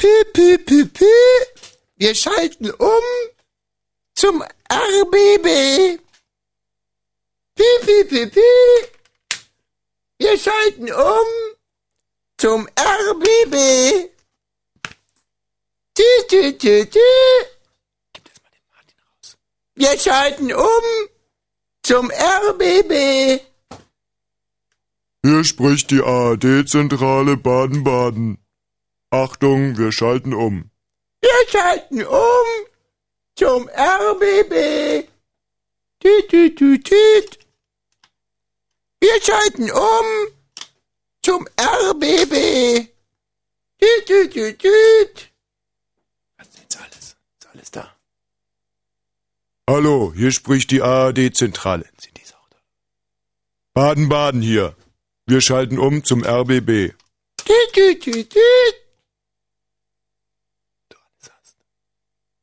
Pü, 0.00 0.24
pü, 0.34 0.64
pü, 0.64 0.88
pü. 0.88 1.14
Wir 1.98 2.14
schalten 2.14 2.72
um 2.78 3.04
zum 4.14 4.42
RBB. 4.72 5.46
Pü, 7.56 7.68
pü, 7.84 8.08
pü, 8.08 8.30
pü. 8.30 8.40
Wir 10.18 10.38
schalten 10.38 10.88
um 10.88 11.28
zum 12.38 12.66
RBB. 12.78 13.54
Tü, 15.94 16.08
tü, 16.30 16.58
tü, 16.58 16.90
tü. 16.90 17.10
Wir 19.76 19.98
schalten 19.98 20.50
um 20.50 21.08
zum 21.82 22.10
RBB. 22.10 22.92
Hier 25.22 25.44
spricht 25.44 25.90
die 25.90 26.02
ARD-Zentrale 26.02 27.36
Baden-Baden. 27.36 28.38
Achtung, 29.10 29.76
wir 29.76 29.92
schalten 29.92 30.32
um. 30.34 30.70
Wir 31.20 31.48
schalten 31.48 32.04
um 32.04 32.46
zum 33.34 33.68
RBB. 33.68 35.08
Tüt, 36.00 36.28
tüt, 36.28 36.56
tüt, 36.56 36.84
tüt. 36.84 37.38
Wir 39.00 39.20
schalten 39.22 39.70
um 39.70 40.06
zum 41.22 41.46
RBB. 41.60 42.88
Tüt, 43.78 44.06
tüt, 44.06 44.32
tüt, 44.32 44.58
tüt. 44.58 45.32
Was 46.36 46.48
ist 46.48 46.58
jetzt 46.60 46.80
alles? 46.80 47.16
Ist 47.38 47.46
alles 47.52 47.70
da? 47.70 47.96
Hallo, 49.68 50.12
hier 50.14 50.30
spricht 50.32 50.70
die 50.70 50.82
ARD-Zentrale. 50.82 51.88
Sind 51.98 52.16
die 52.16 52.22
auch 52.34 52.48
da? 52.50 52.58
Baden-Baden 53.74 54.42
hier. 54.42 54.76
Wir 55.26 55.40
schalten 55.40 55.78
um 55.78 56.04
zum 56.04 56.24
RBB. 56.24 56.94
Tüt, 57.36 57.72
tüt, 57.72 58.02
tüt, 58.02 58.30
tüt. 58.30 58.74
Du 60.88 60.96
alles 60.98 61.30
hast. 61.30 61.56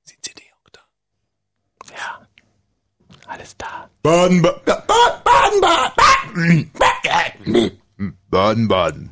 Sind 0.05 0.23
sie 0.25 0.33
die 0.33 0.53
auch 0.53 0.69
da? 0.69 0.81
Ja. 1.93 2.27
Alles 3.27 3.55
da. 3.57 3.89
Baden-Baden. 4.03 4.61
Baden, 4.65 5.61
Baden, 5.61 6.71
Baden. 6.73 7.81
Baden-Baden. 8.29 9.09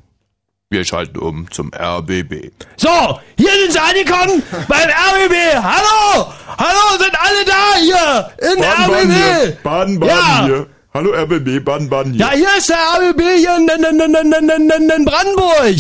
Wir 0.70 0.84
schalten 0.86 1.18
um 1.20 1.52
zum 1.52 1.72
RBB. 1.74 2.52
So, 2.78 3.20
hier 3.38 3.52
sind 3.52 3.74
sie 3.74 3.80
angekommen 3.80 4.42
beim 4.68 4.90
RBB. 4.90 5.36
Hallo, 5.62 6.34
hallo, 6.58 6.98
sind 6.98 7.16
alle 7.20 7.46
da 7.46 7.76
hier 7.80 8.32
in 8.52 8.62
Baden-Baden 8.62 9.12
hier. 9.12 9.48
RBB. 9.48 9.64
Baden-Baden 9.64 10.16
Ja. 10.16 10.46
hier. 10.46 10.68
Hallo 10.94 11.12
RBB, 11.14 11.60
Baden-Baden 11.64 12.14
hier. 12.14 12.22
Ja, 12.26 12.32
hier 12.32 12.58
ist 12.58 12.70
der 12.70 12.78
RBB 12.78 13.22
hier 13.38 13.58
in, 13.58 13.68
in, 13.68 15.06
Brandenburg. 15.06 15.76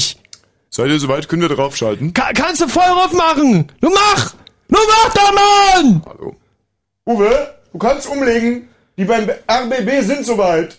Seid 0.69 0.89
ihr 0.89 1.00
soweit? 1.00 1.30
Können 1.30 1.41
wir 1.41 1.50
draufschalten? 1.56 2.13
Ka 2.13 2.33
kannst 2.33 2.59
du 2.61 2.67
voll 2.67 2.83
drauf 2.83 3.13
machen? 3.13 3.72
Du 3.80 3.89
mach, 3.89 4.33
du 4.67 4.78
mach 4.78 5.13
doch, 5.13 5.31
Mann. 5.33 6.02
Hallo. 6.06 6.36
Uwe, 7.06 7.53
du 7.76 7.80
kannst 7.80 8.08
umlegen. 8.08 8.70
Die 8.98 9.04
beim 9.04 9.30
RBB 9.30 10.02
sind 10.02 10.26
soweit. 10.26 10.78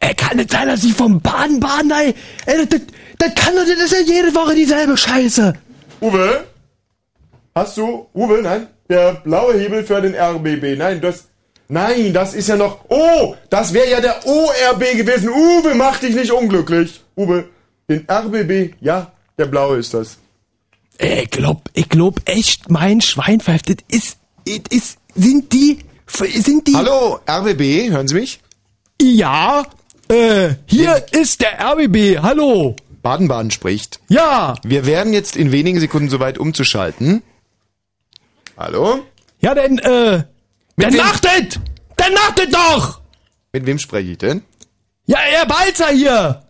Ey, 0.00 0.14
kann 0.14 0.36
nicht 0.36 0.50
sein, 0.50 0.66
dass 0.66 0.82
ich 0.82 0.92
vom 0.92 1.20
Baden-Baden, 1.20 1.92
ey, 1.92 2.14
ey 2.46 2.66
das, 2.66 2.80
das, 3.18 3.34
kann 3.36 3.54
doch, 3.54 3.64
das 3.64 3.92
ist 3.92 3.92
ja 3.92 4.14
jede 4.14 4.34
Woche 4.34 4.56
dieselbe 4.56 4.96
Scheiße. 4.96 5.54
Uwe? 6.00 6.44
Hast 7.54 7.76
du, 7.76 8.08
Uwe, 8.12 8.42
nein, 8.42 8.66
der 8.88 9.14
blaue 9.14 9.54
Hebel 9.54 9.84
für 9.84 10.02
den 10.02 10.14
RBB. 10.16 10.76
Nein, 10.76 11.00
das, 11.00 11.28
nein, 11.68 12.12
das 12.12 12.34
ist 12.34 12.48
ja 12.48 12.56
noch, 12.56 12.80
oh, 12.88 13.36
das 13.48 13.72
wäre 13.72 13.90
ja 13.90 14.00
der 14.00 14.26
ORB 14.26 14.96
gewesen. 14.96 15.28
Uwe, 15.28 15.76
mach 15.76 16.00
dich 16.00 16.16
nicht 16.16 16.32
unglücklich. 16.32 17.00
Uwe, 17.16 17.48
den 17.88 18.04
RBB, 18.10 18.74
ja, 18.80 19.12
der 19.38 19.46
blaue 19.46 19.78
ist 19.78 19.94
das. 19.94 20.18
Ey, 20.98 21.22
ich 21.22 21.30
glaub, 21.30 21.70
ich 21.74 21.88
glaub 21.88 22.20
echt, 22.24 22.68
mein 22.68 23.00
Schwein 23.00 23.40
pfeift, 23.40 23.68
das 23.68 23.76
ist, 23.88 24.18
das 24.44 24.58
ist, 24.70 24.98
sind 25.14 25.52
die, 25.52 25.78
sind 26.06 26.66
die... 26.66 26.74
Hallo, 26.74 27.20
RBB, 27.28 27.90
hören 27.90 28.08
Sie 28.08 28.14
mich? 28.14 28.40
Ja, 29.00 29.64
äh, 30.08 30.54
hier 30.66 31.04
ist 31.12 31.40
der 31.40 31.60
RBB, 31.60 32.18
hallo. 32.22 32.76
Baden-Baden 33.02 33.50
spricht. 33.50 34.00
Ja, 34.08 34.54
Wir 34.64 34.86
werden 34.86 35.12
jetzt 35.12 35.36
in 35.36 35.52
wenigen 35.52 35.78
Sekunden 35.78 36.08
soweit 36.08 36.38
umzuschalten. 36.38 37.22
Hallo? 38.56 39.04
ja, 39.40 39.54
denn, 39.54 39.78
äh, 39.78 40.24
macht 40.76 41.26
es! 41.26 41.60
Dann 41.96 42.12
macht 42.14 42.40
es 42.40 42.50
doch! 42.50 43.00
Mit 43.52 43.66
wem 43.66 43.78
spreche 43.78 44.12
ich 44.12 44.18
denn? 44.18 44.42
Ja, 45.06 45.18
Herr 45.18 45.46
Balzer 45.46 45.88
hier! 45.88 46.42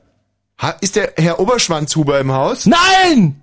Ha, 0.61 0.71
ist 0.81 0.97
der 0.97 1.13
Herr 1.17 1.39
Oberschwanzhuber 1.41 2.19
im 2.21 2.33
Haus? 2.33 2.67
Nein! 2.67 3.41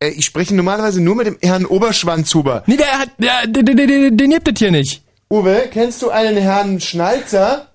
Äh, 0.00 0.08
ich 0.08 0.24
spreche 0.24 0.54
normalerweise 0.54 1.00
nur 1.00 1.14
mit 1.14 1.26
dem 1.26 1.38
Herrn 1.40 1.66
Oberschwanzhuber. 1.66 2.64
Nee, 2.66 2.76
der 2.76 2.98
hat, 2.98 3.10
der, 3.18 3.46
der, 3.46 3.62
der, 3.62 3.74
der, 3.86 4.10
den 4.10 4.30
gibt 4.30 4.48
es 4.48 4.58
hier 4.58 4.72
nicht. 4.72 5.03
Uwe, 5.30 5.68
kennst 5.72 6.02
du 6.02 6.10
einen 6.10 6.36
Herrn 6.36 6.80
Schnalzer? 6.80 7.68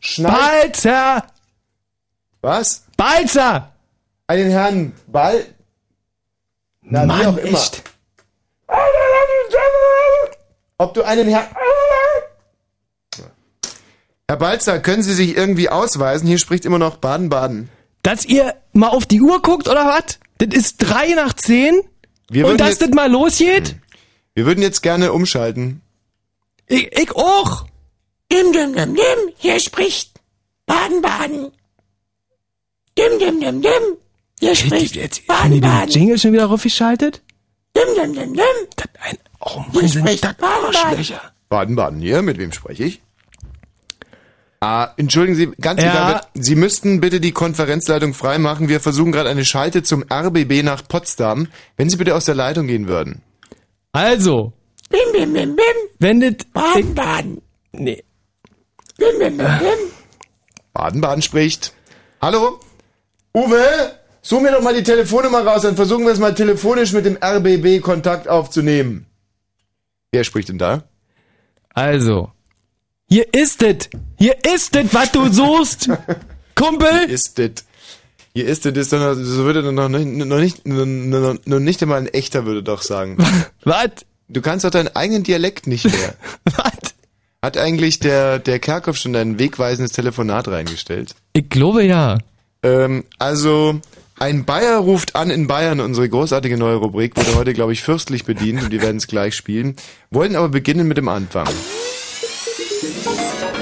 Schnalzer? 0.00 0.34
Balzer! 0.40 1.26
Was? 2.42 2.84
Balzer! 2.96 3.72
Einen 4.26 4.50
Herrn 4.50 4.92
Ball? 5.06 5.46
Na, 6.82 7.02
wie 7.02 7.06
Mann, 7.06 7.26
auch 7.26 7.36
immer. 7.38 7.58
echt. 7.58 7.82
Ob 10.78 10.94
du 10.94 11.02
einen 11.02 11.28
Herrn... 11.28 11.46
Herr 14.28 14.36
Balzer, 14.38 14.80
können 14.80 15.02
Sie 15.02 15.12
sich 15.12 15.36
irgendwie 15.36 15.68
ausweisen? 15.68 16.26
Hier 16.26 16.38
spricht 16.38 16.64
immer 16.64 16.78
noch 16.78 16.96
Baden-Baden. 16.96 17.68
Dass 18.02 18.24
ihr 18.24 18.54
mal 18.72 18.88
auf 18.88 19.06
die 19.06 19.20
Uhr 19.20 19.42
guckt, 19.42 19.68
oder 19.68 19.86
was? 19.86 20.18
Das 20.38 20.48
ist 20.54 20.78
drei 20.78 21.08
nach 21.14 21.34
zehn? 21.34 21.80
Und 22.30 22.58
dass 22.58 22.78
das 22.78 22.90
mal 22.90 23.10
losgeht? 23.10 23.76
wir 24.34 24.46
würden 24.46 24.62
jetzt 24.62 24.82
gerne 24.82 25.12
umschalten. 25.12 25.80
Ich, 26.66 26.90
ich 26.96 27.12
auch. 27.14 27.66
Dim, 28.32 28.52
dim, 28.52 28.74
dim, 28.74 28.94
dim, 28.94 29.32
hier 29.36 29.60
spricht 29.60 30.20
Baden-Baden. 30.66 31.52
Dim, 32.98 33.18
dim, 33.18 33.40
dim, 33.40 33.62
dim, 33.62 33.70
hier 34.40 34.54
spricht 34.54 34.96
Jetzt 34.96 35.22
haben 35.28 35.50
die 35.50 35.60
den 35.60 35.68
Baden-Baden. 35.70 35.90
Jingle 35.90 36.18
schon 36.18 36.32
wieder 36.32 36.46
raufgeschaltet? 36.46 37.22
Dim, 37.76 37.94
dim, 37.94 38.12
dim, 38.14 38.34
dim, 38.34 38.44
Das 38.76 38.86
ein, 39.02 39.18
oh 39.40 39.62
hier 39.72 39.82
Mann, 39.82 39.88
sind 39.88 40.06
das 40.24 40.34
Baden-Baden. 40.34 40.76
Arschlöcher. 40.76 41.20
Baden-Baden 41.48 42.00
hier, 42.00 42.22
mit 42.22 42.38
wem 42.38 42.52
spreche 42.52 42.84
ich? 42.84 43.00
Ah, 44.60 44.94
entschuldigen 44.96 45.36
Sie, 45.36 45.50
ganz 45.60 45.82
Ja. 45.82 45.90
egal, 45.90 46.26
Sie 46.34 46.54
müssten 46.54 47.00
bitte 47.00 47.20
die 47.20 47.32
Konferenzleitung 47.32 48.14
freimachen. 48.14 48.68
Wir 48.70 48.80
versuchen 48.80 49.12
gerade 49.12 49.28
eine 49.28 49.44
Schalte 49.44 49.82
zum 49.82 50.02
RBB 50.10 50.62
nach 50.62 50.88
Potsdam. 50.88 51.48
Wenn 51.76 51.90
Sie 51.90 51.98
bitte 51.98 52.14
aus 52.14 52.24
der 52.24 52.34
Leitung 52.34 52.66
gehen 52.66 52.88
würden. 52.88 53.20
Also, 53.92 54.54
Bim, 54.88 55.12
bim, 55.12 55.32
bim, 55.34 55.54
bim, 55.56 55.83
das... 56.20 56.30
ich- 56.30 56.52
Baden-Baden. 56.52 57.40
Nee. 57.72 58.04
Bim. 58.98 59.40
Baden-Baden 60.72 61.22
spricht. 61.22 61.72
Hallo? 62.20 62.60
Uwe, 63.34 63.98
such 64.22 64.40
mir 64.40 64.52
doch 64.52 64.62
mal 64.62 64.74
die 64.74 64.82
Telefonnummer 64.82 65.44
raus, 65.44 65.62
dann 65.62 65.76
versuchen 65.76 66.04
wir 66.04 66.12
es 66.12 66.18
mal 66.18 66.34
telefonisch 66.34 66.92
mit 66.92 67.04
dem 67.04 67.16
RBB 67.22 67.80
Kontakt 67.82 68.28
aufzunehmen. 68.28 69.06
Wer 70.12 70.24
spricht 70.24 70.48
denn 70.48 70.58
da? 70.58 70.84
Also, 71.74 72.30
hier 73.08 73.26
ist 73.34 73.62
es. 73.62 73.88
Hier 74.18 74.36
ist 74.54 74.76
es, 74.76 74.94
was 74.94 75.10
du 75.10 75.32
suchst. 75.32 75.88
Kumpel. 76.54 77.10
Ist 77.10 77.38
das? 77.38 77.64
Hier 78.32 78.46
ist 78.46 78.64
das, 78.64 78.72
ist 78.74 78.92
doch 78.92 78.98
noch, 79.00 79.14
so 79.14 79.44
würde 79.44 79.62
doch 79.62 79.72
noch 79.72 79.88
nicht, 79.88 80.06
noch 80.06 80.38
nicht, 80.38 80.66
noch 80.66 81.60
nicht 81.60 81.82
einmal 81.82 81.98
ein 81.98 82.06
echter 82.08 82.46
würde 82.46 82.62
doch 82.62 82.82
sagen. 82.82 83.16
Was? 83.64 83.90
Du 84.28 84.40
kannst 84.40 84.64
doch 84.64 84.70
deinen 84.70 84.94
eigenen 84.94 85.22
Dialekt 85.22 85.66
nicht 85.66 85.84
mehr. 85.84 86.14
Was? 86.44 86.94
Hat 87.42 87.58
eigentlich 87.58 87.98
der, 87.98 88.38
der 88.38 88.58
Kerkhoff 88.58 88.96
schon 88.96 89.14
ein 89.16 89.38
wegweisendes 89.38 89.92
Telefonat 89.92 90.48
reingestellt? 90.48 91.14
Ich 91.34 91.50
glaube 91.50 91.84
ja. 91.84 92.18
Ähm, 92.62 93.04
also, 93.18 93.80
ein 94.18 94.46
Bayer 94.46 94.78
ruft 94.78 95.14
an 95.14 95.28
in 95.28 95.46
Bayern, 95.46 95.80
unsere 95.80 96.08
großartige 96.08 96.56
neue 96.56 96.76
Rubrik, 96.76 97.16
wurde 97.16 97.34
heute, 97.34 97.52
glaube 97.52 97.74
ich, 97.74 97.82
fürstlich 97.82 98.24
bedient 98.24 98.62
und 98.62 98.70
wir 98.70 98.80
werden 98.80 98.96
es 98.96 99.06
gleich 99.06 99.34
spielen. 99.34 99.76
Wollen 100.10 100.36
aber 100.36 100.48
beginnen 100.48 100.88
mit 100.88 100.96
dem 100.96 101.08
Anfang. 101.08 101.46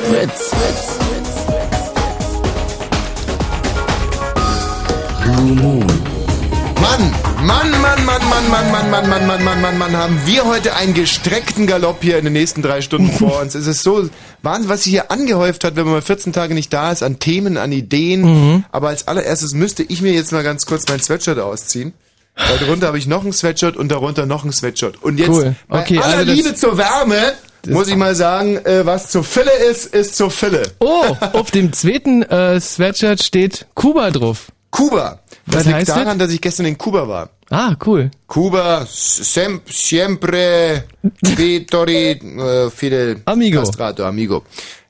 Fritz, 0.05 0.51
Fritz. 0.51 0.99
Mann, 6.81 7.15
Mann, 7.45 7.71
Mann, 7.81 8.05
Mann, 8.05 8.29
Mann, 8.29 8.51
Mann, 8.51 8.71
Mann, 8.71 8.91
Mann, 8.91 9.09
Mann, 9.09 9.27
Mann, 9.27 9.45
Mann, 9.45 9.61
Mann, 9.61 9.79
Mann, 9.79 9.97
haben 9.97 10.21
wir 10.27 10.45
heute 10.45 10.77
einen 10.77 10.95
gestreckten 10.95 11.67
Galopp 11.67 11.99
hier 12.03 12.19
in 12.19 12.25
den 12.25 12.33
nächsten 12.35 12.63
drei 12.63 12.83
Stunden 12.83 13.11
vor 13.11 13.41
uns. 13.41 13.55
Es 13.57 13.67
ist 13.67 13.83
so 13.83 14.09
Wahnsinn, 14.43 14.69
was 14.69 14.85
sich 14.85 14.93
hier 14.93 15.11
angehäuft 15.11 15.65
hat, 15.65 15.75
wenn 15.75 15.85
man 15.85 15.95
mal 15.95 16.03
14 16.03 16.33
Tage 16.33 16.55
nicht 16.55 16.73
da 16.73 16.93
ist, 16.93 17.03
an 17.03 17.19
Themen, 17.19 17.57
an 17.57 17.73
Ideen. 17.73 18.65
Aber 18.71 18.89
als 18.89 19.09
allererstes 19.09 19.55
müsste 19.55 19.83
ich 19.83 20.03
mir 20.03 20.13
jetzt 20.13 20.31
mal 20.31 20.45
ganz 20.45 20.67
kurz 20.67 20.85
mein 20.89 21.01
Sweatshirt 21.01 21.39
ausziehen. 21.41 21.95
Darunter 22.37 22.87
habe 22.87 22.99
ich 22.99 23.07
noch 23.07 23.25
ein 23.25 23.33
Sweatshirt 23.33 23.77
und 23.77 23.91
darunter 23.91 24.25
noch 24.25 24.45
ein 24.45 24.53
Sweatshirt. 24.53 25.03
Und 25.03 25.19
jetzt, 25.19 25.31
Cool. 25.31 25.55
bei 25.69 25.81
Okay, 25.83 25.99
aller 25.99 26.19
also 26.19 26.33
Liebe 26.33 26.55
zur 26.55 26.79
Wärme, 26.79 27.33
muss 27.69 27.89
ich 27.89 27.97
mal 27.97 28.15
sagen, 28.15 28.57
äh, 28.65 28.87
was 28.87 29.11
zur 29.11 29.25
Fülle 29.25 29.53
ist, 29.71 29.87
ist 29.87 30.17
zur 30.17 30.31
Fülle. 30.31 30.63
Oh, 30.79 31.05
auf 31.33 31.51
dem 31.51 31.73
zweiten 31.73 32.23
äh, 32.23 32.61
Sweatshirt 32.61 33.23
steht 33.23 33.67
Kuba 33.75 34.11
drauf. 34.13 34.47
Kuba. 34.71 35.22
Das 35.47 35.57
Was 35.57 35.65
liegt 35.67 35.77
heißt 35.79 35.89
daran, 35.89 36.19
dass 36.19 36.33
ich 36.33 36.41
gestern 36.41 36.67
in 36.67 36.79
Kuba 36.79 37.09
war. 37.09 37.31
Ah, 37.51 37.75
cool. 37.85 38.11
Kuba, 38.29 38.87
sem, 38.89 39.61
siempre, 39.67 40.85
Vitori, 41.21 42.11
äh, 42.13 42.71
Fidel 42.71 43.21
Amigo. 43.25 43.61
Castrato, 43.61 44.05
Amigo. 44.05 44.43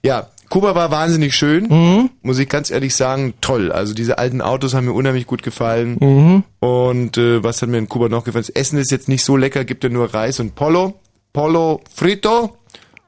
Ja, 0.05 0.29
Kuba 0.49 0.75
war 0.75 0.91
wahnsinnig 0.91 1.35
schön, 1.35 1.65
Mhm. 1.69 2.11
muss 2.23 2.39
ich 2.39 2.49
ganz 2.49 2.71
ehrlich 2.71 2.95
sagen, 2.95 3.33
toll. 3.41 3.73
Also 3.73 3.95
diese 3.95 4.19
alten 4.19 4.43
Autos 4.43 4.75
haben 4.75 4.85
mir 4.85 4.93
unheimlich 4.93 5.27
gut 5.27 5.43
gefallen. 5.43 5.97
Mhm. 5.99 6.45
Und 6.61 7.17
äh, 7.17 7.43
was 7.43 7.63
hat 7.63 7.71
mir 7.71 7.79
in 7.79 7.89
Kuba 7.89 8.09
noch 8.11 8.25
gefallen? 8.25 8.45
Das 8.47 8.55
Essen 8.55 8.79
ist 8.79 8.91
jetzt 8.91 9.09
nicht 9.09 9.25
so 9.25 9.37
lecker, 9.37 9.65
gibt 9.65 9.83
ja 9.85 9.91
nur 9.91 10.13
Reis 10.13 10.39
und 10.41 10.55
Polo. 10.55 11.01
Polo 11.33 11.81
frito 11.95 12.59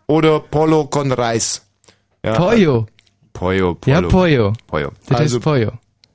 oder 0.07 0.41
Polo 0.41 0.87
con 0.87 1.13
Reis. 1.13 1.61
Ja, 2.25 2.33
Pollo. 2.35 2.87
Pollo, 3.35 3.75
Pollo. 3.75 3.95
Ja, 3.95 4.01
Pollo. 4.09 4.53
Pollo. 4.67 4.91
Das 5.09 5.21
Also 5.21 5.37
ist 5.37 5.43
Pollo. 5.45 5.73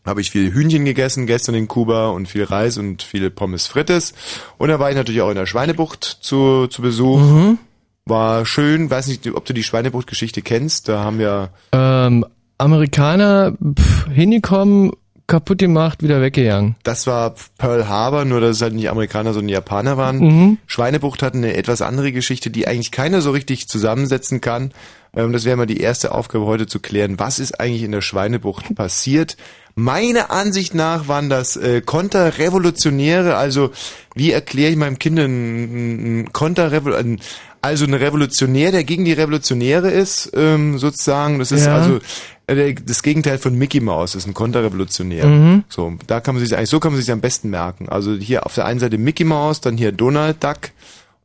Habe 0.09 0.19
ich 0.21 0.31
viel 0.31 0.51
Hühnchen 0.53 0.83
gegessen 0.83 1.25
gestern 1.27 1.55
in 1.55 1.67
Kuba 1.69 2.09
und 2.09 2.27
viel 2.27 2.43
Reis 2.43 2.77
und 2.77 3.01
viele 3.03 3.29
Pommes 3.29 3.67
frites. 3.67 4.13
Und 4.57 4.67
da 4.69 4.79
war 4.79 4.89
ich 4.89 4.95
natürlich 4.97 5.21
auch 5.21 5.29
in 5.29 5.35
der 5.35 5.45
Schweinebucht 5.45 6.03
zu, 6.21 6.67
zu 6.67 6.81
Besuch. 6.81 7.19
Mhm. 7.19 7.57
War 8.05 8.45
schön, 8.45 8.89
weiß 8.89 9.07
nicht, 9.07 9.27
ob 9.33 9.45
du 9.45 9.53
die 9.53 9.63
Schweinebucht-Geschichte 9.63 10.41
kennst. 10.41 10.89
Da 10.89 11.03
haben 11.03 11.19
wir, 11.19 11.49
Ähm, 11.71 12.25
Amerikaner 12.57 13.53
pff, 13.53 14.07
hingekommen, 14.11 14.91
kaputt 15.27 15.59
gemacht, 15.59 16.01
wieder 16.03 16.21
weggegangen. 16.21 16.75
das 16.83 17.05
war 17.07 17.35
Pearl 17.57 17.87
Harbor, 17.87 18.25
nur 18.25 18.41
dass 18.41 18.57
es 18.57 18.61
halt 18.61 18.73
nicht 18.73 18.89
Amerikaner, 18.89 19.33
sondern 19.33 19.49
Japaner 19.49 19.95
waren. 19.97 20.17
Mhm. 20.19 20.57
Schweinebucht 20.65 21.21
hat 21.23 21.35
eine 21.35 21.53
etwas 21.55 21.81
andere 21.81 22.11
Geschichte, 22.11 22.49
die 22.49 22.67
eigentlich 22.67 22.91
keiner 22.91 23.21
so 23.21 23.31
richtig 23.31 23.67
zusammensetzen 23.67 24.41
kann. 24.41 24.71
Ähm, 25.15 25.31
das 25.31 25.45
wäre 25.45 25.55
mal 25.57 25.67
die 25.67 25.79
erste 25.79 26.13
Aufgabe 26.13 26.45
heute 26.45 26.65
zu 26.67 26.79
klären. 26.79 27.19
Was 27.19 27.39
ist 27.39 27.59
eigentlich 27.59 27.83
in 27.83 27.91
der 27.91 28.01
Schweinebucht 28.01 28.73
passiert? 28.75 29.37
Meiner 29.79 30.29
Ansicht 30.29 30.73
nach 30.75 31.07
waren 31.07 31.29
das 31.29 31.55
äh, 31.55 31.81
Konterrevolutionäre, 31.81 33.35
also 33.35 33.71
wie 34.15 34.31
erkläre 34.31 34.71
ich 34.71 34.77
meinem 34.77 34.99
Kind 34.99 35.19
ein, 35.19 36.21
ein 36.21 36.33
Konterrevolutionär, 36.33 37.19
also 37.61 37.85
ein 37.85 37.93
Revolutionär, 37.93 38.71
der 38.71 38.83
gegen 38.83 39.05
die 39.05 39.13
Revolutionäre 39.13 39.89
ist, 39.91 40.31
ähm, 40.33 40.77
sozusagen. 40.77 41.39
Das 41.39 41.51
ist 41.51 41.65
Ja. 41.65 41.75
also 41.75 41.99
äh, 42.47 42.73
das 42.73 43.03
Gegenteil 43.03 43.37
von 43.37 43.55
Mickey 43.55 43.79
Mouse, 43.79 44.13
das 44.13 44.23
ist 44.23 44.27
ein 44.27 44.33
Konterrevolutionär. 44.33 45.25
Mhm. 45.27 45.63
So, 45.69 45.93
da 46.07 46.19
kann 46.19 46.35
man 46.35 46.43
sich 46.43 46.55
eigentlich, 46.55 46.69
so 46.69 46.79
kann 46.79 46.91
man 46.93 47.01
sich 47.01 47.11
am 47.11 47.21
besten 47.21 47.49
merken. 47.49 47.87
Also 47.89 48.13
hier 48.15 48.45
auf 48.45 48.55
der 48.55 48.65
einen 48.65 48.79
Seite 48.79 48.97
Mickey 48.97 49.23
Mouse, 49.23 49.61
dann 49.61 49.77
hier 49.77 49.91
Donald 49.91 50.43
Duck 50.43 50.71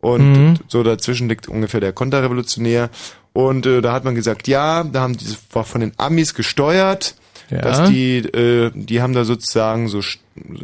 und 0.00 0.32
Mhm. 0.32 0.54
so 0.68 0.82
dazwischen 0.82 1.28
liegt 1.28 1.48
ungefähr 1.48 1.80
der 1.80 1.92
Konterrevolutionär. 1.92 2.90
Und 3.32 3.66
äh, 3.66 3.80
da 3.80 3.92
hat 3.92 4.04
man 4.04 4.14
gesagt, 4.14 4.46
ja, 4.48 4.84
da 4.84 5.00
haben 5.00 5.16
die 5.16 5.26
war 5.52 5.64
von 5.64 5.80
den 5.80 5.92
Amis 5.96 6.34
gesteuert, 6.34 7.14
Ja. 7.54 7.60
dass 7.62 7.88
die 7.90 8.18
äh, 8.18 8.70
die 8.74 9.00
haben 9.00 9.12
da 9.14 9.24
sozusagen 9.24 9.88
so 9.88 10.00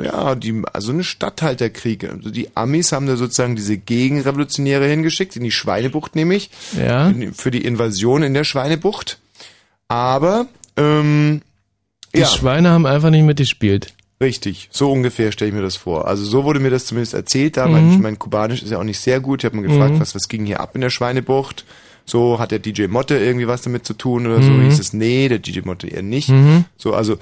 ja, 0.03 0.35
die 0.35 0.63
also 0.73 0.93
eine 0.93 1.05
Statthalterkrieg. 1.05 2.05
Also 2.11 2.31
die 2.31 2.49
Amis 2.57 2.93
haben 2.93 3.07
da 3.07 3.17
sozusagen 3.17 3.57
diese 3.57 3.77
Gegenrevolutionäre 3.77 4.87
hingeschickt 4.89 5.37
in 5.37 5.45
die 5.45 5.51
Schweinebucht 5.53 6.17
nämlich 6.17 6.51
Ja. 6.77 7.13
für 7.33 7.51
die 7.51 7.65
Invasion 7.65 8.23
in 8.23 8.35
der 8.35 8.45
Schweinebucht. 8.45 9.19
Aber 9.89 10.47
ähm, 10.77 11.43
Die 12.15 12.21
ja, 12.21 12.27
Schweine 12.27 12.71
haben 12.71 12.87
einfach 12.87 13.11
nicht 13.11 13.25
mitgespielt. 13.25 13.93
Richtig, 14.23 14.69
so 14.71 14.93
ungefähr 14.93 15.33
stelle 15.33 15.49
ich 15.49 15.55
mir 15.55 15.63
das 15.63 15.77
vor. 15.77 16.07
Also 16.07 16.25
so 16.25 16.45
wurde 16.45 16.61
mir 16.61 16.69
das 16.71 16.85
zumindest 16.87 17.15
erzählt 17.15 17.57
da. 17.57 17.67
Mhm. 17.67 17.73
Mein, 17.73 18.01
mein 18.03 18.19
Kubanisch 18.19 18.63
ist 18.63 18.71
ja 18.71 18.79
auch 18.79 18.85
nicht 18.85 19.01
sehr 19.01 19.19
gut. 19.21 19.41
Ich 19.41 19.45
habe 19.47 19.57
mir 19.57 19.67
gefragt, 19.67 19.95
Mhm. 19.95 20.01
was, 20.01 20.15
was 20.15 20.29
ging 20.29 20.45
hier 20.45 20.61
ab 20.61 20.73
in 20.75 20.83
der 20.83 20.91
Schweinebucht. 20.91 21.65
So 22.11 22.39
hat 22.39 22.51
der 22.51 22.59
DJ 22.59 22.87
Motte 22.89 23.17
irgendwie 23.19 23.47
was 23.47 23.63
damit 23.63 23.87
zu 23.87 23.95
tun 23.95 24.27
oder 24.27 24.43
so. 24.43 24.51
Mhm. 24.51 24.65
Hieß 24.65 24.79
es, 24.81 24.93
nee, 24.93 25.29
der 25.29 25.39
DJ 25.39 25.61
Motte 25.65 25.87
eher 25.89 26.03
nicht. 26.03 26.29
Mhm. 26.29 26.65
So, 26.77 26.93
also, 26.95 27.19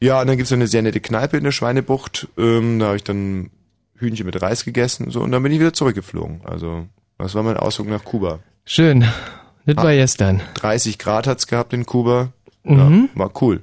ja, 0.00 0.20
und 0.20 0.26
dann 0.26 0.36
gibt's 0.36 0.50
noch 0.50 0.56
eine 0.58 0.66
sehr 0.66 0.82
nette 0.82 1.00
Kneipe 1.00 1.36
in 1.36 1.44
der 1.44 1.52
Schweinebucht. 1.52 2.28
Ähm, 2.38 2.78
da 2.78 2.86
habe 2.86 2.96
ich 2.96 3.04
dann 3.04 3.50
Hühnchen 3.96 4.24
mit 4.26 4.40
Reis 4.40 4.64
gegessen. 4.64 5.10
So, 5.10 5.20
und 5.20 5.30
dann 5.32 5.42
bin 5.42 5.52
ich 5.52 5.60
wieder 5.60 5.74
zurückgeflogen. 5.74 6.40
Also, 6.44 6.86
das 7.18 7.34
war 7.34 7.42
mein 7.42 7.58
Ausflug 7.58 7.88
nach 7.88 8.04
Kuba. 8.04 8.38
Schön. 8.64 9.04
Das 9.66 9.76
Ah. 9.76 9.82
war 9.84 9.92
gestern. 9.92 10.40
30 10.54 10.98
Grad 10.98 11.26
hat's 11.26 11.46
gehabt 11.46 11.72
in 11.74 11.84
Kuba. 11.84 12.32
Mhm. 12.64 13.10
Ja, 13.14 13.18
war 13.20 13.32
cool. 13.42 13.60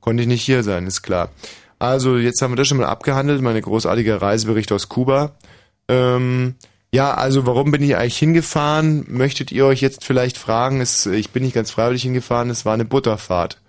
Konnte 0.00 0.22
ich 0.22 0.28
nicht 0.28 0.42
hier 0.42 0.62
sein, 0.64 0.86
ist 0.86 1.02
klar. 1.02 1.30
Also 1.78 2.16
jetzt 2.16 2.42
haben 2.42 2.52
wir 2.52 2.56
das 2.56 2.66
schon 2.68 2.78
mal 2.78 2.86
abgehandelt, 2.86 3.42
meine 3.42 3.60
großartige 3.60 4.20
Reisebericht 4.20 4.72
aus 4.72 4.88
Kuba. 4.88 5.36
Ähm, 5.88 6.54
ja, 6.96 7.14
also 7.14 7.46
warum 7.46 7.70
bin 7.70 7.82
ich 7.82 7.96
eigentlich 7.96 8.18
hingefahren? 8.18 9.04
Möchtet 9.08 9.52
ihr 9.52 9.66
euch 9.66 9.80
jetzt 9.80 10.04
vielleicht 10.04 10.36
fragen? 10.38 10.80
Es, 10.80 11.06
ich 11.06 11.30
bin 11.30 11.42
nicht 11.42 11.54
ganz 11.54 11.70
freiwillig 11.70 12.02
hingefahren, 12.02 12.50
es 12.50 12.64
war 12.64 12.74
eine 12.74 12.84
Butterfahrt. 12.84 13.60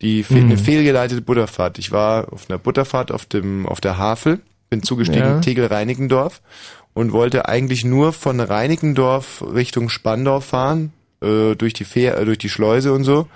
Die 0.00 0.24
Mhm. 0.28 0.36
eine 0.36 0.56
fehlgeleitete 0.58 1.20
Butterfahrt. 1.22 1.78
Ich 1.78 1.90
war 1.90 2.32
auf 2.32 2.48
einer 2.48 2.58
Butterfahrt 2.58 3.10
auf 3.10 3.26
dem 3.26 3.66
auf 3.66 3.80
der 3.80 3.98
Havel, 3.98 4.40
bin 4.70 4.82
zugestiegen 4.82 5.22
Ja. 5.28 5.40
Tegel-Reinickendorf 5.40 6.40
und 6.94 7.12
wollte 7.12 7.48
eigentlich 7.48 7.84
nur 7.84 8.12
von 8.12 8.38
Reinickendorf 8.40 9.42
Richtung 9.54 9.88
Spandau 9.88 10.40
fahren, 10.40 10.92
äh, 11.20 11.54
durch 11.56 11.72
die 11.72 11.84
Fähr 11.84 12.16
äh, 12.18 12.24
durch 12.24 12.38
die 12.38 12.48
Schleuse 12.48 12.92
und 12.92 13.02
so. 13.04 13.26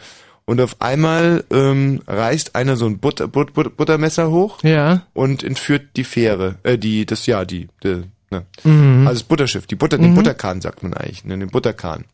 Und 0.44 0.60
auf 0.60 0.80
einmal 0.80 1.44
ähm, 1.50 2.00
reißt 2.06 2.54
einer 2.56 2.76
so 2.76 2.86
ein 2.86 2.98
Butter, 2.98 3.28
But, 3.28 3.54
But, 3.54 3.76
Buttermesser 3.76 4.30
hoch 4.30 4.62
Ja. 4.62 5.02
und 5.14 5.42
entführt 5.44 5.82
die 5.96 6.04
Fähre, 6.04 6.56
äh, 6.64 6.78
die, 6.78 7.06
das, 7.06 7.26
ja, 7.26 7.44
die, 7.44 7.68
die 7.82 8.02
ne. 8.32 8.46
Mhm. 8.64 9.06
Also 9.06 9.20
das 9.20 9.28
Butterschiff, 9.28 9.66
die 9.68 9.76
Butter, 9.76 9.98
den 9.98 10.14
Butterkahn 10.16 10.60
sagt 10.60 10.82
man 10.82 10.94
eigentlich, 10.94 11.24
ne, 11.24 11.38
den 11.38 11.48
Butterkahn. 11.50 12.04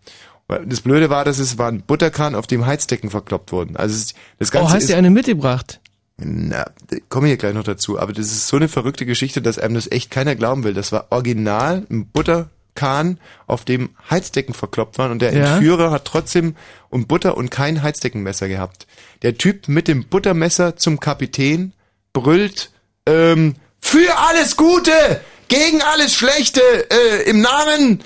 Das 0.66 0.80
Blöde 0.80 1.10
war, 1.10 1.24
dass 1.24 1.38
es 1.38 1.58
war 1.58 1.68
ein 1.70 1.82
Butterkahn, 1.82 2.34
auf 2.34 2.46
dem 2.46 2.64
Heizdecken 2.66 3.10
verkloppt 3.10 3.52
wurden. 3.52 3.76
Also 3.76 3.94
es, 3.94 4.14
das 4.38 4.50
Ganze 4.50 4.68
Oh, 4.72 4.74
hast 4.74 4.88
du 4.88 4.96
eine 4.96 5.10
mitgebracht? 5.10 5.80
na, 6.16 6.64
komme 7.10 7.28
hier 7.28 7.36
gleich 7.36 7.54
noch 7.54 7.62
dazu, 7.64 7.98
aber 7.98 8.12
das 8.12 8.26
ist 8.26 8.48
so 8.48 8.56
eine 8.56 8.66
verrückte 8.68 9.06
Geschichte, 9.06 9.40
dass 9.40 9.58
einem 9.58 9.74
das 9.74 9.90
echt 9.90 10.10
keiner 10.10 10.34
glauben 10.34 10.64
will. 10.64 10.74
Das 10.74 10.90
war 10.90 11.06
original 11.10 11.86
ein 11.90 12.06
Butterkahn, 12.06 13.18
auf 13.46 13.64
dem 13.64 13.90
Heizdecken 14.10 14.54
verkloppt 14.54 14.98
waren 14.98 15.12
und 15.12 15.20
der 15.22 15.32
Ja. 15.32 15.52
Entführer 15.54 15.90
hat 15.92 16.06
trotzdem 16.06 16.56
um 16.88 17.06
Butter 17.06 17.36
und 17.36 17.50
kein 17.50 17.82
Heizdeckenmesser 17.82 18.48
gehabt. 18.48 18.86
Der 19.22 19.36
Typ 19.38 19.68
mit 19.68 19.86
dem 19.86 20.04
Buttermesser 20.06 20.76
zum 20.76 20.98
Kapitän 20.98 21.72
brüllt, 22.12 22.70
ähm, 23.06 23.54
für 23.80 24.18
alles 24.28 24.56
Gute, 24.56 25.20
gegen 25.48 25.82
alles 25.82 26.14
Schlechte, 26.14 26.60
äh, 26.90 27.28
im 27.28 27.40
Namen, 27.40 28.00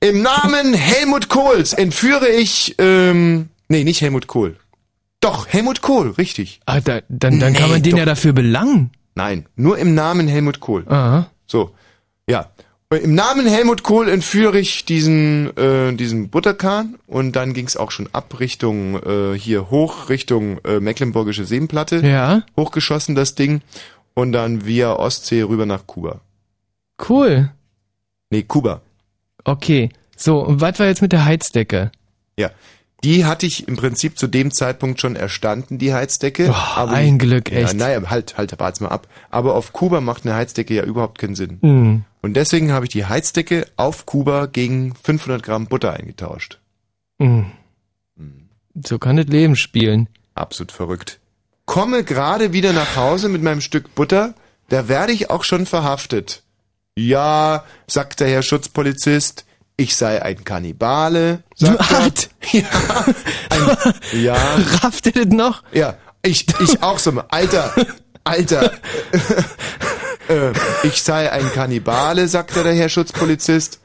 im 0.00 0.22
Namen 0.22 0.74
Helmut 0.74 1.28
Kohls 1.28 1.72
entführe 1.72 2.28
ich, 2.28 2.74
ähm, 2.78 3.48
nee, 3.68 3.84
nicht 3.84 4.00
Helmut 4.00 4.26
Kohl. 4.26 4.56
Doch, 5.20 5.48
Helmut 5.48 5.82
Kohl, 5.82 6.10
richtig. 6.12 6.60
Ah, 6.66 6.80
da, 6.80 7.00
dann, 7.08 7.40
dann 7.40 7.52
kann 7.52 7.64
Nee, 7.66 7.72
man 7.72 7.82
den 7.82 7.92
doch. 7.92 7.98
ja 7.98 8.04
dafür 8.04 8.32
belangen. 8.32 8.90
Nein, 9.16 9.46
nur 9.56 9.78
im 9.78 9.94
Namen 9.94 10.28
Helmut 10.28 10.60
Kohl. 10.60 10.84
Aha. 10.88 11.30
So, 11.46 11.72
ja. 12.28 12.50
Im 12.90 13.14
Namen 13.14 13.46
Helmut 13.46 13.82
Kohl 13.82 14.08
entführe 14.08 14.58
ich 14.58 14.86
diesen, 14.86 15.54
äh, 15.58 15.92
diesen 15.92 16.30
Butterkahn 16.30 16.98
und 17.06 17.32
dann 17.36 17.52
ging's 17.52 17.76
auch 17.76 17.90
schon 17.90 18.08
ab 18.12 18.40
Richtung 18.40 18.94
äh, 19.02 19.38
hier 19.38 19.68
hoch, 19.70 20.08
Richtung 20.08 20.58
äh, 20.64 20.80
Mecklenburgische 20.80 21.44
Seenplatte. 21.44 21.96
Ja. 21.98 22.44
Hochgeschossen 22.56 23.14
das 23.14 23.34
Ding 23.34 23.60
und 24.14 24.32
dann 24.32 24.64
via 24.64 24.94
Ostsee 24.94 25.42
rüber 25.42 25.66
nach 25.66 25.86
Kuba. 25.86 26.20
Cool. 27.06 27.50
Nee, 28.30 28.42
Kuba. 28.42 28.82
Okay. 29.44 29.90
So, 30.16 30.40
und 30.40 30.60
was 30.60 30.78
war 30.78 30.86
jetzt 30.86 31.02
mit 31.02 31.12
der 31.12 31.24
Heizdecke? 31.24 31.92
Ja. 32.36 32.50
Die 33.04 33.24
hatte 33.24 33.46
ich 33.46 33.68
im 33.68 33.76
Prinzip 33.76 34.18
zu 34.18 34.26
dem 34.26 34.52
Zeitpunkt 34.52 35.00
schon 35.00 35.14
erstanden, 35.14 35.78
die 35.78 35.94
Heizdecke. 35.94 36.50
Oh, 36.50 36.86
ein 36.86 37.18
Glück, 37.18 37.52
echt. 37.52 37.74
Ja, 37.74 37.78
naja, 37.78 38.10
halt, 38.10 38.36
halt, 38.36 38.58
wart's 38.58 38.80
mal 38.80 38.88
ab. 38.88 39.06
Aber 39.30 39.54
auf 39.54 39.72
Kuba 39.72 40.00
macht 40.00 40.26
eine 40.26 40.34
Heizdecke 40.34 40.74
ja 40.74 40.82
überhaupt 40.82 41.18
keinen 41.18 41.36
Sinn. 41.36 41.58
Hm. 41.62 42.04
Und 42.22 42.34
deswegen 42.34 42.72
habe 42.72 42.86
ich 42.86 42.90
die 42.90 43.06
Heizdecke 43.06 43.66
auf 43.76 44.04
Kuba 44.04 44.46
gegen 44.46 44.94
500 44.96 45.42
Gramm 45.44 45.66
Butter 45.68 45.92
eingetauscht. 45.92 46.58
Hm. 47.20 47.52
So 48.84 48.98
kann 48.98 49.16
das 49.16 49.26
Leben 49.26 49.56
spielen. 49.56 50.08
Absolut 50.34 50.72
verrückt. 50.72 51.20
Komme 51.66 52.02
gerade 52.02 52.52
wieder 52.52 52.72
nach 52.72 52.96
Hause 52.96 53.28
mit 53.28 53.42
meinem 53.42 53.60
Stück 53.60 53.94
Butter, 53.94 54.34
da 54.68 54.88
werde 54.88 55.12
ich 55.12 55.30
auch 55.30 55.44
schon 55.44 55.66
verhaftet. 55.66 56.42
Ja, 56.98 57.64
sagt 57.86 58.18
der 58.20 58.28
Herr 58.28 58.42
Schutzpolizist, 58.42 59.44
ich 59.76 59.94
sei 59.94 60.20
ein 60.20 60.42
Kannibale. 60.44 61.44
Sagt 61.54 61.78
Was? 61.78 62.28
er. 62.52 62.62
Ja, 62.62 63.14
ein, 63.50 63.94
ja, 64.22 64.36
Rafft 64.82 65.06
ihr 65.06 65.12
das 65.12 65.26
noch? 65.26 65.62
ja, 65.72 65.96
ich, 66.22 66.46
ich 66.60 66.82
auch 66.82 66.98
so, 66.98 67.12
Alter, 67.28 67.72
Alter, 68.24 68.72
äh, 70.28 70.52
ich 70.82 71.02
sei 71.02 71.30
ein 71.30 71.50
Kannibale, 71.52 72.26
sagte 72.28 72.62
der 72.62 72.74
Herr 72.74 72.88
Schutzpolizist, 72.88 73.80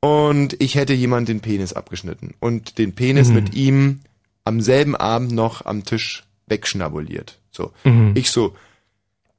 und 0.00 0.60
ich 0.60 0.76
hätte 0.76 0.92
jemand 0.92 1.28
den 1.28 1.40
Penis 1.40 1.72
abgeschnitten 1.72 2.34
und 2.38 2.78
den 2.78 2.94
Penis 2.94 3.28
Mhm. 3.28 3.34
mit 3.34 3.54
ihm 3.54 4.00
am 4.44 4.60
selben 4.60 4.94
Abend 4.94 5.32
noch 5.32 5.64
am 5.66 5.84
Tisch 5.84 6.24
wegschnabuliert. 6.46 7.38
So, 7.50 7.72
Mhm. 7.84 8.12
ich 8.14 8.30
so, 8.30 8.54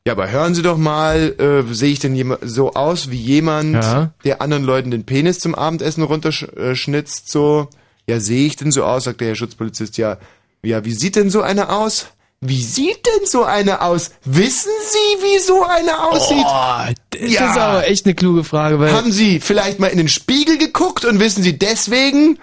ja, 0.08 0.14
aber 0.14 0.30
hören 0.32 0.56
Sie 0.56 0.62
doch 0.62 0.78
mal, 0.78 1.36
äh, 1.40 1.74
sehe 1.74 1.92
ich 1.92 2.00
denn 2.00 2.38
so 2.42 2.74
aus 2.74 3.12
wie 3.12 3.18
jemand, 3.18 3.76
Ja. 3.76 4.12
der 4.24 4.42
anderen 4.42 4.64
Leuten 4.64 4.92
den 4.92 5.06
Penis 5.06 5.40
zum 5.40 5.56
Abendessen 5.56 6.04
runterschnitzt, 6.04 7.30
so? 7.30 7.68
Ja, 8.08 8.20
sehe 8.20 8.48
ich 8.48 8.56
denn 8.56 8.72
so 8.72 8.84
aus, 8.84 9.04
sagt 9.04 9.22
der 9.22 9.28
Herr 9.30 9.36
Schutzpolizist, 9.36 9.98
ja, 9.98 10.18
ja, 10.64 10.84
wie 10.84 10.94
sieht 10.94 11.16
denn 11.16 11.30
so 11.30 11.42
einer 11.42 11.70
aus? 11.78 12.08
Wie 12.42 12.64
sieht 12.64 13.06
denn 13.06 13.28
so 13.28 13.44
eine 13.44 13.82
aus? 13.82 14.12
Wissen 14.24 14.72
Sie, 14.90 15.24
wie 15.24 15.40
so 15.40 15.64
eine 15.66 16.10
aussieht? 16.10 16.46
Oh, 16.48 16.94
das 17.12 17.32
Ja. 17.32 17.52
ist 17.52 17.58
aber 17.58 17.88
echt 17.88 18.06
eine 18.06 18.16
kluge 18.16 18.44
Frage, 18.46 18.80
weil 18.80 18.94
Haben 18.94 19.12
Sie 19.12 19.40
vielleicht 19.42 19.80
mal 19.80 19.88
in 19.88 19.98
den 19.98 20.08
Spiegel 20.08 20.58
geguckt 20.58 21.04
und 21.06 21.20
wissen 21.20 21.44
Sie 21.44 21.60
deswegen? 21.60 22.40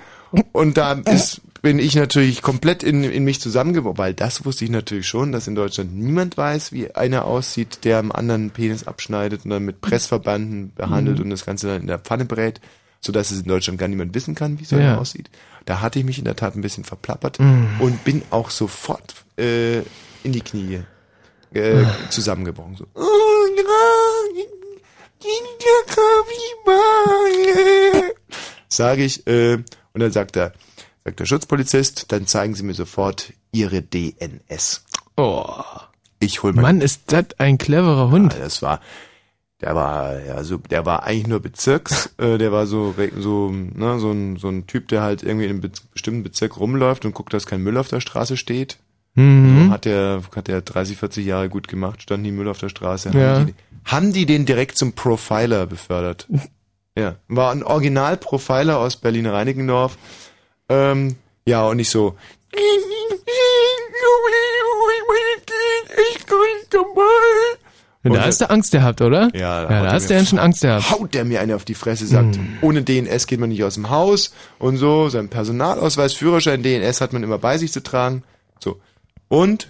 Und 0.52 0.76
da 0.76 0.92
ist, 0.92 1.40
bin 1.66 1.80
ich 1.80 1.96
natürlich 1.96 2.42
komplett 2.42 2.84
in, 2.84 3.02
in 3.02 3.24
mich 3.24 3.40
zusammengebrochen, 3.40 3.98
weil 3.98 4.14
das 4.14 4.44
wusste 4.44 4.64
ich 4.64 4.70
natürlich 4.70 5.08
schon, 5.08 5.32
dass 5.32 5.48
in 5.48 5.56
Deutschland 5.56 5.96
niemand 5.96 6.36
weiß, 6.36 6.70
wie 6.70 6.94
einer 6.94 7.24
aussieht, 7.24 7.80
der 7.82 7.98
am 7.98 8.12
anderen 8.12 8.50
Penis 8.52 8.86
abschneidet 8.86 9.44
und 9.44 9.50
dann 9.50 9.64
mit 9.64 9.80
Pressverbanden 9.80 10.72
behandelt 10.76 11.18
und 11.18 11.28
das 11.30 11.44
Ganze 11.44 11.66
dann 11.66 11.80
in 11.80 11.86
der 11.88 11.98
Pfanne 11.98 12.24
brät, 12.24 12.60
sodass 13.00 13.32
es 13.32 13.40
in 13.40 13.48
Deutschland 13.48 13.80
gar 13.80 13.88
niemand 13.88 14.14
wissen 14.14 14.36
kann, 14.36 14.60
wie 14.60 14.64
so 14.64 14.76
einer 14.76 14.84
Ja. 14.92 14.98
aussieht. 14.98 15.28
Da 15.64 15.80
hatte 15.80 15.98
ich 15.98 16.04
mich 16.04 16.18
in 16.20 16.24
der 16.24 16.36
Tat 16.36 16.54
ein 16.54 16.60
bisschen 16.60 16.84
verplappert 16.84 17.40
und 17.80 18.04
bin 18.04 18.22
auch 18.30 18.50
sofort 18.50 19.16
äh, 19.36 19.78
in 20.22 20.30
die 20.30 20.42
Knie 20.42 20.82
äh, 21.52 21.84
zusammengebrochen. 22.10 22.76
So. 22.76 22.86
Sage 28.68 29.02
ich, 29.02 29.26
äh, 29.26 29.54
und 29.56 29.64
dann 30.00 30.12
sagt 30.12 30.36
er, 30.36 30.52
sagt 31.06 31.20
der 31.20 31.26
Schutzpolizist, 31.26 32.10
dann 32.10 32.26
zeigen 32.26 32.54
Sie 32.54 32.64
mir 32.64 32.74
sofort 32.74 33.32
Ihre 33.52 33.80
DNS. 33.80 34.84
oh, 35.16 35.46
Ich 36.18 36.42
hol 36.42 36.52
mein 36.52 36.62
Mann, 36.62 36.80
ist 36.80 37.12
das 37.12 37.26
ein 37.38 37.58
cleverer 37.58 38.10
Hund. 38.10 38.34
Ja, 38.34 38.40
das 38.40 38.60
war, 38.60 38.80
der 39.60 39.76
war, 39.76 40.20
ja, 40.20 40.42
so, 40.42 40.56
der 40.56 40.84
war 40.84 41.04
eigentlich 41.04 41.28
nur 41.28 41.40
Bezirks, 41.40 42.12
äh, 42.18 42.38
der 42.38 42.50
war 42.50 42.66
so, 42.66 42.94
so, 43.18 43.50
ne, 43.50 44.00
so 44.00 44.10
ein, 44.10 44.36
so 44.36 44.48
ein 44.48 44.66
Typ, 44.66 44.88
der 44.88 45.02
halt 45.02 45.22
irgendwie 45.22 45.44
in 45.44 45.50
einem 45.50 45.60
be 45.60 45.70
bestimmten 45.92 46.24
Bezirk 46.24 46.58
rumläuft 46.58 47.04
und 47.04 47.14
guckt, 47.14 47.32
dass 47.32 47.46
kein 47.46 47.62
Müll 47.62 47.76
auf 47.76 47.88
der 47.88 48.00
Straße 48.00 48.36
steht. 48.36 48.78
Mhm. 49.14 49.66
So 49.66 49.72
hat 49.72 49.84
der, 49.84 50.22
hat 50.34 50.48
der 50.48 50.60
30, 50.60 50.98
40 50.98 51.24
Jahre 51.24 51.48
gut 51.48 51.68
gemacht, 51.68 52.02
stand 52.02 52.24
nie 52.24 52.32
Müll 52.32 52.48
auf 52.48 52.58
der 52.58 52.68
Straße. 52.68 53.12
Ja. 53.14 53.36
Haben, 53.36 53.46
die, 53.46 53.54
haben 53.84 54.12
die 54.12 54.26
den 54.26 54.44
direkt 54.44 54.76
zum 54.76 54.92
Profiler 54.92 55.66
befördert? 55.66 56.26
ja, 56.98 57.14
war 57.28 57.52
ein 57.52 57.62
Original-Profiler 57.62 58.76
aus 58.78 58.96
Berlin-Reinickendorf. 58.96 59.96
Ähm, 60.68 61.16
ja, 61.46 61.66
und 61.66 61.76
nicht 61.76 61.90
so, 61.90 62.16
Ja, 68.04 68.12
da 68.12 68.18
Und- 68.20 68.26
hast 68.26 68.40
du 68.40 68.50
Angst 68.50 68.70
gehabt, 68.70 69.00
oder? 69.00 69.30
Ja, 69.34 69.62
ja 69.62 69.80
haut 69.80 69.86
da 69.86 69.92
hast 69.92 70.10
du 70.10 70.14
ja 70.14 70.24
schon 70.24 70.38
Angst 70.38 70.62
gehabt. 70.62 70.90
haut 70.90 71.12
der 71.12 71.24
mir 71.24 71.40
eine 71.40 71.56
auf 71.56 71.64
die 71.64 71.74
Fresse, 71.74 72.06
sagt, 72.06 72.38
ohne 72.62 72.82
DNS 72.82 73.26
geht 73.26 73.40
man 73.40 73.48
nicht 73.48 73.64
aus 73.64 73.74
dem 73.74 73.90
Haus 73.90 74.32
und 74.60 74.76
so, 74.76 75.08
sein 75.08 75.28
Personalausweis, 75.28 76.12
Führerschein, 76.12 76.62
DNS 76.62 77.00
hat 77.00 77.12
man 77.12 77.24
immer 77.24 77.38
bei 77.38 77.58
sich 77.58 77.72
zu 77.72 77.82
tragen. 77.82 78.22
So. 78.60 78.80
Und 79.28 79.68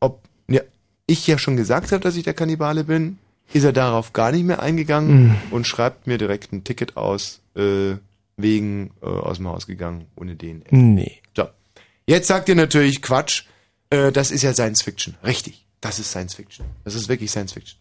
ob 0.00 0.22
ja, 0.48 0.62
ich 1.06 1.26
ja 1.26 1.36
schon 1.36 1.56
gesagt 1.56 1.92
habe, 1.92 2.02
dass 2.02 2.16
ich 2.16 2.24
der 2.24 2.32
Kannibale 2.34 2.84
bin, 2.84 3.18
ist 3.52 3.64
er 3.64 3.72
darauf 3.72 4.14
gar 4.14 4.32
nicht 4.32 4.44
mehr 4.44 4.62
eingegangen 4.62 5.36
und 5.50 5.66
schreibt 5.66 6.06
mir 6.06 6.16
direkt 6.16 6.52
ein 6.54 6.64
Ticket 6.64 6.96
aus, 6.96 7.40
äh, 7.54 7.96
wegen 8.36 8.90
äh, 9.02 9.06
aus 9.06 9.38
dem 9.38 9.48
Haus 9.48 9.66
gegangen, 9.66 10.06
ohne 10.16 10.36
DNS. 10.36 10.66
Nee. 10.70 11.20
So. 11.36 11.48
Jetzt 12.06 12.28
sagt 12.28 12.48
ihr 12.48 12.54
natürlich 12.54 13.02
Quatsch, 13.02 13.44
äh, 13.90 14.12
das 14.12 14.30
ist 14.30 14.42
ja 14.42 14.52
Science 14.52 14.82
Fiction. 14.82 15.14
Richtig. 15.24 15.66
Das 15.80 15.98
ist 15.98 16.10
Science 16.10 16.34
Fiction. 16.34 16.66
Das 16.84 16.94
ist 16.94 17.08
wirklich 17.08 17.30
Science 17.30 17.52
Fiction. 17.52 17.78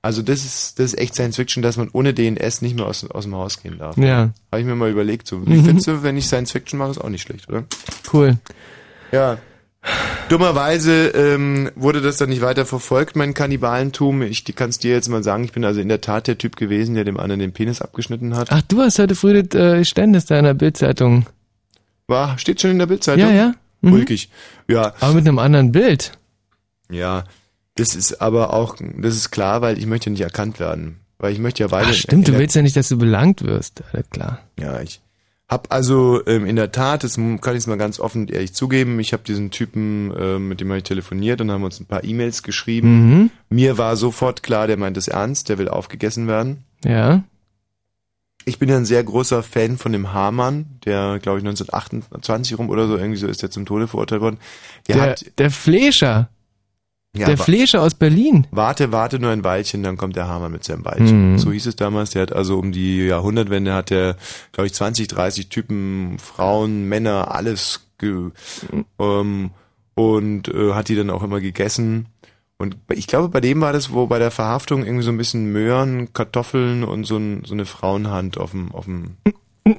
Also 0.00 0.20
das 0.22 0.44
ist, 0.44 0.78
das 0.78 0.92
ist 0.92 0.98
echt 0.98 1.14
Science 1.14 1.36
Fiction, 1.36 1.62
dass 1.62 1.76
man 1.76 1.88
ohne 1.92 2.12
DNS 2.12 2.60
nicht 2.62 2.74
mehr 2.74 2.86
aus, 2.86 3.08
aus 3.08 3.24
dem 3.24 3.36
Haus 3.36 3.62
gehen 3.62 3.78
darf. 3.78 3.96
Ja, 3.96 4.32
Habe 4.50 4.60
ich 4.60 4.66
mir 4.66 4.74
mal 4.74 4.90
überlegt. 4.90 5.28
So, 5.28 5.46
wie 5.46 5.62
findest 5.62 5.86
du, 5.86 6.02
wenn 6.02 6.16
ich 6.16 6.26
Science 6.26 6.50
Fiction 6.50 6.78
mache, 6.78 6.90
ist 6.90 6.98
auch 6.98 7.08
nicht 7.08 7.22
schlecht, 7.22 7.48
oder? 7.48 7.64
cool. 8.12 8.36
Ja. 9.12 9.38
Dummerweise 10.28 11.08
ähm, 11.08 11.70
wurde 11.74 12.00
das 12.00 12.16
dann 12.16 12.30
nicht 12.30 12.40
weiter 12.40 12.64
verfolgt, 12.64 13.16
mein 13.16 13.34
Kannibalentum. 13.34 14.22
Ich 14.22 14.44
kann 14.54 14.70
es 14.70 14.78
dir 14.78 14.92
jetzt 14.92 15.08
mal 15.08 15.22
sagen, 15.22 15.44
ich 15.44 15.52
bin 15.52 15.64
also 15.64 15.80
in 15.80 15.88
der 15.88 16.00
Tat 16.00 16.26
der 16.26 16.38
Typ 16.38 16.56
gewesen, 16.56 16.94
der 16.94 17.04
dem 17.04 17.18
anderen 17.18 17.40
den 17.40 17.52
Penis 17.52 17.82
abgeschnitten 17.82 18.36
hat. 18.36 18.50
Ach, 18.50 18.62
du 18.62 18.80
hast 18.80 18.98
heute 18.98 19.14
früh 19.14 19.42
das 19.42 19.60
äh, 19.60 19.84
Ständnis 19.84 20.26
da 20.26 20.38
in 20.38 20.44
der 20.44 20.54
Bildzeitung. 20.54 21.26
War, 22.06 22.38
steht 22.38 22.60
schon 22.60 22.70
in 22.70 22.78
der 22.78 22.86
Bildzeitung? 22.86 23.28
Ja, 23.28 23.30
ja. 23.30 23.54
Mhm. 23.82 23.92
Ulkig. 23.92 24.30
Ja, 24.68 24.94
Aber 25.00 25.14
mit 25.14 25.26
einem 25.26 25.38
anderen 25.38 25.72
Bild. 25.72 26.12
Ja, 26.90 27.24
das 27.74 27.94
ist 27.94 28.20
aber 28.20 28.52
auch, 28.52 28.76
das 28.78 29.16
ist 29.16 29.30
klar, 29.30 29.60
weil 29.62 29.78
ich 29.78 29.86
möchte 29.86 30.10
nicht 30.10 30.20
erkannt 30.20 30.60
werden. 30.60 31.00
Weil 31.18 31.32
ich 31.32 31.38
möchte 31.38 31.62
ja 31.62 31.70
weiter. 31.70 31.88
Ach, 31.90 31.94
stimmt, 31.94 32.28
du 32.28 32.38
willst 32.38 32.56
ja 32.56 32.62
nicht, 32.62 32.76
dass 32.76 32.88
du 32.88 32.98
belangt 32.98 33.42
wirst. 33.42 33.82
Alles 33.92 34.10
klar. 34.10 34.40
Ja, 34.58 34.80
ich 34.80 35.00
hab 35.52 35.70
also 35.70 36.26
ähm, 36.26 36.46
in 36.46 36.56
der 36.56 36.72
Tat, 36.72 37.04
das 37.04 37.16
kann 37.16 37.56
ich 37.56 37.66
mal 37.66 37.76
ganz 37.76 38.00
offen 38.00 38.22
und 38.22 38.30
ehrlich 38.30 38.54
zugeben, 38.54 38.98
ich 39.00 39.12
habe 39.12 39.22
diesen 39.22 39.50
Typen, 39.50 40.10
ähm, 40.18 40.48
mit 40.48 40.60
dem 40.60 40.68
habe 40.68 40.78
ich 40.78 40.84
telefoniert 40.84 41.42
und 41.42 41.50
haben 41.50 41.62
uns 41.62 41.78
ein 41.78 41.84
paar 41.84 42.04
E-Mails 42.04 42.42
geschrieben. 42.42 43.10
Mhm. 43.10 43.30
Mir 43.50 43.76
war 43.76 43.96
sofort 43.96 44.42
klar, 44.42 44.66
der 44.66 44.78
meint 44.78 44.96
es 44.96 45.08
ernst, 45.08 45.50
der 45.50 45.58
will 45.58 45.68
aufgegessen 45.68 46.26
werden. 46.26 46.64
Ja. 46.84 47.22
Ich 48.46 48.58
bin 48.58 48.70
ja 48.70 48.78
ein 48.78 48.86
sehr 48.86 49.04
großer 49.04 49.42
Fan 49.42 49.76
von 49.76 49.92
dem 49.92 50.14
Hamann, 50.14 50.78
der, 50.86 51.18
glaube 51.20 51.38
ich, 51.38 51.44
1928 51.44 52.58
rum 52.58 52.70
oder 52.70 52.88
so, 52.88 52.96
irgendwie 52.96 53.18
so 53.18 53.26
ist 53.26 53.42
der 53.42 53.50
zum 53.50 53.66
Tode 53.66 53.88
verurteilt 53.88 54.22
worden. 54.22 54.38
Der, 54.88 54.96
Der, 54.96 55.04
hat, 55.04 55.38
der 55.38 55.50
Flescher. 55.50 56.30
Ja, 57.16 57.26
der 57.26 57.36
Flescher 57.36 57.82
aus 57.82 57.94
Berlin. 57.94 58.46
Warte, 58.50 58.90
warte 58.90 59.18
nur 59.18 59.30
ein 59.30 59.44
Weilchen, 59.44 59.82
dann 59.82 59.98
kommt 59.98 60.16
der 60.16 60.28
Hamann 60.28 60.52
mit 60.52 60.64
seinem 60.64 60.84
Weilchen. 60.84 61.32
Mhm. 61.32 61.38
So 61.38 61.52
hieß 61.52 61.66
es 61.66 61.76
damals. 61.76 62.10
Der 62.10 62.22
hat 62.22 62.32
also 62.32 62.58
um 62.58 62.72
die 62.72 63.06
Jahrhundertwende 63.06 63.74
hat 63.74 63.90
der, 63.90 64.16
glaube 64.52 64.66
ich, 64.66 64.74
20, 64.74 65.08
30 65.08 65.48
Typen, 65.48 66.18
Frauen, 66.18 66.88
Männer, 66.88 67.30
alles 67.30 67.86
ge 67.98 68.30
ähm, 68.98 69.50
und 69.94 70.48
äh, 70.48 70.72
hat 70.72 70.88
die 70.88 70.96
dann 70.96 71.10
auch 71.10 71.22
immer 71.22 71.40
gegessen. 71.40 72.06
Und 72.56 72.76
ich 72.90 73.08
glaube, 73.08 73.28
bei 73.28 73.40
dem 73.40 73.60
war 73.60 73.72
das, 73.72 73.92
wo 73.92 74.06
bei 74.06 74.18
der 74.18 74.30
Verhaftung 74.30 74.84
irgendwie 74.84 75.04
so 75.04 75.10
ein 75.10 75.18
bisschen 75.18 75.52
Möhren, 75.52 76.12
Kartoffeln 76.12 76.84
und 76.84 77.04
so, 77.04 77.16
ein, 77.16 77.42
so 77.44 77.54
eine 77.54 77.66
Frauenhand 77.66 78.38
auf 78.38 78.52
dem, 78.52 78.72
auf 78.72 78.84
dem, 78.86 79.16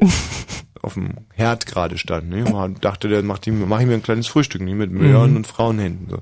auf 0.84 0.94
dem 0.96 1.12
Herd 1.34 1.66
gerade 1.66 1.98
stand. 1.98 2.30
Ne? 2.30 2.44
Man 2.44 2.76
dachte, 2.82 3.24
macht 3.24 3.48
ihm, 3.48 3.68
mach 3.68 3.80
ich 3.80 3.88
mir 3.88 3.94
ein 3.96 4.04
kleines 4.04 4.28
Frühstück, 4.28 4.62
nicht 4.62 4.76
mit 4.76 4.92
Möhren 4.92 5.36
und 5.36 5.48
Frauenhänden. 5.48 6.08
So. 6.10 6.20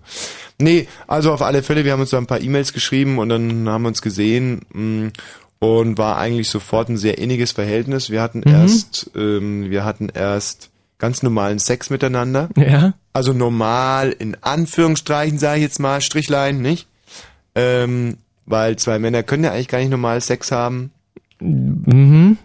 Nee, 0.60 0.88
also 1.08 1.34
auf 1.34 1.42
alle 1.42 1.64
Fälle, 1.64 1.84
wir 1.84 1.92
haben 1.92 2.02
uns 2.02 2.12
da 2.12 2.18
ein 2.18 2.28
paar 2.28 2.42
E-Mails 2.42 2.72
geschrieben 2.72 3.18
und 3.18 3.30
dann 3.30 3.68
haben 3.68 3.84
wir 3.84 3.90
uns 3.90 4.02
gesehen 4.02 4.62
mh, 4.72 5.12
und 5.60 5.98
war 5.98 6.18
eigentlich 6.18 6.50
sofort 6.50 6.90
ein 6.90 6.98
sehr 6.98 7.18
inniges 7.18 7.52
Verhältnis. 7.52 8.10
Wir 8.10 8.22
hatten 8.22 8.44
erst, 8.44 9.12
ähm, 9.16 9.70
wir 9.70 9.84
hatten 9.84 10.10
erst 10.10 10.70
ganz 10.98 11.24
normalen 11.24 11.60
Sex 11.60 11.90
miteinander. 11.90 12.50
Ja. 12.56 12.94
Also 13.14 13.34
normal, 13.34 14.16
in 14.18 14.38
Anführungsstrichen 14.42 15.40
sage 15.40 15.58
ich 15.58 15.64
jetzt 15.64 15.80
mal, 15.80 16.02
Strichlein, 16.02 16.62
nicht? 16.62 16.88
Ähm, 17.56 18.18
weil 18.46 18.76
zwei 18.78 19.00
Männer 19.00 19.24
können 19.24 19.44
ja 19.44 19.52
eigentlich 19.52 19.68
gar 19.68 19.80
nicht 19.80 19.90
normal 19.92 20.22
Sex 20.22 20.52
haben, 20.52 20.92
Mhm. 21.42 22.38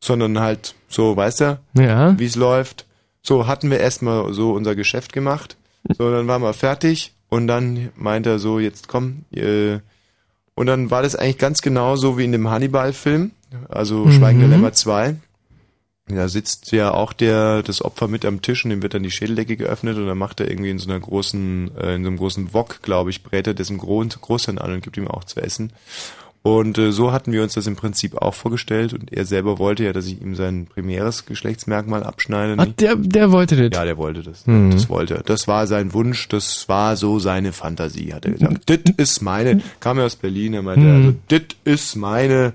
Sondern 0.00 0.38
halt 0.40 0.74
so, 0.88 1.16
weißt 1.16 1.40
du, 1.40 1.58
Ja. 1.74 2.18
wie 2.18 2.24
es 2.26 2.36
läuft. 2.36 2.86
So 3.22 3.46
hatten 3.46 3.70
wir 3.70 3.80
erstmal 3.80 4.32
so 4.32 4.52
unser 4.52 4.74
Geschäft 4.76 5.12
gemacht. 5.12 5.56
So, 5.98 6.10
dann 6.10 6.26
waren 6.28 6.42
wir 6.42 6.52
fertig 6.52 7.14
und 7.28 7.46
dann 7.46 7.90
meinte 7.96 8.30
er 8.30 8.38
so, 8.38 8.58
jetzt 8.58 8.88
komm, 8.88 9.24
äh, 9.32 9.78
und 10.54 10.66
dann 10.66 10.90
war 10.90 11.02
das 11.02 11.16
eigentlich 11.16 11.38
ganz 11.38 11.60
genau 11.60 11.96
so 11.96 12.16
wie 12.18 12.24
in 12.24 12.32
dem 12.32 12.48
Hannibal-Film, 12.48 13.32
also 13.68 14.10
Schweigen 14.10 14.38
der 14.38 14.48
Mhm. 14.48 14.54
Lämmer 14.54 14.72
2. 14.72 15.16
Da 16.08 16.28
sitzt 16.28 16.70
ja 16.70 16.92
auch 16.94 17.12
der, 17.12 17.62
das 17.64 17.84
Opfer 17.84 18.06
mit 18.06 18.24
am 18.24 18.40
Tisch 18.40 18.64
und 18.64 18.70
dem 18.70 18.80
wird 18.80 18.94
dann 18.94 19.02
die 19.02 19.10
Schädeldecke 19.10 19.56
geöffnet 19.56 19.96
und 19.96 20.06
dann 20.06 20.16
macht 20.16 20.38
er 20.40 20.48
irgendwie 20.48 20.70
in 20.70 20.78
so 20.78 20.88
einer 20.88 21.00
großen, 21.00 21.72
äh, 21.76 21.94
in 21.96 22.04
so 22.04 22.08
einem 22.08 22.16
großen 22.16 22.54
Wok, 22.54 22.80
glaube 22.82 23.10
ich, 23.10 23.24
brät 23.24 23.46
er 23.48 23.54
dessen 23.54 23.76
Groß 23.76 24.20
Großhirn 24.20 24.58
an 24.58 24.72
und 24.72 24.82
gibt 24.82 24.96
ihm 24.96 25.08
auch 25.08 25.24
zu 25.24 25.40
essen. 25.40 25.72
Und 26.46 26.78
äh, 26.78 26.92
so 26.92 27.10
hatten 27.10 27.32
wir 27.32 27.42
uns 27.42 27.54
das 27.54 27.66
im 27.66 27.74
Prinzip 27.74 28.16
auch 28.16 28.32
vorgestellt 28.32 28.94
und 28.94 29.12
er 29.12 29.24
selber 29.24 29.58
wollte 29.58 29.82
ja, 29.82 29.92
dass 29.92 30.06
ich 30.06 30.20
ihm 30.22 30.36
sein 30.36 30.66
primäres 30.72 31.26
Geschlechtsmerkmal 31.26 32.04
abschneide. 32.04 32.54
Ach, 32.56 32.66
nicht? 32.66 32.80
der, 32.80 32.94
der 32.94 33.32
wollte 33.32 33.56
das. 33.56 33.76
Ja, 33.76 33.84
der 33.84 33.96
wollte 33.96 34.22
das. 34.22 34.46
Mhm. 34.46 34.70
Das 34.70 34.88
wollte 34.88 35.14
er. 35.16 35.22
Das 35.24 35.48
war 35.48 35.66
sein 35.66 35.92
Wunsch, 35.92 36.28
das 36.28 36.68
war 36.68 36.94
so 36.96 37.18
seine 37.18 37.52
Fantasie, 37.52 38.14
hat 38.14 38.26
er 38.26 38.30
gesagt. 38.30 38.60
Das 38.70 38.78
ist 38.96 39.22
meine, 39.22 39.60
kam 39.80 39.98
er 39.98 40.04
aus 40.06 40.14
Berlin, 40.14 40.54
er 40.54 40.62
meinte, 40.62 40.86
Mhm. 40.86 40.94
also, 40.96 41.14
das 41.26 41.56
ist 41.64 41.96
meine, 41.96 42.52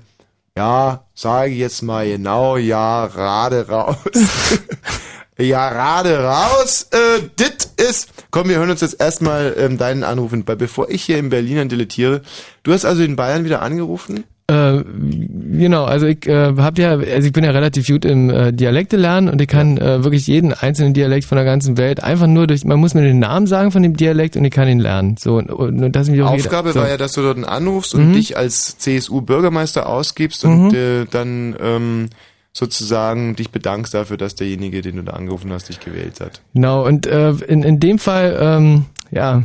ja, 0.56 1.04
sage 1.14 1.52
ich 1.52 1.60
jetzt 1.60 1.82
mal 1.82 2.08
genau, 2.08 2.56
ja, 2.56 3.04
rade 3.04 3.68
raus. 3.68 3.98
ja, 5.44 5.68
rade 5.68 6.20
raus, 6.24 6.88
äh, 6.92 7.22
das 7.38 7.90
ist, 7.90 8.10
komm, 8.32 8.50
wir 8.50 8.58
hören 8.58 8.70
uns 8.70 8.82
jetzt 8.82 9.00
erstmal 9.00 9.54
ähm, 9.58 9.78
deinen 9.78 10.04
Anruf, 10.04 10.32
weil 10.46 10.56
bevor 10.56 10.90
ich 10.90 11.04
hier 11.04 11.18
in 11.18 11.30
Berlin 11.30 11.58
dann 11.58 11.70
deletiere, 11.70 12.22
du 12.64 12.74
hast 12.74 12.86
also 12.86 13.04
in 13.04 13.16
Bayern 13.16 13.46
wieder 13.46 13.62
angerufen? 13.62 14.24
Äh, 14.48 14.84
genau, 14.84 15.86
also 15.86 16.08
ich 16.08 16.28
äh, 16.28 16.54
hab 16.58 16.78
ja, 16.78 16.92
also 16.92 17.26
ich 17.26 17.32
bin 17.32 17.46
ja 17.46 17.52
relativ 17.52 17.88
gut 17.88 18.04
im 18.04 18.30
äh, 18.30 18.52
Dialekte 18.52 18.98
lernen 18.98 19.30
und 19.30 19.40
ich 19.40 19.48
kann 19.48 19.78
äh, 19.78 20.04
wirklich 20.04 20.28
jeden 20.28 20.52
einzelnen 20.54 20.94
Dialekt 20.94 21.26
von 21.26 21.38
der 21.38 21.46
ganzen 21.46 21.78
Welt 21.78 22.04
einfach 22.04 22.28
nur 22.28 22.48
durch, 22.48 22.66
man 22.66 22.78
muss 22.78 22.94
mir 22.94 23.02
den 23.02 23.20
Namen 23.20 23.48
sagen 23.48 23.72
von 23.72 23.82
dem 23.82 23.96
Dialekt 23.96 24.36
und 24.36 24.44
ich 24.44 24.52
kann 24.52 24.68
ihn 24.68 24.80
lernen. 24.80 25.16
So 25.18 25.36
und, 25.36 25.50
und, 25.50 25.96
das 25.96 26.08
ist 26.08 26.14
mir 26.14 26.26
auch 26.26 26.32
Aufgabe 26.32 26.70
jeder, 26.70 26.74
so. 26.74 26.80
war 26.82 26.90
ja, 26.90 26.98
dass 26.98 27.14
du 27.14 27.22
dort 27.22 27.42
anrufst 27.48 27.96
und 27.96 28.10
Mhm. 28.10 28.14
dich 28.14 28.36
als 28.36 28.78
CSU-Bürgermeister 28.78 29.88
ausgibst 29.88 30.44
und 30.44 30.74
äh, 30.74 31.06
dann 31.10 31.56
ähm, 31.62 32.10
sozusagen 32.54 33.36
dich 33.36 33.52
bedankst 33.52 33.94
dafür, 33.94 34.18
dass 34.18 34.36
derjenige, 34.36 34.82
den 34.82 34.98
du 34.98 35.04
da 35.04 35.14
angerufen 35.14 35.52
hast, 35.54 35.70
dich 35.70 35.80
gewählt 35.80 36.20
hat. 36.20 36.42
Genau, 36.54 36.86
und 36.86 37.08
äh, 37.08 37.32
in, 37.32 37.64
in 37.64 37.80
dem 37.80 37.98
Fall, 37.98 38.38
ähm, 38.40 38.86
ja, 39.10 39.44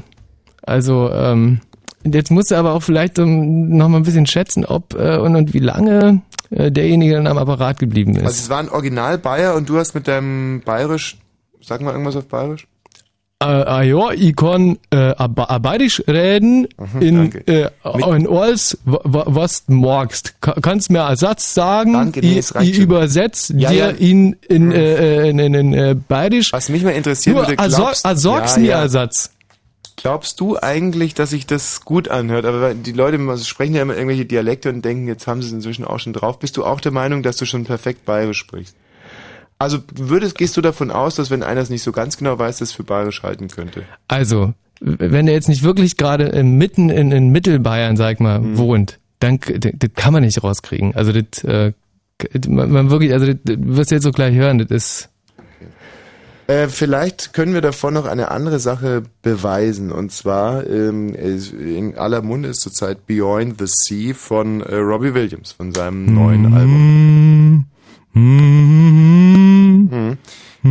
also 0.62 1.10
ähm, 1.12 1.60
jetzt 2.04 2.30
musst 2.30 2.50
du 2.50 2.56
aber 2.56 2.72
auch 2.72 2.82
vielleicht 2.82 3.18
um, 3.18 3.68
noch 3.68 3.88
mal 3.88 3.98
ein 3.98 4.02
bisschen 4.02 4.26
schätzen, 4.26 4.64
ob 4.64 4.94
äh, 4.94 5.18
und, 5.18 5.36
und 5.36 5.54
wie 5.54 5.60
lange 5.60 6.22
äh, 6.50 6.70
derjenige 6.70 7.14
dann 7.14 7.26
am 7.26 7.38
Apparat 7.38 7.78
geblieben 7.78 8.16
ist. 8.16 8.24
Also 8.24 8.42
es 8.42 8.50
war 8.50 8.58
ein 8.58 8.68
Original 8.68 9.18
Bayer 9.18 9.54
und 9.54 9.68
du 9.68 9.78
hast 9.78 9.94
mit 9.94 10.08
deinem 10.08 10.62
Bayerisch, 10.64 11.18
sag 11.60 11.80
mal 11.80 11.92
irgendwas 11.92 12.16
auf 12.16 12.26
Bayerisch? 12.26 12.66
Äh, 13.38 13.44
ah 13.44 13.82
ja, 13.82 14.12
ich 14.12 14.34
kann 14.34 14.78
äh, 14.90 15.10
ab- 15.10 15.50
abadisch 15.50 16.02
reden 16.08 16.68
in, 17.00 17.16
Mhm, 17.16 17.30
danke. 17.32 17.46
äh, 17.46 17.68
in 18.16 18.26
alles, 18.26 18.78
wa- 18.86 19.00
wa- 19.04 19.24
was 19.26 19.66
du 19.66 19.74
magst. 19.74 20.40
Ka- 20.40 20.56
Kannst 20.62 20.90
mir 20.90 21.04
einen 21.04 21.18
Satz 21.18 21.52
sagen, 21.52 21.92
Danke, 21.92 22.20
nee, 22.20 22.38
ich, 22.38 22.54
ich 22.54 22.78
übersetze 22.78 23.54
Ja, 23.58 23.68
dir 23.68 23.76
ja. 23.76 23.90
ihn 23.90 24.36
in, 24.48 24.72
äh, 24.72 25.28
in, 25.28 25.38
in, 25.38 25.52
in 25.52 25.72
äh, 25.74 25.94
bayerisch. 26.08 26.50
Was 26.54 26.70
mich 26.70 26.82
mal 26.82 26.92
interessieren 26.92 27.36
Nur 27.36 27.46
würde, 27.46 27.56
glaubst, 27.56 28.06
a- 28.06 28.16
sag's 28.16 28.56
Ja, 28.56 28.62
mir 28.62 28.68
ja. 28.70 28.80
einen 28.80 28.88
Satz. 28.88 29.30
glaubst 29.96 30.40
du 30.40 30.56
eigentlich, 30.58 31.12
dass 31.12 31.28
sich 31.28 31.44
das 31.44 31.82
gut 31.84 32.08
anhört? 32.08 32.46
Aber 32.46 32.72
die 32.72 32.92
Leute 32.92 33.18
sprechen 33.44 33.74
ja 33.74 33.82
immer 33.82 33.96
irgendwelche 33.96 34.24
Dialekte 34.24 34.70
und 34.70 34.82
denken, 34.82 35.08
jetzt 35.08 35.26
haben 35.26 35.42
sie 35.42 35.48
es 35.48 35.52
inzwischen 35.52 35.84
auch 35.84 35.98
schon 35.98 36.14
drauf. 36.14 36.38
Bist 36.38 36.56
du 36.56 36.64
auch 36.64 36.80
der 36.80 36.92
Meinung, 36.92 37.22
dass 37.22 37.36
du 37.36 37.44
schon 37.44 37.64
perfekt 37.64 38.06
Bayerisch 38.06 38.38
sprichst? 38.38 38.74
Also 39.58 39.78
würdest, 39.94 40.36
gehst 40.36 40.56
du 40.56 40.60
davon 40.60 40.90
aus, 40.90 41.14
dass 41.14 41.30
wenn 41.30 41.42
einer 41.42 41.60
es 41.62 41.70
nicht 41.70 41.82
so 41.82 41.92
ganz 41.92 42.16
genau 42.18 42.38
weiß, 42.38 42.58
das 42.58 42.72
für 42.72 42.84
Bayerisch 42.84 43.22
halten 43.22 43.48
könnte? 43.48 43.84
Also, 44.06 44.52
wenn 44.80 45.26
er 45.28 45.34
jetzt 45.34 45.48
nicht 45.48 45.62
wirklich 45.62 45.96
gerade 45.96 46.42
mitten 46.42 46.90
in, 46.90 47.10
in 47.10 47.30
Mittelbayern, 47.30 47.96
sag 47.96 48.20
mal, 48.20 48.40
Mhm. 48.40 48.58
wohnt, 48.58 48.98
dann 49.20 49.38
das, 49.40 49.72
das 49.74 49.90
kann 49.94 50.12
man 50.12 50.22
nicht 50.22 50.42
rauskriegen. 50.42 50.94
Also 50.94 51.12
das, 51.12 51.42
äh, 51.44 51.72
man, 52.46 52.70
man 52.70 52.90
wirklich, 52.90 53.12
also 53.14 53.26
das, 53.26 53.36
das 53.44 53.56
wirst 53.58 53.90
du 53.90 53.94
jetzt 53.94 54.04
so 54.04 54.12
gleich 54.12 54.34
hören, 54.34 54.58
das 54.58 54.70
ist 54.70 55.08
Äh, 56.48 56.68
vielleicht 56.68 57.32
können 57.32 57.54
wir 57.54 57.60
davon 57.62 57.94
noch 57.94 58.04
eine 58.04 58.30
andere 58.30 58.58
Sache 58.58 59.02
beweisen. 59.22 59.90
Und 59.90 60.12
zwar 60.12 60.66
ähm, 60.66 61.14
in 61.14 61.96
aller 61.96 62.20
Munde 62.22 62.50
ist 62.50 62.60
zurzeit 62.60 63.06
Beyond 63.06 63.58
the 63.58 63.66
Sea 63.66 64.14
von 64.14 64.60
äh, 64.60 64.76
Robbie 64.76 65.14
Williams, 65.14 65.52
von 65.52 65.72
seinem 65.72 66.14
neuen 66.14 66.54
Album. 66.54 67.64
Mhm. 69.90 70.18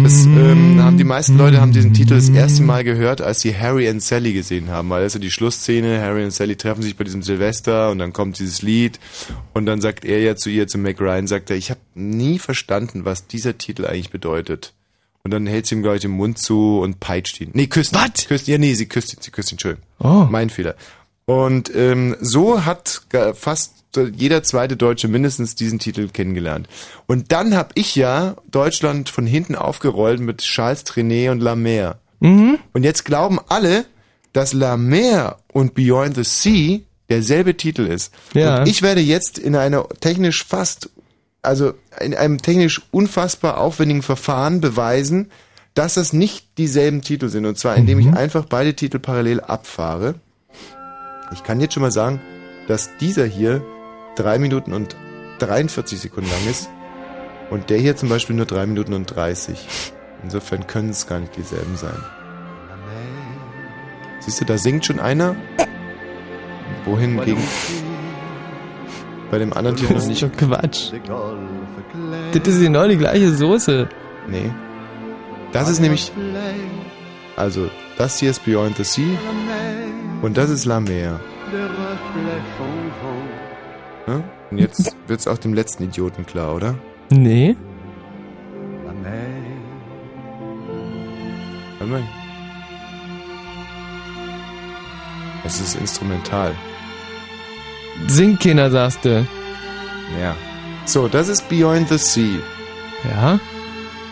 Das 0.04 0.26
ähm, 0.26 0.82
haben 0.84 0.98
die 0.98 1.04
meisten 1.04 1.38
Leute 1.38 1.62
haben 1.62 1.72
diesen 1.72 1.94
Titel 1.94 2.16
das 2.16 2.30
erste 2.30 2.64
Mal 2.64 2.84
gehört, 2.84 3.22
als 3.22 3.42
sie 3.42 3.56
Harry 3.56 3.90
und 3.90 4.02
Sally 4.02 4.34
gesehen 4.34 4.70
haben. 4.70 4.90
Weil 4.90 5.04
also 5.04 5.20
die 5.20 5.32
Schlussszene, 5.32 6.02
Harry 6.02 6.24
und 6.26 6.32
Sally 6.32 6.56
treffen 6.58 6.82
sich 6.82 6.98
bei 6.98 7.04
diesem 7.06 7.22
Silvester 7.22 7.92
und 7.92 8.00
dann 8.00 8.12
kommt 8.12 8.40
dieses 8.40 8.62
Lied 8.62 9.00
und 9.54 9.66
dann 9.66 9.80
sagt 9.80 10.04
er 10.04 10.20
ja 10.20 10.36
zu 10.36 10.50
ihr, 10.50 10.68
zu 10.68 10.78
Mac 10.78 11.00
Ryan, 11.00 11.28
sagt 11.28 11.50
er, 11.50 11.56
ich 11.56 11.70
habe 11.70 11.80
nie 11.94 12.40
verstanden, 12.40 13.06
was 13.06 13.28
dieser 13.28 13.58
Titel 13.58 13.86
eigentlich 13.86 14.10
bedeutet. 14.10 14.74
Und 15.24 15.32
dann 15.32 15.48
hält 15.48 15.66
sie 15.66 15.76
ihm 15.76 15.82
gleich 15.82 16.02
den 16.02 16.12
Mund 16.12 16.38
zu 16.38 16.80
und 16.80 17.00
peitscht 17.00 17.40
ihn. 17.42 17.52
Nee, 17.54 17.68
küsst 17.68 17.94
ihn. 17.94 18.00
Was? 18.00 18.28
Küsst, 18.28 18.48
ja, 18.48 18.58
nee, 18.58 18.74
sie 18.74 18.88
küsst 18.88 19.14
ihn, 19.14 19.20
sie 19.22 19.32
küsst 19.32 19.52
ihn, 19.52 19.56
Entschuldigung. 19.56 19.86
Oh. 20.00 20.28
Mein 20.30 20.50
Fehler. 20.50 20.76
Und 21.26 21.74
ähm, 21.74 22.16
so 22.22 22.66
hat 22.66 23.02
fast 23.34 23.85
jeder 24.04 24.44
zweite 24.44 24.78
Deutsche 24.78 25.08
mindestens 25.08 25.56
diesen 25.56 25.80
Titel 25.80 26.08
kennengelernt. 26.10 26.68
Und 27.08 27.32
dann 27.32 27.56
hab 27.56 27.72
ich 27.76 27.96
ja 27.96 28.36
Deutschland 28.50 29.10
von 29.10 29.26
hinten 29.26 29.56
aufgerollt 29.56 30.20
mit 30.20 30.40
Charles 30.40 30.84
Trenet 30.84 31.32
und 31.32 31.40
La 31.40 31.56
Mer. 31.56 32.00
Mhm. 32.20 32.60
Und 32.74 32.84
jetzt 32.84 33.06
glauben 33.06 33.40
alle, 33.48 33.86
dass 34.34 34.54
La 34.54 34.78
Mer 34.78 35.38
und 35.54 35.74
Beyond 35.76 36.16
the 36.16 36.24
Sea 36.24 36.80
derselbe 37.10 37.56
Titel 37.56 37.84
ist. 37.84 38.14
Ja. 38.34 38.60
Und 38.60 38.68
ich 38.68 38.82
werde 38.82 39.02
jetzt 39.02 39.38
in 39.38 39.56
einer 39.56 39.88
technisch 40.02 40.44
fast, 40.44 40.90
also 41.42 41.74
in 42.02 42.14
einem 42.14 42.42
technisch 42.42 42.82
unfassbar 42.92 43.60
aufwendigen 43.60 44.02
Verfahren 44.02 44.62
beweisen, 44.62 45.32
dass 45.74 45.96
das 45.96 46.14
nicht 46.14 46.58
dieselben 46.58 47.02
Titel 47.02 47.30
sind. 47.30 47.46
Und 47.46 47.58
zwar 47.58 47.76
indem 47.76 48.00
ich 48.00 48.08
einfach 48.14 48.46
beide 48.46 48.74
Titel 48.76 49.00
parallel 49.00 49.42
abfahre. 49.42 50.16
Ich 51.34 51.44
kann 51.44 51.60
jetzt 51.60 51.74
schon 51.74 51.84
mal 51.84 51.92
sagen, 51.92 52.22
dass 52.68 52.90
dieser 53.00 53.26
hier 53.26 53.64
drei 54.16 54.40
Minuten 54.40 54.74
und 54.74 54.96
43 55.40 56.00
Sekunden 56.00 56.30
lang 56.30 56.50
ist 56.50 56.70
und 57.50 57.70
der 57.70 57.78
hier 57.78 57.96
zum 57.96 58.10
Beispiel 58.10 58.36
nur 58.36 58.46
drei 58.46 58.66
Minuten 58.66 58.94
und 58.94 59.06
30. 59.06 59.68
Insofern 60.24 60.66
können 60.68 60.90
es 60.90 61.08
gar 61.08 61.20
nicht 61.20 61.36
dieselben 61.36 61.76
sein. 61.76 61.98
Siehst 64.20 64.42
du, 64.42 64.46
da 64.46 64.58
singt 64.58 64.86
schon 64.86 65.00
einer. 65.00 65.36
Wohin 66.86 67.22
gegen? 67.24 67.44
Bei 69.30 69.38
dem 69.38 69.54
anderen 69.54 69.76
das 69.76 70.04
ist 70.04 70.08
nicht. 70.08 70.24
doch 70.24 70.32
Quatsch. 70.32 70.92
Das 72.34 72.48
ist 72.48 72.62
genau 72.62 72.88
die 72.88 72.98
gleiche 72.98 73.32
Soße. 73.32 73.88
Nee. 74.28 74.52
Das 75.52 75.70
ist 75.70 75.80
nämlich. 75.80 76.12
Also, 77.36 77.70
das 77.98 78.20
hier 78.20 78.32
ist 78.32 78.46
Beyond 78.46 78.78
the 78.78 78.84
Sea 78.84 79.18
und 80.22 80.38
das 80.38 80.50
ist 80.50 80.66
La 80.66 80.80
Mer. 80.80 81.20
Ja? 84.08 84.24
Und 84.52 84.58
jetzt 84.58 84.96
wird's 85.08 85.28
auch 85.28 85.38
dem 85.38 85.54
letzten 85.54 85.84
Idioten 85.84 86.26
klar, 86.26 86.56
oder? 86.56 86.76
Nee. 87.10 87.56
Es 95.46 95.62
ist 95.62 95.76
instrumental. 95.76 96.56
Singt 98.08 98.42
keiner, 98.42 98.72
sagst 98.72 99.06
du. 99.06 99.26
Ja. 100.20 100.36
So, 100.86 101.08
das 101.08 101.30
ist 101.30 101.48
Beyond 101.50 101.90
the 101.90 101.98
Sea. 101.98 102.40
Ja? 103.04 103.40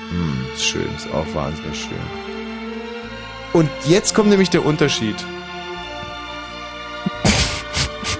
Hm, 0.10 0.46
ist 0.54 0.64
schön, 0.64 0.88
ist 0.96 1.12
auch 1.12 1.26
wahnsinnig 1.34 1.80
schön. 1.80 1.98
Und 3.52 3.70
jetzt 3.86 4.14
kommt 4.14 4.30
nämlich 4.30 4.52
der 4.52 4.64
Unterschied. 4.66 5.16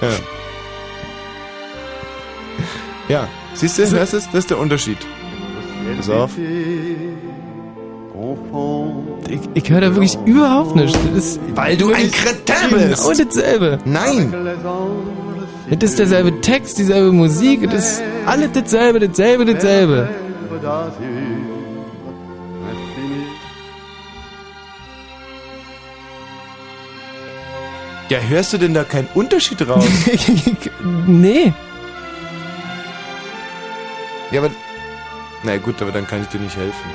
ja. 0.02 0.10
Ja, 3.10 3.28
siehst 3.54 3.78
du, 3.78 3.90
hörst 3.90 4.14
du 4.14 4.18
es? 4.18 4.26
Das 4.26 4.36
ist 4.36 4.50
der 4.50 4.60
Unterschied. 4.60 4.98
Pass 5.98 6.10
auf. 6.10 6.32
Ich, 9.30 9.40
ich 9.54 9.70
höre 9.70 9.82
da 9.82 9.96
wirklich 9.96 10.18
überhaupt 10.26 10.76
nichts. 10.76 10.98
Das 11.14 11.26
ist 11.26 11.40
Weil 11.56 11.78
du 11.78 11.92
ein 11.92 12.10
Kretin 12.12 12.70
bist. 12.72 13.04
genau 13.04 13.26
dasselbe. 13.26 13.80
Nein! 13.86 14.34
Das 15.70 15.92
ist 15.92 16.00
derselbe 16.00 16.40
Text, 16.42 16.78
dieselbe 16.78 17.12
Musik, 17.12 17.70
das 17.72 17.94
ist 17.94 18.04
alles 18.26 18.52
dasselbe, 18.54 19.00
dasselbe, 19.00 19.46
dasselbe. 19.46 20.10
Ja, 28.10 28.20
hörst 28.20 28.54
du 28.54 28.58
denn 28.58 28.74
da 28.74 28.84
keinen 28.84 29.08
Unterschied 29.16 29.68
raus? 29.68 29.86
nee. 31.08 31.54
Ja, 34.34 34.42
aber. 34.42 34.52
Na 35.44 35.58
gut, 35.58 35.82
aber 35.82 35.92
dann 35.92 36.08
kann 36.08 36.22
ich 36.22 36.28
dir 36.28 36.40
nicht 36.40 36.56
helfen. 36.58 36.90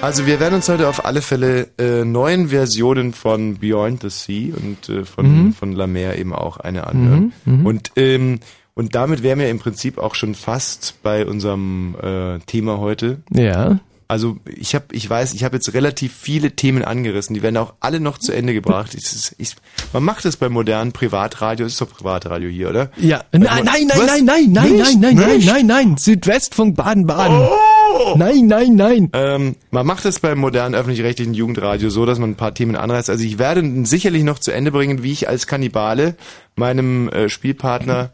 Also 0.00 0.26
wir 0.26 0.40
werden 0.40 0.54
uns 0.54 0.68
heute 0.68 0.88
auf 0.88 1.04
alle 1.04 1.22
Fälle 1.22 1.68
äh, 1.78 2.04
neuen 2.04 2.48
Versionen 2.48 3.12
von 3.12 3.58
Beyond 3.58 4.02
the 4.02 4.10
Sea 4.10 4.52
und 4.56 4.88
äh, 4.88 5.04
von, 5.04 5.46
Mhm. 5.46 5.52
von 5.54 5.72
La 5.72 5.86
Mer 5.86 6.18
eben 6.18 6.32
auch 6.34 6.56
eine 6.56 6.86
anhören. 6.88 7.32
Mhm, 7.44 7.60
mhm. 7.60 7.66
Und, 7.66 7.92
ähm, 7.94 8.40
und 8.74 8.96
damit 8.96 9.22
wären 9.22 9.38
wir 9.38 9.48
im 9.48 9.60
Prinzip 9.60 9.98
auch 9.98 10.16
schon 10.16 10.34
fast 10.34 11.00
bei 11.04 11.24
unserem 11.24 11.94
äh, 12.02 12.40
Thema 12.40 12.78
heute. 12.78 13.22
Ja. 13.30 13.78
Also 14.12 14.36
ich 14.44 14.74
habe, 14.74 14.84
ich 14.92 15.08
weiß, 15.08 15.32
ich 15.32 15.42
habe 15.42 15.56
jetzt 15.56 15.72
relativ 15.72 16.12
viele 16.14 16.50
Themen 16.50 16.84
angerissen. 16.84 17.32
Die 17.32 17.40
werden 17.42 17.56
auch 17.56 17.72
alle 17.80 17.98
noch 17.98 18.18
zu 18.18 18.30
Ende 18.30 18.52
gebracht. 18.52 18.92
Ist, 18.94 19.34
ich, 19.38 19.54
man 19.94 20.02
macht 20.02 20.26
das 20.26 20.36
beim 20.36 20.52
modernen 20.52 20.92
Privatradio. 20.92 21.64
Es 21.64 21.72
ist 21.72 21.80
doch 21.80 21.88
Privatradio 21.88 22.50
hier, 22.50 22.68
oder? 22.68 22.90
Ja. 22.98 23.22
Nein, 23.32 23.42
man- 23.44 23.64
nein, 23.64 23.86
nein, 23.86 23.88
nein, 23.88 24.24
nein, 24.26 24.52
nein, 24.52 24.72
Nicht? 24.72 24.84
nein, 24.84 25.00
nein, 25.00 25.14
nein, 25.16 25.36
Nicht? 25.36 25.46
nein, 25.46 25.66
nein. 25.66 25.96
Südwestfunk 25.96 26.76
Baden-Baden. 26.76 27.38
Oh! 27.38 28.14
Nein, 28.18 28.46
nein, 28.48 28.74
nein. 28.76 29.08
Ähm, 29.14 29.56
man 29.70 29.86
macht 29.86 30.04
es 30.04 30.20
beim 30.20 30.38
modernen 30.38 30.74
öffentlich-rechtlichen 30.74 31.32
Jugendradio 31.32 31.88
so, 31.88 32.04
dass 32.04 32.18
man 32.18 32.32
ein 32.32 32.36
paar 32.36 32.52
Themen 32.52 32.76
anreißt. 32.76 33.08
Also 33.08 33.24
ich 33.24 33.38
werde 33.38 33.86
sicherlich 33.86 34.24
noch 34.24 34.38
zu 34.40 34.50
Ende 34.50 34.72
bringen, 34.72 35.02
wie 35.02 35.12
ich 35.12 35.26
als 35.28 35.46
Kannibale 35.46 36.16
meinem 36.54 37.08
äh, 37.08 37.30
Spielpartner 37.30 38.10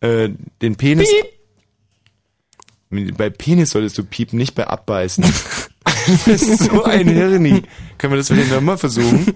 äh, 0.00 0.30
den 0.60 0.74
Penis... 0.74 1.08
Bei 2.90 3.30
Penis 3.30 3.70
solltest 3.70 3.98
du 3.98 4.04
piepen, 4.04 4.38
nicht 4.38 4.54
bei 4.54 4.66
Abbeißen. 4.66 5.24
das 6.26 6.42
ist 6.42 6.64
so 6.64 6.84
ein 6.84 7.08
Hirni. 7.08 7.62
Können 7.98 8.12
wir 8.12 8.18
das 8.18 8.28
vielleicht 8.28 8.52
nochmal 8.52 8.78
versuchen? 8.78 9.34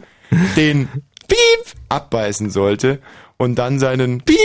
Den 0.57 0.89
Piep 1.27 1.75
abbeißen 1.89 2.51
sollte 2.51 3.01
und 3.37 3.57
dann 3.57 3.79
seinen 3.79 4.21
Piep 4.21 4.39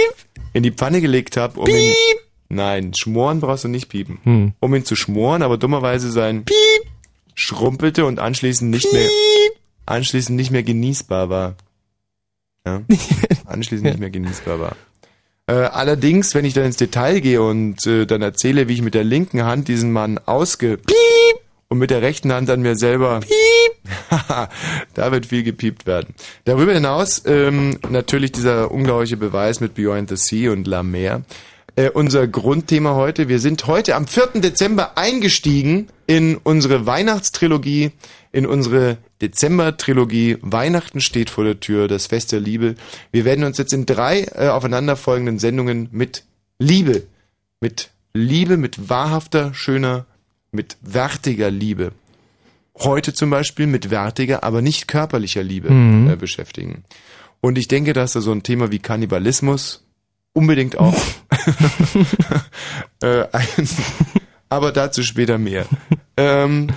in 0.54 0.64
die 0.64 0.72
Pfanne 0.72 1.02
gelegt 1.02 1.38
habe, 1.38 1.60
um 1.60 1.68
ihn... 1.68 1.94
Nein, 2.48 2.94
schmoren 2.94 3.40
brauchst 3.40 3.64
du 3.64 3.68
nicht 3.68 3.90
piepen. 3.90 4.20
Hm. 4.24 4.54
Um 4.60 4.76
ihn 4.76 4.86
zu 4.86 4.96
schmoren, 4.96 5.42
aber 5.42 5.58
dummerweise 5.58 6.12
sein 6.12 6.46
Piep 6.46 6.56
schrumpelte 7.34 8.06
und 8.06 8.20
anschließend 8.20 8.72
nicht 8.72 8.92
mehr 8.94 9.10
anschließend 9.86 10.36
nicht 10.36 10.52
mehr 10.52 10.64
genießbar 10.64 11.30
war. 11.30 11.56
Ja? 12.66 12.82
Anschließend 13.46 13.88
nicht 13.88 14.00
mehr 14.00 14.10
genießbar 14.10 14.60
war. 14.60 14.76
Äh, 15.48 15.54
allerdings, 15.54 16.34
wenn 16.34 16.46
ich 16.46 16.54
dann 16.54 16.66
ins 16.66 16.78
Detail 16.78 17.20
gehe 17.20 17.42
und 17.42 17.86
äh, 17.86 18.06
dann 18.06 18.22
erzähle, 18.22 18.68
wie 18.68 18.74
ich 18.74 18.82
mit 18.82 18.96
der 18.96 19.04
linken 19.04 19.44
Hand 19.44 19.68
diesen 19.68 19.92
Mann 19.92 20.20
ausge 20.26 20.78
Piep 20.78 21.40
und 21.68 21.78
mit 21.78 21.92
der 21.92 22.02
rechten 22.02 22.32
Hand 22.34 22.50
an 22.50 22.62
mir 22.62 22.76
selber 22.76 23.20
Piep 23.20 23.76
da 24.94 25.12
wird 25.12 25.28
viel 25.28 25.44
gepiept 25.44 25.86
werden. 25.86 26.16
Darüber 26.46 26.74
hinaus 26.74 27.24
ähm, 27.26 27.78
natürlich 27.90 28.32
dieser 28.32 28.72
unglaubliche 28.72 29.18
Beweis 29.18 29.60
mit 29.60 29.76
Beyond 29.76 30.10
the 30.10 30.18
Sea 30.18 30.52
und 30.52 30.68
La 30.68 30.84
Mer. 30.84 31.24
Äh, 31.76 31.90
unser 31.90 32.28
Grundthema 32.28 32.96
heute. 32.96 33.28
Wir 33.28 33.40
sind 33.40 33.68
heute 33.68 33.96
am 33.96 34.08
4. 34.08 34.42
Dezember 34.42 34.98
eingestiegen 34.98 35.88
in 36.08 36.38
unsere 36.38 36.86
Weihnachtstrilogie, 36.86 37.92
in 38.36 38.46
unsere 38.46 38.98
Dezember-Trilogie. 39.22 40.38
Weihnachten 40.42 41.00
steht 41.02 41.30
vor 41.30 41.44
der 41.46 41.60
Tür, 41.60 41.88
das 41.88 42.08
Fest 42.08 42.32
der 42.32 42.40
Liebe. 42.42 42.76
Wir 43.12 43.24
werden 43.26 43.46
uns 43.46 43.58
jetzt 43.58 43.74
in 43.74 43.86
drei 43.86 44.24
äh, 44.36 44.50
aufeinanderfolgenden 44.50 45.40
Sendungen 45.40 45.88
mit 45.92 46.24
Liebe, 46.60 47.04
mit 47.62 47.90
Liebe, 48.14 48.58
mit 48.58 48.90
wahrhafter, 48.90 49.54
schöner, 49.54 50.06
mit 50.52 50.78
wertiger 50.82 51.50
Liebe 51.50 51.92
heute 52.78 53.14
zum 53.14 53.30
Beispiel 53.30 53.68
mit 53.68 53.90
wertiger, 53.90 54.44
aber 54.44 54.62
nicht 54.62 54.90
körperlicher 54.90 55.42
Liebe 55.44 55.72
Mhm. 55.72 56.10
äh, 56.10 56.16
beschäftigen. 56.18 56.84
Und 57.40 57.58
ich 57.58 57.70
denke, 57.70 57.94
dass 57.94 58.12
da 58.12 58.20
so 58.20 58.34
ein 58.34 58.44
Thema 58.44 58.70
wie 58.70 58.80
Kannibalismus 58.80 59.86
unbedingt 60.34 60.78
auch 60.78 60.94
äh, 63.02 63.24
ein, 63.32 63.70
aber 64.50 64.74
dazu 64.74 65.04
später 65.04 65.38
mehr. 65.38 65.66
ähm, 66.18 66.68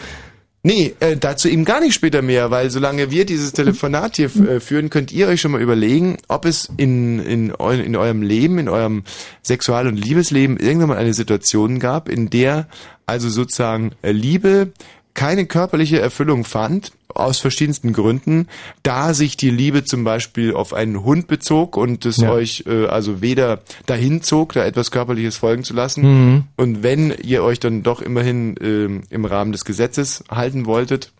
nee, 0.62 0.94
äh, 1.00 1.16
dazu 1.16 1.48
eben 1.48 1.64
gar 1.64 1.80
nicht 1.80 1.94
später 1.94 2.22
mehr, 2.22 2.50
weil 2.50 2.70
solange 2.70 3.10
wir 3.10 3.24
dieses 3.24 3.52
Telefonat 3.52 4.16
hier 4.16 4.26
äh, 4.26 4.60
führen, 4.60 4.90
könnt 4.90 5.12
ihr 5.12 5.28
euch 5.28 5.40
schon 5.40 5.52
mal 5.52 5.60
überlegen, 5.62 6.16
ob 6.28 6.44
es 6.44 6.68
in, 6.76 7.18
in, 7.20 7.52
eu 7.58 7.70
in 7.70 7.96
eurem 7.96 8.22
Leben, 8.22 8.58
in 8.58 8.68
eurem 8.68 9.04
Sexual- 9.42 9.86
und 9.86 9.96
Liebesleben 9.96 10.56
irgendwann 10.58 10.90
mal 10.90 10.98
eine 10.98 11.14
Situation 11.14 11.78
gab, 11.78 12.08
in 12.08 12.30
der 12.30 12.68
also 13.06 13.28
sozusagen 13.28 13.92
äh, 14.02 14.12
Liebe 14.12 14.72
keine 15.14 15.46
körperliche 15.46 15.98
Erfüllung 15.98 16.44
fand, 16.44 16.92
aus 17.14 17.38
verschiedensten 17.38 17.92
Gründen, 17.92 18.48
da 18.82 19.14
sich 19.14 19.36
die 19.36 19.50
Liebe 19.50 19.84
zum 19.84 20.04
Beispiel 20.04 20.54
auf 20.54 20.74
einen 20.74 21.04
Hund 21.04 21.26
bezog 21.26 21.76
und 21.76 22.04
es 22.04 22.18
Ja. 22.18 22.30
euch 22.32 22.64
äh, 22.66 22.86
also 22.86 23.20
weder 23.22 23.62
dahin 23.86 24.22
zog, 24.22 24.52
da 24.52 24.64
etwas 24.64 24.90
Körperliches 24.90 25.36
folgen 25.36 25.64
zu 25.64 25.74
lassen, 25.74 26.02
Mhm. 26.02 26.44
und 26.56 26.82
wenn 26.82 27.10
ihr 27.22 27.42
euch 27.42 27.60
dann 27.60 27.82
doch 27.82 28.02
immerhin 28.02 28.56
ähm, 28.60 29.02
im 29.10 29.24
Rahmen 29.24 29.52
des 29.52 29.64
Gesetzes 29.64 30.22
halten 30.30 30.66
wolltet, 30.66 31.12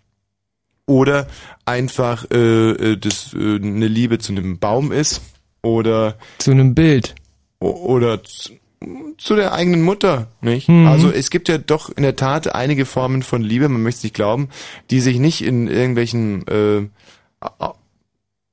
oder 0.87 1.27
einfach 1.66 2.27
äh, 2.31 2.37
äh, 2.92 2.96
das, 2.96 3.35
äh, 3.35 3.57
eine 3.57 3.88
Liebe 3.88 4.18
zu 4.18 4.33
einem 4.33 4.59
Baum 4.59 4.90
ist, 4.92 5.20
oder 5.62 6.16
Zu 6.38 6.53
einem 6.53 6.74
Bild. 6.74 7.14
Oder 7.61 8.22
zu, 8.24 8.53
zu 9.19 9.35
der 9.35 9.53
eigenen 9.53 9.83
Mutter, 9.83 10.29
nicht? 10.41 10.69
Mhm. 10.69 10.87
Also 10.87 11.11
es 11.11 11.31
gibt 11.31 11.49
ja 11.49 11.59
doch 11.59 11.91
in 11.91 12.03
der 12.03 12.17
Tat 12.17 12.55
einige 12.55 12.85
Formen 12.87 13.23
von 13.23 13.43
Liebe, 13.43 13.69
man 13.69 13.83
möchte 13.83 13.99
es 13.99 14.05
nicht 14.05 14.14
glauben, 14.14 14.49
die 14.91 15.01
sich 15.01 15.19
nicht 15.19 15.43
in 15.43 15.67
irgendwelchen 15.69 16.47
äh, 16.47 16.88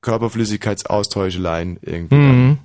Körperflüssigkeitsaustäuscheleien 0.02 1.78
irgendwie. 1.82 2.14
Mhm. 2.14 2.58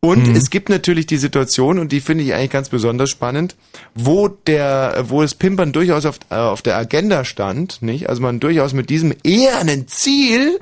Und 0.00 0.28
Mhm. 0.28 0.36
es 0.36 0.50
gibt 0.50 0.68
natürlich 0.68 1.06
die 1.06 1.16
Situation, 1.16 1.78
und 1.78 1.90
die 1.90 2.00
finde 2.00 2.24
ich 2.24 2.34
eigentlich 2.34 2.50
ganz 2.50 2.68
besonders 2.68 3.08
spannend, 3.08 3.56
wo 3.94 4.28
der, 4.28 5.04
wo 5.08 5.22
das 5.22 5.34
Pimpern 5.34 5.72
durchaus 5.72 6.04
auf, 6.04 6.18
äh, 6.30 6.34
auf 6.34 6.60
der 6.60 6.76
Agenda 6.76 7.24
stand, 7.24 7.80
nicht? 7.80 8.10
Also 8.10 8.20
man 8.20 8.38
durchaus 8.38 8.74
mit 8.74 8.90
diesem 8.90 9.14
ehernen 9.24 9.88
Ziel 9.88 10.60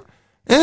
äh, 0.48 0.54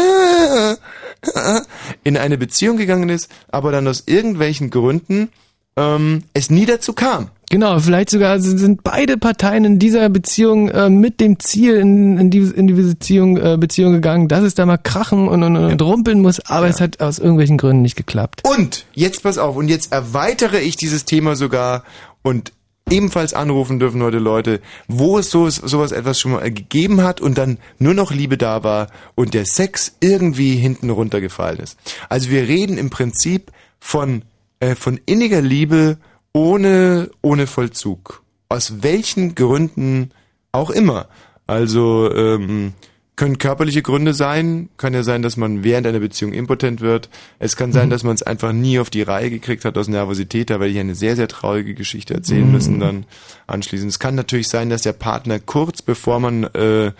äh, 0.71 1.61
in 2.03 2.15
eine 2.15 2.37
Beziehung 2.37 2.77
gegangen 2.77 3.09
ist, 3.09 3.29
aber 3.49 3.71
dann 3.73 3.87
aus 3.87 4.03
irgendwelchen 4.05 4.69
Gründen 4.69 5.29
ähm, 5.77 6.23
es 6.33 6.49
nie 6.49 6.65
dazu 6.65 6.93
kam. 6.93 7.29
Genau, 7.49 7.79
vielleicht 7.79 8.11
sogar 8.11 8.39
sind 8.39 8.83
beide 8.83 9.17
Parteien 9.17 9.65
in 9.65 9.79
dieser 9.79 10.07
Beziehung 10.09 10.69
äh, 10.69 10.89
mit 10.89 11.19
dem 11.19 11.39
Ziel 11.39 11.77
in, 11.77 12.19
in, 12.19 12.29
die, 12.29 12.39
in 12.39 12.67
die 12.67 12.73
Beziehung, 12.73 13.37
äh, 13.37 13.57
Beziehung 13.59 13.93
gegangen, 13.93 14.27
dass 14.27 14.43
es 14.43 14.53
da 14.53 14.67
mal 14.67 14.77
krachen 14.77 15.27
und, 15.27 15.41
und, 15.41 15.57
und 15.57 15.81
rumpeln 15.81 16.21
muss, 16.21 16.39
aber 16.45 16.67
es 16.67 16.79
hat 16.79 17.01
aus 17.01 17.17
irgendwelchen 17.17 17.57
Gründen 17.57 17.81
nicht 17.81 17.95
geklappt. 17.95 18.43
Und 18.47 18.85
jetzt 18.93 19.23
pass 19.23 19.39
auf, 19.39 19.55
und 19.55 19.67
jetzt 19.67 19.91
erweitere 19.91 20.59
ich 20.59 20.75
dieses 20.75 21.05
Thema 21.05 21.35
sogar 21.35 21.83
und 22.21 22.53
ebenfalls 22.91 23.33
anrufen 23.33 23.79
dürfen 23.79 24.03
heute 24.03 24.19
Leute, 24.19 24.61
wo 24.87 25.17
es 25.17 25.31
so, 25.31 25.49
sowas 25.49 25.91
etwas 25.91 26.19
schon 26.19 26.33
mal 26.33 26.51
gegeben 26.51 27.01
hat 27.01 27.19
und 27.19 27.37
dann 27.37 27.57
nur 27.79 27.95
noch 27.95 28.11
Liebe 28.11 28.37
da 28.37 28.63
war 28.63 28.87
und 29.15 29.33
der 29.33 29.45
Sex 29.45 29.95
irgendwie 30.01 30.55
hinten 30.55 30.91
runtergefallen 30.91 31.59
ist. 31.59 31.77
Also 32.09 32.29
wir 32.29 32.47
reden 32.47 32.77
im 32.77 32.89
Prinzip 32.91 33.51
von, 33.79 34.23
äh, 34.59 34.75
von 34.75 34.99
inniger 35.05 35.41
Liebe 35.41 35.97
ohne, 36.33 37.09
ohne 37.21 37.47
Vollzug. 37.47 38.23
Aus 38.49 38.81
welchen 38.81 39.35
Gründen 39.35 40.11
auch 40.51 40.69
immer. 40.69 41.07
Also 41.47 42.13
ähm, 42.13 42.73
können 43.15 43.37
körperliche 43.37 43.81
Gründe 43.81 44.13
sein, 44.13 44.69
kann 44.77 44.93
ja 44.93 45.03
sein, 45.03 45.21
dass 45.21 45.35
man 45.35 45.63
während 45.63 45.85
einer 45.85 45.99
Beziehung 45.99 46.31
impotent 46.31 46.79
wird. 46.79 47.09
Es 47.37 47.57
kann 47.57 47.73
sein, 47.73 47.89
dass 47.89 48.03
man 48.03 48.15
es 48.15 48.23
einfach 48.23 48.53
nie 48.53 48.79
auf 48.79 48.89
die 48.89 49.01
Reihe 49.01 49.29
gekriegt 49.29 49.65
hat 49.65 49.77
aus 49.77 49.89
Nervosität, 49.89 50.49
da 50.49 50.59
werde 50.59 50.71
ich 50.71 50.79
eine 50.79 50.95
sehr, 50.95 51.17
sehr 51.17 51.27
traurige 51.27 51.73
Geschichte 51.73 52.13
erzählen 52.13 52.49
müssen 52.49 52.79
dann 52.79 53.05
anschließend. 53.45 53.91
Es 53.91 53.99
kann 53.99 54.15
natürlich 54.15 54.47
sein, 54.47 54.69
dass 54.69 54.83
der 54.83 54.93
Partner 54.93 55.39
kurz 55.39 55.81
bevor 55.81 56.19
man 56.21 56.45
äh, 56.45 56.93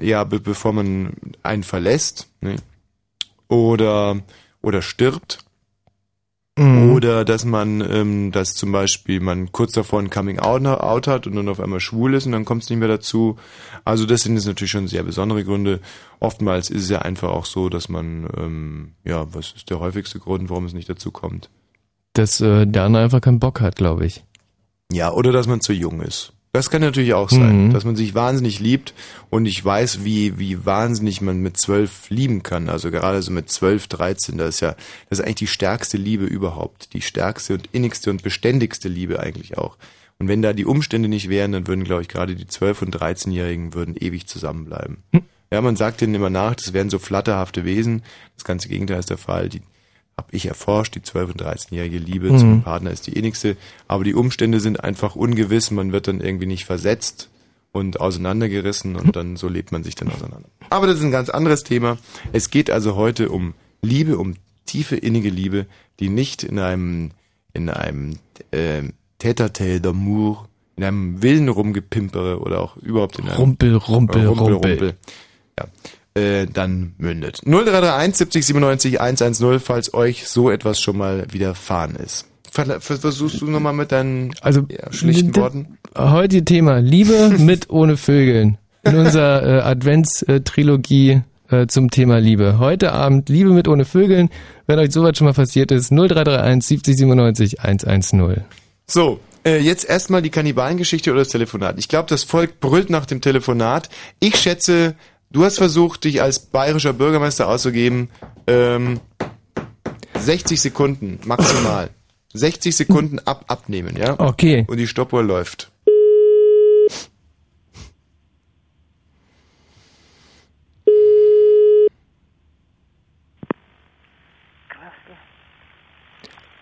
ja, 0.00 0.24
be 0.24 0.38
bevor 0.40 0.72
man 0.72 1.14
einen 1.42 1.64
verlässt, 1.64 2.28
ne? 2.40 2.56
oder 3.48 4.20
oder 4.62 4.82
stirbt, 4.82 5.38
Mhm. 6.58 6.92
oder 6.92 7.24
dass 7.24 7.44
man, 7.44 7.80
ähm, 7.80 8.32
dass 8.32 8.54
zum 8.54 8.72
Beispiel 8.72 9.20
man 9.20 9.52
kurz 9.52 9.72
davor 9.72 10.00
ein 10.00 10.10
Coming 10.10 10.38
Out, 10.38 10.66
out 10.66 11.06
hat 11.06 11.26
und 11.26 11.36
dann 11.36 11.48
auf 11.48 11.60
einmal 11.60 11.80
schwul 11.80 12.14
ist 12.14 12.26
und 12.26 12.32
dann 12.32 12.44
kommt 12.44 12.64
es 12.64 12.70
nicht 12.70 12.78
mehr 12.78 12.88
dazu. 12.88 13.36
Also 13.84 14.04
das 14.04 14.22
sind 14.22 14.34
jetzt 14.34 14.46
natürlich 14.46 14.70
schon 14.70 14.88
sehr 14.88 15.02
besondere 15.02 15.44
Gründe. 15.44 15.80
Oftmals 16.18 16.68
ist 16.68 16.82
es 16.84 16.90
ja 16.90 17.00
einfach 17.00 17.30
auch 17.30 17.46
so, 17.46 17.68
dass 17.68 17.88
man, 17.88 18.28
ähm, 18.36 18.92
ja, 19.04 19.32
was 19.32 19.52
ist 19.52 19.70
der 19.70 19.80
häufigste 19.80 20.18
Grund, 20.18 20.50
warum 20.50 20.66
es 20.66 20.74
nicht 20.74 20.88
dazu 20.88 21.10
kommt? 21.10 21.50
Dass 22.12 22.40
äh, 22.40 22.66
der 22.66 22.84
andere 22.84 23.04
einfach 23.04 23.20
keinen 23.20 23.40
Bock 23.40 23.60
hat, 23.60 23.76
glaube 23.76 24.04
ich. 24.04 24.24
Ja, 24.92 25.12
oder 25.12 25.32
dass 25.32 25.46
man 25.46 25.60
zu 25.60 25.72
jung 25.72 26.02
ist. 26.02 26.32
Das 26.52 26.68
kann 26.68 26.80
natürlich 26.80 27.14
auch 27.14 27.30
sein, 27.30 27.68
Mhm. 27.68 27.72
dass 27.72 27.84
man 27.84 27.94
sich 27.94 28.14
wahnsinnig 28.14 28.58
liebt 28.58 28.92
und 29.30 29.46
ich 29.46 29.64
weiß, 29.64 30.04
wie, 30.04 30.38
wie 30.38 30.66
wahnsinnig 30.66 31.20
man 31.20 31.40
mit 31.40 31.56
zwölf 31.56 32.10
lieben 32.10 32.42
kann. 32.42 32.68
Also 32.68 32.90
gerade 32.90 33.22
so 33.22 33.30
mit 33.30 33.50
zwölf, 33.52 33.86
dreizehn, 33.86 34.36
das 34.36 34.56
ist 34.56 34.60
ja, 34.60 34.74
das 35.08 35.20
ist 35.20 35.24
eigentlich 35.24 35.36
die 35.36 35.46
stärkste 35.46 35.96
Liebe 35.96 36.24
überhaupt. 36.24 36.92
Die 36.92 37.02
stärkste 37.02 37.54
und 37.54 37.68
innigste 37.70 38.10
und 38.10 38.24
beständigste 38.24 38.88
Liebe 38.88 39.20
eigentlich 39.20 39.58
auch. 39.58 39.76
Und 40.18 40.26
wenn 40.26 40.42
da 40.42 40.52
die 40.52 40.66
Umstände 40.66 41.08
nicht 41.08 41.28
wären, 41.28 41.52
dann 41.52 41.68
würden, 41.68 41.84
glaube 41.84 42.02
ich, 42.02 42.08
gerade 42.08 42.34
die 42.34 42.48
zwölf- 42.48 42.82
und 42.82 42.90
dreizehnjährigen 42.90 43.72
würden 43.72 43.96
ewig 43.96 44.26
zusammenbleiben. 44.26 44.98
Ja, 45.52 45.60
man 45.62 45.76
sagt 45.76 46.00
denen 46.00 46.14
immer 46.14 46.30
nach, 46.30 46.56
das 46.56 46.72
wären 46.72 46.90
so 46.90 46.98
flatterhafte 46.98 47.64
Wesen. 47.64 48.02
Das 48.34 48.44
ganze 48.44 48.68
Gegenteil 48.68 48.98
ist 48.98 49.10
der 49.10 49.18
Fall. 49.18 49.48
Die 49.48 49.62
habe 50.20 50.28
ich 50.36 50.46
erforscht, 50.46 50.94
die 50.94 51.00
12- 51.00 51.22
und 51.32 51.42
13-jährige 51.42 51.98
Liebe 51.98 52.30
Mhm. 52.30 52.38
zum 52.38 52.62
Partner 52.62 52.90
ist 52.90 53.06
die 53.06 53.12
innigste, 53.14 53.56
aber 53.88 54.04
die 54.04 54.14
Umstände 54.14 54.60
sind 54.60 54.84
einfach 54.84 55.16
ungewiss, 55.16 55.70
man 55.70 55.92
wird 55.92 56.08
dann 56.08 56.20
irgendwie 56.20 56.46
nicht 56.46 56.64
versetzt 56.66 57.30
und 57.72 58.00
auseinandergerissen 58.00 58.96
und 58.96 59.16
dann 59.16 59.36
so 59.36 59.48
lebt 59.48 59.72
man 59.72 59.82
sich 59.82 59.94
dann 59.94 60.08
auseinander. 60.10 60.48
Aber 60.70 60.86
das 60.86 60.98
ist 60.98 61.04
ein 61.04 61.10
ganz 61.10 61.28
anderes 61.30 61.62
Thema. 61.64 61.96
Es 62.32 62.50
geht 62.50 62.70
also 62.70 62.96
heute 62.96 63.30
um 63.30 63.54
Liebe, 63.82 64.18
um 64.18 64.34
tiefe 64.66 64.96
innige 64.96 65.30
Liebe, 65.30 65.66
die 66.00 66.08
nicht 66.10 66.42
in 66.44 66.58
einem 66.58 67.10
in 67.52 67.68
einem 67.70 68.16
äh, 68.52 68.82
Tête-à-tête 69.18 69.80
d'amour, 69.80 70.44
in 70.76 70.84
einem 70.84 71.22
wilden 71.22 71.48
Rumgepimpere 71.48 72.38
oder 72.40 72.60
auch 72.60 72.76
überhaupt 72.76 73.18
in 73.18 73.26
einem 73.28 73.36
Rumpel, 73.36 73.74
rumpel, 73.76 74.22
äh, 74.22 74.26
rumpel. 74.26 74.94
Ja. 75.58 75.66
Äh, 76.14 76.46
dann 76.46 76.94
mündet. 76.98 77.40
0331 77.44 78.16
70 78.16 78.46
97 78.46 79.00
110, 79.00 79.60
falls 79.60 79.94
euch 79.94 80.28
so 80.28 80.50
etwas 80.50 80.80
schon 80.80 80.98
mal 80.98 81.24
widerfahren 81.30 81.94
ist. 81.94 82.26
Ver 82.50 82.80
versuchst 82.80 83.40
du 83.40 83.46
nochmal 83.46 83.74
mit 83.74 83.92
deinen 83.92 84.34
Also 84.40 84.66
ja, 84.68 84.92
schlichten 84.92 85.36
Worten? 85.36 85.78
Heute 85.96 86.44
Thema 86.44 86.78
Liebe 86.80 87.30
mit 87.38 87.70
ohne 87.70 87.96
Vögeln. 87.96 88.58
In 88.82 88.96
unserer 88.96 89.42
äh, 89.46 89.60
Adventstrilogie 89.60 91.22
äh, 91.50 91.66
zum 91.66 91.90
Thema 91.90 92.18
Liebe. 92.18 92.58
Heute 92.58 92.92
Abend 92.92 93.28
Liebe 93.28 93.50
mit 93.50 93.68
ohne 93.68 93.84
Vögeln. 93.84 94.30
Wenn 94.66 94.78
euch 94.78 94.90
sowas 94.90 95.16
schon 95.16 95.26
mal 95.26 95.34
passiert 95.34 95.70
ist, 95.70 95.90
0331 95.92 96.66
70 96.66 96.96
97 96.96 97.60
110. 97.60 98.44
So, 98.86 99.20
äh, 99.44 99.58
jetzt 99.58 99.88
erstmal 99.88 100.22
die 100.22 100.30
Kannibalengeschichte 100.30 101.10
oder 101.10 101.20
das 101.20 101.28
Telefonat. 101.28 101.78
Ich 101.78 101.88
glaube, 101.88 102.08
das 102.08 102.24
Volk 102.24 102.58
brüllt 102.60 102.90
nach 102.90 103.06
dem 103.06 103.20
Telefonat. 103.20 103.88
Ich 104.18 104.36
schätze, 104.36 104.96
du 105.30 105.44
hast 105.44 105.58
versucht, 105.58 106.04
dich 106.04 106.22
als 106.22 106.38
bayerischer 106.38 106.92
Bürgermeister 106.92 107.48
auszugeben. 107.48 108.10
Ähm, 108.46 109.00
60 110.18 110.60
Sekunden 110.60 111.20
maximal. 111.24 111.90
60 112.32 112.76
Sekunden 112.76 113.18
ab 113.18 113.44
abnehmen, 113.48 113.96
ja? 113.96 114.18
Okay. 114.18 114.64
Und 114.68 114.76
die 114.76 114.86
Stoppuhr 114.86 115.22
läuft. 115.22 115.72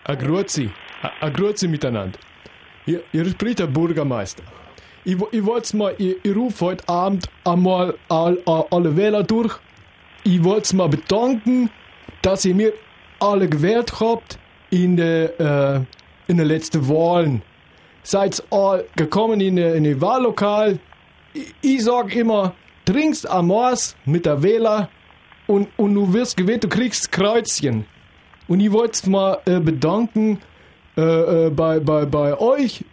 A 0.05 0.15
grüezi. 0.15 0.71
A, 1.03 1.27
a 1.27 1.29
grüezi 1.29 1.67
miteinander. 1.67 2.17
Hier, 2.85 3.03
hier 3.11 3.25
spricht 3.29 3.59
der 3.59 3.67
Bürgermeister. 3.67 4.41
Ich, 5.05 5.17
ich 5.31 5.45
wollte 5.45 5.77
mal, 5.77 5.95
ich, 5.97 6.15
ich 6.23 6.35
rufe 6.35 6.65
heute 6.65 6.89
Abend 6.89 7.29
einmal 7.43 7.95
all, 8.09 8.37
all, 8.45 8.65
alle 8.71 8.95
Wähler 8.95 9.23
durch. 9.23 9.57
Ich 10.23 10.43
wollte 10.43 10.75
mal 10.75 10.89
bedanken, 10.89 11.69
dass 12.21 12.45
ihr 12.45 12.55
mir 12.55 12.73
alle 13.19 13.47
gewählt 13.47 13.99
habt 13.99 14.37
in 14.69 14.97
der, 14.97 15.39
äh, 15.39 15.81
in 16.27 16.37
der 16.37 16.45
letzten 16.45 16.87
Wahlen. 16.87 17.41
Seid 18.03 18.43
all 18.49 18.85
gekommen 18.95 19.41
in 19.41 19.57
in 19.57 19.83
der 19.83 20.01
Wahllokal. 20.01 20.79
Ich, 21.33 21.53
ich 21.61 21.83
sag 21.83 22.15
immer, 22.15 22.53
trinkst 22.85 23.29
Amors 23.29 23.95
mit 24.05 24.25
der 24.25 24.41
Wähler 24.41 24.89
und, 25.47 25.67
und 25.77 25.95
du 25.95 26.13
wirst 26.13 26.37
gewählt, 26.37 26.63
du 26.63 26.69
kriegst 26.69 27.11
Kreuzchen. 27.11 27.85
Und 28.47 28.59
ich 28.59 28.71
wollte 28.71 29.09
mal 29.09 29.39
äh, 29.45 29.59
bedanken 29.59 30.39
äh, 30.97 31.47
äh, 31.47 31.49
bei, 31.49 31.79
bei, 31.79 32.05
bei 32.05 32.37
euch, 32.39 32.83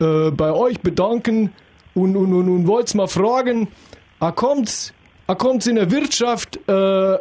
äh, 0.00 0.30
bei 0.30 0.52
euch 0.52 0.80
bedanken 0.80 1.52
und, 1.94 2.16
und, 2.16 2.32
und, 2.34 2.48
und 2.48 2.66
wollte 2.66 2.96
mal 2.96 3.08
fragen, 3.08 3.68
ah, 4.20 4.30
kommt's, 4.32 4.92
ah, 5.26 5.34
kommt's 5.34 5.66
in 5.66 5.76
der 5.76 5.90
Wirtschaft, 5.90 6.58
äh, 6.68 7.14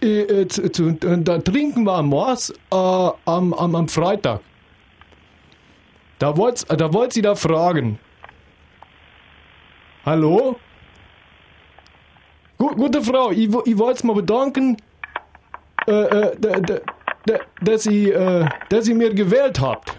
äh, 0.00 0.46
zu, 0.48 0.70
zu, 0.70 0.92
da 0.92 1.38
trinken 1.38 1.84
wir 1.84 1.94
am 1.94 2.10
Mars 2.10 2.50
äh, 2.70 2.74
am, 2.74 3.52
am, 3.54 3.74
am 3.74 3.88
Freitag. 3.88 4.40
Da 6.18 6.36
wollt, 6.36 6.64
da 6.68 6.92
wollt 6.92 7.12
sie 7.12 7.22
da 7.22 7.34
fragen. 7.34 7.98
Hallo? 10.04 10.58
Gu 12.58 12.74
gute 12.74 13.02
Frau, 13.02 13.30
ich, 13.30 13.48
ich 13.66 13.78
wollte 13.78 14.06
mal 14.06 14.14
bedanken, 14.14 14.76
äh, 15.86 15.92
äh, 15.92 16.36
da- 16.40 16.60
da- 16.60 16.80
da- 17.26 17.38
dass, 17.62 17.86
äh, 17.86 18.46
dass 18.68 18.84
Sie 18.86 18.94
mir 18.94 19.14
gewählt 19.14 19.60
habt. 19.60 19.96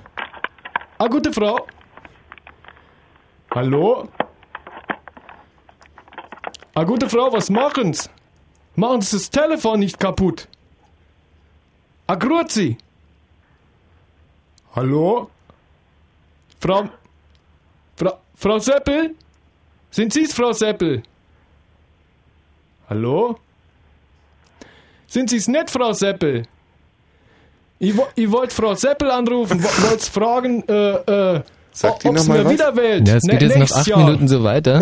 Ah, 0.97 1.07
gute 1.07 1.31
Frau. 1.31 1.65
Hallo? 3.59 4.07
Ah, 6.75 6.85
gute 6.85 7.09
Frau, 7.09 7.29
was 7.33 7.49
machen's? 7.49 8.09
Machen 8.77 9.01
Sie 9.01 9.17
das 9.17 9.29
Telefon 9.29 9.79
nicht 9.81 9.99
kaputt. 9.99 10.47
Ah, 12.07 12.15
grüezi. 12.15 12.77
Hallo? 14.73 15.29
Frau, 16.61 16.87
Frau, 17.97 18.19
Frau 18.35 18.59
Seppel? 18.59 19.15
Sind 19.91 20.13
Sie's, 20.13 20.33
Frau 20.33 20.53
Seppel? 20.53 21.03
Hallo? 22.89 23.39
Sind 25.07 25.29
Sie's 25.31 25.49
nicht, 25.49 25.69
Frau 25.69 25.91
Seppel? 25.91 26.47
Ich, 27.79 27.93
ich 28.15 28.31
wollte 28.31 28.55
Frau 28.55 28.73
Seppel 28.75 29.11
anrufen, 29.11 29.61
wo- 29.61 29.89
wollte 29.89 30.05
fragen, 30.09 30.63
äh, 30.69 31.35
äh, 31.35 31.43
Sagt 31.71 32.03
die 32.03 32.07
ob 32.09 32.15
noch 32.15 32.21
sie 32.23 32.29
mal 32.29 32.39
mir 32.39 32.45
was? 32.45 32.53
wieder 32.53 32.75
wählt. 32.75 33.07
Ja, 33.07 33.15
es 33.15 33.23
geht 33.23 33.41
Ne- 33.41 33.47
jetzt 33.47 33.57
noch 33.57 33.71
acht 33.77 33.87
Jahr. 33.87 33.99
Minuten 34.03 34.27
so 34.27 34.43
weiter. 34.43 34.81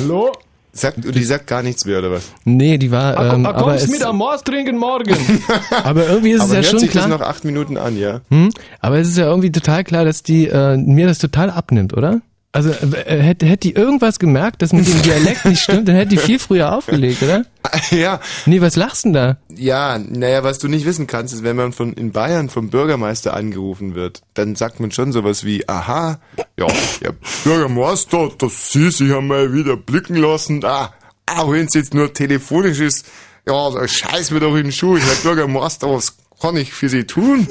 Hallo? 0.00 0.32
Sagt, 0.72 0.98
die 1.02 1.24
sagt 1.24 1.46
gar 1.46 1.62
nichts 1.62 1.86
mehr, 1.86 2.00
oder 2.00 2.10
was? 2.10 2.30
Nee, 2.44 2.76
die 2.76 2.90
war, 2.90 3.16
Ah, 3.16 3.32
ähm, 3.32 3.46
ah, 3.46 3.50
aber, 3.50 3.62
kommst 3.70 3.84
es, 3.84 3.90
mit 3.90 4.02
am 4.02 4.18
Mars 4.18 4.44
trinken 4.44 4.76
morgen? 4.76 5.16
aber 5.84 6.06
irgendwie 6.06 6.32
ist 6.32 6.42
es 6.42 6.50
Aber 6.50 6.50
ja 6.50 6.56
hört 6.60 6.66
schon 6.66 6.78
sich 6.80 6.90
klar. 6.90 7.08
das 7.08 7.18
noch 7.18 7.26
acht 7.26 7.46
Minuten 7.46 7.78
an, 7.78 7.96
ja? 7.98 8.20
Hm? 8.28 8.50
Aber 8.80 8.98
es 8.98 9.08
ist 9.08 9.16
ja 9.16 9.24
irgendwie 9.24 9.50
total 9.50 9.84
klar, 9.84 10.04
dass 10.04 10.22
die 10.22 10.48
äh, 10.48 10.76
mir 10.76 11.06
das 11.06 11.18
total 11.18 11.48
abnimmt, 11.50 11.94
oder? 11.96 12.20
Also 12.56 12.70
äh, 12.70 13.20
hätte, 13.20 13.44
hätte 13.44 13.68
die 13.68 13.74
irgendwas 13.74 14.18
gemerkt, 14.18 14.62
dass 14.62 14.72
mit 14.72 14.86
dem 14.86 15.02
Dialekt 15.02 15.44
nicht 15.44 15.62
stimmt, 15.62 15.88
dann 15.88 15.94
hätte 15.94 16.08
die 16.08 16.16
viel 16.16 16.38
früher 16.38 16.74
aufgelegt, 16.74 17.22
oder? 17.22 17.44
ja. 17.90 18.18
Nee, 18.46 18.62
was 18.62 18.76
lachst 18.76 19.04
denn 19.04 19.12
da? 19.12 19.36
Ja, 19.54 19.98
naja, 19.98 20.42
was 20.42 20.58
du 20.58 20.66
nicht 20.66 20.86
wissen 20.86 21.06
kannst, 21.06 21.34
ist, 21.34 21.42
wenn 21.42 21.56
man 21.56 21.74
von 21.74 21.92
in 21.92 22.12
Bayern 22.12 22.48
vom 22.48 22.70
Bürgermeister 22.70 23.34
angerufen 23.34 23.94
wird, 23.94 24.22
dann 24.32 24.56
sagt 24.56 24.80
man 24.80 24.90
schon 24.90 25.12
sowas 25.12 25.44
wie, 25.44 25.68
aha, 25.68 26.18
ja, 26.56 26.66
ja 27.02 27.10
Bürgermeister, 27.44 28.30
dass 28.38 28.72
Sie 28.72 28.90
sich 28.90 29.14
einmal 29.14 29.52
wieder 29.52 29.76
blicken 29.76 30.16
lassen, 30.16 30.64
ah, 30.64 30.94
auch 31.26 31.52
wenn 31.52 31.66
es 31.66 31.74
jetzt 31.74 31.92
nur 31.92 32.14
telefonisch 32.14 32.80
ist, 32.80 33.04
ja, 33.46 33.86
scheiß 33.86 34.30
mir 34.30 34.40
doch 34.40 34.56
in 34.56 34.62
den 34.62 34.72
Schuh, 34.72 34.96
Herr 34.96 35.16
Bürgermeister, 35.16 35.90
was 35.90 36.16
kann 36.40 36.56
ich 36.56 36.72
für 36.72 36.88
Sie 36.88 37.04
tun? 37.04 37.46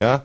Ja, 0.00 0.24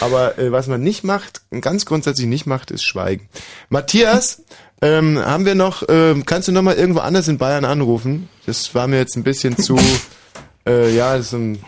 aber 0.00 0.38
äh, 0.38 0.52
was 0.52 0.68
man 0.68 0.80
nicht 0.80 1.02
macht, 1.02 1.42
ganz 1.60 1.86
grundsätzlich 1.86 2.28
nicht 2.28 2.46
macht, 2.46 2.70
ist 2.70 2.84
Schweigen. 2.84 3.28
Matthias, 3.68 4.44
ähm, 4.80 5.18
haben 5.18 5.44
wir 5.44 5.56
noch, 5.56 5.82
ähm, 5.88 6.24
kannst 6.24 6.46
du 6.46 6.52
noch 6.52 6.62
mal 6.62 6.76
irgendwo 6.76 7.00
anders 7.00 7.26
in 7.26 7.36
Bayern 7.36 7.64
anrufen? 7.64 8.28
Das 8.46 8.74
war 8.76 8.86
mir 8.86 8.98
jetzt 8.98 9.16
ein 9.16 9.24
bisschen 9.24 9.56
zu, 9.56 9.76
äh, 10.68 10.94
ja, 10.94 11.16
das 11.16 11.26
ist 11.26 11.32
ein 11.32 11.64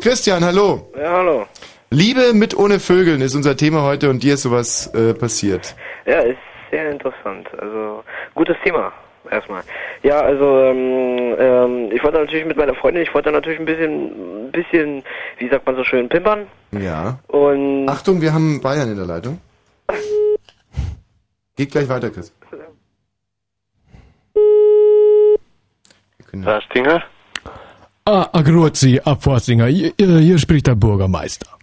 Christian, 0.00 0.42
hallo. 0.42 0.90
Ja, 0.96 1.12
hallo. 1.12 1.46
Liebe 1.90 2.32
mit 2.32 2.56
ohne 2.56 2.80
Vögeln 2.80 3.20
ist 3.20 3.34
unser 3.34 3.56
Thema 3.56 3.82
heute 3.82 4.08
und 4.08 4.22
dir 4.22 4.34
ist 4.34 4.42
sowas 4.42 4.86
äh, 4.94 5.12
passiert. 5.12 5.76
Ja, 6.06 6.20
ist 6.20 6.38
sehr 6.70 6.90
interessant. 6.90 7.46
Also, 7.58 8.02
gutes 8.34 8.56
Thema. 8.64 8.92
Erstmal. 9.30 9.62
Ja, 10.02 10.20
also, 10.20 10.60
ähm, 10.60 11.36
ähm, 11.38 11.90
ich 11.92 12.02
wollte 12.02 12.18
natürlich 12.18 12.46
mit 12.46 12.56
meiner 12.56 12.74
Freundin, 12.74 13.02
ich 13.02 13.14
wollte 13.14 13.32
natürlich 13.32 13.58
ein 13.58 13.66
bisschen, 13.66 14.46
ein 14.46 14.52
bisschen, 14.52 15.02
wie 15.38 15.48
sagt 15.48 15.66
man 15.66 15.76
so 15.76 15.84
schön, 15.84 16.08
pimpern. 16.08 16.46
Ja. 16.72 17.18
Und, 17.28 17.88
Achtung, 17.88 18.20
wir 18.20 18.32
haben 18.32 18.60
Bayern 18.60 18.90
in 18.90 18.96
der 18.96 19.06
Leitung. 19.06 19.40
Geht 21.56 21.70
gleich 21.70 21.88
weiter, 21.88 22.10
Chris. 22.10 22.32
Rastinger? 26.34 27.02
Ah, 28.04 28.28
ah, 28.32 28.42
grüezi, 28.42 29.00
Abfahrtsinger. 29.02 29.66
Hier, 29.66 29.92
hier 29.98 30.38
spricht 30.38 30.66
der 30.66 30.74
Bürgermeister. 30.74 31.55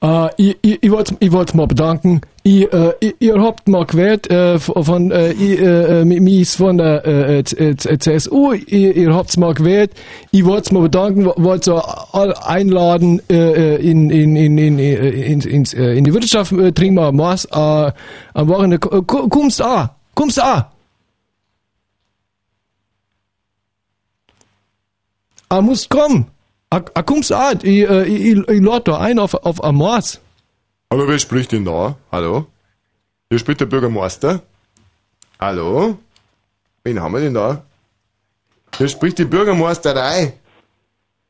Äh, 0.00 0.28
ich, 0.36 0.56
ich, 0.62 0.82
ich 0.82 0.90
wollte 0.90 1.16
ich 1.18 1.54
mal 1.54 1.66
bedanken. 1.66 2.20
Ich, 2.44 2.72
äh, 2.72 2.92
ihr, 3.18 3.42
habt 3.42 3.68
mal 3.68 3.84
gewählt 3.84 4.30
äh, 4.30 4.58
von 4.58 5.10
äh, 5.10 5.32
ich, 5.32 5.60
äh, 5.60 6.02
äh, 6.02 6.44
von 6.44 6.78
der 6.78 7.04
äh, 7.04 7.38
äh, 7.40 7.98
CSU. 7.98 8.52
Ihr, 8.52 8.96
ihr 8.96 9.14
habt's 9.14 9.36
mal 9.36 9.54
gewählt. 9.54 9.90
Ich 10.30 10.44
wollte 10.44 10.72
mal 10.72 10.82
bedanken, 10.82 11.26
wollte 11.26 11.64
so 11.64 11.82
einladen 11.82 13.20
äh, 13.28 13.74
äh, 13.74 13.90
in 13.90 14.10
in 14.10 14.36
in 14.36 14.56
in 14.56 14.78
äh, 14.78 15.32
in, 15.32 15.64
äh, 15.64 15.98
in 15.98 16.04
die 16.04 16.14
Wirtschaft. 16.14 16.52
Äh, 16.52 16.72
trinken 16.72 16.94
wir 16.94 17.10
Maß 17.10 17.46
äh, 17.46 17.92
am 18.34 18.48
Wochenende. 18.48 18.78
Kommst 18.78 19.60
a, 19.60 19.96
kommst 20.14 20.40
a. 20.40 20.70
Ah, 25.50 25.60
musst 25.60 25.90
kommen. 25.90 26.26
Ah, 26.70 26.82
ah 26.94 27.02
kommst 27.02 27.32
a. 27.32 27.52
Ich, 27.52 27.64
ich, 27.64 28.36
ich, 28.48 28.62
lade 28.62 28.84
da 28.84 28.98
ein 28.98 29.18
auf 29.18 29.34
auf 29.34 29.62
Amors. 29.64 30.20
Hallo, 30.90 31.08
wer 31.08 31.18
spricht 31.18 31.52
denn 31.52 31.64
da? 31.64 31.96
Hallo? 32.12 32.46
Hier 33.30 33.38
spricht 33.38 33.60
der 33.60 33.66
Bürgermeister. 33.66 34.42
Hallo? 35.38 35.98
Wen 36.84 37.00
haben 37.00 37.12
wir 37.12 37.20
denn 37.20 37.34
da? 37.34 37.62
Hier 38.76 38.88
spricht 38.88 39.18
die 39.18 39.24
Bürgermeisterei. 39.24 40.34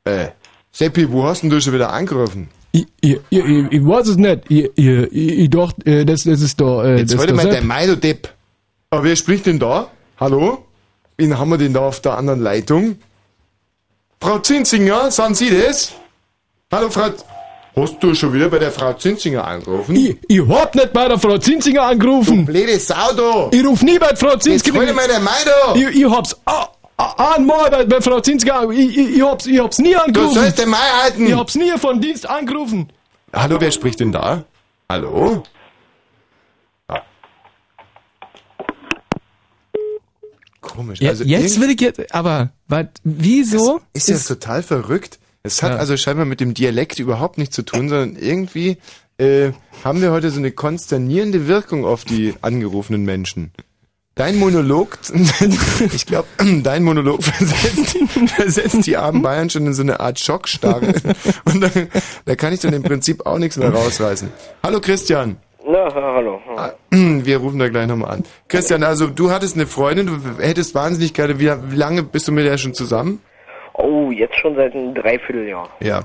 Äh, 0.05 0.29
Seppi, 0.73 1.11
wo 1.11 1.25
hast 1.25 1.43
denn 1.43 1.51
du 1.51 1.61
schon 1.61 1.73
wieder 1.73 1.93
angerufen? 1.93 2.49
Ich, 2.73 2.87
ich, 3.01 3.19
ich, 3.31 3.45
ich, 3.71 3.85
weiß 3.85 4.09
es 4.09 4.17
nicht. 4.17 4.43
Ich, 4.49 4.71
ich, 4.77 5.13
ich, 5.13 5.51
dachte, 5.51 5.87
äh, 5.87 6.05
das, 6.05 6.25
das 6.25 6.41
ist 6.41 6.61
da. 6.61 6.85
Äh, 6.85 6.99
Jetzt 6.99 7.17
halt 7.17 7.35
mal 7.35 7.49
dein 7.49 7.67
Mai, 7.67 7.87
du 7.87 7.97
Depp. 7.97 8.33
Aber 8.91 9.05
wer 9.05 9.17
spricht 9.17 9.47
denn 9.47 9.59
da? 9.59 9.91
Hallo? 10.19 10.67
Wen 11.17 11.39
haben 11.39 11.51
wir 11.51 11.59
denn 11.59 11.73
da 11.73 11.81
auf 11.81 12.01
der 12.01 12.17
anderen 12.17 12.41
Leitung? 12.41 12.97
Frau 14.21 14.39
Zinzinger, 14.41 15.11
sagen 15.11 15.35
Sie 15.35 15.51
das? 15.51 15.93
Hallo, 16.73 16.91
Frau... 16.91 17.11
Hast 17.77 18.03
du 18.03 18.13
schon 18.13 18.33
wieder 18.33 18.49
bei 18.49 18.59
der 18.59 18.73
Frau 18.73 18.93
Zinzinger 18.95 19.45
angerufen? 19.47 19.95
Ich, 19.95 20.19
ich 20.27 20.49
hab 20.49 20.75
nicht 20.75 20.93
bei 20.93 21.07
der 21.07 21.17
Frau 21.19 21.39
Zinzinger 21.39 21.83
angerufen. 21.83 22.45
Du 22.45 22.53
blöde 22.53 22.77
Sau, 22.81 23.13
du! 23.17 23.57
Ich 23.57 23.65
ruf 23.65 23.83
nie 23.83 24.01
bei 24.01 24.17
Frau 24.17 24.33
Jetzt 24.33 24.43
Zinzinger. 24.43 24.93
mal 24.93 25.07
dein 25.07 25.23
Mai, 25.23 25.31
du! 25.45 25.79
Ich, 25.81 26.01
ich 26.01 26.11
hab's 26.11 26.37
ah, 26.47 26.67
ah, 26.97 27.35
einmal 27.37 27.71
bei, 27.71 27.85
bei 27.85 28.01
Frau 28.01 28.21
Zinzinger. 28.21 28.69
Ich, 28.71 28.99
ich, 28.99 29.17
ich, 29.19 29.23
hab's, 29.23 29.47
ich 29.47 29.61
hab's 29.61 29.79
nie 29.79 29.93
Du 29.93 30.01
angerufen. 30.01 30.35
sollst 30.35 30.59
den 30.59 30.71
Mai 30.71 30.77
halten! 31.03 31.27
Ich 31.29 31.37
hab's 31.37 31.55
nie 31.55 31.71
von 31.79 32.01
Dienst 32.01 32.29
angerufen. 32.29 32.89
Hallo, 33.33 33.61
wer 33.61 33.71
spricht 33.71 34.01
denn 34.01 34.11
da? 34.11 34.43
Hallo? 34.91 35.45
Komisch. 40.79 41.01
Ja, 41.01 41.11
also 41.11 41.25
jetzt 41.25 41.61
will 41.61 41.71
ich 41.71 41.81
jetzt, 41.81 42.15
aber 42.15 42.51
was, 42.69 42.87
wieso? 43.03 43.81
ist 43.95 44.09
ja 44.09 44.17
total 44.17 44.63
verrückt. 44.63 45.19
Es 45.43 45.61
hat 45.61 45.73
Ja. 45.73 45.79
also 45.79 45.97
scheinbar 45.97 46.25
mit 46.25 46.39
dem 46.39 46.55
Dialekt 46.55 47.01
überhaupt 47.01 47.37
nichts 47.37 47.57
zu 47.57 47.63
tun, 47.63 47.89
sondern 47.89 48.15
irgendwie 48.15 48.77
äh, 49.19 49.51
haben 49.83 50.01
wir 50.03 50.13
heute 50.13 50.31
so 50.31 50.39
eine 50.39 50.53
konsternierende 50.53 51.49
Wirkung 51.49 51.85
auf 51.85 52.05
die 52.05 52.35
angerufenen 52.43 53.05
Menschen. 53.05 53.51
Dein 54.15 54.37
Monolog, 54.39 54.99
ich 55.93 56.07
glaube, 56.07 56.29
dein 56.63 56.85
Monolog 56.85 57.25
versetzt, 57.25 57.99
versetzt 58.37 58.87
die 58.87 58.97
armen 58.97 59.23
Bayern 59.23 59.51
schon 59.51 59.67
in 59.67 59.75
so 59.75 59.83
eine 59.83 59.99
Art 59.99 60.21
Schockstarre. 60.21 60.95
Und 61.45 61.61
da, 61.61 61.71
da 62.25 62.37
kann 62.37 62.53
ich 62.53 62.61
dann 62.61 62.73
im 62.73 62.85
Prinzip 62.85 63.27
auch 63.27 63.39
nichts 63.39 63.57
mehr 63.57 63.75
rausreißen. 63.75 64.29
Hallo 64.63 64.81
Christian. 64.81 65.39
Na, 65.69 65.95
ha- 65.95 66.15
hallo. 66.15 66.41
Wir 66.91 67.39
rufen 67.39 67.59
da 67.59 67.69
gleich 67.69 67.87
nochmal 67.87 68.11
an. 68.11 68.25
Christian, 68.49 68.83
also 68.83 69.07
du 69.07 69.31
hattest 69.31 69.55
eine 69.57 69.67
Freundin, 69.67 70.07
du 70.07 70.43
hättest 70.43 70.75
wahnsinnig 70.75 71.15
gerne, 71.15 71.39
wie, 71.39 71.51
wie 71.71 71.77
lange 71.77 72.03
bist 72.03 72.29
du 72.29 72.33
mit 72.33 72.47
der 72.47 72.59
schon 72.59 72.75
zusammen? 72.75 73.21
Oh, 73.75 74.11
jetzt 74.11 74.37
schon 74.37 74.57
seit 74.57 74.75
einem 74.75 74.95
Dreivierteljahr. 74.95 75.69
Ja. 75.81 76.03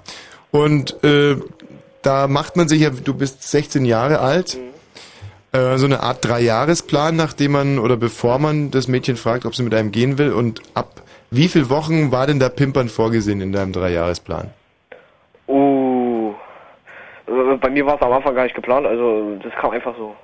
Und 0.52 1.04
äh, 1.04 1.38
da 2.04 2.28
macht 2.28 2.56
man 2.56 2.68
sich 2.68 2.82
ja, 2.82 2.92
du 2.92 3.14
bist 3.14 3.44
16 3.44 3.86
Jahre 3.86 4.20
alt. 4.20 4.60
Äh, 5.54 5.78
so 5.78 5.86
eine 5.86 6.02
Art 6.02 6.24
Dreijahresplan, 6.26 7.16
nachdem 7.16 7.54
man 7.54 7.80
oder 7.80 7.98
bevor 7.98 8.40
man 8.40 8.70
das 8.72 8.88
Mädchen 8.88 9.16
fragt, 9.16 9.46
ob 9.46 9.56
sie 9.56 9.64
mit 9.64 9.74
einem 9.74 9.92
gehen 9.92 10.18
will 10.18 10.32
und 10.32 10.62
ab 10.74 11.02
wie 11.32 11.48
viel 11.48 11.70
Wochen 11.70 12.12
war 12.12 12.28
denn 12.28 12.40
da 12.40 12.48
Pimpern 12.50 12.90
vorgesehen 12.90 13.42
in 13.42 13.52
deinem 13.52 13.72
Dreijahresplan? 13.72 14.52
Äh, 15.48 15.52
bei 17.26 17.70
mir 17.70 17.86
war 17.86 17.96
es 17.96 18.02
am 18.02 18.12
Anfang 18.12 18.36
gar 18.36 18.44
nicht 18.44 18.56
geplant, 18.56 18.86
also 18.86 19.36
das 19.42 19.54
kam 19.54 19.72
einfach 19.72 19.96
so. 19.98 20.16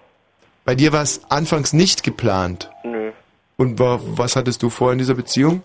Bei 0.66 0.76
dir 0.76 0.92
war 0.94 1.02
es 1.02 1.22
anfangs 1.30 1.74
nicht 1.74 2.04
geplant. 2.04 2.70
Nö. 2.84 3.12
Und 3.58 3.80
wa 3.80 4.00
was 4.02 4.36
hattest 4.36 4.62
du 4.64 4.70
vor 4.70 4.92
in 4.92 4.98
dieser 5.00 5.16
Beziehung? 5.16 5.64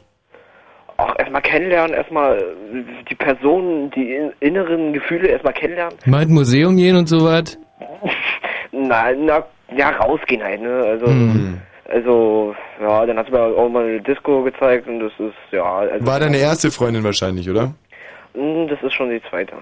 Auch 0.97 1.19
erstmal 1.19 1.43
kennenlernen, 1.43 1.95
erstmal 1.97 2.39
äh, 2.39 3.03
die 3.11 3.15
Person, 3.17 3.91
die 3.91 4.15
in- 4.15 4.33
inneren 4.41 4.93
Gefühle 4.93 5.29
erstmal 5.29 5.53
kennenlernen. 5.53 5.99
Mal 6.07 6.23
ins 6.23 6.33
Museum 6.33 6.77
gehen 6.77 6.97
und 6.97 7.09
sowas. 7.09 7.59
Na, 8.73 9.13
na, 9.13 9.45
ja, 9.77 9.91
rausgehen 9.91 10.43
halt, 10.43 10.61
ne? 10.63 10.83
Also, 10.85 11.07
Mhm. 11.07 11.61
also, 11.89 12.55
ja, 12.81 13.07
dann 13.07 13.17
hat 13.19 13.27
sie 13.27 13.33
mir 13.33 13.41
auch 13.43 13.69
mal 13.69 13.85
eine 13.85 14.01
Disco 14.01 14.43
gezeigt 14.43 14.87
und 14.89 15.01
das 15.01 15.13
ist, 15.19 15.35
ja, 15.53 15.63
also, 15.65 16.07
War 16.07 16.21
deine 16.21 16.39
erste 16.39 16.71
Freundin 16.71 17.03
wahrscheinlich, 17.05 17.49
oder? 17.49 17.75
Mm, 18.35 18.67
das 18.69 18.83
ist 18.83 18.95
schon 18.95 19.11
die 19.11 19.23
zweite. 19.31 19.55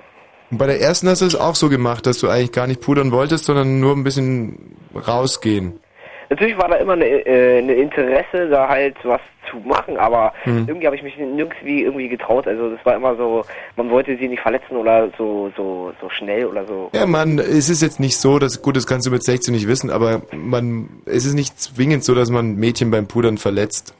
Und 0.53 0.59
bei 0.59 0.67
der 0.67 0.81
ersten 0.83 1.09
hast 1.09 1.23
du 1.23 1.27
es 1.27 1.35
auch 1.35 1.55
so 1.55 1.69
gemacht, 1.71 2.05
dass 2.07 2.19
du 2.19 2.29
eigentlich 2.29 2.53
gar 2.53 2.67
nicht 2.67 2.83
pudern 2.83 3.11
wolltest, 3.11 3.47
sondern 3.47 3.81
nur 3.81 3.97
ein 3.97 4.05
bisschen 4.05 4.77
rausgehen. 4.95 5.81
Natürlich 6.29 6.57
war 6.59 6.69
da 6.69 6.77
immer 6.77 6.93
eine, 6.93 7.07
äh, 7.07 7.59
eine 7.59 7.73
Interesse, 7.75 8.49
da 8.51 8.69
halt 8.69 8.97
was 9.03 9.21
zu 9.51 9.57
machen, 9.67 9.97
aber 9.97 10.33
Mhm. 10.45 10.65
irgendwie 10.69 10.87
habe 10.87 10.97
ich 10.97 11.03
mich 11.03 11.17
nirgendwie 11.17 11.83
irgendwie 11.83 12.09
getraut. 12.09 12.47
Also 12.47 12.69
das 12.71 12.85
war 12.85 12.95
immer 12.97 13.17
so, 13.17 13.45
man 13.77 13.88
wollte 13.91 14.17
sie 14.19 14.29
nicht 14.29 14.41
verletzen 14.43 14.77
oder 14.77 15.11
so, 15.19 15.51
so, 15.57 15.93
so 16.01 16.09
schnell 16.11 16.47
oder 16.47 16.67
so. 16.67 16.91
Ja, 16.95 17.07
man, 17.07 17.38
es 17.38 17.69
ist 17.71 17.81
jetzt 17.83 17.99
nicht 17.99 18.19
so, 18.19 18.38
dass, 18.38 18.61
gut, 18.62 18.77
das 18.77 18.87
kannst 18.87 19.07
du 19.07 19.11
mit 19.11 19.23
16 19.25 19.55
nicht 19.55 19.69
wissen, 19.69 19.91
aber 19.91 20.23
man, 20.33 20.88
es 21.07 21.25
ist 21.25 21.35
nicht 21.35 21.59
zwingend 21.61 22.05
so, 22.05 22.15
dass 22.15 22.29
man 22.31 22.57
Mädchen 22.57 22.91
beim 22.91 23.07
Pudern 23.09 23.38
verletzt. 23.38 23.95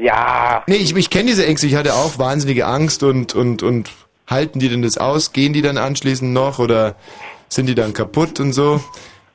Ja, 0.00 0.62
Nee, 0.68 0.76
ich, 0.76 0.94
ich 0.94 1.10
kenne 1.10 1.26
diese 1.26 1.44
Ängste, 1.46 1.66
ich 1.66 1.74
hatte 1.74 1.94
auch 1.94 2.18
wahnsinnige 2.20 2.66
Angst 2.66 3.02
und, 3.02 3.34
und, 3.34 3.62
und 3.64 3.90
halten 4.28 4.58
die 4.60 4.68
denn 4.68 4.82
das 4.82 4.96
aus? 4.98 5.32
Gehen 5.32 5.52
die 5.52 5.62
dann 5.62 5.78
anschließend 5.78 6.32
noch 6.32 6.58
oder 6.60 6.94
sind 7.48 7.66
die 7.66 7.74
dann 7.74 7.92
kaputt 7.94 8.38
und 8.40 8.52
so? 8.52 8.80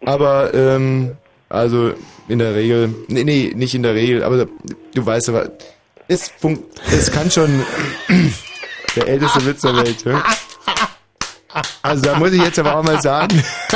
Aber, 0.05 0.53
ähm, 0.53 1.11
also 1.49 1.93
in 2.27 2.39
der 2.39 2.55
Regel, 2.55 2.93
nee, 3.09 3.23
nee, 3.23 3.51
nicht 3.55 3.75
in 3.75 3.83
der 3.83 3.93
Regel, 3.95 4.23
aber 4.23 4.47
du 4.93 5.05
weißt 5.05 5.29
aber, 5.29 5.49
es, 6.07 6.29
fun- 6.39 6.63
es 6.91 7.11
kann 7.11 7.29
schon 7.31 7.63
der 8.95 9.07
älteste 9.07 9.45
Witz 9.45 9.61
der 9.61 9.75
Welt, 9.75 10.03
ja? 10.05 10.23
Also 11.83 12.01
da 12.03 12.17
muss 12.17 12.31
ich 12.31 12.41
jetzt 12.41 12.57
aber 12.59 12.75
auch 12.77 12.83
mal 12.83 12.99
sagen. 13.01 13.43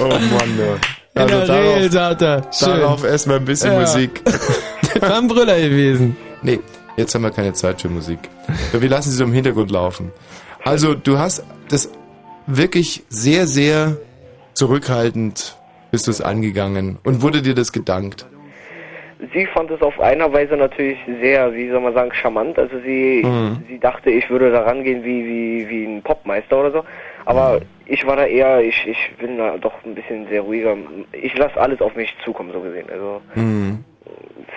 oh 0.00 0.04
Mann, 0.04 0.58
ja. 0.58 0.74
In 1.14 1.22
Also 1.22 1.28
der 1.38 1.46
darauf, 1.46 1.76
Regel, 1.76 1.92
sagt 1.92 2.22
er. 2.22 2.42
Schön. 2.52 2.68
darauf 2.80 3.04
erstmal 3.04 3.36
ein 3.36 3.44
bisschen 3.44 3.72
Ja. 3.72 3.80
Musik. 3.80 4.22
Das 4.92 5.02
war 5.02 5.18
ein 5.18 5.28
Brüller 5.28 5.56
gewesen. 5.60 6.16
Nee, 6.42 6.58
jetzt 7.00 7.14
haben 7.14 7.22
wir 7.22 7.30
keine 7.30 7.52
Zeit 7.52 7.80
für 7.82 7.88
Musik. 7.88 8.18
Wir 8.72 8.88
lassen 8.88 9.10
sie 9.10 9.16
so 9.16 9.24
im 9.24 9.32
Hintergrund 9.32 9.70
laufen. 9.70 10.12
Also, 10.64 10.94
du 10.94 11.18
hast 11.18 11.44
das 11.68 11.90
wirklich 12.46 13.02
sehr, 13.08 13.46
sehr 13.46 13.96
zurückhaltend 14.54 15.56
bist 15.90 16.06
du 16.06 16.10
es 16.12 16.20
angegangen 16.20 16.98
und 17.04 17.22
wurde 17.22 17.42
dir 17.42 17.54
das 17.54 17.72
gedankt. 17.72 18.26
sie 19.34 19.46
fand 19.46 19.70
es 19.70 19.82
auf 19.82 19.98
einer 20.00 20.32
Weise 20.32 20.56
natürlich 20.56 20.98
sehr, 21.20 21.52
wie 21.54 21.68
soll 21.68 21.80
man 21.80 21.92
sagen, 21.94 22.10
charmant. 22.14 22.58
Also 22.58 22.76
sie, 22.80 23.22
Mhm. 23.24 23.62
sie 23.68 23.78
dachte, 23.78 24.08
ich 24.10 24.28
würde 24.30 24.50
da 24.50 24.62
rangehen 24.62 25.04
wie, 25.04 25.24
wie, 25.26 25.68
wie 25.68 25.84
ein 25.84 26.02
Popmeister 26.02 26.58
oder 26.60 26.70
so. 26.72 26.84
Aber 27.26 27.58
Mhm. 27.60 27.64
ich 27.86 28.06
war 28.06 28.16
da 28.16 28.24
eher, 28.24 28.60
ich, 28.62 28.86
ich 28.86 29.12
bin 29.18 29.36
da 29.36 29.58
doch 29.58 29.74
ein 29.84 29.94
bisschen 29.94 30.26
sehr 30.28 30.40
ruhiger. 30.42 30.74
Ich 31.12 31.36
lasse 31.36 31.60
alles 31.60 31.80
auf 31.82 31.94
mich 31.96 32.14
zukommen, 32.24 32.50
so 32.52 32.60
gesehen. 32.60 32.86
Also 32.90 33.20
Mhm. 33.34 33.84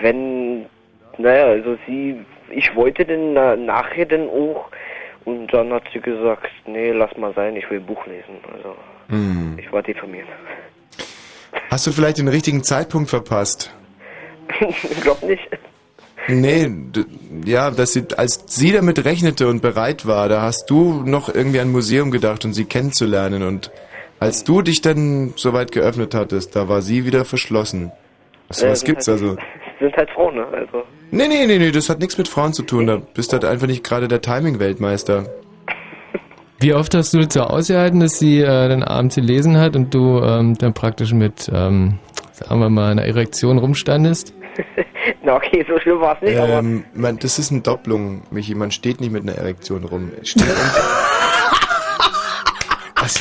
wenn, 0.00 0.66
naja, 1.18 1.44
also 1.46 1.76
sie, 1.86 2.16
ich 2.50 2.74
wollte 2.74 3.04
denn 3.04 3.32
na, 3.34 3.56
nachher 3.56 4.06
denn 4.06 4.28
auch 4.28 4.66
und 5.24 5.48
dann 5.52 5.72
hat 5.72 5.84
sie 5.92 6.00
gesagt, 6.00 6.48
nee, 6.66 6.90
lass 6.92 7.16
mal 7.16 7.32
sein, 7.34 7.56
ich 7.56 7.68
will 7.70 7.78
ein 7.80 7.86
Buch 7.86 8.06
lesen. 8.06 8.36
Also 8.54 8.74
Mhm. 9.08 9.58
ich 9.58 9.70
war 9.72 9.82
deprimiert. 9.82 10.26
Hast 11.70 11.86
du 11.86 11.92
vielleicht 11.92 12.18
den 12.18 12.28
richtigen 12.28 12.62
Zeitpunkt 12.64 13.10
verpasst? 13.10 13.70
Glaub 15.02 15.22
nicht. 15.22 15.46
Nee, 16.26 16.70
ja, 17.44 17.70
dass 17.70 17.92
sie, 17.92 18.04
als 18.16 18.44
sie 18.46 18.72
damit 18.72 19.04
rechnete 19.04 19.46
und 19.46 19.60
bereit 19.60 20.06
war, 20.06 20.28
da 20.30 20.40
hast 20.40 20.70
du 20.70 21.02
noch 21.04 21.28
irgendwie 21.28 21.60
an 21.60 21.68
ein 21.68 21.72
Museum 21.72 22.10
gedacht 22.10 22.46
und 22.46 22.54
sie 22.54 22.64
kennenzulernen 22.64 23.42
und 23.42 23.70
als 24.20 24.42
du 24.44 24.62
dich 24.62 24.80
dann 24.80 25.34
soweit 25.36 25.70
geöffnet 25.72 26.14
hattest, 26.14 26.56
da 26.56 26.66
war 26.68 26.80
sie 26.80 27.04
wieder 27.04 27.26
verschlossen. 27.26 27.92
So 28.48 28.64
Äh, 28.64 28.70
was 28.70 28.80
sind 28.80 28.86
gibt's 28.86 29.08
also. 29.08 29.36
Sind 29.80 29.96
halt 29.96 30.10
Frauen, 30.10 30.36
ne? 30.36 30.46
Also 30.52 30.84
Nee, 31.10 31.28
nee, 31.28 31.46
nee, 31.46 31.58
nee, 31.58 31.70
das 31.70 31.88
hat 31.88 32.00
nichts 32.00 32.18
mit 32.18 32.28
Frauen 32.28 32.52
zu 32.52 32.62
tun. 32.62 32.86
Da 32.86 32.96
bist 32.96 33.32
du 33.32 33.34
halt 33.34 33.44
einfach 33.44 33.66
nicht 33.66 33.84
gerade 33.84 34.08
der 34.08 34.20
Timing-Weltmeister. 34.20 35.26
Wie 36.60 36.74
oft 36.74 36.94
hast 36.94 37.14
du 37.14 37.18
das 37.20 37.34
so 37.34 37.42
ausgehalten, 37.42 38.00
dass 38.00 38.18
sie 38.18 38.40
äh, 38.40 38.68
dann 38.68 38.82
abends 38.82 39.14
gelesen 39.14 39.56
hat 39.58 39.76
und 39.76 39.94
du 39.94 40.20
ähm, 40.20 40.56
dann 40.58 40.74
praktisch 40.74 41.12
mit, 41.12 41.50
ähm, 41.52 41.98
sagen 42.32 42.60
wir 42.60 42.68
mal, 42.68 42.90
einer 42.90 43.04
Erektion 43.04 43.58
rumstandest? 43.58 44.34
Na 45.22 45.36
okay, 45.36 45.64
so 45.68 45.78
schlimm 45.78 46.00
war 46.00 46.16
es 46.16 46.22
nicht, 46.22 46.38
aber 46.38 46.58
Ähm, 46.58 46.84
man, 46.94 47.18
das 47.18 47.38
ist 47.38 47.50
eine 47.52 47.60
Doppelung, 47.60 48.22
Michi. 48.30 48.54
Man 48.54 48.70
steht 48.70 49.00
nicht 49.00 49.12
mit 49.12 49.22
einer 49.22 49.36
Erektion 49.36 49.84
rum. 49.84 50.10
Steht 50.22 50.44
also, 52.94 53.20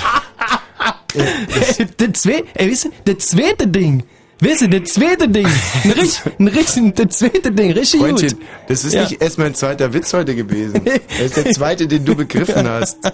das, 1.97 2.21
zwe 2.21 2.43
ey, 2.55 2.71
weißt 2.71 2.85
du, 2.85 2.89
das 3.05 3.27
zweite 3.27 3.67
Ding. 3.67 4.03
Du, 4.41 4.67
das 4.67 4.93
zweite 4.93 5.29
Ding. 5.29 5.47
Ein 5.83 5.91
richtig, 5.91 6.21
ein 6.39 6.47
richtig, 6.47 6.95
das 6.95 7.17
zweite 7.19 7.51
Ding, 7.51 7.71
richtig 7.71 8.01
Freundchen, 8.01 8.29
gut. 8.29 8.39
das 8.67 8.83
ist 8.83 8.93
Ja. 8.93 9.03
nicht 9.03 9.21
erst 9.21 9.37
mein 9.39 9.53
zweiter 9.55 9.93
Witz 9.93 10.13
heute 10.13 10.35
gewesen. 10.35 10.81
Das 11.09 11.19
ist 11.21 11.37
der 11.37 11.51
zweite, 11.51 11.87
den 11.87 12.03
du 12.05 12.15
begriffen 12.15 12.67
hast. 12.67 12.97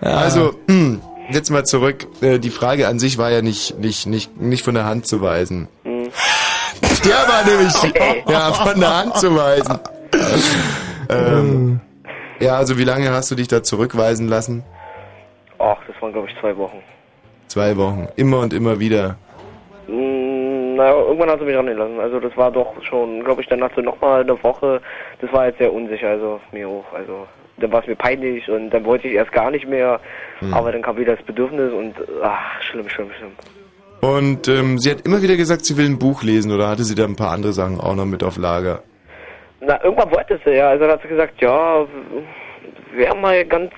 Also, 0.00 0.54
hm, 0.68 1.00
jetzt 1.30 1.50
mal 1.50 1.64
zurück. 1.64 2.06
Äh, 2.20 2.38
Die 2.38 2.50
Frage 2.50 2.86
an 2.88 2.98
sich 2.98 3.16
war 3.16 3.30
ja 3.30 3.40
nicht, 3.40 3.78
nicht, 3.78 4.06
nicht, 4.06 4.38
nicht 4.38 4.62
von 4.64 4.74
der 4.74 4.84
Hand 4.84 5.06
zu 5.06 5.22
weisen. 5.22 5.68
Der 5.84 7.14
war 7.14 7.44
nämlich 7.46 7.74
ja, 8.28 8.52
von 8.52 8.78
der 8.78 8.96
Hand 8.96 9.16
zu 9.16 9.34
weisen. 9.34 9.78
ähm, 11.08 11.80
ja, 12.40 12.56
also 12.56 12.76
wie 12.76 12.84
lange 12.84 13.10
hast 13.10 13.30
du 13.30 13.34
dich 13.34 13.48
da 13.48 13.62
zurückweisen 13.62 14.28
lassen? 14.28 14.62
ach, 15.58 15.76
das 15.86 15.94
waren 16.02 16.12
glaube 16.12 16.28
ich 16.28 16.36
zwei 16.40 16.56
Wochen. 16.56 16.78
Zwei 17.48 17.76
Wochen. 17.76 18.08
Immer 18.16 18.40
und 18.40 18.52
immer 18.52 18.78
wieder. 18.80 19.16
Mm, 19.88 20.74
naja, 20.76 20.94
irgendwann 20.94 21.30
hat 21.30 21.40
sie 21.40 21.44
mich 21.44 21.56
rangelassen. 21.56 22.00
Also 22.00 22.20
das 22.20 22.36
war 22.36 22.50
doch 22.50 22.74
schon, 22.82 23.22
glaube 23.24 23.42
ich, 23.42 23.48
dann 23.48 23.62
hast 23.62 23.76
du 23.76 23.82
nochmal 23.82 24.22
eine 24.22 24.42
Woche. 24.42 24.80
Das 25.20 25.32
war 25.32 25.46
jetzt 25.46 25.58
sehr 25.58 25.72
unsicher, 25.72 26.08
also 26.08 26.40
mir 26.52 26.68
auch. 26.68 26.92
Also 26.94 27.26
dann 27.58 27.72
war 27.72 27.80
es 27.80 27.86
mir 27.86 27.96
peinlich 27.96 28.48
und 28.48 28.70
dann 28.70 28.84
wollte 28.84 29.08
ich 29.08 29.14
erst 29.14 29.32
gar 29.32 29.50
nicht 29.50 29.68
mehr. 29.68 30.00
Hm. 30.38 30.54
Aber 30.54 30.72
dann 30.72 30.82
kam 30.82 30.96
wieder 30.96 31.16
das 31.16 31.24
Bedürfnis 31.24 31.72
und 31.72 31.94
ach, 32.22 32.62
schlimm, 32.62 32.88
schlimm, 32.88 33.10
schlimm. 33.18 33.32
Und 34.00 34.48
ähm, 34.48 34.78
sie 34.78 34.90
hat 34.90 35.02
immer 35.02 35.22
wieder 35.22 35.36
gesagt, 35.36 35.64
sie 35.64 35.76
will 35.76 35.86
ein 35.86 35.98
Buch 35.98 36.22
lesen 36.24 36.50
oder 36.52 36.68
hatte 36.68 36.82
sie 36.82 36.96
da 36.96 37.04
ein 37.04 37.14
paar 37.14 37.30
andere 37.30 37.52
Sachen 37.52 37.80
auch 37.80 37.94
noch 37.94 38.04
mit 38.04 38.24
auf 38.24 38.36
Lager? 38.36 38.82
Na, 39.60 39.82
irgendwann 39.84 40.10
wollte 40.10 40.40
sie 40.44 40.52
ja. 40.52 40.70
Also 40.70 40.84
dann 40.84 40.94
hat 40.94 41.02
sie 41.02 41.08
gesagt, 41.08 41.40
ja, 41.40 41.86
wäre 42.94 43.16
mal 43.16 43.44
ganz 43.44 43.70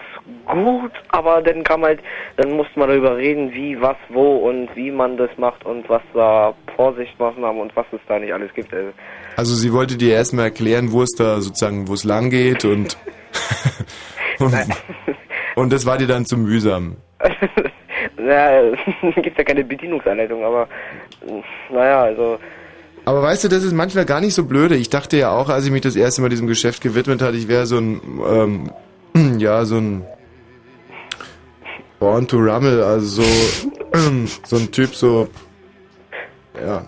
gut, 0.46 0.92
aber 1.08 1.42
dann 1.42 1.64
kam 1.64 1.82
halt, 1.82 2.00
dann 2.36 2.52
musste 2.52 2.78
man 2.78 2.88
darüber 2.88 3.16
reden, 3.16 3.52
wie, 3.52 3.80
was, 3.80 3.96
wo 4.08 4.48
und 4.48 4.74
wie 4.74 4.90
man 4.90 5.16
das 5.16 5.30
macht 5.36 5.64
und 5.64 5.88
was 5.88 6.02
da 6.14 6.54
Vorsichtsmaßnahmen 6.76 7.60
und 7.60 7.74
was 7.76 7.86
es 7.92 8.00
da 8.08 8.18
nicht 8.18 8.32
alles 8.32 8.52
gibt. 8.54 8.72
Also, 8.72 8.92
Also 9.36 9.54
sie 9.54 9.72
wollte 9.72 9.96
dir 9.96 10.14
erstmal 10.14 10.46
erklären, 10.46 10.92
wo 10.92 11.02
es 11.02 11.12
da 11.12 11.40
sozusagen, 11.40 11.88
wo 11.88 11.94
es 11.94 12.04
lang 12.04 12.30
geht 12.30 12.64
und, 12.64 12.96
und, 14.38 14.54
und 15.56 15.72
das 15.72 15.86
war 15.86 15.98
dir 15.98 16.06
dann 16.06 16.24
zu 16.24 16.36
mühsam. 16.36 16.96
naja, 18.16 18.76
gibt 19.16 19.38
ja 19.38 19.44
keine 19.44 19.64
Bedienungsanleitung, 19.64 20.44
aber 20.44 20.68
naja, 21.70 22.02
also 22.02 22.38
Aber 23.04 23.22
weißt 23.22 23.44
du, 23.44 23.48
das 23.48 23.62
ist 23.62 23.72
manchmal 23.72 24.04
gar 24.04 24.20
nicht 24.20 24.34
so 24.34 24.44
blöde. 24.44 24.76
Ich 24.76 24.90
dachte 24.90 25.16
ja 25.16 25.30
auch, 25.30 25.48
als 25.48 25.66
ich 25.66 25.70
mich 25.70 25.82
das 25.82 25.96
erste 25.96 26.22
Mal 26.22 26.28
diesem 26.28 26.46
Geschäft 26.46 26.82
gewidmet 26.82 27.22
hatte, 27.22 27.36
ich 27.36 27.48
wäre 27.48 27.66
so 27.66 27.78
ein, 27.78 28.00
ähm, 28.26 28.70
ja, 29.38 29.64
so 29.64 29.76
ein 29.76 30.04
Born 31.98 32.26
to 32.26 32.36
Rummel, 32.38 32.82
also 32.82 33.22
so, 33.22 33.70
so 34.44 34.56
ein 34.56 34.70
Typ, 34.70 34.94
so, 34.94 35.28
ja. 36.54 36.86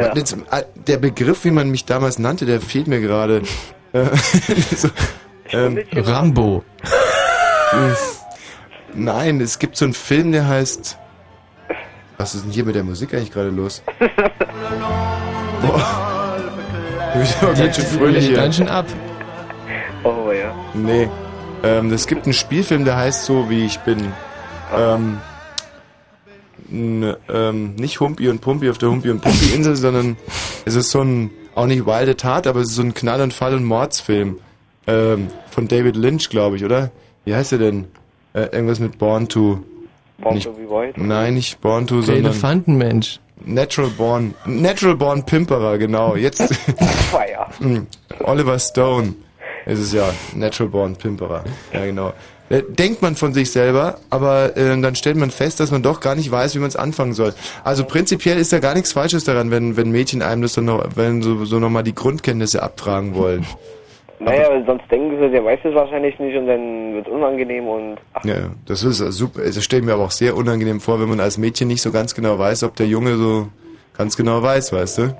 Ja. 0.00 0.14
Jetzt, 0.14 0.36
äh, 0.50 0.62
der 0.74 0.98
Begriff, 0.98 1.44
wie 1.44 1.50
man 1.50 1.70
mich 1.70 1.84
damals 1.84 2.18
nannte, 2.18 2.46
der 2.46 2.60
fehlt 2.60 2.86
mir 2.86 3.00
gerade. 3.00 3.42
So, 4.76 4.88
ähm, 5.50 5.80
Rambo. 5.92 6.62
Nein, 8.94 9.40
es 9.40 9.58
gibt 9.58 9.76
so 9.76 9.84
einen 9.84 9.94
Film, 9.94 10.30
der 10.30 10.46
heißt. 10.46 10.96
Was 12.18 12.36
ist 12.36 12.44
denn 12.44 12.52
hier 12.52 12.64
mit 12.64 12.76
der 12.76 12.84
Musik 12.84 13.14
eigentlich 13.14 13.32
gerade 13.32 13.48
los? 13.50 13.82
Boah. 15.60 16.10
Ich 17.22 17.34
bin 17.34 17.48
aber 17.48 17.58
ganz 17.58 17.76
schön 17.76 17.84
fröhlich 17.86 18.26
hier. 18.26 18.36
Ganz 18.36 18.56
schön 18.56 18.68
ab. 18.68 18.86
oh 20.04 20.30
ja. 20.30 20.54
Nee. 20.74 21.08
Ähm, 21.62 21.92
es 21.92 22.06
gibt 22.06 22.24
einen 22.24 22.32
Spielfilm, 22.32 22.84
der 22.84 22.96
heißt 22.96 23.24
so, 23.24 23.50
wie 23.50 23.64
ich 23.64 23.78
bin. 23.80 24.12
Ähm, 24.74 25.18
ein 26.70 27.14
ähm, 27.28 27.74
nicht 27.74 28.00
Humpi 28.00 28.28
und 28.28 28.40
Pumpi 28.40 28.70
auf 28.70 28.78
der 28.78 28.90
Humpi 28.90 29.10
und 29.10 29.20
Pumpi 29.20 29.54
Insel, 29.54 29.76
sondern 29.76 30.16
es 30.64 30.76
ist 30.76 30.90
so 30.90 31.02
ein, 31.02 31.30
auch 31.54 31.66
nicht 31.66 31.84
wilde 31.86 32.16
Tat, 32.16 32.46
aber 32.46 32.60
es 32.60 32.70
ist 32.70 32.76
so 32.76 32.82
ein 32.82 32.94
Knall- 32.94 33.20
und 33.22 33.32
Fall- 33.32 33.54
und 33.54 33.64
Mordsfilm. 33.64 34.38
Ähm, 34.86 35.28
von 35.50 35.68
David 35.68 35.96
Lynch, 35.96 36.30
glaube 36.30 36.56
ich, 36.56 36.64
oder? 36.64 36.90
Wie 37.24 37.34
heißt 37.34 37.52
er 37.52 37.58
denn? 37.58 37.86
Äh, 38.32 38.42
irgendwas 38.52 38.78
mit 38.78 38.98
Born 38.98 39.28
to. 39.28 39.60
Born 40.18 40.34
nicht, 40.36 40.46
to 40.46 40.52
be 40.52 40.68
wild? 40.68 40.96
Nein, 40.96 41.34
nicht 41.34 41.60
Born 41.60 41.86
to, 41.86 41.96
Der 41.96 42.02
sondern 42.04 42.24
Elefantenmensch. 42.26 43.20
Natural 43.44 43.90
Born. 43.90 44.34
Natural 44.46 44.96
Born 44.96 45.24
Pimperer, 45.24 45.78
genau. 45.78 46.14
Jetzt 46.14 46.54
Feier. 47.10 47.48
Hm, 47.58 47.86
Oliver 48.24 48.58
Stone 48.58 49.14
ist 49.66 49.78
es 49.78 49.92
ja. 49.92 50.12
Natural 50.34 50.70
Born 50.70 50.96
Pimperer. 50.96 51.44
Ja, 51.72 51.84
genau. 51.84 52.12
Äh, 52.48 52.62
Denkt 52.68 53.00
man 53.00 53.14
von 53.14 53.32
sich 53.32 53.50
selber, 53.52 53.98
aber 54.10 54.56
äh, 54.56 54.80
dann 54.80 54.94
stellt 54.96 55.16
man 55.16 55.30
fest, 55.30 55.60
dass 55.60 55.70
man 55.70 55.82
doch 55.82 56.00
gar 56.00 56.14
nicht 56.14 56.30
weiß, 56.30 56.54
wie 56.56 56.58
man 56.58 56.68
es 56.68 56.76
anfangen 56.76 57.12
soll. 57.12 57.32
Also 57.64 57.84
prinzipiell 57.84 58.38
ist 58.38 58.52
da 58.52 58.58
gar 58.58 58.74
nichts 58.74 58.92
Falsches 58.92 59.24
daran, 59.24 59.50
wenn, 59.50 59.76
wenn 59.76 59.90
Mädchen 59.90 60.20
einem 60.22 60.42
das 60.42 60.54
dann 60.54 60.64
noch, 60.64 60.84
wenn 60.96 61.22
so, 61.22 61.44
so 61.44 61.60
nochmal 61.60 61.84
die 61.84 61.94
Grundkenntnisse 61.94 62.62
abfragen 62.62 63.14
wollen. 63.14 63.46
Naja, 64.22 64.50
weil 64.50 64.66
sonst 64.66 64.82
denken 64.90 65.18
sie, 65.18 65.30
der 65.30 65.42
weiß 65.42 65.60
es 65.64 65.74
wahrscheinlich 65.74 66.18
nicht 66.18 66.36
und 66.36 66.46
dann 66.46 66.92
wird 66.92 67.06
es 67.06 67.12
unangenehm 67.12 67.66
und 67.66 67.96
ach, 68.12 68.22
Ja, 68.22 68.50
das 68.66 68.84
ist 68.84 69.00
äh, 69.00 69.10
super. 69.10 69.40
Das 69.40 69.64
stelle 69.64 69.80
ich 69.80 69.86
mir 69.86 69.94
aber 69.94 70.04
auch 70.04 70.10
sehr 70.10 70.36
unangenehm 70.36 70.78
vor, 70.80 71.00
wenn 71.00 71.08
man 71.08 71.20
als 71.20 71.38
Mädchen 71.38 71.68
nicht 71.68 71.80
so 71.80 71.90
ganz 71.90 72.14
genau 72.14 72.38
weiß, 72.38 72.64
ob 72.64 72.76
der 72.76 72.86
Junge 72.86 73.16
so 73.16 73.48
ganz 73.96 74.18
genau 74.18 74.42
weiß, 74.42 74.74
weißt 74.74 74.98
du? 74.98 75.16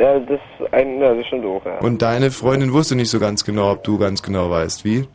Ja, 0.00 0.18
das, 0.18 0.40
ein, 0.72 1.00
ja, 1.00 1.10
das 1.10 1.18
ist 1.20 1.28
schon 1.28 1.42
doof, 1.42 1.62
ja. 1.64 1.78
Und 1.78 2.00
deine 2.02 2.30
Freundin 2.30 2.72
wusste 2.72 2.94
nicht 2.96 3.10
so 3.10 3.20
ganz 3.20 3.44
genau, 3.44 3.70
ob 3.72 3.84
du 3.84 3.98
ganz 3.98 4.22
genau 4.22 4.50
weißt, 4.50 4.84
wie? 4.84 5.06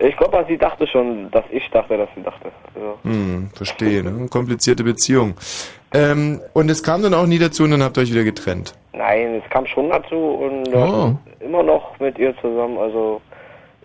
Ich 0.00 0.16
glaube, 0.16 0.44
sie 0.48 0.56
dachte 0.56 0.86
schon, 0.86 1.28
dass 1.32 1.44
ich 1.50 1.68
dachte, 1.70 1.96
dass 1.96 2.08
sie 2.14 2.22
dachte. 2.22 2.52
Also, 2.74 2.98
Hm, 3.02 3.50
verstehe, 3.54 4.04
ne? 4.04 4.28
Komplizierte 4.28 4.84
Beziehung. 4.84 5.34
Ähm, 5.92 6.40
und 6.52 6.70
es 6.70 6.82
kam 6.84 7.02
dann 7.02 7.14
auch 7.14 7.26
nie 7.26 7.38
dazu 7.38 7.64
und 7.64 7.72
dann 7.72 7.82
habt 7.82 7.96
ihr 7.96 8.02
euch 8.02 8.12
wieder 8.12 8.22
getrennt. 8.24 8.74
nein, 8.92 9.40
es 9.44 9.50
kam 9.50 9.66
schon 9.66 9.88
dazu 9.90 10.14
und 10.16 10.68
Oh. 10.74 11.14
äh, 11.40 11.44
immer 11.44 11.62
noch 11.64 11.98
mit 11.98 12.16
ihr 12.18 12.32
zusammen, 12.40 12.78
also 12.78 13.20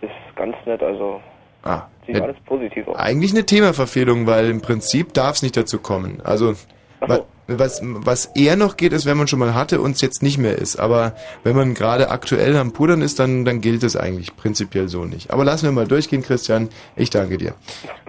ist 0.02 0.12
ganz 0.36 0.56
nett, 0.66 0.84
also 0.84 1.20
Ah, 1.64 1.84
sieht 2.06 2.22
alles 2.22 2.36
positiv 2.46 2.88
aus. 2.89 2.98
eigentlich 2.98 3.32
eine 3.32 3.46
Themaverfehlung, 3.46 4.28
weil 4.28 4.50
im 4.50 4.62
Prinzip 4.62 5.14
darf 5.14 5.36
es 5.36 5.44
nicht 5.44 5.56
dazu 5.58 5.80
kommen. 5.80 6.22
Also 6.24 6.54
wa- 7.00 7.22
was, 7.48 7.82
was 7.84 8.28
eher 8.36 8.56
noch 8.56 8.78
geht, 8.78 8.94
ist, 8.94 9.06
wenn 9.06 9.18
man 9.18 9.28
schon 9.28 9.39
mal 9.39 9.54
hatte 9.54 9.82
und 9.82 9.96
es 9.96 10.02
jetzt 10.02 10.24
nicht 10.24 10.38
mehr 10.38 10.58
ist. 10.58 10.78
Aber 10.78 11.16
wenn 11.44 11.56
man 11.56 11.74
gerade 11.74 12.10
aktuell 12.10 12.56
am 12.56 12.72
Pudern 12.72 13.02
ist, 13.02 13.20
dann, 13.20 13.46
dann 13.46 13.62
gilt 13.62 13.84
es 13.84 13.96
eigentlich 13.96 14.36
prinzipiell 14.36 14.89
so 14.89 15.06
nicht. 15.06 15.32
Aber 15.32 15.44
lassen 15.44 15.66
wir 15.66 15.72
mal 15.72 15.88
durchgehen, 15.88 16.24
Christian. 16.24 16.70
Ich 16.96 17.10
danke 17.10 17.38
dir. 17.38 17.56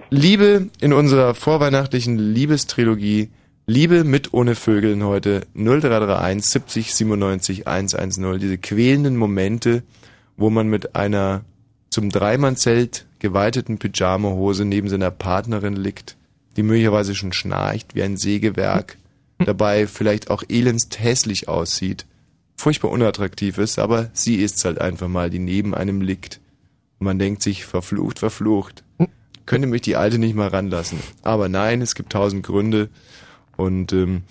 Liebe 0.09 0.69
in 0.79 0.93
unserer 0.93 1.35
vorweihnachtlichen 1.35 2.17
Liebestrilogie. 2.17 3.29
Liebe 3.67 4.03
mit 4.03 4.33
ohne 4.33 4.53
Vögeln 4.53 5.03
heute 5.03 5.47
0331 5.55 6.45
70 6.45 6.95
97 6.95 7.67
110. 7.67 8.39
Diese 8.39 8.57
quälenden 8.57 9.17
Momente, 9.17 9.83
wo 10.37 10.49
man 10.49 10.67
mit 10.67 10.95
einer 10.95 11.43
zum 11.89 12.09
Dreimannzelt 12.09 13.05
geweiteten 13.19 13.79
Pyjamahose 13.79 14.65
neben 14.65 14.87
seiner 14.87 15.11
Partnerin 15.11 15.75
liegt, 15.75 16.15
die 16.57 16.63
möglicherweise 16.63 17.15
schon 17.15 17.33
schnarcht 17.33 17.95
wie 17.95 18.03
ein 18.03 18.17
Sägewerk, 18.17 18.97
dabei 19.39 19.87
vielleicht 19.87 20.29
auch 20.29 20.43
elendst 20.47 20.99
hässlich 20.99 21.47
aussieht, 21.47 22.05
furchtbar 22.55 22.91
unattraktiv 22.91 23.57
ist, 23.57 23.79
aber 23.79 24.09
sie 24.13 24.35
ist 24.35 24.63
halt 24.65 24.79
einfach 24.79 25.07
mal, 25.07 25.29
die 25.29 25.39
neben 25.39 25.75
einem 25.75 26.01
liegt. 26.01 26.39
Und 26.99 27.05
man 27.05 27.19
denkt 27.19 27.43
sich, 27.43 27.65
verflucht, 27.65 28.19
verflucht. 28.19 28.83
Könnte 29.45 29.67
mich 29.67 29.81
die 29.81 29.95
Alte 29.95 30.17
nicht 30.17 30.35
mal 30.35 30.47
ranlassen. 30.47 30.99
Aber 31.21 31.49
nein, 31.49 31.81
es 31.81 31.93
gibt 31.93 32.11
tausend 32.11 32.43
Gründe. 32.43 32.89
Und 33.57 33.93
ähm, 33.93 34.23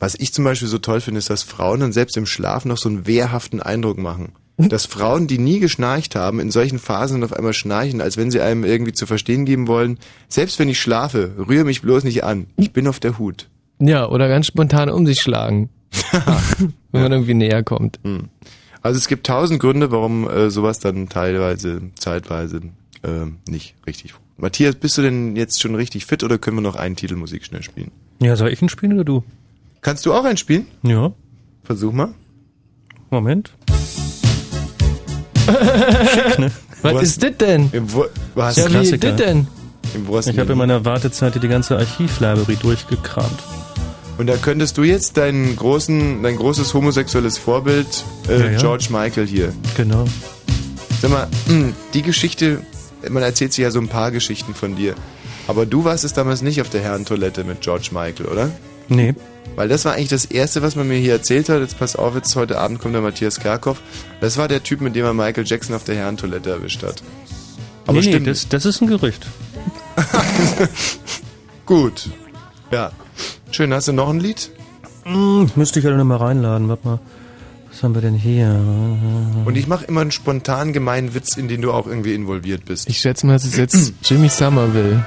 was 0.00 0.14
ich 0.18 0.32
zum 0.32 0.44
Beispiel 0.44 0.68
so 0.68 0.78
toll 0.78 1.00
finde, 1.00 1.18
ist, 1.18 1.30
dass 1.30 1.42
Frauen 1.42 1.80
dann 1.80 1.92
selbst 1.92 2.16
im 2.16 2.26
Schlaf 2.26 2.64
noch 2.64 2.78
so 2.78 2.88
einen 2.88 3.06
wehrhaften 3.06 3.62
Eindruck 3.62 3.98
machen. 3.98 4.32
Dass 4.58 4.86
Frauen, 4.86 5.26
die 5.26 5.38
nie 5.38 5.60
geschnarcht 5.60 6.16
haben, 6.16 6.40
in 6.40 6.50
solchen 6.50 6.78
Phasen 6.78 7.22
auf 7.22 7.34
einmal 7.34 7.52
schnarchen, 7.52 8.00
als 8.00 8.16
wenn 8.16 8.30
sie 8.30 8.40
einem 8.40 8.64
irgendwie 8.64 8.94
zu 8.94 9.06
verstehen 9.06 9.44
geben 9.44 9.68
wollen, 9.68 9.98
selbst 10.28 10.58
wenn 10.58 10.70
ich 10.70 10.80
schlafe, 10.80 11.34
rühre 11.36 11.64
mich 11.64 11.82
bloß 11.82 12.04
nicht 12.04 12.24
an. 12.24 12.46
Ich 12.56 12.72
bin 12.72 12.88
auf 12.88 12.98
der 12.98 13.18
Hut. 13.18 13.50
Ja, 13.78 14.08
oder 14.08 14.28
ganz 14.28 14.46
spontan 14.46 14.88
um 14.88 15.06
sich 15.06 15.20
schlagen. 15.20 15.70
wenn 16.92 17.02
man 17.02 17.12
irgendwie 17.12 17.34
näher 17.34 17.62
kommt. 17.62 17.98
Hm. 18.02 18.28
Also 18.82 18.98
es 18.98 19.08
gibt 19.08 19.26
tausend 19.26 19.60
Gründe, 19.60 19.90
warum 19.90 20.28
äh, 20.28 20.50
sowas 20.50 20.78
dann 20.78 21.08
teilweise, 21.08 21.82
zeitweise 21.98 22.60
äh, 23.02 23.26
nicht 23.48 23.74
richtig. 23.86 24.14
Matthias, 24.36 24.74
bist 24.76 24.98
du 24.98 25.02
denn 25.02 25.34
jetzt 25.36 25.60
schon 25.60 25.74
richtig 25.74 26.06
fit 26.06 26.22
oder 26.22 26.38
können 26.38 26.58
wir 26.58 26.62
noch 26.62 26.76
einen 26.76 26.96
Titel 26.96 27.16
Musik 27.16 27.44
schnell 27.44 27.62
spielen? 27.62 27.90
Ja, 28.20 28.36
soll 28.36 28.50
ich 28.50 28.60
ihn 28.62 28.68
spielen 28.68 28.92
oder 28.92 29.04
du? 29.04 29.24
Kannst 29.80 30.04
du 30.06 30.12
auch 30.12 30.24
einen 30.24 30.36
spielen? 30.36 30.66
Ja. 30.82 31.12
Versuch 31.64 31.92
mal. 31.92 32.14
Moment. 33.10 33.52
Was 36.82 36.94
Was- 36.94 37.02
ist 37.02 37.22
das 37.22 37.36
denn? 37.38 37.70
Wo, 37.88 38.04
was? 38.34 38.56
Ja, 38.56 38.72
wie 38.72 38.78
ist 38.78 39.02
das 39.02 39.16
denn? 39.16 39.46
Ich 39.94 40.38
habe 40.38 40.52
in 40.52 40.58
meiner 40.58 40.84
Wartezeit 40.84 41.40
die 41.42 41.48
ganze 41.48 41.78
Archivlibrary 41.78 42.56
durchgekramt. 42.56 43.38
Und 44.18 44.26
da 44.28 44.36
könntest 44.36 44.78
du 44.78 44.82
jetzt 44.82 45.16
deinen 45.16 45.54
großen, 45.56 46.22
dein 46.22 46.36
großes 46.36 46.72
homosexuelles 46.74 47.36
Vorbild, 47.38 48.04
äh, 48.28 48.38
Ja, 48.38 48.50
ja. 48.52 48.58
George 48.58 48.86
Michael 48.90 49.26
hier. 49.26 49.52
Genau. 49.76 50.06
Sag 51.02 51.10
mal, 51.10 51.28
mh, 51.48 51.72
die 51.92 52.02
Geschichte, 52.02 52.62
man 53.10 53.22
erzählt 53.22 53.52
sich 53.52 53.62
ja 53.62 53.70
so 53.70 53.78
ein 53.78 53.88
paar 53.88 54.10
Geschichten 54.10 54.54
von 54.54 54.74
dir. 54.76 54.94
Aber 55.48 55.66
du 55.66 55.84
warst 55.84 56.04
es 56.04 56.12
damals 56.14 56.42
nicht 56.42 56.60
auf 56.60 56.70
der 56.70 56.80
Herrentoilette 56.80 57.44
mit 57.44 57.60
George 57.60 57.90
Michael, 57.92 58.26
oder? 58.26 58.50
Nee. 58.88 59.14
Weil 59.54 59.68
das 59.68 59.84
war 59.84 59.92
eigentlich 59.94 60.08
das 60.08 60.24
Erste, 60.24 60.60
was 60.62 60.76
man 60.76 60.88
mir 60.88 60.96
hier 60.98 61.12
erzählt 61.12 61.48
hat. 61.48 61.60
Jetzt 61.60 61.78
pass 61.78 61.94
auf, 61.94 62.14
jetzt 62.14 62.34
heute 62.36 62.58
Abend 62.58 62.78
kommt 62.80 62.94
der 62.94 63.02
Matthias 63.02 63.38
Kerkhoff. 63.38 63.80
Das 64.20 64.36
war 64.38 64.48
der 64.48 64.62
Typ, 64.62 64.80
mit 64.80 64.96
dem 64.96 65.04
er 65.04 65.14
Michael 65.14 65.44
Jackson 65.46 65.74
auf 65.76 65.84
der 65.84 65.94
Herrentoilette 65.96 66.50
erwischt 66.50 66.82
hat. 66.82 67.02
Aber 67.86 67.98
nee, 68.00 68.06
nee, 68.06 68.12
stimmt. 68.12 68.26
das, 68.26 68.48
das 68.48 68.64
ist 68.64 68.80
ein 68.80 68.88
Gerücht. 68.88 69.26
Gut. 71.66 72.08
Ja. 72.72 72.90
Schön, 73.50 73.72
hast 73.72 73.88
du 73.88 73.92
noch 73.92 74.08
ein 74.08 74.20
Lied? 74.20 74.50
Hm, 75.04 75.50
müsste 75.56 75.78
ich 75.80 75.86
halt 75.86 75.96
noch 75.96 76.04
mal 76.04 76.16
reinladen. 76.16 76.68
Warte 76.68 76.86
mal. 76.86 76.98
Was 77.70 77.82
haben 77.82 77.94
wir 77.94 78.00
denn 78.02 78.14
hier? 78.14 78.48
Und 79.44 79.56
ich 79.56 79.66
mache 79.66 79.84
immer 79.84 80.00
einen 80.00 80.10
spontan 80.10 80.72
gemeinen 80.72 81.14
Witz, 81.14 81.36
in 81.36 81.46
den 81.48 81.60
du 81.62 81.72
auch 81.72 81.86
irgendwie 81.86 82.14
involviert 82.14 82.64
bist. 82.64 82.88
Ich 82.88 82.98
schätze 82.98 83.26
mal, 83.26 83.34
es 83.34 83.44
ist 83.44 83.56
jetzt 83.56 83.92
Jimmy 84.02 84.28
Somerville. 84.28 85.04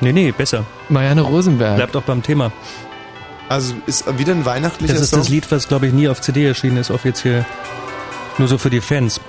Nee, 0.00 0.12
nee, 0.12 0.32
besser. 0.32 0.64
Marianne 0.88 1.20
Rosenberg. 1.22 1.76
Bleibt 1.76 1.94
auch 1.96 2.02
beim 2.02 2.22
Thema. 2.22 2.52
Also 3.50 3.74
ist 3.86 4.06
wieder 4.18 4.32
ein 4.32 4.44
weihnachtlicher 4.46 4.94
Das 4.94 5.02
ist 5.02 5.10
Song? 5.10 5.18
das 5.20 5.28
Lied, 5.28 5.50
was, 5.50 5.68
glaube 5.68 5.86
ich, 5.88 5.92
nie 5.92 6.08
auf 6.08 6.20
CD 6.20 6.46
erschienen 6.46 6.78
ist, 6.78 6.90
offiziell. 6.90 7.44
Nur 8.38 8.48
so 8.48 8.56
für 8.58 8.70
die 8.70 8.80
Fans. 8.80 9.20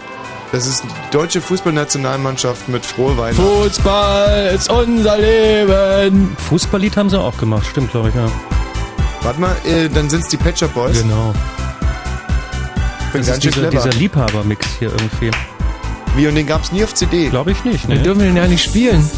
Das 0.52 0.68
ist 0.68 0.84
die 0.84 0.88
deutsche 1.12 1.39
Fußballnationalmannschaft 1.41 2.68
mit 2.68 2.86
frohe 2.86 3.18
Weihnachten. 3.18 3.41
Fußball 3.41 4.52
ist 4.54 4.70
unser 4.70 5.18
Leben. 5.18 6.36
Fußballlied 6.49 6.97
haben 6.97 7.10
sie 7.10 7.18
auch 7.20 7.38
gemacht, 7.38 7.66
stimmt, 7.70 7.91
glaube 7.91 8.10
ich, 8.10 8.16
ja. 8.16 8.26
Warte 9.22 9.39
mal, 9.39 9.56
äh, 9.66 9.88
dann 9.88 10.10
sind's 10.10 10.28
die 10.28 10.38
Pet 10.38 10.60
Shop 10.60 10.74
Boys. 10.74 11.02
Genau. 11.02 11.34
Bin 13.14 13.22
Das 13.22 13.28
ganz 13.28 13.38
ist 13.38 13.43
schön 13.43 13.52
dieser, 13.54 13.70
clever. 13.70 13.84
dieser 13.89 13.99
Liebhaber-Mix 13.99 14.68
hier 14.80 14.89
irgendwie. 14.91 15.32
Wie, 16.16 16.28
und 16.28 16.36
den 16.36 16.47
gab's 16.47 16.72
nie 16.74 16.84
auf 16.84 16.93
CD? 16.93 17.30
Glaube 17.30 17.52
ich 17.52 17.64
nicht, 17.64 17.88
Wir 17.88 17.95
ne? 17.95 18.02
dürfen 18.04 18.20
den 18.20 18.36
ja 18.36 18.45
nicht 18.47 18.64
spielen. 18.64 19.10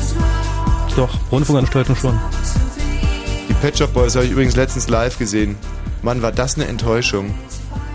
Doch, 0.96 1.10
Rundfunkanstalten 1.32 1.96
schon. 1.96 2.20
Die 3.50 3.54
Pet 3.56 3.78
Shop 3.80 3.92
Boys 3.94 4.16
habe 4.16 4.26
ich 4.26 4.32
übrigens 4.32 4.56
letztens 4.56 4.88
live 4.90 5.18
gesehen. 5.18 5.56
Mann, 6.04 6.22
war 6.22 6.32
das 6.32 6.56
eine 6.56 6.68
Enttäuschung. 6.68 7.34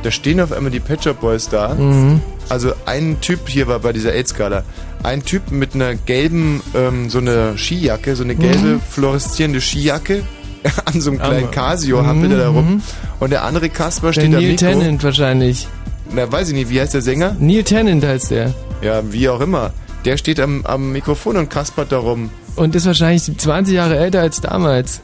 Da 0.02 0.10
stehen 0.10 0.40
auf 0.40 0.52
einmal 0.52 0.70
die 0.70 0.80
Pet 0.80 1.02
Shop 1.04 1.20
Boys 1.20 1.48
da. 1.48 1.74
Mhm. 1.74 2.20
Also 2.48 2.72
ein 2.86 3.20
Typ 3.20 3.48
hier 3.48 3.66
war 3.66 3.78
bei 3.80 3.92
dieser 3.92 4.12
AIDS-Skala. 4.14 4.62
Ein 5.02 5.24
Typ 5.24 5.50
mit 5.50 5.74
einer 5.74 5.94
gelben, 5.94 6.62
ähm, 6.74 7.10
so 7.10 7.18
einer 7.18 7.56
Skijacke, 7.58 8.16
so 8.16 8.24
eine 8.24 8.34
gelbe, 8.36 8.58
Mhm. 8.76 8.80
fluoreszierende 8.90 9.60
Skijacke. 9.60 10.22
An 10.84 11.00
so 11.00 11.10
einem 11.10 11.18
kleinen 11.20 11.44
Aber- 11.44 11.52
Casio 11.52 12.02
Mhm, 12.02 12.06
hampelt 12.06 12.32
er 12.32 12.38
da 12.38 12.48
rum. 12.48 12.74
mhm. 12.74 12.82
Und 13.20 13.30
der 13.30 13.44
andere 13.44 13.68
Kasper 13.68 14.08
Der 14.08 14.12
steht 14.12 14.24
am 14.26 14.30
Neil 14.40 14.52
Mikro. 14.52 14.66
Tennant 14.66 15.04
wahrscheinlich. 15.04 15.68
Na, 16.12 16.30
weiß 16.30 16.48
ich 16.48 16.54
nicht, 16.54 16.70
wie 16.70 16.80
heißt 16.80 16.94
der 16.94 17.02
Sänger? 17.02 17.36
Neil 17.38 17.62
Tennant 17.64 18.04
heißt 18.04 18.30
der. 18.30 18.54
Ja, 18.82 19.02
wie 19.12 19.28
auch 19.28 19.40
immer. 19.40 19.72
Der 20.04 20.16
steht 20.16 20.40
am, 20.40 20.64
am 20.64 20.92
Mikrofon 20.92 21.36
und 21.36 21.50
kaspert 21.50 21.92
da 21.92 21.98
rum. 21.98 22.30
Und 22.56 22.74
ist 22.74 22.86
wahrscheinlich 22.86 23.22
20 23.36 23.74
Jahre 23.74 23.98
älter 23.98 24.20
als 24.20 24.40
damals. 24.40 25.00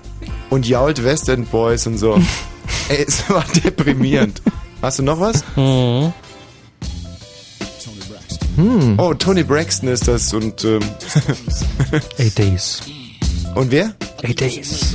Und 0.50 0.66
jault 0.66 1.04
West 1.04 1.28
End 1.28 1.50
Boys 1.50 1.86
und 1.86 1.98
so. 1.98 2.14
Ey, 2.88 3.04
es 3.06 3.28
war 3.28 3.44
deprimierend. 3.64 4.40
Hast 4.84 4.98
du 4.98 5.02
noch 5.02 5.18
was? 5.18 5.42
Mhm. 5.56 6.12
Hm. 8.56 9.00
Oh, 9.00 9.14
Tony 9.14 9.42
Braxton 9.42 9.88
ist 9.88 10.06
das 10.06 10.32
und 10.32 10.62
ähm, 10.62 10.80
Eight 12.18 12.38
Days. 12.38 12.82
und 13.56 13.70
wer? 13.72 13.94
Eight 14.22 14.40
Days. 14.40 14.94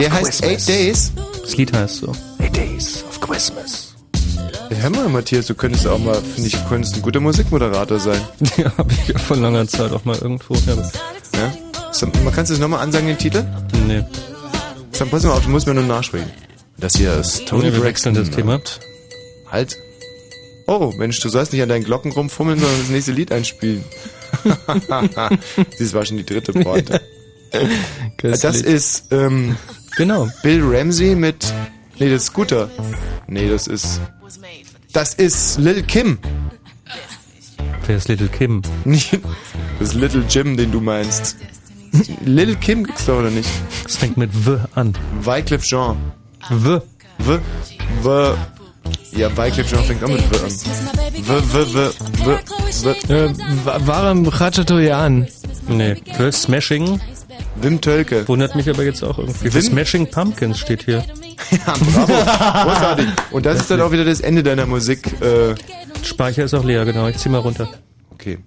Der 0.00 0.10
heißt 0.10 0.42
Eight 0.42 0.66
Days. 0.66 1.12
Das 1.42 1.56
Lied 1.56 1.72
heißt 1.72 1.98
so. 1.98 2.12
Eight 2.40 2.56
days 2.56 3.04
of 3.08 3.20
Christmas. 3.20 3.94
Hör 4.70 4.90
mal, 4.90 5.08
Matthias, 5.08 5.46
du 5.46 5.54
könntest 5.54 5.86
auch 5.86 5.98
mal, 6.00 6.14
finde 6.16 6.48
ich, 6.48 6.54
du 6.56 6.68
könntest 6.68 6.96
ein 6.96 7.02
guter 7.02 7.20
Musikmoderator 7.20 8.00
sein. 8.00 8.20
Ja, 8.56 8.76
habe 8.76 8.92
ich 8.92 9.06
ja 9.08 9.18
vor 9.18 9.36
langer 9.36 9.68
Zeit 9.68 9.92
auch 9.92 10.04
mal 10.04 10.16
irgendwo. 10.16 10.54
Ja. 10.54 10.74
Ja? 11.38 11.52
So, 11.92 12.08
kannst 12.34 12.50
du 12.50 12.54
das 12.54 12.58
nochmal 12.58 12.80
ansagen, 12.80 13.06
den 13.06 13.18
Titel? 13.18 13.44
Nee. 13.86 14.02
Dann 14.98 15.10
pass 15.10 15.22
mal 15.22 15.32
auf, 15.32 15.44
du 15.44 15.50
musst 15.50 15.66
mir 15.68 15.74
nur 15.74 15.84
nachspringen. 15.84 16.28
Das 16.78 16.96
hier 16.96 17.14
ist 17.14 17.46
Tony 17.46 17.72
wir 17.72 17.78
Braxton. 17.80 18.14
das 18.14 18.30
Thema. 18.30 18.60
Halt. 19.50 19.76
Oh, 20.66 20.92
Mensch, 20.96 21.20
du 21.20 21.28
sollst 21.28 21.52
nicht 21.52 21.62
an 21.62 21.68
deinen 21.68 21.84
Glocken 21.84 22.12
rumfummeln, 22.12 22.58
sondern 22.58 22.80
das 22.80 22.88
nächste 22.88 23.12
Lied 23.12 23.30
einspielen. 23.32 23.84
das 24.44 25.94
war 25.94 26.04
schon 26.04 26.16
die 26.16 26.26
dritte 26.26 26.52
Pointe. 26.52 27.00
Das 28.20 28.60
ist 28.60 29.12
ähm, 29.12 29.56
Genau. 29.96 30.28
Bill 30.42 30.62
Ramsey 30.62 31.14
mit. 31.14 31.52
Nee, 31.98 32.10
das 32.10 32.22
ist 32.22 32.26
Scooter. 32.26 32.70
Nee, 33.26 33.48
das 33.48 33.66
ist. 33.66 34.00
Das 34.92 35.14
ist 35.14 35.58
Lil 35.58 35.82
Kim. 35.82 36.18
Wer 37.86 37.96
ist 37.96 38.08
Little 38.08 38.28
Kim? 38.28 38.62
Das 39.78 39.88
ist 39.88 39.94
Little 39.94 40.24
Jim, 40.28 40.56
den 40.56 40.70
du 40.70 40.80
meinst. 40.80 41.36
Lil 42.24 42.56
Kim 42.56 42.84
gibt's 42.84 43.06
doch 43.06 43.18
oder 43.18 43.30
nicht? 43.30 43.48
Das 43.84 43.96
fängt 43.96 44.16
mit 44.18 44.46
W 44.46 44.58
an. 44.74 44.92
Wycliffe 45.22 45.64
Jean. 45.64 45.96
W. 46.50 46.80
W. 47.18 47.38
W. 48.02 48.34
Ja, 49.12 49.28
Jean 49.30 49.84
fängt 49.84 50.04
auch 50.04 50.08
mit 50.08 50.30
W 50.30 50.36
an. 50.38 50.50
W, 50.50 51.40
W, 51.52 51.74
W, 51.74 51.90
W, 52.24 52.38
W. 53.08 53.14
Äh, 53.14 53.34
Wa- 53.64 53.80
Waram 53.86 54.30
Khachaturian. 54.30 55.26
Nee. 55.68 55.96
W. 56.18 56.30
Smashing. 56.32 57.00
Wim 57.60 57.80
Tölke. 57.80 58.26
Wundert 58.28 58.54
mich 58.54 58.68
aber 58.68 58.84
jetzt 58.84 59.02
auch 59.02 59.18
irgendwie. 59.18 59.48
Wim- 59.48 59.62
Smashing 59.62 60.10
Pumpkins 60.10 60.58
steht 60.58 60.84
hier. 60.84 61.04
Ja, 61.50 61.74
bravo. 61.78 62.12
Großartig. 62.70 63.06
Und 63.30 63.46
das 63.46 63.60
ist 63.60 63.70
dann 63.70 63.80
auch 63.80 63.92
wieder 63.92 64.04
das 64.04 64.20
Ende 64.20 64.42
deiner 64.42 64.66
Musik. 64.66 65.20
Äh, 65.20 65.54
Speicher 66.02 66.42
ist 66.44 66.54
auch 66.54 66.64
leer, 66.64 66.84
genau. 66.84 67.06
Ich 67.08 67.18
zieh 67.18 67.28
mal 67.28 67.38
runter. 67.38 67.68
okay. 68.10 68.38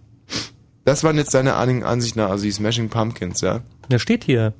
Das 0.86 1.04
waren 1.04 1.16
jetzt 1.18 1.34
deine 1.34 1.54
An- 1.54 1.84
Ansicht 1.84 2.16
nach, 2.16 2.30
also 2.30 2.44
die 2.44 2.52
Smashing 2.52 2.90
Pumpkins, 2.90 3.42
ja? 3.42 3.62
Der 3.90 4.00
steht 4.00 4.24
hier. 4.26 4.54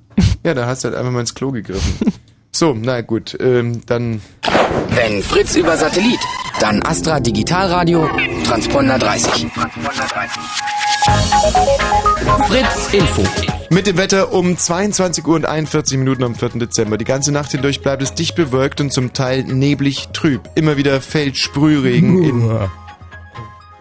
Ja, 0.46 0.54
da 0.54 0.68
hast 0.68 0.84
du 0.84 0.90
halt 0.90 0.98
einfach 0.98 1.12
mal 1.12 1.22
ins 1.22 1.34
Klo 1.36 1.52
gegriffen. 1.52 2.14
So, 2.60 2.76
na 2.78 3.00
gut, 3.00 3.38
ähm, 3.40 3.84
dann 3.86 4.20
Wenn 4.90 5.24
Fritz 5.24 5.56
über 5.56 5.78
Satellit, 5.78 6.20
dann 6.60 6.84
Astra 6.84 7.22
Digitalradio, 7.22 8.10
Transponder 8.44 9.00
30. 9.00 9.48
Fritz 12.50 12.90
Info. 12.92 13.24
Mit 13.70 13.88
dem 13.88 13.96
Wetter 13.96 14.34
um 14.34 14.58
22 14.58 15.26
Uhr 15.26 15.36
und 15.36 15.46
41 15.46 15.98
Minuten 15.98 16.26
am 16.26 16.36
4. 16.36 16.50
Dezember. 16.60 16.98
Die 16.98 17.06
ganze 17.06 17.32
Nacht 17.32 17.52
hindurch 17.52 17.80
bleibt 17.80 18.04
es 18.04 18.14
dicht 18.14 18.36
bewölkt 18.36 18.82
und 18.82 18.92
zum 18.92 19.14
Teil 19.14 19.46
neblig 19.46 20.10
trüb. 20.12 20.42
Immer 20.56 20.76
wieder 20.76 21.00
fällt 21.00 21.38
Sprühregen 21.38 22.22
in, 22.26 22.50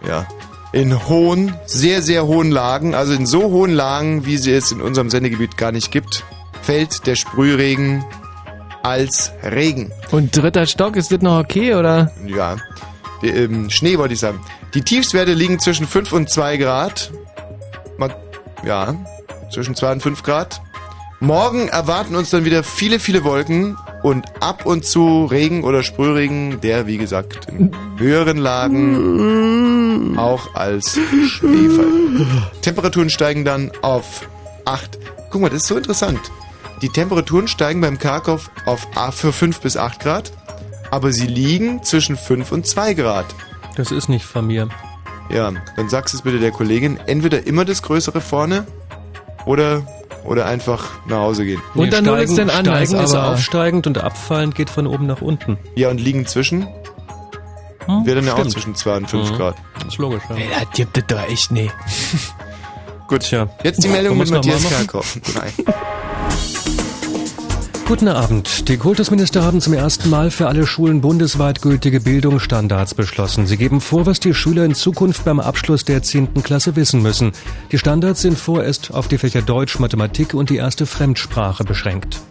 ja, 0.07 0.25
in 0.71 1.05
hohen, 1.09 1.53
sehr, 1.65 2.01
sehr 2.01 2.27
hohen 2.27 2.49
Lagen, 2.49 2.95
also 2.95 3.11
in 3.11 3.25
so 3.25 3.51
hohen 3.51 3.73
Lagen, 3.73 4.25
wie 4.25 4.37
sie 4.37 4.53
es 4.53 4.71
in 4.71 4.79
unserem 4.79 5.09
Sendegebiet 5.09 5.57
gar 5.57 5.73
nicht 5.73 5.91
gibt, 5.91 6.23
fällt 6.61 7.07
der 7.07 7.15
Sprühregen 7.15 8.05
als 8.83 9.31
Regen. 9.43 9.91
Und 10.11 10.35
dritter 10.35 10.65
Stock, 10.65 10.95
ist 10.95 11.11
das 11.11 11.21
noch 11.21 11.39
okay, 11.39 11.73
oder? 11.73 12.11
Ja, 12.25 12.57
die, 13.21 13.29
ähm, 13.29 13.69
Schnee 13.69 13.97
wollte 13.97 14.13
ich 14.13 14.19
sagen. 14.19 14.39
Die 14.73 14.81
Tiefstwerte 14.81 15.33
liegen 15.33 15.59
zwischen 15.59 15.87
5 15.87 16.13
und 16.13 16.29
2 16.29 16.57
Grad. 16.57 17.11
Mal, 17.97 18.15
ja, 18.65 18.95
zwischen 19.51 19.75
2 19.75 19.93
und 19.93 20.01
5 20.01 20.23
Grad. 20.23 20.61
Morgen 21.21 21.67
erwarten 21.67 22.15
uns 22.15 22.29
dann 22.29 22.45
wieder 22.45 22.63
viele, 22.63 22.97
viele 22.97 23.25
Wolken 23.25 23.77
und 24.03 24.25
ab 24.41 24.65
und 24.65 24.85
zu 24.85 25.25
Regen 25.25 25.65
oder 25.65 25.83
Sprühregen, 25.83 26.61
der, 26.61 26.87
wie 26.87 26.97
gesagt, 26.97 27.49
in 27.49 27.71
höheren 27.97 28.37
Lagen 28.37 30.17
auch 30.17 30.55
als 30.55 30.97
Schnee 31.27 31.69
fällt. 31.69 32.61
Temperaturen 32.61 33.09
steigen 33.09 33.43
dann 33.43 33.71
auf 33.81 34.29
8. 34.63 34.97
Guck 35.29 35.41
mal, 35.41 35.49
das 35.49 35.63
ist 35.63 35.67
so 35.67 35.75
interessant. 35.75 36.19
Die 36.81 36.89
Temperaturen 36.89 37.47
steigen 37.47 37.81
beim 37.81 37.97
Karkow 37.99 38.49
auf 38.65 38.87
A 38.95 39.11
für 39.11 39.33
5 39.33 39.59
bis 39.61 39.75
8 39.77 39.99
Grad, 39.99 40.31
aber 40.91 41.11
sie 41.11 41.27
liegen 41.27 41.83
zwischen 41.83 42.15
5 42.17 42.51
und 42.51 42.65
2 42.65 42.93
Grad. 42.93 43.25
Das 43.75 43.91
ist 43.91 44.07
nicht 44.09 44.25
von 44.25 44.47
mir. 44.47 44.69
Ja, 45.29 45.51
dann 45.75 45.89
sagst 45.89 46.13
es 46.13 46.21
bitte 46.23 46.39
der 46.39 46.51
Kollegin, 46.51 46.97
entweder 47.05 47.45
immer 47.45 47.65
das 47.65 47.81
Größere 47.83 48.21
vorne 48.21 48.65
oder, 49.45 49.85
oder 50.23 50.45
einfach 50.45 50.85
nach 51.07 51.17
Hause 51.19 51.45
gehen. 51.45 51.61
Und 51.75 51.93
dann 51.93 52.05
nur 52.05 52.19
jetzt 52.19 52.37
den 52.37 52.49
anders, 52.49 52.87
Steigen 52.89 53.03
ist 53.03 53.13
aber- 53.13 53.33
aufsteigend 53.33 53.85
und 53.85 53.97
abfallend 53.99 54.55
geht 54.55 54.69
von 54.69 54.87
oben 54.87 55.05
nach 55.05 55.21
unten. 55.21 55.57
Ja, 55.75 55.89
und 55.89 55.99
liegen 55.99 56.25
zwischen? 56.25 56.67
Hm, 57.85 58.05
Wäre 58.05 58.17
dann 58.17 58.25
ja 58.27 58.33
auch 58.35 58.47
zwischen 58.47 58.73
2 58.73 58.97
und 58.97 59.09
5 59.09 59.31
Mhm. 59.31 59.35
Grad. 59.35 59.55
Das 59.75 59.85
ist 59.89 59.97
logisch, 59.97 60.23
ja. 60.29 60.35
Ey, 60.35 60.49
das 60.59 60.69
gibt 60.73 60.97
es 60.97 61.03
doch 61.07 61.21
echt 61.29 61.51
nie. 61.51 61.69
Gut, 63.07 63.21
Tja. 63.21 63.47
jetzt 63.63 63.83
die 63.83 63.87
Meldung 63.87 64.17
mit 64.17 64.29
Matthias? 64.31 64.63
Kerkhoff. 64.67 65.17
Nein. 65.35 65.51
Guten 67.89 68.07
Abend. 68.07 68.69
Die 68.69 68.77
Kultusminister 68.77 69.43
haben 69.43 69.61
zum 69.61 69.73
ersten 69.73 70.11
Mal 70.11 70.29
für 70.29 70.47
alle 70.47 70.67
Schulen 70.67 71.01
bundesweit 71.01 71.63
gültige 71.63 71.99
Bildungsstandards 71.99 72.93
beschlossen. 72.93 73.47
Sie 73.47 73.57
geben 73.57 73.81
vor, 73.81 74.05
was 74.05 74.19
die 74.19 74.35
Schüler 74.35 74.63
in 74.63 74.75
Zukunft 74.75 75.25
beim 75.25 75.39
Abschluss 75.39 75.85
der 75.85 76.03
10. 76.03 76.35
Klasse 76.43 76.75
wissen 76.75 77.01
müssen. 77.01 77.31
Die 77.71 77.79
Standards 77.79 78.21
sind 78.21 78.37
vorerst 78.37 78.93
auf 78.93 79.07
die 79.07 79.17
Fächer 79.17 79.41
Deutsch, 79.41 79.79
Mathematik 79.79 80.35
und 80.35 80.51
die 80.51 80.57
erste 80.57 80.85
Fremdsprache 80.85 81.63
beschränkt. 81.63 82.21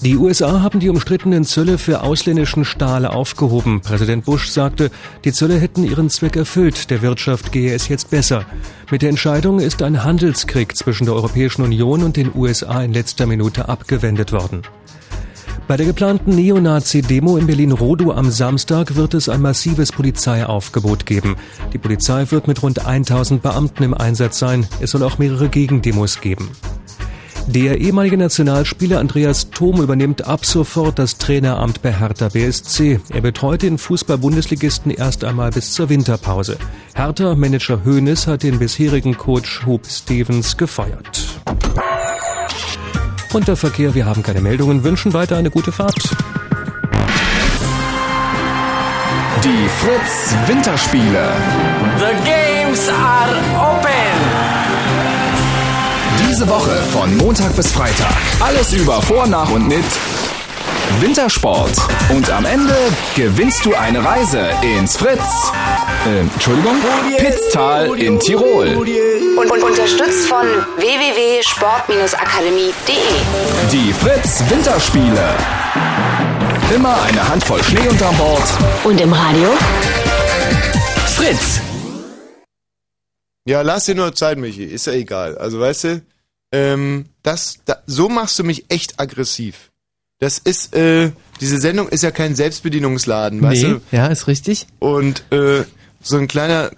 Die 0.00 0.16
USA 0.16 0.62
haben 0.62 0.78
die 0.78 0.90
umstrittenen 0.90 1.44
Zölle 1.44 1.76
für 1.76 2.02
ausländischen 2.02 2.64
Stahl 2.64 3.04
aufgehoben. 3.04 3.80
Präsident 3.80 4.24
Bush 4.24 4.48
sagte, 4.48 4.92
die 5.24 5.32
Zölle 5.32 5.58
hätten 5.58 5.82
ihren 5.82 6.08
Zweck 6.08 6.36
erfüllt, 6.36 6.90
der 6.90 7.02
Wirtschaft 7.02 7.50
gehe 7.50 7.74
es 7.74 7.88
jetzt 7.88 8.08
besser. 8.08 8.46
Mit 8.92 9.02
der 9.02 9.08
Entscheidung 9.08 9.58
ist 9.58 9.82
ein 9.82 10.04
Handelskrieg 10.04 10.76
zwischen 10.76 11.06
der 11.06 11.14
Europäischen 11.14 11.62
Union 11.62 12.04
und 12.04 12.16
den 12.16 12.30
USA 12.32 12.80
in 12.80 12.92
letzter 12.92 13.26
Minute 13.26 13.68
abgewendet 13.68 14.30
worden. 14.30 14.62
Bei 15.66 15.76
der 15.76 15.86
geplanten 15.86 16.30
Neonazi-Demo 16.30 17.36
in 17.36 17.48
Berlin-Rodow 17.48 18.16
am 18.16 18.30
Samstag 18.30 18.94
wird 18.94 19.14
es 19.14 19.28
ein 19.28 19.42
massives 19.42 19.90
Polizeiaufgebot 19.90 21.06
geben. 21.06 21.34
Die 21.72 21.78
Polizei 21.78 22.24
wird 22.30 22.46
mit 22.46 22.62
rund 22.62 22.86
1000 22.86 23.42
Beamten 23.42 23.82
im 23.82 23.94
Einsatz 23.94 24.38
sein. 24.38 24.64
Es 24.80 24.92
soll 24.92 25.02
auch 25.02 25.18
mehrere 25.18 25.48
Gegendemos 25.48 26.20
geben. 26.20 26.50
Der 27.48 27.78
ehemalige 27.78 28.18
Nationalspieler 28.18 28.98
Andreas 28.98 29.48
Thom 29.48 29.80
übernimmt 29.80 30.26
ab 30.26 30.44
sofort 30.44 30.98
das 30.98 31.16
Traineramt 31.16 31.80
bei 31.80 31.98
Hertha 31.98 32.28
BSC. 32.28 33.00
Er 33.08 33.22
betreut 33.22 33.62
den 33.62 33.78
Fußball-Bundesligisten 33.78 34.90
erst 34.90 35.24
einmal 35.24 35.50
bis 35.50 35.72
zur 35.72 35.88
Winterpause. 35.88 36.58
Hertha-Manager 36.94 37.86
Hoeneß 37.86 38.26
hat 38.26 38.42
den 38.42 38.58
bisherigen 38.58 39.16
Coach 39.16 39.64
Hub 39.64 39.86
Stevens 39.86 40.58
gefeuert. 40.58 41.26
Und 43.32 43.48
der 43.48 43.56
Verkehr, 43.56 43.94
wir 43.94 44.04
haben 44.04 44.22
keine 44.22 44.42
Meldungen, 44.42 44.84
wünschen 44.84 45.14
weiter 45.14 45.38
eine 45.38 45.50
gute 45.50 45.72
Fahrt. 45.72 46.02
Die 49.42 49.68
Fritz 49.80 50.34
Winterspiele. 50.46 51.32
The 51.98 52.30
games 52.30 52.88
are 52.90 53.78
open. 53.78 53.87
Diese 56.38 56.50
Woche 56.50 56.76
von 56.92 57.16
Montag 57.16 57.56
bis 57.56 57.72
Freitag. 57.72 58.14
Alles 58.38 58.72
über 58.72 59.02
Vor, 59.02 59.26
Nach 59.26 59.50
und 59.50 59.66
mit 59.66 59.82
Wintersport. 61.00 61.72
Und 62.10 62.30
am 62.30 62.44
Ende 62.44 62.76
gewinnst 63.16 63.64
du 63.64 63.74
eine 63.74 64.04
Reise 64.04 64.48
ins 64.62 64.96
Fritz. 64.96 65.50
Äh, 66.06 66.20
Entschuldigung? 66.20 66.76
Pitztal 67.16 68.00
in 68.00 68.20
Tirol. 68.20 68.68
Und, 69.36 69.50
und 69.50 69.64
unterstützt 69.64 70.28
von 70.28 70.46
www.sport-akademie.de. 70.76 73.72
Die 73.72 73.92
Fritz 73.92 74.44
Winterspiele. 74.48 75.34
Immer 76.72 77.02
eine 77.02 77.28
Handvoll 77.28 77.64
Schnee 77.64 77.88
unterm 77.88 78.16
Bord. 78.16 78.44
Und 78.84 79.00
im 79.00 79.12
Radio? 79.12 79.48
Fritz. 81.16 81.58
Ja, 83.44 83.62
lass 83.62 83.86
dir 83.86 83.96
nur 83.96 84.14
Zeit, 84.14 84.38
Michi. 84.38 84.62
Ist 84.62 84.86
ja 84.86 84.92
egal. 84.92 85.36
Also, 85.36 85.58
weißt 85.58 85.82
du, 85.82 86.00
ähm, 86.52 87.06
das, 87.22 87.58
da, 87.64 87.78
so 87.86 88.08
machst 88.08 88.38
du 88.38 88.44
mich 88.44 88.66
echt 88.68 89.00
aggressiv. 89.00 89.70
Das 90.18 90.38
ist, 90.38 90.74
äh, 90.74 91.12
diese 91.40 91.58
Sendung 91.58 91.88
ist 91.88 92.02
ja 92.02 92.10
kein 92.10 92.34
Selbstbedienungsladen, 92.34 93.40
weißt 93.40 93.62
nee, 93.62 93.68
du? 93.70 93.80
ja, 93.92 94.06
ist 94.08 94.26
richtig. 94.26 94.66
Und, 94.80 95.22
äh, 95.32 95.64
so 96.00 96.16
ein 96.16 96.28
kleiner, 96.28 96.70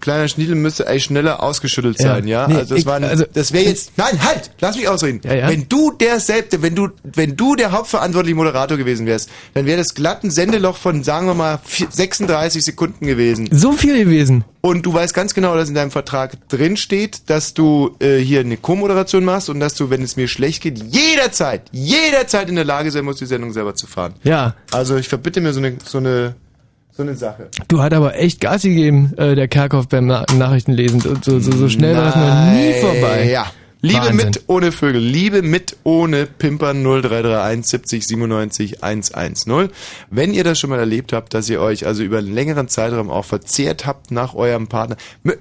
kleiner 0.00 0.28
Schniedel 0.28 0.54
müsste 0.54 0.86
eigentlich 0.86 1.04
schneller 1.04 1.42
ausgeschüttelt 1.42 1.98
Ja. 2.00 2.14
sein, 2.14 2.26
ja? 2.26 2.46
Nee, 2.48 2.54
also, 2.56 2.70
das 2.74 2.78
ich- 2.80 2.86
war, 2.86 2.96
ein- 2.96 3.04
also- 3.04 3.24
das 3.32 3.52
wäre 3.52 3.64
jetzt, 3.64 3.92
nein, 3.96 4.22
halt! 4.24 4.50
Lass 4.60 4.76
mich 4.76 4.88
ausreden. 4.88 5.20
Ja, 5.24 5.34
ja. 5.34 5.48
Wenn 5.48 5.68
du 5.68 5.90
der 5.92 6.20
selbst, 6.20 6.60
wenn 6.62 6.74
du, 6.74 6.88
wenn 7.02 7.36
du 7.36 7.54
der 7.56 7.72
hauptverantwortliche 7.72 8.34
Moderator 8.36 8.76
gewesen 8.76 9.06
wärst, 9.06 9.28
dann 9.54 9.66
wäre 9.66 9.78
das 9.78 9.94
glatt 9.94 10.24
ein 10.24 10.30
Sendeloch 10.30 10.76
von, 10.76 11.02
sagen 11.04 11.26
wir 11.26 11.34
mal, 11.34 11.58
vier- 11.64 11.88
36 11.90 12.64
Sekunden 12.64 13.06
gewesen. 13.06 13.48
So 13.52 13.72
viel 13.72 13.96
gewesen. 14.04 14.44
Und 14.60 14.86
du 14.86 14.94
weißt 14.94 15.12
ganz 15.14 15.34
genau, 15.34 15.54
dass 15.56 15.68
in 15.68 15.74
deinem 15.74 15.90
Vertrag 15.90 16.48
drin 16.48 16.76
steht, 16.76 17.28
dass 17.28 17.54
du 17.54 17.96
äh, 18.00 18.16
hier 18.18 18.40
eine 18.40 18.56
Co-Moderation 18.56 19.24
machst 19.24 19.48
und 19.50 19.60
dass 19.60 19.74
du, 19.74 19.90
wenn 19.90 20.02
es 20.02 20.16
mir 20.16 20.26
schlecht 20.28 20.62
geht, 20.62 20.82
jederzeit, 20.82 21.62
jederzeit 21.72 22.48
in 22.48 22.54
der 22.56 22.64
Lage 22.64 22.90
sein 22.90 23.04
musst, 23.04 23.20
die 23.20 23.26
Sendung 23.26 23.52
selber 23.52 23.74
zu 23.74 23.86
fahren. 23.86 24.14
Ja, 24.22 24.54
Also 24.72 24.96
ich 24.96 25.08
verbitte 25.08 25.40
mir 25.40 25.52
so 25.52 25.60
eine, 25.60 25.76
so 25.84 25.98
eine, 25.98 26.34
so 26.96 27.02
eine 27.02 27.16
Sache. 27.16 27.48
du 27.68 27.82
hat 27.82 27.92
aber 27.92 28.16
echt 28.16 28.40
Gas 28.40 28.62
gegeben, 28.62 29.14
äh, 29.16 29.34
der 29.34 29.48
Kerkhoff 29.48 29.88
beim 29.88 30.06
Na 30.06 30.24
Nachrichtenlesen. 30.36 31.00
So, 31.00 31.14
so, 31.20 31.40
so, 31.40 31.52
so 31.52 31.68
schnell 31.68 31.96
war 31.96 32.04
das 32.04 32.16
noch 32.16 32.52
nie 32.52 32.72
vorbei. 32.80 33.28
Ja. 33.30 33.46
Liebe 33.84 33.98
Wahnsinn. 33.98 34.16
mit 34.16 34.44
ohne 34.46 34.72
Vögel, 34.72 35.02
Liebe 35.02 35.42
mit 35.42 35.76
ohne 35.84 36.24
Pimpern 36.24 36.82
0331 36.82 37.66
70 37.66 38.06
97 38.06 38.82
110. 38.82 39.68
Wenn 40.08 40.32
ihr 40.32 40.42
das 40.42 40.58
schon 40.58 40.70
mal 40.70 40.78
erlebt 40.78 41.12
habt, 41.12 41.34
dass 41.34 41.50
ihr 41.50 41.60
euch 41.60 41.84
also 41.84 42.02
über 42.02 42.18
einen 42.18 42.32
längeren 42.32 42.68
Zeitraum 42.68 43.10
auch 43.10 43.26
verzehrt 43.26 43.84
habt 43.84 44.10
nach 44.10 44.34
eurem 44.34 44.68
Partner. 44.68 44.96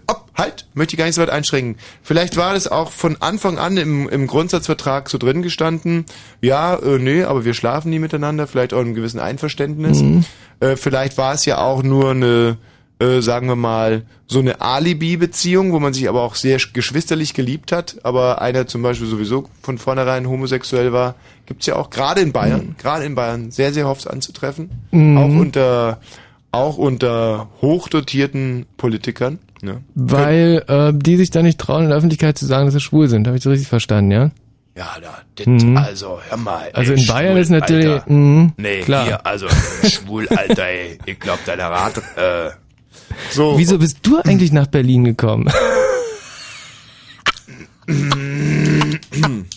Ob, 0.07 0.22
halt, 0.36 0.65
möchte 0.73 0.93
ich 0.93 0.97
gar 0.97 1.05
nicht 1.05 1.15
so 1.15 1.21
weit 1.21 1.29
einschränken. 1.29 1.77
Vielleicht 2.01 2.38
war 2.38 2.53
das 2.53 2.67
auch 2.67 2.91
von 2.91 3.17
Anfang 3.21 3.57
an 3.57 3.77
im, 3.77 4.09
im 4.09 4.27
Grundsatzvertrag 4.27 5.09
so 5.09 5.17
drin 5.17 5.41
gestanden. 5.41 6.05
Ja, 6.41 6.75
äh, 6.75 6.97
nee, 6.97 7.23
aber 7.23 7.45
wir 7.45 7.53
schlafen 7.53 7.89
nie 7.89 7.99
miteinander, 7.99 8.47
vielleicht 8.47 8.73
auch 8.73 8.79
in 8.79 8.88
einem 8.88 8.95
gewissen 8.95 9.19
Einverständnis. 9.19 10.01
Mhm. 10.01 10.25
Äh, 10.59 10.75
vielleicht 10.75 11.17
war 11.17 11.34
es 11.34 11.45
ja 11.45 11.59
auch 11.59 11.84
nur 11.84 12.11
eine, 12.11 12.57
äh, 12.99 13.21
sagen 13.21 13.47
wir 13.47 13.55
mal, 13.55 14.03
so 14.27 14.39
eine 14.39 14.61
Alibi-Beziehung, 14.61 15.71
wo 15.73 15.79
man 15.79 15.93
sich 15.93 16.09
aber 16.09 16.21
auch 16.21 16.36
sehr 16.36 16.59
sch- 16.59 16.73
geschwisterlich 16.73 17.34
geliebt 17.34 17.71
hat, 17.71 17.97
aber 18.03 18.41
einer 18.41 18.65
zum 18.65 18.81
Beispiel 18.81 19.07
sowieso 19.07 19.49
von 19.61 19.77
vornherein 19.77 20.27
homosexuell 20.27 20.91
war. 20.93 21.15
Gibt's 21.45 21.65
ja 21.65 21.75
auch 21.75 21.89
gerade 21.89 22.21
in 22.21 22.31
Bayern, 22.31 22.75
gerade 22.79 23.03
in 23.03 23.15
Bayern, 23.15 23.51
sehr, 23.51 23.73
sehr 23.73 23.88
oft 23.88 24.09
anzutreffen. 24.09 24.69
Mhm. 24.91 25.17
Auch 25.17 25.27
unter 25.41 25.99
auch 26.53 26.77
unter 26.77 27.49
hochdotierten 27.61 28.65
Politikern. 28.77 29.39
Ne? 29.61 29.81
Weil 29.95 30.63
äh, 30.67 30.91
die 30.95 31.17
sich 31.17 31.31
da 31.31 31.41
nicht 31.41 31.59
trauen, 31.59 31.83
in 31.83 31.89
der 31.89 31.97
Öffentlichkeit 31.97 32.37
zu 32.37 32.45
sagen, 32.45 32.65
dass 32.65 32.73
sie 32.73 32.79
schwul 32.79 33.07
sind. 33.09 33.27
Habe 33.27 33.37
ich 33.37 33.43
so 33.43 33.49
richtig 33.49 33.67
verstanden, 33.67 34.11
ja? 34.11 34.31
Ja, 34.75 34.87
da, 35.01 35.17
das, 35.35 35.45
Mhm. 35.47 35.77
also, 35.77 36.19
hör 36.27 36.37
mal. 36.37 36.69
Also 36.73 36.93
ey, 36.93 36.99
in 36.99 37.07
Bayern 37.07 37.31
schwul, 37.33 37.41
ist 37.41 37.49
natürlich, 37.49 37.87
Alter. 37.87 38.11
mhm, 38.11 38.53
nee, 38.57 38.81
klar. 38.81 39.05
hier, 39.05 39.25
also, 39.25 39.47
schwul, 39.87 40.27
Alter, 40.29 40.65
ey, 40.65 40.97
ich 41.05 41.19
glaub, 41.19 41.43
deiner 41.45 41.69
Rat, 41.69 41.97
äh, 42.17 42.49
so. 43.31 43.57
Wieso 43.57 43.77
bist 43.77 43.97
du 44.01 44.19
eigentlich 44.23 44.51
nach 44.51 44.67
Berlin 44.67 45.03
gekommen? 45.05 45.47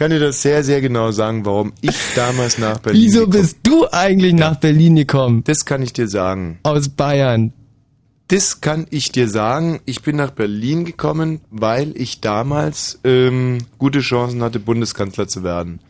kann 0.00 0.12
dir 0.12 0.18
das 0.18 0.40
sehr, 0.40 0.64
sehr 0.64 0.80
genau 0.80 1.10
sagen, 1.10 1.44
warum 1.44 1.74
ich 1.82 1.94
damals 2.16 2.56
nach 2.56 2.78
Berlin 2.78 3.02
Wieso 3.02 3.26
gekommen 3.26 3.42
bist 3.42 3.58
du 3.64 3.86
eigentlich 3.92 4.32
nach 4.32 4.56
Berlin 4.56 4.96
gekommen? 4.96 5.44
Das 5.44 5.66
kann 5.66 5.82
ich 5.82 5.92
dir 5.92 6.08
sagen. 6.08 6.58
Aus 6.62 6.88
Bayern. 6.88 7.52
Das 8.28 8.62
kann 8.62 8.86
ich 8.88 9.12
dir 9.12 9.28
sagen. 9.28 9.80
Ich 9.84 10.00
bin 10.00 10.16
nach 10.16 10.30
Berlin 10.30 10.86
gekommen, 10.86 11.42
weil 11.50 11.92
ich 11.98 12.22
damals 12.22 12.98
ähm, 13.04 13.58
gute 13.76 14.00
Chancen 14.00 14.42
hatte, 14.42 14.58
Bundeskanzler 14.58 15.28
zu 15.28 15.44
werden. 15.44 15.80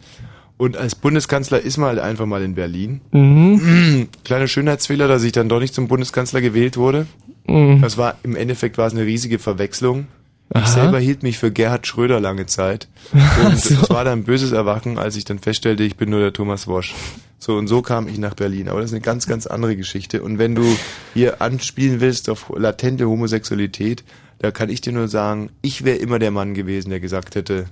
Und 0.57 0.77
als 0.77 0.97
Bundeskanzler 0.97 1.61
ist 1.61 1.77
man 1.77 1.91
halt 1.91 2.01
einfach 2.01 2.27
mal 2.27 2.43
in 2.43 2.57
Berlin. 2.57 3.03
Mhm. 3.13 4.09
Kleiner 4.25 4.49
Schönheitsfehler, 4.49 5.07
dass 5.07 5.23
ich 5.23 5.31
dann 5.31 5.49
doch 5.49 5.61
nicht 5.61 5.73
zum 5.73 5.87
Bundeskanzler 5.87 6.41
gewählt 6.41 6.77
wurde. 6.77 7.07
Mhm. 7.47 7.81
Das 7.81 7.97
war 7.97 8.17
im 8.25 8.35
Endeffekt 8.35 8.77
war 8.77 8.89
es 8.89 8.93
eine 8.93 9.07
riesige 9.07 9.39
Verwechslung. 9.39 10.09
Ich 10.53 10.61
Aha. 10.61 10.67
selber 10.67 10.99
hielt 10.99 11.23
mich 11.23 11.39
für 11.39 11.53
Gerhard 11.53 11.87
Schröder 11.87 12.19
lange 12.21 12.47
Zeit. 12.47 12.89
Und 13.13 13.53
es 13.55 13.89
war 13.89 14.05
dann 14.05 14.21
ein 14.21 14.25
böses 14.25 14.53
Erwachen, 14.53 14.99
als 14.99 15.17
ich 15.17 15.25
dann 15.25 15.39
feststellte, 15.39 15.85
ich 15.85 15.97
bin 15.97 16.11
nur 16.11 16.21
der 16.21 16.33
Thomas 16.33 16.67
Wosch. 16.67 16.95
So 17.43 17.57
und 17.57 17.69
so 17.69 17.81
kam 17.81 18.07
ich 18.07 18.19
nach 18.19 18.35
Berlin. 18.35 18.69
Aber 18.69 18.81
das 18.81 18.91
ist 18.91 18.95
eine 18.95 19.01
ganz, 19.01 19.27
ganz 19.27 19.47
andere 19.47 19.75
Geschichte. 19.75 20.23
Und 20.23 20.39
wenn 20.39 20.55
du 20.55 20.77
hier 21.15 21.41
anspielen 21.41 22.01
willst 22.01 22.29
auf 22.29 22.53
latente 22.55 23.09
Homosexualität, 23.09 24.05
da 24.41 24.51
kann 24.51 24.69
ich 24.69 24.83
dir 24.83 24.93
nur 24.93 25.09
sagen, 25.09 25.49
ich 25.63 25.85
wäre 25.85 25.97
immer 25.97 26.19
der 26.19 26.33
Mann 26.33 26.53
gewesen, 26.53 26.91
der 26.91 27.01
gesagt 27.01 27.37
hätte, 27.37 27.65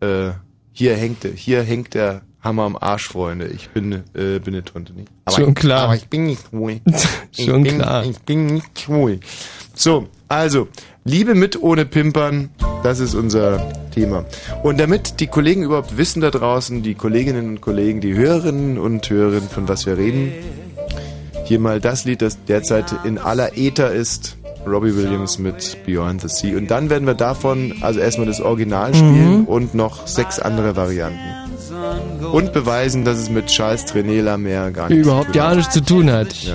äh, 0.00 0.30
hier 0.72 0.96
hängt 0.96 1.22
der, 1.22 1.32
hier 1.32 1.62
hängt 1.62 1.94
der 1.94 2.22
Hammer 2.40 2.64
am 2.64 2.76
Arsch, 2.76 3.08
Freunde. 3.08 3.46
Ich 3.46 3.70
bin, 3.70 3.92
äh, 3.92 4.40
bin 4.40 4.54
eine 4.54 4.64
Tunte 4.64 4.92
nicht. 4.92 5.08
Aber 5.24 5.36
Schon 5.36 5.50
ich, 5.50 5.54
klar. 5.54 5.82
Aber 5.84 5.94
ich 5.94 6.08
bin 6.08 6.26
nicht 6.26 6.42
schwul. 6.50 6.80
Ich 7.30 7.44
Schon 7.44 7.62
bin, 7.62 7.78
klar. 7.78 8.04
Ich 8.04 8.18
bin 8.20 8.46
nicht 8.46 8.80
schwul. 8.80 9.20
So, 9.74 10.08
also, 10.26 10.68
Liebe 11.04 11.34
mit 11.34 11.60
ohne 11.60 11.84
Pimpern, 11.84 12.50
das 12.84 13.00
ist 13.00 13.14
unser 13.14 13.72
Thema. 13.92 14.24
Und 14.62 14.78
damit 14.78 15.18
die 15.18 15.26
Kollegen 15.26 15.64
überhaupt 15.64 15.96
wissen 15.96 16.20
da 16.20 16.30
draußen, 16.30 16.82
die 16.82 16.94
Kolleginnen 16.94 17.48
und 17.48 17.60
Kollegen, 17.60 18.00
die 18.00 18.14
Hörerinnen 18.14 18.78
und 18.78 19.10
Hörer, 19.10 19.40
von 19.40 19.68
was 19.68 19.84
wir 19.84 19.98
reden, 19.98 20.32
hier 21.44 21.58
mal 21.58 21.80
das 21.80 22.04
Lied, 22.04 22.22
das 22.22 22.44
derzeit 22.44 22.94
in 23.02 23.18
aller 23.18 23.58
Äther 23.58 23.90
ist. 23.92 24.36
Robbie 24.64 24.94
Williams 24.94 25.40
mit 25.40 25.76
Beyond 25.84 26.20
the 26.20 26.28
Sea. 26.28 26.56
Und 26.56 26.70
dann 26.70 26.88
werden 26.88 27.04
wir 27.04 27.14
davon 27.14 27.74
also 27.80 27.98
erstmal 27.98 28.28
das 28.28 28.40
Original 28.40 28.94
spielen 28.94 29.44
und 29.46 29.74
noch 29.74 30.06
sechs 30.06 30.38
andere 30.38 30.76
Varianten. 30.76 31.18
Und 32.32 32.52
beweisen, 32.52 33.04
dass 33.04 33.18
es 33.18 33.28
mit 33.28 33.46
Charles 33.46 33.86
Trenet 33.86 34.24
La 34.24 34.36
Mer 34.36 34.70
gar 34.70 34.88
nichts 34.88 35.04
Überhaupt 35.04 35.26
zu 35.26 35.32
tun 35.32 35.40
gar 35.40 35.54
nichts 35.56 35.74
zu 35.74 35.80
tun 35.84 36.12
hat. 36.12 36.32
Ja. 36.44 36.54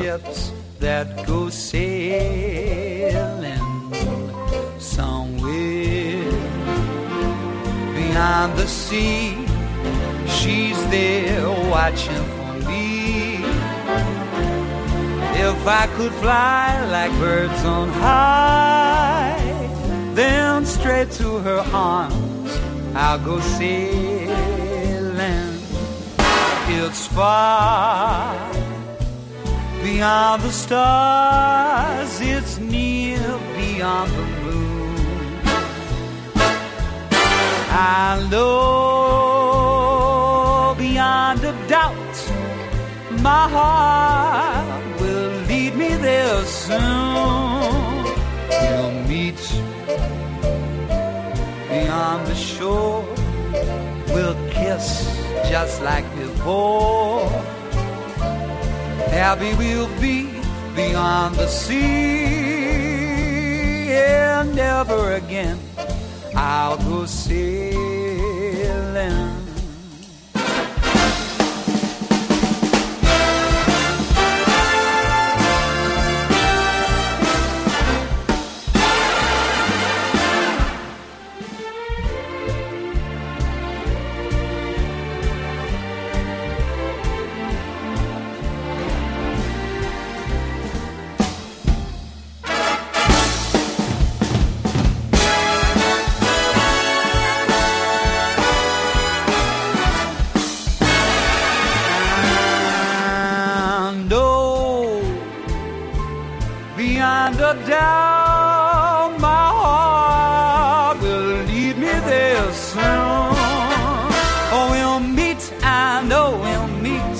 Beyond 8.17 8.57
the 8.57 8.67
sea. 8.67 9.37
She's 10.37 10.79
there 10.89 11.47
watching 11.69 12.25
for 12.35 12.53
me. 12.67 13.35
If 15.49 15.59
I 15.81 15.85
could 15.95 16.13
fly 16.23 16.83
like 16.95 17.11
birds 17.19 17.63
on 17.63 17.89
high, 17.89 19.37
then 20.15 20.65
straight 20.65 21.11
to 21.21 21.37
her 21.47 21.61
arms 21.71 22.51
I'll 22.95 23.19
go 23.19 23.39
sailing. 23.59 24.33
It's 26.79 27.05
far 27.07 28.35
beyond 29.83 30.41
the 30.41 30.51
stars, 30.51 32.19
it's 32.19 32.57
near 32.57 33.39
beyond 33.55 34.11
the 34.11 34.25
moon. 34.43 34.66
I 37.79 38.27
know 38.31 38.73
beyond 40.79 41.43
a 41.43 41.53
doubt 41.67 42.31
my 43.21 43.47
heart 43.47 44.99
will 44.99 45.31
lead 45.43 45.75
me 45.75 45.89
there 45.95 46.43
soon. 46.45 48.03
We'll 48.49 49.03
meet 49.03 49.39
beyond 51.69 52.25
the 52.25 52.33
shore, 52.33 53.05
we'll 54.07 54.37
kiss 54.49 55.05
just 55.47 55.79
like 55.83 56.05
before. 56.15 57.29
Happy 59.11 59.53
we'll 59.53 59.93
be 60.01 60.31
beyond 60.75 61.35
the 61.35 61.47
sea, 61.47 61.75
and 63.91 64.55
never 64.55 65.13
again 65.13 65.59
I'll 66.39 66.77
go 66.77 67.07
sailing. 67.07 67.96
A 107.47 107.53
doubt, 107.65 109.15
my 109.21 109.47
heart 109.61 110.97
will 111.01 111.43
lead 111.45 111.75
me 111.77 111.93
there 112.11 112.51
soon. 112.51 113.35
Oh, 114.55 114.67
we'll 114.73 114.99
meet, 114.99 115.41
I 115.63 116.03
know 116.09 116.31
oh, 116.33 116.41
we'll 116.43 116.71
meet 116.87 117.19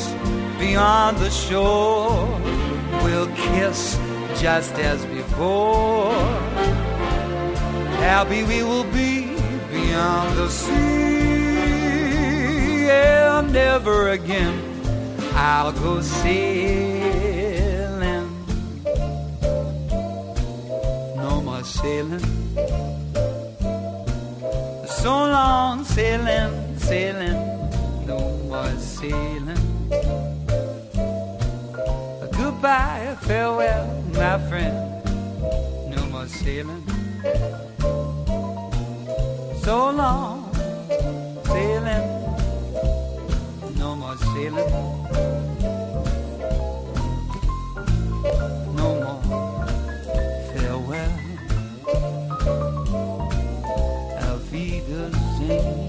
beyond 0.60 1.18
the 1.18 1.30
shore. 1.30 2.28
We'll 3.04 3.32
kiss 3.36 3.98
just 4.42 4.74
as 4.74 5.06
before. 5.06 6.12
Happy 8.08 8.44
we 8.44 8.64
will 8.64 8.90
be 9.02 9.12
beyond 9.72 10.38
the 10.38 10.50
sea, 10.50 11.70
and 12.90 13.54
never 13.54 14.10
again 14.10 14.56
I'll 15.36 15.72
go 15.72 16.02
sailing. 16.02 16.97
Sailing. 21.82 22.26
So 24.88 25.12
long 25.14 25.84
sailing, 25.84 26.78
sailing. 26.78 27.38
No 28.08 28.20
more 28.50 28.76
sailing. 28.80 29.64
Goodbye, 32.38 33.16
farewell, 33.22 33.86
my 34.14 34.38
friend. 34.50 34.76
No 35.94 36.02
more 36.12 36.28
sailing. 36.28 36.84
So 39.64 39.92
long 39.92 40.50
sailing. 41.46 42.06
No 43.78 43.96
more 43.96 44.18
sailing. 44.34 45.37
me. 55.48 55.87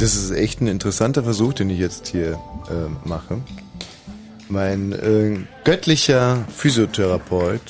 Das 0.00 0.16
ist 0.16 0.30
echt 0.30 0.62
ein 0.62 0.66
interessanter 0.66 1.22
Versuch, 1.22 1.52
den 1.52 1.68
ich 1.68 1.78
jetzt 1.78 2.08
hier 2.08 2.38
äh, 2.70 3.06
mache. 3.06 3.42
Mein 4.48 4.92
äh, 4.92 5.36
göttlicher 5.64 6.46
Physiotherapeut, 6.56 7.60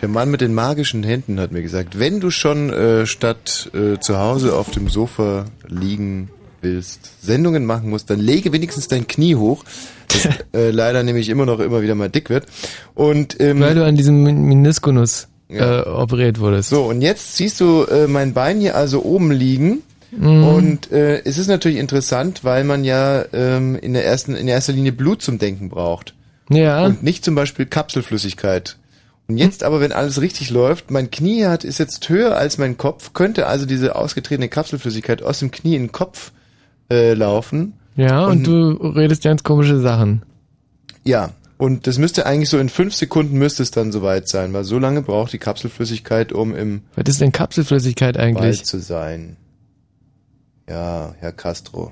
der 0.00 0.08
Mann 0.08 0.30
mit 0.30 0.40
den 0.40 0.54
magischen 0.54 1.02
Händen, 1.02 1.38
hat 1.38 1.52
mir 1.52 1.60
gesagt, 1.60 1.98
wenn 1.98 2.18
du 2.18 2.30
schon 2.30 2.70
äh, 2.70 3.04
statt 3.04 3.70
äh, 3.74 3.98
zu 4.00 4.18
Hause 4.18 4.56
auf 4.56 4.70
dem 4.70 4.88
Sofa 4.88 5.44
liegen 5.68 6.30
willst, 6.62 7.22
Sendungen 7.22 7.66
machen 7.66 7.90
musst, 7.90 8.08
dann 8.08 8.20
lege 8.20 8.54
wenigstens 8.54 8.88
dein 8.88 9.06
Knie 9.06 9.36
hoch, 9.36 9.64
das 10.08 10.28
äh, 10.54 10.70
leider 10.70 11.02
nämlich 11.02 11.28
immer 11.28 11.44
noch 11.44 11.60
immer 11.60 11.82
wieder 11.82 11.94
mal 11.94 12.08
dick 12.08 12.30
wird. 12.30 12.46
Und 12.94 13.38
ähm, 13.38 13.60
Weil 13.60 13.74
du 13.74 13.84
an 13.84 13.96
diesem 13.96 14.22
Meniskunus 14.22 15.28
äh, 15.50 15.80
operiert 15.82 16.40
wurdest. 16.40 16.70
so, 16.70 16.84
und 16.84 17.02
jetzt 17.02 17.36
siehst 17.36 17.60
du 17.60 17.82
äh, 17.82 18.06
mein 18.06 18.32
Bein 18.32 18.60
hier 18.60 18.76
also 18.76 19.02
oben 19.04 19.30
liegen. 19.30 19.82
Mhm. 20.10 20.44
Und 20.44 20.92
äh, 20.92 21.22
es 21.24 21.38
ist 21.38 21.48
natürlich 21.48 21.78
interessant, 21.78 22.44
weil 22.44 22.64
man 22.64 22.84
ja 22.84 23.24
ähm, 23.32 23.76
in 23.76 23.92
der 23.92 24.04
ersten 24.04 24.34
in 24.34 24.48
erster 24.48 24.72
Linie 24.72 24.92
Blut 24.92 25.22
zum 25.22 25.38
Denken 25.38 25.68
braucht. 25.68 26.14
Ja. 26.50 26.84
Und 26.84 27.02
nicht 27.02 27.24
zum 27.24 27.34
Beispiel 27.34 27.66
Kapselflüssigkeit. 27.66 28.76
Und 29.28 29.38
jetzt 29.38 29.62
aber, 29.62 29.80
wenn 29.80 29.92
alles 29.92 30.20
richtig 30.20 30.50
läuft, 30.50 30.90
mein 30.90 31.12
Knie 31.12 31.46
hat 31.46 31.62
ist 31.62 31.78
jetzt 31.78 32.08
höher 32.08 32.36
als 32.36 32.58
mein 32.58 32.76
Kopf, 32.76 33.12
könnte 33.12 33.46
also 33.46 33.64
diese 33.64 33.94
ausgetretene 33.94 34.48
Kapselflüssigkeit 34.48 35.22
aus 35.22 35.38
dem 35.38 35.52
Knie 35.52 35.76
in 35.76 35.84
den 35.84 35.92
Kopf 35.92 36.32
äh, 36.90 37.14
laufen. 37.14 37.74
Ja, 37.94 38.26
und, 38.26 38.44
du 38.44 38.70
redest 38.72 39.22
ganz 39.22 39.44
komische 39.44 39.78
Sachen. 39.78 40.22
Ja, 41.04 41.30
und 41.58 41.86
das 41.86 41.98
müsste 41.98 42.26
eigentlich 42.26 42.48
so 42.48 42.58
in 42.58 42.68
fünf 42.68 42.94
Sekunden 42.94 43.38
müsste 43.38 43.62
es 43.62 43.70
dann 43.70 43.92
soweit 43.92 44.28
sein, 44.28 44.52
weil 44.52 44.64
so 44.64 44.78
lange 44.78 45.02
braucht 45.02 45.32
die 45.32 45.38
Kapselflüssigkeit, 45.38 46.32
um 46.32 46.54
im 46.56 46.82
Was 46.96 47.04
ist 47.06 47.20
denn 47.20 47.30
Kapselflüssigkeit 47.30 48.16
eigentlich? 48.16 48.58
Wald 48.58 48.66
zu 48.66 48.80
sein. 48.80 49.36
Ja, 50.70 51.16
Herr 51.18 51.32
Castro. 51.32 51.90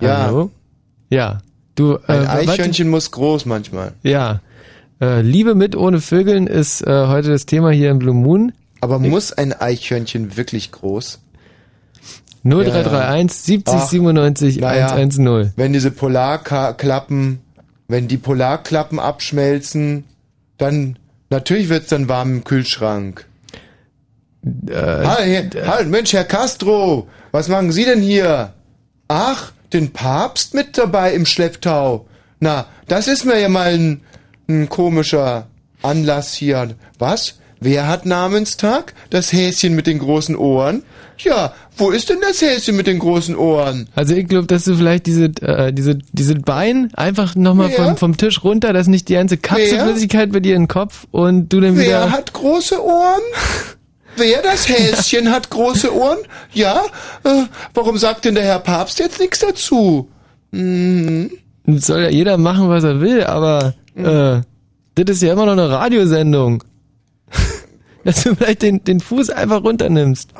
Ja. 0.00 0.22
Hallo? 0.22 0.50
Ja. 1.10 1.42
Du, 1.74 1.96
äh, 1.96 1.98
Ein 2.06 2.26
warte. 2.26 2.50
Eichhörnchen 2.52 2.88
muss 2.88 3.10
groß 3.10 3.44
manchmal. 3.44 3.92
Ja. 4.02 4.40
Äh, 4.98 5.20
Liebe 5.20 5.54
mit 5.54 5.76
ohne 5.76 6.00
Vögeln 6.00 6.46
ist 6.46 6.80
äh, 6.80 7.06
heute 7.06 7.28
das 7.28 7.44
Thema 7.44 7.70
hier 7.70 7.90
im 7.90 7.98
Blue 7.98 8.14
Moon. 8.14 8.52
Aber 8.80 8.98
muss 8.98 9.34
ein 9.34 9.52
Eichhörnchen 9.52 10.38
wirklich 10.38 10.72
groß? 10.72 11.20
0331 12.44 13.38
70 13.42 13.74
Ach, 13.74 13.88
97 13.88 14.60
naja, 14.60 14.86
110. 14.94 15.52
Wenn 15.56 15.74
diese 15.74 15.90
Polarklappen, 15.90 17.40
wenn 17.88 18.08
die 18.08 18.16
Polarklappen 18.16 18.98
abschmelzen, 18.98 20.04
dann 20.56 20.98
natürlich 21.28 21.68
wird's 21.68 21.88
dann 21.88 22.08
warm 22.08 22.36
im 22.36 22.44
Kühlschrank. 22.44 23.26
Äh, 24.44 24.74
halt, 24.74 25.66
halt, 25.66 25.88
Mensch, 25.88 26.12
Herr 26.12 26.24
Castro, 26.24 27.08
was 27.32 27.48
machen 27.48 27.72
Sie 27.72 27.84
denn 27.84 28.00
hier? 28.00 28.54
Ach, 29.08 29.52
den 29.72 29.92
Papst 29.92 30.54
mit 30.54 30.78
dabei 30.78 31.12
im 31.12 31.26
Schlepptau. 31.26 32.06
Na, 32.40 32.66
das 32.86 33.08
ist 33.08 33.24
mir 33.24 33.40
ja 33.40 33.48
mal 33.48 33.74
ein, 33.74 34.00
ein 34.48 34.68
komischer 34.68 35.48
Anlass 35.82 36.34
hier. 36.34 36.74
Was? 36.98 37.34
Wer 37.60 37.88
hat 37.88 38.06
Namenstag? 38.06 38.94
Das 39.10 39.32
Häschen 39.32 39.74
mit 39.74 39.86
den 39.86 39.98
großen 39.98 40.36
Ohren? 40.36 40.84
Ja, 41.18 41.52
wo 41.76 41.90
ist 41.90 42.08
denn 42.08 42.18
das 42.20 42.40
Häschen 42.40 42.76
mit 42.76 42.86
den 42.86 43.00
großen 43.00 43.34
Ohren? 43.34 43.88
Also 43.96 44.14
ich 44.14 44.28
glaube, 44.28 44.46
dass 44.46 44.64
du 44.64 44.76
vielleicht 44.76 45.06
diese, 45.06 45.24
äh, 45.42 45.72
diese, 45.72 45.98
diese 46.12 46.36
Bein 46.36 46.92
einfach 46.94 47.34
nochmal 47.34 47.70
Wer? 47.70 47.84
vom, 47.84 47.96
vom 47.96 48.16
Tisch 48.16 48.44
runter, 48.44 48.72
dass 48.72 48.86
nicht 48.86 49.08
die 49.08 49.14
ganze 49.14 49.36
Kapselflüssigkeit 49.36 50.30
bei 50.30 50.38
dir 50.38 50.54
in 50.54 50.62
den 50.62 50.68
Kopf 50.68 51.08
und 51.10 51.48
du 51.52 51.60
dann 51.60 51.76
Wer 51.76 51.84
wieder... 51.84 52.12
hat 52.12 52.32
große 52.32 52.80
Ohren? 52.82 53.22
Wer 54.18 54.42
das 54.42 54.68
Häschen 54.68 55.30
hat 55.30 55.48
große 55.50 55.94
Ohren? 55.94 56.18
Ja? 56.52 56.82
Äh, 57.24 57.44
warum 57.74 57.96
sagt 57.96 58.24
denn 58.24 58.34
der 58.34 58.44
Herr 58.44 58.58
Papst 58.58 58.98
jetzt 58.98 59.20
nichts 59.20 59.38
dazu? 59.38 60.08
Mhm. 60.50 61.30
Soll 61.66 62.02
ja 62.02 62.08
jeder 62.08 62.36
machen, 62.36 62.68
was 62.68 62.84
er 62.84 63.00
will, 63.00 63.22
aber 63.22 63.74
äh, 63.94 64.40
das 64.94 65.16
ist 65.16 65.22
ja 65.22 65.32
immer 65.32 65.46
noch 65.46 65.52
eine 65.52 65.70
Radiosendung. 65.70 66.64
dass 68.04 68.24
du 68.24 68.34
vielleicht 68.34 68.62
den, 68.62 68.82
den 68.84 69.00
Fuß 69.00 69.30
einfach 69.30 69.62
runternimmst. 69.62 70.30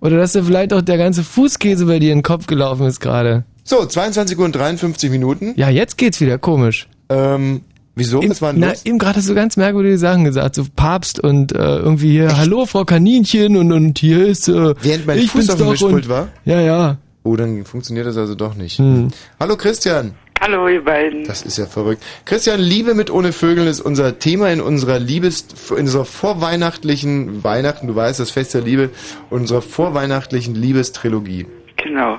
Oder 0.00 0.18
dass 0.18 0.32
du 0.32 0.44
vielleicht 0.44 0.72
auch 0.72 0.82
der 0.82 0.98
ganze 0.98 1.22
Fußkäse 1.22 1.86
bei 1.86 1.98
dir 1.98 2.12
in 2.12 2.18
den 2.18 2.22
Kopf 2.22 2.46
gelaufen 2.46 2.86
ist 2.86 3.00
gerade. 3.00 3.44
So, 3.64 3.86
22 3.86 4.36
Uhr 4.38 4.44
und 4.44 4.54
53 4.54 5.10
Minuten. 5.10 5.54
Ja, 5.56 5.70
jetzt 5.70 5.96
geht's 5.96 6.20
wieder 6.20 6.38
komisch. 6.38 6.88
Ähm, 7.08 7.62
wieso? 7.94 8.22
Was 8.28 8.42
war 8.42 8.52
denn 8.52 8.60
Na, 8.60 8.70
los? 8.70 8.84
eben 8.84 8.98
gerade 8.98 9.16
hast 9.16 9.28
du 9.28 9.34
ganz 9.34 9.56
merkwürdige 9.56 9.98
Sachen 9.98 10.24
gesagt, 10.24 10.54
so 10.54 10.64
Papst 10.74 11.20
und 11.20 11.52
äh, 11.52 11.58
irgendwie 11.58 12.12
hier, 12.12 12.36
hallo 12.36 12.66
Frau 12.66 12.84
Kaninchen 12.84 13.56
und, 13.56 13.72
und 13.72 13.98
hier 13.98 14.26
ist... 14.26 14.48
Äh, 14.48 14.74
Während 14.80 15.06
mein 15.06 15.18
ich 15.18 15.30
Fuß 15.30 15.50
auf 15.50 15.56
dem 15.56 15.64
doch 15.66 15.70
Mischpult 15.72 16.08
war? 16.08 16.28
Ja, 16.44 16.60
ja. 16.60 16.98
Oh, 17.24 17.36
dann 17.36 17.64
funktioniert 17.64 18.06
das 18.06 18.16
also 18.16 18.34
doch 18.34 18.54
nicht. 18.54 18.78
Hm. 18.78 19.08
Hallo 19.38 19.56
Christian. 19.56 20.14
Hallo, 20.40 20.66
ihr 20.66 20.84
beiden. 20.84 21.24
Das 21.24 21.42
ist 21.42 21.56
ja 21.56 21.66
verrückt. 21.66 22.02
Christian, 22.24 22.58
Liebe 22.58 22.94
mit 22.94 23.10
ohne 23.12 23.30
Vögeln 23.30 23.68
ist 23.68 23.80
unser 23.80 24.18
Thema 24.18 24.50
in 24.50 24.60
unserer 24.60 24.98
Liebes, 24.98 25.46
in 25.70 25.82
unserer 25.82 26.04
vorweihnachtlichen 26.04 27.44
Weihnachten, 27.44 27.86
du 27.86 27.94
weißt, 27.94 28.18
das 28.18 28.32
Fest 28.32 28.52
der 28.52 28.62
Liebe, 28.62 28.90
unserer 29.30 29.62
vorweihnachtlichen 29.62 30.56
Liebestrilogie. 30.56 31.46
Genau. 31.76 32.16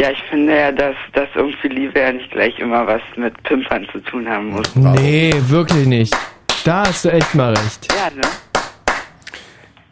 Ja, 0.00 0.10
ich 0.12 0.22
finde 0.30 0.56
ja, 0.56 0.72
dass, 0.72 0.96
dass 1.12 1.28
irgendwie 1.34 1.68
Liebe 1.68 2.00
ja 2.00 2.10
nicht 2.10 2.30
gleich 2.30 2.58
immer 2.58 2.86
was 2.86 3.02
mit 3.16 3.34
Pimpern 3.42 3.86
zu 3.92 3.98
tun 4.00 4.26
haben 4.26 4.46
muss. 4.46 4.74
Nee, 4.74 5.34
wirklich 5.48 5.86
nicht. 5.86 6.16
Da 6.64 6.86
hast 6.86 7.04
du 7.04 7.10
echt 7.10 7.34
mal 7.34 7.50
recht. 7.52 7.86
Ja, 7.92 8.08
ne? 8.16 8.22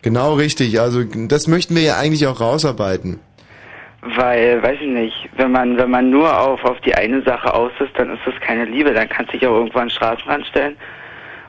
Genau 0.01 0.33
richtig. 0.33 0.81
Also, 0.81 1.05
das 1.05 1.47
möchten 1.47 1.77
wir 1.77 1.83
ja 1.83 1.99
eigentlich 1.99 2.27
auch 2.27 2.41
rausarbeiten. 2.41 3.21
Weil, 4.01 4.63
weiß 4.63 4.79
ich 4.81 4.89
nicht, 4.89 5.29
wenn 5.37 5.53
man, 5.53 5.77
wenn 5.77 5.91
man 5.91 6.09
nur 6.09 6.41
auf, 6.41 6.65
auf 6.65 6.81
die 6.81 6.95
eine 6.95 7.21
Sache 7.21 7.53
aus 7.53 7.73
ist, 7.79 7.91
dann 7.99 8.11
ist 8.15 8.23
das 8.25 8.35
keine 8.41 8.65
Liebe. 8.65 8.95
Dann 8.95 9.11
kannst 9.11 9.35
du 9.35 9.39
dich 9.39 9.47
auch 9.47 9.57
irgendwo 9.57 9.79
an 9.79 9.89
den 9.89 9.91
Straßenrand 9.91 10.47
stellen 10.47 10.77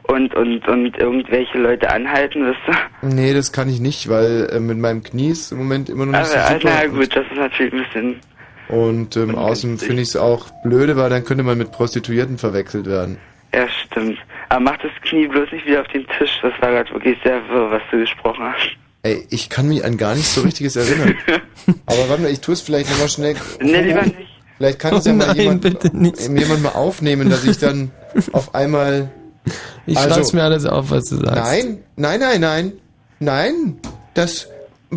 und, 0.04 0.36
und, 0.36 0.68
und 0.68 0.98
irgendwelche 0.98 1.58
Leute 1.60 1.90
anhalten, 1.90 2.46
wisst 2.46 2.60
du? 2.68 3.08
Nee, 3.08 3.34
das 3.34 3.54
kann 3.54 3.70
ich 3.70 3.80
nicht, 3.80 4.10
weil 4.10 4.50
äh, 4.52 4.60
mit 4.60 4.80
meinem 4.80 5.02
Knie 5.02 5.30
ist 5.30 5.54
im 5.54 5.60
Moment 5.60 5.88
immer 5.88 6.06
noch 6.06 6.20
nicht 6.20 6.20
Aber, 6.20 6.28
so 6.28 6.38
also, 6.38 6.68
super. 6.68 6.74
na 6.76 6.88
gut, 6.88 7.16
das 7.16 7.26
ist 7.32 7.38
natürlich 7.38 7.74
ein 7.74 7.84
bisschen, 7.84 8.22
Und 8.70 9.18
ähm, 9.18 9.36
außerdem 9.36 9.78
finde 9.80 10.02
ich 10.04 10.10
es 10.10 10.16
auch 10.16 10.50
blöde, 10.64 10.96
weil 10.96 11.10
dann 11.10 11.26
könnte 11.26 11.44
man 11.44 11.58
mit 11.58 11.72
Prostituierten 11.72 12.38
verwechselt 12.38 12.86
werden. 12.86 13.18
ja, 13.54 13.68
stimmt. 13.86 14.18
Aber 14.50 14.62
mach 14.62 14.78
das 14.78 14.92
Knie 15.04 15.28
bloß 15.28 15.52
nicht 15.52 15.66
wieder 15.66 15.82
auf 15.82 15.88
den 15.90 16.06
Tisch. 16.18 16.40
Das 16.42 16.54
war 16.62 16.72
gerade 16.72 16.92
wirklich 16.92 17.18
sehr 17.24 17.42
wirr, 17.50 17.70
was 17.72 17.82
du 17.92 17.98
gesprochen 18.00 18.44
hast. 18.44 18.70
Ey, 19.04 19.26
ich 19.30 19.50
kann 19.50 19.68
mich 19.68 19.84
an 19.86 19.96
gar 19.98 20.14
nichts 20.16 20.36
so 20.36 20.42
richtiges 20.42 20.76
erinnern. 20.76 21.16
Aber 21.86 22.10
warte 22.10 22.22
mal, 22.24 22.32
ich 22.32 22.42
tue 22.42 22.54
es 22.54 22.62
vielleicht 22.62 22.90
nochmal 22.90 23.10
schnell. 23.10 23.36
Nee, 23.62 23.82
lieber 23.82 24.02
nicht. 24.04 24.16
Vielleicht 24.58 24.80
kann 24.80 24.96
es 24.96 25.06
ja 25.06 25.14
mal 25.14 25.28
nein, 25.28 25.38
jemand, 25.38 25.94
nicht. 25.94 26.20
jemand 26.28 26.64
mal 26.64 26.70
aufnehmen, 26.74 27.30
dass 27.30 27.46
ich 27.46 27.58
dann 27.60 27.92
auf 28.34 28.54
einmal. 28.56 29.10
Ich 29.86 29.98
Also- 29.98 30.16
schreib's 30.16 30.34
mir 30.34 30.44
alles 30.44 30.66
auf, 30.66 30.92
was 30.92 31.06
du 31.06 31.16
sagst. 31.16 31.36
Nein, 31.36 31.80
nein, 31.96 32.20
nein, 32.20 32.42
nein, 32.42 32.72
nein. 33.20 33.78
Das, 34.16 34.50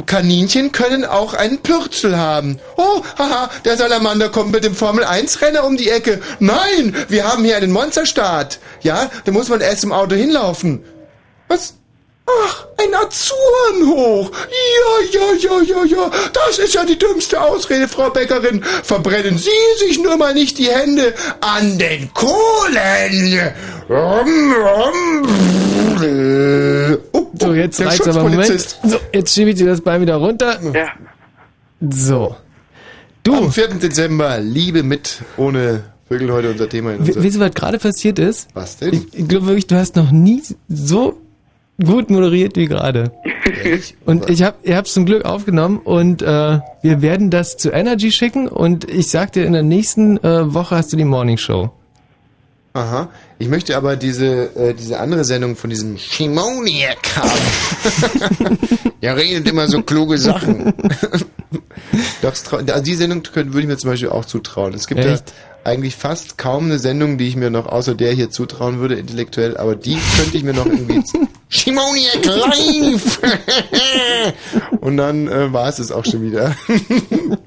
Kaninchen 0.06 0.72
können 0.72 1.04
auch 1.04 1.34
einen 1.34 1.58
Pürzel 1.58 2.16
haben. 2.16 2.58
Oh, 2.76 3.02
haha, 3.18 3.50
der 3.64 3.76
Salamander 3.76 4.30
kommt 4.30 4.52
mit 4.52 4.64
dem 4.64 4.74
Formel-1-Renner 4.74 5.64
um 5.64 5.76
die 5.76 5.90
Ecke. 5.90 6.20
Nein, 6.38 6.96
wir 7.08 7.24
haben 7.24 7.44
hier 7.44 7.56
einen 7.56 7.72
Monsterstart. 7.72 8.58
Ja, 8.82 9.10
da 9.24 9.32
muss 9.32 9.50
man 9.50 9.60
erst 9.60 9.84
im 9.84 9.92
Auto 9.92 10.14
hinlaufen. 10.14 10.82
Was? 11.48 11.74
Ach, 12.26 12.66
ein 12.78 12.94
Azurenhoch. 12.94 14.30
Ja, 14.30 15.20
ja, 15.20 15.32
ja, 15.38 15.60
ja, 15.62 15.84
ja. 15.84 16.10
Das 16.32 16.58
ist 16.58 16.74
ja 16.74 16.84
die 16.84 16.98
dümmste 16.98 17.40
Ausrede, 17.40 17.88
Frau 17.88 18.10
Bäckerin. 18.10 18.62
Verbrennen 18.62 19.36
Sie 19.38 19.50
sich 19.78 20.00
nur 20.02 20.16
mal 20.16 20.32
nicht 20.32 20.58
die 20.58 20.68
Hände 20.68 21.14
an 21.40 21.78
den 21.78 22.12
Kohlen. 22.14 23.52
Rum, 23.88 24.54
rum. 24.54 25.28
Oh, 27.12 27.26
So, 27.40 27.54
jetzt 27.54 27.78
der 27.80 27.86
reicht's 27.88 28.06
aber. 28.08 28.22
Moment. 28.28 28.76
So, 28.84 28.96
jetzt 29.12 29.34
schiebe 29.34 29.50
ich 29.50 29.56
dir 29.56 29.66
das 29.66 29.80
Bein 29.80 30.00
wieder 30.00 30.16
runter. 30.16 30.58
Ja. 30.74 30.88
So. 31.90 32.36
Du. 33.24 33.34
Am 33.34 33.52
4. 33.52 33.68
Dezember, 33.74 34.38
Liebe 34.40 34.82
mit, 34.82 35.22
ohne 35.36 35.84
Vögel 36.08 36.32
heute 36.32 36.50
unser 36.50 36.68
Thema. 36.68 36.92
In 36.92 37.00
unser 37.00 37.22
Weißt 37.22 37.36
du, 37.36 37.40
was 37.40 37.54
gerade 37.54 37.78
passiert 37.78 38.18
ist? 38.18 38.48
Was 38.54 38.76
denn? 38.78 38.94
Ich, 38.94 39.18
ich 39.18 39.28
glaube 39.28 39.46
wirklich, 39.46 39.66
du 39.66 39.76
hast 39.76 39.94
noch 39.96 40.10
nie 40.10 40.42
so 40.68 41.21
gut 41.82 42.10
moderiert 42.10 42.56
wie 42.56 42.66
gerade. 42.66 43.12
Und 44.04 44.28
ich 44.30 44.42
hab, 44.42 44.66
ihr 44.66 44.76
habt 44.76 44.88
zum 44.88 45.06
Glück 45.06 45.24
aufgenommen 45.24 45.78
und 45.78 46.22
äh, 46.22 46.60
wir 46.82 47.02
werden 47.02 47.30
das 47.30 47.56
zu 47.56 47.70
Energy 47.70 48.12
schicken 48.12 48.48
und 48.48 48.88
ich 48.88 49.10
sag 49.10 49.32
dir, 49.32 49.44
in 49.44 49.52
der 49.52 49.62
nächsten 49.62 50.18
äh, 50.18 50.52
Woche 50.52 50.76
hast 50.76 50.92
du 50.92 50.96
die 50.96 51.04
Morning 51.04 51.38
Show. 51.38 51.70
Aha. 52.74 53.10
Ich 53.38 53.48
möchte 53.48 53.76
aber 53.76 53.96
diese, 53.96 54.56
äh, 54.56 54.72
diese 54.72 54.98
andere 54.98 55.24
Sendung 55.24 55.56
von 55.56 55.68
diesem 55.68 55.98
Schimoniak 55.98 57.16
haben. 57.16 58.58
Der 59.02 59.16
redet 59.16 59.46
immer 59.48 59.68
so 59.68 59.82
kluge 59.82 60.16
Sachen. 60.16 60.72
Doch, 62.22 62.34
also 62.52 62.82
die 62.82 62.94
Sendung 62.94 63.22
könnte, 63.22 63.52
würde 63.52 63.62
ich 63.62 63.66
mir 63.66 63.76
zum 63.76 63.90
Beispiel 63.90 64.08
auch 64.08 64.24
zutrauen. 64.24 64.72
Es 64.74 64.86
gibt 64.86 65.00
Echt? 65.00 65.30
ja 65.30 65.51
eigentlich 65.64 65.94
fast 65.96 66.38
kaum 66.38 66.64
eine 66.66 66.78
Sendung, 66.78 67.18
die 67.18 67.28
ich 67.28 67.36
mir 67.36 67.50
noch 67.50 67.66
außer 67.66 67.94
der 67.94 68.12
hier 68.12 68.30
zutrauen 68.30 68.80
würde, 68.80 68.94
intellektuell, 68.96 69.56
aber 69.56 69.76
die 69.76 69.96
könnte 70.18 70.36
ich 70.36 70.42
mir 70.42 70.54
noch 70.54 70.66
irgendwie... 70.66 71.02
Schimoniak 71.48 72.24
live! 72.24 73.20
Und 74.80 74.96
dann 74.96 75.28
äh, 75.28 75.52
war 75.52 75.68
es 75.68 75.78
es 75.78 75.92
auch 75.92 76.04
schon 76.04 76.22
wieder. 76.22 76.54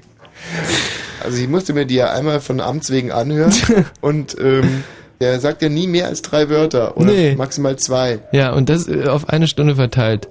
Also 1.24 1.38
ich 1.38 1.48
musste 1.48 1.72
mir 1.72 1.86
die 1.86 1.96
ja 1.96 2.12
einmal 2.12 2.40
von 2.40 2.60
Amts 2.60 2.90
wegen 2.90 3.10
anhören 3.10 3.52
und 4.00 4.36
ähm, 4.38 4.84
der 5.20 5.40
sagt 5.40 5.60
ja 5.62 5.68
nie 5.68 5.88
mehr 5.88 6.06
als 6.06 6.22
drei 6.22 6.48
Wörter 6.48 6.96
oder 6.96 7.06
Nee. 7.10 7.34
maximal 7.34 7.76
zwei. 7.76 8.20
Ja, 8.32 8.52
und 8.52 8.68
das 8.68 8.86
äh, 8.86 9.08
auf 9.08 9.28
eine 9.28 9.48
Stunde 9.48 9.74
verteilt. 9.74 10.28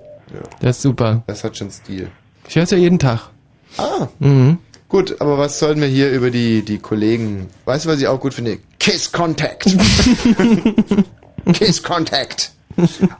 Das 0.61 0.77
ist 0.77 0.83
super. 0.83 1.23
Das 1.27 1.43
hat 1.43 1.57
schon 1.57 1.69
Stil. 1.71 2.07
Ich 2.47 2.55
höre 2.55 2.63
es 2.63 2.71
ja 2.71 2.77
jeden 2.77 2.99
Tag. 2.99 3.29
Ah, 3.77 4.07
Mhm. 4.19 4.59
Gut, 4.89 5.19
aber 5.21 5.37
was 5.37 5.59
sollen 5.59 5.79
wir 5.81 5.87
hier 5.87 6.11
über 6.11 6.29
die, 6.31 6.63
die 6.63 6.77
Kollegen? 6.79 7.47
Weißt 7.65 7.85
du, 7.85 7.89
was 7.89 7.99
ich 7.99 8.07
auch 8.07 8.19
gut 8.19 8.33
finde? 8.33 8.57
Kiss 8.79 9.11
Contact. 9.11 9.65
Kiss 11.53 11.83
Contact. 11.83 12.51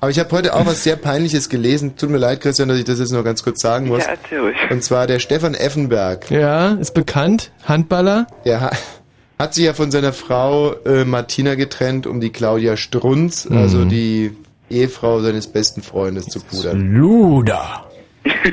Aber 0.02 0.10
ich 0.12 0.20
habe 0.20 0.32
heute 0.32 0.54
auch 0.54 0.66
was 0.66 0.84
sehr 0.84 0.98
Peinliches 0.98 1.48
gelesen. 1.48 1.96
Tut 1.96 2.10
mir 2.10 2.18
leid, 2.18 2.42
Christian, 2.42 2.68
dass 2.68 2.78
ich 2.78 2.84
das 2.84 3.00
jetzt 3.00 3.12
nur 3.12 3.24
ganz 3.24 3.42
kurz 3.44 3.62
sagen 3.62 3.88
muss. 3.88 4.04
Ja, 4.32 4.40
ruhig. 4.42 4.56
Und 4.70 4.84
zwar 4.84 5.08
der 5.08 5.20
Stefan 5.20 5.54
Effenberg. 5.54 6.30
Ja, 6.30 6.74
ist 6.74 6.94
bekannt. 6.94 7.52
Handballer. 7.64 8.28
Der 8.44 8.62
ha 8.62 8.72
hat 9.38 9.54
sich 9.54 9.66
ja 9.66 9.74
von 9.74 9.92
seiner 9.92 10.14
Frau 10.14 10.74
äh, 10.86 11.04
Martina 11.04 11.56
getrennt, 11.56 12.08
um 12.08 12.22
die 12.22 12.30
Claudia 12.32 12.78
Strunz, 12.78 13.50
Mhm. 13.50 13.58
also 13.58 13.84
die 13.86 14.32
Ehefrau 14.70 15.20
seines 15.22 15.48
besten 15.48 15.82
Freundes, 15.82 16.28
zu 16.28 16.40
pudern. 16.40 16.80
Luda. 16.94 17.85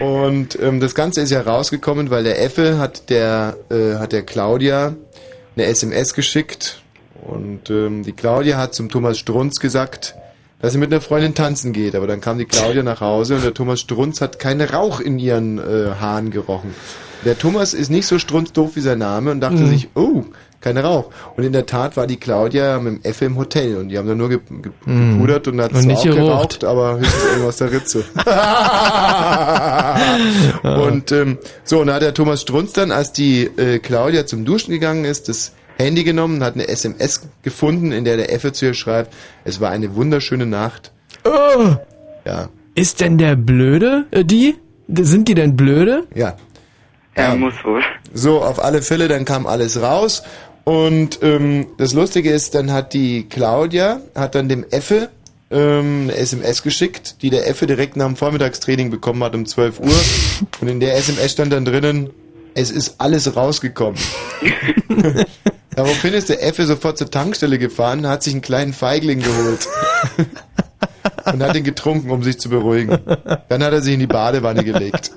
Und 0.01 0.59
ähm, 0.61 0.81
das 0.81 0.95
Ganze 0.95 1.21
ist 1.21 1.31
ja 1.31 1.41
rausgekommen, 1.43 2.11
weil 2.11 2.25
der 2.25 2.43
Effe 2.43 2.79
hat 2.79 3.09
der, 3.11 3.57
äh, 3.71 3.99
hat 3.99 4.13
der 4.13 4.23
Claudia 4.23 4.95
eine 5.57 5.67
SMS 5.67 6.15
geschickt 6.15 6.83
und 7.27 7.71
ähm, 7.71 8.03
die 8.03 8.13
Claudia 8.13 8.57
hat 8.57 8.75
zum 8.75 8.89
Thomas 8.89 9.19
Strunz 9.19 9.61
gesagt, 9.61 10.15
dass 10.61 10.73
sie 10.73 10.79
mit 10.79 10.93
einer 10.93 11.01
Freundin 11.01 11.35
tanzen 11.35 11.73
geht. 11.73 11.95
Aber 11.95 12.07
dann 12.07 12.21
kam 12.21 12.39
die 12.39 12.45
Claudia 12.47 12.83
nach 12.83 13.01
Hause 13.01 13.37
und 13.37 13.45
der 13.45 13.55
Thomas 13.55 13.81
Strunz 13.81 14.21
hat 14.21 14.39
keinen 14.39 14.67
Rauch 14.69 15.01
in 15.01 15.19
ihren 15.19 15.59
äh, 15.59 15.91
Haaren 16.01 16.31
gerochen. 16.31 16.75
Der 17.25 17.39
Thomas 17.39 17.73
ist 17.75 17.91
nicht 17.91 18.07
so 18.07 18.19
strunzdoof 18.19 18.77
wie 18.77 18.81
sein 18.81 18.99
Name 18.99 19.31
und 19.31 19.41
dachte 19.41 19.57
Mhm. 19.59 19.69
sich, 19.69 19.89
oh, 19.95 20.25
kein 20.63 20.79
Rauch. 20.79 21.11
Und 21.37 21.45
in 21.45 21.53
der 21.53 21.67
Tat 21.67 21.97
war 21.97 22.07
die 22.07 22.17
Claudia 22.17 22.79
mit 22.79 22.95
dem 22.95 23.01
Effe 23.11 23.25
im 23.27 23.37
Hotel 23.37 23.77
und 23.77 23.89
die 23.91 23.99
haben 23.99 24.09
da 24.09 24.15
nur 24.15 24.29
ge 24.31 24.39
ge 24.63 24.73
Mhm. 24.87 25.13
gepudert 25.19 25.49
und 25.49 25.61
hat 25.61 25.73
Und 25.73 25.83
zwar 25.83 25.87
nicht 25.93 26.09
auch 26.09 26.15
geraucht. 26.15 26.65
aber 26.65 26.99
höchstens 26.99 27.25
irgendwas 27.33 27.57
der 27.59 27.73
Ritze. 27.73 28.05
und 30.63 31.13
ähm, 31.13 31.39
so, 31.65 31.81
und 31.81 31.87
da 31.89 31.95
hat 31.95 32.03
der 32.03 32.15
Thomas 32.15 32.43
Strunz 32.43 32.73
dann, 32.73 32.91
als 32.93 33.13
die 33.13 33.45
äh, 33.45 33.79
Claudia 33.79 34.27
zum 34.27 34.45
Duschen 34.45 34.71
gegangen 34.73 35.05
ist, 35.05 35.29
das 35.29 35.53
Handy 35.79 36.05
genommen, 36.05 36.37
und 36.37 36.45
hat 36.45 36.55
eine 36.55 36.69
SMS 36.69 37.29
gefunden, 37.43 37.93
in 37.93 38.05
der 38.05 38.17
der 38.17 38.33
Effe 38.33 38.53
zu 38.53 38.67
ihr 38.67 38.75
schreibt, 38.75 39.13
es 39.45 39.61
war 39.61 39.71
eine 39.71 39.95
wunderschöne 39.95 40.47
Nacht. 40.47 40.93
Oh, 41.25 41.77
Ja, 42.25 42.49
ist 42.75 43.01
denn 43.01 43.19
der 43.19 43.37
blöde? 43.37 44.07
Äh, 44.11 44.25
die? 44.25 44.57
Sind 44.89 45.29
die 45.29 45.35
denn 45.35 45.57
blöde? 45.57 46.05
ja. 46.15 46.37
Ja, 47.15 47.35
muss 47.35 47.53
wohl. 47.63 47.83
So, 48.15 48.41
auf 48.43 48.65
alle 48.65 48.81
Fälle, 48.81 49.07
dann 49.07 49.27
kam 49.27 49.47
alles 49.47 49.83
raus. 49.83 50.23
Und 50.65 51.19
ähm, 51.23 51.67
das 51.79 51.93
Lustige 51.93 52.31
ist, 52.31 52.55
dann 52.55 52.73
hat 52.73 52.93
die 52.93 53.29
Claudia, 53.29 54.01
hat 54.15 54.35
dann 54.35 54.49
dem 54.49 54.65
Effe 54.71 55.09
ähm, 55.51 56.05
eine 56.05 56.17
SMS 56.17 56.63
geschickt, 56.63 57.17
die 57.23 57.31
der 57.31 57.49
Effe 57.49 57.67
direkt 57.67 57.97
nach 57.97 58.07
dem 58.07 58.17
Vormittagstraining 58.17 58.91
bekommen 58.91 59.23
hat 59.25 59.35
um 59.35 59.45
12 59.45 59.81
Uhr. 59.81 60.01
Und 60.61 60.69
in 60.69 60.81
der 60.81 60.97
SMS 60.97 61.33
stand 61.33 61.53
dann 61.53 61.65
drinnen, 61.65 62.11
es 62.55 62.71
ist 62.71 62.97
alles 62.99 63.35
rausgekommen. 63.35 64.01
Daraufhin 65.75 66.13
ist 66.15 66.29
der 66.29 66.45
Effe 66.45 66.67
sofort 66.67 66.99
zur 66.99 67.11
Tankstelle 67.11 67.59
gefahren, 67.59 68.07
hat 68.07 68.23
sich 68.23 68.35
einen 68.35 68.43
kleinen 68.43 68.73
Feigling 68.73 69.21
geholt. 69.21 69.67
und 71.33 71.43
hat 71.43 71.57
ihn 71.57 71.65
getrunken, 71.65 72.11
um 72.11 72.23
sich 72.23 72.39
zu 72.39 72.49
beruhigen. 72.51 72.99
Dann 73.49 73.63
hat 73.63 73.73
er 73.73 73.81
sich 73.81 73.95
in 73.95 74.01
die 74.01 74.07
Badewanne 74.07 74.65
gelegt. 74.65 75.13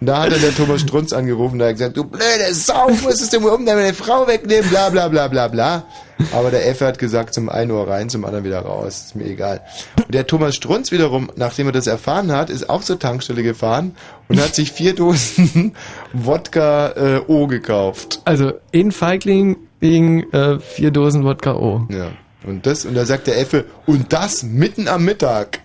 Und 0.00 0.08
da 0.08 0.22
hat 0.22 0.32
dann 0.32 0.40
der 0.40 0.54
Thomas 0.54 0.82
Strunz 0.82 1.12
angerufen, 1.12 1.58
der 1.58 1.68
hat 1.68 1.76
gesagt, 1.76 1.96
du 1.96 2.04
blöde 2.04 2.52
Sau, 2.52 2.88
musstest 2.88 3.32
du 3.32 3.40
mir 3.40 3.52
um 3.52 3.64
deine 3.64 3.94
Frau 3.94 4.26
wegnehmen, 4.26 4.68
bla 4.68 4.90
bla 4.90 5.08
bla 5.08 5.28
bla 5.28 5.48
bla. 5.48 5.84
Aber 6.32 6.50
der 6.50 6.66
Effe 6.68 6.86
hat 6.86 6.98
gesagt, 6.98 7.34
zum 7.34 7.48
einen 7.48 7.70
Ohr 7.70 7.88
rein, 7.88 8.08
zum 8.08 8.24
anderen 8.24 8.44
wieder 8.44 8.60
raus, 8.60 9.04
ist 9.06 9.16
mir 9.16 9.24
egal. 9.24 9.60
Und 9.96 10.14
der 10.14 10.26
Thomas 10.26 10.54
Strunz 10.54 10.90
wiederum, 10.90 11.30
nachdem 11.36 11.66
er 11.66 11.72
das 11.72 11.86
erfahren 11.86 12.32
hat, 12.32 12.50
ist 12.50 12.68
auch 12.68 12.82
zur 12.82 12.98
Tankstelle 12.98 13.42
gefahren 13.42 13.96
und 14.28 14.40
hat 14.40 14.54
sich 14.54 14.72
vier 14.72 14.94
Dosen 14.94 15.74
Wodka 16.12 16.92
äh, 16.96 17.20
O 17.26 17.46
gekauft. 17.46 18.20
Also 18.24 18.52
in 18.72 18.92
Feigling 18.92 19.56
wegen 19.80 20.32
äh, 20.32 20.58
vier 20.58 20.90
Dosen 20.90 21.24
Wodka 21.24 21.54
O. 21.54 21.86
Ja. 21.90 22.12
Und 22.46 22.64
das, 22.66 22.84
und 22.84 22.94
da 22.94 23.04
sagt 23.04 23.26
der 23.26 23.38
Effe, 23.40 23.64
und 23.86 24.12
das 24.12 24.42
mitten 24.42 24.88
am 24.88 25.04
Mittag. 25.04 25.60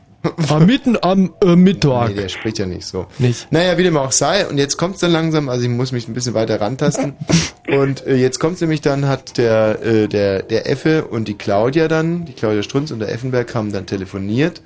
Am 0.49 0.65
mitten 0.67 0.97
am 1.01 1.33
äh, 1.43 1.55
Mittag. 1.55 2.09
Nee, 2.09 2.15
der 2.15 2.29
spricht 2.29 2.59
ja 2.59 2.65
nicht 2.67 2.85
so. 2.85 3.07
Nicht. 3.17 3.51
Naja, 3.51 3.77
wie 3.77 3.83
dem 3.83 3.97
auch 3.97 4.11
sei. 4.11 4.47
Und 4.47 4.57
jetzt 4.57 4.77
kommt's 4.77 4.99
dann 4.99 5.11
langsam, 5.11 5.49
also 5.49 5.63
ich 5.63 5.69
muss 5.69 5.91
mich 5.91 6.07
ein 6.07 6.13
bisschen 6.13 6.33
weiter 6.35 6.61
rantasten. 6.61 7.13
und 7.67 8.05
äh, 8.05 8.15
jetzt 8.15 8.39
kommt's 8.39 8.61
nämlich 8.61 8.81
dann, 8.81 9.07
hat 9.07 9.37
der, 9.37 9.83
äh, 9.83 10.07
der, 10.07 10.43
der 10.43 10.69
Effe 10.69 11.05
und 11.05 11.27
die 11.27 11.33
Claudia 11.33 11.87
dann, 11.87 12.25
die 12.25 12.33
Claudia 12.33 12.61
Strunz 12.61 12.91
und 12.91 12.99
der 12.99 13.11
Effenberg 13.11 13.53
haben 13.55 13.71
dann 13.71 13.85
telefoniert 13.87 14.61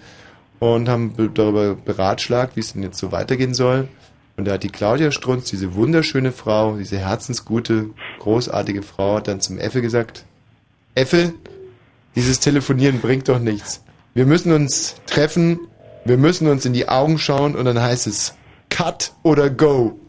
und 0.59 0.89
haben 0.89 1.13
be- 1.13 1.29
darüber 1.33 1.75
beratschlagt, 1.75 2.55
wie 2.55 2.61
es 2.61 2.73
denn 2.73 2.83
jetzt 2.83 2.97
so 2.97 3.11
weitergehen 3.13 3.53
soll. 3.53 3.87
Und 4.37 4.45
da 4.45 4.53
hat 4.53 4.63
die 4.63 4.69
Claudia 4.69 5.11
Strunz, 5.11 5.45
diese 5.49 5.75
wunderschöne 5.75 6.33
Frau, 6.33 6.75
diese 6.75 6.97
herzensgute, 6.97 7.91
großartige 8.19 8.81
Frau, 8.81 9.15
hat 9.15 9.29
dann 9.29 9.39
zum 9.39 9.57
Effe 9.57 9.81
gesagt, 9.81 10.25
Effe, 10.95 11.33
dieses 12.17 12.41
Telefonieren 12.41 12.99
bringt 12.99 13.29
doch 13.29 13.39
nichts. 13.39 13.81
Wir 14.17 14.25
müssen 14.25 14.53
uns 14.53 14.95
treffen, 15.07 15.59
wir 16.05 16.15
müssen 16.15 16.47
uns 16.47 16.65
in 16.65 16.71
die 16.71 16.87
Augen 16.87 17.17
schauen 17.17 17.53
und 17.53 17.65
dann 17.65 17.81
heißt 17.81 18.07
es 18.07 18.33
Cut 18.69 19.11
oder 19.23 19.49
Go. 19.49 19.99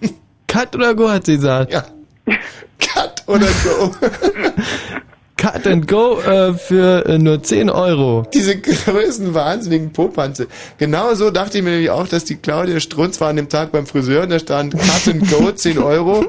Cut 0.46 0.76
oder 0.76 0.94
Go 0.94 1.08
hat 1.08 1.26
sie 1.26 1.34
gesagt. 1.34 1.72
Ja. 1.72 1.84
Cut 2.78 3.24
oder 3.26 3.48
Go. 3.64 3.90
Cut 5.36 5.66
and 5.66 5.88
Go 5.88 6.20
äh, 6.20 6.54
für 6.54 7.04
äh, 7.06 7.18
nur 7.18 7.42
10 7.42 7.70
Euro. 7.70 8.24
Diese 8.32 8.56
größten 8.56 9.34
wahnsinnigen 9.34 9.92
Popanze. 9.92 10.46
Genau 10.78 11.14
so 11.14 11.32
dachte 11.32 11.58
ich 11.58 11.64
mir 11.64 11.70
nämlich 11.70 11.90
auch, 11.90 12.06
dass 12.06 12.24
die 12.24 12.36
Claudia 12.36 12.78
Strunz 12.78 13.20
war 13.20 13.30
an 13.30 13.36
dem 13.36 13.48
Tag 13.48 13.72
beim 13.72 13.84
Friseur 13.84 14.22
und 14.22 14.30
da 14.30 14.38
stand 14.38 14.78
Cut 14.78 15.08
and 15.12 15.28
Go 15.28 15.50
10 15.54 15.78
Euro. 15.78 16.26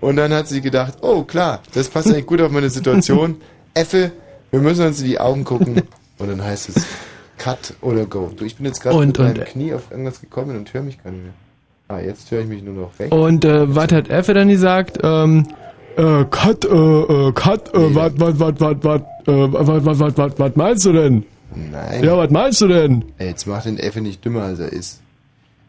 Und 0.00 0.16
dann 0.16 0.32
hat 0.32 0.48
sie 0.48 0.62
gedacht, 0.62 0.94
oh 1.02 1.24
klar, 1.24 1.60
das 1.74 1.90
passt 1.90 2.06
eigentlich 2.06 2.24
gut 2.24 2.40
auf 2.40 2.50
meine 2.50 2.70
Situation. 2.70 3.42
Effe, 3.74 4.12
wir 4.50 4.60
müssen 4.60 4.86
uns 4.86 5.00
in 5.00 5.06
die 5.06 5.20
Augen 5.20 5.44
gucken. 5.44 5.82
Und 6.22 6.28
dann 6.28 6.42
heißt 6.44 6.68
es 6.68 6.86
Cut 7.38 7.74
oder 7.80 8.06
Go. 8.06 8.30
Du, 8.36 8.44
ich 8.44 8.56
bin 8.56 8.66
jetzt 8.66 8.80
gerade 8.80 9.04
mit 9.04 9.18
meinem 9.18 9.36
und- 9.38 9.44
Knie 9.46 9.74
auf 9.74 9.90
irgendwas 9.90 10.20
gekommen 10.20 10.56
und 10.56 10.72
höre 10.72 10.82
mich 10.82 11.02
gar 11.02 11.10
nicht 11.10 11.24
mehr. 11.24 11.32
Ah, 11.88 11.98
jetzt 12.00 12.30
höre 12.30 12.40
ich 12.42 12.46
mich 12.46 12.62
nur 12.62 12.74
noch 12.74 12.98
weg. 12.98 13.12
Und 13.12 13.44
äh, 13.44 13.74
was 13.74 13.92
hat 13.92 14.08
Effe 14.08 14.32
dann 14.32 14.48
gesagt? 14.48 14.98
Ähm, 15.02 15.48
äh, 15.96 16.24
Cut, 16.30 16.64
äh, 16.64 16.68
äh, 16.68 17.32
Cut, 17.32 17.74
äh, 17.74 17.94
wat, 17.94 18.18
wat, 18.20 18.38
wat, 18.38 18.60
wat, 18.60 18.84
wat, 18.84 19.02
äh, 19.26 19.32
wat, 19.52 19.84
wat, 19.84 19.98
wat, 19.98 20.16
wat, 20.18 20.38
wat 20.38 20.56
meinst 20.56 20.84
du 20.86 20.92
denn? 20.92 21.24
Nein. 21.54 22.04
Ja, 22.04 22.16
was 22.16 22.30
meinst 22.30 22.60
du 22.60 22.68
denn? 22.68 23.04
Ey, 23.18 23.28
jetzt 23.28 23.46
macht 23.46 23.66
den 23.66 23.78
Effe 23.78 24.00
nicht 24.00 24.24
dümmer, 24.24 24.44
als 24.44 24.58
er 24.60 24.72
ist. 24.72 25.00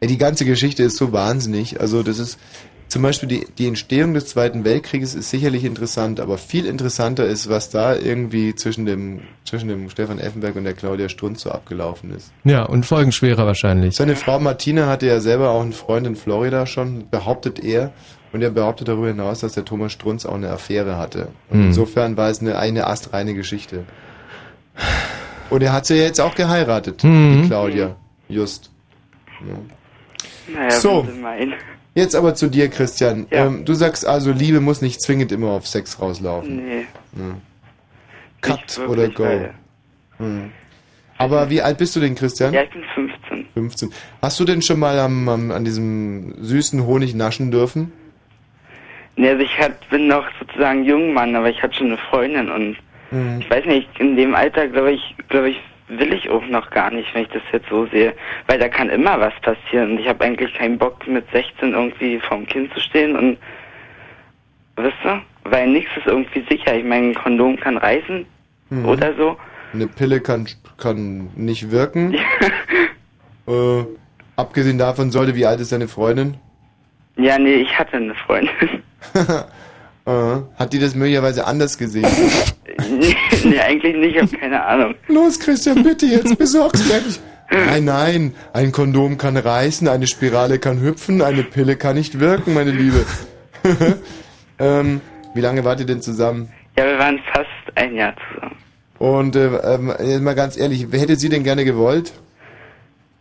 Ja, 0.01 0.07
die 0.07 0.17
ganze 0.17 0.45
Geschichte 0.45 0.83
ist 0.83 0.97
so 0.97 1.11
wahnsinnig. 1.11 1.81
Also 1.81 2.03
das 2.03 2.19
ist 2.19 2.37
zum 2.87 3.01
Beispiel 3.01 3.27
die, 3.29 3.45
die 3.57 3.67
Entstehung 3.67 4.13
des 4.13 4.27
Zweiten 4.27 4.63
Weltkrieges 4.65 5.15
ist 5.15 5.29
sicherlich 5.29 5.63
interessant, 5.63 6.19
aber 6.19 6.37
viel 6.37 6.65
interessanter 6.65 7.25
ist, 7.25 7.49
was 7.49 7.69
da 7.69 7.95
irgendwie 7.95 8.53
zwischen 8.55 8.85
dem, 8.85 9.21
zwischen 9.45 9.67
dem 9.69 9.89
Stefan 9.89 10.19
Effenberg 10.19 10.55
und 10.55 10.63
der 10.63 10.73
Claudia 10.73 11.09
Strunz 11.09 11.41
so 11.41 11.51
abgelaufen 11.51 12.11
ist. 12.15 12.31
Ja, 12.43 12.63
und 12.63 12.85
folgenschwerer 12.85 13.45
wahrscheinlich. 13.45 13.95
Seine 13.95 14.15
Frau 14.15 14.39
Martina 14.39 14.87
hatte 14.87 15.07
ja 15.07 15.19
selber 15.19 15.49
auch 15.51 15.61
einen 15.61 15.73
Freund 15.73 16.05
in 16.07 16.15
Florida 16.15 16.65
schon, 16.65 17.09
behauptet 17.09 17.63
er. 17.63 17.91
Und 18.31 18.41
er 18.41 18.49
behauptet 18.49 18.87
darüber 18.87 19.09
hinaus, 19.09 19.41
dass 19.41 19.53
der 19.53 19.63
Thomas 19.63 19.91
Strunz 19.91 20.25
auch 20.25 20.33
eine 20.33 20.49
Affäre 20.49 20.97
hatte. 20.97 21.27
Und 21.51 21.59
Hm. 21.59 21.65
insofern 21.67 22.17
war 22.17 22.29
es 22.31 22.41
eine, 22.41 22.57
eine 22.57 22.87
astreine 22.87 23.35
Geschichte. 23.35 23.83
Und 25.51 25.61
er 25.61 25.71
hat 25.71 25.85
sie 25.85 25.95
ja 25.97 26.03
jetzt 26.05 26.19
auch 26.19 26.33
geheiratet, 26.33 27.03
Mhm. 27.03 27.43
die 27.43 27.47
Claudia. 27.47 27.95
Just. 28.27 28.71
Ja. 29.47 30.55
Naja, 30.55 30.71
So. 30.71 31.07
Jetzt 31.95 32.15
aber 32.15 32.33
zu 32.33 32.47
dir, 32.47 32.69
Christian. 32.69 33.27
Ähm, 33.31 33.65
du 33.65 33.73
sagst 33.73 34.05
also, 34.05 34.31
Liebe 34.31 34.59
muss 34.59 34.81
nicht 34.81 35.01
zwingend 35.01 35.31
immer 35.31 35.49
auf 35.49 35.67
Sex 35.67 36.01
rauslaufen. 36.01 36.65
Nee. 36.65 36.85
Hm. 37.15 37.35
Cut 38.41 38.79
oder 38.87 39.09
go. 39.09 39.49
Hm. 40.17 40.51
Aber 41.17 41.49
wie 41.49 41.61
alt 41.61 41.77
bist 41.77 41.95
du 41.95 41.99
denn, 41.99 42.15
Christian? 42.15 42.53
Ja, 42.53 42.63
ich 42.63 42.71
bin 42.71 42.83
15. 42.95 43.45
15. 43.53 43.93
Hast 44.21 44.39
du 44.39 44.45
denn 44.45 44.61
schon 44.61 44.79
mal 44.79 44.97
am, 44.99 45.29
am, 45.29 45.51
an 45.51 45.63
diesem 45.63 46.33
süßen 46.43 46.85
Honig 46.85 47.13
naschen 47.13 47.51
dürfen? 47.51 47.91
Nee, 49.15 49.29
also 49.29 49.43
ich 49.43 49.57
hat, 49.59 49.89
bin 49.89 50.07
noch 50.07 50.25
sozusagen 50.39 50.83
Jungmann, 50.83 51.35
aber 51.35 51.49
ich 51.49 51.61
hatte 51.61 51.75
schon 51.75 51.87
eine 51.87 51.97
Freundin 51.97 52.49
und 52.49 52.77
Mhm. 53.13 53.41
ich 53.41 53.49
weiß 53.49 53.65
nicht, 53.65 53.87
in 53.99 54.15
dem 54.15 54.33
Alter 54.33 54.67
glaube 54.67 54.91
ich, 54.91 55.15
glaube 55.29 55.51
ich, 55.51 55.57
will 55.99 56.13
ich 56.13 56.29
auch 56.29 56.45
noch 56.47 56.69
gar 56.69 56.91
nicht, 56.91 57.13
wenn 57.13 57.23
ich 57.23 57.29
das 57.29 57.41
jetzt 57.51 57.69
so 57.69 57.85
sehe. 57.87 58.13
Weil 58.47 58.59
da 58.59 58.67
kann 58.69 58.89
immer 58.89 59.19
was 59.19 59.33
passieren 59.41 59.91
und 59.91 59.99
ich 59.99 60.07
habe 60.07 60.23
eigentlich 60.23 60.53
keinen 60.53 60.77
Bock 60.77 61.07
mit 61.07 61.25
16 61.31 61.73
irgendwie 61.73 62.19
vorm 62.19 62.45
Kind 62.45 62.73
zu 62.73 62.79
stehen 62.79 63.15
und 63.15 63.37
weißt 64.75 64.93
du? 65.03 65.21
Weil 65.49 65.67
nichts 65.67 65.91
ist 65.97 66.07
irgendwie 66.07 66.43
sicher. 66.49 66.75
Ich 66.75 66.83
meine, 66.85 67.07
ein 67.07 67.15
Kondom 67.15 67.57
kann 67.59 67.77
reißen 67.77 68.25
Mhm. 68.69 68.85
oder 68.85 69.13
so. 69.15 69.37
Eine 69.73 69.87
Pille 69.87 70.19
kann, 70.21 70.47
kann 70.77 71.29
nicht 71.35 71.71
wirken. 71.71 72.13
äh, 73.47 73.83
abgesehen 74.35 74.77
davon 74.77 75.11
sollte, 75.11 75.35
wie 75.35 75.45
alt 75.45 75.59
ist 75.59 75.71
deine 75.71 75.87
Freundin? 75.87 76.37
Ja, 77.17 77.37
nee, 77.37 77.55
ich 77.55 77.77
hatte 77.77 77.97
eine 77.97 78.15
Freundin. 78.15 78.51
Äh, 80.05 80.11
hat 80.57 80.73
die 80.73 80.79
das 80.79 80.95
möglicherweise 80.95 81.45
anders 81.45 81.77
gesehen? 81.77 82.07
nee, 83.43 83.59
eigentlich 83.59 83.95
nicht, 83.95 84.15
ich 84.15 84.21
habe 84.21 84.37
keine 84.37 84.63
Ahnung. 84.63 84.95
Los, 85.07 85.39
Christian, 85.39 85.83
bitte, 85.83 86.05
jetzt 86.05 86.37
besorg's 86.39 86.85
gleich. 86.85 87.19
Nein, 87.51 87.85
nein, 87.85 88.35
ein 88.53 88.71
Kondom 88.71 89.17
kann 89.17 89.37
reißen, 89.37 89.87
eine 89.87 90.07
Spirale 90.07 90.57
kann 90.57 90.81
hüpfen, 90.81 91.21
eine 91.21 91.43
Pille 91.43 91.75
kann 91.75 91.95
nicht 91.95 92.19
wirken, 92.19 92.53
meine 92.53 92.71
Liebe. 92.71 93.05
ähm, 94.59 95.01
wie 95.35 95.41
lange 95.41 95.63
wart 95.63 95.79
ihr 95.79 95.85
denn 95.85 96.01
zusammen? 96.01 96.51
Ja, 96.77 96.85
wir 96.85 96.97
waren 96.97 97.19
fast 97.31 97.47
ein 97.75 97.95
Jahr 97.95 98.15
zusammen. 98.33 98.55
Und 98.97 99.35
äh, 99.35 99.47
ähm, 99.47 99.93
jetzt 99.99 100.21
mal 100.21 100.33
ganz 100.33 100.57
ehrlich, 100.57 100.87
wer 100.89 100.99
hätte 100.99 101.15
sie 101.15 101.29
denn 101.29 101.43
gerne 101.43 101.63
gewollt? 101.63 102.13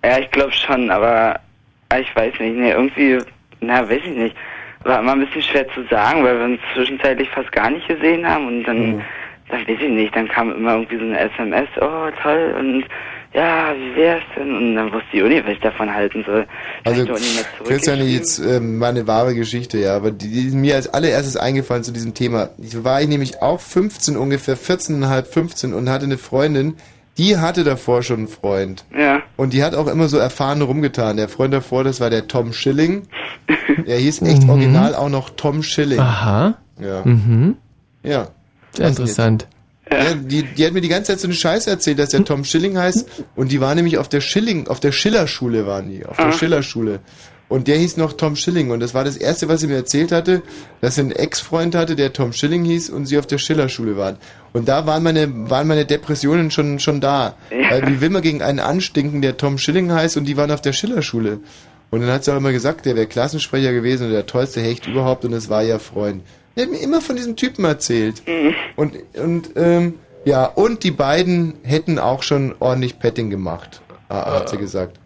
Ja, 0.04 0.18
ich 0.18 0.30
glaube 0.30 0.52
schon, 0.52 0.90
aber 0.90 1.38
ah, 1.90 1.98
ich 1.98 2.14
weiß 2.16 2.32
nicht, 2.40 2.56
nee, 2.56 2.70
irgendwie, 2.70 3.18
na, 3.60 3.88
weiß 3.88 4.00
ich 4.04 4.16
nicht. 4.16 4.36
War 4.84 5.00
immer 5.00 5.12
ein 5.12 5.20
bisschen 5.20 5.42
schwer 5.42 5.68
zu 5.68 5.82
sagen, 5.90 6.24
weil 6.24 6.38
wir 6.38 6.44
uns 6.44 6.60
zwischenzeitlich 6.74 7.28
fast 7.30 7.50
gar 7.52 7.70
nicht 7.70 7.86
gesehen 7.88 8.26
haben 8.26 8.46
und 8.46 8.64
dann, 8.64 9.02
dann 9.48 9.60
weiß 9.66 9.78
ich 9.80 9.88
nicht, 9.88 10.14
dann 10.14 10.28
kam 10.28 10.52
immer 10.52 10.74
irgendwie 10.74 10.96
so 10.96 11.04
eine 11.04 11.18
SMS, 11.18 11.68
oh 11.80 12.08
toll 12.22 12.54
und 12.58 12.84
ja, 13.34 13.74
wie 13.74 13.96
wär's 13.96 14.22
denn? 14.36 14.54
Und 14.54 14.74
dann 14.74 14.92
wusste 14.92 15.08
ich 15.12 15.22
auch 15.22 15.28
nicht, 15.28 15.44
was 15.44 15.52
ich 15.52 15.60
davon 15.60 15.92
halten 15.92 16.22
soll. 16.26 16.46
Also, 16.84 17.06
Christian, 17.64 18.06
jetzt 18.06 18.38
ähm, 18.38 18.76
mal 18.78 18.90
eine 18.90 19.06
wahre 19.06 19.34
Geschichte, 19.34 19.78
ja, 19.78 19.96
aber 19.96 20.10
die, 20.10 20.28
die 20.28 20.48
ist 20.48 20.54
mir 20.54 20.74
als 20.74 20.92
allererstes 20.92 21.38
eingefallen 21.38 21.82
zu 21.82 21.92
diesem 21.92 22.12
Thema. 22.12 22.50
Ich 22.58 22.84
war 22.84 23.00
ich 23.00 23.08
nämlich 23.08 23.40
auch 23.40 23.60
15, 23.60 24.18
ungefähr 24.18 24.56
14,5, 24.56 25.24
15 25.24 25.72
und 25.72 25.88
hatte 25.88 26.04
eine 26.04 26.18
Freundin, 26.18 26.76
die 27.18 27.36
hatte 27.36 27.62
davor 27.64 28.02
schon 28.02 28.18
einen 28.20 28.28
Freund. 28.28 28.84
Ja. 28.96 29.22
Und 29.36 29.52
die 29.52 29.62
hat 29.62 29.74
auch 29.74 29.86
immer 29.86 30.08
so 30.08 30.16
erfahren 30.18 30.62
rumgetan. 30.62 31.16
Der 31.16 31.28
Freund 31.28 31.52
davor, 31.52 31.84
das 31.84 32.00
war 32.00 32.08
der 32.10 32.26
Tom 32.28 32.52
Schilling. 32.52 33.02
Der 33.86 33.98
hieß 33.98 34.22
echt 34.22 34.48
original 34.48 34.94
auch 34.94 35.08
noch 35.08 35.30
Tom 35.30 35.62
Schilling. 35.62 35.98
Aha. 35.98 36.54
Ja. 36.80 37.02
Mhm. 37.04 37.56
Ja. 38.02 38.28
Sehr 38.72 38.88
interessant. 38.88 39.46
Ja, 39.90 40.14
die, 40.14 40.42
die 40.42 40.64
hat 40.64 40.72
mir 40.72 40.80
die 40.80 40.88
ganze 40.88 41.12
Zeit 41.12 41.20
so 41.20 41.26
eine 41.26 41.34
Scheiße 41.34 41.68
erzählt, 41.68 41.98
dass 41.98 42.10
der 42.10 42.24
Tom 42.24 42.44
Schilling 42.44 42.78
heißt. 42.78 43.24
Und 43.36 43.52
die 43.52 43.60
war 43.60 43.74
nämlich 43.74 43.98
auf 43.98 44.08
der 44.08 44.20
Schilling, 44.22 44.68
auf 44.68 44.80
der 44.80 44.92
Schillerschule 44.92 45.66
waren 45.66 45.90
die, 45.90 46.06
auf 46.06 46.16
der 46.16 46.26
Ah. 46.26 46.32
Schillerschule. 46.32 47.00
Und 47.48 47.68
der 47.68 47.76
hieß 47.76 47.98
noch 47.98 48.14
Tom 48.14 48.34
Schilling. 48.34 48.70
Und 48.70 48.80
das 48.80 48.94
war 48.94 49.04
das 49.04 49.16
Erste, 49.16 49.48
was 49.48 49.60
sie 49.60 49.66
mir 49.66 49.76
erzählt 49.76 50.10
hatte, 50.10 50.42
dass 50.80 50.94
sie 50.94 51.02
einen 51.02 51.12
Ex-Freund 51.12 51.74
hatte, 51.74 51.96
der 51.96 52.12
Tom 52.12 52.32
Schilling 52.32 52.64
hieß 52.64 52.88
und 52.90 53.06
sie 53.06 53.18
auf 53.18 53.26
der 53.26 53.38
Schillerschule 53.38 53.96
waren. 53.96 54.16
Und 54.54 54.68
da 54.68 54.86
waren 54.86 55.02
meine, 55.02 55.50
waren 55.50 55.66
meine 55.66 55.84
Depressionen 55.84 56.50
schon, 56.50 56.78
schon 56.78 57.00
da. 57.00 57.36
Ja. 57.50 57.70
Weil 57.70 57.88
wie 57.88 58.00
will 58.00 58.10
man 58.10 58.22
gegen 58.22 58.42
einen 58.42 58.58
anstinken, 58.58 59.20
der 59.20 59.36
Tom 59.36 59.58
Schilling 59.58 59.92
heißt 59.92 60.16
und 60.16 60.24
die 60.24 60.36
waren 60.36 60.50
auf 60.50 60.62
der 60.62 60.72
Schillerschule. 60.72 61.40
Und 61.90 62.00
dann 62.00 62.10
hat 62.10 62.24
sie 62.24 62.32
auch 62.32 62.38
immer 62.38 62.52
gesagt, 62.52 62.86
der 62.86 62.96
wäre 62.96 63.06
Klassensprecher 63.06 63.72
gewesen 63.72 64.06
und 64.06 64.12
der 64.12 64.24
tollste 64.24 64.62
Hecht 64.62 64.86
überhaupt 64.86 65.26
und 65.26 65.34
es 65.34 65.50
war 65.50 65.62
ihr 65.62 65.78
Freund. 65.78 66.22
Der 66.56 66.64
hat 66.64 66.72
mir 66.72 66.80
immer 66.80 67.02
von 67.02 67.16
diesem 67.16 67.36
Typen 67.36 67.66
erzählt. 67.66 68.22
Und, 68.76 68.96
und, 69.14 69.50
ähm, 69.56 69.94
ja, 70.24 70.46
und 70.46 70.84
die 70.84 70.90
beiden 70.90 71.54
hätten 71.62 71.98
auch 71.98 72.22
schon 72.22 72.54
ordentlich 72.60 72.98
Petting 72.98 73.28
gemacht, 73.28 73.82
äh, 74.08 74.14
hat 74.14 74.48
sie 74.48 74.56
gesagt. 74.56 74.98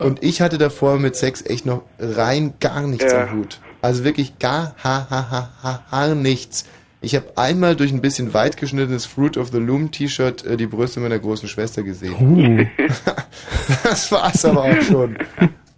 Und 0.00 0.22
ich 0.22 0.40
hatte 0.40 0.58
davor 0.58 0.98
mit 0.98 1.14
Sex 1.14 1.42
echt 1.46 1.66
noch 1.66 1.82
rein 1.98 2.54
gar 2.58 2.86
nichts 2.86 3.12
Ja. 3.12 3.24
am 3.24 3.32
Hut. 3.38 3.60
Also 3.82 4.02
wirklich 4.04 4.38
gar 4.38 4.74
ha, 4.82 5.06
ha, 5.08 5.30
ha, 5.30 5.50
ha, 5.62 5.84
ha 5.90 6.14
nichts. 6.14 6.64
Ich 7.02 7.14
habe 7.14 7.26
einmal 7.36 7.76
durch 7.76 7.92
ein 7.92 8.00
bisschen 8.02 8.34
weit 8.34 8.56
geschnittenes 8.58 9.06
Fruit 9.06 9.38
of 9.38 9.50
the 9.52 9.58
Loom 9.58 9.90
T-Shirt 9.90 10.44
äh, 10.44 10.56
die 10.56 10.66
Brüste 10.66 11.00
meiner 11.00 11.18
großen 11.18 11.48
Schwester 11.48 11.82
gesehen. 11.82 12.68
das 13.84 14.10
war's 14.12 14.44
aber 14.44 14.64
auch 14.64 14.82
schon. 14.82 15.16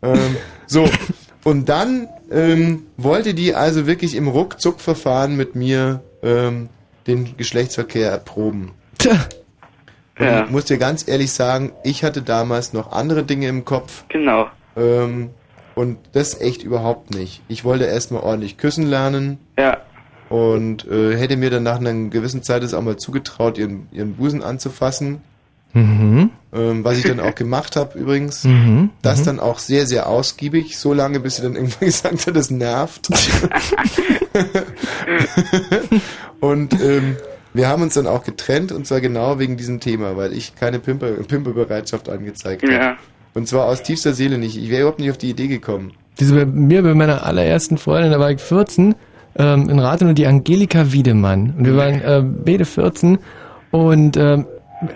ähm, 0.03 0.37
so, 0.67 0.89
und 1.45 1.69
dann 1.69 2.09
ähm, 2.31 2.87
wollte 2.97 3.35
die 3.35 3.55
also 3.55 3.87
wirklich 3.87 4.17
im 4.17 4.27
Ruckzuck-Verfahren 4.27 5.37
mit 5.37 5.55
mir 5.55 6.03
ähm, 6.23 6.69
den 7.07 7.37
Geschlechtsverkehr 7.37 8.11
erproben. 8.11 8.73
Und 10.23 10.29
Ja. 10.29 10.45
ich 10.45 10.51
muss 10.51 10.67
dir 10.67 10.79
ganz 10.79 11.07
ehrlich 11.09 11.33
sagen, 11.33 11.73
ich 11.83 12.05
hatte 12.05 12.23
damals 12.23 12.73
noch 12.73 12.93
andere 12.93 13.25
Dinge 13.25 13.49
im 13.49 13.65
Kopf. 13.65 14.05
Genau. 14.09 14.47
Ähm, 14.77 15.31
und 15.75 15.99
das 16.13 16.41
echt 16.41 16.63
überhaupt 16.63 17.15
nicht. 17.15 17.43
Ich 17.49 17.65
wollte 17.65 17.85
erstmal 17.85 18.23
ordentlich 18.23 18.57
küssen 18.57 18.87
lernen. 18.87 19.39
Ja. 19.59 19.79
Und 20.29 20.87
äh, 20.87 21.17
hätte 21.17 21.37
mir 21.37 21.51
dann 21.51 21.63
nach 21.65 21.79
einer 21.81 21.93
gewissen 22.09 22.43
Zeit 22.43 22.63
es 22.63 22.73
auch 22.73 22.83
mal 22.83 22.97
zugetraut, 22.97 23.59
ihren, 23.59 23.89
ihren 23.91 24.15
Busen 24.15 24.43
anzufassen. 24.43 25.21
Mhm. 25.75 26.31
Ähm, 26.55 26.85
was 26.85 26.99
ich 26.99 27.05
dann 27.05 27.19
auch 27.21 27.35
gemacht 27.35 27.77
habe 27.77 27.99
übrigens. 27.99 28.45
Mhm. 28.53 28.91
Das 29.03 29.21
Mhm. 29.21 29.25
dann 29.25 29.41
auch 29.41 29.59
sehr, 29.59 29.87
sehr 29.87 30.07
ausgiebig, 30.09 30.79
so 30.79 30.93
lange, 30.93 31.19
bis 31.21 31.37
sie 31.37 31.43
dann 31.43 31.57
irgendwann 31.57 31.81
gesagt 31.89 32.27
hat, 32.27 32.37
das 32.37 32.51
nervt. 32.51 33.09
und 36.41 36.79
ähm, 36.81 37.17
wir 37.55 37.69
haben 37.69 37.83
uns 37.83 37.95
dann 37.95 38.07
auch 38.07 38.25
getrennt 38.25 38.73
und 38.73 38.87
zwar 38.87 39.01
genau 39.01 39.39
wegen 39.39 39.57
diesem 39.57 39.81
Thema, 39.81 40.17
weil 40.17 40.33
ich 40.33 40.55
keine 40.55 40.79
Pimper, 40.79 41.11
Pimperbereitschaft 41.13 42.09
angezeigt 42.09 42.63
habe. 42.63 42.73
Ja. 42.73 42.97
Und 43.35 43.49
zwar 43.49 43.67
aus 43.67 43.83
tiefster 43.83 44.13
Seele 44.13 44.39
nicht. 44.39 44.57
Ich 44.57 44.71
wäre 44.71 44.83
überhaupt 44.83 45.01
nicht 45.01 45.11
auf 45.11 45.19
die 45.19 45.31
Idee 45.31 45.49
gekommen. 45.49 45.93
Diese 46.21 46.35
bei 46.35 46.45
mir, 46.45 46.83
bei 46.83 46.95
meiner 46.95 47.25
allerersten 47.25 47.79
Freundin, 47.79 48.13
da 48.13 48.21
war 48.21 48.31
ich 48.31 48.41
14, 48.41 48.95
ähm, 49.37 49.71
in 49.71 49.79
Rathenow 49.79 50.15
die 50.15 50.27
Angelika 50.27 50.93
Wiedemann. 50.93 51.55
Und 51.57 51.65
wir 51.65 51.77
waren 51.77 52.01
äh, 52.03 52.23
beide 52.23 52.65
14 52.65 53.19
und 53.71 54.17
ähm, 54.17 54.47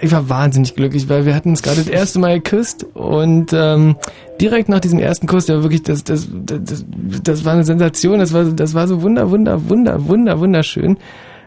ich 0.00 0.12
war 0.12 0.28
wahnsinnig 0.28 0.74
glücklich, 0.74 1.08
weil 1.08 1.26
wir 1.26 1.34
hatten 1.34 1.50
uns 1.50 1.62
gerade 1.62 1.78
das 1.78 1.88
erste 1.88 2.18
Mal 2.18 2.40
geküsst 2.40 2.84
und 2.94 3.52
ähm, 3.52 3.96
direkt 4.40 4.68
nach 4.68 4.80
diesem 4.80 4.98
ersten 4.98 5.26
Kuss, 5.26 5.46
der 5.46 5.56
war 5.56 5.62
wirklich, 5.62 5.84
das, 5.84 6.04
das, 6.04 6.28
das, 6.30 6.84
das 7.22 7.44
war 7.44 7.52
eine 7.52 7.64
Sensation, 7.64 8.18
das 8.18 8.32
war, 8.32 8.44
das 8.44 8.74
war 8.74 8.88
so 8.88 9.02
wunder, 9.02 9.30
wunder, 9.30 9.68
wunder, 9.68 10.06
wunder, 10.08 10.40
wunderschön. 10.40 10.98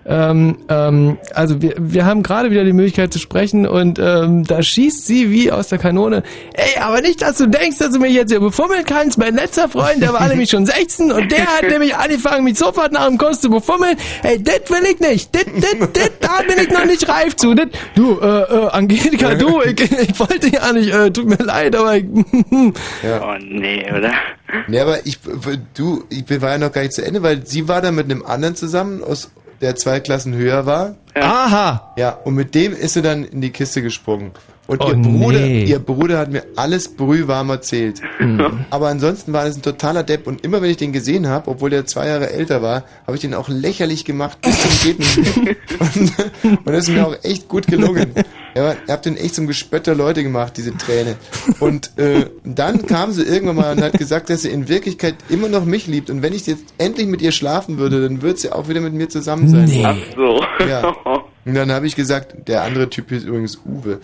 Ähm, 0.06 0.58
ähm, 0.70 1.18
also 1.34 1.62
wir, 1.62 1.76
wir 1.78 2.06
haben 2.06 2.24
gerade 2.24 2.52
wieder 2.52 2.64
die 2.64 2.74
Möglichkeit 2.74 3.14
zu 3.14 3.20
sprechen 3.20 3.68
und 3.68 4.00
ähm, 4.00 4.44
da 4.46 4.62
schießt 4.62 5.06
sie 5.06 5.32
wie 5.32 5.52
aus 5.52 5.68
der 5.68 5.78
Kanone. 5.78 6.24
Ey, 6.54 6.82
aber 6.82 7.02
nicht, 7.02 7.22
dass 7.22 7.38
du 7.38 7.48
denkst, 7.48 7.78
dass 7.80 7.92
du 7.92 8.00
mich 8.00 8.14
jetzt 8.14 8.32
hier 8.32 8.40
befummeln 8.40 8.86
kannst. 8.86 9.18
Mein 9.18 9.36
letzter 9.36 9.70
Freund, 9.70 10.02
der 10.02 10.14
war 10.14 10.28
nämlich 10.28 10.50
schon 10.50 10.66
16 10.66 11.12
und 11.12 11.32
der 11.32 11.46
hat 11.46 11.64
nämlich 11.70 11.96
angefangen, 11.96 12.44
mich 12.44 12.58
sofort 12.58 12.92
nach 12.92 13.08
dem 13.08 13.18
Kuss 13.18 13.42
zu 13.42 13.50
befummeln. 13.50 13.98
Ey, 14.24 14.42
das 14.42 14.70
will 14.70 14.86
ich 14.92 15.00
nicht. 15.00 15.36
Das, 15.36 15.44
das, 15.44 15.90
das, 15.94 16.12
da 16.20 16.42
bin 16.48 16.64
ich 16.64 16.70
noch 16.70 16.86
nicht 16.86 17.08
reif 17.08 17.36
zu. 17.36 17.54
Das, 17.54 17.68
du, 17.96 18.20
äh, 18.20 18.26
äh, 18.26 18.68
Angelika, 18.70 19.36
du, 19.36 19.62
ich, 19.62 19.80
ich 19.80 20.20
wollte 20.20 20.50
ja 20.50 20.72
nicht, 20.74 20.94
äh, 20.94 21.12
tut 21.12 21.28
mir 21.28 21.44
leid, 21.44 21.76
aber 21.76 21.98
ich, 21.98 22.06
Ja. 23.04 23.24
Oh 23.24 23.38
nee, 23.40 23.86
oder? 23.92 24.14
Nee, 24.68 24.80
aber 24.80 25.06
ich, 25.06 25.20
du, 25.76 26.04
ich 26.10 26.42
war 26.42 26.52
ja 26.52 26.58
noch 26.58 26.72
gar 26.72 26.82
nicht 26.82 26.94
zu 26.94 27.06
Ende, 27.06 27.22
weil 27.24 27.46
sie 27.46 27.68
war 27.68 27.82
da 27.82 27.92
mit 27.92 28.06
einem 28.06 28.26
anderen 28.26 28.56
zusammen, 28.56 29.04
aus 29.04 29.32
der 29.62 29.76
zwei 29.76 30.00
Klassen 30.00 30.34
höher 30.34 30.66
war. 30.66 30.96
Aha. 31.16 31.94
Ja, 31.98 32.12
und 32.12 32.36
mit 32.36 32.56
dem 32.56 32.74
ist 32.74 32.94
sie 32.94 33.02
dann 33.02 33.24
in 33.24 33.42
die 33.42 33.52
Kiste 33.52 33.82
gesprungen. 33.82 34.32
Und 34.70 34.84
Oh, 34.84 34.90
ihr 34.90 34.96
Bruder, 34.98 35.40
nee. 35.40 35.64
ihr 35.66 35.80
Bruder 35.80 36.20
hat 36.20 36.32
mir 36.32 36.44
alles 36.56 36.90
brühwarm 36.90 37.50
erzählt. 37.50 38.02
Mhm. 38.20 38.66
Aber 38.70 38.90
ansonsten 38.90 39.34
war 39.34 39.46
das 39.46 39.56
ein 39.56 39.64
totaler 39.64 40.04
Depp. 40.04 40.28
Und 40.28 40.44
immer 40.46 40.62
wenn 40.62 40.70
ich 40.70 40.78
den 40.78 40.94
gesehen 40.94 41.28
habe, 41.28 41.50
obwohl 41.50 41.72
der 41.72 41.88
zwei 41.88 42.08
Jahre 42.08 42.30
älter 42.30 42.62
war, 42.62 42.84
habe 43.08 43.16
ich 43.16 43.22
den 43.22 43.34
auch 43.34 43.50
lächerlich 43.50 44.06
gemacht 44.06 44.38
bis 44.42 44.82
zum 44.84 44.98
mehr. 45.44 45.56
Und, 45.80 46.12
und 46.66 46.68
das 46.68 46.88
ist 46.88 46.94
mir 46.94 47.08
auch 47.08 47.16
echt 47.24 47.48
gut 47.48 47.66
gelungen. 47.66 48.14
Ja, 48.56 48.74
ihr 48.74 48.78
habt 48.94 49.06
den 49.06 49.18
echt 49.18 49.36
zum 49.36 49.48
Gespött 49.48 49.88
der 49.88 49.96
Leute 49.96 50.22
gemacht, 50.24 50.54
diese 50.58 50.76
Träne. 50.78 51.16
Und 51.60 51.98
äh, 51.98 52.26
dann 52.44 52.86
kam 52.86 53.12
sie 53.12 53.24
irgendwann 53.24 53.56
mal 53.56 53.76
und 53.76 53.82
hat 53.82 53.94
gesagt, 53.94 54.30
dass 54.30 54.42
sie 54.44 54.50
in 54.50 54.68
Wirklichkeit 54.68 55.16
immer 55.30 55.48
noch 55.50 55.66
mich 55.66 55.88
liebt. 55.88 56.10
Und 56.10 56.22
wenn 56.22 56.34
ich 56.34 56.46
jetzt 56.46 56.66
endlich 56.78 57.08
mit 57.08 57.22
ihr 57.22 57.32
schlafen 57.32 57.78
würde, 57.78 58.02
dann 58.02 58.22
würde 58.22 58.40
sie 58.40 58.52
auch 58.52 58.68
wieder 58.68 58.82
mit 58.82 58.94
mir 58.94 59.10
zusammen 59.10 59.50
sein. 59.50 59.66
Nee. 59.66 59.84
Ach 59.86 59.96
so. 60.16 60.44
Ja. 60.68 60.96
Und 61.46 61.56
dann 61.56 61.72
habe 61.72 61.88
ich 61.88 61.96
gesagt, 61.96 62.48
der 62.48 62.64
andere 62.64 62.90
Typ 62.90 63.12
ist 63.12 63.26
übrigens 63.26 63.60
Uwe. 63.66 64.00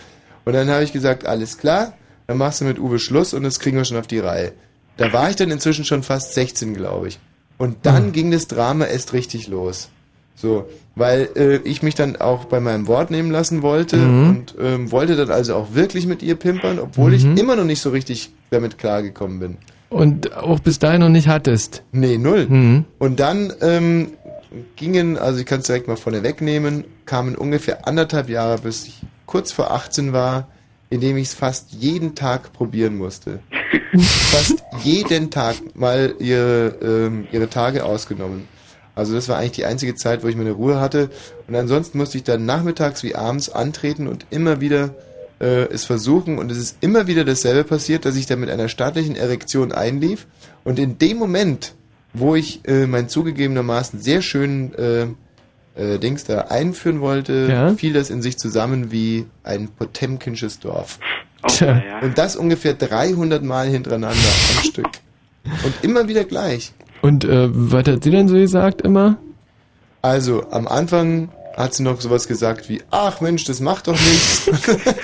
Und 0.46 0.54
dann 0.54 0.70
habe 0.70 0.82
ich 0.84 0.92
gesagt, 0.94 1.26
alles 1.26 1.58
klar, 1.58 1.92
dann 2.26 2.38
machst 2.38 2.62
du 2.62 2.64
mit 2.64 2.78
Uwe 2.78 2.98
Schluss 2.98 3.34
und 3.34 3.42
das 3.42 3.60
kriegen 3.60 3.76
wir 3.76 3.84
schon 3.84 3.98
auf 3.98 4.06
die 4.06 4.20
Reihe. 4.20 4.52
Da 4.96 5.12
war 5.12 5.28
ich 5.28 5.36
dann 5.36 5.50
inzwischen 5.50 5.84
schon 5.84 6.02
fast 6.02 6.32
16, 6.32 6.72
glaube 6.72 7.08
ich. 7.08 7.18
Und 7.58 7.84
dann 7.84 8.12
ging 8.12 8.30
das 8.30 8.48
Drama 8.48 8.86
erst 8.86 9.12
richtig 9.12 9.46
los. 9.48 9.90
So, 10.34 10.68
weil 10.94 11.28
äh, 11.34 11.56
ich 11.68 11.82
mich 11.82 11.94
dann 11.94 12.16
auch 12.16 12.44
bei 12.46 12.60
meinem 12.60 12.86
Wort 12.86 13.10
nehmen 13.10 13.30
lassen 13.30 13.62
wollte 13.62 13.96
Mhm. 13.96 14.28
und 14.28 14.54
ähm, 14.60 14.92
wollte 14.92 15.16
dann 15.16 15.30
also 15.30 15.54
auch 15.54 15.74
wirklich 15.74 16.06
mit 16.06 16.22
ihr 16.22 16.36
pimpern, 16.36 16.78
obwohl 16.78 17.12
ich 17.14 17.24
Mhm. 17.24 17.36
immer 17.38 17.56
noch 17.56 17.64
nicht 17.64 17.80
so 17.80 17.90
richtig 17.90 18.30
damit 18.50 18.76
klargekommen 18.78 19.38
bin. 19.38 19.56
Und 19.88 20.34
auch 20.36 20.60
bis 20.60 20.78
dahin 20.78 21.00
noch 21.00 21.08
nicht 21.08 21.28
hattest. 21.28 21.82
Nee, 21.92 22.18
null. 22.18 22.46
Mhm. 22.48 22.84
Und 22.98 23.18
dann 23.20 23.52
ähm, 23.62 24.12
gingen, 24.76 25.16
also 25.18 25.40
ich 25.40 25.46
kann 25.46 25.60
es 25.60 25.66
direkt 25.66 25.88
mal 25.88 25.96
vorne 25.96 26.22
wegnehmen, 26.22 26.84
kamen 27.06 27.34
ungefähr 27.34 27.86
anderthalb 27.88 28.28
Jahre, 28.28 28.58
bis 28.58 28.86
ich 28.86 29.00
kurz 29.26 29.52
vor 29.52 29.70
18 29.70 30.12
war, 30.12 30.48
in 30.88 31.00
dem 31.00 31.16
ich 31.16 31.28
es 31.28 31.34
fast 31.34 31.72
jeden 31.72 32.14
Tag 32.14 32.52
probieren 32.52 32.96
musste. 32.96 33.40
fast 33.98 34.62
jeden 34.82 35.30
Tag 35.30 35.56
mal 35.74 36.14
ihre, 36.18 36.76
ähm, 36.80 37.26
ihre 37.32 37.48
Tage 37.48 37.84
ausgenommen. 37.84 38.48
Also 38.94 39.14
das 39.14 39.28
war 39.28 39.36
eigentlich 39.36 39.52
die 39.52 39.66
einzige 39.66 39.94
Zeit, 39.94 40.24
wo 40.24 40.28
ich 40.28 40.36
meine 40.36 40.52
Ruhe 40.52 40.80
hatte. 40.80 41.10
Und 41.46 41.54
ansonsten 41.54 41.98
musste 41.98 42.16
ich 42.16 42.24
dann 42.24 42.46
nachmittags 42.46 43.02
wie 43.02 43.14
abends 43.14 43.50
antreten 43.50 44.06
und 44.06 44.26
immer 44.30 44.60
wieder 44.60 44.94
äh, 45.38 45.68
es 45.70 45.84
versuchen. 45.84 46.38
Und 46.38 46.50
es 46.50 46.58
ist 46.58 46.78
immer 46.80 47.06
wieder 47.06 47.24
dasselbe 47.24 47.64
passiert, 47.64 48.06
dass 48.06 48.16
ich 48.16 48.26
dann 48.26 48.40
mit 48.40 48.48
einer 48.48 48.68
staatlichen 48.68 49.16
Erektion 49.16 49.72
einlief. 49.72 50.26
Und 50.64 50.78
in 50.78 50.98
dem 50.98 51.18
Moment, 51.18 51.74
wo 52.14 52.34
ich 52.34 52.66
äh, 52.66 52.86
meinen 52.86 53.10
zugegebenermaßen 53.10 54.00
sehr 54.00 54.22
schönen 54.22 54.72
äh, 54.74 55.08
äh, 55.76 55.98
Dings 55.98 56.24
da 56.24 56.42
einführen 56.48 57.00
wollte, 57.00 57.48
Ja. 57.50 57.74
fiel 57.74 57.92
das 57.92 58.10
in 58.10 58.22
sich 58.22 58.38
zusammen 58.38 58.90
wie 58.90 59.26
ein 59.44 59.68
Potemkinsches 59.68 60.58
Dorf. 60.60 60.98
Tja. 61.48 61.82
Und 62.02 62.18
das 62.18 62.34
ungefähr 62.36 62.74
300 62.74 63.42
Mal 63.42 63.68
hintereinander 63.68 64.16
am 64.58 64.64
Stück. 64.68 64.88
Und 65.64 65.74
immer 65.82 66.08
wieder 66.08 66.24
gleich. 66.24 66.72
Und 67.02 67.24
äh, 67.24 67.48
was 67.52 67.86
hat 67.86 68.02
sie 68.02 68.10
denn 68.10 68.26
so 68.28 68.34
gesagt 68.34 68.82
immer? 68.82 69.18
Also, 70.02 70.50
am 70.50 70.66
Anfang 70.66 71.28
hat 71.56 71.74
sie 71.74 71.82
noch 71.82 72.00
sowas 72.00 72.26
gesagt 72.26 72.68
wie, 72.68 72.82
ach 72.90 73.20
Mensch, 73.20 73.44
das 73.44 73.60
macht 73.60 73.86
doch 73.86 73.92
nichts. 73.98 74.50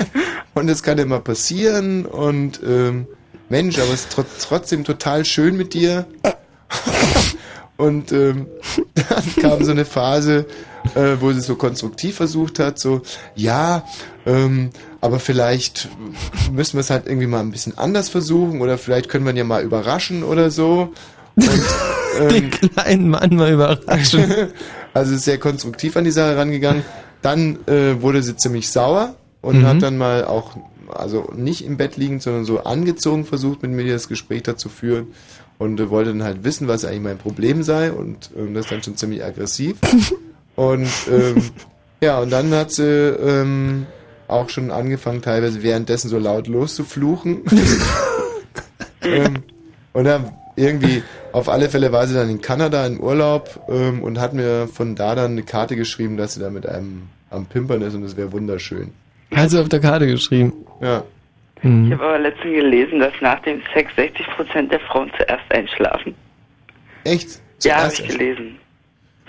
und 0.55 0.67
das 0.67 0.83
kann 0.83 0.99
ja 0.99 1.05
mal 1.07 1.21
passieren. 1.21 2.07
Und 2.07 2.61
ähm, 2.67 3.07
Mensch, 3.49 3.79
aber 3.79 3.89
es 3.93 4.01
ist 4.03 4.13
trotz, 4.13 4.47
trotzdem 4.49 4.85
total 4.85 5.25
schön 5.25 5.57
mit 5.57 5.75
dir. 5.75 6.07
und 7.83 8.13
ähm, 8.13 8.47
dann 8.95 9.25
kam 9.41 9.65
so 9.65 9.73
eine 9.73 9.85
Phase, 9.85 10.47
äh, 10.95 11.17
wo 11.19 11.33
sie 11.33 11.41
so 11.41 11.57
konstruktiv 11.57 12.17
versucht 12.17 12.61
hat, 12.61 12.79
so, 12.79 13.03
ja, 13.35 13.85
ähm, 14.25 14.71
aber 15.01 15.19
vielleicht 15.19 15.89
müssen 16.53 16.75
wir 16.75 16.81
es 16.81 16.91
halt 16.91 17.07
irgendwie 17.07 17.27
mal 17.27 17.41
ein 17.41 17.51
bisschen 17.51 17.77
anders 17.77 18.09
versuchen 18.09 18.61
oder 18.61 18.79
vielleicht 18.79 19.09
können 19.09 19.25
wir 19.25 19.33
ihn 19.33 19.37
ja 19.37 19.45
mal 19.45 19.65
überraschen 19.65 20.23
oder 20.23 20.53
so. 20.53 20.93
Und, 21.35 21.49
ähm, 22.21 22.29
Den 22.29 22.51
kleinen 22.51 23.11
Mann 23.11 23.35
mal 23.35 23.53
überraschen. 23.53 24.33
also 24.95 25.17
sehr 25.17 25.39
konstruktiv 25.39 25.97
an 25.97 26.05
die 26.05 26.13
Sache 26.13 26.37
rangegangen. 26.37 26.85
Dann 27.21 27.59
äh, 27.67 28.01
wurde 28.01 28.23
sie 28.23 28.37
ziemlich 28.37 28.71
sauer 28.71 29.17
und 29.41 29.63
Mhm. 29.63 29.67
hat 29.67 29.83
dann 29.83 29.99
mal 29.99 30.25
auch, 30.25 30.57
also 30.89 31.33
nicht 31.35 31.65
im 31.65 31.79
Bett 31.79 31.97
liegend, 31.97 32.23
sondern 32.23 32.45
so 32.45 32.63
angezogen 32.63 33.25
versucht, 33.25 33.63
mit 33.63 33.73
mir 33.73 33.93
das 33.93 34.07
Gespräch 34.07 34.45
dazu 34.45 34.69
führen 34.69 35.09
und 35.63 35.79
äh, 35.79 35.91
wollte 35.91 36.11
dann 36.11 36.25
halt 36.25 36.45
wissen, 36.45 36.67
was 36.69 36.85
eigentlich 36.85 37.03
mein 37.03 37.19
Problem 37.19 37.63
sei 37.63 37.93
und 37.93 38.31
ähm, 38.37 38.55
das 38.55 38.67
dann 38.67 38.83
schon 38.83 38.97
ziemlich 38.97 39.25
aggressiv. 39.25 39.77
und 40.57 40.89
ähm, 41.11 41.51
ja, 42.01 42.19
und 42.19 42.31
dann 42.31 42.53
hat 42.53 42.73
sie 42.73 42.83
ähm, 42.85 43.87
auch 44.27 44.49
schon 44.49 44.71
angefangen, 44.71 45.23
teilweise 45.23 45.63
währenddessen 45.63 46.09
so 46.09 46.19
laut 46.19 46.49
loszufluchen. 46.49 47.43
ähm, 49.03 49.45
und 49.93 50.05
dann 50.05 50.33
irgendwie, 50.57 51.03
auf 51.33 51.49
alle 51.49 51.69
Fälle 51.69 51.93
war 51.93 52.07
sie 52.07 52.15
dann 52.15 52.29
in 52.29 52.41
Kanada 52.41 52.85
im 52.87 53.01
Urlaub 53.01 53.65
ähm, 53.69 54.03
und 54.03 54.19
hat 54.19 54.35
mir 54.35 54.69
von 54.69 54.97
da 54.97 55.15
dann 55.15 55.33
eine 55.33 55.45
Karte 55.45 55.77
geschrieben, 55.77 56.17
dass 56.17 56.35
sie 56.35 56.41
da 56.41 56.51
mit 56.51 56.67
einem 56.67 57.05
am 57.31 57.47
Pimpern 57.47 57.81
ist 57.83 57.95
und 57.95 58.03
das 58.03 58.17
wäre 58.17 58.33
wunderschön. 58.33 58.91
Hat 59.35 59.51
sie 59.51 59.61
auf 59.61 59.69
der 59.69 59.81
Karte 59.81 60.07
geschrieben. 60.07 60.53
Ja. 60.81 61.05
Ich 61.63 61.69
Mhm. 61.69 61.93
habe 61.93 62.03
aber 62.05 62.19
letztens 62.19 62.55
gelesen, 62.55 62.99
dass 62.99 63.13
nach 63.21 63.41
dem 63.43 63.63
Sex 63.73 63.93
60% 63.97 64.71
der 64.73 64.81
Frauen 64.81 65.11
zuerst 65.17 65.45
einschlafen. 65.51 66.15
Echt? 67.05 67.41
Ja, 67.63 67.77
habe 67.77 67.91
Zuerst 67.93 68.01
ich 68.01 68.09
gelesen. 68.19 68.57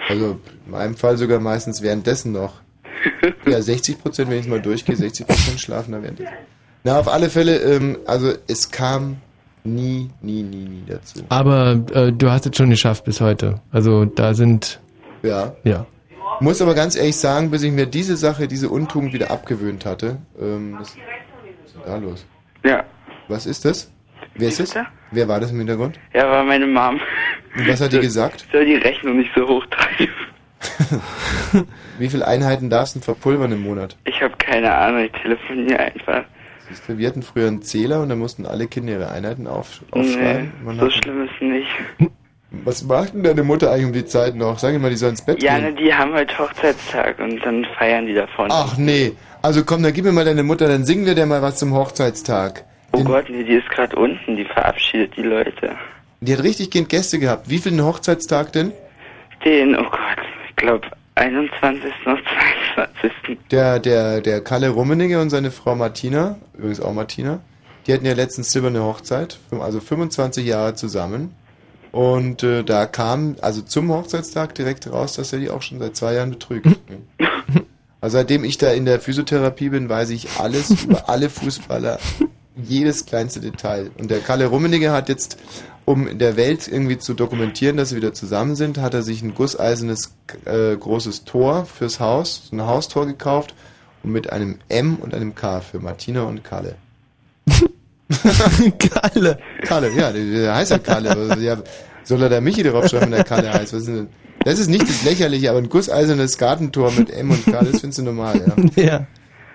Also 0.09 0.39
in 0.65 0.71
meinem 0.71 0.95
Fall 0.95 1.17
sogar 1.17 1.39
meistens 1.39 1.81
währenddessen 1.81 2.31
noch. 2.31 2.61
Ja, 3.45 3.61
60 3.61 4.01
Prozent, 4.01 4.29
wenn 4.31 4.39
ich 4.39 4.47
mal 4.47 4.61
durchgehe, 4.61 4.95
60 4.95 5.27
Prozent 5.27 5.59
schlafen 5.59 5.91
da 5.91 6.01
währenddessen. 6.01 6.31
Na, 6.83 6.99
auf 6.99 7.07
alle 7.07 7.29
Fälle, 7.29 7.57
ähm, 7.57 7.97
also 8.05 8.31
es 8.47 8.71
kam 8.71 9.17
nie, 9.63 10.09
nie, 10.21 10.43
nie, 10.43 10.65
nie 10.65 10.83
dazu. 10.87 11.19
Aber 11.29 11.79
äh, 11.93 12.11
du 12.11 12.31
hast 12.31 12.45
es 12.45 12.55
schon 12.57 12.69
geschafft 12.69 13.03
bis 13.05 13.21
heute. 13.21 13.61
Also 13.71 14.05
da 14.05 14.33
sind. 14.33 14.79
Ja. 15.21 15.53
Ja. 15.63 15.85
Muss 16.39 16.61
aber 16.61 16.73
ganz 16.75 16.95
ehrlich 16.95 17.15
sagen, 17.17 17.51
bis 17.51 17.63
ich 17.63 17.71
mir 17.71 17.85
diese 17.85 18.17
Sache, 18.17 18.47
diese 18.47 18.69
Untugend 18.69 19.13
wieder 19.13 19.31
abgewöhnt 19.31 19.85
hatte, 19.85 20.17
ähm, 20.41 20.75
das, 20.79 20.95
ist 21.73 21.85
denn 21.85 21.91
da 21.91 21.97
los? 21.97 22.25
Ja. 22.63 22.83
Was 23.27 23.45
ist 23.45 23.65
das? 23.65 23.91
Wer 24.35 24.47
ist 24.49 24.59
das? 24.59 24.75
Wer 25.11 25.27
war 25.27 25.39
das 25.39 25.51
im 25.51 25.57
Hintergrund? 25.57 25.99
Ja, 26.13 26.29
war 26.29 26.43
meine 26.43 26.65
Mom. 26.65 26.99
Und 27.55 27.67
was 27.67 27.81
hat 27.81 27.93
die 27.93 27.99
gesagt? 27.99 28.47
Soll 28.51 28.65
die 28.65 28.75
Rechnung 28.75 29.17
nicht 29.17 29.31
so 29.35 29.47
hoch 29.47 29.65
treiben. 29.67 30.13
Wie 31.99 32.09
viele 32.09 32.25
Einheiten 32.27 32.69
darfst 32.69 32.95
du 32.95 32.99
verpulvern 32.99 33.51
im 33.51 33.63
Monat? 33.63 33.97
Ich 34.05 34.21
habe 34.21 34.35
keine 34.37 34.73
Ahnung, 34.73 35.03
ich 35.05 35.11
telefoniere 35.21 35.79
einfach. 35.79 36.23
Siehst 36.69 36.87
du, 36.87 36.97
wir 36.97 37.07
hatten 37.07 37.21
früher 37.21 37.47
einen 37.47 37.61
Zähler 37.61 38.01
und 38.01 38.09
da 38.09 38.15
mussten 38.15 38.45
alle 38.45 38.67
Kinder 38.67 38.93
ihre 38.93 39.11
Einheiten 39.11 39.47
auf, 39.47 39.81
Nee, 39.93 39.99
aufschreiben. 40.01 40.51
Man 40.63 40.79
so 40.79 40.89
schlimm 40.89 41.25
ist 41.25 41.41
nicht. 41.41 42.11
Was 42.63 42.83
macht 42.83 43.13
denn 43.15 43.23
deine 43.23 43.43
Mutter 43.43 43.71
eigentlich 43.71 43.85
um 43.87 43.93
die 43.93 44.05
Zeit 44.05 44.35
noch? 44.35 44.59
Sag 44.59 44.73
ihm 44.75 44.81
mal, 44.81 44.91
die 44.91 44.95
soll 44.95 45.09
ins 45.09 45.25
Bett 45.25 45.41
Ja, 45.41 45.55
gehen. 45.57 45.73
ne, 45.73 45.73
die 45.73 45.93
haben 45.93 46.13
heute 46.13 46.37
Hochzeitstag 46.37 47.19
und 47.19 47.39
dann 47.43 47.65
feiern 47.77 48.05
die 48.05 48.13
davon. 48.13 48.49
Ach 48.51 48.77
nee. 48.77 49.13
Also 49.41 49.65
komm, 49.65 49.81
dann 49.83 49.91
gib 49.91 50.05
mir 50.05 50.11
mal 50.11 50.23
deine 50.23 50.43
Mutter, 50.43 50.67
dann 50.67 50.85
singen 50.85 51.05
wir 51.05 51.15
dir 51.15 51.25
mal 51.25 51.41
was 51.41 51.57
zum 51.57 51.73
Hochzeitstag. 51.73 52.63
oh 52.91 53.03
Gott, 53.03 53.25
nee, 53.29 53.43
die 53.43 53.55
ist 53.55 53.69
gerade 53.69 53.95
unten, 53.95 54.37
die 54.37 54.45
verabschiedet 54.45 55.17
die 55.17 55.23
Leute. 55.23 55.75
Die 56.21 56.31
hat 56.31 56.43
richtig 56.43 56.69
gehend 56.69 56.89
Gäste 56.89 57.19
gehabt. 57.19 57.49
Wie 57.49 57.57
viel 57.57 57.81
Hochzeitstag 57.83 58.53
denn? 58.53 58.71
Den, 59.43 59.75
oh 59.75 59.83
Gott, 59.83 60.23
ich 60.47 60.55
glaube 60.55 60.87
21. 61.15 61.91
und 62.05 62.19
22. 62.75 63.37
Der, 63.51 63.79
der, 63.79 64.21
der 64.21 64.41
Kalle 64.41 64.69
Rummenigge 64.69 65.19
und 65.19 65.29
seine 65.31 65.51
Frau 65.51 65.75
Martina, 65.75 66.37
übrigens 66.57 66.79
auch 66.79 66.93
Martina, 66.93 67.39
die 67.87 67.93
hatten 67.93 68.05
ja 68.05 68.13
letztens 68.13 68.51
silberne 68.51 68.81
Hochzeit, 68.83 69.39
also 69.59 69.79
25 69.81 70.45
Jahre 70.45 70.75
zusammen. 70.75 71.35
Und 71.93 72.41
äh, 72.41 72.63
da 72.63 72.87
kam 72.87 73.35
also 73.41 73.61
zum 73.61 73.91
Hochzeitstag 73.91 74.55
direkt 74.55 74.91
raus, 74.91 75.13
dass 75.13 75.31
er 75.31 75.37
die 75.37 75.51
auch 75.51 75.61
schon 75.61 75.77
seit 75.77 75.95
zwei 75.95 76.15
Jahren 76.15 76.31
betrügt. 76.31 76.67
Also 78.01 78.17
seitdem 78.17 78.43
ich 78.43 78.57
da 78.57 78.69
in 78.73 78.83
der 78.83 78.99
Physiotherapie 78.99 79.69
bin, 79.69 79.87
weiß 79.87 80.09
ich 80.09 80.37
alles 80.37 80.71
über 80.83 81.07
alle 81.07 81.29
Fußballer, 81.29 81.99
jedes 82.61 83.05
kleinste 83.05 83.39
Detail. 83.39 83.91
Und 83.97 84.11
der 84.11 84.19
Kalle 84.19 84.47
Rummenigge 84.47 84.91
hat 84.91 85.07
jetzt, 85.07 85.37
um 85.85 86.05
in 86.05 86.19
der 86.19 86.35
Welt 86.35 86.67
irgendwie 86.67 86.97
zu 86.97 87.13
dokumentieren, 87.13 87.77
dass 87.77 87.91
sie 87.91 87.95
wieder 87.95 88.13
zusammen 88.13 88.57
sind, 88.57 88.77
hat 88.77 88.93
er 88.93 89.03
sich 89.03 89.21
ein 89.21 89.33
gusseisernes 89.33 90.15
äh, 90.43 90.75
großes 90.75 91.23
Tor 91.23 91.65
fürs 91.65 92.01
Haus, 92.01 92.49
so 92.49 92.57
ein 92.57 92.67
Haustor 92.67 93.05
gekauft 93.05 93.55
und 94.03 94.11
mit 94.11 94.33
einem 94.33 94.59
M 94.67 94.97
und 94.97 95.13
einem 95.13 95.33
K 95.33 95.61
für 95.61 95.79
Martina 95.79 96.23
und 96.23 96.43
Kalle. 96.43 96.75
Kalle. 98.79 99.37
Kalle, 99.61 99.89
ja, 99.91 100.11
der, 100.11 100.55
heißt 100.55 100.71
ja 100.71 100.77
Kalle. 100.79 101.11
aber 101.11 101.37
ja, 101.39 101.57
soll 102.03 102.21
er 102.21 102.29
da 102.29 102.41
Michi 102.41 102.63
draufschreiben, 102.63 103.09
wenn 103.11 103.15
der 103.17 103.23
Kalle 103.23 103.51
heißt? 103.53 103.73
Was 103.73 103.81
ist 103.81 103.87
denn, 103.87 104.07
das 104.43 104.59
ist 104.59 104.69
nicht 104.69 104.87
das 104.87 105.03
Lächerliche, 105.03 105.49
aber 105.49 105.59
ein 105.59 105.69
gusseisernes 105.69 106.37
Gartentor 106.37 106.91
mit 106.91 107.09
M 107.11 107.31
und 107.31 107.45
K, 107.45 107.51
das 107.51 107.79
findest 107.79 107.99
du 107.99 108.03
normal, 108.03 108.41
ja. 108.75 108.83
Ja. 108.83 109.07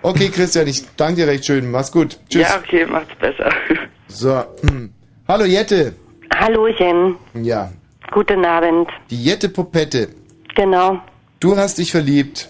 Okay, 0.02 0.28
Christian, 0.28 0.66
ich 0.68 0.84
danke 0.96 1.22
dir 1.22 1.26
recht 1.28 1.44
schön. 1.44 1.70
Mach's 1.70 1.90
gut. 1.90 2.18
Tschüss. 2.30 2.42
Ja, 2.42 2.56
okay, 2.58 2.86
macht's 2.86 3.14
besser. 3.20 3.50
So. 4.10 4.42
hm. 4.62 4.90
Hallo 5.26 5.44
Jette. 5.44 5.92
Hallöchen, 6.34 7.16
Ja. 7.34 7.70
guten 8.10 8.42
Abend. 8.44 8.88
Die 9.10 9.22
Jette 9.22 9.50
Popette. 9.50 10.08
Genau. 10.54 10.98
Du 11.40 11.56
hast 11.58 11.76
dich 11.78 11.90
verliebt. 11.90 12.48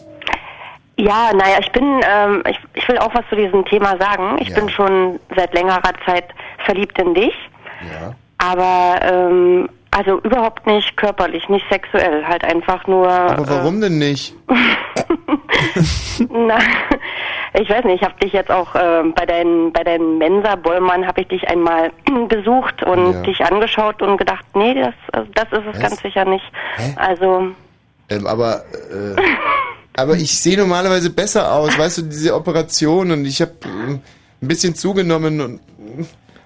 Ja, 1.00 1.30
naja, 1.32 1.58
ich 1.60 1.70
bin, 1.70 2.00
ähm, 2.04 2.42
ich, 2.48 2.58
ich 2.74 2.88
will 2.88 2.98
auch 2.98 3.14
was 3.14 3.22
zu 3.30 3.36
diesem 3.36 3.64
Thema 3.66 3.96
sagen. 4.00 4.36
Ich 4.40 4.52
bin 4.52 4.68
schon 4.68 5.20
seit 5.36 5.54
längerer 5.54 5.92
Zeit 6.04 6.24
verliebt 6.64 6.98
in 6.98 7.14
dich. 7.14 7.34
Ja. 7.82 8.14
Aber, 8.38 9.00
ähm, 9.04 9.68
also 9.92 10.18
überhaupt 10.22 10.66
nicht 10.66 10.96
körperlich, 10.96 11.48
nicht 11.48 11.64
sexuell, 11.70 12.24
halt 12.26 12.44
einfach 12.44 12.86
nur. 12.88 13.08
Aber 13.08 13.48
warum 13.48 13.80
denn 13.80 13.98
nicht? 13.98 14.34
Na, 16.30 16.58
ich 17.54 17.70
weiß 17.70 17.84
nicht, 17.84 18.02
ich 18.02 18.08
habe 18.08 18.18
dich 18.20 18.32
jetzt 18.32 18.50
auch 18.50 18.74
äh, 18.74 19.02
bei 19.14 19.24
deinen 19.24 19.72
bei 19.72 19.82
deinen 19.84 20.18
Mensa 20.18 20.56
Bollmann 20.56 21.06
habe 21.06 21.20
ich 21.22 21.28
dich 21.28 21.48
einmal 21.48 21.90
besucht 22.28 22.82
und 22.82 23.12
Ja. 23.12 23.22
dich 23.22 23.40
angeschaut 23.44 24.02
und 24.02 24.16
gedacht, 24.18 24.44
nee, 24.54 24.74
das 24.74 24.94
also 25.12 25.28
das 25.34 25.44
ist 25.52 25.66
es 25.66 25.74
Was? 25.74 25.80
ganz 25.80 26.02
sicher 26.02 26.24
nicht. 26.24 26.44
Also 26.96 27.48
Ähm, 28.10 28.26
aber, 28.26 28.56
äh, 28.90 29.16
aber 29.98 30.14
ich 30.16 30.38
sehe 30.38 30.56
normalerweise 30.56 31.10
besser 31.10 31.52
aus, 31.52 31.76
weißt 31.78 31.98
du, 31.98 32.02
diese 32.02 32.34
Operation 32.34 33.10
und 33.10 33.24
ich 33.26 33.40
habe 33.42 33.52
äh, 33.64 33.92
ein 33.94 34.02
bisschen 34.40 34.74
zugenommen 34.74 35.40
und 35.40 35.60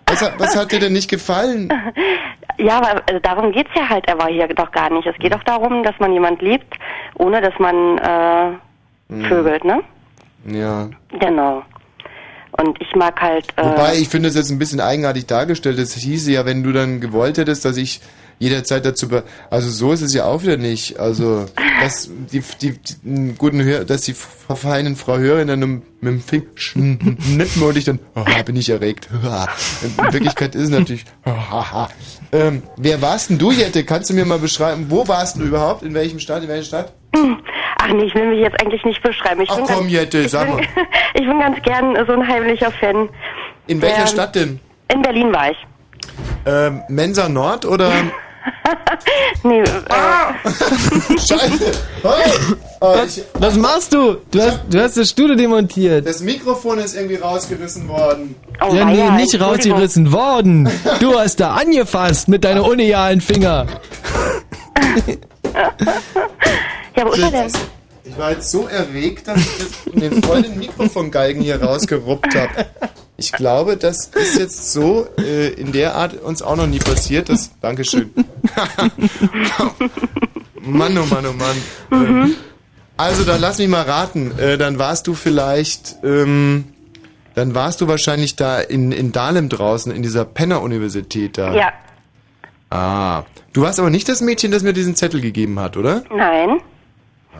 was, 0.06 0.20
hat- 0.22 0.38
was 0.38 0.56
hat 0.56 0.72
dir 0.72 0.80
denn 0.80 0.92
nicht 0.92 1.08
gefallen? 1.10 1.72
ja, 2.58 2.78
aber 2.78 3.02
also 3.08 3.18
darum 3.22 3.52
geht's 3.52 3.70
ja 3.74 3.88
halt 3.88 4.08
aber 4.10 4.26
hier 4.26 4.46
doch 4.48 4.70
gar 4.72 4.90
nicht. 4.92 5.06
Es 5.06 5.16
geht 5.18 5.32
doch 5.32 5.42
darum, 5.44 5.82
dass 5.84 5.94
man 6.00 6.12
jemand 6.12 6.42
liebt, 6.42 6.74
ohne 7.16 7.40
dass 7.40 7.54
man 7.58 7.98
äh, 7.98 8.56
Hm. 9.08 9.24
vögelt, 9.26 9.64
ne? 9.64 9.80
Ja. 10.46 10.88
Genau. 11.20 11.62
Und 12.52 12.80
ich 12.80 12.94
mag 12.94 13.20
halt 13.20 13.46
äh, 13.56 13.64
Wobei, 13.64 13.96
ich 13.96 14.08
finde 14.08 14.28
es 14.28 14.34
jetzt 14.36 14.50
ein 14.50 14.58
bisschen 14.58 14.80
eigenartig 14.80 15.26
dargestellt. 15.26 15.78
Es 15.78 15.94
hieße 15.94 16.30
ja, 16.32 16.44
wenn 16.46 16.62
du 16.62 16.72
dann 16.72 17.00
gewollt 17.00 17.36
hättest, 17.38 17.64
dass 17.64 17.76
ich 17.76 18.00
jederzeit 18.43 18.85
dazu... 18.85 19.09
Be 19.09 19.23
also 19.51 19.70
so 19.70 19.93
ist 19.93 20.02
es 20.02 20.14
ja 20.14 20.24
auch 20.24 20.43
wieder 20.43 20.56
nicht. 20.56 20.98
Also, 20.98 21.47
dass 21.81 22.10
die, 22.32 22.43
die, 22.60 22.78
die 22.78 22.94
einen 23.05 23.39
guten 23.39 23.62
Hör 23.62 23.85
dass 23.85 24.02
die 24.02 24.14
feinen 24.14 24.97
Frau 24.97 25.16
Hörerin 25.16 25.48
dann 25.48 25.60
mit 25.60 25.85
dem 26.02 26.20
Finger 26.20 27.77
ich 27.77 27.85
dann, 27.85 28.01
oh, 28.14 28.24
bin 28.44 28.56
ich 28.56 28.69
erregt. 28.69 29.09
In 29.82 30.12
Wirklichkeit 30.12 30.55
ist 30.55 30.64
es 30.64 30.70
natürlich, 30.70 31.05
ähm, 32.32 32.62
wer 32.77 33.01
warst 33.02 33.31
denn 33.31 33.39
du, 33.39 33.51
Jette? 33.52 33.85
Kannst 33.85 34.10
du 34.10 34.14
mir 34.14 34.24
mal 34.24 34.39
beschreiben, 34.39 34.86
wo 34.89 35.06
warst 35.06 35.36
du 35.36 35.43
überhaupt? 35.43 35.82
In 35.82 35.94
welchem 35.94 36.19
Stadt? 36.19 36.43
In 36.43 36.48
welcher 36.48 36.64
Stadt? 36.64 36.93
Ach 37.14 37.89
nee, 37.93 38.05
ich 38.05 38.14
will 38.14 38.27
mich 38.28 38.40
jetzt 38.40 38.60
eigentlich 38.60 38.85
nicht 38.85 39.02
beschreiben. 39.02 39.40
Ich 39.43 39.51
Ach 39.51 39.56
bin 39.56 39.66
komm, 39.66 39.81
ganz, 39.81 39.93
Jette, 39.93 40.19
ich 40.20 40.31
sag 40.31 40.47
bin, 40.47 40.56
mal. 40.56 40.62
ich 41.14 41.27
bin 41.27 41.39
ganz 41.39 41.62
gern 41.62 41.97
so 42.06 42.12
ein 42.12 42.27
heimlicher 42.27 42.70
Fan. 42.73 43.09
In 43.66 43.82
welcher 43.82 44.02
Ähm, 44.02 44.06
Stadt 44.06 44.35
denn? 44.35 44.60
In 44.93 45.02
Berlin 45.02 45.32
war 45.32 45.51
ich. 45.51 45.56
Ähm, 46.47 46.82
Mensa 46.89 47.28
Nord 47.28 47.64
oder... 47.64 47.90
Nee, 49.44 49.60
äh, 49.60 49.64
Scheiße! 51.19 51.73
Hey! 52.02 52.32
Oh, 52.81 52.94
ich, 53.06 53.23
Was 53.35 53.56
machst 53.56 53.93
du? 53.93 54.16
Du 54.31 54.40
hast, 54.40 54.60
du 54.69 54.81
hast 54.81 54.97
das 54.97 55.10
Studio 55.10 55.35
demontiert. 55.36 56.06
das 56.06 56.20
Mikrofon 56.20 56.78
ist 56.78 56.94
irgendwie 56.97 57.16
rausgerissen 57.16 57.89
worden. 57.89 58.35
oh, 58.60 58.74
ja, 58.74 58.85
nee, 58.85 59.10
nicht 59.23 59.40
rausgerissen 59.40 60.12
worden. 60.12 60.69
Du 61.01 61.19
hast 61.19 61.40
da 61.40 61.55
angefasst 61.55 62.28
mit 62.28 62.44
deinen 62.44 62.60
unialen 62.73 63.20
Finger. 63.20 63.66
Ja, 66.97 67.06
wo 67.06 67.10
ist 67.12 67.23
er 67.23 67.31
denn? 67.31 67.52
Ich 68.12 68.18
war 68.18 68.30
jetzt 68.32 68.51
so 68.51 68.66
erregt, 68.66 69.26
dass 69.28 69.39
ich 69.40 69.59
das 69.59 69.86
in 69.94 70.01
den 70.01 70.22
vollen 70.22 70.59
Mikrofongalgen 70.59 71.43
hier 71.43 71.62
rausgeruppt 71.62 72.34
habe. 72.34 72.66
Ich 73.16 73.32
glaube, 73.32 73.76
das 73.76 74.06
ist 74.09 74.39
jetzt 74.39 74.72
so 74.72 75.06
äh, 75.18 75.48
in 75.55 75.72
der 75.72 75.94
Art 75.94 76.14
uns 76.20 76.43
auch 76.43 76.56
noch 76.56 76.66
nie 76.66 76.78
passiert. 76.78 77.28
Das, 77.28 77.51
Dankeschön. 77.60 78.10
Mann, 80.60 80.97
oh 80.98 81.06
Mann, 81.06 81.26
oh 81.26 81.32
Mann. 81.32 81.56
Ähm, 81.93 82.34
Also, 82.97 83.24
dann 83.24 83.40
lass 83.40 83.59
mich 83.59 83.68
mal 83.68 83.82
raten. 83.82 84.39
Äh, 84.39 84.59
dann 84.59 84.78
warst 84.78 85.06
du 85.06 85.14
vielleicht, 85.14 85.97
ähm, 86.05 86.64
dann 87.34 87.55
warst 87.55 87.80
du 87.80 87.89
wahrscheinlich 87.89 88.36
da 88.36 88.60
in, 88.60 88.93
in 88.93 89.12
Dahlem 89.12 89.48
draußen, 89.48 89.90
in 89.93 90.02
dieser 90.02 90.24
Penner-Universität 90.24 91.39
da. 91.39 91.55
Ja, 91.55 91.72
Ah. 92.70 93.24
Du 93.52 93.60
warst 93.62 93.78
aber 93.78 93.90
nicht 93.90 94.09
das 94.09 94.22
Mädchen, 94.22 94.51
das 94.51 94.62
mir 94.62 94.72
diesen 94.72 94.97
Zettel 94.97 95.20
gegeben 95.20 95.60
hat, 95.60 95.76
oder? 95.76 96.05
nein, 96.14 96.59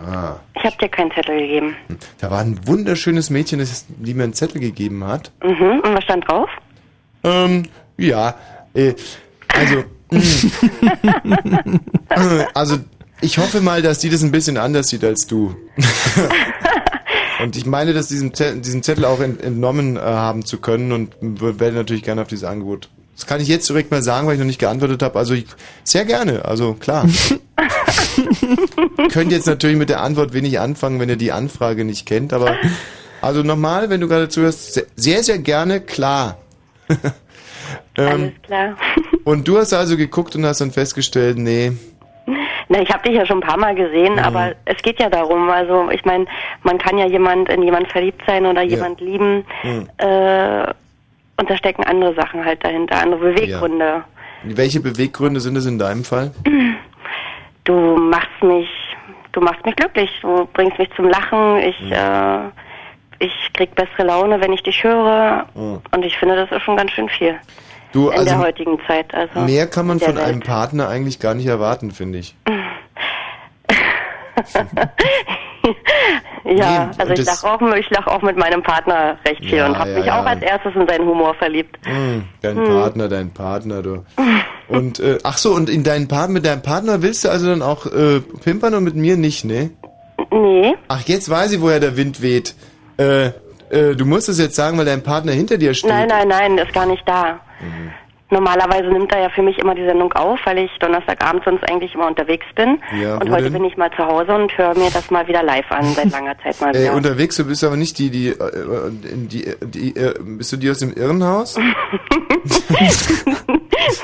Ah. 0.05 0.41
ich 0.55 0.65
habe 0.65 0.77
dir 0.81 0.89
keinen 0.89 1.11
Zettel 1.12 1.39
gegeben. 1.39 1.77
Da 2.19 2.31
war 2.31 2.41
ein 2.41 2.59
wunderschönes 2.66 3.31
Mädchen, 3.31 3.59
das 3.59 3.87
die 3.89 4.15
mir 4.15 4.24
einen 4.24 4.35
Zettel 4.35 4.61
gegeben 4.61 5.05
hat. 5.05 5.31
Mhm. 5.43 5.81
Und 5.81 5.95
was 5.95 6.05
stand 6.05 6.29
drauf? 6.29 6.51
Ähm, 7.24 7.69
ja. 7.97 8.35
Äh, 8.74 8.95
also, 9.49 9.85
mm. 10.11 10.19
Äh, 12.11 12.45
also, 12.53 12.77
ich 13.20 13.39
hoffe 13.39 13.61
mal, 13.61 13.81
dass 13.83 13.99
die 14.01 14.11
das 14.11 14.23
ein 14.23 14.31
bisschen 14.31 14.59
anders 14.59 14.89
sieht 14.89 15.05
als 15.05 15.27
du. 15.27 15.55
und 17.43 17.57
ich 17.57 17.65
meine, 17.65 17.95
dass 17.95 18.09
diesem 18.09 18.35
Zettel, 18.35 18.61
diesen 18.61 18.83
Zettel 18.83 19.05
auch 19.05 19.20
ent, 19.20 19.43
entnommen 19.43 19.97
äh, 19.97 20.01
haben 20.01 20.45
zu 20.45 20.59
können 20.59 20.93
und 20.93 21.15
werde 21.41 21.77
natürlich 21.77 22.03
gerne 22.03 22.23
auf 22.23 22.29
dieses 22.29 22.45
Angebot. 22.45 22.91
Das 23.14 23.26
kann 23.26 23.40
ich 23.40 23.48
jetzt 23.48 23.68
direkt 23.68 23.90
mal 23.90 24.02
sagen, 24.02 24.26
weil 24.26 24.34
ich 24.34 24.39
noch 24.40 24.47
nicht 24.47 24.59
geantwortet 24.59 25.02
habe. 25.02 25.18
Also 25.18 25.34
ich, 25.34 25.47
sehr 25.84 26.05
gerne, 26.05 26.44
also 26.44 26.74
klar. 26.74 27.06
Könnt 29.12 29.32
jetzt 29.32 29.47
natürlich 29.47 29.76
mit 29.76 29.89
der 29.90 30.01
Antwort 30.01 30.32
wenig 30.32 30.59
anfangen, 30.60 31.01
wenn 31.01 31.09
ihr 31.09 31.16
die 31.16 31.32
Anfrage 31.32 31.84
nicht 31.84 32.06
kennt, 32.06 32.32
aber 32.32 32.56
also 33.20 33.43
nochmal, 33.43 33.90
wenn 33.90 34.01
du 34.01 34.09
gerade 34.09 34.28
zuhörst, 34.28 34.74
se- 34.74 34.86
sehr, 34.97 35.22
sehr 35.22 35.39
gerne, 35.39 35.80
klar. 35.80 36.39
ähm, 36.89 36.98
Alles 37.97 38.32
klar. 38.43 38.76
und 39.24 39.47
du 39.47 39.59
hast 39.59 39.72
also 39.72 39.97
geguckt 39.97 40.34
und 40.34 40.44
hast 40.47 40.60
dann 40.60 40.72
festgestellt, 40.72 41.39
nee, 41.39 41.72
Na, 42.68 42.80
ich 42.80 42.90
habe 42.90 43.02
dich 43.09 43.16
ja 43.16 43.26
schon 43.26 43.39
ein 43.43 43.47
paar 43.48 43.59
Mal 43.59 43.74
gesehen, 43.74 44.14
Mhm. 44.14 44.18
aber 44.20 44.52
es 44.64 44.78
geht 44.82 44.98
ja 44.98 45.10
darum, 45.10 45.51
also 45.51 45.90
ich 45.90 46.05
meine, 46.05 46.26
man 46.62 46.78
kann 46.78 46.97
ja 46.98 47.06
jemand 47.06 47.48
in 47.51 47.62
jemand 47.62 47.90
verliebt 47.93 48.22
sein 48.26 48.47
oder 48.47 48.62
jemand 48.62 49.01
lieben, 49.01 49.44
Mhm. 49.62 49.89
äh, 49.98 50.66
und 51.36 51.50
da 51.50 51.56
stecken 51.56 51.84
andere 51.84 52.14
Sachen 52.14 52.44
halt 52.44 52.64
dahinter, 52.64 53.00
andere 53.02 53.20
Beweggründe. 53.20 54.04
welche 54.44 54.80
Beweggründe 54.80 55.40
sind 55.40 55.56
es 55.56 55.66
in 55.66 55.78
deinem 55.78 56.04
Fall? 56.04 56.32
Du 57.64 57.96
machst 57.96 58.42
mich, 58.42 58.68
du 59.30 59.40
machst 59.40 59.64
mich 59.64 59.76
glücklich, 59.76 60.10
du 60.20 60.48
bringst 60.52 60.76
mich 60.80 60.90
zum 60.96 61.09
Lachen, 61.09 61.59
ich, 61.59 61.78
Mhm. 61.80 61.92
äh, 61.92 62.38
ich 63.20 63.32
krieg 63.54 63.72
bessere 63.76 64.02
Laune, 64.04 64.40
wenn 64.40 64.52
ich 64.52 64.64
dich 64.64 64.82
höre, 64.82 65.46
Mhm. 65.54 65.80
und 65.92 66.04
ich 66.04 66.18
finde, 66.18 66.34
das 66.34 66.50
ist 66.50 66.62
schon 66.64 66.76
ganz 66.76 66.90
schön 66.90 67.09
viel 67.09 67.36
Du, 67.92 68.09
in 68.10 68.18
also 68.18 68.24
der 68.30 68.38
heutigen 68.40 68.80
Zeit. 68.88 69.14
Also 69.14 69.42
mehr 69.42 69.68
kann 69.68 69.86
man 69.86 70.00
von 70.00 70.16
Welt. 70.16 70.26
einem 70.26 70.40
Partner 70.40 70.88
eigentlich 70.88 71.20
gar 71.20 71.34
nicht 71.34 71.46
erwarten, 71.46 71.92
finde 71.92 72.18
ich. 72.18 72.34
Ja, 76.57 76.87
Nee, 76.87 76.91
also 76.99 77.12
ich 77.12 77.24
das- 77.24 77.43
lach 77.43 77.51
auch, 77.61 77.74
ich 77.74 77.91
lach 77.91 78.07
auch 78.07 78.23
mit 78.23 78.37
meinem 78.37 78.62
Partner 78.62 79.16
recht 79.27 79.45
viel 79.45 79.59
Ja, 79.59 79.66
und 79.66 79.79
habe 79.79 79.91
ja, 79.91 79.97
mich 79.99 80.07
ja. 80.07 80.20
auch 80.20 80.27
als 80.27 80.43
erstes 80.43 80.74
in 80.74 80.87
seinen 80.89 81.07
Humor 81.07 81.35
verliebt. 81.35 81.77
Hm, 81.85 82.24
dein 82.41 82.57
Hm. 82.57 82.65
Partner, 82.66 83.09
dein 83.09 83.31
Partner, 83.33 83.83
du. 83.83 84.05
Und 84.69 85.01
äh, 85.01 85.19
ach 85.23 85.39
so, 85.39 85.53
und 85.55 85.69
in 85.69 85.83
deinen 85.85 86.09
Partner, 86.09 86.35
mit 86.35 86.47
deinem 86.47 86.62
Partner 86.62 87.03
willst 87.03 87.24
du 87.24 87.29
also 87.31 87.47
dann 87.49 87.62
auch 87.62 87.87
äh, 87.87 88.20
pimpern 88.43 88.74
und 88.74 88.85
mit 88.85 88.95
mir 88.97 89.16
nicht, 89.16 89.45
ne? 89.45 89.70
Nee. 90.31 90.74
Ach, 90.89 91.03
jetzt 91.03 91.29
weiß 91.29 91.53
ich, 91.53 91.61
woher 91.61 91.81
der 91.81 91.97
Wind 91.97 92.23
weht. 92.23 92.55
Äh, 92.99 93.27
äh, 93.70 93.95
du 93.97 94.05
musst 94.07 94.29
es 94.29 94.39
jetzt 94.39 94.55
sagen, 94.57 94.79
weil 94.79 94.85
dein 94.85 95.03
Partner 95.03 95.33
hinter 95.33 95.59
dir 95.59 95.74
steht. 95.74 95.91
Nein, 95.91 96.09
nein, 96.09 96.29
nein, 96.29 96.59
ist 96.59 96.73
gar 96.73 96.87
nicht 96.87 97.07
da. 97.07 97.41
Mhm. 97.61 97.91
Normalerweise 98.32 98.88
nimmt 98.88 99.12
er 99.12 99.20
ja 99.20 99.28
für 99.28 99.42
mich 99.42 99.59
immer 99.59 99.74
die 99.74 99.84
Sendung 99.84 100.12
auf, 100.14 100.40
weil 100.44 100.56
ich 100.59 100.70
Donnerstagabend 100.80 101.44
sonst 101.44 101.62
eigentlich 101.70 101.94
immer 101.94 102.06
unterwegs 102.06 102.46
bin. 102.56 102.80
Ja, 103.00 103.16
und 103.18 103.30
heute 103.30 103.44
denn? 103.44 103.52
bin 103.52 103.64
ich 103.64 103.76
mal 103.76 103.90
zu 103.94 104.04
Hause 104.06 104.34
und 104.34 104.56
höre 104.56 104.74
mir 104.76 104.88
das 104.90 105.10
mal 105.10 105.28
wieder 105.28 105.42
live 105.42 105.70
an, 105.70 105.84
seit 105.94 106.10
langer 106.10 106.34
Zeit 106.42 106.59
mal 106.60 106.74
Äh, 106.76 106.80
wieder. 106.84 106.94
unterwegs, 106.94 107.36
du 107.36 107.44
bist 107.44 107.62
aber 107.62 107.76
nicht 107.76 107.98
die, 107.98 108.10
die, 108.10 108.28
äh, 108.28 108.90
die, 108.90 109.44
die, 109.62 109.92
die 109.92 109.96
äh, 109.96 110.14
bist 110.18 110.50
du 110.52 110.56
die 110.56 110.70
aus 110.70 110.78
dem 110.78 110.94
Irrenhaus? 110.94 111.54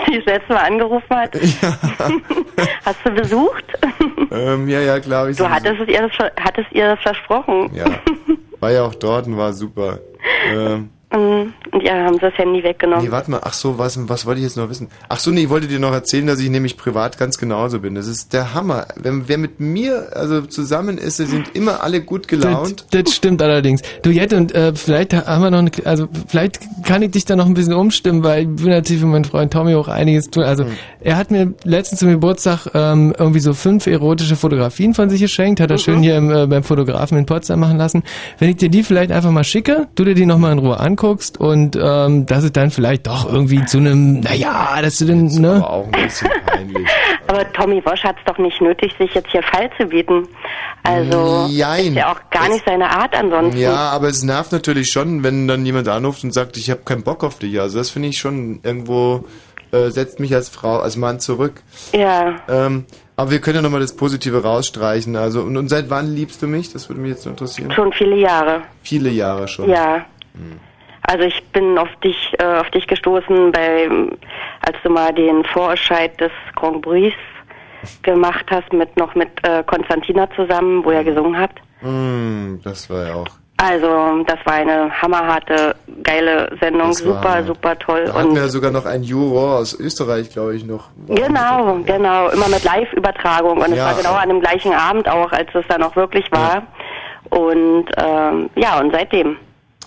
die 0.06 0.16
das 0.16 0.24
letzte 0.26 0.52
Mal 0.52 0.64
angerufen 0.66 1.10
hat. 1.16 1.34
Hast 2.84 2.98
du 3.04 3.10
besucht? 3.10 3.64
ähm, 4.30 4.68
ja, 4.68 4.80
ja, 4.80 5.00
klar. 5.00 5.28
Ich 5.28 5.36
Du 5.36 5.44
so- 5.44 5.50
hattest 5.50 5.80
es 5.80 5.88
ihr, 5.88 6.08
hattest 6.40 6.70
ihr 6.72 6.86
das 6.94 7.00
versprochen. 7.00 7.70
Ja, 7.74 7.86
war 8.60 8.70
ja 8.72 8.82
auch 8.84 8.94
dort 8.94 9.26
und 9.26 9.36
war 9.36 9.52
super. 9.52 9.98
Ähm, 10.52 10.90
Und 11.10 11.54
ihr 11.82 11.94
haben 11.94 12.18
das 12.18 12.34
Handy 12.36 12.62
weggenommen. 12.62 13.02
nee, 13.02 13.10
warte 13.10 13.30
mal, 13.30 13.40
ach 13.42 13.54
so, 13.54 13.78
was, 13.78 14.08
was 14.10 14.26
wollte 14.26 14.40
ich 14.40 14.44
jetzt 14.44 14.58
noch 14.58 14.68
wissen? 14.68 14.88
Ach 15.08 15.18
so, 15.18 15.30
nee, 15.30 15.44
ich 15.44 15.48
wollte 15.48 15.66
dir 15.66 15.78
noch 15.78 15.92
erzählen, 15.92 16.26
dass 16.26 16.38
ich 16.38 16.50
nämlich 16.50 16.76
privat 16.76 17.16
ganz 17.16 17.38
genauso 17.38 17.80
bin. 17.80 17.94
Das 17.94 18.06
ist 18.06 18.34
der 18.34 18.52
Hammer. 18.52 18.86
Wenn, 18.94 19.26
wer 19.26 19.38
mit 19.38 19.58
mir 19.58 20.10
also 20.14 20.42
zusammen 20.42 20.98
ist, 20.98 21.16
sind 21.16 21.56
immer 21.56 21.82
alle 21.82 22.02
gut 22.02 22.28
gelaunt. 22.28 22.84
Das, 22.90 23.04
das 23.04 23.14
stimmt 23.14 23.40
allerdings. 23.40 23.80
Du 24.02 24.10
Jette, 24.10 24.36
und 24.36 24.54
äh, 24.54 24.74
vielleicht 24.74 25.14
haben 25.14 25.42
wir 25.42 25.50
noch, 25.50 25.60
eine, 25.60 25.70
also 25.84 26.08
vielleicht 26.26 26.60
kann 26.84 27.00
ich 27.00 27.12
dich 27.12 27.24
da 27.24 27.36
noch 27.36 27.46
ein 27.46 27.54
bisschen 27.54 27.72
umstimmen, 27.72 28.22
weil 28.22 28.42
ich 28.42 28.62
will 28.62 28.74
natürlich 28.74 29.00
für 29.00 29.08
meinen 29.08 29.24
Freund 29.24 29.50
Tommy 29.50 29.76
auch 29.76 29.88
einiges 29.88 30.26
tun. 30.26 30.42
Also 30.42 30.64
Hm. 30.64 30.72
er 31.00 31.16
hat 31.16 31.30
mir 31.30 31.54
letztens 31.64 32.00
zum 32.00 32.10
Geburtstag 32.10 32.66
ähm, 32.74 33.14
irgendwie 33.18 33.40
so 33.40 33.54
fünf 33.54 33.86
erotische 33.86 34.36
Fotografien 34.36 34.92
von 34.92 35.08
sich 35.08 35.22
geschenkt, 35.22 35.60
hat 35.60 35.70
er 35.70 35.78
schön 35.78 36.02
hier 36.02 36.18
im, 36.18 36.30
äh, 36.30 36.46
beim 36.46 36.64
Fotografen 36.64 37.16
in 37.16 37.24
Potsdam 37.24 37.60
machen 37.60 37.78
lassen. 37.78 38.02
Wenn 38.38 38.50
ich 38.50 38.56
dir 38.56 38.68
die 38.68 38.82
vielleicht 38.82 39.10
einfach 39.10 39.30
mal 39.30 39.44
schicke, 39.44 39.88
du 39.94 40.04
dir 40.04 40.14
die 40.14 40.26
nochmal 40.26 40.52
in 40.52 40.58
Ruhe 40.58 40.78
anguckst 40.78 40.97
anguckst 40.98 41.38
und 41.38 41.76
ähm, 41.80 42.26
dass 42.26 42.44
es 42.44 42.52
dann 42.52 42.70
vielleicht 42.70 43.06
doch 43.06 43.30
irgendwie 43.30 43.64
zu 43.64 43.78
einem, 43.78 44.20
naja, 44.20 44.80
dass 44.82 44.98
du 44.98 45.06
dann, 45.06 45.26
ne? 45.26 45.66
auch 45.66 45.86
ein 45.86 46.02
bisschen 46.02 46.30
peinlich. 46.46 46.86
Aber 47.26 47.50
Tommy 47.52 47.84
Wosch 47.84 48.02
hat 48.04 48.16
es 48.18 48.24
doch 48.24 48.38
nicht 48.38 48.60
nötig, 48.60 48.94
sich 48.98 49.14
jetzt 49.14 49.30
hier 49.30 49.42
Fall 49.42 49.70
zu 49.78 49.86
bieten. 49.86 50.26
Also 50.82 51.46
Jein. 51.50 51.88
ist 51.88 51.96
ja 51.96 52.12
auch 52.12 52.20
gar 52.30 52.48
nicht 52.48 52.64
seine 52.64 52.88
Art 52.88 53.14
ansonsten. 53.14 53.60
Ja, 53.60 53.90
aber 53.90 54.08
es 54.08 54.22
nervt 54.22 54.52
natürlich 54.52 54.90
schon, 54.90 55.22
wenn 55.22 55.46
dann 55.46 55.66
jemand 55.66 55.88
anruft 55.88 56.24
und 56.24 56.32
sagt, 56.32 56.56
ich 56.56 56.70
habe 56.70 56.80
keinen 56.84 57.02
Bock 57.02 57.24
auf 57.24 57.38
dich. 57.38 57.60
Also 57.60 57.76
das 57.78 57.90
finde 57.90 58.08
ich 58.08 58.18
schon 58.18 58.60
irgendwo 58.62 59.26
äh, 59.72 59.90
setzt 59.90 60.20
mich 60.20 60.34
als 60.34 60.48
Frau, 60.48 60.78
als 60.78 60.96
Mann 60.96 61.20
zurück. 61.20 61.62
Ja. 61.92 62.36
Ähm, 62.48 62.86
aber 63.16 63.32
wir 63.32 63.40
können 63.40 63.56
ja 63.56 63.62
nochmal 63.62 63.80
das 63.80 63.94
Positive 63.94 64.42
rausstreichen. 64.42 65.14
Also 65.16 65.42
und, 65.42 65.58
und 65.58 65.68
seit 65.68 65.90
wann 65.90 66.14
liebst 66.14 66.40
du 66.40 66.46
mich? 66.46 66.72
Das 66.72 66.88
würde 66.88 67.02
mich 67.02 67.10
jetzt 67.10 67.26
interessieren. 67.26 67.70
Schon 67.72 67.92
viele 67.92 68.16
Jahre. 68.16 68.62
Viele 68.82 69.10
Jahre 69.10 69.48
schon. 69.48 69.68
Ja. 69.68 70.06
Also 71.10 71.24
ich 71.24 71.42
bin 71.52 71.78
auf 71.78 71.88
dich, 72.04 72.34
äh, 72.38 72.44
auf 72.60 72.68
dich 72.70 72.86
gestoßen 72.86 73.50
bei, 73.50 73.88
als 74.66 74.76
du 74.82 74.90
mal 74.90 75.12
den 75.14 75.42
Vorentscheid 75.44 76.20
des 76.20 76.30
Grand 76.54 76.82
Prix 76.82 77.16
gemacht 78.02 78.44
hast 78.50 78.70
mit 78.74 78.94
noch 78.98 79.14
mit 79.14 79.28
äh, 79.42 79.62
Konstantina 79.64 80.28
zusammen, 80.36 80.84
wo 80.84 80.90
ihr 80.92 81.04
gesungen 81.04 81.38
habt. 81.40 81.60
Mm, 81.80 82.56
das 82.62 82.90
war 82.90 83.06
ja 83.06 83.14
auch. 83.14 83.26
Also 83.56 84.22
das 84.24 84.38
war 84.44 84.52
eine 84.54 84.90
hammerharte, 85.02 85.74
geile 86.04 86.54
Sendung, 86.60 86.88
Das 86.88 87.04
war- 87.06 87.14
super, 87.14 87.42
super 87.44 87.78
toll 87.78 88.04
Da 88.06 88.14
hatten 88.14 88.28
und 88.28 88.34
wir 88.34 88.42
ja 88.42 88.48
sogar 88.48 88.70
noch 88.70 88.84
einen 88.84 89.02
Juror 89.02 89.58
aus 89.60 89.72
Österreich, 89.80 90.30
glaube 90.30 90.54
ich, 90.56 90.64
noch. 90.64 90.90
Genau, 91.08 91.78
genau, 91.86 92.28
immer 92.28 92.48
mit 92.48 92.62
Live-Übertragung 92.64 93.58
und 93.58 93.70
es 93.72 93.78
Ja. 93.78 93.86
war 93.86 93.94
genau 93.94 94.12
an 94.14 94.28
dem 94.28 94.40
gleichen 94.40 94.72
Abend 94.74 95.08
auch, 95.08 95.32
als 95.32 95.48
es 95.54 95.64
dann 95.68 95.82
auch 95.82 95.96
wirklich 95.96 96.30
war. 96.30 96.62
Und 97.30 97.86
ähm, 97.96 98.50
ja, 98.56 98.78
und 98.78 98.92
seitdem, 98.92 99.36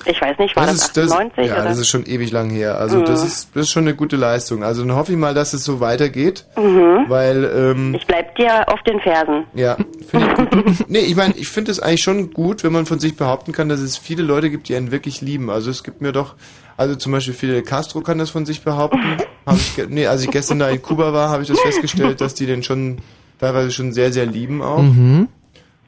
ich 0.05 0.21
weiß 0.21 0.37
nicht, 0.39 0.55
war 0.55 0.65
das, 0.65 0.75
ist, 0.75 0.97
das, 0.97 1.11
98 1.11 1.45
ja, 1.47 1.53
oder? 1.55 1.63
das 1.63 1.77
ist 1.77 1.87
schon 1.89 2.05
ewig 2.05 2.31
lang 2.31 2.49
her. 2.49 2.77
Also 2.77 2.99
Mhm. 2.99 3.05
das 3.05 3.23
ist 3.23 3.49
das 3.53 3.63
ist 3.63 3.71
schon 3.71 3.83
eine 3.83 3.95
gute 3.95 4.15
Leistung. 4.15 4.63
Also 4.63 4.83
dann 4.83 4.95
hoffe 4.95 5.11
ich 5.11 5.17
mal, 5.17 5.33
dass 5.33 5.53
es 5.53 5.63
so 5.63 5.79
weitergeht, 5.79 6.45
mhm. 6.57 7.05
weil 7.07 7.43
ähm, 7.55 7.93
Ich 7.95 8.05
bleib 8.07 8.35
dir 8.35 8.67
auf 8.69 8.81
den 8.83 8.99
Fersen. 8.99 9.45
ja, 9.53 9.77
finde 10.09 10.27
ich 10.27 10.35
gut. 10.79 10.89
nee, 10.89 10.99
ich 10.99 11.15
meine, 11.15 11.35
ich 11.35 11.47
finde 11.47 11.71
es 11.71 11.79
eigentlich 11.79 12.03
schon 12.03 12.31
gut, 12.31 12.63
wenn 12.63 12.71
man 12.73 12.85
von 12.85 12.99
sich 12.99 13.15
behaupten 13.15 13.51
kann, 13.51 13.69
dass 13.69 13.79
es 13.79 13.97
viele 13.97 14.23
Leute 14.23 14.49
gibt, 14.49 14.67
die 14.69 14.75
einen 14.75 14.91
wirklich 14.91 15.21
lieben. 15.21 15.49
Also 15.49 15.69
es 15.71 15.83
gibt 15.83 16.01
mir 16.01 16.11
doch, 16.11 16.35
also 16.77 16.95
zum 16.95 17.11
Beispiel 17.11 17.33
Fidel 17.33 17.61
Castro 17.61 18.01
kann 18.01 18.17
das 18.17 18.29
von 18.29 18.45
sich 18.45 18.63
behaupten. 18.63 19.17
Hab 19.45 19.55
ich, 19.55 19.73
nee, 19.89 20.07
als 20.07 20.23
ich 20.23 20.31
gestern 20.31 20.59
da 20.59 20.69
in 20.69 20.81
Kuba 20.81 21.13
war, 21.13 21.29
habe 21.29 21.43
ich 21.43 21.49
das 21.49 21.59
festgestellt, 21.59 22.21
dass 22.21 22.33
die 22.33 22.45
den 22.45 22.63
schon 22.63 22.97
teilweise 23.39 23.71
schon 23.71 23.91
sehr, 23.91 24.11
sehr 24.13 24.25
lieben 24.25 24.61
auch. 24.61 24.81
Mhm. 24.81 25.27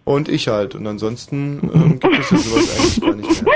Und 0.06 0.28
ich 0.28 0.48
halt. 0.50 0.76
Und 0.76 0.86
ansonsten 0.86 1.60
ähm, 1.74 2.00
gibt 2.00 2.20
es 2.20 2.30
ja 2.32 2.38
sowas 2.38 2.78
eigentlich 2.78 3.02
gar 3.02 3.16
nicht 3.16 3.44
mehr. 3.44 3.54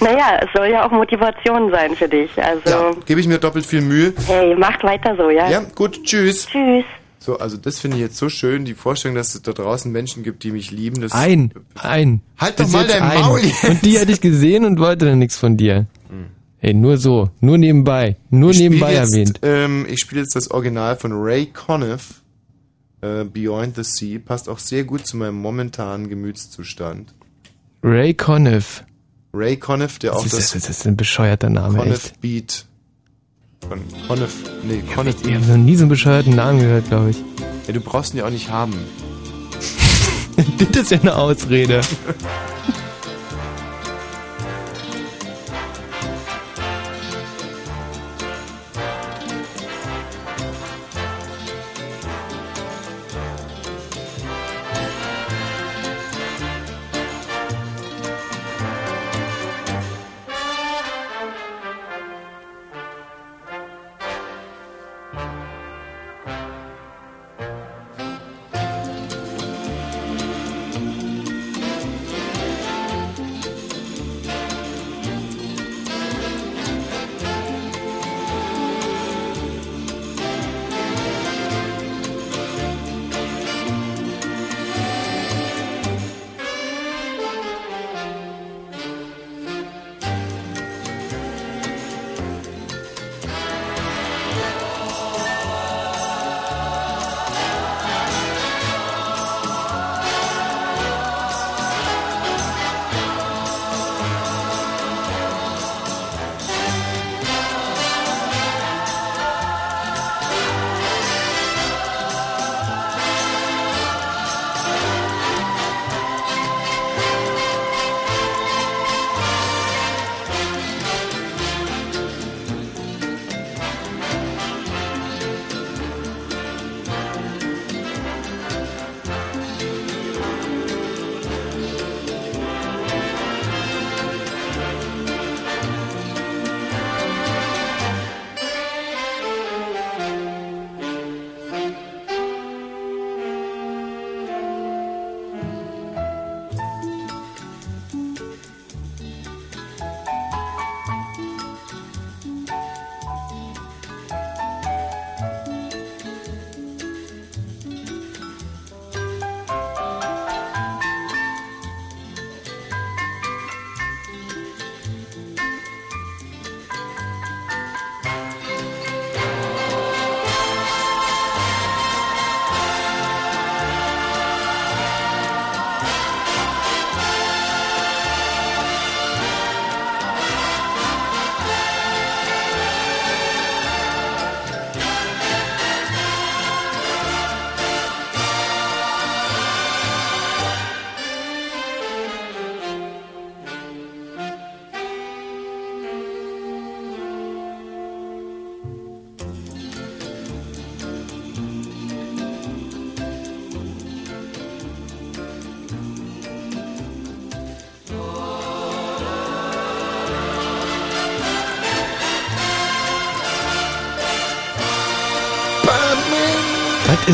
Naja, 0.00 0.40
es 0.42 0.48
soll 0.54 0.66
ja 0.68 0.86
auch 0.86 0.90
Motivation 0.90 1.70
sein 1.70 1.94
für 1.96 2.08
dich. 2.08 2.30
Also, 2.42 2.98
Gebe 3.06 3.20
ich 3.20 3.26
mir 3.26 3.38
doppelt 3.38 3.64
viel 3.64 3.80
Mühe. 3.80 4.12
hey, 4.26 4.54
macht 4.54 4.82
weiter 4.84 5.16
so, 5.16 5.30
ja? 5.30 5.48
Ja, 5.48 5.62
gut, 5.74 6.02
tschüss. 6.04 6.46
Tschüss. 6.46 6.84
So, 7.18 7.38
also 7.38 7.56
das 7.56 7.80
finde 7.80 7.96
ich 7.96 8.02
jetzt 8.02 8.18
so 8.18 8.28
schön, 8.28 8.66
die 8.66 8.74
Vorstellung, 8.74 9.14
dass 9.16 9.34
es 9.34 9.40
da 9.40 9.52
draußen 9.52 9.90
Menschen 9.90 10.22
gibt, 10.22 10.44
die 10.44 10.50
mich 10.50 10.70
lieben. 10.70 11.00
Das 11.00 11.12
Ein, 11.12 11.52
ein. 11.80 12.20
Halt 12.38 12.60
doch 12.60 12.64
Bis 12.64 12.72
mal 12.74 12.86
dein 12.86 13.02
ein. 13.02 13.20
Maul 13.22 13.40
jetzt. 13.40 13.64
Und 13.64 13.82
die 13.82 13.98
hatte 13.98 14.12
ich 14.12 14.20
gesehen 14.20 14.66
und 14.66 14.78
wollte 14.78 15.06
dann 15.06 15.18
nichts 15.20 15.38
von 15.38 15.56
dir. 15.56 15.86
Hey, 16.58 16.72
nur 16.74 16.96
so, 16.98 17.28
nur 17.40 17.56
nebenbei, 17.58 18.16
nur 18.30 18.50
Ich 18.50 18.58
nebenbei 18.58 18.94
jetzt, 18.94 19.12
erwähnt. 19.12 19.40
Ähm, 19.42 19.86
ich 19.88 20.00
spiele 20.00 20.22
jetzt 20.22 20.34
das 20.34 20.50
Original 20.50 20.96
von 20.96 21.12
Ray 21.12 21.46
Conniff, 21.46 22.22
äh, 23.04 23.24
Beyond 23.24 23.76
the 23.76 23.84
Sea. 23.84 24.18
Passt 24.18 24.48
auch 24.48 24.58
sehr 24.58 24.84
gut 24.84 25.06
zu 25.06 25.16
meinem 25.16 25.36
momentanen 25.36 26.08
Gemütszustand. 26.08 27.14
Ray 27.82 28.14
Conniff. 28.14 28.84
Ray 29.32 29.56
Conniff, 29.56 29.98
der 29.98 30.14
auch 30.14 30.22
Das 30.22 30.32
ist, 30.32 30.54
das, 30.54 30.62
das 30.62 30.78
ist 30.78 30.86
ein 30.86 30.96
bescheuerter 30.96 31.50
Name, 31.50 31.78
Conniff 31.78 32.06
echt. 32.06 32.20
Beat 32.20 32.66
von 33.68 33.80
Conniff, 34.06 34.34
nee, 34.62 34.82
Conniff 34.94 35.16
Ich 35.24 35.34
habe 35.34 35.46
noch 35.46 35.56
nie 35.56 35.76
so 35.76 35.82
einen 35.82 35.88
bescheuerten 35.88 36.34
Namen 36.34 36.60
gehört, 36.60 36.88
glaube 36.88 37.10
ich. 37.10 37.16
Ja, 37.66 37.72
du 37.72 37.80
brauchst 37.80 38.14
ihn 38.14 38.18
ja 38.18 38.26
auch 38.26 38.30
nicht 38.30 38.50
haben. 38.50 38.74
das 40.72 40.82
ist 40.82 40.90
ja 40.90 41.00
eine 41.00 41.16
Ausrede. 41.16 41.80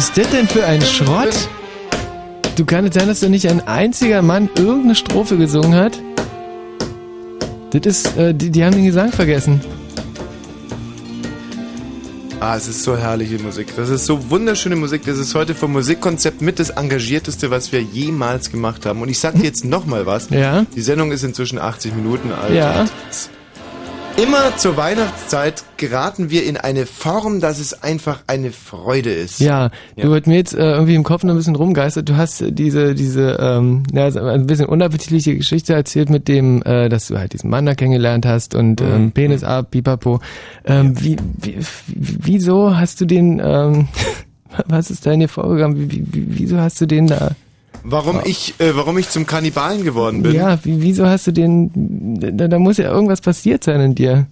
ist 0.01 0.17
das 0.17 0.31
denn 0.31 0.49
für 0.49 0.65
ein 0.65 0.81
Schrott? 0.81 1.37
Du 2.57 2.65
kann 2.65 2.87
es 2.87 2.95
sein, 2.95 3.07
dass 3.07 3.21
da 3.21 3.29
nicht 3.29 3.47
ein 3.47 3.61
einziger 3.69 4.23
Mann 4.23 4.49
irgendeine 4.57 4.95
Strophe 4.95 5.37
gesungen 5.37 5.75
hat? 5.75 6.01
Das 7.73 7.83
ist, 7.85 8.17
äh, 8.17 8.33
die, 8.33 8.49
die 8.49 8.65
haben 8.65 8.73
den 8.73 8.87
Gesang 8.87 9.13
vergessen. 9.13 9.61
Ah, 12.41 12.57
es 12.57 12.67
ist 12.67 12.83
so 12.83 12.97
herrliche 12.97 13.39
Musik. 13.43 13.77
Das 13.77 13.91
ist 13.91 14.07
so 14.07 14.31
wunderschöne 14.31 14.75
Musik. 14.75 15.03
Das 15.05 15.19
ist 15.19 15.35
heute 15.35 15.55
vom 15.55 15.73
Musikkonzept 15.73 16.41
mit 16.41 16.59
das 16.59 16.71
engagierteste, 16.71 17.51
was 17.51 17.71
wir 17.71 17.83
jemals 17.83 18.51
gemacht 18.51 18.87
haben. 18.87 19.03
Und 19.03 19.11
ich 19.11 19.19
sag 19.19 19.35
dir 19.35 19.45
jetzt 19.45 19.67
nochmal 19.67 20.07
was. 20.07 20.31
Ja. 20.31 20.65
Die 20.75 20.81
Sendung 20.81 21.13
ist 21.13 21.25
inzwischen 21.25 21.59
80 21.59 21.95
Minuten 21.95 22.33
alt. 22.33 22.55
Ja. 22.55 22.81
Und 22.81 22.91
Immer 24.21 24.57
zur 24.57 24.77
Weihnachtszeit 24.77 25.63
geraten 25.77 26.29
wir 26.31 26.45
in 26.45 26.57
eine 26.57 26.85
Form, 26.85 27.41
dass 27.41 27.59
es 27.59 27.83
einfach 27.83 28.23
eine 28.27 28.51
Freude 28.51 29.11
ist. 29.11 29.41
Ja, 29.41 29.71
du 29.97 30.11
wird 30.11 30.27
mir 30.27 30.35
jetzt 30.37 30.53
äh, 30.53 30.59
irgendwie 30.73 30.95
im 30.97 31.05
Kopf 31.05 31.23
noch 31.23 31.33
ein 31.33 31.37
bisschen 31.39 31.55
rumgeistert. 31.57 32.09
Du 32.09 32.17
hast 32.17 32.45
diese, 32.47 32.95
diese, 32.95 33.39
ähm, 33.41 33.85
ja, 33.95 34.07
ein 34.09 34.47
bisschen 34.47 34.67
unappetitliche 34.67 35.37
Geschichte 35.37 35.73
erzählt 35.75 36.11
mit 36.11 36.29
dem, 36.29 36.61
äh, 36.65 36.89
dass 36.91 37.07
du 37.09 37.17
halt 37.19 37.33
diesen 37.33 37.49
Mann 37.51 37.65
da 37.65 37.75
kennengelernt 37.75 38.27
hast 38.27 38.55
und 38.55 38.81
ähm, 38.83 39.05
Mhm. 39.05 39.13
Penis 39.13 39.45
ab, 39.45 39.71
pipapo. 39.71 40.21
Ähm, 40.67 41.01
wie, 41.03 41.17
wie, 41.39 41.57
wieso 41.87 42.77
hast 42.77 43.01
du 43.01 43.07
den, 43.07 43.41
ähm, 43.43 43.89
was 44.67 44.91
ist 44.91 45.07
da 45.07 45.13
in 45.13 45.21
dir 45.21 45.29
vorgegangen? 45.29 45.79
Wie, 45.91 45.91
wie- 46.13 46.27
wieso 46.39 46.59
hast 46.59 46.81
du 46.81 46.87
den 46.87 47.07
da? 47.07 47.31
Warum 47.83 48.21
ich, 48.25 48.55
äh, 48.61 48.77
warum 48.77 48.99
ich 48.99 49.09
zum 49.09 49.27
Kannibalen 49.27 49.85
geworden 49.85 50.23
bin? 50.23 50.35
Ja, 50.35 50.63
wie, 50.65 50.83
wieso 50.83 51.07
hast 51.07 51.27
du 51.27 51.33
den, 51.33 51.71
da, 52.37 52.49
da 52.49 52.59
muss 52.59 52.77
ja 52.77 52.91
irgendwas 52.91 53.21
passiert 53.21 53.65
sein 53.65 53.81
in 53.81 53.95
dir. 53.95 54.27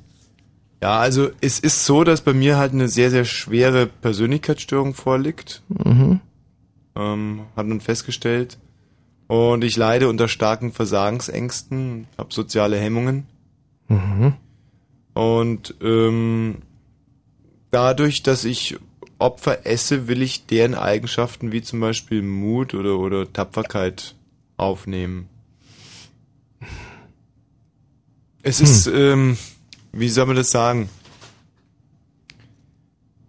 Ja, 0.82 0.98
also 0.98 1.30
es 1.40 1.58
ist 1.58 1.84
so, 1.84 2.04
dass 2.04 2.20
bei 2.20 2.32
mir 2.32 2.56
halt 2.56 2.72
eine 2.72 2.88
sehr, 2.88 3.10
sehr 3.10 3.24
schwere 3.24 3.86
Persönlichkeitsstörung 3.86 4.94
vorliegt. 4.94 5.62
Mhm. 5.68 6.20
ähm, 6.94 7.40
hat 7.56 7.66
man 7.66 7.80
festgestellt. 7.80 8.58
Und 9.26 9.62
ich 9.62 9.76
leide 9.76 10.08
unter 10.08 10.28
starken 10.28 10.72
Versagensängsten, 10.72 12.06
habe 12.16 12.32
soziale 12.32 12.78
Hemmungen. 12.78 13.26
Mhm. 13.88 14.34
Und 15.14 15.74
ähm, 15.82 16.58
dadurch, 17.70 18.22
dass 18.22 18.44
ich 18.44 18.78
Opfer 19.18 19.66
esse, 19.66 20.06
will 20.08 20.22
ich 20.22 20.46
deren 20.46 20.74
Eigenschaften 20.74 21.52
wie 21.52 21.62
zum 21.62 21.80
Beispiel 21.80 22.22
Mut 22.22 22.74
oder, 22.74 22.98
oder 22.98 23.32
Tapferkeit 23.32 24.14
aufnehmen. 24.56 25.28
Es 28.42 28.60
ist, 28.60 28.86
ähm, 28.86 29.36
wie 29.92 30.08
soll 30.08 30.26
man 30.26 30.36
das 30.36 30.50
sagen? 30.50 30.88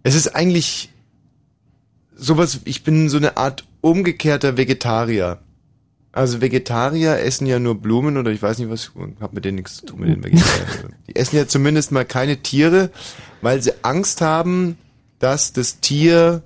Es 0.02 0.14
ist 0.14 0.28
eigentlich 0.28 0.90
sowas, 2.14 2.60
ich 2.64 2.84
bin 2.84 3.08
so 3.08 3.16
eine 3.16 3.36
Art 3.36 3.66
umgekehrter 3.80 4.56
Vegetarier. 4.56 5.38
Also 6.12 6.40
Vegetarier 6.40 7.18
essen 7.18 7.46
ja 7.46 7.58
nur 7.58 7.80
Blumen 7.80 8.16
oder 8.16 8.30
ich 8.30 8.42
weiß 8.42 8.58
nicht 8.58 8.70
was, 8.70 8.92
hab 9.20 9.32
mit 9.32 9.44
denen 9.44 9.56
nichts 9.56 9.76
zu 9.76 9.86
tun 9.86 10.00
mit 10.00 10.08
den 10.08 10.24
Vegetariern. 10.24 10.94
Die 11.08 11.16
essen 11.16 11.36
ja 11.36 11.46
zumindest 11.46 11.92
mal 11.92 12.04
keine 12.04 12.38
Tiere, 12.38 12.90
weil 13.42 13.62
sie 13.62 13.72
Angst 13.82 14.20
haben, 14.20 14.76
dass 15.20 15.52
das 15.52 15.78
Tier 15.80 16.42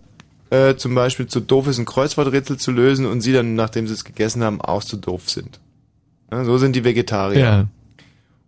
äh, 0.51 0.77
zum 0.77 0.95
Beispiel 0.95 1.27
zu 1.27 1.41
doof 1.41 1.69
ist, 1.69 1.79
ein 1.79 1.87
Kreuzworträtsel 1.87 2.59
zu 2.59 2.71
lösen 2.71 3.07
und 3.07 3.23
sie 3.23 3.33
dann, 3.33 3.55
nachdem 3.55 3.87
sie 3.87 3.95
es 3.95 4.05
gegessen 4.05 4.45
haben, 4.45 4.61
auch 4.61 4.85
zu 4.85 4.99
doof 4.99 5.31
sind. 5.31 5.59
Ja, 6.31 6.45
so 6.45 6.59
sind 6.59 6.77
die 6.77 6.85
Vegetarier. 6.85 7.41
Ja. 7.41 7.67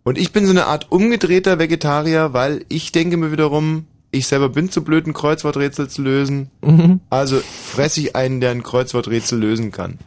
Und 0.03 0.17
ich 0.17 0.31
bin 0.31 0.45
so 0.45 0.51
eine 0.51 0.67
Art 0.67 0.91
umgedrehter 0.91 1.59
Vegetarier, 1.59 2.33
weil 2.33 2.65
ich 2.69 2.91
denke 2.91 3.17
mir 3.17 3.31
wiederum, 3.31 3.87
ich 4.11 4.27
selber 4.27 4.49
bin 4.49 4.69
zu 4.69 4.83
blöd, 4.83 5.05
ein 5.05 5.13
Kreuzworträtsel 5.13 5.89
zu 5.89 6.01
lösen. 6.01 6.49
Mhm. 6.61 7.01
Also 7.09 7.39
fresse 7.39 7.99
ich 8.01 8.15
einen, 8.15 8.39
der 8.39 8.51
ein 8.51 8.63
Kreuzworträtsel 8.63 9.39
lösen 9.39 9.71
kann. 9.71 9.99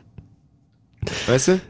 Weißt 1.27 1.49
du? 1.49 1.61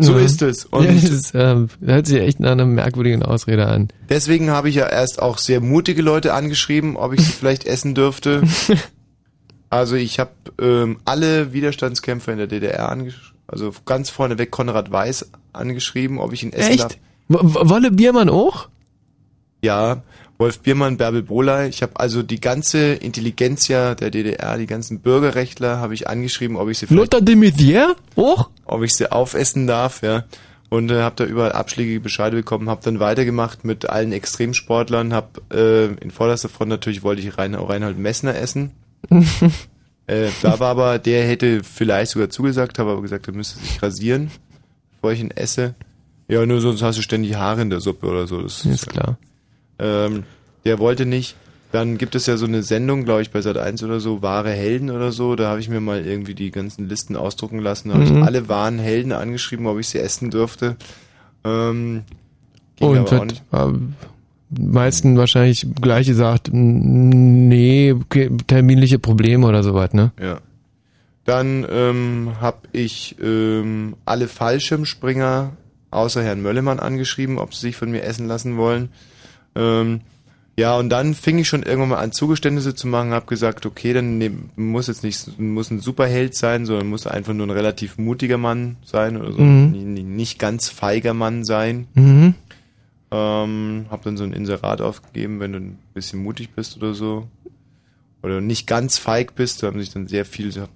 So 0.00 0.12
Mhm. 0.12 0.18
ist 0.20 0.42
es. 0.42 0.64
Und 0.66 0.84
ja, 0.84 0.92
das 0.92 1.04
ist, 1.04 1.32
ähm, 1.34 1.68
hört 1.84 2.06
sich 2.06 2.20
echt 2.20 2.38
nach 2.40 2.52
einer 2.52 2.64
merkwürdigen 2.66 3.22
Ausrede 3.24 3.66
an. 3.66 3.88
deswegen 4.08 4.50
habe 4.50 4.68
ich 4.68 4.76
ja 4.76 4.86
erst 4.86 5.20
auch 5.20 5.38
sehr 5.38 5.60
mutige 5.60 6.02
Leute 6.02 6.34
angeschrieben, 6.34 6.96
ob 6.96 7.14
ich 7.14 7.20
sie 7.20 7.32
vielleicht 7.32 7.64
essen 7.66 7.94
dürfte. 7.94 8.42
Also 9.70 9.96
ich 9.96 10.18
habe 10.18 10.30
ähm, 10.62 10.98
alle 11.04 11.52
Widerstandskämpfer 11.52 12.32
in 12.32 12.38
der 12.38 12.46
DDR 12.46 12.88
angeschrieben, 12.88 13.36
also 13.46 13.70
ganz 13.84 14.08
vorneweg 14.08 14.50
Konrad 14.50 14.90
Weiß 14.90 15.30
angeschrieben, 15.52 16.18
ob 16.18 16.32
ich 16.32 16.42
ihn 16.42 16.54
essen 16.54 16.70
Echt? 16.70 16.80
darf. 16.80 16.96
W- 17.28 17.68
Wolle 17.68 17.90
Biermann 17.90 18.30
auch? 18.30 18.70
Ja, 19.60 20.02
Wolf 20.38 20.60
Biermann, 20.60 20.96
Bärbel 20.96 21.22
Boley. 21.22 21.68
Ich 21.68 21.82
habe 21.82 21.98
also 21.98 22.22
die 22.22 22.40
ganze 22.40 22.94
Intelligenzia 22.94 23.96
der 23.96 24.10
DDR, 24.12 24.56
die 24.56 24.66
ganzen 24.66 25.00
Bürgerrechtler, 25.00 25.78
habe 25.78 25.94
ich 25.94 26.08
angeschrieben, 26.08 26.56
ob 26.56 26.68
ich 26.68 26.78
sie 26.78 26.86
Lothar 26.94 27.20
de 27.20 27.34
Maizière 27.34 27.96
auch? 28.14 28.48
ob 28.64 28.82
ich 28.82 28.94
sie 28.94 29.10
aufessen 29.10 29.66
darf, 29.66 30.02
ja. 30.02 30.24
Und 30.70 30.90
äh, 30.90 31.02
habe 31.02 31.16
da 31.16 31.24
überall 31.24 31.52
abschlägige 31.52 31.98
Bescheide 31.98 32.36
bekommen, 32.36 32.68
habe 32.68 32.82
dann 32.84 33.00
weitergemacht 33.00 33.64
mit 33.64 33.88
allen 33.88 34.12
Extremsportlern, 34.12 35.12
habe 35.12 35.40
äh, 35.52 36.02
in 36.02 36.12
vorderster 36.12 36.48
Front 36.48 36.68
natürlich 36.68 37.02
wollte 37.02 37.22
ich 37.22 37.36
Rein, 37.36 37.54
Reinhold 37.54 37.98
Messner 37.98 38.36
essen. 38.36 38.70
äh, 40.06 40.28
da 40.42 40.60
war 40.60 40.68
aber, 40.68 40.98
der 41.00 41.26
hätte 41.26 41.64
vielleicht 41.64 42.12
sogar 42.12 42.30
zugesagt, 42.30 42.78
habe 42.78 42.92
aber 42.92 43.02
gesagt, 43.02 43.26
er 43.26 43.34
müsste 43.34 43.58
sich 43.58 43.82
rasieren, 43.82 44.30
bevor 44.92 45.12
ich 45.12 45.20
ihn 45.20 45.32
esse. 45.32 45.74
Ja, 46.28 46.44
nur 46.46 46.60
sonst 46.60 46.82
hast 46.82 46.98
du 46.98 47.02
ständig 47.02 47.34
Haare 47.36 47.62
in 47.62 47.70
der 47.70 47.80
Suppe 47.80 48.06
oder 48.06 48.26
so. 48.26 48.42
Das 48.42 48.64
Ist 48.64 48.90
klar. 48.90 49.18
Ähm, 49.78 50.24
der 50.64 50.78
wollte 50.78 51.06
nicht. 51.06 51.36
Dann 51.70 51.98
gibt 51.98 52.14
es 52.14 52.24
ja 52.26 52.38
so 52.38 52.46
eine 52.46 52.62
Sendung, 52.62 53.04
glaube 53.04 53.20
ich, 53.22 53.30
bei 53.30 53.42
Sat 53.42 53.58
1 53.58 53.82
oder 53.82 54.00
so, 54.00 54.22
wahre 54.22 54.50
Helden 54.50 54.90
oder 54.90 55.12
so. 55.12 55.36
Da 55.36 55.48
habe 55.50 55.60
ich 55.60 55.68
mir 55.68 55.80
mal 55.80 56.04
irgendwie 56.06 56.34
die 56.34 56.50
ganzen 56.50 56.88
Listen 56.88 57.14
ausdrucken 57.14 57.58
lassen. 57.58 57.88
Da 57.90 57.96
habe 57.96 58.06
Mhm. 58.06 58.16
ich 58.16 58.22
alle 58.24 58.48
wahren 58.48 58.78
Helden 58.78 59.12
angeschrieben, 59.12 59.66
ob 59.66 59.78
ich 59.78 59.88
sie 59.88 59.98
essen 59.98 60.30
dürfte. 60.30 60.76
Ähm, 61.44 62.04
Und 62.80 63.12
hat 63.12 63.42
ähm, 63.52 63.94
meisten 64.50 65.18
wahrscheinlich 65.18 65.66
gleich 65.80 66.06
gesagt, 66.06 66.48
nee, 66.52 67.94
terminliche 68.46 68.98
Probleme 68.98 69.46
oder 69.46 69.62
sowas, 69.62 69.92
ne? 69.92 70.12
Ja. 70.20 70.38
Dann 71.24 71.66
ähm, 71.70 72.30
habe 72.40 72.60
ich 72.72 73.16
ähm, 73.22 73.94
alle 74.06 74.28
Fallschirmspringer 74.28 75.52
außer 75.90 76.22
Herrn 76.22 76.40
Möllemann 76.40 76.80
angeschrieben, 76.80 77.38
ob 77.38 77.52
sie 77.54 77.60
sich 77.66 77.76
von 77.76 77.90
mir 77.90 78.02
essen 78.04 78.26
lassen 78.26 78.56
wollen. 78.56 78.88
Ähm, 79.58 80.00
ja, 80.56 80.76
und 80.76 80.88
dann 80.88 81.14
fing 81.14 81.38
ich 81.38 81.46
schon 81.48 81.62
irgendwann 81.62 81.90
mal 81.90 81.98
an, 81.98 82.10
Zugeständnisse 82.12 82.74
zu 82.74 82.88
machen, 82.88 83.12
habe 83.12 83.26
gesagt, 83.26 83.64
okay, 83.64 83.92
dann 83.92 84.18
nehm, 84.18 84.50
muss 84.56 84.88
jetzt 84.88 85.04
nicht 85.04 85.38
muss 85.38 85.70
ein 85.70 85.78
Superheld 85.80 86.34
sein, 86.34 86.66
sondern 86.66 86.88
muss 86.88 87.06
einfach 87.06 87.32
nur 87.32 87.46
ein 87.46 87.50
relativ 87.50 87.96
mutiger 87.96 88.38
Mann 88.38 88.76
sein 88.84 89.16
oder 89.16 89.32
so, 89.32 89.40
Mhm. 89.40 89.92
nicht, 89.92 90.06
nicht 90.06 90.38
ganz 90.38 90.68
feiger 90.68 91.14
Mann 91.14 91.44
sein. 91.44 91.86
Mhm. 91.94 92.34
Ähm, 93.10 93.86
hab 93.88 94.02
dann 94.02 94.16
so 94.16 94.24
ein 94.24 94.32
Inserat 94.32 94.80
aufgegeben, 94.80 95.40
wenn 95.40 95.52
du 95.52 95.58
ein 95.60 95.78
bisschen 95.94 96.22
mutig 96.22 96.50
bist 96.54 96.76
oder 96.76 96.92
so. 96.92 97.28
Oder 98.22 98.40
nicht 98.40 98.66
ganz 98.66 98.98
feig 98.98 99.34
bist, 99.36 99.62
da 99.62 99.68
haben 99.68 99.78
sich 99.78 99.92
dann 99.92 100.08
sehr 100.08 100.24
viele, 100.24 100.68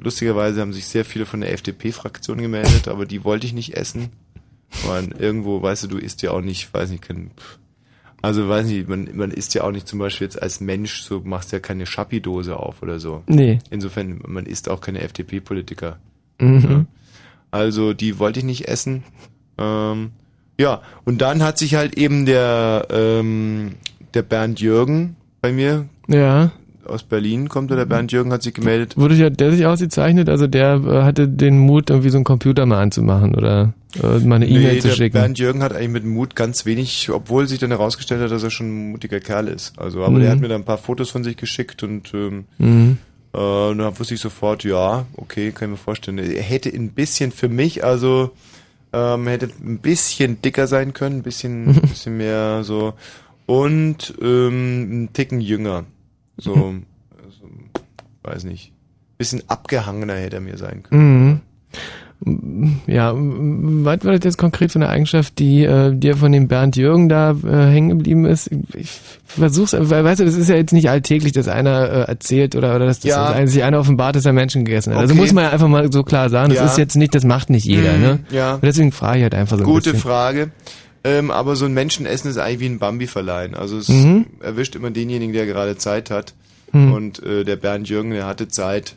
lustigerweise 0.00 0.60
haben 0.60 0.72
sich 0.72 0.86
sehr 0.86 1.04
viele 1.04 1.26
von 1.26 1.40
der 1.40 1.52
FDP-Fraktion 1.52 2.38
gemeldet, 2.38 2.86
aber 2.86 3.04
die 3.04 3.24
wollte 3.24 3.46
ich 3.46 3.52
nicht 3.52 3.76
essen. 3.76 4.10
Weil 4.86 5.08
irgendwo, 5.18 5.60
weißt 5.60 5.84
du, 5.84 5.88
du 5.88 5.98
isst 5.98 6.22
ja 6.22 6.30
auch 6.30 6.40
nicht, 6.40 6.72
weiß 6.72 6.90
nicht, 6.90 7.02
kein, 7.02 7.32
also 8.20 8.48
weiß 8.48 8.66
nicht, 8.66 8.88
man, 8.88 9.08
man 9.14 9.30
isst 9.30 9.54
ja 9.54 9.62
auch 9.62 9.70
nicht 9.70 9.86
zum 9.86 9.98
Beispiel 9.98 10.26
jetzt 10.26 10.40
als 10.40 10.60
Mensch, 10.60 11.02
so 11.02 11.20
machst 11.24 11.52
ja 11.52 11.60
keine 11.60 11.86
Schappi-Dose 11.86 12.56
auf 12.56 12.82
oder 12.82 12.98
so. 12.98 13.22
Nee. 13.26 13.58
Insofern, 13.70 14.20
man 14.26 14.46
isst 14.46 14.68
auch 14.68 14.80
keine 14.80 15.00
FDP-Politiker. 15.00 15.98
Mhm. 16.40 16.86
Also 17.50 17.94
die 17.94 18.18
wollte 18.18 18.40
ich 18.40 18.44
nicht 18.44 18.68
essen. 18.68 19.04
Ähm, 19.56 20.10
ja, 20.58 20.82
und 21.04 21.20
dann 21.20 21.42
hat 21.42 21.58
sich 21.58 21.76
halt 21.76 21.96
eben 21.96 22.26
der, 22.26 22.88
ähm, 22.90 23.76
der 24.14 24.22
Bernd 24.22 24.60
Jürgen 24.60 25.16
bei 25.40 25.52
mir 25.52 25.88
Ja. 26.08 26.50
Aus 26.88 27.02
Berlin 27.02 27.48
kommt, 27.48 27.70
oder 27.70 27.80
der 27.80 27.86
Bernd 27.86 28.10
Jürgen 28.12 28.32
hat 28.32 28.42
sich 28.42 28.54
gemeldet. 28.54 28.96
Wurde 28.96 29.14
ja 29.14 29.30
der 29.30 29.52
sich 29.52 29.66
ausgezeichnet? 29.66 30.28
Also 30.28 30.46
der 30.46 30.74
äh, 30.84 31.02
hatte 31.02 31.28
den 31.28 31.58
Mut, 31.58 31.90
irgendwie 31.90 32.10
so 32.10 32.18
einen 32.18 32.24
Computer 32.24 32.66
mal 32.66 32.80
anzumachen 32.82 33.34
oder 33.34 33.72
äh, 34.02 34.18
mal 34.20 34.36
eine 34.36 34.46
E-Mail 34.48 34.74
Nee, 34.74 34.80
zu 34.80 34.90
schicken. 34.90 35.12
Bernd 35.14 35.38
Jürgen 35.38 35.62
hat 35.62 35.72
eigentlich 35.72 35.90
mit 35.90 36.04
Mut 36.04 36.34
ganz 36.36 36.66
wenig, 36.66 37.10
obwohl 37.10 37.46
sich 37.48 37.58
dann 37.58 37.70
herausgestellt 37.70 38.20
hat, 38.20 38.30
dass 38.30 38.42
er 38.42 38.50
schon 38.50 38.66
ein 38.68 38.90
mutiger 38.92 39.20
Kerl 39.20 39.48
ist. 39.48 39.78
Also, 39.78 40.02
aber 40.04 40.16
Mhm. 40.18 40.20
der 40.22 40.30
hat 40.30 40.40
mir 40.40 40.48
dann 40.48 40.62
ein 40.62 40.64
paar 40.66 40.78
Fotos 40.78 41.10
von 41.10 41.24
sich 41.24 41.36
geschickt 41.36 41.82
und 41.82 42.12
ähm, 42.14 42.44
Mhm. 42.58 42.98
äh, 43.34 43.38
dann 43.38 43.98
wusste 43.98 44.14
ich 44.14 44.20
sofort, 44.20 44.64
ja, 44.64 45.06
okay, 45.16 45.52
kann 45.52 45.68
ich 45.68 45.72
mir 45.72 45.76
vorstellen. 45.76 46.18
Er 46.18 46.42
hätte 46.42 46.68
ein 46.70 46.90
bisschen 46.90 47.32
für 47.32 47.48
mich, 47.48 47.84
also 47.84 48.30
ähm, 48.92 49.26
hätte 49.26 49.50
ein 49.62 49.78
bisschen 49.78 50.40
dicker 50.40 50.66
sein 50.66 50.94
können, 50.94 51.16
ein 51.18 51.22
bisschen, 51.22 51.68
ein 51.68 51.80
bisschen 51.82 52.16
mehr 52.16 52.64
so 52.64 52.94
und 53.46 54.14
ähm, 54.22 55.04
ein 55.04 55.12
Ticken 55.12 55.40
jünger. 55.40 55.84
So, 56.38 56.52
also, 56.54 57.44
weiß 58.22 58.44
nicht. 58.44 58.72
Bisschen 59.18 59.42
abgehangener 59.48 60.14
hätte 60.14 60.36
er 60.36 60.40
mir 60.42 60.56
sein 60.56 60.82
können. 60.84 61.28
Mhm. 61.30 61.40
Ja, 62.88 63.12
was 63.14 64.04
war 64.04 64.12
das 64.14 64.24
jetzt 64.24 64.38
konkret 64.38 64.72
für 64.72 64.78
eine 64.80 64.88
Eigenschaft, 64.88 65.38
die 65.38 65.62
äh, 65.62 65.94
dir 65.94 66.16
von 66.16 66.32
dem 66.32 66.48
Bernd 66.48 66.76
Jürgen 66.76 67.08
da 67.08 67.30
äh, 67.30 67.70
hängen 67.70 67.90
geblieben 67.90 68.24
ist? 68.24 68.50
Ich 68.74 68.90
versuch's, 69.24 69.72
weil 69.78 70.02
weißt 70.02 70.18
du, 70.20 70.24
das 70.24 70.34
ist 70.34 70.48
ja 70.48 70.56
jetzt 70.56 70.72
nicht 70.72 70.90
alltäglich, 70.90 71.30
dass 71.32 71.46
einer 71.46 71.88
äh, 71.88 72.00
erzählt 72.10 72.56
oder, 72.56 72.74
oder 72.74 72.86
dass 72.86 72.98
das 73.00 73.10
Ja. 73.10 73.32
dass 73.40 73.52
sich 73.52 73.62
einer 73.62 73.78
offenbart, 73.78 74.16
dass 74.16 74.24
er 74.26 74.32
Menschen 74.32 74.64
gegessen 74.64 74.92
hat. 74.94 75.00
Also 75.00 75.12
Okay. 75.12 75.20
muss 75.20 75.32
man 75.32 75.44
ja 75.44 75.50
einfach 75.50 75.68
mal 75.68 75.92
so 75.92 76.02
klar 76.02 76.28
sagen, 76.28 76.48
das 76.50 76.58
Ja. 76.58 76.64
ist 76.66 76.76
jetzt 76.78 76.96
nicht, 76.96 77.14
das 77.14 77.22
macht 77.24 77.50
nicht 77.50 77.64
jeder, 77.64 77.92
Mhm, 77.92 78.00
ne? 78.02 78.18
ja. 78.32 78.54
Und 78.54 78.64
deswegen 78.64 78.90
frage 78.90 79.18
ich 79.18 79.22
halt 79.22 79.34
einfach 79.36 79.56
so 79.56 79.62
ein 79.62 79.66
Gute. 79.70 79.94
Frage. 79.94 80.50
Ähm, 81.08 81.30
aber 81.30 81.56
so 81.56 81.64
ein 81.64 81.72
Menschenessen 81.74 82.30
ist 82.30 82.38
eigentlich 82.38 82.60
wie 82.60 82.66
ein 82.66 82.78
Bambi 82.78 83.06
verleihen. 83.06 83.54
Also 83.54 83.78
es 83.78 83.88
Mhm. 83.88 84.26
erwischt 84.40 84.74
immer 84.74 84.90
denjenigen, 84.90 85.32
der 85.32 85.46
gerade 85.46 85.76
Zeit 85.76 86.10
hat. 86.10 86.34
Mhm. 86.72 86.92
Und 86.92 87.22
äh, 87.22 87.44
der 87.44 87.56
Bernd 87.56 87.88
Jürgen, 87.88 88.10
der 88.10 88.26
hatte 88.26 88.48
Zeit. 88.48 88.96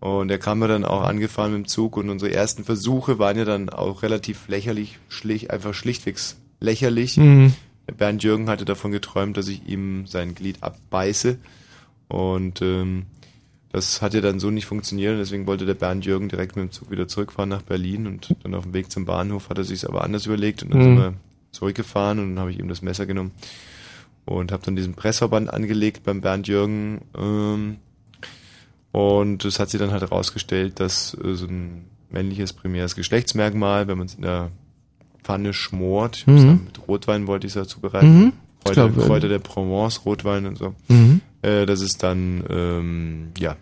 Und 0.00 0.28
der 0.28 0.38
kam 0.38 0.60
ja 0.60 0.68
dann 0.68 0.84
auch 0.84 1.02
angefahren 1.02 1.52
mit 1.52 1.64
dem 1.64 1.68
Zug. 1.68 1.96
Und 1.96 2.10
unsere 2.10 2.32
ersten 2.32 2.64
Versuche 2.64 3.18
waren 3.18 3.36
ja 3.38 3.44
dann 3.44 3.68
auch 3.70 4.02
relativ 4.02 4.48
lächerlich, 4.48 4.98
schlicht, 5.08 5.50
einfach 5.50 5.74
schlichtwegs 5.74 6.36
lächerlich. 6.60 7.16
Mhm. 7.16 7.54
Der 7.88 7.94
Bernd 7.94 8.22
Jürgen 8.22 8.48
hatte 8.48 8.64
davon 8.64 8.92
geträumt, 8.92 9.36
dass 9.36 9.48
ich 9.48 9.66
ihm 9.66 10.06
sein 10.06 10.34
Glied 10.34 10.62
abbeiße. 10.62 11.38
Und 12.08 12.62
ähm, 12.62 13.06
das 13.72 14.02
hat 14.02 14.14
ja 14.14 14.20
dann 14.20 14.38
so 14.38 14.50
nicht 14.50 14.66
funktioniert. 14.66 15.12
Und 15.12 15.18
deswegen 15.18 15.46
wollte 15.46 15.66
der 15.66 15.74
Bernd 15.74 16.04
Jürgen 16.04 16.28
direkt 16.28 16.56
mit 16.56 16.64
dem 16.64 16.72
Zug 16.72 16.90
wieder 16.90 17.08
zurückfahren 17.08 17.48
nach 17.48 17.62
Berlin. 17.62 18.06
Und 18.06 18.34
dann 18.42 18.54
auf 18.54 18.64
dem 18.64 18.74
Weg 18.74 18.90
zum 18.92 19.04
Bahnhof 19.06 19.48
hat 19.48 19.58
er 19.58 19.64
sich 19.64 19.88
aber 19.88 20.04
anders 20.04 20.26
überlegt. 20.26 20.62
Und 20.62 20.70
dann 20.74 20.78
Mhm. 20.80 20.84
sind 20.84 20.96
wir 20.98 21.14
zurückgefahren 21.52 22.18
und 22.18 22.30
dann 22.30 22.38
habe 22.40 22.50
ich 22.50 22.58
ihm 22.58 22.68
das 22.68 22.82
Messer 22.82 23.06
genommen 23.06 23.30
und 24.24 24.52
habe 24.52 24.62
dann 24.64 24.76
diesen 24.76 24.94
Pressverband 24.94 25.52
angelegt 25.52 26.02
beim 26.04 26.20
Bernd 26.20 26.48
Jürgen. 26.48 27.02
Ähm, 27.16 27.76
und 28.92 29.44
es 29.44 29.58
hat 29.58 29.70
sich 29.70 29.80
dann 29.80 29.90
halt 29.92 30.02
herausgestellt, 30.02 30.80
dass 30.80 31.14
äh, 31.22 31.34
so 31.34 31.46
ein 31.46 31.84
männliches 32.10 32.52
primäres 32.52 32.94
Geschlechtsmerkmal, 32.94 33.88
wenn 33.88 33.98
man 33.98 34.06
es 34.06 34.14
in 34.14 34.22
der 34.22 34.50
Pfanne 35.22 35.52
schmort, 35.54 36.24
Mhm. 36.26 36.62
mit 36.66 36.88
Rotwein 36.88 37.26
wollte 37.26 37.46
ich 37.46 37.52
es 37.52 37.56
ja 37.56 37.64
zubereiten, 37.66 38.18
Mhm. 38.24 38.32
Kräuter, 38.64 38.88
glaub, 38.90 39.06
Kräuter 39.06 39.28
der 39.28 39.38
Provence, 39.38 40.04
Rotwein 40.04 40.46
und 40.46 40.56
so, 40.56 40.74
Mhm. 40.88 41.20
äh, 41.42 41.64
dass 41.66 41.80
es 41.80 41.96
dann 41.98 42.44
ähm, 42.48 43.28
ja 43.38 43.56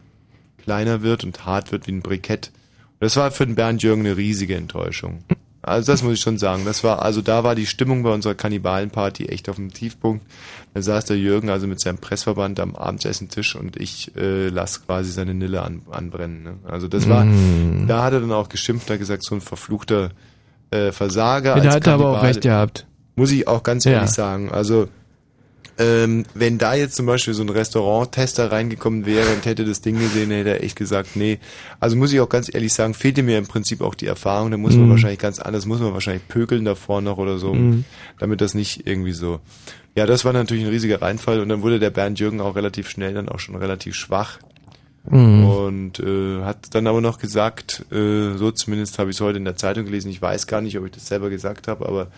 kleiner 0.62 1.02
wird 1.02 1.24
und 1.24 1.44
hart 1.46 1.72
wird 1.72 1.86
wie 1.86 1.92
ein 1.92 2.02
Brikett. 2.02 2.50
Und 2.94 3.00
das 3.06 3.16
war 3.16 3.30
für 3.30 3.46
den 3.46 3.54
Bernd 3.54 3.82
Jürgen 3.82 4.00
eine 4.04 4.16
riesige 4.16 4.56
Enttäuschung. 4.56 5.24
Also 5.62 5.92
das 5.92 6.02
muss 6.02 6.14
ich 6.14 6.20
schon 6.20 6.38
sagen. 6.38 6.64
Das 6.64 6.82
war, 6.84 7.02
also 7.02 7.20
da 7.20 7.44
war 7.44 7.54
die 7.54 7.66
Stimmung 7.66 8.02
bei 8.02 8.10
unserer 8.12 8.34
Kannibalenparty 8.34 9.26
echt 9.26 9.48
auf 9.48 9.56
dem 9.56 9.72
Tiefpunkt. 9.72 10.24
Da 10.72 10.80
saß 10.82 11.04
der 11.04 11.18
Jürgen 11.18 11.50
also 11.50 11.66
mit 11.66 11.80
seinem 11.80 11.98
Pressverband 11.98 12.60
am 12.60 12.74
Abendessentisch 12.76 13.56
und 13.56 13.76
ich 13.76 14.16
äh, 14.16 14.48
lass 14.48 14.86
quasi 14.86 15.10
seine 15.12 15.34
Nille 15.34 15.60
an, 15.62 15.82
anbrennen. 15.90 16.42
Ne? 16.42 16.54
Also 16.64 16.88
das 16.88 17.08
war, 17.08 17.24
Mm. 17.24 17.86
da 17.88 18.02
hat 18.04 18.12
er 18.14 18.20
dann 18.20 18.32
auch 18.32 18.48
geschimpft, 18.48 18.88
hat 18.90 18.98
gesagt, 18.98 19.22
so 19.24 19.34
ein 19.34 19.40
verfluchter 19.42 20.10
äh, 20.70 20.92
Versager. 20.92 21.56
Ja, 21.58 21.62
da 21.62 21.72
hat 21.74 21.86
er 21.86 21.94
aber 21.94 22.18
auch 22.18 22.22
recht 22.22 22.40
gehabt. 22.42 22.86
Muss 23.16 23.30
ich 23.32 23.46
auch 23.48 23.62
ganz 23.62 23.84
Ja. 23.84 23.92
ehrlich 23.92 24.10
sagen. 24.10 24.50
Also 24.50 24.88
ähm, 25.80 26.24
wenn 26.34 26.58
da 26.58 26.74
jetzt 26.74 26.94
zum 26.94 27.06
Beispiel 27.06 27.32
so 27.34 27.42
ein 27.42 27.48
Restaurant-Tester 27.48 28.52
reingekommen 28.52 29.06
wäre 29.06 29.28
und 29.30 29.44
hätte 29.46 29.64
das 29.64 29.80
Ding 29.80 29.98
gesehen, 29.98 30.30
hätte 30.30 30.50
er 30.50 30.62
echt 30.62 30.76
gesagt, 30.76 31.16
nee. 31.16 31.38
Also 31.80 31.96
muss 31.96 32.12
ich 32.12 32.20
auch 32.20 32.28
ganz 32.28 32.52
ehrlich 32.52 32.72
sagen, 32.74 32.92
fehlte 32.94 33.22
mir 33.22 33.38
im 33.38 33.46
Prinzip 33.46 33.80
auch 33.80 33.94
die 33.94 34.06
Erfahrung. 34.06 34.50
Da 34.50 34.56
muss 34.58 34.74
man 34.76 34.86
Mhm. 34.86 34.90
wahrscheinlich 34.90 35.18
ganz 35.18 35.38
anders, 35.38 35.64
muss 35.66 35.80
man 35.80 35.92
wahrscheinlich 35.94 36.28
pökeln 36.28 36.64
davor 36.64 37.00
noch 37.00 37.18
oder 37.18 37.38
so, 37.38 37.54
Mhm. 37.54 37.84
damit 38.18 38.40
das 38.42 38.54
nicht 38.54 38.86
irgendwie 38.86 39.12
so. 39.12 39.40
Ja, 39.96 40.06
das 40.06 40.24
war 40.24 40.32
natürlich 40.32 40.64
ein 40.64 40.70
riesiger 40.70 41.00
Reinfall 41.02 41.40
und 41.40 41.48
dann 41.48 41.62
wurde 41.62 41.78
der 41.80 41.90
Bernd 41.90 42.20
Jürgen 42.20 42.40
auch 42.40 42.54
relativ 42.54 42.88
schnell 42.88 43.14
dann 43.14 43.28
auch 43.28 43.38
schon 43.40 43.56
relativ 43.56 43.94
schwach. 43.94 44.38
Mhm. 45.08 45.44
Und 45.46 45.98
äh, 46.00 46.42
hat 46.42 46.74
dann 46.74 46.86
aber 46.86 47.00
noch 47.00 47.18
gesagt, 47.18 47.86
äh, 47.90 48.36
so 48.36 48.50
zumindest 48.50 48.98
habe 48.98 49.10
ich 49.10 49.16
es 49.16 49.20
heute 49.22 49.38
in 49.38 49.46
der 49.46 49.56
Zeitung 49.56 49.86
gelesen, 49.86 50.10
ich 50.10 50.20
weiß 50.20 50.46
gar 50.46 50.60
nicht, 50.60 50.78
ob 50.78 50.84
ich 50.84 50.92
das 50.92 51.06
selber 51.06 51.30
gesagt 51.30 51.68
habe, 51.68 51.86
aber 51.86 52.08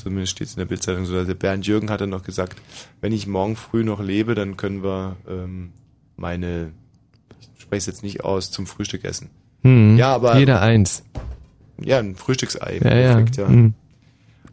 zumindest 0.00 0.32
steht 0.32 0.48
es 0.48 0.54
in 0.54 0.58
der 0.58 0.66
Bildzeitung 0.66 1.04
so, 1.06 1.22
der 1.24 1.34
Bernd 1.34 1.66
Jürgen 1.66 1.90
hat 1.90 2.00
dann 2.00 2.10
noch 2.10 2.22
gesagt, 2.22 2.56
wenn 3.00 3.12
ich 3.12 3.26
morgen 3.26 3.56
früh 3.56 3.84
noch 3.84 4.00
lebe, 4.00 4.34
dann 4.34 4.56
können 4.56 4.82
wir 4.82 5.16
ähm, 5.28 5.72
meine, 6.16 6.72
ich 7.40 7.62
spreche 7.62 7.78
es 7.78 7.86
jetzt 7.86 8.02
nicht 8.02 8.24
aus, 8.24 8.50
zum 8.50 8.66
Frühstück 8.66 9.04
essen. 9.04 9.30
Mhm. 9.62 9.96
Ja, 9.96 10.14
aber 10.14 10.38
Jeder 10.38 10.60
eins. 10.60 11.02
ja, 11.82 11.98
ein 11.98 12.16
Frühstücksei. 12.16 12.80
Ja, 12.82 12.94
ja. 12.96 13.10
Endeffekt, 13.12 13.36
ja. 13.36 13.48
Mhm. 13.48 13.74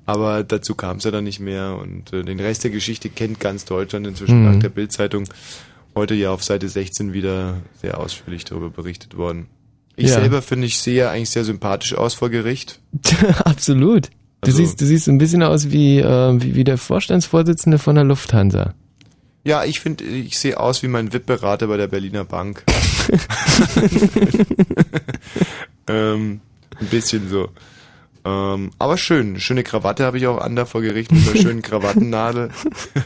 Aber 0.05 0.43
dazu 0.45 0.73
kam 0.75 0.97
es 0.97 1.03
ja 1.03 1.11
dann 1.11 1.25
nicht 1.25 1.39
mehr 1.41 1.77
und 1.81 2.13
äh, 2.13 2.23
den 2.23 2.39
Rest 2.39 2.63
der 2.63 2.71
Geschichte 2.71 3.09
kennt 3.09 3.39
ganz 3.41 3.65
Deutschland 3.65 4.07
inzwischen 4.07 4.39
Mhm. 4.45 4.51
nach 4.53 4.59
der 4.59 4.69
Bildzeitung. 4.69 5.25
Heute 5.95 6.13
ja 6.13 6.31
auf 6.31 6.43
Seite 6.43 6.69
16 6.69 7.11
wieder 7.11 7.57
sehr 7.81 7.99
ausführlich 7.99 8.45
darüber 8.45 8.69
berichtet 8.69 9.17
worden. 9.17 9.47
Ich 9.95 10.09
Ja. 10.09 10.19
selber 10.19 10.41
finde, 10.43 10.67
ich 10.67 10.77
sehe 10.77 11.09
eigentlich 11.09 11.31
sehr 11.31 11.43
sympathisch 11.43 11.95
aus 11.95 12.13
vor 12.13 12.29
Gericht. 12.29 12.79
Absolut. 13.45 14.09
Du 14.41 14.51
Also- 14.51 14.57
siehst, 14.57 14.81
du 14.81 14.85
siehst 14.85 15.07
ein 15.07 15.17
bisschen 15.17 15.43
aus 15.43 15.71
wie, 15.71 15.99
äh, 15.99 16.41
wie, 16.41 16.55
wie 16.55 16.63
der 16.63 16.77
Vorstandsvorsitzende 16.77 17.79
von 17.79 17.95
der 17.95 18.03
Lufthansa. 18.03 18.73
Ja, 19.43 19.63
ich 19.63 19.79
finde, 19.79 20.03
ich 20.03 20.37
sehe 20.37 20.59
aus 20.59 20.83
wie 20.83 20.87
mein 20.87 21.13
VIP-Berater 21.13 21.67
bei 21.67 21.77
der 21.77 21.87
Berliner 21.87 22.25
Bank. 22.25 22.63
ähm, 25.87 26.41
ein 26.79 26.87
bisschen 26.87 27.29
so. 27.29 27.49
Ähm, 28.25 28.71
aber 28.77 28.97
schön. 28.97 29.39
Schöne 29.39 29.63
Krawatte 29.63 30.03
habe 30.03 30.17
ich 30.17 30.27
auch 30.27 30.39
an 30.39 30.55
da 30.55 30.65
vor 30.65 30.81
Gericht 30.81 31.11
mit 31.11 31.27
einer 31.27 31.41
schönen 31.41 31.61
Krawattennadel. 31.61 32.49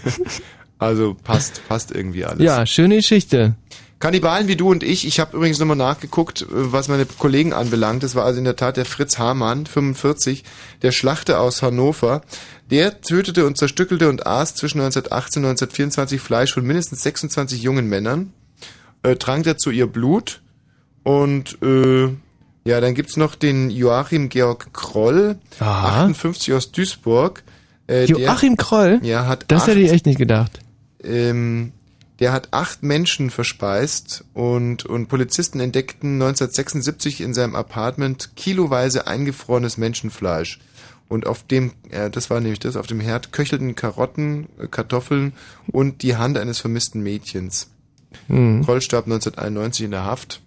also 0.79 1.15
passt, 1.23 1.61
passt 1.67 1.91
irgendwie 1.91 2.25
alles. 2.25 2.43
Ja, 2.43 2.65
schöne 2.65 2.95
Geschichte. 2.95 3.55
Kannibalen 4.01 4.47
wie 4.49 4.57
du 4.57 4.69
und 4.69 4.83
ich. 4.83 5.07
Ich 5.07 5.19
habe 5.21 5.37
übrigens 5.37 5.59
nochmal 5.59 5.77
nachgeguckt, 5.77 6.41
äh, 6.41 6.45
was 6.49 6.89
meine 6.89 7.05
Kollegen 7.05 7.53
anbelangt. 7.53 8.03
Das 8.03 8.15
war 8.15 8.25
also 8.25 8.39
in 8.39 8.43
der 8.45 8.57
Tat 8.57 8.75
der 8.75 8.83
Fritz 8.85 9.17
Hamann, 9.17 9.65
45, 9.65 10.43
der 10.81 10.91
Schlachter 10.91 11.39
aus 11.39 11.61
Hannover. 11.61 12.21
Der 12.69 12.99
tötete 13.01 13.45
und 13.45 13.57
zerstückelte 13.57 14.09
und 14.09 14.25
aß 14.27 14.55
zwischen 14.55 14.79
1918 14.81 15.43
und 15.43 15.49
1924 15.51 16.19
Fleisch 16.21 16.53
von 16.53 16.65
mindestens 16.65 17.03
26 17.03 17.61
jungen 17.63 17.87
Männern, 17.87 18.33
äh, 19.03 19.15
trank 19.15 19.43
dazu 19.45 19.71
ihr 19.71 19.87
Blut 19.87 20.41
und 21.03 21.57
äh, 21.61 22.09
ja, 22.63 22.79
dann 22.79 22.93
gibt's 22.93 23.17
noch 23.17 23.35
den 23.35 23.71
Joachim 23.71 24.29
Georg 24.29 24.71
Kroll, 24.73 25.37
Aha. 25.59 26.03
58 26.03 26.53
aus 26.53 26.71
Duisburg. 26.71 27.43
Äh, 27.87 28.05
Joachim 28.05 28.55
Kroll? 28.55 28.99
Ja, 29.03 29.25
hat 29.27 29.45
Das 29.47 29.63
hätte 29.67 29.79
acht- 29.79 29.85
ich 29.85 29.91
echt 29.91 30.05
nicht 30.05 30.19
gedacht. 30.19 30.59
ähm, 31.03 31.71
der 32.21 32.31
hat 32.31 32.49
acht 32.51 32.83
Menschen 32.83 33.31
verspeist 33.31 34.23
und, 34.35 34.85
und 34.85 35.07
Polizisten 35.07 35.59
entdeckten 35.59 36.13
1976 36.21 37.19
in 37.19 37.33
seinem 37.33 37.55
Apartment 37.55 38.35
kiloweise 38.35 39.07
eingefrorenes 39.07 39.77
Menschenfleisch. 39.77 40.59
Und 41.09 41.25
auf 41.25 41.43
dem, 41.43 41.73
äh, 41.89 42.11
das 42.11 42.29
war 42.29 42.39
nämlich 42.39 42.59
das, 42.59 42.75
auf 42.75 42.85
dem 42.85 42.99
Herd 42.99 43.31
köchelten 43.31 43.73
Karotten, 43.73 44.47
äh, 44.59 44.67
Kartoffeln 44.67 45.33
und 45.71 46.03
die 46.03 46.15
Hand 46.15 46.37
eines 46.37 46.59
vermissten 46.59 47.01
Mädchens. 47.01 47.71
Mhm. 48.27 48.63
Kroll 48.63 48.81
starb 48.81 49.05
1991 49.05 49.85
in 49.85 49.91
der 49.91 50.05
Haft. 50.05 50.41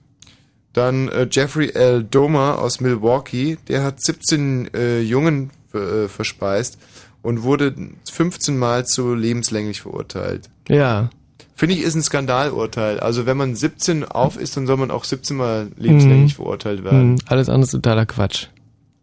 Dann 0.73 1.09
äh, 1.09 1.27
Jeffrey 1.29 1.71
L. 1.71 2.05
Domer 2.05 2.61
aus 2.61 2.81
Milwaukee, 2.81 3.59
der 3.67 3.83
hat 3.83 4.01
17 4.01 4.73
äh, 4.75 5.01
Jungen 5.01 5.51
äh, 5.73 6.07
verspeist 6.07 6.79
und 7.21 7.43
wurde 7.43 7.75
15 8.11 8.57
Mal 8.57 8.87
zu 8.87 9.15
lebenslänglich 9.15 9.83
verurteilt. 9.83 10.51
Ja. 10.69 11.11
Finde 11.57 11.75
ich, 11.77 11.83
ist 11.83 11.95
ein 11.95 12.03
Skandalurteil. 12.03 12.99
Also 13.01 13.27
wenn 13.27 13.37
man 13.37 13.55
17 13.55 14.05
auf 14.05 14.37
ist, 14.37 14.57
dann 14.57 14.67
soll 14.67 14.77
man 14.77 14.91
auch 14.91 15.05
17 15.05 15.37
Mal 15.37 15.69
lebenslänglich 15.77 16.33
Mhm. 16.33 16.37
verurteilt 16.37 16.83
werden. 16.85 17.13
Mhm. 17.13 17.19
Alles 17.27 17.49
andere 17.49 17.65
ist 17.65 17.71
totaler 17.71 18.07
Quatsch. 18.07 18.49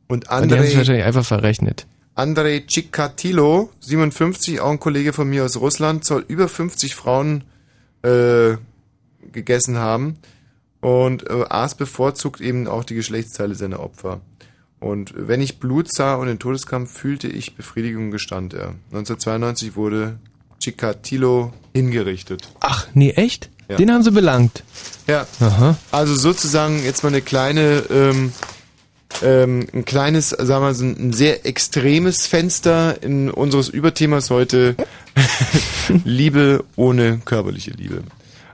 Und 0.07 0.29
Aber 0.29 0.45
Die 0.45 0.53
haben 0.53 0.61
sich 0.63 0.71
Andrei, 0.71 0.77
wahrscheinlich 0.79 1.05
einfach 1.05 1.25
verrechnet. 1.25 1.87
Andrei 2.15 2.59
Chikatilo, 2.67 3.69
57, 3.79 4.59
auch 4.59 4.69
ein 4.71 4.79
Kollege 4.81 5.13
von 5.13 5.29
mir 5.29 5.45
aus 5.45 5.55
Russland, 5.57 6.03
soll 6.03 6.25
über 6.27 6.49
50 6.49 6.93
Frauen 6.95 7.45
äh, 8.03 8.57
gegessen 9.31 9.77
haben 9.77 10.17
und 10.81 11.29
äh, 11.29 11.45
aß 11.47 11.75
bevorzugt 11.75 12.41
eben 12.41 12.67
auch 12.67 12.83
die 12.83 12.95
Geschlechtsteile 12.95 13.55
seiner 13.55 13.79
Opfer. 13.79 14.19
Und 14.81 15.13
wenn 15.15 15.39
ich 15.41 15.59
Blut 15.59 15.93
sah 15.93 16.15
und 16.15 16.27
den 16.27 16.39
Todeskampf, 16.39 16.91
fühlte 16.91 17.27
ich 17.27 17.55
Befriedigung, 17.55 18.11
gestand 18.11 18.53
er. 18.53 18.75
1992 18.91 19.75
wurde 19.77 20.17
Chikatilo 20.61 21.51
hingerichtet. 21.73 22.47
Ach, 22.61 22.87
nee, 22.93 23.11
echt? 23.11 23.49
Ja. 23.67 23.77
Den 23.77 23.91
haben 23.91 24.03
sie 24.03 24.11
belangt. 24.11 24.63
Ja. 25.07 25.25
Aha. 25.39 25.77
Also 25.91 26.15
sozusagen 26.15 26.83
jetzt 26.83 27.03
mal 27.03 27.09
eine 27.09 27.21
kleine, 27.21 27.83
ähm, 27.89 28.31
ähm, 29.23 29.67
ein 29.73 29.85
kleines, 29.85 30.29
sagen 30.29 30.49
wir 30.49 30.59
mal, 30.59 30.75
so 30.75 30.85
ein, 30.85 31.09
ein 31.09 31.13
sehr 31.13 31.45
extremes 31.45 32.27
Fenster 32.27 33.01
in 33.01 33.29
unseres 33.29 33.69
Überthemas 33.69 34.29
heute. 34.29 34.75
Liebe 36.05 36.63
ohne 36.75 37.19
körperliche 37.25 37.71
Liebe. 37.71 38.03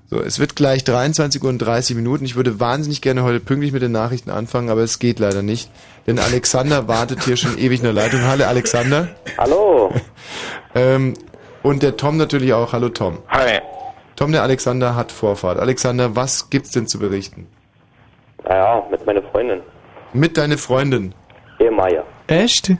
So, 0.10 0.22
es 0.22 0.40
wird 0.40 0.56
gleich 0.56 0.86
23 0.86 1.44
Uhr 1.44 1.50
und 1.50 1.58
30 1.60 1.96
Minuten. 1.96 2.24
Ich 2.24 2.36
würde 2.36 2.62
wahnsinnig 2.62 3.02
gerne 3.02 3.24
heute 3.24 3.42
pünktlich 3.42 3.74
mit 3.74 3.82
den 3.82 3.92
Nachrichten 3.92 4.30
anfangen, 4.30 4.70
aber 4.70 4.82
es 4.82 5.00
geht 5.00 5.20
leider 5.20 5.42
nicht. 5.42 5.70
Denn 6.06 6.18
Alexander 6.18 6.88
wartet 6.88 7.26
hier 7.26 7.36
schon 7.36 7.58
ewig 7.58 7.80
in 7.80 7.84
der 7.84 7.94
Leitung. 7.94 8.22
Hallo 8.22 8.46
Alexander. 8.46 9.10
Hallo. 9.38 9.94
Ähm, 10.76 11.16
und 11.64 11.84
der 11.84 11.98
Tom 11.98 12.18
natürlich 12.18 12.54
auch. 12.54 12.74
Hallo 12.74 12.90
Tom. 12.90 13.20
Hi. 13.30 13.60
Tom, 14.16 14.32
der 14.32 14.42
Alexander 14.44 14.96
hat 14.96 15.12
Vorfahrt. 15.12 15.60
Alexander, 15.60 16.16
was 16.16 16.50
gibt's 16.50 16.72
denn 16.72 16.88
zu 16.88 16.98
berichten? 17.00 17.48
Naja, 18.48 18.84
mit 18.90 19.06
meiner 19.06 19.22
Freundin. 19.24 19.62
Mit 20.14 20.38
deiner 20.38 20.58
Freundin. 20.58 21.14
Ehemeier. 21.60 22.04
Echt? 22.28 22.70
Hm. 22.70 22.78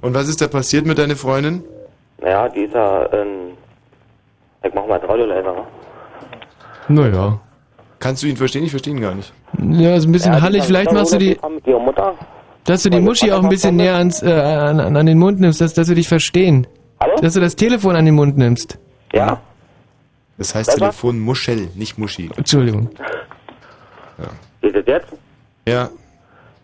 Und 0.00 0.14
was 0.14 0.28
ist 0.28 0.40
da 0.40 0.46
passiert 0.48 0.86
mit 0.86 0.98
deiner 0.98 1.16
Freundin? 1.16 1.64
Naja, 2.20 2.48
die 2.48 2.60
ist 2.60 2.74
ja, 2.74 3.12
ähm, 3.12 3.52
ich 4.62 4.72
mach 4.74 4.86
mal 4.86 5.00
das 5.00 5.08
Radio 5.08 5.26
leiser. 5.26 5.52
ne? 5.52 5.62
Naja. 6.88 7.40
Kannst 7.98 8.22
du 8.22 8.26
ihn 8.26 8.36
verstehen? 8.36 8.64
Ich 8.64 8.70
verstehe 8.70 8.94
ihn 8.94 9.00
gar 9.00 9.14
nicht. 9.14 9.32
Ja, 9.58 9.94
ist 9.94 10.06
ein 10.06 10.12
bisschen 10.12 10.32
Ja, 10.34 10.40
hallig. 10.42 10.64
Vielleicht 10.64 10.92
machst 10.92 11.12
du 11.12 11.18
die, 11.18 11.38
Mit 11.54 11.66
ihrer 11.66 11.78
Mutter. 11.78 12.14
dass 12.64 12.82
du 12.82 12.90
die 12.90 13.00
Muschi 13.00 13.30
auch 13.32 13.42
ein 13.42 13.48
bisschen 13.48 13.76
näher 13.76 13.94
ans, 13.96 14.22
äh, 14.22 14.30
an, 14.32 14.80
an 14.80 14.96
an 14.96 15.06
den 15.06 15.18
Mund 15.18 15.40
nimmst, 15.40 15.60
dass, 15.60 15.74
dass 15.74 15.88
wir 15.88 15.94
dich 15.94 16.08
verstehen. 16.08 16.66
Hallo? 17.02 17.16
Dass 17.20 17.34
du 17.34 17.40
das 17.40 17.56
Telefon 17.56 17.96
an 17.96 18.04
den 18.04 18.14
Mund 18.14 18.36
nimmst. 18.38 18.78
Ja. 19.12 19.40
Das 20.38 20.54
heißt 20.54 20.68
Besser? 20.68 20.78
Telefon 20.78 21.18
Muschel, 21.18 21.68
nicht 21.74 21.98
Muschi. 21.98 22.30
Entschuldigung. 22.36 22.90
Geht 24.60 24.76
das 24.76 24.86
jetzt? 24.86 25.08
Ja. 25.66 25.90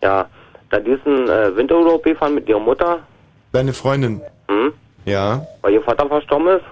Ja. 0.01 0.27
Da 0.69 0.79
die 0.79 0.91
ist 0.91 1.05
ein 1.05 1.27
äh, 1.27 1.55
Winterurlaub 1.57 2.03
gefahren 2.03 2.35
mit 2.35 2.47
ihrer 2.47 2.59
Mutter. 2.59 2.99
Deine 3.51 3.73
Freundin. 3.73 4.21
Hm? 4.47 4.71
Ja. 5.05 5.45
Weil 5.61 5.73
ihr 5.73 5.81
Vater 5.81 6.07
verstorben 6.07 6.47
ist. 6.47 6.63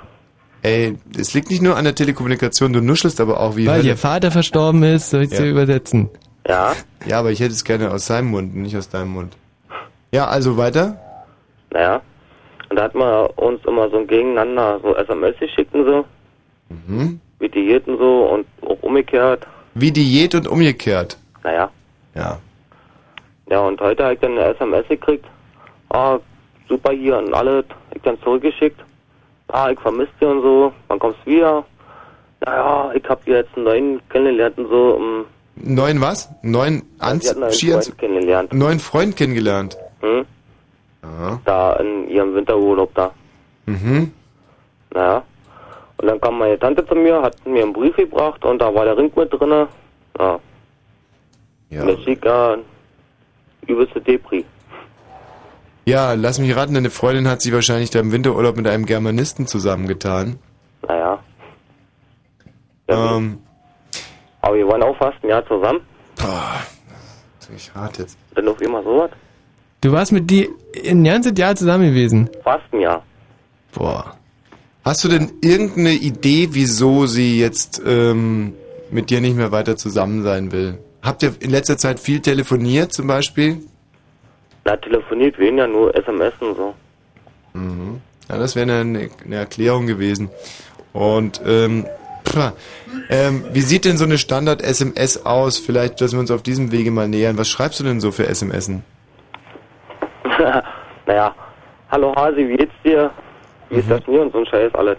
Ey, 0.61 0.97
es 1.19 1.33
liegt 1.33 1.49
nicht 1.49 1.61
nur 1.61 1.75
an 1.75 1.83
der 1.83 1.95
Telekommunikation, 1.95 2.71
du 2.73 2.81
nuschelst 2.81 3.19
aber 3.21 3.39
auch 3.39 3.55
wie 3.57 3.67
Weil 3.67 3.79
Hölle. 3.79 3.89
ihr 3.89 3.97
Vater 3.97 4.31
verstorben 4.31 4.83
ist, 4.83 5.09
soll 5.09 5.23
ich 5.23 5.31
Ja. 5.31 5.39
dir 5.41 5.49
übersetzen. 5.51 6.09
Ja. 6.47 6.73
Ja, 7.05 7.19
aber 7.19 7.31
ich 7.31 7.39
hätte 7.41 7.51
es 7.53 7.63
gerne 7.63 7.91
aus 7.91 8.05
seinem 8.07 8.27
Mund, 8.31 8.55
nicht 8.55 8.75
aus 8.77 8.87
deinem 8.89 9.09
Mund. 9.11 9.35
Ja, 10.11 10.27
also 10.27 10.55
weiter. 10.57 10.97
Naja. 11.71 12.01
Und 12.69 12.75
da 12.77 12.83
hat 12.83 12.95
man 12.95 13.27
uns 13.37 13.63
immer 13.65 13.89
so 13.89 14.03
gegeneinander 14.05 14.79
so 14.81 14.95
SMS 14.95 15.37
geschickt 15.39 15.73
und 15.73 15.85
so. 15.85 16.05
Mhm. 16.69 17.19
Wie 17.39 17.49
Diät 17.49 17.87
und 17.87 17.97
so 17.97 18.25
und 18.25 18.45
auch 18.69 18.81
umgekehrt. 18.83 19.45
Wie 19.73 19.91
Diät 19.91 20.35
und 20.35 20.47
umgekehrt. 20.47 21.17
Naja. 21.43 21.69
Ja. 22.15 22.39
Ja, 23.49 23.59
und 23.61 23.79
heute 23.79 24.03
habe 24.03 24.13
ich 24.15 24.19
dann 24.19 24.31
eine 24.37 24.53
SMS 24.53 24.87
gekriegt. 24.89 25.25
Ah, 25.89 26.17
super 26.67 26.91
hier 26.91 27.17
und 27.17 27.33
alles. 27.33 27.63
Ich 27.95 28.01
dann 28.01 28.19
zurückgeschickt. 28.21 28.79
Ah, 29.49 29.69
ich 29.71 29.79
vermisse 29.79 30.11
dich 30.19 30.27
und 30.27 30.41
so. 30.41 30.73
Wann 30.89 30.99
kommst 30.99 31.19
du 31.25 31.31
wieder? 31.31 31.63
Naja, 32.45 32.91
ich 32.93 33.03
hab 33.07 33.23
hier 33.23 33.37
jetzt 33.37 33.55
einen 33.55 33.63
neuen 33.65 34.09
kennengelernt 34.09 34.57
und 34.57 34.67
so. 34.69 34.95
Um, 34.95 35.25
Neuen 35.55 36.01
was? 36.01 36.29
Neuen 36.43 36.83
Anz 36.99 37.33
einen 37.35 37.51
Skianz 37.51 37.87
Freund 37.87 37.97
kennengelernt. 37.97 38.53
neuen 38.53 38.79
Freund 38.79 39.15
kennengelernt. 39.15 39.77
Hm? 40.01 40.25
Aha. 41.07 41.41
Da 41.45 41.73
in 41.77 42.09
ihrem 42.09 42.35
Winterurlaub 42.35 42.93
da. 42.95 43.11
Mhm. 43.65 44.11
Naja. 44.93 45.23
Und 45.97 46.07
dann 46.07 46.21
kam 46.21 46.37
meine 46.37 46.59
Tante 46.59 46.85
zu 46.85 46.95
mir, 46.95 47.21
hat 47.21 47.35
mir 47.45 47.63
einen 47.63 47.73
Brief 47.73 47.95
gebracht 47.95 48.43
und 48.45 48.59
da 48.59 48.73
war 48.73 48.85
der 48.85 48.97
Ring 48.97 49.11
mit 49.15 49.31
drinne. 49.33 49.67
Ja. 50.19 50.39
Ja. 51.69 51.81
Und 51.81 51.87
das 51.87 52.03
schick 52.03 52.23
ja 52.23 52.57
übelste 53.65 53.99
Depri. 54.01 54.45
Ja, 55.85 56.13
lass 56.13 56.39
mich 56.39 56.55
raten, 56.55 56.73
deine 56.73 56.89
Freundin 56.89 57.27
hat 57.29 57.41
sich 57.41 57.53
wahrscheinlich 57.53 57.89
da 57.89 57.99
im 57.99 58.11
Winterurlaub 58.11 58.57
mit 58.57 58.67
einem 58.67 58.85
Germanisten 58.85 59.47
zusammengetan. 59.47 60.37
Naja. 60.87 61.19
Ähm, 62.89 63.39
Aber 64.41 64.55
wir 64.55 64.67
waren 64.67 64.83
auch 64.83 64.97
fast 64.97 65.17
ein 65.23 65.29
Jahr 65.29 65.45
zusammen. 65.47 65.79
boah, 66.17 66.61
das 67.39 67.49
ist 67.49 67.73
hart 67.75 67.97
jetzt. 67.99 68.17
Dann 68.35 68.47
auf 68.47 68.61
immer 68.61 68.83
sowas. 68.83 69.11
Du 69.87 69.93
warst 69.93 70.11
mit 70.11 70.29
die 70.29 70.49
ein 70.85 71.01
ganzes 71.05 71.31
Jahr 71.37 71.55
zusammen 71.55 71.91
gewesen. 71.91 72.29
Fast 72.43 72.65
ein 72.73 72.81
Jahr. 72.81 73.05
Boah. 73.73 74.17
Hast 74.83 75.01
du 75.05 75.07
denn 75.07 75.31
irgendeine 75.41 75.93
Idee, 75.93 76.49
wieso 76.51 77.05
sie 77.05 77.39
jetzt 77.39 77.81
ähm, 77.85 78.51
mit 78.91 79.09
dir 79.09 79.21
nicht 79.21 79.37
mehr 79.37 79.53
weiter 79.53 79.77
zusammen 79.77 80.23
sein 80.23 80.51
will? 80.51 80.77
Habt 81.01 81.23
ihr 81.23 81.35
in 81.39 81.51
letzter 81.51 81.77
Zeit 81.77 82.01
viel 82.01 82.19
telefoniert 82.19 82.91
zum 82.91 83.07
Beispiel? 83.07 83.59
Na, 84.65 84.75
telefoniert 84.75 85.39
weniger, 85.39 85.67
nur 85.67 85.95
SMS 85.95 86.33
und 86.41 86.57
so. 86.57 86.73
Mhm. 87.53 88.01
Ja, 88.27 88.37
das 88.37 88.57
wäre 88.57 88.69
eine, 88.69 89.09
eine 89.23 89.35
Erklärung 89.37 89.87
gewesen. 89.87 90.27
Und 90.91 91.39
ähm, 91.45 91.85
pff, 92.25 92.51
ähm, 93.09 93.45
wie 93.53 93.61
sieht 93.61 93.85
denn 93.85 93.95
so 93.95 94.03
eine 94.03 94.17
Standard-SMS 94.17 95.25
aus? 95.25 95.57
Vielleicht, 95.57 96.01
dass 96.01 96.11
wir 96.11 96.19
uns 96.19 96.29
auf 96.29 96.41
diesem 96.41 96.73
Wege 96.73 96.91
mal 96.91 97.07
nähern. 97.07 97.37
Was 97.37 97.47
schreibst 97.47 97.79
du 97.79 97.85
denn 97.85 98.01
so 98.01 98.11
für 98.11 98.25
SMSen? 98.25 98.83
naja. 101.05 101.33
Hallo 101.89 102.13
Hasi, 102.15 102.47
wie 102.47 102.57
geht's 102.57 102.73
dir? 102.83 103.11
Wie 103.69 103.75
Mhm. 103.75 103.79
ist 103.81 103.89
das 103.91 104.07
mir 104.07 104.21
und 104.21 104.31
so 104.33 104.39
ein 104.39 104.45
Scheiß 104.45 104.73
alles? 104.75 104.97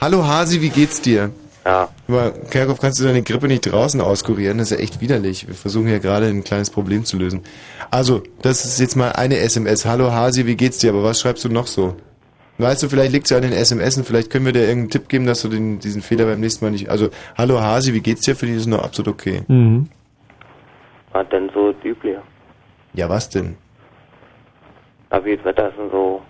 Hallo 0.00 0.26
Hasi, 0.26 0.60
wie 0.60 0.68
geht's 0.70 1.00
dir? 1.00 1.30
Ja. 1.64 1.88
Aber 2.06 2.30
Kerkhoff, 2.30 2.80
kannst 2.80 3.00
du 3.00 3.04
deine 3.04 3.22
Grippe 3.22 3.48
nicht 3.48 3.62
draußen 3.72 4.00
auskurieren? 4.00 4.58
Das 4.58 4.70
ist 4.70 4.78
ja 4.78 4.82
echt 4.84 5.00
widerlich. 5.00 5.48
Wir 5.48 5.54
versuchen 5.54 5.88
ja 5.88 5.98
gerade 5.98 6.26
ein 6.26 6.44
kleines 6.44 6.70
Problem 6.70 7.04
zu 7.04 7.16
lösen. 7.18 7.42
Also, 7.90 8.22
das 8.42 8.64
ist 8.64 8.78
jetzt 8.78 8.94
mal 8.96 9.10
eine 9.12 9.38
SMS. 9.38 9.84
Hallo 9.84 10.12
Hasi, 10.12 10.46
wie 10.46 10.54
geht's 10.56 10.78
dir? 10.78 10.90
Aber 10.90 11.02
was 11.02 11.20
schreibst 11.20 11.44
du 11.44 11.48
noch 11.48 11.66
so? 11.66 11.96
Weißt 12.58 12.82
du, 12.82 12.88
vielleicht 12.88 13.12
liegt's 13.12 13.30
ja 13.30 13.36
an 13.38 13.42
den 13.42 13.52
SMS 13.52 13.96
und 13.98 14.04
vielleicht 14.06 14.30
können 14.30 14.46
wir 14.46 14.52
dir 14.52 14.60
irgendeinen 14.60 14.90
Tipp 14.90 15.08
geben, 15.08 15.26
dass 15.26 15.42
du 15.42 15.48
den, 15.48 15.78
diesen 15.80 16.00
Fehler 16.02 16.24
beim 16.26 16.40
nächsten 16.40 16.64
Mal 16.64 16.70
nicht... 16.70 16.88
Also, 16.88 17.08
hallo 17.36 17.60
Hasi, 17.60 17.92
wie 17.92 18.00
geht's 18.00 18.22
dir? 18.22 18.36
Für 18.36 18.46
die 18.46 18.52
ist 18.54 18.66
noch 18.66 18.82
absolut 18.82 19.12
okay. 19.12 19.42
Mhm. 19.48 19.88
Was 21.12 21.28
denn 21.30 21.50
so 21.52 21.74
üblich? 21.82 22.16
Ja, 22.94 23.08
was 23.08 23.28
denn? 23.28 23.56
Das 25.24 25.44
Wetter 25.44 25.68
ist 25.68 25.78
und 25.78 25.90
so. 25.90 26.22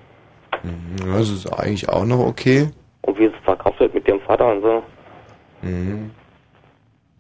Mhm, 0.63 1.13
Das 1.13 1.29
ist 1.29 1.47
eigentlich 1.53 1.89
auch 1.89 2.05
noch 2.05 2.21
okay. 2.21 2.71
Und 3.03 3.19
wie 3.19 3.25
es 3.25 3.33
verkauft 3.45 3.81
wird 3.81 3.95
mit 3.95 4.07
dem 4.07 4.21
Vater 4.21 4.47
und 4.53 4.63
so. 4.63 4.83
Mhm. 5.63 6.11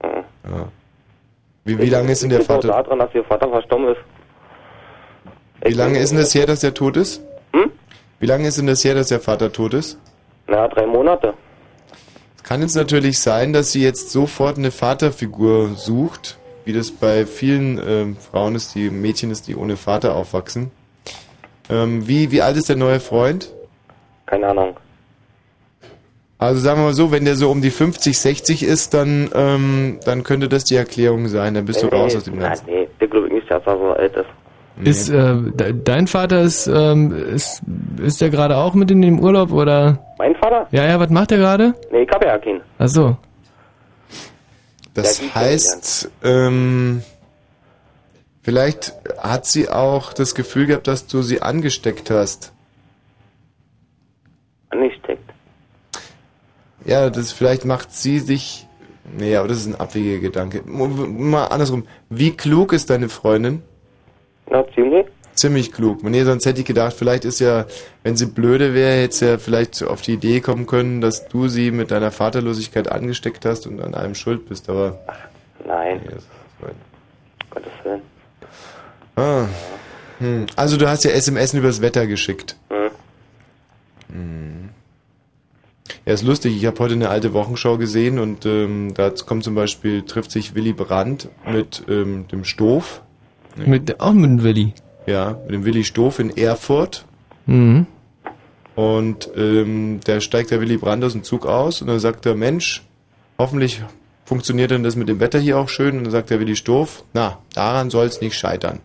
Ja. 0.03 0.11
Ja. 0.51 0.69
Wie, 1.65 1.79
wie 1.79 1.89
lange 1.91 2.13
ist 2.13 2.23
denn 2.23 2.31
der 2.31 2.41
Ich 2.41 2.47
Vater... 2.47 2.69
daran, 2.69 2.99
dass 2.99 3.13
ihr 3.15 3.25
Vater 3.25 3.49
verstorben 3.49 3.89
ist. 3.89 4.01
Wie 5.63 5.73
lange 5.75 5.99
ist 5.99 6.11
denn 6.11 6.19
das 6.19 6.35
her, 6.35 6.47
dass 6.47 6.61
der 6.61 6.75
tot 6.75 6.97
ist? 6.97 7.23
Hm? 7.53 7.71
Wie 8.21 8.27
lange 8.27 8.47
ist 8.47 8.59
denn 8.59 8.67
das 8.69 8.85
her, 8.85 8.95
dass 8.95 9.09
der 9.09 9.21
Vater 9.21 9.53
tot 9.53 9.75
ist? 9.75 9.99
Na, 10.47 10.69
drei 10.69 10.87
Monate. 10.87 11.35
Es 12.37 12.43
kann 12.45 12.61
jetzt 12.61 12.77
natürlich 12.77 13.19
sein, 13.19 13.53
dass 13.53 13.73
sie 13.73 13.83
jetzt 13.83 14.11
sofort 14.11 14.59
eine 14.59 14.71
Vaterfigur 14.71 15.71
sucht, 15.75 16.39
wie 16.65 16.73
das 16.73 16.93
bei 16.93 17.27
vielen 17.27 17.81
ähm, 17.85 18.17
Frauen 18.17 18.55
ist, 18.55 18.75
die 18.77 18.91
Mädchen 18.91 19.31
ist, 19.33 19.49
die 19.49 19.57
ohne 19.57 19.77
Vater 19.77 20.15
aufwachsen. 20.15 20.71
Ähm, 21.71 22.07
wie, 22.07 22.31
wie 22.31 22.43
alt 22.43 22.57
ist 22.57 22.69
der 22.69 22.77
neue 22.77 23.01
Freund? 23.01 23.53
Keine 24.27 24.49
Ahnung. 24.49 24.77
Also 26.39 26.61
sagen 26.61 26.81
wir 26.81 26.87
mal 26.87 26.93
so, 26.93 27.13
wenn 27.13 27.25
der 27.25 27.35
so 27.35 27.51
um 27.51 27.63
die 27.63 27.71
50, 27.71 28.19
60 28.19 28.63
ist, 28.63 28.93
dann, 28.93 29.31
ähm, 29.35 30.01
dann 30.05 30.23
könnte 30.23 30.49
das 30.49 30.65
die 30.65 30.77
Erklärung 30.77 31.29
sein. 31.29 31.55
Dann 31.55 31.65
bist 31.65 31.83
du 31.83 31.87
nee, 31.87 31.97
raus 31.97 32.15
aus 32.15 32.25
dem 32.25 32.39
Ganzen. 32.39 32.67
Nee, 32.67 32.89
der 33.01 33.09
glaube 33.09 33.29
ich 33.29 33.33
nicht, 33.33 33.51
dass 33.51 33.67
er 33.67 33.79
so 33.79 33.91
alt 33.93 34.15
ist. 34.15 34.27
Ist 34.85 35.09
äh, 35.09 35.35
de 35.55 35.75
dein 35.83 36.07
Vater 36.07 36.43
ist 36.43 36.67
ähm, 36.67 37.11
ist 37.35 37.63
ist 37.99 38.21
der 38.21 38.29
gerade 38.29 38.59
auch 38.59 38.75
mit 38.75 38.91
in 38.91 39.01
dem 39.01 39.19
Urlaub 39.21 39.51
oder? 39.51 39.99
Mein 40.19 40.35
Vater? 40.35 40.67
Ja, 40.71 40.85
ja, 40.85 41.01
was 41.01 41.09
macht 41.09 41.33
er 41.33 41.39
gerade? 41.39 41.75
Nee, 41.91 42.03
ich 42.03 42.11
habe 42.11 42.27
ja 42.27 42.37
keinen. 42.37 42.61
Ach 42.79 42.89
so. 42.89 43.17
Das 44.93 45.23
heißt, 45.35 46.11
ähm, 46.25 47.03
vielleicht 48.47 48.95
hat 49.19 49.45
sie 49.45 49.69
auch 49.69 50.13
das 50.13 50.37
Gefühl 50.37 50.67
gehabt, 50.67 50.87
dass 50.87 51.09
du 51.09 51.21
sie 51.23 51.43
angesteckt 51.43 52.11
hast. 52.11 52.53
Angesteckt? 54.71 55.29
Ja, 56.85 57.11
das 57.11 57.33
vielleicht 57.33 57.65
macht 57.65 57.91
sie 57.91 58.21
sich. 58.21 58.69
Nee, 59.19 59.35
aber 59.35 59.49
das 59.49 59.59
ist 59.59 59.67
ein 59.67 59.75
abwegiger 59.75 60.21
Gedanke. 60.21 60.63
Mal 60.65 61.47
andersrum. 61.47 61.89
Wie 62.09 62.37
klug 62.37 62.73
ist 62.73 62.89
deine 62.89 63.09
Freundin? 63.09 63.63
Na, 64.49 64.65
ziemlich. 64.75 65.07
Ziemlich 65.35 65.73
klug. 65.73 66.05
Nee, 66.05 66.23
sonst 66.23 66.47
hätte 66.47 66.61
ich 66.61 66.67
gedacht, 66.67 66.93
vielleicht 66.93 67.25
ist 67.25 67.41
ja, 67.41 67.67
wenn 68.05 68.17
sie 68.17 68.27
blöde 68.27 68.75
wäre, 68.75 69.03
hätte 69.03 69.15
sie 69.17 69.27
ja 69.27 69.39
vielleicht 69.39 69.83
auf 69.83 70.03
die 70.03 70.13
Idee 70.13 70.41
kommen 70.41 70.67
können, 70.67 71.01
dass 71.01 71.27
du 71.27 71.49
sie 71.49 71.73
mit 71.73 71.91
deiner 71.91 72.13
Vaterlosigkeit 72.13 72.93
angesteckt 72.93 73.45
hast 73.45 73.67
und 73.67 73.81
an 73.81 73.95
allem 73.95 74.15
schuld 74.15 74.49
bist, 74.49 74.71
aber. 74.71 75.01
Nein. 75.67 76.01
Nee, 76.05 76.11
das 76.15 76.23
ist 76.23 76.31
weit. 76.61 76.77
Gottes 77.51 77.73
Willen. 77.83 78.16
Ah. 79.17 79.47
Hm. 80.19 80.47
Also 80.57 80.77
du 80.77 80.89
hast 80.89 81.05
ja 81.05 81.11
SMS 81.11 81.55
übers 81.55 81.81
Wetter 81.81 82.07
geschickt. 82.07 82.57
Hm. 82.71 82.91
Hm. 84.13 84.69
Ja, 86.05 86.13
ist 86.13 86.23
lustig. 86.23 86.57
Ich 86.57 86.67
habe 86.67 86.79
heute 86.79 86.95
eine 86.95 87.09
alte 87.09 87.33
Wochenschau 87.33 87.79
gesehen 87.79 88.19
und 88.19 88.47
ähm, 88.47 88.95
da 88.95 89.11
kommt 89.11 89.45
zum 89.45 89.55
Beispiel, 89.55 90.03
trifft 90.03 90.31
sich 90.31 90.55
Willy 90.55 90.73
Brandt 90.73 91.29
mit 91.51 91.83
ähm, 91.89 92.29
dem 92.29 92.45
Stoff. 92.45 93.03
Mit 93.57 94.01
auch 94.01 94.13
mit 94.13 94.31
dem 94.31 94.43
Willi. 94.43 94.75
Ja, 95.07 95.39
mit 95.45 95.55
dem 95.55 95.65
Willy 95.65 95.85
Stoff 95.85 96.19
in 96.19 96.37
Erfurt. 96.37 97.05
Mhm. 97.47 97.87
Und 98.75 99.31
ähm, 99.37 100.01
da 100.05 100.21
steigt 100.21 100.51
der 100.51 100.61
Willy 100.61 100.77
Brandt 100.77 101.05
aus 101.05 101.13
dem 101.13 101.23
Zug 101.23 101.47
aus 101.47 101.81
und 101.81 101.89
dann 101.89 101.99
sagt 101.99 102.27
er, 102.27 102.35
Mensch, 102.35 102.85
hoffentlich 103.39 103.83
funktioniert 104.27 104.71
dann 104.71 104.83
das 104.83 104.97
mit 104.97 105.09
dem 105.09 105.21
Wetter 105.21 105.39
hier 105.39 105.59
auch 105.59 105.69
schön. 105.69 105.97
Und 105.97 106.05
dann 106.05 106.13
sagt 106.13 106.31
der 106.31 106.41
Willy 106.41 106.57
Stoff, 106.57 107.05
na, 107.15 107.39
daran 107.55 107.89
soll 107.91 108.07
es 108.07 108.21
nicht 108.21 108.37
scheitern. 108.37 108.81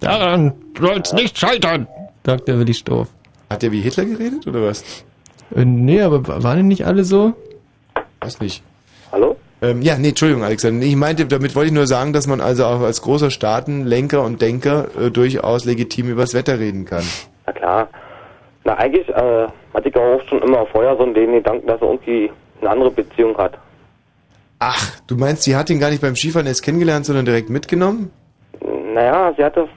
Daran 0.00 0.54
soll's 0.78 1.12
nicht 1.12 1.38
scheitern, 1.38 1.86
sagt 2.24 2.48
der 2.48 2.58
Willi 2.58 2.74
Stoff. 2.74 3.08
Hat 3.50 3.62
der 3.62 3.72
wie 3.72 3.80
Hitler 3.80 4.04
geredet 4.04 4.46
oder 4.46 4.62
was? 4.62 5.04
Äh, 5.54 5.64
nee, 5.64 6.00
aber 6.00 6.42
waren 6.42 6.56
die 6.58 6.62
nicht 6.62 6.86
alle 6.86 7.04
so? 7.04 7.34
Weiß 8.20 8.40
nicht. 8.40 8.62
Hallo? 9.12 9.36
Ähm, 9.62 9.82
ja, 9.82 9.98
nee, 9.98 10.08
Entschuldigung, 10.08 10.42
Alexander. 10.42 10.86
Ich 10.86 10.96
meinte, 10.96 11.26
damit 11.26 11.54
wollte 11.54 11.68
ich 11.68 11.74
nur 11.74 11.86
sagen, 11.86 12.12
dass 12.12 12.26
man 12.26 12.40
also 12.40 12.64
auch 12.64 12.80
als 12.80 13.02
großer 13.02 13.30
Staatenlenker 13.30 14.22
und 14.22 14.40
Denker 14.40 14.88
äh, 14.98 15.10
durchaus 15.10 15.64
legitim 15.66 16.08
übers 16.08 16.32
Wetter 16.32 16.58
reden 16.58 16.86
kann. 16.86 17.04
Na 17.46 17.52
klar. 17.52 17.88
Na, 18.64 18.74
eigentlich 18.76 19.08
äh, 19.08 19.48
hatte 19.74 19.88
ich 19.88 19.96
auch 19.96 20.20
schon 20.28 20.42
immer 20.42 20.64
vorher 20.66 20.96
so 20.96 21.04
den 21.04 21.32
Gedanken, 21.32 21.66
dass 21.66 21.80
er 21.82 21.88
irgendwie 21.88 22.30
eine 22.60 22.70
andere 22.70 22.90
Beziehung 22.90 23.36
hat. 23.36 23.58
Ach, 24.58 25.00
du 25.06 25.16
meinst, 25.16 25.42
sie 25.42 25.56
hat 25.56 25.70
ihn 25.70 25.80
gar 25.80 25.90
nicht 25.90 26.02
beim 26.02 26.16
Skifahren 26.16 26.46
erst 26.46 26.62
kennengelernt, 26.62 27.06
sondern 27.06 27.24
direkt 27.24 27.50
mitgenommen? 27.50 28.10
Naja, 28.94 29.32
sie 29.36 29.44
hatte 29.44 29.68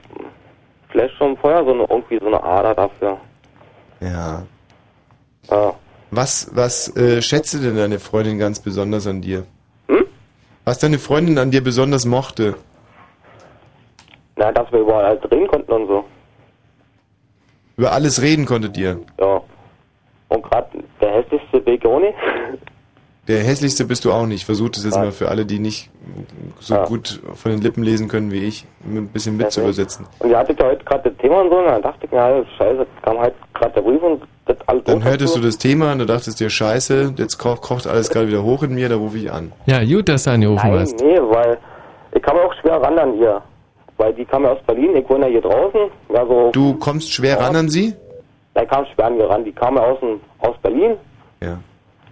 vielleicht 0.94 1.16
schon 1.16 1.36
vorher 1.36 1.64
so 1.64 1.72
eine, 1.72 1.82
irgendwie 1.90 2.18
so 2.20 2.26
eine 2.26 2.42
Ader 2.42 2.74
dafür. 2.74 3.18
Ja. 4.00 4.42
Ja. 5.50 5.74
Was, 6.12 6.50
was 6.54 6.96
äh, 6.96 7.20
schätze 7.20 7.60
denn 7.60 7.76
deine 7.76 7.98
Freundin 7.98 8.38
ganz 8.38 8.60
besonders 8.60 9.06
an 9.08 9.20
dir? 9.20 9.44
Was 10.64 10.78
deine 10.78 10.98
Freundin 10.98 11.38
an 11.38 11.50
dir 11.50 11.62
besonders 11.62 12.06
mochte? 12.06 12.54
Na, 14.36 14.50
dass 14.52 14.70
wir 14.72 14.80
überall 14.80 15.04
halt 15.04 15.30
reden 15.30 15.48
konnten 15.48 15.72
und 15.72 15.86
so. 15.88 16.04
Über 17.76 17.92
alles 17.92 18.22
reden 18.22 18.46
konntet 18.46 18.76
ihr. 18.78 19.00
Ja. 19.20 19.42
Und 20.28 20.42
gerade 20.42 20.68
der 21.00 21.10
hässlichste 21.10 21.60
Begoni. 21.60 22.14
Der 23.26 23.38
hässlichste 23.42 23.86
bist 23.86 24.04
du 24.04 24.12
auch 24.12 24.26
nicht. 24.26 24.44
Versuch 24.44 24.68
das 24.68 24.84
jetzt 24.84 24.96
mal 24.96 25.10
für 25.10 25.28
alle, 25.30 25.46
die 25.46 25.58
nicht 25.58 25.88
so 26.60 26.76
gut 26.84 27.22
von 27.34 27.52
den 27.52 27.62
Lippen 27.62 27.82
lesen 27.82 28.06
können 28.08 28.30
wie 28.30 28.44
ich, 28.44 28.66
ein 28.84 29.08
bisschen 29.08 29.38
mit 29.38 29.50
zu 29.50 29.62
übersetzen. 29.62 30.06
Und 30.18 30.28
ihr 30.30 30.36
hattet 30.38 30.60
ja 30.60 30.66
heute 30.66 30.84
gerade 30.84 31.08
das 31.10 31.18
Thema 31.18 31.40
und 31.40 31.50
so, 31.50 31.56
und 31.56 31.64
dann 31.64 31.80
dachte 31.80 32.04
ich 32.04 32.10
mir, 32.12 32.18
ja, 32.18 32.44
scheiße, 32.58 32.86
kam 33.02 33.18
halt 33.18 33.34
gerade 33.54 33.72
der 33.72 33.80
Brief 33.80 34.02
und 34.02 34.22
das 34.44 34.56
alles 34.66 34.84
Dann 34.84 35.02
hörtest 35.02 35.32
dazu. 35.34 35.40
du 35.40 35.46
das 35.46 35.56
Thema 35.56 35.92
und 35.92 36.00
du 36.00 36.04
dachtest 36.06 36.38
dir, 36.38 36.50
scheiße, 36.50 37.14
jetzt 37.16 37.38
ko 37.38 37.54
kocht 37.56 37.86
alles 37.86 38.10
gerade 38.10 38.28
wieder 38.28 38.42
hoch 38.42 38.62
in 38.62 38.74
mir, 38.74 38.90
da 38.90 38.96
rufe 38.96 39.16
ich 39.16 39.32
an. 39.32 39.52
Ja, 39.64 39.82
gut, 39.84 40.06
dass 40.10 40.24
du 40.24 40.30
angerufen 40.32 40.68
Nein, 40.70 40.80
hast. 40.80 41.00
nee, 41.00 41.18
weil 41.18 41.56
ich 42.14 42.22
kam 42.22 42.36
auch 42.36 42.52
schwer 42.60 42.74
ran 42.82 42.98
an 42.98 43.18
ihr. 43.18 43.40
Weil 43.96 44.12
die 44.12 44.24
kam 44.24 44.42
ja 44.42 44.50
aus 44.50 44.58
Berlin, 44.66 44.96
ich 44.96 45.08
wohne 45.08 45.26
ja 45.26 45.32
hier 45.32 45.40
draußen. 45.40 45.80
Ja, 46.12 46.26
so, 46.26 46.50
Du 46.52 46.74
kommst 46.74 47.12
schwer 47.12 47.40
ran 47.40 47.54
an 47.56 47.68
sie? 47.68 47.94
Da 48.52 48.62
ich 48.64 48.68
kam 48.68 48.84
schwer 48.92 49.06
an 49.06 49.16
ihr 49.18 49.30
ran. 49.30 49.44
Die 49.44 49.52
kam 49.52 49.76
ja 49.76 49.82
aus, 49.82 50.00
dem- 50.00 50.20
aus 50.40 50.56
Berlin. 50.62 50.96
Ja. 51.40 51.58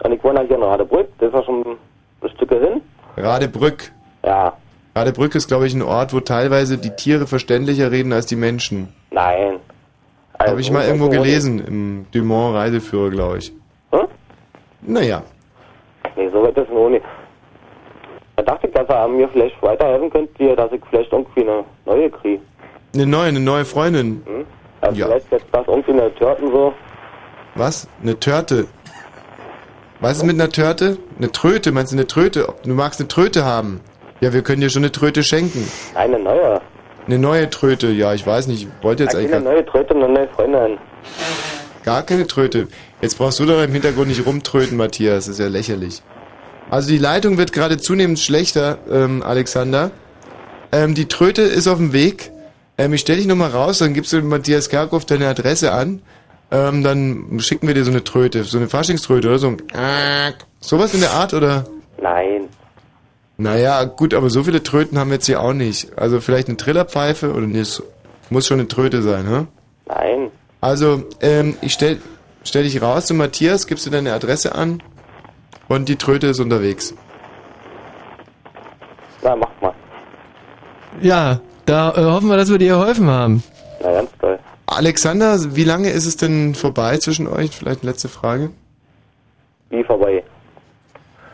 Und 0.04 0.12
ich 0.12 0.22
wohne 0.24 0.42
hier 0.46 0.56
in 0.56 0.62
Radebrück. 0.62 1.08
Das 1.18 1.28
ist 1.28 1.34
ja 1.34 1.42
schon 1.44 1.64
ein 2.22 2.28
Stück 2.30 2.50
hin. 2.50 2.80
Radebrück. 3.16 3.92
Ja. 4.24 4.52
Radebrück 4.94 5.34
ist, 5.34 5.48
glaube 5.48 5.66
ich, 5.66 5.74
ein 5.74 5.82
Ort, 5.82 6.12
wo 6.12 6.20
teilweise 6.20 6.76
die 6.78 6.90
Tiere 6.90 7.26
verständlicher 7.26 7.90
reden 7.90 8.12
als 8.12 8.26
die 8.26 8.36
Menschen. 8.36 8.92
Nein. 9.10 9.58
Habe 10.38 10.60
ich 10.60 10.70
mal 10.70 10.80
Also, 10.80 10.90
irgendwo 10.92 11.08
gelesen, 11.08 11.64
im 11.66 12.06
Dumont 12.12 12.56
Reiseführer, 12.56 13.10
glaube 13.10 13.38
ich. 13.38 13.52
Hm? 13.92 14.06
Naja. 14.82 15.22
Nee, 16.16 16.28
so 16.32 16.42
weit 16.42 16.56
ist 16.56 16.66
es 16.68 16.74
noch 16.74 16.88
nicht. 16.88 17.04
Da 18.36 18.42
dachte 18.42 18.66
ich, 18.66 18.72
dass 18.74 18.88
er 18.88 19.06
mir 19.08 19.28
vielleicht 19.28 19.62
weiterhelfen 19.62 20.10
könnte, 20.10 20.56
dass 20.56 20.72
ich 20.72 20.80
vielleicht 20.90 21.12
irgendwie 21.12 21.42
eine 21.42 21.64
neue 21.86 22.10
kriege. 22.10 22.42
Eine 22.94 23.06
neue, 23.06 23.28
eine 23.28 23.40
neue 23.40 23.64
Freundin. 23.64 24.22
Hm? 24.26 24.44
Also 24.80 24.98
Ja. 25.00 25.06
vielleicht 25.06 25.30
jetzt 25.30 25.46
das 25.52 25.66
irgendwie 25.68 25.92
eine 25.92 26.14
Törten 26.16 26.50
so. 26.50 26.74
Was? 27.54 27.88
Eine 28.02 28.18
Törte. 28.18 28.66
Was 30.02 30.16
ist 30.16 30.24
mit 30.24 30.34
einer 30.34 30.50
Törte? 30.50 30.98
Eine 31.16 31.30
Tröte, 31.30 31.70
meinst 31.70 31.92
du 31.92 31.96
eine 31.96 32.08
Tröte? 32.08 32.52
Du 32.64 32.74
magst 32.74 32.98
eine 32.98 33.06
Tröte 33.06 33.44
haben. 33.44 33.80
Ja, 34.20 34.32
wir 34.32 34.42
können 34.42 34.60
dir 34.60 34.68
schon 34.68 34.82
eine 34.82 34.90
Tröte 34.90 35.22
schenken. 35.22 35.64
Eine 35.94 36.18
neue. 36.18 36.60
Eine 37.06 37.18
neue 37.20 37.48
Tröte, 37.48 37.86
ja, 37.88 38.12
ich 38.12 38.26
weiß 38.26 38.48
nicht, 38.48 38.62
ich 38.64 38.84
wollte 38.84 39.04
jetzt 39.04 39.14
Eine 39.14 39.28
eigentlich 39.28 39.44
neue 39.44 39.64
Tröte 39.64 39.94
und 39.94 40.02
eine 40.02 40.12
neue 40.12 40.28
Freundin. 40.30 40.78
gar 41.84 42.02
keine 42.02 42.26
Tröte. 42.26 42.66
Jetzt 43.00 43.16
brauchst 43.16 43.38
du 43.38 43.46
doch 43.46 43.62
im 43.62 43.70
Hintergrund 43.70 44.08
nicht 44.08 44.26
rumtröten, 44.26 44.76
Matthias, 44.76 45.26
das 45.26 45.34
ist 45.34 45.38
ja 45.38 45.46
lächerlich. 45.46 46.02
Also 46.68 46.88
die 46.88 46.98
Leitung 46.98 47.38
wird 47.38 47.52
gerade 47.52 47.78
zunehmend 47.78 48.18
schlechter, 48.18 48.78
ähm, 48.90 49.22
Alexander. 49.22 49.92
Ähm, 50.72 50.96
die 50.96 51.06
Tröte 51.06 51.42
ist 51.42 51.68
auf 51.68 51.78
dem 51.78 51.92
Weg. 51.92 52.32
Ähm, 52.76 52.92
ich 52.92 53.02
stelle 53.02 53.18
dich 53.18 53.28
nochmal 53.28 53.50
raus, 53.50 53.78
dann 53.78 53.94
gibst 53.94 54.12
du 54.12 54.20
Matthias 54.22 54.68
Kerkhoff 54.68 55.04
deine 55.04 55.28
Adresse 55.28 55.70
an. 55.70 56.02
Ähm, 56.52 56.82
dann 56.82 57.40
schicken 57.40 57.66
wir 57.66 57.74
dir 57.74 57.82
so 57.82 57.90
eine 57.90 58.04
Tröte, 58.04 58.44
so 58.44 58.58
eine 58.58 58.68
Faschingströte 58.68 59.26
oder 59.26 59.38
so. 59.38 59.48
ein 59.48 60.34
Sowas 60.60 60.92
in 60.92 61.00
der 61.00 61.12
Art, 61.12 61.32
oder? 61.32 61.64
Nein. 62.00 62.48
Naja, 63.38 63.84
gut, 63.84 64.12
aber 64.12 64.28
so 64.28 64.44
viele 64.44 64.62
Tröten 64.62 64.98
haben 64.98 65.08
wir 65.08 65.14
jetzt 65.14 65.26
hier 65.26 65.40
auch 65.40 65.54
nicht. 65.54 65.98
Also 65.98 66.20
vielleicht 66.20 66.48
eine 66.48 66.58
Trillerpfeife 66.58 67.32
oder 67.32 67.46
nee, 67.46 67.60
es 67.60 67.82
muss 68.28 68.46
schon 68.46 68.60
eine 68.60 68.68
Tröte 68.68 69.00
sein, 69.02 69.24
ne? 69.24 69.46
Nein. 69.86 70.30
Also, 70.60 71.04
ähm, 71.20 71.56
ich 71.62 71.72
stell, 71.72 71.98
stell 72.44 72.64
dich 72.64 72.80
raus 72.82 73.06
zu 73.06 73.14
Matthias, 73.14 73.66
gibst 73.66 73.86
du 73.86 73.90
deine 73.90 74.12
Adresse 74.12 74.54
an 74.54 74.82
und 75.68 75.88
die 75.88 75.96
Tröte 75.96 76.28
ist 76.28 76.38
unterwegs. 76.38 76.94
Na, 79.22 79.34
mach 79.34 79.48
mal. 79.60 79.74
Ja, 81.00 81.40
da 81.64 81.90
äh, 81.92 82.04
hoffen 82.04 82.28
wir, 82.28 82.36
dass 82.36 82.50
wir 82.50 82.58
dir 82.58 82.74
geholfen 82.74 83.08
haben. 83.08 83.42
Na, 83.82 83.90
ganz. 83.90 84.10
Alexander, 84.76 85.36
wie 85.56 85.64
lange 85.64 85.90
ist 85.90 86.06
es 86.06 86.16
denn 86.16 86.54
vorbei 86.54 86.98
zwischen 86.98 87.26
euch? 87.26 87.56
Vielleicht 87.56 87.82
eine 87.82 87.90
letzte 87.90 88.08
Frage. 88.08 88.50
Wie 89.70 89.84
vorbei? 89.84 90.22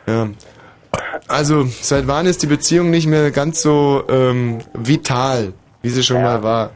Ja. 0.07 0.29
Also, 1.27 1.65
seit 1.65 2.07
wann 2.07 2.27
ist 2.27 2.43
die 2.43 2.47
Beziehung 2.47 2.91
nicht 2.91 3.07
mehr 3.07 3.31
ganz 3.31 3.63
so 3.63 4.05
ähm, 4.09 4.59
vital, 4.75 5.53
wie 5.83 5.91
sie 5.91 6.03
schon 6.03 6.23
mal 6.23 6.43
war? 6.43 6.71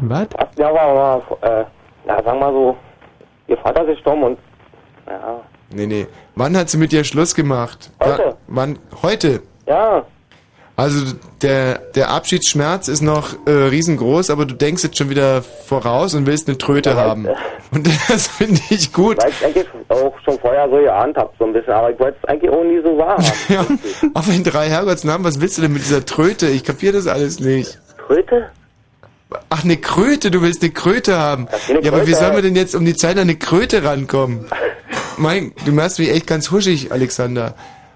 Was? 0.00 0.28
Ja, 0.56 0.68
aber, 0.68 0.80
aber 0.80 1.22
äh, 1.42 1.64
na, 2.06 2.22
sagen 2.22 2.40
wir 2.40 2.46
mal 2.46 2.52
so, 2.52 2.76
ihr 3.46 3.56
Vater 3.58 3.82
ist 3.82 3.96
gestorben 3.96 4.22
und, 4.24 4.38
ja, 5.06 5.40
Nee, 5.70 5.86
nee. 5.86 6.06
Wann 6.36 6.56
hat 6.56 6.70
sie 6.70 6.78
mit 6.78 6.92
dir 6.92 7.04
Schluss 7.04 7.34
gemacht? 7.34 7.90
Heute. 8.02 8.22
Ja, 8.22 8.36
wann? 8.46 8.78
Heute? 9.02 9.42
ja, 9.66 10.04
Also 10.76 11.14
der, 11.40 11.78
der 11.94 12.10
Abschiedsschmerz 12.10 12.88
ist 12.88 13.00
noch 13.00 13.34
äh, 13.46 13.50
riesengroß, 13.50 14.30
aber 14.30 14.44
du 14.44 14.54
denkst 14.54 14.82
jetzt 14.82 14.98
schon 14.98 15.08
wieder 15.08 15.42
voraus 15.42 16.14
und 16.14 16.26
willst 16.26 16.48
eine 16.48 16.58
Tröte 16.58 16.96
haben. 16.96 17.28
Und 17.70 17.86
das 18.08 18.26
finde 18.26 18.60
ich 18.70 18.92
gut. 18.92 19.18
weil 19.22 19.30
ich 19.30 19.44
eigentlich 19.44 19.66
auch 19.88 20.14
schon 20.24 20.36
vorher 20.40 20.68
so 20.68 20.76
geahnt 20.76 21.16
hab, 21.16 21.32
so 21.38 21.44
ein 21.44 21.52
bisschen, 21.52 21.74
aber 21.74 21.92
ich 21.92 22.00
wollte 22.00 22.18
es 22.20 22.28
eigentlich 22.28 22.50
auch 22.50 22.64
nie 22.64 22.80
so 22.82 22.98
wahrhaben. 22.98 23.24
Ja, 23.48 23.66
auf 24.14 24.28
in 24.28 24.42
drei 24.42 24.68
Herrgottsnamen, 24.68 25.24
was 25.24 25.40
willst 25.40 25.58
du 25.58 25.62
denn 25.62 25.72
mit 25.72 25.82
dieser 25.82 26.04
Tröte? 26.04 26.48
Ich 26.48 26.64
kapier 26.64 26.92
das 26.92 27.06
alles 27.06 27.38
nicht. 27.38 27.78
Tröte? 28.06 28.50
Ach, 29.50 29.64
eine 29.64 29.76
Kröte, 29.76 30.30
du 30.30 30.42
willst 30.42 30.62
eine 30.62 30.72
Kröte 30.72 31.18
haben. 31.18 31.48
eine 31.68 31.82
Ja, 31.82 31.92
aber 31.92 32.06
wie 32.06 32.14
sollen 32.14 32.34
wir 32.34 32.42
denn 32.42 32.56
jetzt 32.56 32.74
um 32.74 32.84
die 32.84 32.94
Zeit 32.94 33.16
an 33.16 33.22
eine 33.22 33.36
Kröte 33.36 33.84
rankommen? 33.84 34.46
Mein, 35.16 35.52
du 35.64 35.72
machst 35.72 35.98
mich 36.00 36.10
echt 36.10 36.26
ganz 36.26 36.50
huschig, 36.50 36.90
Alexander. 36.90 37.54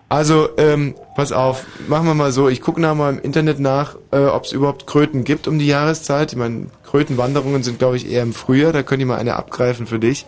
Also, 0.09 0.49
ähm, 0.57 0.95
pass 1.17 1.33
auf, 1.33 1.67
machen 1.87 2.07
wir 2.07 2.15
mal 2.15 2.33
so, 2.33 2.49
ich 2.49 2.63
gucke 2.63 2.81
nach 2.81 2.95
mal 2.95 3.13
im 3.13 3.21
Internet 3.21 3.61
nach, 3.61 3.97
äh, 4.11 4.25
ob 4.25 4.45
es 4.45 4.53
überhaupt 4.53 4.87
Kröten 4.87 5.23
gibt 5.25 5.47
um 5.47 5.59
die 5.59 5.67
Jahreszeit. 5.67 6.33
Ich 6.33 6.39
meine, 6.39 6.67
Krötenwanderungen 6.87 7.63
sind, 7.63 7.79
glaube 7.79 7.97
ich, 7.97 8.11
eher 8.11 8.23
im 8.23 8.33
Frühjahr, 8.33 8.73
da 8.73 8.83
könnte 8.83 9.03
ich 9.03 9.09
mal 9.09 9.19
eine 9.19 9.37
abgreifen 9.37 9.87
für 9.87 9.99
dich. 9.99 10.25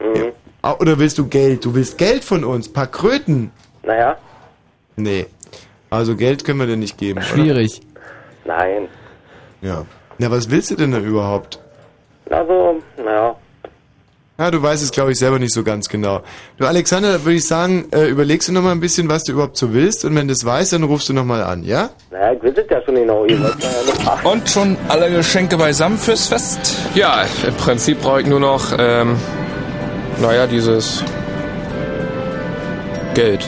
Ja. 0.00 0.22
Ah, 0.62 0.74
Oder 0.80 0.98
willst 0.98 1.18
du 1.18 1.28
Geld? 1.28 1.64
Du 1.64 1.74
willst 1.74 1.98
Geld 1.98 2.24
von 2.24 2.42
uns? 2.44 2.72
Paar 2.72 2.86
Kröten? 2.86 3.50
Naja, 3.82 4.16
Nee. 4.96 5.26
Also 5.90 6.16
Geld 6.16 6.44
können 6.44 6.58
wir 6.58 6.66
dir 6.66 6.76
nicht 6.76 6.98
geben. 6.98 7.18
Oder? 7.20 7.26
Schwierig. 7.28 7.80
nein. 8.44 8.88
Ja. 9.62 9.86
Na, 10.18 10.30
was 10.30 10.50
willst 10.50 10.70
du 10.72 10.74
denn 10.74 10.90
da 10.92 10.98
überhaupt? 10.98 11.60
Also, 12.28 12.80
naja, 12.96 13.36
Ja, 14.40 14.52
du 14.52 14.62
weißt 14.62 14.84
es, 14.84 14.92
glaube 14.92 15.10
ich, 15.10 15.18
selber 15.18 15.40
nicht 15.40 15.52
so 15.52 15.64
ganz 15.64 15.88
genau. 15.88 16.20
Du, 16.58 16.64
Alexander, 16.64 17.14
da 17.14 17.24
würde 17.24 17.38
ich 17.38 17.44
sagen, 17.44 17.86
äh, 17.90 18.06
überlegst 18.06 18.46
du 18.46 18.52
noch 18.52 18.62
mal 18.62 18.70
ein 18.70 18.78
bisschen, 18.78 19.08
was 19.08 19.24
du 19.24 19.32
überhaupt 19.32 19.56
so 19.56 19.74
willst 19.74 20.04
und 20.04 20.14
wenn 20.14 20.28
du 20.28 20.32
es 20.32 20.44
weißt, 20.44 20.74
dann 20.74 20.84
rufst 20.84 21.08
du 21.08 21.12
noch 21.12 21.24
mal 21.24 21.42
an, 21.42 21.64
ja? 21.64 21.90
naja, 22.12 22.34
ich 22.34 22.44
weiß 22.44 22.52
es 22.56 22.70
ja 22.70 22.80
schon 22.84 22.94
genau, 22.94 23.24
ihr 23.24 23.42
wollt 23.42 23.56
ja 23.60 23.68
fragen. 23.68 24.28
Und 24.28 24.48
schon 24.48 24.76
alle 24.86 25.10
Geschenke 25.10 25.56
beisammen 25.56 25.98
fürs 25.98 26.28
Fest? 26.28 26.60
Ja, 26.94 27.24
im 27.48 27.54
Prinzip 27.54 28.00
brauche 28.00 28.20
ich 28.20 28.28
nur 28.28 28.38
noch, 28.38 28.72
ähm, 28.78 29.16
naja, 30.20 30.46
dieses 30.46 31.02
Geld. 33.14 33.44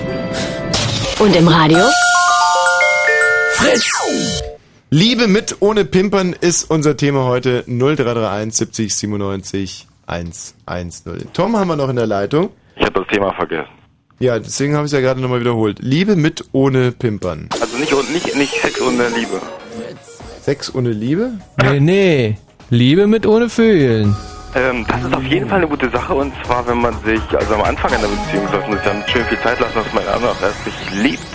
Und 1.21 1.37
im 1.37 1.47
Radio? 1.47 1.85
Fritz! 3.53 4.43
Liebe 4.91 5.29
mit 5.29 5.59
ohne 5.61 5.85
Pimpern 5.85 6.35
ist 6.41 6.69
unser 6.69 6.97
Thema 6.97 7.27
heute 7.27 7.63
0331 7.69 8.57
70 8.57 8.95
97 8.97 9.90
110. 10.11 11.33
Tom 11.33 11.57
haben 11.57 11.69
wir 11.69 11.77
noch 11.77 11.89
in 11.89 11.97
der 11.97 12.07
Leitung. 12.07 12.51
Ich 12.77 12.85
habe 12.85 13.01
das 13.01 13.09
Thema 13.09 13.33
vergessen. 13.35 13.71
Ja, 14.19 14.39
deswegen 14.39 14.75
habe 14.75 14.85
ich 14.85 14.93
es 14.93 14.93
ja 14.93 15.01
gerade 15.01 15.21
nochmal 15.21 15.41
wiederholt. 15.41 15.79
Liebe 15.81 16.17
mit 16.17 16.45
ohne 16.53 16.93
Pimpern. 16.93 17.49
Also 17.61 17.79
nicht, 17.79 17.93
nicht, 18.13 18.37
nicht 18.37 18.61
Sex 18.61 18.81
ohne 18.81 19.09
Liebe. 19.09 19.41
Sex 20.43 20.75
ohne 20.75 20.91
Liebe? 20.91 21.39
Nee, 21.63 21.81
nee. 21.81 22.39
Liebe 22.69 23.07
mit 23.07 23.27
ohne 23.27 23.49
Vögeln. 23.49 24.15
Ähm, 24.55 24.85
das 24.89 25.05
ist 25.05 25.15
auf 25.15 25.23
jeden 25.25 25.49
Fall 25.49 25.59
eine 25.59 25.69
gute 25.69 25.89
Sache 25.91 26.13
und 26.13 26.33
zwar, 26.45 26.67
wenn 26.67 26.79
man 26.79 26.95
sich, 27.05 27.21
also 27.35 27.55
am 27.55 27.63
Anfang 27.63 27.93
einer 27.93 28.09
Beziehung 28.09 28.49
sollte 28.49 28.69
man 28.69 28.79
sich 28.79 28.87
dann 28.87 29.05
schön 29.09 29.25
viel 29.25 29.39
Zeit 29.39 29.61
lassen, 29.61 29.75
dass 29.75 29.93
man 29.95 30.07
auch 30.09 30.43
erst 30.43 30.67
richtig 30.67 31.03
liebt. 31.03 31.27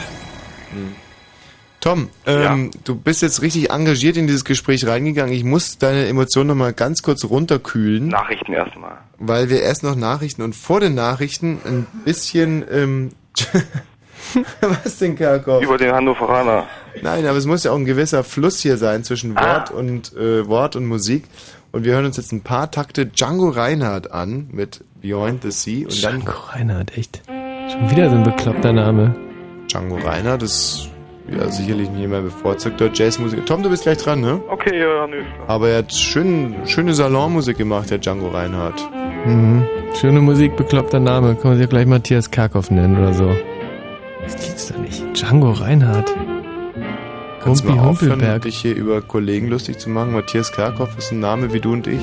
Tom, 1.86 2.10
ähm, 2.26 2.72
du 2.84 2.96
bist 2.96 3.22
jetzt 3.22 3.44
richtig 3.44 3.70
engagiert 3.70 4.18
in 4.18 4.26
dieses 4.26 4.44
Gespräch 4.44 4.88
reingegangen. 4.88 5.32
Ich 5.32 5.44
muss 5.44 5.78
deine 5.78 6.08
Emotionen 6.08 6.48
nochmal 6.48 6.74
ganz 6.74 7.04
kurz 7.04 7.24
runterkühlen. 7.26 8.08
Nachrichten 8.08 8.54
erstmal. 8.54 8.98
Weil 9.20 9.52
wir 9.52 9.62
erst 9.62 9.84
noch 9.84 9.96
Nachrichten 9.96 10.42
und 10.42 10.56
vor 10.56 10.80
den 10.80 10.96
Nachrichten 10.96 11.60
ein 11.64 11.86
bisschen, 12.04 12.66
ähm, 12.72 13.12
Was 14.62 14.98
denn, 14.98 15.16
Kerkhoff? 15.16 15.62
Über 15.62 15.78
den 15.78 15.94
Hannoveraner. 15.94 16.66
Nein, 17.04 17.28
aber 17.28 17.38
es 17.38 17.46
muss 17.46 17.64
ja 17.64 17.72
auch 17.72 17.78
ein 17.78 17.86
gewisser 17.86 18.24
Fluss 18.24 18.62
hier 18.62 18.78
sein 18.78 19.04
zwischen 19.04 19.36
Wort 19.36 19.70
und 19.70 20.12
äh, 20.16 20.48
Wort 20.48 20.76
und 20.76 20.88
Musik. 20.88 21.26
Und 21.72 21.84
wir 21.84 21.94
hören 21.94 22.06
uns 22.06 22.18
jetzt 22.18 22.32
ein 22.32 22.42
paar 22.42 22.72
Takte 22.72 23.06
Django 23.06 23.50
Reinhardt 23.50 24.10
an 24.10 24.48
mit 24.52 24.84
Beyond 25.04 25.44
the 25.44 25.52
Sea. 25.52 25.86
Und 25.86 26.04
dann 26.04 26.22
Django 26.22 26.40
Reinhardt, 26.48 26.98
echt. 26.98 27.22
Schon 27.28 27.92
wieder 27.92 28.10
so 28.10 28.16
ein 28.16 28.24
bekloppter 28.24 28.74
Name. 28.74 29.16
Django 29.68 29.98
Reinhardt 29.98 30.42
ist 30.42 30.90
ja 31.30 31.50
sicherlich 31.50 31.90
nicht 31.90 32.08
mehr 32.08 32.22
bevorzugter 32.22 32.90
Jazzmusiker. 32.94 33.46
Tom, 33.46 33.64
du 33.64 33.70
bist 33.70 33.84
gleich 33.84 33.98
dran, 33.98 34.22
ne? 34.22 34.42
Okay, 34.50 34.80
ja, 34.80 35.08
nö. 35.08 35.24
Aber 35.48 35.70
er 35.70 35.80
hat 35.80 35.94
schön, 35.94 36.56
schöne 36.66 36.94
Salonmusik 36.94 37.58
gemacht, 37.58 37.90
der 37.90 37.98
Django 37.98 38.30
Reinhardt. 38.30 38.82
Mhm. 39.26 39.66
Schöne 40.00 40.22
Musik, 40.22 40.56
bekloppter 40.56 41.00
Name. 41.00 41.36
Kann 41.36 41.52
man 41.52 41.58
sich 41.58 41.66
auch 41.66 41.70
gleich 41.70 41.88
Matthias 41.88 42.30
Karkow 42.30 42.70
nennen 42.70 42.98
oder 42.98 43.14
so. 43.14 43.36
Das 44.24 44.36
gibt's 44.36 44.68
doch 44.68 44.78
nicht. 44.78 45.04
Django 45.14 45.52
Reinhardt. 45.52 46.14
Kannst 47.42 47.64
du 47.64 47.70
Humpi 47.70 47.80
mal 47.80 47.90
aufhören, 47.90 48.42
dich 48.42 48.58
hier 48.58 48.76
über 48.76 49.02
Kollegen 49.02 49.50
lustig 49.50 49.78
zu 49.78 49.90
machen? 49.90 50.14
Matthias 50.14 50.52
Kerkhoff 50.52 50.98
ist 50.98 51.12
ein 51.12 51.20
Name 51.20 51.54
wie 51.54 51.60
du 51.60 51.74
und 51.74 51.86
ich. 51.86 52.02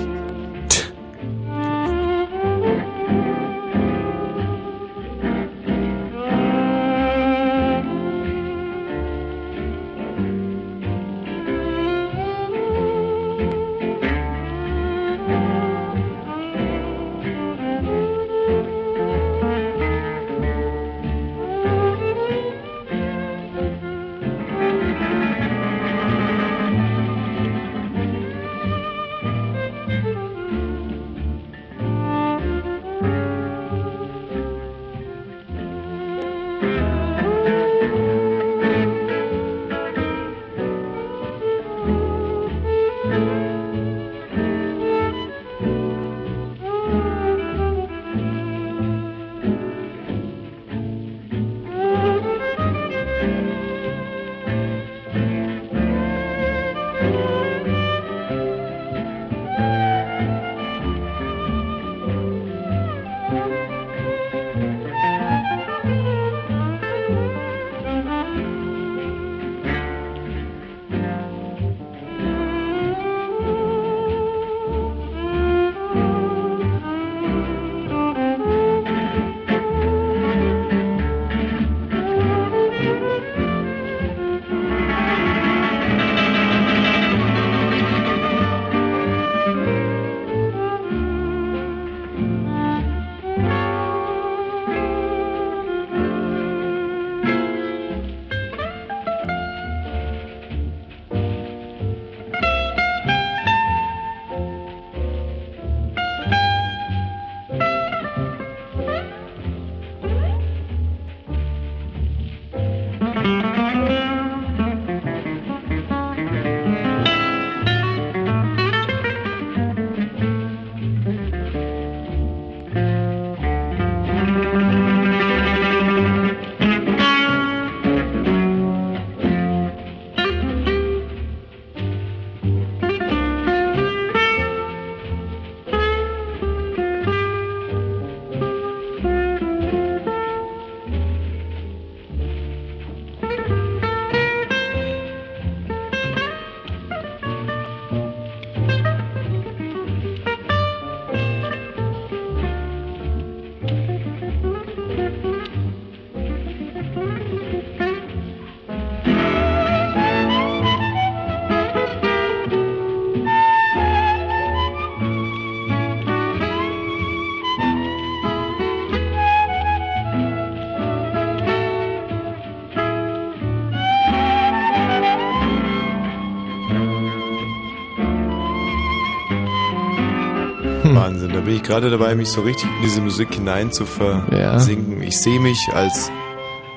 Bin 181.45 181.57
ich 181.57 181.63
gerade 181.63 181.91
dabei, 181.91 182.15
mich 182.15 182.29
so 182.29 182.43
richtig 182.43 182.69
in 182.77 182.83
diese 182.83 183.01
Musik 183.01 183.35
hinein 183.35 183.73
zu 183.73 183.85
versinken. 183.85 185.03
Ich 185.03 185.19
sehe 185.19 185.41
mich 185.41 185.69
als 185.73 186.11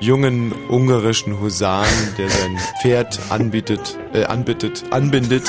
jungen 0.00 0.52
ungarischen 0.68 1.40
Husaren, 1.40 2.14
der 2.18 2.28
sein 2.28 2.58
Pferd 2.82 3.18
anbietet, 3.30 3.98
äh, 4.12 4.24
anbietet, 4.24 4.84
anbindet. 4.90 5.48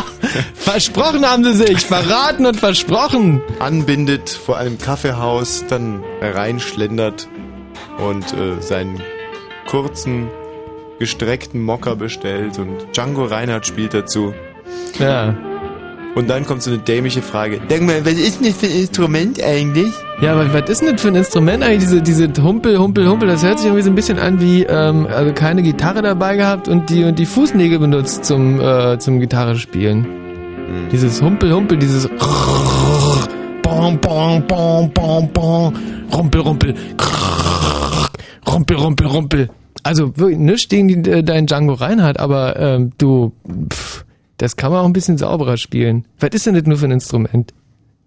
Versprochen 0.54 1.24
haben 1.24 1.44
sie 1.44 1.54
sich, 1.54 1.86
verraten 1.86 2.44
und 2.46 2.58
versprochen. 2.58 3.40
Anbindet 3.60 4.28
vor 4.28 4.58
einem 4.58 4.78
Kaffeehaus, 4.78 5.64
dann 5.68 6.02
reinschlendert 6.20 7.28
und 7.98 8.24
äh, 8.34 8.60
seinen 8.60 9.00
kurzen, 9.66 10.28
gestreckten 10.98 11.62
Mocker 11.62 11.96
bestellt 11.96 12.58
und 12.58 12.88
Django 12.92 13.24
Reinhardt 13.24 13.66
spielt 13.66 13.94
dazu. 13.94 14.34
Ja. 14.98 15.34
Und 16.18 16.28
dann 16.28 16.44
kommt 16.44 16.64
so 16.64 16.72
eine 16.72 16.80
dämliche 16.80 17.22
Frage. 17.22 17.60
Denk 17.70 17.86
mal, 17.86 18.04
was 18.04 18.14
ist 18.14 18.40
denn 18.40 18.48
das 18.48 18.56
für 18.56 18.66
ein 18.66 18.72
Instrument 18.72 19.40
eigentlich? 19.40 19.92
Ja, 20.20 20.32
aber 20.32 20.52
was 20.52 20.68
ist 20.68 20.82
denn 20.82 20.90
das 20.90 21.00
für 21.00 21.08
ein 21.08 21.14
Instrument 21.14 21.62
eigentlich? 21.62 21.78
Diese, 21.78 22.02
diese 22.02 22.42
Humpel, 22.42 22.76
Humpel, 22.76 23.08
Humpel, 23.08 23.28
das 23.28 23.44
hört 23.44 23.60
sich 23.60 23.68
irgendwie 23.68 23.84
so 23.84 23.90
ein 23.90 23.94
bisschen 23.94 24.18
an 24.18 24.40
wie, 24.40 24.64
ähm, 24.64 25.06
also 25.06 25.32
keine 25.32 25.62
Gitarre 25.62 26.02
dabei 26.02 26.34
gehabt 26.34 26.66
und 26.66 26.90
die, 26.90 27.04
und 27.04 27.20
die 27.20 27.24
Fußnägel 27.24 27.78
benutzt 27.78 28.24
zum, 28.24 28.60
äh, 28.60 28.98
zum 28.98 29.20
Gitarre 29.20 29.54
spielen. 29.54 30.08
Dieses 30.90 31.22
Humpel, 31.22 31.54
Humpel, 31.54 31.78
dieses 31.78 32.08
Bom, 33.62 33.96
bom, 34.00 34.44
bom, 34.48 34.90
bom, 34.92 35.30
bom, 35.32 35.76
Rumpel, 36.12 36.40
Rumpel, 36.40 36.74
Rumpel, 38.44 38.76
Rumpel, 38.76 39.06
Rumpel. 39.06 39.50
Also 39.84 40.16
wirklich 40.16 40.38
nichts 40.38 40.68
gegen 40.68 41.04
die, 41.04 41.10
äh, 41.10 41.22
deinen 41.22 41.46
Django 41.46 41.74
Reinhardt, 41.74 42.18
aber 42.18 42.58
ähm, 42.58 42.90
du, 42.98 43.30
pff, 43.72 44.04
das 44.38 44.56
kann 44.56 44.72
man 44.72 44.80
auch 44.80 44.86
ein 44.86 44.92
bisschen 44.92 45.18
sauberer 45.18 45.56
spielen. 45.56 46.06
Was 46.18 46.30
ist 46.32 46.46
denn 46.46 46.54
das 46.54 46.64
nur 46.64 46.78
für 46.78 46.86
ein 46.86 46.92
Instrument? 46.92 47.52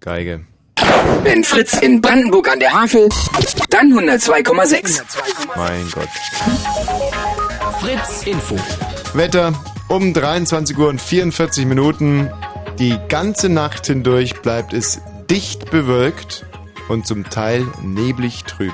Geige. 0.00 0.44
Wenn 1.22 1.44
Fritz 1.44 1.78
in 1.78 2.00
Brandenburg 2.00 2.50
an 2.50 2.58
der 2.58 2.72
Havel, 2.72 3.08
dann 3.70 3.92
102,6. 3.92 5.02
Mein 5.56 5.88
Gott. 5.92 6.08
Fritz 7.80 8.26
Info. 8.26 8.56
Wetter 9.14 9.52
um 9.88 10.12
23 10.12 10.76
Uhr 10.78 10.88
und 10.88 11.00
44 11.00 11.66
Minuten. 11.66 12.30
Die 12.78 12.98
ganze 13.08 13.48
Nacht 13.48 13.86
hindurch 13.86 14.40
bleibt 14.40 14.72
es 14.72 15.00
dicht 15.30 15.70
bewölkt 15.70 16.46
und 16.88 17.06
zum 17.06 17.28
Teil 17.28 17.66
neblig 17.82 18.44
trüb. 18.44 18.72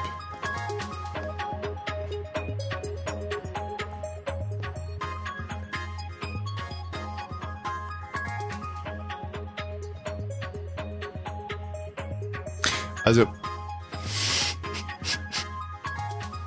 Also. 13.09 13.27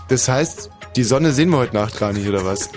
Das 0.09 0.29
heißt, 0.29 0.69
die 0.95 1.03
Sonne 1.03 1.31
sehen 1.31 1.49
wir 1.49 1.57
heute 1.57 1.75
Nacht 1.75 1.97
gar 1.97 2.13
nicht, 2.13 2.27
oder 2.27 2.45
was? 2.45 2.69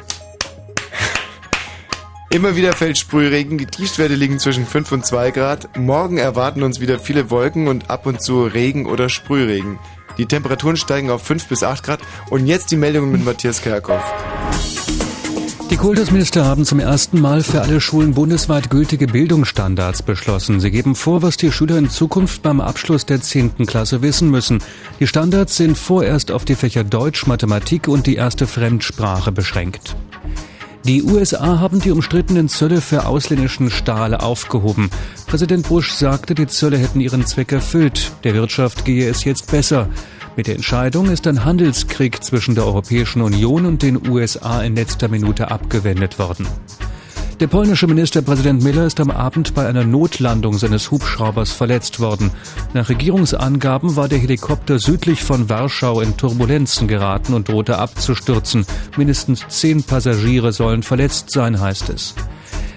Immer 2.30 2.56
wieder 2.56 2.72
fällt 2.72 2.96
Sprühregen, 2.96 3.58
die 3.58 3.66
Tiefstwerte 3.66 4.14
liegen 4.14 4.38
zwischen 4.38 4.66
5 4.66 4.90
und 4.92 5.04
2 5.04 5.32
Grad. 5.32 5.76
Morgen 5.76 6.16
erwarten 6.16 6.62
uns 6.62 6.80
wieder 6.80 6.98
viele 6.98 7.30
Wolken 7.30 7.68
und 7.68 7.90
ab 7.90 8.06
und 8.06 8.22
zu 8.22 8.44
Regen 8.44 8.86
oder 8.86 9.10
Sprühregen. 9.10 9.78
Die 10.16 10.26
Temperaturen 10.26 10.78
steigen 10.78 11.10
auf 11.10 11.22
5 11.22 11.46
bis 11.48 11.62
8 11.62 11.84
Grad. 11.84 12.00
Und 12.30 12.46
jetzt 12.46 12.70
die 12.70 12.76
Meldung 12.76 13.12
mit 13.12 13.22
Matthias 13.22 13.60
Kerkhoff. 13.60 14.02
Die 15.74 15.80
Kultusminister 15.80 16.44
haben 16.44 16.64
zum 16.64 16.78
ersten 16.78 17.20
Mal 17.20 17.42
für 17.42 17.60
alle 17.60 17.80
Schulen 17.80 18.14
bundesweit 18.14 18.70
gültige 18.70 19.08
Bildungsstandards 19.08 20.02
beschlossen. 20.02 20.60
Sie 20.60 20.70
geben 20.70 20.94
vor, 20.94 21.22
was 21.22 21.36
die 21.36 21.50
Schüler 21.50 21.78
in 21.78 21.90
Zukunft 21.90 22.42
beim 22.42 22.60
Abschluss 22.60 23.06
der 23.06 23.20
10. 23.20 23.66
Klasse 23.66 24.00
wissen 24.00 24.30
müssen. 24.30 24.62
Die 25.00 25.08
Standards 25.08 25.56
sind 25.56 25.76
vorerst 25.76 26.30
auf 26.30 26.44
die 26.44 26.54
Fächer 26.54 26.84
Deutsch, 26.84 27.26
Mathematik 27.26 27.88
und 27.88 28.06
die 28.06 28.14
erste 28.14 28.46
Fremdsprache 28.46 29.32
beschränkt. 29.32 29.96
Die 30.84 31.02
USA 31.02 31.58
haben 31.58 31.80
die 31.80 31.90
umstrittenen 31.90 32.48
Zölle 32.48 32.80
für 32.80 33.06
ausländischen 33.06 33.68
Stahl 33.68 34.14
aufgehoben. 34.14 34.90
Präsident 35.26 35.66
Bush 35.66 35.90
sagte, 35.90 36.36
die 36.36 36.46
Zölle 36.46 36.78
hätten 36.78 37.00
ihren 37.00 37.26
Zweck 37.26 37.50
erfüllt. 37.50 38.12
Der 38.22 38.34
Wirtschaft 38.34 38.84
gehe 38.84 39.10
es 39.10 39.24
jetzt 39.24 39.50
besser. 39.50 39.88
Mit 40.36 40.48
der 40.48 40.56
Entscheidung 40.56 41.10
ist 41.10 41.28
ein 41.28 41.44
Handelskrieg 41.44 42.24
zwischen 42.24 42.56
der 42.56 42.66
Europäischen 42.66 43.22
Union 43.22 43.66
und 43.66 43.82
den 43.82 44.08
USA 44.08 44.62
in 44.62 44.74
letzter 44.74 45.06
Minute 45.08 45.52
abgewendet 45.52 46.18
worden. 46.18 46.48
Der 47.38 47.46
polnische 47.46 47.86
Ministerpräsident 47.86 48.62
Miller 48.62 48.84
ist 48.86 48.98
am 48.98 49.10
Abend 49.10 49.54
bei 49.54 49.66
einer 49.66 49.84
Notlandung 49.84 50.58
seines 50.58 50.90
Hubschraubers 50.90 51.52
verletzt 51.52 52.00
worden. 52.00 52.30
Nach 52.74 52.88
Regierungsangaben 52.88 53.94
war 53.94 54.08
der 54.08 54.18
Helikopter 54.18 54.78
südlich 54.80 55.22
von 55.22 55.48
Warschau 55.48 56.00
in 56.00 56.16
Turbulenzen 56.16 56.88
geraten 56.88 57.34
und 57.34 57.48
drohte 57.48 57.78
abzustürzen. 57.78 58.66
Mindestens 58.96 59.46
zehn 59.48 59.84
Passagiere 59.84 60.52
sollen 60.52 60.82
verletzt 60.82 61.30
sein, 61.30 61.60
heißt 61.60 61.90
es. 61.90 62.14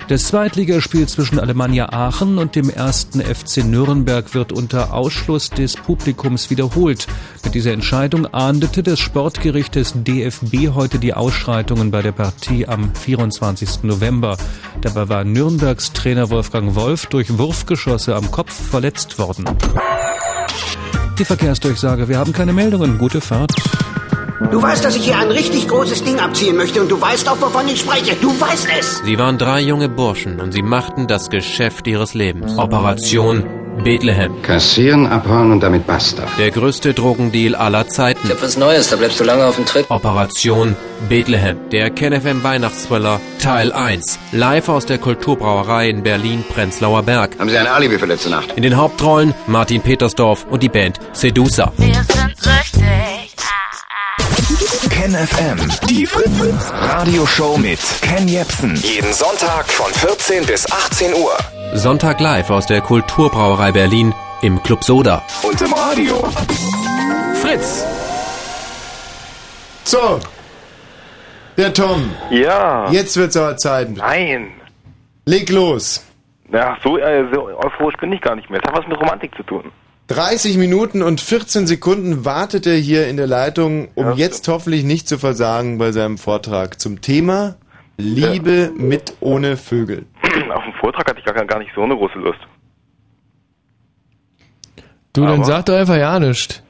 Das 0.08 0.24
Zweitligaspiel 0.24 1.06
zwischen 1.06 1.38
Alemannia 1.38 1.92
Aachen 1.92 2.38
und 2.38 2.56
dem 2.56 2.70
ersten 2.70 3.20
FC 3.20 3.66
Nürnberg 3.66 4.34
wird 4.34 4.54
unter 4.54 4.94
Ausschluss 4.94 5.50
des 5.50 5.76
Publikums 5.76 6.50
wiederholt. 6.50 7.08
Mit 7.44 7.56
dieser 7.56 7.74
Entscheidung 7.74 8.26
ahndete 8.26 8.84
das 8.84 9.00
Sportgericht 9.00 9.76
des 9.76 9.92
DFB 9.96 10.70
heute 10.74 11.00
die 11.00 11.14
Ausschreitungen 11.14 11.92
bei 11.92 12.02
der 12.02 12.14
Partie 12.14 12.66
am 12.66 12.96
24. 12.96 13.84
November. 13.84 14.38
Dabei 14.80 15.10
war 15.10 15.26
Nürnbergs 15.26 15.92
Trainer 15.92 16.30
Wolfgang 16.30 16.76
Wolf 16.76 17.08
durch 17.08 17.38
Wurfgeschosse 17.38 18.16
am 18.16 18.32
Kopf 18.32 18.54
verletzt 18.54 19.20
worden. 19.20 19.44
Die 21.20 21.26
Verkehrsdurchsage. 21.26 22.08
Wir 22.08 22.18
haben 22.18 22.32
keine 22.32 22.54
Meldungen. 22.54 22.98
Gute 22.98 23.20
Fahrt. 23.20 23.52
Du 24.40 24.62
weißt, 24.62 24.86
dass 24.86 24.96
ich 24.96 25.06
hier 25.06 25.18
ein 25.18 25.32
richtig 25.32 25.68
großes 25.68 26.04
Ding 26.04 26.20
abziehen 26.20 26.56
möchte 26.56 26.80
und 26.80 26.92
du 26.92 27.02
weißt 27.02 27.28
auch, 27.28 27.42
wovon 27.42 27.68
ich 27.68 27.80
spreche. 27.80 28.16
Du 28.22 28.30
weißt 28.40 28.68
es. 28.80 29.02
Sie 29.04 29.18
waren 29.18 29.40
drei 29.40 29.62
junge 29.62 29.90
Burschen 29.90 30.40
und 30.40 30.52
sie 30.52 30.62
machten 30.62 31.08
das 31.08 31.32
Geschäft 31.32 31.88
ihres 31.88 32.14
Lebens. 32.14 32.56
Operation 32.58 33.44
Bethlehem. 33.84 34.40
Kassieren, 34.44 35.08
abhauen 35.08 35.52
und 35.52 35.62
damit 35.62 35.88
basta. 35.88 36.24
Der 36.38 36.52
größte 36.52 36.94
Drogendeal 36.94 37.56
aller 37.56 37.88
Zeiten. 37.88 38.28
Ich 38.28 38.32
hab 38.32 38.44
was 38.44 38.58
Neues, 38.58 38.90
da 38.90 38.96
bleibst 38.96 39.20
du 39.20 39.24
lange 39.24 39.44
auf 39.44 39.56
dem 39.56 39.66
Trip. 39.66 39.90
Operation 39.90 40.76
Bethlehem. 41.10 41.58
Der 41.72 41.90
KenFM 41.90 42.44
Weihnachtsthriller 42.44 43.20
Teil 43.42 43.72
1. 43.72 44.20
Live 44.34 44.70
aus 44.70 44.86
der 44.86 45.00
Kulturbrauerei 45.00 45.90
in 45.90 46.04
Berlin-Prenzlauer 46.04 47.02
Berg. 47.04 47.40
Haben 47.40 47.50
Sie 47.50 47.58
ein 47.58 47.68
Alibi 47.68 47.98
für 47.98 48.06
letzte 48.06 48.30
Nacht? 48.30 48.54
In 48.56 48.62
den 48.62 48.78
Hauptrollen 48.78 49.34
Martin 49.48 49.82
Petersdorf 49.82 50.46
und 50.48 50.62
die 50.62 50.70
Band 50.70 51.00
Sedusa. 51.14 51.72
Wir 51.78 51.94
sind 51.94 52.36
süchtig. 52.38 52.77
Ken 55.08 55.16
FM, 55.16 55.58
die 55.88 56.06
Fritz 56.06 56.70
Radioshow 56.70 57.58
mit 57.58 57.80
Ken 58.02 58.28
Jepsen. 58.28 58.76
Jeden 58.76 59.14
Sonntag 59.14 59.66
von 59.70 59.90
14 59.94 60.46
bis 60.46 60.70
18 60.70 61.14
Uhr. 61.14 61.32
Sonntag 61.76 62.20
live 62.20 62.50
aus 62.50 62.66
der 62.66 62.82
Kulturbrauerei 62.82 63.72
Berlin 63.72 64.14
im 64.42 64.62
Club 64.64 64.84
Soda. 64.84 65.24
Und 65.44 65.62
im 65.62 65.72
Radio. 65.72 66.30
Fritz. 67.42 67.86
So. 69.86 70.20
Der 71.56 71.74
Tom. 71.74 72.12
Ja. 72.30 72.92
Jetzt 72.92 73.16
wird's 73.16 73.38
aber 73.38 73.56
Zeit. 73.56 73.92
Nein. 73.96 74.52
Leg 75.24 75.50
los. 75.50 76.06
Ja, 76.52 76.76
so, 76.84 76.98
äh, 76.98 77.24
so 77.34 77.48
euphorisch 77.48 77.96
bin 77.96 78.12
ich 78.12 78.20
gar 78.20 78.36
nicht 78.36 78.50
mehr. 78.50 78.60
Das 78.60 78.74
hat 78.74 78.80
was 78.80 78.88
mit 78.90 79.00
Romantik 79.00 79.34
zu 79.38 79.44
tun. 79.44 79.72
30 80.08 80.58
Minuten 80.58 81.04
und 81.04 81.20
14 81.20 81.68
Sekunden 81.68 82.24
wartet 82.24 82.66
er 82.66 82.78
hier 82.78 83.08
in 83.08 83.18
der 83.18 83.28
Leitung, 83.28 83.90
um 83.96 84.14
jetzt 84.14 84.48
hoffentlich 84.48 84.86
nicht 84.86 85.08
zu 85.08 85.18
versagen 85.18 85.78
bei 85.78 85.92
seinem 85.92 86.18
Vortrag 86.18 86.80
zum 86.80 87.02
Thema 87.02 87.58
Liebe 87.98 88.72
mit 88.78 89.16
ohne 89.20 89.58
Vögel. 89.58 90.06
Auf 90.54 90.64
dem 90.64 90.74
Vortrag 90.80 91.10
hatte 91.10 91.20
ich 91.20 91.26
gar, 91.26 91.46
gar 91.46 91.60
nicht 91.60 91.72
so 91.76 91.82
eine 91.82 91.96
große 91.96 92.20
Lust. 92.20 92.40
Du, 95.12 95.22
dann 95.24 95.42
Aber- 95.42 95.46
sag 95.46 95.66
doch 95.66 95.76
einfach 95.76 95.98
ja 95.98 96.20
nichts. 96.20 96.64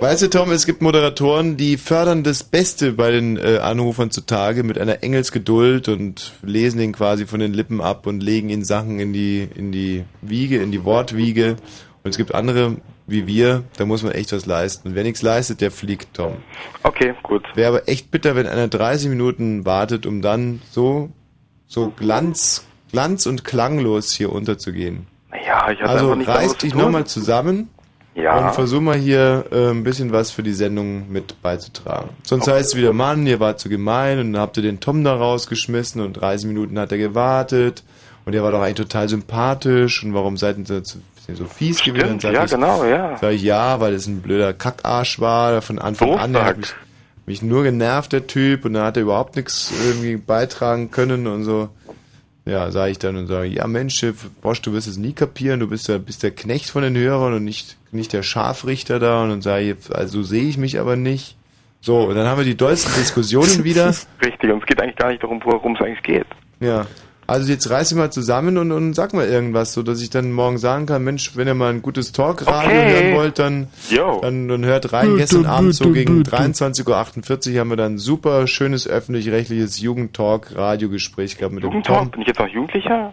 Weißt 0.00 0.22
du, 0.22 0.30
Tom, 0.30 0.52
es 0.52 0.64
gibt 0.64 0.80
Moderatoren, 0.80 1.56
die 1.56 1.76
fördern 1.76 2.22
das 2.22 2.44
Beste 2.44 2.92
bei 2.92 3.10
den 3.10 3.36
äh, 3.36 3.58
Anrufern 3.58 4.12
zutage 4.12 4.62
mit 4.62 4.78
einer 4.78 5.02
Engelsgeduld 5.02 5.88
und 5.88 6.34
lesen 6.42 6.80
ihn 6.80 6.92
quasi 6.92 7.26
von 7.26 7.40
den 7.40 7.52
Lippen 7.52 7.80
ab 7.80 8.06
und 8.06 8.22
legen 8.22 8.48
ihn 8.48 8.64
Sachen 8.64 9.00
in 9.00 9.12
die, 9.12 9.48
in 9.56 9.72
die 9.72 10.04
Wiege, 10.22 10.62
in 10.62 10.70
die 10.70 10.84
Wortwiege. 10.84 11.56
Und 12.04 12.10
es 12.10 12.16
gibt 12.16 12.34
andere, 12.34 12.76
wie 13.06 13.26
wir, 13.26 13.64
da 13.76 13.84
muss 13.84 14.02
man 14.02 14.12
echt 14.12 14.32
was 14.32 14.46
leisten. 14.46 14.94
Wer 14.94 15.02
nichts 15.02 15.22
leistet, 15.22 15.60
der 15.60 15.70
fliegt, 15.70 16.14
Tom. 16.14 16.36
Okay, 16.82 17.14
gut. 17.22 17.44
Wäre 17.54 17.68
aber 17.76 17.88
echt 17.88 18.10
bitter, 18.10 18.36
wenn 18.36 18.46
einer 18.46 18.68
30 18.68 19.08
Minuten 19.08 19.64
wartet, 19.66 20.06
um 20.06 20.22
dann 20.22 20.62
so, 20.70 21.10
so 21.66 21.90
glanz, 21.90 22.64
glanz 22.92 23.26
und 23.26 23.44
klanglos 23.44 24.12
hier 24.12 24.32
unterzugehen. 24.32 25.06
Ja, 25.46 25.70
ich 25.70 25.78
hatte 25.80 25.90
Also 25.90 26.14
nicht 26.14 26.28
reiß 26.28 26.52
zu 26.52 26.58
dich 26.58 26.74
nochmal 26.74 27.04
zusammen 27.06 27.68
Ja. 28.14 28.46
und 28.48 28.54
versuch 28.54 28.80
mal 28.80 28.96
hier 28.96 29.44
äh, 29.50 29.70
ein 29.70 29.82
bisschen 29.82 30.12
was 30.12 30.30
für 30.30 30.42
die 30.42 30.52
Sendung 30.54 31.10
mit 31.10 31.42
beizutragen. 31.42 32.10
Sonst 32.22 32.46
heißt 32.48 32.70
es 32.70 32.76
wieder, 32.76 32.92
Mann, 32.92 33.26
ihr 33.26 33.40
wart 33.40 33.60
zu 33.60 33.68
gemein 33.68 34.18
und 34.20 34.32
dann 34.32 34.40
habt 34.42 34.56
ihr 34.56 34.62
den 34.62 34.80
Tom 34.80 35.04
da 35.04 35.14
rausgeschmissen 35.14 36.00
und 36.00 36.14
30 36.14 36.46
Minuten 36.46 36.78
hat 36.78 36.92
er 36.92 36.98
gewartet 36.98 37.82
und 38.24 38.34
er 38.34 38.42
war 38.42 38.50
doch 38.52 38.60
eigentlich 38.62 38.86
total 38.88 39.08
sympathisch 39.08 40.02
und 40.04 40.14
warum 40.14 40.36
seid 40.36 40.56
ihr 40.58 40.64
so, 40.84 40.98
so 41.36 41.44
fies 41.44 41.82
gewesen? 41.82 41.98
Dann 41.98 42.20
Stimmt, 42.20 42.22
sag 42.22 42.32
ja, 42.34 42.44
ich, 42.44 42.50
genau, 42.50 42.84
ja. 42.84 43.16
Sag 43.18 43.32
ich, 43.32 43.42
ja, 43.42 43.80
weil 43.80 43.94
es 43.94 44.06
ein 44.06 44.22
blöder 44.22 44.52
Kackarsch 44.52 45.20
war, 45.20 45.60
von 45.62 45.78
Anfang 45.78 46.08
So 46.08 46.14
an, 46.16 46.32
der 46.32 46.44
hat 46.44 46.56
mich, 46.58 46.74
mich 47.26 47.42
nur 47.42 47.62
genervt, 47.62 48.12
der 48.12 48.26
Typ, 48.26 48.64
und 48.64 48.74
dann 48.74 48.84
hat 48.84 48.96
er 48.96 49.02
überhaupt 49.02 49.36
nichts 49.36 49.72
irgendwie 49.86 50.16
beitragen 50.16 50.90
können 50.90 51.26
und 51.26 51.44
so. 51.44 51.68
Ja, 52.44 52.70
sage 52.70 52.92
ich 52.92 52.98
dann 52.98 53.16
und 53.16 53.26
sage, 53.26 53.46
ja 53.48 53.66
Mensch, 53.66 54.02
Bosch, 54.40 54.62
du 54.62 54.72
wirst 54.72 54.88
es 54.88 54.96
nie 54.96 55.12
kapieren, 55.12 55.60
du 55.60 55.68
bist 55.68 55.86
der, 55.86 55.98
bist 55.98 56.22
der 56.22 56.30
Knecht 56.30 56.70
von 56.70 56.82
den 56.82 56.96
Hörern 56.96 57.34
und 57.34 57.44
nicht, 57.44 57.76
nicht 57.92 58.14
der 58.14 58.22
Scharfrichter 58.22 58.98
da 58.98 59.22
und 59.22 59.28
dann 59.28 59.42
sage 59.42 59.72
ich, 59.72 59.94
also 59.94 60.22
so 60.22 60.22
sehe 60.22 60.48
ich 60.48 60.56
mich 60.56 60.80
aber 60.80 60.96
nicht. 60.96 61.36
So, 61.82 62.04
und 62.04 62.14
dann 62.14 62.26
haben 62.26 62.38
wir 62.38 62.46
die 62.46 62.56
dollsten 62.56 62.92
Diskussionen 62.94 63.64
wieder. 63.64 63.94
Richtig, 64.24 64.50
und 64.50 64.62
es 64.62 64.66
geht 64.66 64.80
eigentlich 64.80 64.96
gar 64.96 65.10
nicht 65.10 65.22
darum, 65.22 65.40
worum 65.44 65.76
es 65.76 65.82
eigentlich 65.82 66.02
geht. 66.02 66.26
Ja. 66.60 66.86
Also 67.28 67.52
jetzt 67.52 67.68
reiß 67.68 67.90
dich 67.90 67.98
mal 67.98 68.10
zusammen 68.10 68.56
und, 68.56 68.72
und 68.72 68.94
sag 68.94 69.12
mal 69.12 69.26
irgendwas, 69.28 69.74
so 69.74 69.82
dass 69.82 70.00
ich 70.00 70.08
dann 70.08 70.32
morgen 70.32 70.56
sagen 70.56 70.86
kann, 70.86 71.04
Mensch, 71.04 71.36
wenn 71.36 71.46
ihr 71.46 71.52
mal 71.52 71.68
ein 71.70 71.82
gutes 71.82 72.12
Talkradio 72.12 72.70
Okay. 72.70 72.90
hören 72.90 73.16
wollt, 73.16 73.38
dann, 73.38 73.66
dann, 74.22 74.48
dann 74.48 74.64
hört 74.64 74.94
rein. 74.94 75.08
Bitte, 75.08 75.18
Gestern 75.18 75.44
Abend 75.44 75.74
so 75.74 75.84
bitte, 75.84 75.98
gegen 75.98 76.22
bitte. 76.22 76.34
23.48 76.34 77.52
Uhr 77.52 77.60
haben 77.60 77.68
wir 77.68 77.76
dann 77.76 77.94
ein 77.96 77.98
super 77.98 78.46
schönes 78.46 78.88
öffentlich-rechtliches 78.88 79.78
Jugendtalk-Radiogespräch 79.78 81.36
gehabt 81.36 81.52
mit 81.52 81.64
dem 81.64 81.68
Jugendtalk, 81.70 81.98
Tom. 81.98 82.10
bin 82.12 82.22
ich 82.22 82.28
jetzt 82.28 82.40
noch 82.40 82.48
Jugendlicher? 82.48 83.12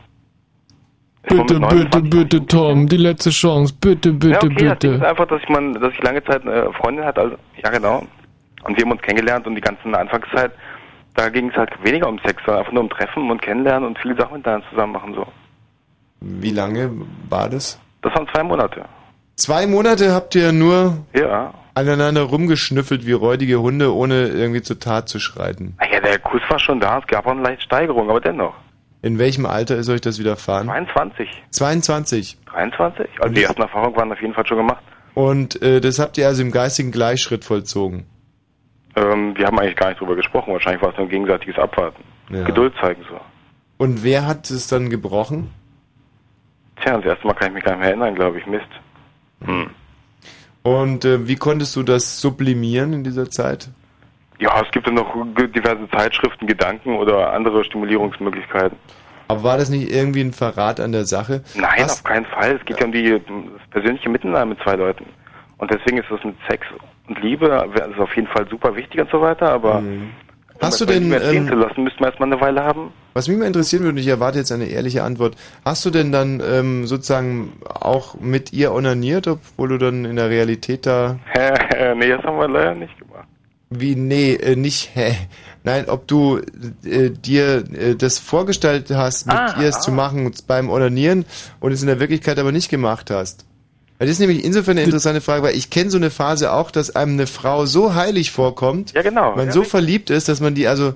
Bitte, 1.27 1.59
bitte, 1.59 2.01
bitte, 2.01 2.45
Tom, 2.47 2.87
die 2.87 2.97
letzte 2.97 3.31
Chance. 3.31 3.73
Bitte, 3.81 4.13
bitte, 4.13 4.29
ja, 4.33 4.37
okay, 4.37 4.47
das 4.47 4.79
Ding 4.79 4.91
ist 4.91 4.99
bitte. 4.99 5.09
einfach, 5.09 5.27
dass 5.27 5.41
ich, 5.41 5.49
man, 5.49 5.73
dass 5.73 5.91
ich 5.91 6.01
lange 6.01 6.23
Zeit 6.23 6.43
eine 6.43 6.71
Freundin 6.71 7.03
hatte, 7.03 7.19
also, 7.19 7.35
ja 7.61 7.69
genau. 7.69 8.03
Und 8.63 8.77
wir 8.77 8.83
haben 8.85 8.91
uns 8.91 9.01
kennengelernt 9.01 9.45
und 9.45 9.55
die 9.55 9.61
ganze 9.61 9.83
Anfangszeit, 9.85 10.51
da 11.15 11.29
ging 11.29 11.49
es 11.49 11.55
halt 11.55 11.71
weniger 11.83 12.07
um 12.07 12.19
Sex, 12.25 12.41
sondern 12.45 12.59
einfach 12.61 12.73
nur 12.73 12.83
um 12.83 12.89
Treffen 12.89 13.31
und 13.31 13.41
Kennenlernen 13.41 13.87
und 13.87 13.97
viele 13.99 14.15
Sachen 14.15 14.37
miteinander 14.37 14.67
zusammen 14.69 14.93
machen, 14.93 15.13
so. 15.13 15.25
Wie 16.21 16.51
lange 16.51 16.91
war 17.29 17.49
das? 17.49 17.79
Das 18.01 18.13
waren 18.15 18.27
zwei 18.33 18.43
Monate. 18.43 18.85
Zwei 19.35 19.67
Monate 19.67 20.13
habt 20.13 20.33
ihr 20.35 20.51
nur 20.51 20.97
Ja. 21.13 21.53
aneinander 21.73 22.21
rumgeschnüffelt 22.23 23.05
wie 23.05 23.11
räudige 23.11 23.59
Hunde, 23.61 23.93
ohne 23.93 24.27
irgendwie 24.27 24.61
zur 24.61 24.79
Tat 24.79 25.09
zu 25.09 25.19
schreiten. 25.19 25.77
Ja, 25.91 25.99
der 25.99 26.19
Kuss 26.19 26.41
war 26.47 26.59
schon 26.59 26.79
da, 26.79 26.99
es 26.99 27.07
gab 27.07 27.25
auch 27.27 27.31
eine 27.31 27.41
leichte 27.41 27.63
Steigerung, 27.63 28.09
aber 28.09 28.21
dennoch. 28.21 28.53
In 29.01 29.19
welchem 29.19 29.45
Alter 29.45 29.75
ist 29.75 29.89
euch 29.89 30.01
das 30.01 30.17
widerfahren? 30.19 30.67
22, 30.67 31.29
22. 31.51 32.37
23? 32.47 33.07
Also 33.19 33.33
die 33.33 33.43
ersten 33.43 33.61
Erfahrungen 33.61 33.95
waren 33.95 34.11
auf 34.11 34.21
jeden 34.21 34.33
Fall 34.33 34.47
schon 34.47 34.57
gemacht. 34.57 34.83
Und 35.13 35.61
äh, 35.61 35.79
das 35.79 35.99
habt 35.99 36.17
ihr 36.17 36.27
also 36.27 36.41
im 36.41 36.51
geistigen 36.51 36.91
Gleichschritt 36.91 37.43
vollzogen. 37.45 38.05
Ähm, 38.95 39.35
wir 39.38 39.47
haben 39.47 39.59
eigentlich 39.59 39.76
gar 39.76 39.89
nicht 39.89 39.99
drüber 39.99 40.15
gesprochen, 40.15 40.53
wahrscheinlich 40.53 40.81
war 40.81 40.91
es 40.91 40.97
nur 40.97 41.07
ein 41.07 41.09
gegenseitiges 41.09 41.57
Abwarten. 41.57 42.03
Ja. 42.30 42.43
Geduld 42.43 42.73
zeigen 42.81 43.03
so. 43.09 43.19
Und 43.77 44.03
wer 44.03 44.26
hat 44.26 44.49
es 44.49 44.67
dann 44.67 44.89
gebrochen? 44.89 45.51
Tja, 46.81 46.97
das 46.97 47.05
erste 47.05 47.27
Mal 47.27 47.34
kann 47.34 47.49
ich 47.49 47.53
mich 47.55 47.63
gar 47.63 47.73
nicht 47.73 47.81
mehr 47.81 47.89
erinnern, 47.89 48.15
glaube 48.15 48.39
ich. 48.39 48.45
Mist. 48.45 48.67
Hm. 49.43 49.69
Und 50.63 51.05
äh, 51.05 51.27
wie 51.27 51.35
konntest 51.35 51.76
du 51.76 51.84
das 51.84 52.19
sublimieren 52.22 52.93
in 52.93 53.03
dieser 53.03 53.30
Zeit? 53.30 53.69
Ja, 54.39 54.61
es 54.61 54.72
gibt 54.72 54.88
ja 54.88 54.93
noch 54.93 55.13
diverse 55.38 55.89
Zeitschriften, 55.91 56.47
Gedanken 56.47 56.95
oder 56.97 57.31
andere 57.34 57.63
Stimulierungsmöglichkeiten. 57.63 58.77
Aber 59.27 59.43
war 59.43 59.57
das 59.57 59.69
nicht 59.69 59.91
irgendwie 59.91 60.22
ein 60.22 60.34
Verrat 60.34 60.80
an 60.80 60.91
der 60.91 61.05
Sache? 61.05 61.43
Nein, 61.55 61.84
Hast- 61.84 61.99
auf 61.99 62.03
keinen 62.03 62.26
Fall. 62.26 62.57
Es 62.59 62.65
geht 62.65 62.80
ja 62.80 62.85
um 62.85 62.91
die, 62.91 63.09
das 63.11 63.69
persönliche 63.72 64.09
Miteinander 64.09 64.45
mit 64.45 64.59
zwei 64.61 64.76
Leuten. 64.76 65.05
Und 65.65 65.71
deswegen 65.71 65.97
ist 65.97 66.11
das 66.11 66.23
mit 66.23 66.35
Sex 66.47 66.63
und 67.07 67.19
Liebe 67.23 67.47
ist 67.73 67.99
auf 67.99 68.15
jeden 68.15 68.27
Fall 68.27 68.47
super 68.47 68.75
wichtig 68.75 69.01
und 69.01 69.09
so 69.09 69.19
weiter, 69.19 69.49
aber 69.49 69.81
Mhm. 69.81 70.11
Hast 70.61 70.79
du 70.79 70.85
denn, 70.85 71.11
ähm, 71.11 71.47
zu 71.47 71.55
lassen, 71.55 71.83
müssten 71.83 71.99
wir 72.01 72.07
erstmal 72.07 72.31
eine 72.31 72.39
Weile 72.39 72.63
haben. 72.63 72.93
Was 73.13 73.27
mich 73.27 73.37
mal 73.37 73.45
interessieren 73.47 73.81
würde, 73.81 73.95
und 73.95 73.97
ich 73.97 74.07
erwarte 74.07 74.37
jetzt 74.37 74.51
eine 74.51 74.67
ehrliche 74.67 75.03
Antwort, 75.03 75.35
hast 75.65 75.83
du 75.85 75.89
denn 75.89 76.11
dann 76.11 76.41
ähm, 76.45 76.85
sozusagen 76.85 77.53
auch 77.65 78.15
mit 78.19 78.53
ihr 78.53 78.71
onaniert, 78.73 79.27
obwohl 79.27 79.69
du 79.69 79.77
dann 79.79 80.05
in 80.05 80.15
der 80.15 80.29
Realität 80.29 80.85
da... 80.85 81.17
nee, 81.95 82.09
das 82.09 82.23
haben 82.23 82.37
wir 82.37 82.47
leider 82.47 82.75
nicht 82.75 82.97
gemacht. 82.99 83.27
Wie, 83.71 83.95
nee, 83.95 84.35
äh, 84.35 84.55
nicht, 84.55 84.91
hä? 84.95 85.15
Nein, 85.63 85.89
ob 85.89 86.07
du 86.07 86.37
äh, 86.85 87.09
dir 87.09 87.63
äh, 87.73 87.95
das 87.95 88.19
vorgestellt 88.19 88.91
hast, 88.91 89.25
mit 89.25 89.35
Ah, 89.35 89.55
ihr 89.59 89.67
es 89.67 89.77
ah. 89.77 89.81
zu 89.81 89.91
machen 89.91 90.31
beim 90.47 90.69
Onanieren 90.69 91.25
und 91.59 91.71
es 91.71 91.81
in 91.81 91.87
der 91.87 91.99
Wirklichkeit 91.99 92.37
aber 92.37 92.51
nicht 92.51 92.69
gemacht 92.69 93.09
hast. 93.09 93.45
Weil 93.97 94.07
Das 94.07 94.15
ist 94.15 94.19
nämlich 94.19 94.43
insofern 94.43 94.77
eine 94.77 94.84
interessante 94.84 95.22
Frage, 95.22 95.43
weil 95.43 95.55
ich 95.55 95.69
kenne 95.69 95.89
so 95.89 95.97
eine 95.97 96.09
Phase 96.09 96.51
auch, 96.51 96.72
dass 96.72 96.95
einem 96.95 97.13
eine 97.13 97.27
Frau 97.27 97.65
so 97.65 97.95
heilig 97.95 98.31
vorkommt, 98.31 98.93
ja, 98.93 99.01
genau, 99.01 99.35
man 99.35 99.47
ja, 99.47 99.51
so 99.51 99.63
verliebt 99.63 100.09
ist, 100.09 100.27
dass 100.27 100.41
man 100.41 100.53
die 100.53 100.67
also 100.67 100.93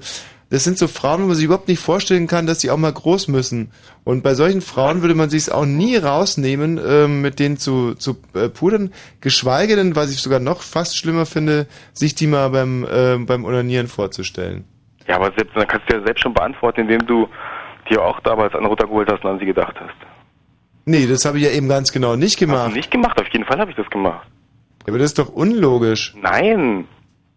das 0.50 0.64
sind 0.64 0.80
so 0.80 0.88
Frauen, 0.88 1.22
wo 1.22 1.28
man 1.28 1.36
sich 1.36 1.46
überhaupt 1.46 1.68
nicht 1.68 1.80
vorstellen 1.80 2.26
kann, 2.26 2.48
dass 2.48 2.58
die 2.58 2.72
auch 2.72 2.78
mal 2.78 2.92
groß 2.92 3.28
müssen. 3.28 3.72
Und 4.04 4.24
bei 4.24 4.34
solchen 4.34 4.62
Frauen 4.62 5.02
würde 5.02 5.14
man 5.14 5.30
sich 5.30 5.52
auch 5.52 5.66
nie 5.66 5.96
rausnehmen, 5.96 6.80
ähm, 6.84 7.22
mit 7.22 7.40
denen 7.40 7.58
zu, 7.58 7.94
zu 7.94 8.18
äh, 8.34 8.50
pudern, 8.50 8.92
geschweige 9.22 9.76
denn, 9.76 9.96
was 9.96 10.12
ich 10.12 10.22
sogar 10.22 10.40
noch 10.40 10.62
fast 10.62 10.98
schlimmer 10.98 11.28
finde, 11.28 11.68
sich 11.94 12.16
die 12.16 12.26
mal 12.26 12.50
beim, 12.50 12.84
äh, 12.84 13.18
beim 13.20 13.46
Onanieren 13.46 13.88
vorzustellen. 13.88 14.66
Ja, 15.08 15.18
aber 15.18 15.32
selbst, 15.38 15.56
dann 15.56 15.68
kannst 15.68 15.88
du 15.90 15.98
ja 15.98 16.04
selbst 16.04 16.22
schon 16.22 16.34
beantworten, 16.34 16.82
indem 16.82 17.06
du 17.06 17.28
dir 17.90 18.04
auch 18.04 18.20
damals 18.22 18.56
eine 18.56 18.68
runtergeholt 18.68 19.12
hast 19.12 19.24
und 19.24 19.30
an 19.30 19.40
sie 19.40 19.46
gedacht 19.46 19.76
hast. 19.80 20.09
Nee, 20.86 21.08
das 21.08 21.26
habe 21.26 21.38
ich 21.38 21.46
ja 21.46 21.52
eben 21.52 21.68
ganz 21.68 21.92
genau 21.92 22.16
nicht 22.16 22.38
gemacht. 22.38 22.74
Nicht 22.74 22.92
gemacht, 22.92 23.20
auf 23.20 23.28
jeden 23.30 23.46
Fall 23.46 23.60
habe 23.60 23.72
ich 23.72 23.78
das 23.78 23.90
gemacht. 23.90 24.28
Aber 24.88 24.98
das 24.98 25.08
ist 25.08 25.20
doch 25.20 25.30
unlogisch. 25.30 26.16
Nein. 26.22 26.88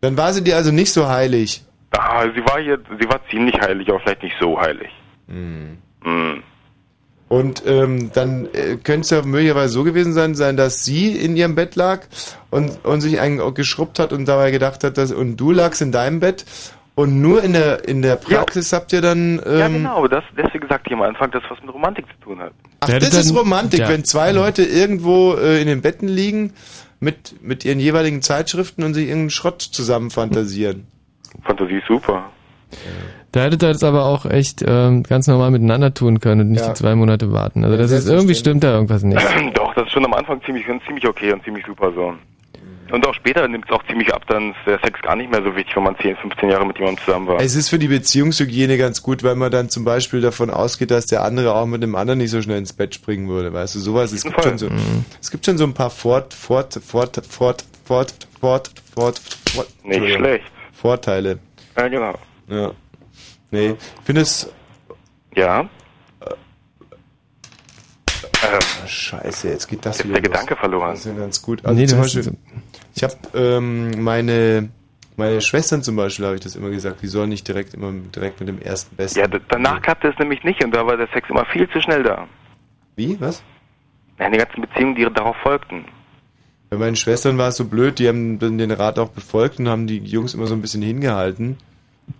Dann 0.00 0.16
war 0.16 0.32
sie 0.32 0.42
dir 0.42 0.56
also 0.56 0.72
nicht 0.72 0.92
so 0.92 1.08
heilig. 1.08 1.62
Ah, 1.90 2.24
sie 2.34 2.40
war 2.40 2.60
hier, 2.60 2.78
sie 2.98 3.08
war 3.08 3.20
ziemlich 3.30 3.60
heilig, 3.60 3.88
aber 3.88 4.00
vielleicht 4.00 4.22
nicht 4.22 4.36
so 4.40 4.58
heilig. 4.58 4.90
Hm. 5.28 5.78
Hm. 6.02 6.42
Und 7.28 7.62
ähm, 7.66 8.10
dann 8.12 8.46
äh, 8.52 8.76
könnte 8.76 9.00
es 9.00 9.10
ja 9.10 9.22
möglicherweise 9.22 9.72
so 9.72 9.84
gewesen 9.84 10.12
sein, 10.12 10.34
sein, 10.34 10.56
dass 10.56 10.84
sie 10.84 11.16
in 11.16 11.34
ihrem 11.34 11.54
Bett 11.54 11.76
lag 11.76 12.02
und, 12.50 12.84
und 12.84 13.00
sich 13.00 13.20
eigentlich 13.20 13.40
auch 13.40 13.54
geschrubbt 13.54 13.98
hat 13.98 14.12
und 14.12 14.26
dabei 14.26 14.50
gedacht 14.50 14.84
hat, 14.84 14.98
dass 14.98 15.12
und 15.12 15.36
du 15.38 15.50
lagst 15.50 15.80
in 15.80 15.92
deinem 15.92 16.20
Bett 16.20 16.44
und 16.94 17.22
nur 17.22 17.42
in 17.42 17.54
der 17.54 17.88
in 17.88 18.02
der 18.02 18.16
Praxis 18.16 18.74
habt 18.74 18.92
ihr 18.92 19.00
dann 19.00 19.40
ähm, 19.46 19.58
ja, 19.58 19.68
genau, 19.68 20.06
das, 20.08 20.24
deswegen 20.36 20.68
sagte 20.68 20.90
ich 20.90 20.92
am 20.92 21.00
Anfang, 21.00 21.30
das 21.30 21.42
was 21.48 21.58
mit 21.62 21.72
Romantik 21.72 22.04
zu 22.06 22.24
tun 22.24 22.38
hat. 22.38 22.52
Ach, 22.82 22.88
das 22.88 23.14
ist 23.14 23.34
Romantik, 23.34 23.80
wenn 23.88 24.04
zwei 24.04 24.32
Leute 24.32 24.62
irgendwo 24.64 25.34
äh, 25.34 25.60
in 25.60 25.66
den 25.68 25.82
Betten 25.82 26.08
liegen 26.08 26.52
mit 27.00 27.34
mit 27.42 27.64
ihren 27.64 27.78
jeweiligen 27.80 28.22
Zeitschriften 28.22 28.82
und 28.84 28.94
sich 28.94 29.04
irgendeinen 29.04 29.30
Schrott 29.30 29.62
zusammen 29.62 30.10
fantasieren. 30.10 30.86
Fantasie 31.44 31.76
ist 31.76 31.86
super. 31.88 32.30
Da 33.32 33.44
hättet 33.44 33.62
ihr 33.62 33.68
das 33.68 33.82
aber 33.82 34.04
auch 34.04 34.26
echt 34.26 34.62
ähm, 34.66 35.02
ganz 35.04 35.26
normal 35.26 35.50
miteinander 35.50 35.94
tun 35.94 36.20
können 36.20 36.42
und 36.42 36.50
nicht 36.50 36.60
Ja. 36.60 36.68
die 36.68 36.74
zwei 36.74 36.94
Monate 36.94 37.32
warten. 37.32 37.64
Also 37.64 37.76
Ja, 37.76 37.82
das 37.82 37.90
ist 37.92 38.08
irgendwie 38.08 38.34
stimmt 38.34 38.62
da 38.62 38.72
irgendwas 38.74 39.02
nicht. 39.02 39.22
Doch, 39.54 39.74
das 39.74 39.86
ist 39.86 39.92
schon 39.92 40.04
am 40.04 40.12
Anfang 40.14 40.42
ziemlich, 40.44 40.66
ziemlich 40.86 41.06
okay 41.06 41.32
und 41.32 41.42
ziemlich 41.44 41.64
super 41.66 41.92
so. 41.94 42.14
Und 42.90 43.06
auch 43.06 43.14
später 43.14 43.48
nimmt 43.48 43.64
es 43.64 43.70
auch 43.70 43.82
ziemlich 43.86 44.12
ab, 44.12 44.24
dann 44.26 44.50
ist 44.50 44.58
der 44.66 44.78
Sex 44.84 45.00
gar 45.00 45.16
nicht 45.16 45.30
mehr 45.30 45.42
so 45.42 45.56
wichtig, 45.56 45.74
wenn 45.76 45.84
man 45.84 45.96
10, 45.96 46.14
15 46.16 46.50
Jahre 46.50 46.66
mit 46.66 46.76
jemandem 46.78 47.02
zusammen 47.02 47.26
war. 47.26 47.40
Es 47.40 47.54
ist 47.54 47.70
für 47.70 47.78
die 47.78 47.88
Beziehungshygiene 47.88 48.76
ganz 48.76 49.02
gut, 49.02 49.22
weil 49.22 49.34
man 49.34 49.50
dann 49.50 49.70
zum 49.70 49.84
Beispiel 49.84 50.20
davon 50.20 50.50
ausgeht, 50.50 50.90
dass 50.90 51.06
der 51.06 51.22
andere 51.22 51.54
auch 51.54 51.64
mit 51.64 51.82
dem 51.82 51.94
anderen 51.94 52.18
nicht 52.18 52.30
so 52.30 52.42
schnell 52.42 52.58
ins 52.58 52.74
Bett 52.74 52.94
springen 52.94 53.28
würde. 53.28 53.50
Weißt 53.52 53.74
du, 53.74 53.78
sowas. 53.78 54.12
Es 54.12 54.24
gibt 54.24 54.42
schon 54.42 54.58
so, 54.58 54.68
es 55.20 55.30
gibt 55.30 55.46
schon 55.46 55.56
so 55.56 55.64
ein 55.64 55.72
paar 55.72 55.88
Fort, 55.88 56.34
Fort, 56.34 56.78
Fort, 56.84 57.22
Fort, 57.26 57.64
Fort, 57.86 58.14
Fort, 58.38 58.70
Fort, 58.94 59.18
Fort 59.54 59.66
Nicht 59.84 59.94
Entschuldigung. 59.94 60.18
schlecht. 60.24 60.44
Vorteile. 60.74 61.38
Ja, 61.78 61.88
genau. 61.88 62.14
Ja. 62.48 62.72
Nee, 63.50 63.70
ich 63.70 64.04
finde 64.04 64.20
es. 64.20 64.52
Ja. 65.34 65.66
Ah, 68.42 68.86
Scheiße, 68.86 69.48
jetzt 69.48 69.68
geht 69.68 69.84
das 69.86 69.98
Jetzt 69.98 70.04
wieder. 70.08 70.14
der 70.20 70.22
Gedanke 70.22 70.54
los. 70.54 70.60
verloren. 70.60 70.90
Das 70.90 71.00
ist 71.00 71.06
ja 71.06 71.12
ganz 71.12 71.42
gut. 71.42 71.64
Also 71.64 71.78
Nee, 71.80 71.86
zum 71.86 72.00
Beispiel, 72.00 72.32
ich 72.94 73.02
habe 73.02 73.14
ähm, 73.34 74.02
meine 74.02 74.68
meine 75.16 75.40
Schwestern 75.40 75.82
zum 75.82 75.96
Beispiel 75.96 76.24
habe 76.24 76.34
ich 76.36 76.40
das 76.40 76.56
immer 76.56 76.70
gesagt, 76.70 77.02
die 77.02 77.06
sollen 77.06 77.28
nicht 77.28 77.46
direkt 77.46 77.74
immer 77.74 77.92
direkt 77.92 78.40
mit 78.40 78.48
dem 78.48 78.60
ersten 78.60 78.96
Besten. 78.96 79.20
Ja, 79.20 79.26
danach 79.48 79.80
klappte 79.82 80.08
es 80.08 80.18
nämlich 80.18 80.42
nicht 80.42 80.64
und 80.64 80.74
da 80.74 80.86
war 80.86 80.96
der 80.96 81.08
Sex 81.12 81.28
immer 81.28 81.44
viel 81.46 81.68
zu 81.68 81.80
schnell 81.80 82.02
da. 82.02 82.26
Wie? 82.96 83.20
Was? 83.20 83.42
Ja, 84.18 84.30
die 84.30 84.38
ganzen 84.38 84.62
Beziehungen, 84.62 84.94
die 84.94 85.06
darauf 85.12 85.36
folgten. 85.42 85.84
Bei 86.70 86.78
meinen 86.78 86.96
Schwestern 86.96 87.36
war 87.36 87.48
es 87.48 87.56
so 87.56 87.66
blöd, 87.66 87.98
die 87.98 88.08
haben 88.08 88.38
dann 88.38 88.56
den 88.56 88.70
Rat 88.70 88.98
auch 88.98 89.10
befolgt 89.10 89.58
und 89.58 89.68
haben 89.68 89.86
die 89.86 89.98
Jungs 89.98 90.32
immer 90.32 90.46
so 90.46 90.54
ein 90.54 90.62
bisschen 90.62 90.82
hingehalten. 90.82 91.58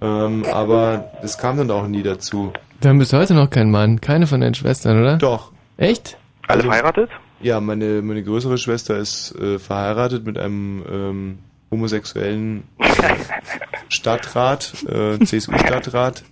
Ähm, 0.00 0.44
aber 0.52 1.10
es 1.22 1.38
kam 1.38 1.56
dann 1.56 1.70
auch 1.70 1.86
nie 1.86 2.02
dazu. 2.02 2.52
Wir 2.80 2.90
haben 2.90 2.98
bis 2.98 3.12
heute 3.12 3.34
noch 3.34 3.48
keinen 3.48 3.70
Mann. 3.70 4.00
Keine 4.00 4.26
von 4.26 4.40
deinen 4.40 4.54
Schwestern, 4.54 5.00
oder? 5.00 5.16
Doch. 5.16 5.52
Echt? 5.82 6.16
Alle 6.46 6.62
verheiratet? 6.62 7.10
Ja, 7.40 7.60
meine, 7.60 8.02
meine 8.02 8.22
größere 8.22 8.56
Schwester 8.56 8.98
ist 8.98 9.34
äh, 9.34 9.58
verheiratet 9.58 10.24
mit 10.24 10.38
einem 10.38 10.84
ähm, 10.88 11.38
homosexuellen 11.72 12.62
Stadtrat, 13.88 14.74
äh, 14.88 15.18
CSU-Stadtrat. 15.24 16.22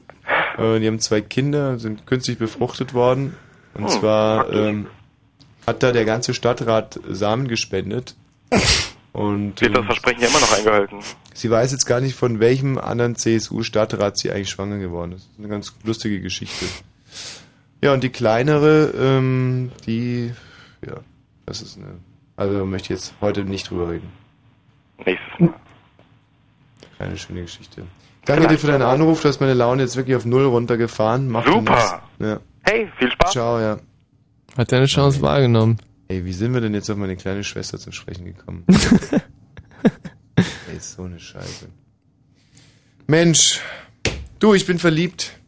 Äh, 0.57 0.79
die 0.79 0.87
haben 0.87 1.01
zwei 1.01 1.21
Kinder, 1.21 1.79
sind 1.79 2.07
künstlich 2.07 2.39
befruchtet 2.39 2.95
worden. 2.95 3.35
Und 3.75 3.85
Hm, 3.85 3.89
zwar 3.89 4.53
ähm, 4.53 4.87
hat 5.67 5.83
da 5.83 5.93
der 5.93 6.05
ganze 6.05 6.35
Stadtrat 6.35 7.01
Samen 7.09 7.49
gespendet. 7.49 8.15
Und 9.13 9.61
Wird 9.61 9.75
das 9.75 9.81
ähm, 9.81 9.87
Versprechen 9.87 10.21
ja 10.23 10.29
immer 10.29 10.41
noch 10.41 10.57
eingehalten. 10.57 10.99
sie 11.35 11.51
weiß 11.51 11.73
jetzt 11.73 11.87
gar 11.87 12.01
nicht, 12.01 12.15
von 12.15 12.39
welchem 12.39 12.79
anderen 12.79 13.17
CSU-Stadtrat 13.17 14.17
sie 14.17 14.31
eigentlich 14.31 14.51
schwanger 14.51 14.79
geworden 14.79 15.13
ist. 15.13 15.25
Das 15.27 15.33
ist 15.33 15.39
eine 15.41 15.49
ganz 15.49 15.75
lustige 15.85 16.21
Geschichte. 16.21 16.67
Ja, 17.83 17.95
und 17.95 18.03
die 18.03 18.11
kleinere, 18.11 18.93
ähm, 18.97 19.73
die, 19.87 20.33
ja, 20.87 20.97
das 21.47 21.63
ist 21.63 21.79
eine, 21.79 21.99
also 22.37 22.67
möchte 22.67 22.93
ich 22.93 23.01
jetzt 23.01 23.15
heute 23.21 23.45
nicht 23.45 23.71
drüber 23.71 23.91
reden. 23.91 24.11
Nächstes 24.99 25.41
Mal. 25.41 25.55
Keine 26.99 27.17
schöne 27.17 27.43
Geschichte. 27.43 27.85
Danke 28.27 28.49
dir 28.49 28.59
für 28.59 28.67
deinen 28.67 28.83
Anruf, 28.83 29.23
du 29.23 29.29
hast 29.29 29.41
meine 29.41 29.55
Laune 29.55 29.83
jetzt 29.83 29.97
wirklich 29.97 30.15
auf 30.17 30.27
Null 30.27 30.45
runtergefahren. 30.45 31.29
Mach 31.31 31.47
Super. 31.47 32.03
Ja. 32.19 32.41
Hey, 32.63 32.91
viel 32.99 33.11
Spaß. 33.11 33.33
Ciao, 33.33 33.59
ja. 33.59 33.79
Hat 34.59 34.71
deine 34.73 34.87
Chance 34.87 35.23
wahrgenommen. 35.23 35.79
Ey, 36.09 36.25
wie 36.25 36.33
sind 36.33 36.53
wir 36.53 36.61
denn 36.61 36.75
jetzt 36.75 36.91
auf 36.91 36.97
meine 36.97 37.17
kleine 37.17 37.45
Schwester 37.45 37.79
zu 37.79 37.93
sprechen 37.93 38.27
gekommen? 38.27 38.65
Ey, 40.37 40.77
ist 40.77 40.93
so 40.93 41.05
eine 41.05 41.19
Scheiße. 41.19 41.69
Mensch, 43.07 43.61
du, 44.39 44.55
ich 44.55 44.67
bin 44.67 44.79
verliebt. 44.79 45.39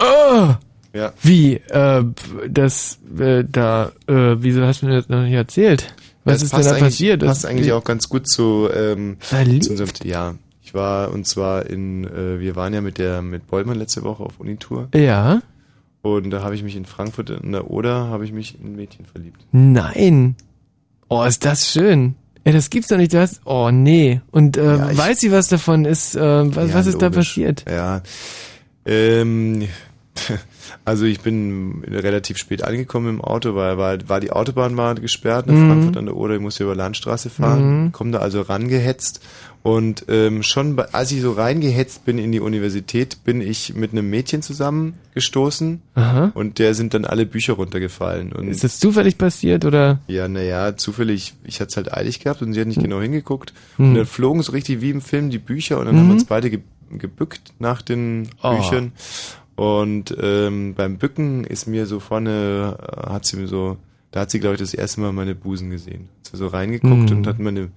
Oh! 0.00 0.54
Ja. 0.92 1.12
Wie? 1.22 1.54
Äh, 1.54 2.04
das, 2.48 2.98
äh, 3.18 3.44
da, 3.48 3.92
äh, 4.08 4.36
wieso 4.38 4.62
hast 4.64 4.82
du 4.82 4.86
mir 4.86 4.94
das 4.96 5.08
noch 5.08 5.22
nicht 5.22 5.32
erzählt? 5.34 5.94
Was 6.24 6.34
Das 6.34 6.42
ist 6.44 6.52
denn 6.52 6.58
passt 6.60 6.70
da 6.70 6.78
passiert? 6.78 7.20
Passt 7.24 7.44
Das- 7.44 7.50
eigentlich 7.50 7.72
auch 7.72 7.84
ganz 7.84 8.08
gut 8.08 8.28
zu, 8.28 8.68
ähm, 8.74 9.16
Verliebt? 9.20 9.64
zu 9.64 9.70
unserem, 9.70 9.90
ja. 10.04 10.34
Ich 10.62 10.74
war, 10.74 11.10
und 11.12 11.26
zwar 11.26 11.66
in, 11.66 12.04
äh, 12.04 12.38
wir 12.40 12.54
waren 12.56 12.72
ja 12.74 12.80
mit 12.80 12.98
der, 12.98 13.22
mit 13.22 13.46
Bollmann 13.48 13.78
letzte 13.78 14.02
Woche 14.04 14.22
auf 14.22 14.38
Unitour. 14.38 14.88
Ja? 14.94 15.42
Und 16.02 16.30
da 16.30 16.42
habe 16.42 16.54
ich 16.54 16.62
mich 16.62 16.76
in 16.76 16.84
Frankfurt 16.86 17.30
in 17.30 17.52
der 17.52 17.70
Oder, 17.70 18.06
habe 18.08 18.24
ich 18.24 18.32
mich 18.32 18.58
in 18.60 18.66
ein 18.72 18.76
Mädchen 18.76 19.04
verliebt. 19.06 19.40
Nein. 19.52 20.36
Oh, 21.08 21.24
ist 21.24 21.44
das 21.44 21.70
schön. 21.70 22.14
Ey, 22.44 22.52
das 22.52 22.70
gibt's 22.70 22.88
doch 22.88 22.96
nicht. 22.96 23.12
Du 23.12 23.20
hast, 23.20 23.40
oh, 23.44 23.70
nee. 23.70 24.20
Und, 24.30 24.56
äh, 24.56 24.76
Ja, 24.76 24.96
weiß 24.96 25.20
sie 25.20 25.30
was 25.32 25.48
davon 25.48 25.84
ist, 25.84 26.14
äh, 26.16 26.20
was, 26.20 26.68
Ja, 26.70 26.74
was 26.74 26.86
ist 26.86 27.02
da 27.02 27.06
logisch. 27.06 27.28
passiert? 27.28 27.64
Ja. 27.68 28.02
Ähm, 28.86 29.68
also 30.84 31.04
ich 31.04 31.20
bin 31.20 31.82
relativ 31.88 32.36
spät 32.38 32.62
angekommen 32.64 33.08
im 33.08 33.20
Auto, 33.20 33.54
weil 33.54 33.78
war, 33.78 33.96
war 34.08 34.20
die 34.20 34.30
Autobahn 34.32 34.76
war 34.76 34.94
gesperrt 34.94 35.46
in 35.48 35.54
Mhm. 35.62 35.66
Frankfurt 35.68 35.96
an 35.96 36.06
der 36.06 36.16
Oder, 36.16 36.34
ich 36.34 36.40
musste 36.40 36.64
über 36.64 36.74
Landstraße 36.74 37.30
fahren, 37.30 37.84
Mhm. 37.86 37.92
komme 37.92 38.10
da 38.12 38.18
also 38.18 38.40
rangehetzt 38.42 39.20
und 39.62 40.06
ähm, 40.08 40.42
schon 40.42 40.74
bei, 40.76 40.84
als 40.94 41.12
ich 41.12 41.20
so 41.20 41.32
reingehetzt 41.32 42.04
bin 42.06 42.16
in 42.18 42.32
die 42.32 42.40
Universität, 42.40 43.24
bin 43.24 43.40
ich 43.42 43.74
mit 43.74 43.92
einem 43.92 44.08
Mädchen 44.08 44.40
zusammengestoßen 44.40 45.82
Aha. 45.94 46.30
und 46.34 46.58
der 46.58 46.74
sind 46.74 46.94
dann 46.94 47.04
alle 47.04 47.26
Bücher 47.26 47.54
runtergefallen. 47.54 48.32
Und 48.32 48.48
Ist 48.48 48.64
das 48.64 48.78
zufällig 48.78 49.18
passiert 49.18 49.64
oder? 49.64 50.00
ja, 50.06 50.28
naja, 50.28 50.76
zufällig, 50.76 51.34
ich 51.44 51.60
hatte 51.60 51.68
es 51.70 51.76
halt 51.76 51.92
eilig 51.92 52.20
gehabt 52.20 52.42
und 52.42 52.52
sie 52.54 52.60
hat 52.60 52.68
nicht 52.68 52.82
genau 52.82 53.00
hingeguckt. 53.00 53.52
Hm. 53.76 53.90
Und 53.90 53.94
dann 53.96 54.06
flogen 54.06 54.42
so 54.42 54.52
richtig 54.52 54.80
wie 54.80 54.90
im 54.90 55.00
Film 55.02 55.30
die 55.30 55.38
Bücher 55.38 55.78
und 55.78 55.86
dann 55.86 55.94
Mhm. 55.94 55.98
haben 56.00 56.06
wir 56.08 56.14
uns 56.14 56.24
beide 56.24 56.50
ge 56.50 56.60
gebückt 56.92 57.52
nach 57.60 57.82
den 57.82 58.30
Oh. 58.42 58.56
Büchern. 58.56 58.90
Und 59.60 60.16
ähm, 60.22 60.74
beim 60.74 60.96
Bücken 60.96 61.44
ist 61.44 61.66
mir 61.66 61.84
so 61.86 62.00
vorne, 62.00 62.78
äh, 62.80 63.10
hat 63.10 63.26
sie 63.26 63.36
mir 63.36 63.46
so 63.46 63.76
Da 64.12 64.20
hat 64.20 64.30
sie, 64.32 64.40
glaube 64.40 64.54
ich, 64.54 64.60
das 64.60 64.74
erste 64.74 65.00
Mal 65.02 65.12
meine 65.12 65.34
Busen 65.36 65.70
gesehen. 65.70 66.08
Hat 66.24 66.32
sie 66.32 66.36
so 66.38 66.48
reingeguckt 66.48 67.10
Mhm. 67.10 67.16
und 67.18 67.26
hat 67.28 67.38
meine, 67.38 67.68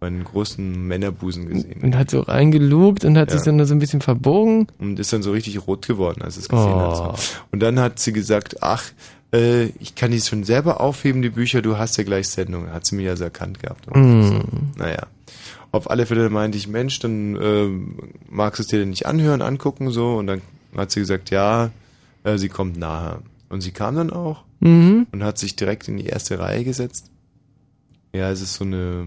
meinen 0.00 0.22
großen 0.22 0.86
Männerbusen 0.86 1.48
gesehen. 1.48 1.80
Und 1.82 1.96
hat 1.96 2.08
so 2.10 2.20
reingelugt 2.20 3.04
und 3.04 3.16
hat 3.18 3.30
Ja. 3.30 3.36
sich 3.38 3.44
dann 3.46 3.64
so 3.66 3.74
ein 3.74 3.80
bisschen 3.80 4.00
verbogen. 4.00 4.68
Und 4.78 5.00
ist 5.00 5.12
dann 5.12 5.22
so 5.22 5.32
richtig 5.32 5.66
rot 5.66 5.84
geworden, 5.88 6.22
als 6.22 6.36
es 6.36 6.48
gesehen 6.48 6.70
Oh. 6.72 7.04
hat. 7.12 7.42
Und 7.50 7.60
dann 7.64 7.80
hat 7.80 7.98
sie 7.98 8.12
gesagt, 8.12 8.62
ach, 8.62 8.84
äh, 9.32 9.64
ich 9.80 9.96
kann 9.96 10.12
die 10.12 10.20
schon 10.20 10.44
selber 10.44 10.80
aufheben, 10.80 11.20
die 11.22 11.30
Bücher, 11.30 11.62
du 11.62 11.76
hast 11.78 11.96
ja 11.96 12.04
gleich 12.04 12.28
Sendung. 12.28 12.70
Hat 12.70 12.86
sie 12.86 12.94
mich 12.94 13.08
also 13.08 13.24
erkannt 13.24 13.58
gehabt. 13.60 13.88
Mm. 13.92 14.42
Naja. 14.76 15.06
Auf 15.72 15.90
alle 15.90 16.06
Fälle 16.06 16.30
meinte 16.30 16.58
ich, 16.58 16.68
Mensch, 16.68 17.00
dann 17.00 17.36
ähm, 17.42 17.96
magst 18.30 18.60
du 18.60 18.62
es 18.62 18.68
dir 18.68 18.78
denn 18.78 18.90
nicht 18.90 19.06
anhören, 19.06 19.42
angucken 19.42 19.90
so. 19.90 20.14
Und 20.14 20.28
dann 20.28 20.42
hat 20.78 20.90
sie 20.90 21.00
gesagt, 21.00 21.30
ja, 21.30 21.70
äh, 22.24 22.38
sie 22.38 22.48
kommt 22.48 22.76
nachher. 22.76 23.20
Und 23.48 23.60
sie 23.60 23.70
kam 23.72 23.94
dann 23.96 24.10
auch 24.10 24.44
Mhm. 24.60 25.06
und 25.12 25.22
hat 25.22 25.38
sich 25.38 25.54
direkt 25.56 25.86
in 25.88 25.96
die 25.98 26.06
erste 26.06 26.38
Reihe 26.38 26.64
gesetzt. 26.64 27.10
Ja, 28.12 28.30
es 28.30 28.40
ist 28.40 28.54
so 28.54 28.64
eine 28.64 29.06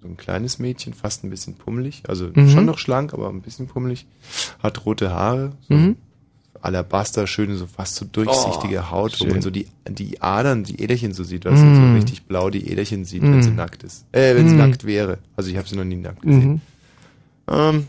so 0.00 0.06
ein 0.06 0.16
kleines 0.16 0.60
Mädchen, 0.60 0.94
fast 0.94 1.24
ein 1.24 1.30
bisschen 1.30 1.54
pummelig, 1.54 2.04
also 2.06 2.30
Mhm. 2.32 2.48
schon 2.50 2.64
noch 2.66 2.78
schlank, 2.78 3.12
aber 3.12 3.28
ein 3.30 3.42
bisschen 3.42 3.66
pummelig, 3.66 4.06
hat 4.62 4.86
rote 4.86 5.10
Haare, 5.10 5.52
so 5.68 5.74
Mhm. 5.74 5.96
Alabaster, 6.60 7.26
schöne, 7.26 7.56
so 7.56 7.66
fast 7.66 7.96
so 7.96 8.04
durchsichtige 8.04 8.78
Oh, 8.78 8.90
Haut, 8.92 9.14
wo 9.20 9.24
schön. 9.24 9.32
man 9.32 9.42
so 9.42 9.50
die, 9.50 9.66
die 9.88 10.20
Adern, 10.22 10.62
die 10.62 10.80
Äderchen 10.80 11.14
so 11.14 11.24
sieht, 11.24 11.44
weißt 11.44 11.64
du, 11.66 11.74
so 11.74 11.82
Mm. 11.82 11.92
richtig 11.94 12.24
blau 12.26 12.48
die 12.50 12.68
Äderchen 12.70 13.04
sieht, 13.04 13.22
wenn 13.22 13.42
sie 13.42 13.50
Mm. 13.50 13.56
nackt 13.56 13.82
ist. 13.84 14.06
Äh, 14.12 14.36
wenn 14.36 14.48
sie 14.48 14.54
Mm. 14.54 14.58
nackt 14.58 14.84
wäre. 14.84 15.18
Also 15.36 15.50
ich 15.50 15.56
habe 15.56 15.68
sie 15.68 15.76
noch 15.76 15.84
nie 15.84 15.96
nackt 15.96 16.22
gesehen. 16.22 16.50
Mhm. 16.52 16.60
Ähm, 17.48 17.88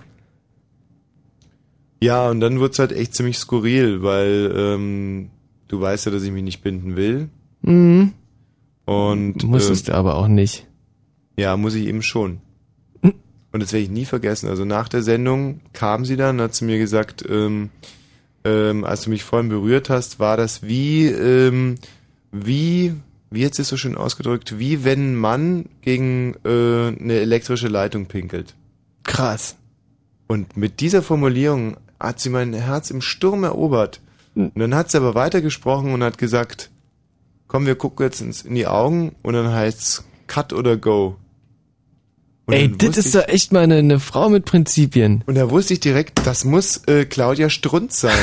ja, 2.01 2.29
und 2.29 2.39
dann 2.39 2.59
wird's 2.59 2.79
halt 2.79 2.91
echt 2.91 3.13
ziemlich 3.13 3.37
skurril, 3.37 4.01
weil 4.03 4.53
ähm, 4.55 5.29
du 5.67 5.81
weißt 5.81 6.05
ja, 6.05 6.11
dass 6.11 6.23
ich 6.23 6.31
mich 6.31 6.43
nicht 6.43 6.61
binden 6.61 6.95
will. 6.95 7.29
Mhm. 7.61 8.13
Und 8.85 9.43
Musstest 9.43 9.87
ähm, 9.87 9.93
du 9.93 9.97
aber 9.99 10.15
auch 10.15 10.27
nicht. 10.27 10.67
ja, 11.37 11.55
muss 11.57 11.75
ich 11.75 11.87
eben 11.87 12.01
schon. 12.01 12.41
Und 13.51 13.63
das 13.63 13.73
werde 13.73 13.83
ich 13.83 13.89
nie 13.89 14.05
vergessen. 14.05 14.47
Also 14.47 14.63
nach 14.63 14.89
der 14.89 15.01
Sendung 15.01 15.61
kam 15.73 16.05
sie 16.05 16.17
dann 16.17 16.37
und 16.37 16.43
hat 16.43 16.53
zu 16.53 16.65
mir 16.65 16.77
gesagt, 16.77 17.23
ähm, 17.27 17.69
ähm, 18.43 18.83
als 18.83 19.01
du 19.01 19.09
mich 19.09 19.23
vorhin 19.23 19.49
berührt 19.49 19.89
hast, 19.89 20.19
war 20.19 20.37
das 20.37 20.63
wie, 20.63 21.07
ähm, 21.07 21.75
wie, 22.31 22.93
wie 23.31 23.41
sie 23.41 23.61
es 23.61 23.67
so 23.67 23.77
schön 23.77 23.97
ausgedrückt, 23.97 24.59
wie 24.59 24.83
wenn 24.83 25.13
ein 25.13 25.15
Mann 25.15 25.65
gegen 25.81 26.35
äh, 26.45 26.87
eine 26.89 27.15
elektrische 27.15 27.67
Leitung 27.69 28.05
pinkelt. 28.05 28.55
Krass. 29.03 29.55
Und 30.27 30.55
mit 30.55 30.79
dieser 30.79 31.01
Formulierung 31.01 31.77
hat 31.99 32.19
sie 32.19 32.29
mein 32.29 32.53
Herz 32.53 32.91
im 32.91 33.01
Sturm 33.01 33.43
erobert. 33.43 34.01
Und 34.35 34.57
dann 34.57 34.75
hat 34.75 34.91
sie 34.91 34.97
aber 34.97 35.15
weitergesprochen 35.15 35.93
und 35.93 36.03
hat 36.03 36.17
gesagt, 36.17 36.69
komm, 37.47 37.65
wir 37.65 37.75
gucken 37.75 38.05
jetzt 38.05 38.21
ins, 38.21 38.43
in 38.43 38.55
die 38.55 38.67
Augen 38.67 39.15
und 39.21 39.33
dann 39.33 39.51
heißt's 39.51 40.05
Cut 40.27 40.53
oder 40.53 40.77
Go. 40.77 41.17
Und 42.45 42.53
Ey, 42.53 42.71
das 42.75 42.97
ist 42.97 43.13
doch 43.13 43.27
echt 43.27 43.51
mal 43.51 43.63
eine, 43.63 43.77
eine 43.77 43.99
Frau 43.99 44.29
mit 44.29 44.45
Prinzipien. 44.45 45.23
Und 45.27 45.35
da 45.35 45.49
wusste 45.51 45.73
ich 45.73 45.79
direkt, 45.79 46.25
das 46.25 46.45
muss 46.45 46.77
äh, 46.87 47.05
Claudia 47.05 47.49
Strunz 47.49 47.99
sein. 47.99 48.17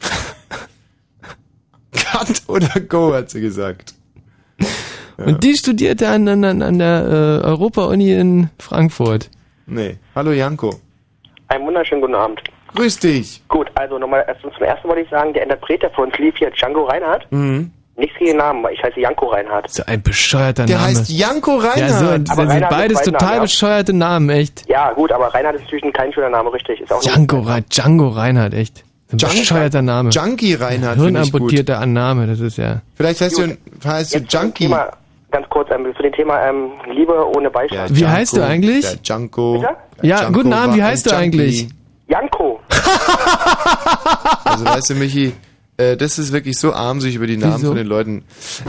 Cut 1.92 2.42
oder 2.48 2.80
Go, 2.80 3.12
hat 3.12 3.30
sie 3.30 3.40
gesagt. 3.40 3.94
Und 5.18 5.44
die 5.44 5.54
studierte 5.54 6.08
an, 6.08 6.26
an, 6.28 6.44
an 6.44 6.62
an 6.62 6.78
der 6.78 7.42
äh, 7.44 7.46
Europa-Uni 7.46 8.12
in 8.12 8.50
Frankfurt. 8.58 9.30
Nee. 9.66 9.98
Hallo 10.14 10.32
Janko. 10.32 10.80
Einen 11.48 11.66
wunderschönen 11.66 12.00
guten 12.00 12.14
Abend. 12.14 12.40
Grüß 12.74 12.98
dich. 13.00 13.42
Gut, 13.48 13.68
also 13.74 13.98
nochmal 13.98 14.24
erst 14.26 14.42
zum 14.42 14.50
ersten 14.64 14.88
wollte 14.88 15.02
ich 15.02 15.10
sagen, 15.10 15.32
der 15.32 15.42
Interpreter 15.44 15.90
von 15.90 16.04
uns 16.08 16.18
lief 16.18 16.36
hier 16.36 16.50
Django 16.50 16.84
Reinhardt. 16.84 17.26
Mhm. 17.30 17.70
Nichts 17.96 18.16
gegen 18.18 18.30
den 18.30 18.36
Namen, 18.38 18.64
ich 18.72 18.82
heiße 18.82 18.98
Janko 18.98 19.26
Reinhardt. 19.26 19.68
So 19.70 19.82
ein 19.86 20.00
bescheuerter 20.02 20.64
Der 20.64 20.76
Name. 20.76 20.88
heißt 20.88 21.10
Janko 21.10 21.60
Ja, 21.60 21.60
so, 21.60 21.66
Reinhardt. 22.06 22.28
das 22.28 22.30
Aber 22.38 22.40
sind 22.42 22.50
Reinhardt 22.52 22.70
beides 22.70 22.98
total 23.02 23.10
Zweitname, 23.18 23.34
ja. 23.36 23.40
bescheuerte 23.42 23.92
Namen, 23.92 24.30
echt. 24.30 24.68
Ja, 24.70 24.92
gut, 24.92 25.12
aber 25.12 25.26
Reinhardt 25.34 25.56
ist 25.56 25.62
natürlich 25.64 25.92
kein 25.92 26.12
schöner 26.12 26.30
Name, 26.30 26.50
richtig. 26.52 26.80
Ist 26.80 26.90
auch 26.92 27.02
Django, 27.02 27.40
Rein- 27.40 27.64
Django 27.68 28.08
Reinhardt, 28.08 28.54
echt. 28.54 28.84
Ein 29.12 29.18
Junk- 29.18 29.32
bescheuerter 29.40 29.82
Name. 29.82 30.08
Junkie 30.10 30.54
Reinhardt 30.54 30.96
gut. 30.96 31.04
Hirnamputierter 31.10 31.84
Name, 31.84 32.26
das 32.28 32.40
ist 32.40 32.56
ja. 32.56 32.80
Vielleicht 32.94 33.20
heißt 33.20 33.36
du, 33.38 33.56
heißt 33.84 34.14
du 34.14 34.18
Jetzt 34.18 34.32
Junkie. 34.32 34.64
Thema, 34.68 34.88
ganz 35.30 35.46
kurz 35.50 35.68
ähm, 35.70 35.92
zu 35.94 36.02
dem 36.02 36.12
Thema 36.12 36.40
ähm, 36.48 36.70
Liebe 36.90 37.12
ohne 37.36 37.50
Beistand. 37.50 37.94
Wie 37.94 38.06
heißt 38.06 38.34
du 38.36 38.42
eigentlich? 38.42 38.82
Der 38.88 38.98
Janko. 39.02 39.54
Bitte? 39.60 39.76
Ja, 40.02 40.22
Janko 40.22 40.32
guten 40.38 40.52
Abend, 40.54 40.76
wie 40.76 40.80
ein 40.80 40.86
heißt 40.88 41.04
du 41.04 41.10
Junkie. 41.10 41.24
eigentlich? 41.24 41.68
Janko. 42.10 42.60
Also 44.44 44.64
weißt 44.64 44.90
du, 44.90 44.94
Michi, 44.96 45.32
äh, 45.76 45.96
das 45.96 46.18
ist 46.18 46.32
wirklich 46.32 46.58
so 46.58 46.72
arm, 46.72 47.00
sich 47.00 47.14
über 47.14 47.26
die 47.26 47.36
Namen 47.36 47.58
Wieso? 47.58 47.68
von 47.68 47.76
den 47.76 47.86
Leuten. 47.86 48.24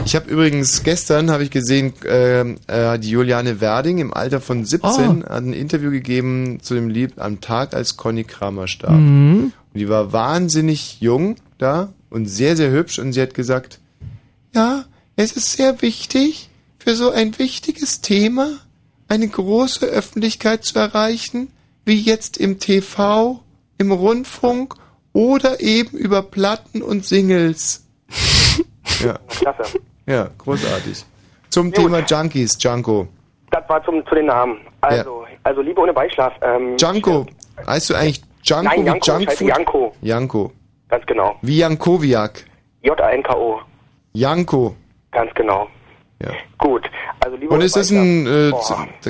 Ich 0.05 0.15
habe 0.15 0.29
übrigens 0.29 0.83
gestern 0.83 1.31
habe 1.31 1.43
ich 1.43 1.49
gesehen, 1.51 1.93
ähm, 2.07 2.57
äh, 2.67 2.99
die 2.99 3.09
Juliane 3.09 3.59
Werding 3.59 3.97
im 3.97 4.13
Alter 4.13 4.39
von 4.41 4.63
17 4.63 5.23
Oh. 5.23 5.29
hat 5.29 5.31
ein 5.43 5.53
Interview 5.53 5.89
gegeben 5.91 6.59
zu 6.61 6.75
dem 6.75 6.87
Lied 6.89 7.19
am 7.19 7.41
Tag, 7.41 7.73
als 7.73 7.97
Conny 7.97 8.23
Kramer 8.23 8.67
starb. 8.67 8.93
Mhm. 8.93 9.53
Und 9.73 9.79
die 9.79 9.89
war 9.89 10.13
wahnsinnig 10.13 11.01
jung 11.01 11.35
da 11.57 11.89
und 12.09 12.27
sehr, 12.27 12.55
sehr 12.55 12.71
hübsch 12.71 12.99
und 12.99 13.13
sie 13.13 13.21
hat 13.21 13.33
gesagt, 13.33 13.79
ja, 14.53 14.85
es 15.15 15.31
ist 15.31 15.53
sehr 15.53 15.81
wichtig, 15.81 16.49
für 16.77 16.95
so 16.95 17.11
ein 17.11 17.37
wichtiges 17.39 18.01
Thema 18.01 18.49
eine 19.07 19.27
große 19.27 19.85
Öffentlichkeit 19.85 20.63
zu 20.63 20.79
erreichen, 20.79 21.49
wie 21.85 21.99
jetzt 21.99 22.37
im 22.37 22.59
TV, 22.59 23.39
im 23.77 23.91
Rundfunk 23.91 24.75
oder 25.13 25.59
eben 25.59 25.97
über 25.97 26.21
Platten 26.21 26.81
und 26.81 27.05
Singles. 27.05 27.87
ja, 28.99 29.17
Klasse. 29.27 29.79
ja, 30.05 30.29
großartig. 30.37 31.05
Zum 31.49 31.73
Thema 31.73 31.99
Junkies, 31.99 32.57
Junko. 32.59 33.07
Das 33.51 33.67
war 33.67 33.83
zum, 33.83 34.05
zu 34.07 34.15
den 34.15 34.27
Namen. 34.27 34.59
Also, 34.81 35.25
also 35.43 35.61
Liebe 35.61 35.81
ohne 35.81 35.93
Beischlaf. 35.93 36.33
Ähm, 36.41 36.77
Junko, 36.77 37.25
heißt 37.67 37.89
du 37.89 37.95
eigentlich 37.95 38.21
Junko 38.43 38.63
Nein, 38.63 38.85
wie 38.85 38.99
Janko, 39.03 39.19
ich 39.19 39.27
heiße? 39.27 39.45
Janko. 39.45 39.95
Janko. 40.01 40.51
Ganz 40.87 41.05
genau. 41.05 41.35
Wie 41.41 41.57
Jankowiak. 41.57 42.45
J-A-N-K-O. 42.83 43.59
Janko. 44.13 44.75
Ganz 45.11 45.33
genau. 45.35 45.67
Ja. 46.21 46.31
Gut. 46.57 46.89
Also 47.19 47.35
Liebe 47.37 47.49
Und 47.49 47.57
ohne 47.57 47.65
ist 47.65 47.75
das 47.75 47.91
ein, 47.91 48.27
äh, 48.27 48.51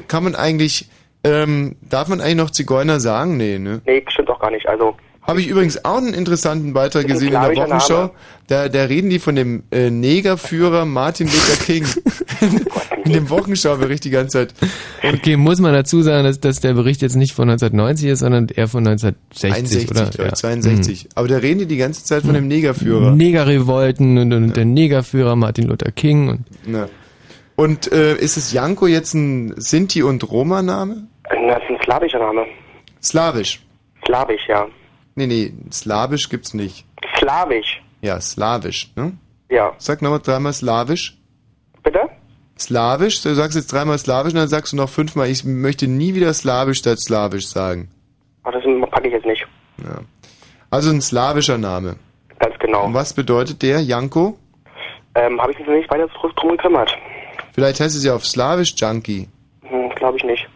kann 0.07 0.23
man 0.23 0.35
eigentlich, 0.35 0.89
ähm, 1.23 1.75
darf 1.81 2.07
man 2.07 2.21
eigentlich 2.21 2.35
noch 2.35 2.49
Zigeuner 2.49 2.99
sagen? 2.99 3.37
Nee, 3.37 3.59
ne? 3.59 3.81
Nee, 3.85 4.03
stimmt 4.07 4.29
auch 4.29 4.39
gar 4.39 4.51
nicht. 4.51 4.67
Also, 4.67 4.95
Habe 5.21 5.41
ich 5.41 5.47
übrigens 5.47 5.85
auch 5.85 5.97
einen 5.97 6.13
interessanten 6.13 6.73
Beitrag 6.73 7.07
gesehen 7.07 7.33
in 7.33 7.41
der 7.41 7.55
Wochenschau. 7.55 7.97
Name. 7.97 8.11
Da, 8.47 8.69
da 8.69 8.83
reden 8.83 9.09
die 9.09 9.19
von 9.19 9.35
dem 9.35 9.63
äh, 9.71 9.89
Negerführer 9.89 10.85
Martin 10.85 11.27
Luther 11.27 11.63
King. 11.63 11.85
in 13.05 13.13
dem 13.13 13.29
Wochenschau-Bericht 13.29 14.03
die 14.05 14.09
ganze 14.09 14.47
Zeit. 14.47 14.53
Okay, 15.03 15.37
muss 15.37 15.59
man 15.59 15.73
dazu 15.73 16.01
sagen, 16.01 16.23
dass, 16.23 16.39
dass 16.39 16.59
der 16.59 16.73
Bericht 16.73 17.01
jetzt 17.01 17.15
nicht 17.15 17.33
von 17.33 17.49
1990 17.49 18.09
ist, 18.09 18.19
sondern 18.19 18.47
eher 18.47 18.67
von 18.67 18.85
1960 18.87 19.53
61, 19.53 19.91
oder 19.91 20.25
ja. 20.25 20.33
62. 20.33 21.09
Aber 21.15 21.27
da 21.27 21.37
reden 21.37 21.59
die 21.59 21.65
die 21.65 21.77
ganze 21.77 22.03
Zeit 22.03 22.23
von 22.23 22.33
dem. 22.33 22.47
Negerführer. 22.47 23.11
Negerrevolten 23.11 24.17
und, 24.17 24.33
und 24.33 24.57
der 24.57 24.65
Negerführer 24.65 25.35
Martin 25.35 25.67
Luther 25.67 25.91
King 25.91 26.29
und 26.29 26.45
Ja. 26.71 26.89
Und 27.61 27.91
äh, 27.91 28.15
ist 28.15 28.37
es 28.37 28.51
Janko 28.53 28.87
jetzt 28.87 29.13
ein 29.13 29.53
Sinti- 29.55 30.01
und 30.01 30.27
Roma-Name? 30.31 31.07
das 31.29 31.61
ist 31.61 31.69
ein 31.69 31.77
slawischer 31.83 32.17
Name. 32.17 32.47
Slawisch. 33.03 33.61
Slawisch, 34.03 34.47
ja. 34.47 34.65
Nee, 35.13 35.27
nee, 35.27 35.53
Slawisch 35.71 36.29
gibt's 36.29 36.55
nicht. 36.55 36.87
Slawisch. 37.19 37.79
Ja, 38.01 38.19
Slawisch, 38.19 38.91
ne? 38.95 39.11
Ja. 39.49 39.73
Sag 39.77 40.01
nochmal 40.01 40.21
dreimal 40.21 40.53
Slawisch. 40.53 41.15
Bitte? 41.83 42.09
Slawisch, 42.57 43.21
du 43.21 43.35
sagst 43.35 43.55
jetzt 43.55 43.71
dreimal 43.71 43.99
Slawisch 43.99 44.33
und 44.33 44.39
dann 44.39 44.47
sagst 44.47 44.73
du 44.73 44.77
noch 44.77 44.89
fünfmal, 44.89 45.29
ich 45.29 45.43
möchte 45.43 45.87
nie 45.87 46.15
wieder 46.15 46.33
Slawisch 46.33 46.79
statt 46.79 46.99
Slawisch 46.99 47.45
sagen. 47.47 47.91
Ach, 48.43 48.51
das 48.53 48.63
packe 48.89 49.05
ich 49.05 49.13
jetzt 49.13 49.27
nicht. 49.27 49.45
Ja. 49.83 49.99
Also 50.71 50.89
ein 50.89 51.01
slawischer 51.01 51.59
Name. 51.59 51.97
Ganz 52.39 52.57
genau. 52.57 52.85
Und 52.85 52.95
was 52.95 53.13
bedeutet 53.13 53.61
der, 53.61 53.81
Janko? 53.81 54.39
Ähm, 55.13 55.39
habe 55.39 55.51
ich 55.51 55.59
mich 55.59 55.67
noch 55.67 55.75
nicht 55.75 55.91
weiter 55.91 56.07
drum 56.07 56.57
gekümmert. 56.57 56.97
Vielleicht 57.53 57.79
heißt 57.79 57.95
es 57.95 58.03
ja 58.03 58.15
auf 58.15 58.25
Slawisch 58.25 58.73
Junkie. 58.77 59.27
Hm, 59.63 59.89
Glaube 59.95 60.17
ich 60.17 60.23
nicht. 60.23 60.47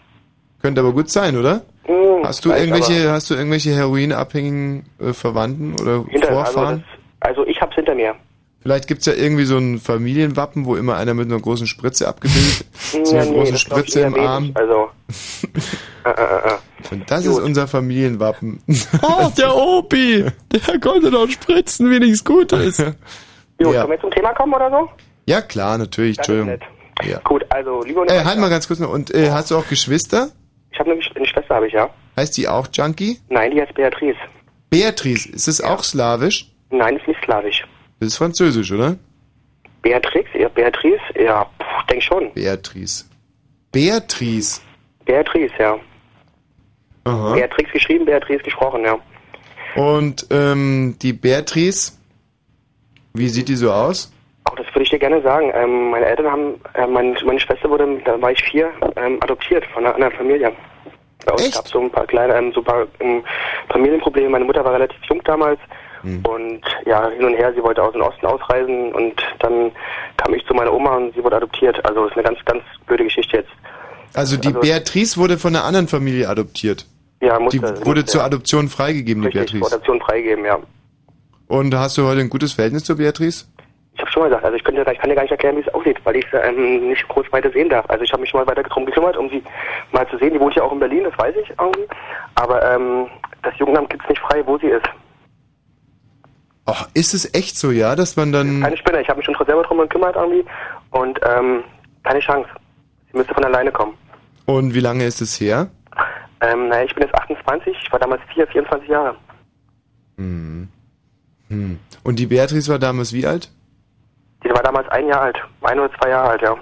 Könnte 0.62 0.82
aber 0.82 0.94
gut 0.94 1.10
sein, 1.10 1.38
oder? 1.38 1.62
Hm, 1.84 2.24
Hast 2.24 2.44
du 2.46 2.52
irgendwelche, 2.52 3.12
hast 3.12 3.30
du 3.30 3.36
irgendwelche 3.36 3.76
heroinabhängigen 3.76 4.86
äh, 5.00 5.14
Verwandten 5.14 5.74
oder 5.80 6.04
Hinter, 6.10 6.30
also, 6.30 6.44
Vorfahren? 6.54 6.84
das, 7.22 7.30
also 7.30 7.46
ich 7.48 7.62
hab's 7.62 7.76
hinter 7.76 7.94
mir. 7.96 8.16
Vielleicht 8.62 8.88
gibt's 8.88 9.06
ja 9.06 9.14
irgendwie 9.14 9.46
so 9.46 9.58
ein 9.60 9.78
Familienwappen, 9.80 10.66
wo 10.66 10.76
immer 10.76 10.96
einer 10.98 11.14
mit 11.14 11.30
einer 11.32 11.40
großen 11.40 11.68
Spritze 11.68 12.08
abgebildet 12.08 12.66
ist. 12.74 12.92
so 13.06 13.14
Ja, 13.16 13.22
einer 13.22 13.30
nee, 13.30 13.38
großen 13.38 13.58
Spritze 13.60 14.00
im 14.02 14.16
wenig. 14.16 14.28
Arm. 14.28 14.52
Also. 14.56 14.90
äh, 16.06 16.10
äh, 16.10 16.14
äh. 16.50 16.54
Und 16.92 17.12
das 17.12 17.26
ist 17.28 17.38
unser 17.40 17.68
Familienwappen. 17.68 18.60
Oh, 19.04 19.30
der 19.38 19.56
Opi, 19.56 20.26
der 20.52 20.80
konnte 20.80 21.12
doch 21.12 21.30
spritzen, 21.30 21.92
wie 21.92 22.00
nichts 22.00 22.24
Gutes. 22.24 22.78
Jo, 23.58 23.72
Ja. 23.72 23.82
können 23.82 23.92
wir 23.94 24.02
zum 24.02 24.12
Thema 24.12 24.34
kommen 24.34 24.54
oder 24.54 24.70
so? 24.70 24.90
Ja, 25.28 25.42
klar, 25.42 25.78
natürlich, 25.78 26.18
Das 26.18 26.28
ist 26.28 26.34
Entschuldigung. 26.36 26.68
Ja. 27.04 27.20
Gut, 27.24 27.46
also 27.50 27.82
lieber 27.84 28.08
Äh, 28.10 28.24
halt 28.24 28.40
mal 28.40 28.50
ganz 28.50 28.68
kurz 28.68 28.80
noch. 28.80 28.92
Und 28.92 29.14
äh, 29.14 29.32
hast 29.32 29.52
du 29.52 29.58
auch 29.58 29.68
Geschwister? 29.68 30.30
Ich 30.72 30.80
habe 30.80 30.92
eine, 30.92 31.02
eine 31.16 31.26
Schwester, 31.26 31.56
habe 31.56 31.68
ich 31.68 31.74
ja. 31.74 31.90
Heißt 32.18 32.38
die 32.38 32.48
auch 32.48 32.68
Junkie? 32.72 33.20
Nein, 33.30 33.52
die 33.52 33.62
heißt 33.62 33.74
Beatrice. 33.74 34.18
Beatrice, 34.70 35.30
ist 35.30 35.48
es 35.48 35.62
auch 35.62 35.84
slawisch? 35.84 36.52
Nein, 36.70 36.98
ist 36.98 37.08
nicht 37.08 37.20
slawisch. 37.24 37.64
Das 38.00 38.08
ist 38.08 38.18
französisch, 38.18 38.72
oder? 38.72 38.98
Beatrix, 39.82 40.30
ja, 40.34 40.48
Beatrice, 40.50 41.00
ja, 41.16 41.46
pff, 41.46 41.86
denk 41.90 42.02
schon. 42.02 42.34
Beatrice. 42.34 43.06
Beatrice. 43.72 44.62
Beatrice, 45.06 45.54
ja. 45.60 45.78
Aha. 47.04 47.34
Beatrix 47.36 47.72
geschrieben, 47.72 48.06
Beatrice 48.06 48.42
gesprochen, 48.44 48.84
ja. 48.84 48.98
Und 49.76 50.26
ähm, 50.32 50.96
die 51.02 51.14
Beatrice, 51.14 51.94
wie 53.14 53.30
sieht 53.30 53.48
die 53.50 53.56
so 53.56 53.72
aus? 53.72 54.12
Auch 54.46 54.56
das 54.56 54.66
würde 54.68 54.84
ich 54.84 54.90
dir 54.90 55.00
gerne 55.00 55.22
sagen. 55.22 55.52
Ähm, 55.54 55.90
meine 55.92 56.06
Eltern 56.06 56.32
haben, 56.32 56.62
äh, 56.76 56.88
meine, 56.88 57.16
meine 57.26 57.40
Schwester 57.40 57.70
wurde, 57.70 57.88
da 58.06 58.22
war 58.22 58.32
ich 58.32 58.44
vier, 58.44 58.70
ähm, 58.96 59.18
adoptiert 59.22 59.66
von 59.74 59.86
einer 59.86 59.96
anderen 59.96 60.14
Familie. 60.14 60.52
Bei 61.26 61.34
uns 61.34 61.52
gab 61.52 61.66
es 61.66 61.72
so 61.72 61.80
ein 61.82 61.90
paar 61.90 62.06
kleine, 62.06 62.36
ähm, 62.36 62.52
so 62.54 62.62
ein 62.62 62.66
paar 62.66 62.86
ähm, 63.00 63.24
Familienprobleme. 63.70 64.30
Meine 64.30 64.46
Mutter 64.46 64.64
war 64.64 64.74
relativ 64.74 64.98
jung 65.10 65.22
damals 65.24 65.60
und 66.04 66.62
ja, 66.86 67.10
hin 67.10 67.26
und 67.26 67.34
her, 67.34 67.52
sie 67.56 67.64
wollte 67.64 67.82
aus 67.82 67.94
dem 67.94 68.04
Osten 68.04 68.28
ausreisen 68.28 68.94
und 68.94 69.14
dann 69.40 69.72
kam 70.18 70.36
ich 70.36 70.46
zu 70.46 70.54
meiner 70.54 70.72
Oma 70.72 70.98
und 70.98 71.16
sie 71.16 71.24
wurde 71.24 71.38
adoptiert. 71.38 71.84
Also 71.84 72.06
ist 72.06 72.14
eine 72.14 72.22
ganz, 72.22 72.38
ganz 72.46 72.62
blöde 72.86 73.06
Geschichte 73.06 73.38
jetzt. 73.38 73.50
Also 74.14 74.38
die 74.38 74.50
Also- 74.50 74.60
Beatrice 74.60 75.18
wurde 75.18 75.40
von 75.40 75.56
einer 75.56 75.66
anderen 75.66 75.88
Familie 75.88 76.30
adoptiert. 76.30 76.86
Ja, 77.22 77.38
Die 77.40 77.44
musste, 77.46 77.62
wurde 77.88 78.02
musste, 78.02 78.06
zur. 78.06 78.24
Adoption 78.24 78.68
freigegeben, 78.70 79.24
die 79.24 79.30
Richtig, 79.30 79.50
zur 79.50 79.60
Beatrice. 79.62 79.74
Adoption 79.76 80.02
freigegeben, 80.02 80.46
ja. 80.46 80.60
Und 81.48 81.74
hast 81.74 81.98
du 81.98 82.06
heute 82.06 82.22
ein 82.22 82.30
gutes 82.30 82.54
Verhältnis 82.54 82.84
zur 82.84 82.98
Beatrice? 82.98 83.46
Ich 83.96 84.02
habe 84.02 84.12
schon 84.12 84.24
mal 84.24 84.28
gesagt, 84.28 84.44
also 84.44 84.58
ich, 84.58 84.64
könnte, 84.64 84.82
ich 84.92 85.00
kann 85.00 85.10
dir 85.10 85.16
gar 85.16 85.22
nicht 85.22 85.32
erklären, 85.32 85.56
wie 85.56 85.62
es 85.62 85.74
aussieht, 85.74 85.98
weil 86.04 86.18
ich 86.18 86.26
sie 86.30 86.38
ähm, 86.38 86.90
nicht 86.90 87.08
groß 87.08 87.32
weiter 87.32 87.50
sehen 87.52 87.70
darf. 87.70 87.90
Also 87.90 88.04
ich 88.04 88.12
habe 88.12 88.22
mich 88.22 88.30
schon 88.30 88.42
mal 88.42 88.48
weiter 88.48 88.64
drum 88.64 88.86
gekümmert, 88.86 89.16
um 89.16 89.30
sie 89.30 89.42
mal 89.94 90.08
zu 90.10 90.18
sehen. 90.18 90.34
Die 90.34 90.40
wohnt 90.40 90.54
ja 90.56 90.64
auch 90.64 90.74
in 90.74 90.80
Berlin, 90.80 91.06
das 91.06 91.18
weiß 91.18 91.34
ich 91.42 91.50
irgendwie. 91.58 91.88
Aber 92.36 92.62
ähm, 92.76 93.08
das 93.42 93.58
Jugendamt 93.58 93.90
gibt 93.90 94.04
es 94.04 94.10
nicht 94.10 94.22
frei, 94.22 94.44
wo 94.46 94.58
sie 94.58 94.68
ist. 94.68 94.86
Ach, 96.66 96.90
ist 96.94 97.14
es 97.14 97.34
echt 97.34 97.58
so, 97.58 97.72
ja, 97.72 97.96
dass 97.96 98.18
man 98.18 98.34
dann... 98.34 98.62
Keine 98.62 98.76
Spinne, 98.76 99.02
ich 99.02 99.08
habe 99.08 99.18
mich 99.18 99.26
schon 99.26 99.36
selber 99.46 99.64
drum 99.64 99.78
gekümmert 99.78 100.16
irgendwie 100.16 100.44
und 100.92 101.20
ähm, 101.24 101.64
keine 102.04 102.20
Chance. 102.20 102.50
Sie 103.12 103.18
müsste 103.18 103.34
von 103.34 103.46
alleine 103.46 103.72
kommen. 103.72 103.94
Und 104.46 104.74
wie 104.74 104.80
lange 104.82 105.06
ist 105.06 105.22
es 105.22 105.40
her? 105.40 105.70
Ähm, 106.42 106.68
naja, 106.68 106.84
ich 106.84 106.94
bin 106.94 107.04
jetzt 107.04 107.16
28, 107.16 107.78
ich 107.82 107.92
war 107.92 108.00
damals 108.00 108.22
4, 108.34 108.46
24 108.48 108.90
Jahre. 108.90 109.16
Hm. 110.18 110.68
Hm. 111.50 111.80
Und 112.04 112.20
die 112.20 112.26
Beatrice 112.26 112.70
war 112.70 112.80
damals 112.80 113.14
wie 113.14 113.26
alt? 113.26 113.52
Die 114.46 114.50
war 114.52 114.62
damals 114.64 114.88
ein 114.90 115.08
Jahr 115.08 115.22
alt, 115.22 115.38
ein 115.62 115.80
oder 115.80 115.92
zwei 116.00 116.10
Jahre 116.10 116.30
alt, 116.30 116.42
ja. 116.42 116.56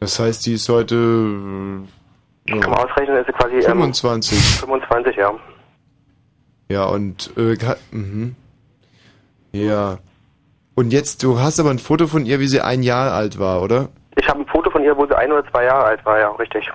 Das 0.00 0.18
heißt, 0.18 0.46
die 0.46 0.54
ist 0.54 0.68
heute... 0.68 0.94
äh, 0.94 2.60
Kann 2.60 2.70
man 2.70 2.78
ausrechnen, 2.80 3.16
ist 3.16 3.26
sie 3.26 3.32
quasi... 3.32 3.60
25. 3.60 4.38
Ähm, 4.38 4.68
25, 4.68 5.16
ja. 5.16 5.32
Ja, 6.68 6.84
und... 6.84 7.30
Äh, 7.36 7.56
mhm. 7.90 8.36
Ja. 9.52 9.98
Und 10.74 10.92
jetzt, 10.92 11.22
du 11.22 11.38
hast 11.38 11.60
aber 11.60 11.70
ein 11.70 11.78
Foto 11.78 12.06
von 12.06 12.26
ihr, 12.26 12.40
wie 12.40 12.48
sie 12.48 12.60
ein 12.60 12.82
Jahr 12.82 13.12
alt 13.12 13.38
war, 13.38 13.62
oder? 13.62 13.88
Ich 14.16 14.28
habe 14.28 14.40
ein 14.40 14.46
Foto 14.46 14.70
von 14.70 14.82
ihr, 14.82 14.96
wo 14.96 15.06
sie 15.06 15.16
ein 15.16 15.30
oder 15.32 15.48
zwei 15.50 15.64
Jahre 15.64 15.84
alt 15.84 16.04
war, 16.04 16.18
ja, 16.18 16.30
richtig. 16.32 16.70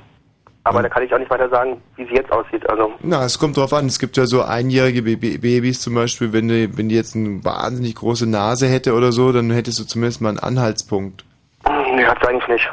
Aber 0.64 0.84
da 0.84 0.90
kann 0.90 1.04
ich 1.04 1.14
auch 1.14 1.18
nicht 1.20 1.32
weiter 1.32 1.50
sagen, 1.50 1.82
wie 1.96 2.06
sie 2.06 2.16
jetzt 2.16 2.32
aussieht. 2.32 2.70
Also 2.70 2.92
Na, 3.02 3.24
es 3.24 3.40
kommt 3.40 3.58
drauf 3.58 3.74
an. 3.74 3.86
Es 3.86 3.98
gibt 3.98 4.18
ja 4.18 4.26
so 4.26 4.44
einjährige 4.44 5.02
Baby 5.02 5.38
Babys 5.38 5.82
zum 5.82 5.96
Beispiel, 5.96 6.34
wenn 6.34 6.48
die, 6.48 6.78
wenn 6.78 6.90
die 6.90 6.96
jetzt 6.96 7.16
eine 7.16 7.44
wahnsinnig 7.44 7.96
große 7.96 8.30
Nase 8.30 8.68
hätte 8.68 8.94
oder 8.94 9.12
so, 9.12 9.32
dann 9.32 9.50
hättest 9.52 9.80
du 9.80 9.86
zumindest 9.86 10.22
mal 10.22 10.30
einen 10.30 10.40
Anhaltspunkt. 10.40 11.24
Nee, 11.66 12.06
hat 12.06 12.18
sie 12.22 12.30
eigentlich 12.30 12.48
nicht. 12.48 12.70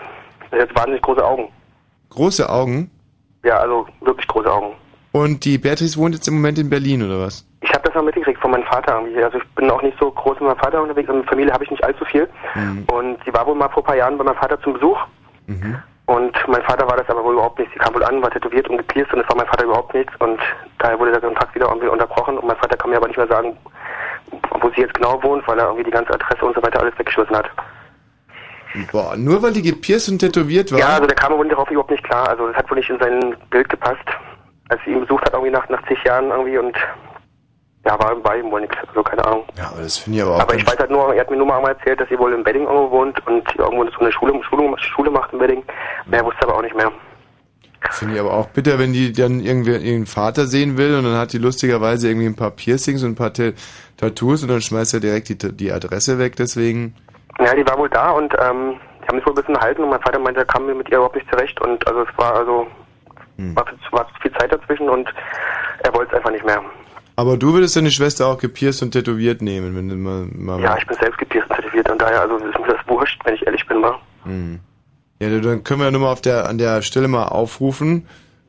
Sie 0.53 0.59
hat 0.59 0.75
wahnsinnig 0.75 1.03
große 1.03 1.25
Augen. 1.25 1.49
Große 2.11 2.49
Augen. 2.49 2.91
Ja, 3.45 3.59
also 3.59 3.87
wirklich 4.01 4.27
große 4.27 4.53
Augen. 4.53 4.75
Und 5.13 5.45
die 5.45 5.57
Beatrice 5.57 5.97
wohnt 5.97 6.15
jetzt 6.15 6.29
im 6.29 6.35
Moment 6.35 6.59
in 6.59 6.69
Berlin, 6.69 7.03
oder 7.03 7.21
was? 7.21 7.47
Ich 7.63 7.71
habe 7.73 7.83
das 7.85 7.95
mal 7.95 8.03
mitgekriegt 8.03 8.41
von 8.41 8.51
meinem 8.51 8.65
Vater. 8.65 9.01
Also 9.25 9.39
ich 9.39 9.45
bin 9.55 9.71
auch 9.71 9.81
nicht 9.83 9.97
so 9.99 10.11
groß 10.11 10.35
mit 10.41 10.49
meinem 10.49 10.59
Vater 10.59 10.83
unterwegs. 10.83 11.09
In 11.09 11.17
der 11.17 11.25
Familie 11.25 11.53
habe 11.53 11.65
ich 11.65 11.71
nicht 11.71 11.83
allzu 11.83 12.05
viel. 12.05 12.29
Und 12.93 13.17
sie 13.25 13.33
war 13.33 13.47
wohl 13.47 13.55
mal 13.55 13.69
vor 13.71 13.83
ein 13.83 13.87
paar 13.87 13.97
Jahren 13.97 14.19
bei 14.19 14.25
meinem 14.25 14.37
Vater 14.37 14.61
zum 14.61 14.75
Besuch. 14.75 14.99
Und 16.07 16.37
mein 16.47 16.63
Vater 16.63 16.89
war 16.89 16.97
das 16.97 17.09
aber 17.09 17.25
wohl 17.25 17.35
überhaupt 17.35 17.59
nicht. 17.59 17.73
Sie 17.73 17.79
kam 17.81 17.93
wohl 17.93 18.05
an, 18.05 18.23
war 18.23 18.31
tätowiert 18.31 18.69
und 18.69 18.79
gepierst 18.79 19.13
und 19.13 19.21
das 19.21 19.29
war 19.29 19.37
mein 19.37 19.47
Vater 19.49 19.65
überhaupt 19.65 19.93
nichts. 19.93 20.13
Und 20.21 20.39
daher 20.79 20.99
wurde 20.99 21.11
der 21.11 21.21
Kontakt 21.21 21.55
wieder 21.55 21.67
irgendwie 21.67 21.89
unterbrochen. 21.89 22.39
Und 22.39 22.47
mein 22.47 22.57
Vater 22.57 22.77
kann 22.77 22.91
mir 22.91 22.97
aber 22.97 23.09
nicht 23.09 23.17
mehr 23.17 23.27
sagen, 23.27 23.57
wo 24.61 24.71
sie 24.71 24.83
jetzt 24.83 24.95
genau 24.95 25.21
wohnt, 25.23 25.47
weil 25.49 25.59
er 25.59 25.67
irgendwie 25.67 25.85
die 25.85 25.91
ganze 25.91 26.15
Adresse 26.15 26.45
und 26.45 26.55
so 26.55 26.63
weiter 26.63 26.81
alles 26.81 26.97
weggeschmissen 26.97 27.37
hat. 27.37 27.51
Boah, 28.93 29.17
nur 29.17 29.43
weil 29.43 29.53
die 29.53 29.63
gepierst 29.63 30.09
und 30.09 30.19
tätowiert 30.19 30.71
war? 30.71 30.79
Ja, 30.79 30.89
also 30.95 31.07
der 31.07 31.17
kam 31.17 31.37
wohl 31.37 31.49
darauf 31.49 31.71
überhaupt 31.71 31.91
nicht 31.91 32.05
klar. 32.05 32.29
Also 32.29 32.47
das 32.49 32.57
hat 32.57 32.71
wohl 32.71 32.77
nicht 32.77 32.91
in 32.91 32.99
sein 32.99 33.35
Bild 33.51 33.69
gepasst, 33.69 34.07
als 34.69 34.81
sie 34.85 34.93
ihn 34.93 35.01
besucht 35.01 35.25
hat 35.25 35.33
irgendwie 35.33 35.53
nach, 35.53 35.69
nach 35.69 35.83
zig 35.89 35.99
Jahren 36.05 36.31
irgendwie 36.31 36.59
und 36.59 36.77
ja, 37.87 37.99
war 37.99 38.15
bei 38.17 38.39
ihm 38.41 38.51
wohl 38.51 38.61
nichts. 38.63 38.77
Also 38.89 39.03
keine 39.03 39.25
Ahnung. 39.25 39.45
Ja, 39.57 39.69
aber 39.73 39.83
das 39.83 39.97
finde 39.99 40.19
ich 40.19 40.25
aber 40.25 40.35
auch 40.37 40.41
Aber 40.41 40.55
ich 40.55 40.67
weiß 40.67 40.77
halt 40.79 40.91
nur, 40.91 41.15
er 41.15 41.21
hat 41.21 41.31
mir 41.31 41.37
nur 41.37 41.47
mal 41.47 41.57
einmal 41.57 41.73
erzählt, 41.73 42.01
dass 42.01 42.09
sie 42.09 42.19
wohl 42.19 42.33
in 42.35 42.43
Bedding 42.43 42.65
irgendwo 42.65 42.91
wohnt 42.91 43.25
und 43.27 43.45
irgendwo 43.57 43.85
so 43.91 43.99
eine 44.01 44.13
Schule, 44.13 44.33
Schule, 44.43 44.75
Schule 44.79 45.11
macht 45.11 45.33
in 45.33 45.39
Bedding. 45.39 45.63
Mehr 46.07 46.25
wusste 46.25 46.43
aber 46.43 46.57
auch 46.57 46.63
nicht 46.63 46.77
mehr. 46.77 46.91
Finde 47.91 48.15
ich 48.15 48.21
aber 48.21 48.33
auch 48.33 48.49
bitter, 48.49 48.79
wenn 48.81 48.93
die 48.93 49.13
dann 49.13 49.39
irgendwie 49.39 49.77
ihren 49.77 50.07
Vater 50.07 50.47
sehen 50.47 50.77
will 50.77 50.97
und 50.99 51.05
dann 51.05 51.17
hat 51.17 51.33
die 51.33 51.39
lustigerweise 51.39 52.09
irgendwie 52.09 52.27
ein 52.27 52.35
paar 52.35 52.51
Piercings 52.51 53.05
und 53.05 53.11
ein 53.13 53.15
paar 53.15 53.33
Ta- 53.33 53.53
Tattoos 53.97 54.43
und 54.43 54.49
dann 54.49 54.61
schmeißt 54.61 54.95
er 54.95 55.01
direkt 55.01 55.29
die, 55.29 55.37
die 55.39 55.71
Adresse 55.71 56.19
weg, 56.19 56.35
deswegen. 56.37 56.97
Ja, 57.39 57.55
die 57.55 57.65
war 57.67 57.79
wohl 57.79 57.89
da 57.91 58.11
und 58.11 58.35
ähm, 58.41 58.75
die 59.03 59.09
haben 59.09 59.19
sich 59.19 59.27
wohl 59.27 59.35
ein 59.35 59.37
bisschen 59.37 59.55
gehalten 59.55 59.85
und 59.85 59.91
mein 59.91 60.01
Vater 60.01 60.19
meinte, 60.19 60.41
er 60.41 60.47
kam 60.47 60.67
mir 60.67 60.75
mit 60.75 60.89
ihr 60.89 60.97
überhaupt 60.97 61.15
nicht 61.15 61.31
zurecht 61.31 61.61
und 61.61 61.87
also 61.87 62.01
es 62.03 62.09
war 62.19 62.35
also 62.35 62.67
war, 63.55 63.67
viel- 63.67 63.79
war 63.93 64.07
viel 64.21 64.33
Zeit 64.33 64.51
dazwischen 64.53 64.89
und 64.89 65.09
er 65.85 65.95
wollte 65.95 66.11
es 66.11 66.17
einfach 66.17 66.31
nicht 66.33 66.45
mehr. 66.45 66.61
Aber 67.17 67.37
du 67.39 67.55
würdest 67.55 67.77
deine 67.77 67.91
Schwester 67.91 68.27
auch 68.27 68.39
gepierst 68.39 68.83
und 68.83 68.93
tätowiert 68.93 69.41
nehmen, 69.41 69.75
wenn 69.75 69.89
du 69.89 69.97
mal... 69.97 70.27
mal 70.33 70.61
Ja, 70.61 70.77
ich 70.77 70.87
bin 70.87 70.97
selbst 71.01 71.19
gepierst 71.19 71.49
und 71.49 71.57
tätowiert 71.57 71.91
und 71.91 72.01
daher 72.01 72.21
also 72.21 72.37
ist 72.37 72.59
mir 72.59 72.67
das 72.67 72.87
wurscht, 72.87 73.19
wenn 73.25 73.35
ich 73.35 73.47
ehrlich 73.47 73.67
bin, 73.67 73.83
war. 73.83 74.01
Hm. 74.25 74.61
Ja, 75.19 75.31
dann 75.41 75.65
können 75.65 75.81
wir 75.81 75.87
ja 75.87 75.91
nur 75.91 76.03
mal 76.03 76.13
auf 76.13 76.21
der, 76.21 76.47
an 76.47 76.59
der 76.59 76.83
Stelle 76.83 77.09
mal 77.09 77.29
aufrufen, 77.29 78.07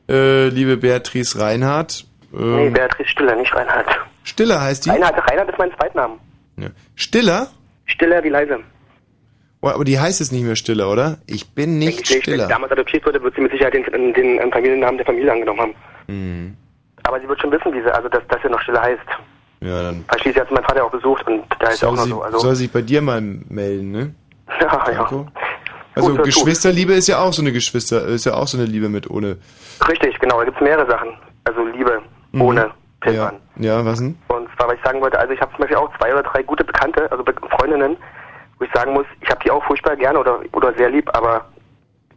äh, 0.08 0.48
liebe 0.48 0.76
Beatrice 0.76 1.40
Reinhardt. 1.40 2.04
Ähm, 2.34 2.56
Nee, 2.56 2.70
Beatrice 2.70 3.08
Stiller, 3.08 3.36
nicht 3.36 3.54
Reinhard. 3.54 3.86
Stiller 4.24 4.60
heißt 4.60 4.84
die? 4.84 4.90
Reinhard, 4.90 5.16
Reinhard 5.30 5.48
ist 5.48 5.58
mein 5.58 5.70
Zweitname. 5.78 6.14
Ja. 6.58 6.68
Stiller? 6.94 7.48
Stiller 7.86 8.22
wie 8.22 8.28
leise. 8.28 8.58
Oh, 9.62 9.68
aber 9.68 9.84
die 9.84 9.98
heißt 9.98 10.20
jetzt 10.20 10.30
nicht 10.30 10.44
mehr 10.44 10.56
Stiller, 10.56 10.90
oder? 10.90 11.18
Ich 11.26 11.48
bin 11.54 11.78
nicht 11.78 12.02
Ich, 12.02 12.10
wenn 12.10 12.16
sie 12.16 12.22
Stiller. 12.22 12.46
damals 12.48 12.70
adoptiert 12.72 13.06
wurde, 13.06 13.22
wird 13.22 13.34
sie 13.34 13.40
mit 13.40 13.50
Sicherheit 13.50 13.72
den, 13.74 13.84
den, 13.84 14.12
den 14.12 14.52
Familiennamen 14.52 14.98
der 14.98 15.06
Familie 15.06 15.32
angenommen 15.32 15.60
haben. 15.60 15.74
Hm. 16.06 16.56
Aber 17.08 17.18
sie 17.20 17.26
wird 17.28 17.40
schon 17.40 17.50
wissen, 17.50 17.72
wie 17.72 17.80
sie, 17.80 17.90
also 17.90 18.06
dass, 18.10 18.20
dass 18.28 18.42
sie 18.42 18.48
noch 18.50 18.60
Stille 18.60 18.80
heißt. 18.82 19.00
Ja, 19.60 19.82
dann 19.82 20.04
Weil 20.08 20.20
schließlich 20.20 20.40
hat 20.40 20.48
sie 20.48 20.54
mein 20.54 20.64
Vater 20.64 20.84
auch 20.84 20.90
besucht 20.90 21.26
und 21.26 21.42
da 21.58 21.68
ist 21.68 21.82
auch 21.82 21.88
soll 21.88 21.96
noch 21.96 22.02
sie, 22.04 22.10
so. 22.10 22.22
Also, 22.22 22.38
soll 22.38 22.54
sich 22.54 22.70
bei 22.70 22.82
dir 22.82 23.00
mal 23.00 23.20
melden, 23.48 23.90
ne? 23.90 24.14
ja, 24.60 24.90
ja. 24.92 25.08
Also 25.94 26.10
Gut, 26.10 26.16
gut. 26.18 26.24
Geschwisterliebe 26.26 26.92
ist 26.92 27.08
ja 27.08 27.18
auch 27.18 27.32
so 27.32 27.40
eine 27.42 27.50
Geschwister, 27.50 28.04
ist 28.06 28.26
ja 28.26 28.34
auch 28.34 28.46
so 28.46 28.58
eine 28.58 28.66
Liebe 28.66 28.88
mit 28.90 29.08
ohne. 29.10 29.38
Richtig, 29.88 30.18
genau, 30.20 30.38
da 30.38 30.44
gibt 30.44 30.58
es 30.58 30.62
mehrere 30.62 30.88
Sachen. 30.88 31.08
Also 31.44 31.64
Liebe 31.64 32.02
Mhm. 32.32 32.42
ohne 32.42 32.70
Ja, 33.06 33.32
ja, 33.56 33.84
was 33.86 33.98
denn? 34.00 34.18
Und 34.28 34.48
zwar, 34.56 34.68
was 34.68 34.74
ich 34.76 34.84
sagen 34.84 35.00
wollte, 35.00 35.18
also 35.18 35.32
ich 35.32 35.40
habe 35.40 35.50
zum 35.52 35.60
Beispiel 35.60 35.76
auch 35.78 35.90
zwei 35.98 36.12
oder 36.12 36.22
drei 36.22 36.42
gute 36.42 36.62
Bekannte, 36.62 37.10
also 37.10 37.24
Be 37.24 37.34
Freundinnen, 37.56 37.96
wo 38.58 38.64
ich 38.66 38.70
sagen 38.74 38.92
muss, 38.92 39.06
ich 39.22 39.30
habe 39.30 39.40
die 39.42 39.50
auch 39.50 39.64
furchtbar 39.64 39.96
gerne 39.96 40.18
oder 40.18 40.40
oder 40.52 40.74
sehr 40.74 40.90
lieb, 40.90 41.08
aber 41.16 41.46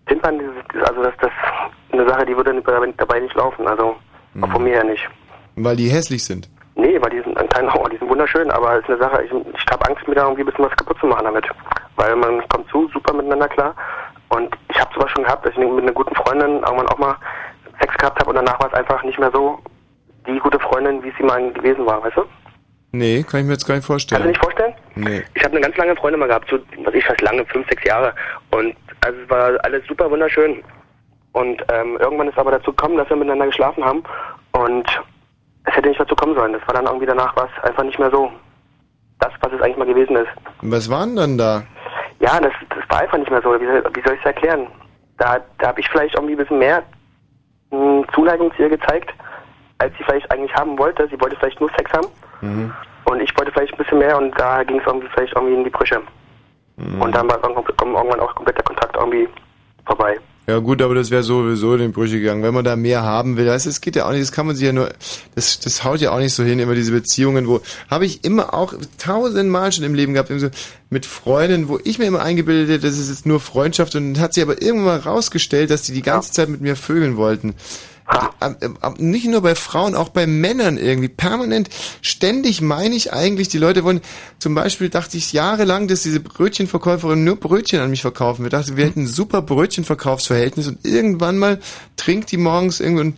dieses- 0.09 0.83
also 0.89 1.01
das 1.03 1.13
das 1.21 1.29
ist 1.31 1.93
eine 1.93 2.07
Sache, 2.09 2.25
die 2.25 2.35
würde 2.35 2.53
dabei- 2.61 2.93
dabei 2.97 3.19
nicht 3.21 3.35
laufen, 3.35 3.65
also 3.67 3.95
Mhm. 4.33 4.43
auch 4.43 4.51
von 4.51 4.63
mir 4.63 4.73
her 4.73 4.83
nicht. 4.83 5.07
Weil 5.55 5.75
die 5.75 5.89
hässlich 5.89 6.23
sind. 6.23 6.49
Nee, 6.75 6.97
weil 7.01 7.09
die 7.11 7.21
sind 7.21 7.37
ein 7.37 7.49
kleiner 7.49 7.73
Horror, 7.73 7.89
die 7.89 7.97
sind 7.97 8.09
wunderschön, 8.09 8.49
aber 8.51 8.75
es 8.75 8.83
ist 8.83 8.89
eine 8.89 8.99
Sache, 8.99 9.23
ich, 9.23 9.31
ich 9.31 9.65
habe 9.71 9.85
Angst, 9.87 10.07
mir 10.07 10.15
da 10.15 10.23
irgendwie 10.23 10.41
ein 10.41 10.45
bisschen 10.45 10.65
was 10.65 10.75
kaputt 10.77 10.97
zu 10.99 11.05
machen 11.05 11.25
damit. 11.25 11.45
Weil 11.97 12.15
man 12.15 12.47
kommt 12.47 12.69
zu, 12.69 12.89
super 12.93 13.13
miteinander 13.13 13.49
klar. 13.49 13.75
Und 14.29 14.55
ich 14.69 14.79
habe 14.79 14.89
sowas 14.95 15.11
schon 15.11 15.23
gehabt, 15.23 15.45
dass 15.45 15.51
ich 15.53 15.59
mit 15.59 15.83
einer 15.83 15.91
guten 15.91 16.15
Freundin 16.15 16.61
irgendwann 16.63 16.87
auch 16.87 16.97
mal 16.97 17.15
Sex 17.81 17.97
gehabt 17.97 18.19
habe 18.19 18.29
und 18.29 18.35
danach 18.35 18.59
war 18.59 18.67
es 18.67 18.73
einfach 18.73 19.03
nicht 19.03 19.19
mehr 19.19 19.31
so 19.33 19.59
die 20.27 20.39
gute 20.39 20.59
Freundin, 20.59 21.03
wie 21.03 21.11
sie 21.17 21.23
mal 21.23 21.51
gewesen 21.51 21.85
war, 21.85 22.01
weißt 22.03 22.17
du? 22.17 22.23
Nee, 22.93 23.23
kann 23.23 23.41
ich 23.41 23.45
mir 23.45 23.53
jetzt 23.53 23.65
gar 23.65 23.75
nicht 23.75 23.85
vorstellen. 23.85 24.21
Kannst 24.21 24.25
du 24.25 24.29
nicht 24.29 24.43
vorstellen? 24.43 24.73
Nee. 24.95 25.23
Ich 25.33 25.43
habe 25.43 25.55
eine 25.55 25.61
ganz 25.61 25.77
lange 25.77 25.95
Freundin 25.95 26.19
mal 26.19 26.27
gehabt, 26.27 26.49
so, 26.49 26.59
was 26.83 26.93
ich 26.93 27.05
fast 27.05 27.21
lange, 27.21 27.45
fünf, 27.45 27.67
sechs 27.69 27.83
Jahre. 27.85 28.13
Und 28.51 28.75
also 29.01 29.17
es 29.23 29.29
war 29.29 29.57
alles 29.63 29.85
super 29.87 30.11
wunderschön. 30.11 30.61
Und 31.33 31.63
ähm, 31.71 31.97
irgendwann 31.99 32.27
ist 32.27 32.37
aber 32.37 32.51
dazu 32.51 32.71
gekommen, 32.71 32.97
dass 32.97 33.09
wir 33.09 33.15
miteinander 33.15 33.45
geschlafen 33.47 33.83
haben. 33.85 34.03
Und 34.51 34.85
es 35.65 35.75
hätte 35.75 35.87
nicht 35.89 35.99
dazu 35.99 36.15
kommen 36.15 36.35
sollen. 36.35 36.53
Das 36.53 36.61
war 36.67 36.75
dann 36.75 36.85
irgendwie 36.85 37.05
danach 37.05 37.35
was 37.35 37.49
einfach 37.63 37.83
nicht 37.83 37.99
mehr 37.99 38.11
so. 38.11 38.31
Das, 39.19 39.31
was 39.41 39.53
es 39.53 39.61
eigentlich 39.61 39.77
mal 39.77 39.85
gewesen 39.85 40.15
ist. 40.15 40.29
Was 40.63 40.89
waren 40.89 41.15
dann 41.15 41.37
da? 41.37 41.63
Ja, 42.19 42.39
das, 42.39 42.51
das 42.69 42.79
war 42.89 43.01
einfach 43.01 43.17
nicht 43.19 43.29
mehr 43.31 43.41
so. 43.41 43.49
Wie, 43.61 43.65
soll- 43.65 43.83
wie 43.93 44.01
soll 44.01 44.13
ich 44.15 44.19
es 44.19 44.25
erklären? 44.25 44.67
Da, 45.17 45.39
da 45.59 45.67
habe 45.67 45.79
ich 45.79 45.87
vielleicht 45.89 46.15
irgendwie 46.15 46.33
ein 46.33 46.37
bisschen 46.39 46.57
mehr 46.59 46.81
mh, 47.69 48.03
Zuneigung 48.13 48.51
zu 48.55 48.63
ihr 48.63 48.69
gezeigt, 48.69 49.13
als 49.77 49.95
sie 49.97 50.03
vielleicht 50.03 50.29
eigentlich 50.31 50.53
haben 50.55 50.77
wollte. 50.79 51.07
Sie 51.09 51.21
wollte 51.21 51.35
vielleicht 51.37 51.59
nur 51.59 51.69
Sex 51.77 51.91
haben. 51.93 52.07
Mhm. 52.41 52.73
Und 53.05 53.19
ich 53.21 53.35
wollte 53.37 53.51
vielleicht 53.51 53.73
ein 53.73 53.77
bisschen 53.77 53.99
mehr 53.99 54.17
und 54.17 54.31
da 54.39 54.63
ging 54.63 54.79
es 54.79 54.85
irgendwie 54.87 55.07
vielleicht 55.13 55.33
irgendwie 55.35 55.53
in 55.55 55.63
die 55.63 55.69
Brüche. 55.69 56.01
Mhm. 56.77 57.01
Und 57.01 57.15
dann 57.15 57.29
war 57.29 57.37
irgendwann 57.43 57.65
irgendwann 57.95 58.19
auch 58.19 58.33
komplett 58.35 58.57
der 58.57 58.63
Kontakt 58.65 58.95
irgendwie 58.95 59.27
vorbei. 59.85 60.17
Ja 60.47 60.57
gut, 60.57 60.81
aber 60.81 60.95
das 60.95 61.11
wäre 61.11 61.21
sowieso 61.21 61.75
in 61.75 61.81
die 61.81 61.87
Brüche 61.89 62.19
gegangen. 62.19 62.41
Wenn 62.41 62.53
man 62.53 62.65
da 62.65 62.75
mehr 62.75 63.03
haben 63.03 63.37
will, 63.37 63.47
weißt, 63.47 63.67
du, 63.67 63.69
es 63.69 63.79
geht 63.79 63.95
ja 63.95 64.07
auch 64.07 64.11
nicht, 64.11 64.23
das 64.23 64.31
kann 64.31 64.47
man 64.47 64.55
sich 64.55 64.65
ja 64.65 64.73
nur, 64.73 64.91
das, 65.35 65.59
das 65.59 65.83
haut 65.83 66.01
ja 66.01 66.11
auch 66.11 66.17
nicht 66.17 66.33
so 66.33 66.43
hin, 66.43 66.57
immer 66.57 66.73
diese 66.73 66.91
Beziehungen, 66.91 67.47
wo, 67.47 67.61
habe 67.89 68.07
ich 68.07 68.23
immer 68.23 68.53
auch 68.55 68.73
tausendmal 68.97 69.71
schon 69.71 69.83
im 69.83 69.93
Leben 69.93 70.13
gehabt, 70.13 70.31
so 70.35 70.49
mit 70.89 71.05
Freunden, 71.05 71.67
wo 71.67 71.79
ich 71.83 71.99
mir 71.99 72.05
immer 72.05 72.21
eingebildet 72.21 72.69
hätte, 72.69 72.87
das 72.87 72.97
ist 72.97 73.09
jetzt 73.09 73.27
nur 73.27 73.39
Freundschaft 73.39 73.95
und 73.95 74.19
hat 74.19 74.33
sich 74.33 74.43
aber 74.43 74.61
irgendwann 74.61 74.97
mal 74.97 75.09
rausgestellt, 75.11 75.69
dass 75.69 75.83
die 75.83 75.93
die 75.93 76.01
ganze 76.01 76.31
Zeit 76.31 76.49
mit 76.49 76.59
mir 76.59 76.75
vögeln 76.75 77.17
wollten. 77.17 77.53
Nicht 78.97 79.27
nur 79.27 79.41
bei 79.41 79.55
Frauen, 79.55 79.95
auch 79.95 80.09
bei 80.09 80.27
Männern 80.27 80.77
irgendwie. 80.77 81.07
Permanent, 81.07 81.69
ständig 82.01 82.61
meine 82.61 82.95
ich 82.95 83.13
eigentlich, 83.13 83.47
die 83.47 83.57
Leute 83.57 83.83
wollen, 83.83 84.01
zum 84.39 84.55
Beispiel 84.55 84.89
dachte 84.89 85.17
ich 85.17 85.31
jahrelang, 85.33 85.87
dass 85.87 86.03
diese 86.03 86.19
Brötchenverkäuferin 86.19 87.23
nur 87.23 87.35
Brötchen 87.37 87.79
an 87.79 87.89
mich 87.89 88.01
verkaufen. 88.01 88.43
Wir 88.43 88.49
dachten, 88.49 88.77
wir 88.77 88.85
hätten 88.85 89.01
ein 89.03 89.07
super 89.07 89.41
Brötchenverkaufsverhältnis 89.41 90.67
und 90.67 90.85
irgendwann 90.85 91.37
mal 91.37 91.59
trinkt 91.97 92.31
die 92.31 92.37
morgens 92.37 92.79
irgendwie 92.79 93.01
und, 93.01 93.17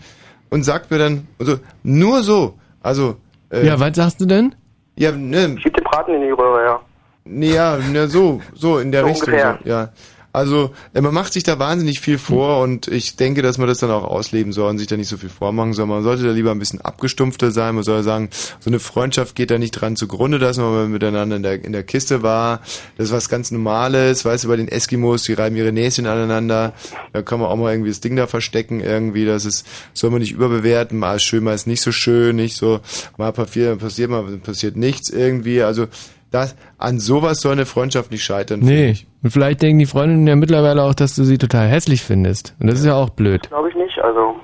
und 0.50 0.64
sagt 0.64 0.92
mir 0.92 0.98
dann, 1.00 1.28
also 1.40 1.60
nur 1.84 2.24
so, 2.24 2.60
also. 2.82 3.18
Äh, 3.50 3.66
Ja, 3.66 3.80
was 3.80 3.96
sagst 3.96 4.22
du 4.22 4.26
denn? 4.26 4.54
Ja, 4.96 5.12
ne. 5.12 5.56
Schieb 5.60 5.74
den 5.74 5.84
Braten 5.84 6.14
in 6.16 6.22
die 6.22 6.30
Röhre, 6.32 6.64
ja. 6.66 6.80
Nee, 7.26 7.54
ja, 7.54 7.78
ne, 7.78 8.08
so, 8.10 8.42
so 8.54 8.80
in 8.80 8.92
der 8.92 9.02
So 9.02 9.08
Richtung. 9.08 9.28
ungefähr. 9.30 9.60
So, 9.64 9.70
ja. 9.70 9.90
Also 10.34 10.72
äh, 10.94 11.02
man 11.02 11.14
macht 11.14 11.32
sich 11.32 11.44
da 11.44 11.60
wahnsinnig 11.60 12.00
viel 12.00 12.18
vor 12.18 12.62
und 12.62 12.88
ich 12.88 13.16
denke, 13.16 13.44
dass 13.44 13.60
man 13.60 13.68
das 13.68 13.78
dann 13.78 13.92
auch 13.92 14.04
ausleben 14.04 14.52
soll 14.52 14.72
und 14.72 14.80
sich 14.80 14.88
da 14.88 14.98
nicht 14.98 15.08
so 15.08 15.18
viel 15.18 15.30
vormachen 15.30 15.74
soll. 15.74 15.86
Man 15.86 16.02
sollte 16.02 16.24
da 16.24 16.32
lieber 16.32 16.50
ein 16.50 16.58
bisschen 16.58 16.82
abgestumpfter 16.82 17.52
sein. 17.52 17.76
Man 17.76 17.84
soll 17.84 18.02
sagen, 18.02 18.30
so 18.60 18.72
eine 18.72 18.80
Freundschaft 18.80 19.36
geht 19.36 19.52
da 19.52 19.60
nicht 19.60 19.72
dran 19.72 19.96
zugrunde, 19.96 20.40
dass 20.40 20.58
man 20.58 20.92
miteinander 20.92 21.36
in 21.36 21.44
der, 21.44 21.64
in 21.64 21.72
der 21.72 21.84
Kiste 21.84 22.24
war. 22.24 22.62
Das 22.98 23.08
ist 23.08 23.14
was 23.14 23.30
ganz 23.30 23.52
Normales. 23.52 24.26
Weißt 24.26 24.46
du, 24.46 24.48
bei 24.48 24.58
den 24.58 24.68
Eskimos, 24.68 25.22
die 25.24 25.34
reiben 25.34 25.56
ihre 25.56 25.72
Näschen 25.72 26.08
aneinander. 26.08 26.74
Da 27.14 27.22
kann 27.22 27.40
man 27.40 27.50
auch 27.50 27.56
mal 27.56 27.72
irgendwie 27.72 27.92
das 27.92 28.00
Ding 28.00 28.16
da 28.16 28.26
verstecken 28.26 28.80
irgendwie. 28.80 29.26
Das 29.26 29.46
ist, 29.46 29.68
soll 29.94 30.10
man 30.10 30.20
nicht 30.20 30.32
überbewerten. 30.32 30.98
Mal 30.98 31.18
ist 31.18 31.24
schön, 31.24 31.44
mal 31.44 31.54
ist 31.54 31.68
nicht 31.68 31.82
so 31.82 31.92
schön, 31.92 32.38
nicht 32.38 32.58
so. 32.58 32.80
Mal 33.18 33.32
passiert, 33.34 33.78
passiert 33.78 34.10
mal 34.10 34.24
passiert 34.38 34.78
nichts 34.78 35.12
irgendwie. 35.12 35.62
Also 35.62 35.88
das, 36.34 36.56
an 36.78 37.00
sowas 37.00 37.40
soll 37.42 37.54
eine 37.54 37.66
Freundschaft 37.66 38.12
nicht 38.12 38.24
scheitern. 38.24 38.62
Nee. 38.62 38.98
Und 39.22 39.32
vielleicht 39.32 39.62
denken 39.62 39.80
die 39.80 39.86
Freundinnen 39.86 40.28
ja 40.28 40.36
mittlerweile 40.36 40.84
auch, 40.84 40.94
dass 40.94 41.16
du 41.16 41.24
sie 41.24 41.38
total 41.38 41.68
hässlich 41.68 42.02
findest. 42.02 42.56
Und 42.60 42.68
das 42.68 42.80
ist 42.80 42.86
ja 42.86 42.96
auch 42.96 43.10
blöd. 43.10 43.50
Glaube 43.50 43.70
ich 43.70 43.76
nicht, 43.76 44.00
also. 44.00 44.36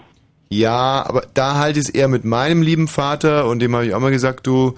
Ja, 0.49 1.05
aber 1.07 1.23
da 1.33 1.55
halte 1.55 1.79
ich 1.79 1.87
es 1.87 1.93
eher 1.93 2.07
mit 2.07 2.25
meinem 2.25 2.61
lieben 2.61 2.87
Vater 2.87 3.47
und 3.47 3.59
dem 3.59 3.75
habe 3.75 3.85
ich 3.85 3.93
auch 3.93 3.99
mal 3.99 4.11
gesagt, 4.11 4.47
du, 4.47 4.73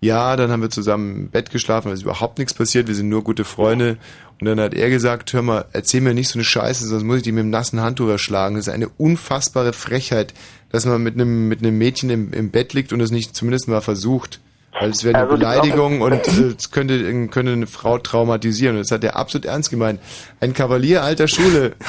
ja, 0.00 0.36
dann 0.36 0.50
haben 0.50 0.62
wir 0.62 0.70
zusammen 0.70 1.16
im 1.16 1.30
Bett 1.30 1.50
geschlafen, 1.50 1.90
es 1.90 2.00
ist 2.00 2.04
überhaupt 2.04 2.38
nichts 2.38 2.54
passiert, 2.54 2.86
wir 2.86 2.94
sind 2.94 3.08
nur 3.08 3.24
gute 3.24 3.44
Freunde. 3.44 3.96
Und 4.40 4.46
dann 4.46 4.60
hat 4.60 4.74
er 4.74 4.90
gesagt, 4.90 5.32
hör 5.32 5.42
mal, 5.42 5.64
erzähl 5.72 6.02
mir 6.02 6.14
nicht 6.14 6.28
so 6.28 6.38
eine 6.38 6.44
Scheiße, 6.44 6.86
sonst 6.86 7.04
muss 7.04 7.18
ich 7.18 7.22
die 7.22 7.32
mit 7.32 7.44
dem 7.44 7.50
nassen 7.50 7.80
Handtuch 7.80 8.08
erschlagen. 8.08 8.56
Das 8.56 8.66
ist 8.66 8.74
eine 8.74 8.88
unfassbare 8.88 9.72
Frechheit, 9.72 10.34
dass 10.70 10.84
man 10.84 11.02
mit 11.02 11.14
einem, 11.14 11.48
mit 11.48 11.60
einem 11.60 11.78
Mädchen 11.78 12.10
im, 12.10 12.32
im 12.32 12.50
Bett 12.50 12.74
liegt 12.74 12.92
und 12.92 13.00
es 13.00 13.10
nicht 13.10 13.34
zumindest 13.34 13.68
mal 13.68 13.80
versucht. 13.80 14.40
Weil 14.78 14.90
es 14.90 15.04
wäre 15.04 15.14
eine 15.16 15.24
Also, 15.24 15.36
Beleidigung 15.36 16.00
und 16.00 16.12
äh, 16.12 16.54
es 16.56 16.70
könnte, 16.70 17.28
könnte 17.28 17.52
eine 17.52 17.66
Frau 17.66 17.98
traumatisieren. 17.98 18.76
Und 18.76 18.82
das 18.82 18.90
hat 18.90 19.04
er 19.04 19.16
absolut 19.16 19.46
ernst 19.46 19.70
gemeint. 19.70 20.00
Ein 20.40 20.52
Kavalier 20.52 21.02
alter 21.02 21.28
Schule. 21.28 21.74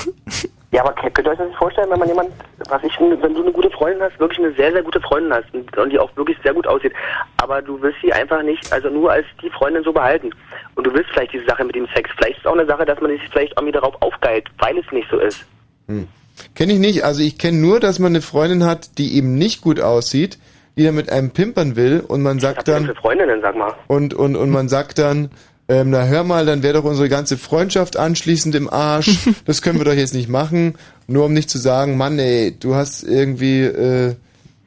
Ja, 0.72 0.84
aber 0.84 0.92
könnt 0.94 1.26
ihr 1.26 1.32
euch 1.32 1.38
das 1.38 1.48
nicht 1.48 1.58
vorstellen, 1.58 1.90
wenn 1.90 2.00
man 2.00 2.10
jemand, 2.10 2.30
was 2.68 2.84
ich, 2.84 2.92
wenn 3.00 3.34
du 3.34 3.42
eine 3.42 3.54
gute 3.54 3.70
Freundin 3.72 4.02
hast, 4.02 4.20
wirklich 4.20 4.40
eine 4.40 4.54
sehr, 4.54 4.74
sehr 4.74 4.84
gute 4.84 5.00
Freundin 5.00 5.34
hast 5.34 5.46
und, 5.54 5.78
und 5.78 5.90
die 5.92 5.98
auch 5.98 6.14
wirklich 6.18 6.38
sehr 6.44 6.54
gut 6.54 6.68
aussieht, 6.68 6.92
aber 7.38 7.62
du 7.62 7.82
willst 7.82 8.00
sie 8.02 8.12
einfach 8.12 8.44
nicht, 8.44 8.72
also 8.74 8.90
nur 8.90 9.10
als 9.10 9.26
die 9.42 9.50
Freundin 9.50 9.84
so 9.84 9.94
behalten. 9.94 10.30
Und 10.76 10.86
du 10.86 10.94
willst 10.94 11.10
vielleicht 11.12 11.32
diese 11.32 11.46
Sache 11.46 11.64
mit 11.64 11.74
dem 11.74 11.88
Sex. 11.96 12.10
Vielleicht 12.18 12.40
ist 12.40 12.40
es 12.42 12.46
auch 12.46 12.58
eine 12.58 12.66
Sache, 12.66 12.84
dass 12.84 13.00
man 13.00 13.12
sich 13.12 13.22
vielleicht 13.32 13.54
irgendwie 13.54 13.72
darauf 13.72 13.96
aufgeilt, 14.02 14.50
weil 14.60 14.78
es 14.78 14.92
nicht 14.92 15.08
so 15.10 15.18
ist. 15.20 15.46
Hm. 15.88 16.10
Kenne 16.54 16.74
ich 16.74 16.80
nicht. 16.80 17.06
Also 17.06 17.24
ich 17.24 17.38
kenne 17.38 17.58
nur, 17.58 17.80
dass 17.80 18.00
man 18.00 18.12
eine 18.12 18.22
Freundin 18.22 18.66
hat, 18.66 18.98
die 18.98 19.16
eben 19.16 19.38
nicht 19.38 19.62
gut 19.62 19.80
aussieht, 19.80 20.38
die 20.78 20.84
dann 20.84 20.96
mit 20.96 21.12
einem 21.12 21.32
pimpern 21.32 21.76
will 21.76 22.04
und 22.08 22.22
man 22.22 22.40
sagt 22.40 22.68
dann 22.68 22.94
Freundinnen, 22.96 23.42
sag 23.42 23.56
mal. 23.56 23.74
und 23.88 24.14
und 24.14 24.36
und 24.36 24.50
man 24.52 24.70
sagt 24.70 25.00
dann, 25.00 25.32
ähm, 25.68 25.90
na 25.90 26.04
hör 26.06 26.24
mal, 26.24 26.46
dann 26.46 26.64
wäre 26.64 26.76
doch 26.76 26.84
unsere 26.84 27.10
ganze 27.10 27.38
Freundschaft 27.38 27.98
anschließend 27.98 28.56
im 28.56 28.70
Arsch. 28.70 29.28
Das 29.46 29.62
können 29.62 29.80
wir 29.80 29.86
doch 29.86 29.94
jetzt 29.94 30.14
nicht 30.14 30.30
machen, 30.30 30.76
nur 31.08 31.26
um 31.26 31.34
nicht 31.34 31.50
zu 31.50 31.58
sagen, 31.58 31.98
Mann, 31.98 32.20
ey, 32.20 32.56
du 32.58 32.76
hast 32.76 33.04
irgendwie, 33.04 33.64
äh, 33.64 34.16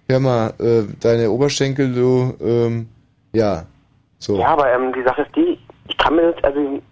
hör 0.08 0.20
mal, 0.20 0.54
äh, 0.58 0.82
deine 1.00 1.30
Oberschenkel, 1.30 1.94
du, 1.94 2.34
ähm, 2.42 2.88
ja, 3.32 3.64
so. 4.18 4.38
Ja, 4.38 4.48
aber 4.48 4.72
ähm, 4.72 4.92
die 4.92 5.02
Sache 5.02 5.22
ist 5.22 5.34
die, 5.36 5.58
ich 5.88 5.96
kann 5.96 6.16
mir 6.16 6.32
das, 6.32 6.44
also 6.44 6.82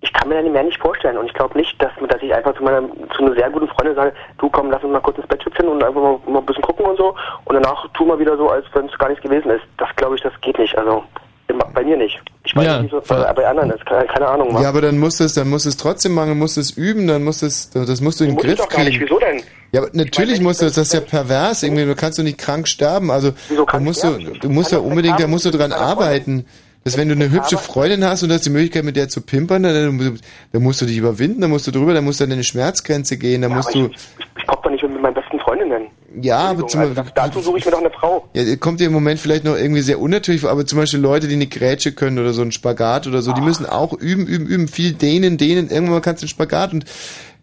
ich 0.00 0.12
kann 0.12 0.28
mir 0.28 0.40
das 0.42 0.50
mehr 0.52 0.62
nicht 0.62 0.80
vorstellen 0.80 1.18
und 1.18 1.26
ich 1.26 1.34
glaube 1.34 1.58
nicht, 1.58 1.74
dass, 1.82 1.90
dass 2.08 2.22
ich 2.22 2.32
einfach 2.32 2.54
zu 2.56 2.62
meiner 2.62 2.82
zu 3.16 3.24
einer 3.24 3.34
sehr 3.34 3.50
guten 3.50 3.66
Freundin 3.68 3.96
sage, 3.96 4.12
du 4.38 4.48
komm, 4.48 4.70
lass 4.70 4.82
uns 4.84 4.92
mal 4.92 5.00
kurz 5.00 5.18
ins 5.18 5.26
Bett 5.26 5.44
hüpfen 5.44 5.66
und 5.68 5.82
einfach 5.82 6.00
mal, 6.00 6.18
mal 6.26 6.38
ein 6.38 6.46
bisschen 6.46 6.62
gucken 6.62 6.86
und 6.86 6.96
so 6.96 7.14
und 7.46 7.54
danach 7.54 7.84
tu 7.94 8.04
mal 8.04 8.18
wieder 8.18 8.36
so, 8.36 8.48
als 8.48 8.64
wenn 8.74 8.86
es 8.86 8.96
gar 8.98 9.08
nichts 9.08 9.22
gewesen 9.22 9.50
ist. 9.50 9.62
Das 9.76 9.88
glaube 9.96 10.14
ich, 10.16 10.22
das 10.22 10.32
geht 10.40 10.56
nicht. 10.58 10.76
Also 10.78 11.02
im- 11.48 11.58
bei 11.74 11.82
mir 11.82 11.96
nicht. 11.96 12.20
Ich 12.44 12.54
weiß 12.54 12.64
Ja, 12.64 12.80
nicht, 12.82 12.92
wie 12.92 12.96
so 12.96 13.02
bei, 13.08 13.32
bei 13.32 13.46
anderen 13.48 13.70
ist. 13.70 13.84
Keine, 13.86 14.06
keine 14.06 14.28
Ahnung. 14.28 14.54
wa? 14.54 14.60
Ja, 14.62 14.68
aber 14.68 14.82
dann 14.82 14.98
musst 14.98 15.18
du 15.18 15.24
es, 15.24 15.34
dann 15.34 15.48
musst 15.50 15.64
du 15.64 15.70
es 15.70 15.76
trotzdem 15.76 16.12
machen, 16.14 16.28
dann 16.28 16.38
musst 16.38 16.56
du 16.56 16.60
es 16.60 16.70
üben, 16.76 17.08
dann 17.08 17.24
musst 17.24 17.42
du 17.42 17.46
es, 17.46 17.68
das 17.70 18.00
musst 18.00 18.20
du 18.20 18.24
in 18.24 18.30
den 18.30 18.38
Griff 18.38 18.58
doch 18.58 18.68
gar 18.68 18.84
nicht. 18.84 18.98
kriegen. 18.98 19.06
Wieso 19.10 19.18
denn? 19.18 19.42
Ja, 19.72 19.80
aber 19.80 19.90
natürlich 19.94 20.40
musst 20.40 20.62
du, 20.62 20.66
das 20.66 20.78
ist 20.78 20.94
ja 20.94 21.00
pervers, 21.00 21.62
irgendwie, 21.64 21.84
du 21.84 21.94
kannst 21.96 22.18
doch 22.18 22.22
nicht 22.24 22.38
krank 22.38 22.68
sterben, 22.68 23.10
also, 23.10 23.32
da 23.70 23.80
musst 23.80 24.02
du, 24.04 24.10
du 24.18 24.48
musst 24.48 24.72
ja 24.72 24.78
unbedingt, 24.78 25.18
da 25.20 25.26
musst 25.26 25.44
du 25.44 25.50
dran 25.50 25.72
arbeiten. 25.72 26.46
Dass 26.88 26.96
wenn 26.98 27.08
du 27.08 27.14
eine 27.14 27.30
hübsche 27.30 27.58
Freundin 27.58 28.02
hast 28.04 28.22
und 28.22 28.32
hast 28.32 28.46
die 28.46 28.50
Möglichkeit 28.50 28.84
mit 28.84 28.96
der 28.96 29.08
zu 29.08 29.20
pimpern, 29.20 29.62
dann, 29.62 30.20
dann 30.52 30.62
musst 30.62 30.80
du 30.80 30.86
dich 30.86 30.96
überwinden, 30.96 31.42
dann 31.42 31.50
musst 31.50 31.66
du 31.66 31.70
drüber, 31.70 31.92
dann 31.92 32.04
musst 32.04 32.20
du 32.20 32.24
an 32.24 32.30
deine 32.30 32.44
Schmerzgrenze 32.44 33.18
gehen, 33.18 33.42
dann 33.42 33.52
musst 33.52 33.74
du, 33.74 33.90
Ich 34.38 34.46
komm 34.46 34.56
doch 34.62 34.70
nicht 34.70 34.82
mit 34.82 35.02
meinen 35.02 35.14
besten 35.14 35.38
Freundinnen. 35.40 35.88
ja, 36.22 36.38
aber 36.38 36.66
zum 36.66 36.80
Also, 36.80 36.94
dazu 37.14 37.40
suche 37.40 37.58
ich 37.58 37.64
mir 37.66 37.72
doch 37.72 37.80
eine 37.80 37.90
Frau. 37.90 38.26
ja, 38.32 38.56
kommt 38.56 38.80
dir 38.80 38.86
im 38.86 38.92
Moment 38.94 39.20
vielleicht 39.20 39.44
noch 39.44 39.56
irgendwie 39.56 39.82
sehr 39.82 40.00
unnatürlich 40.00 40.40
vor, 40.40 40.50
aber 40.50 40.64
zum 40.64 40.78
Beispiel 40.78 41.00
Leute, 41.00 41.28
die 41.28 41.34
eine 41.34 41.46
Grätsche 41.46 41.92
können 41.92 42.18
oder 42.18 42.32
so 42.32 42.40
einen 42.40 42.52
Spagat 42.52 43.06
oder 43.06 43.20
so, 43.20 43.32
die 43.32 43.42
müssen 43.42 43.66
auch 43.66 43.92
üben, 43.92 44.26
üben, 44.26 44.46
üben, 44.46 44.68
viel 44.68 44.92
dehnen, 44.92 45.36
dehnen, 45.36 45.68
irgendwann 45.68 46.00
kannst 46.00 46.22
du 46.22 46.24
einen 46.24 46.30
Spagat 46.30 46.72
und 46.72 46.84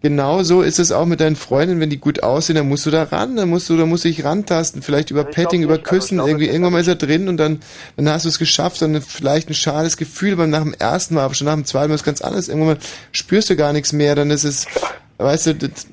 genauso 0.06 0.62
ist 0.62 0.78
es 0.78 0.92
auch 0.92 1.08
mit 1.08 1.20
deinen 1.20 1.36
Freundinnen, 1.36 1.82
wenn 1.82 1.90
die 1.90 1.98
gut 1.98 2.22
aussehen, 2.22 2.58
dann 2.58 2.68
musst 2.68 2.86
du 2.86 2.92
da 2.92 3.02
ran, 3.02 3.38
dann 3.38 3.50
musst 3.50 3.68
du, 3.72 3.76
da 3.76 3.88
musst 3.88 4.06
du 4.06 4.10
dich 4.10 4.24
rantasten, 4.24 4.84
vielleicht 4.84 5.10
über 5.10 5.24
Petting, 5.24 5.64
über 5.64 5.80
Küssen, 5.80 6.20
irgendwie, 6.20 6.46
irgendwann 6.46 6.74
mal 6.74 6.82
ist 6.82 6.88
er 6.88 6.94
drin 6.94 7.28
und 7.28 7.38
dann, 7.38 7.62
dann 7.98 8.08
hast 8.10 8.26
du 8.26 8.30
es 8.30 8.38
geschafft, 8.38 8.84
dann 8.84 9.02
vielleicht 9.02 9.50
ein 9.50 9.56
schales 9.56 9.98
Gefühl, 9.98 10.34
aber 10.34 10.46
nach 10.46 10.62
dem 10.62 10.76
ersten 10.76 11.16
Mal, 11.16 11.24
aber 11.24 11.34
schon 11.34 11.46
nach 11.46 11.56
dem 11.56 11.66
zweiten 11.66 11.88
Mal 11.88 11.96
ist 11.96 12.02
es 12.02 12.06
ganz 12.06 12.22
anders, 12.22 12.50
irgendwann 12.50 12.76
mal 12.76 12.84
spürst 13.14 13.50
du 13.50 13.56
gar 13.56 13.74
nichts 13.74 13.94
mehr, 13.94 14.14
dann 14.14 14.30
ist 14.30 14.44
es, 14.44 14.68
weißt 15.18 15.48
du, 15.48 15.56
das, 15.56 15.88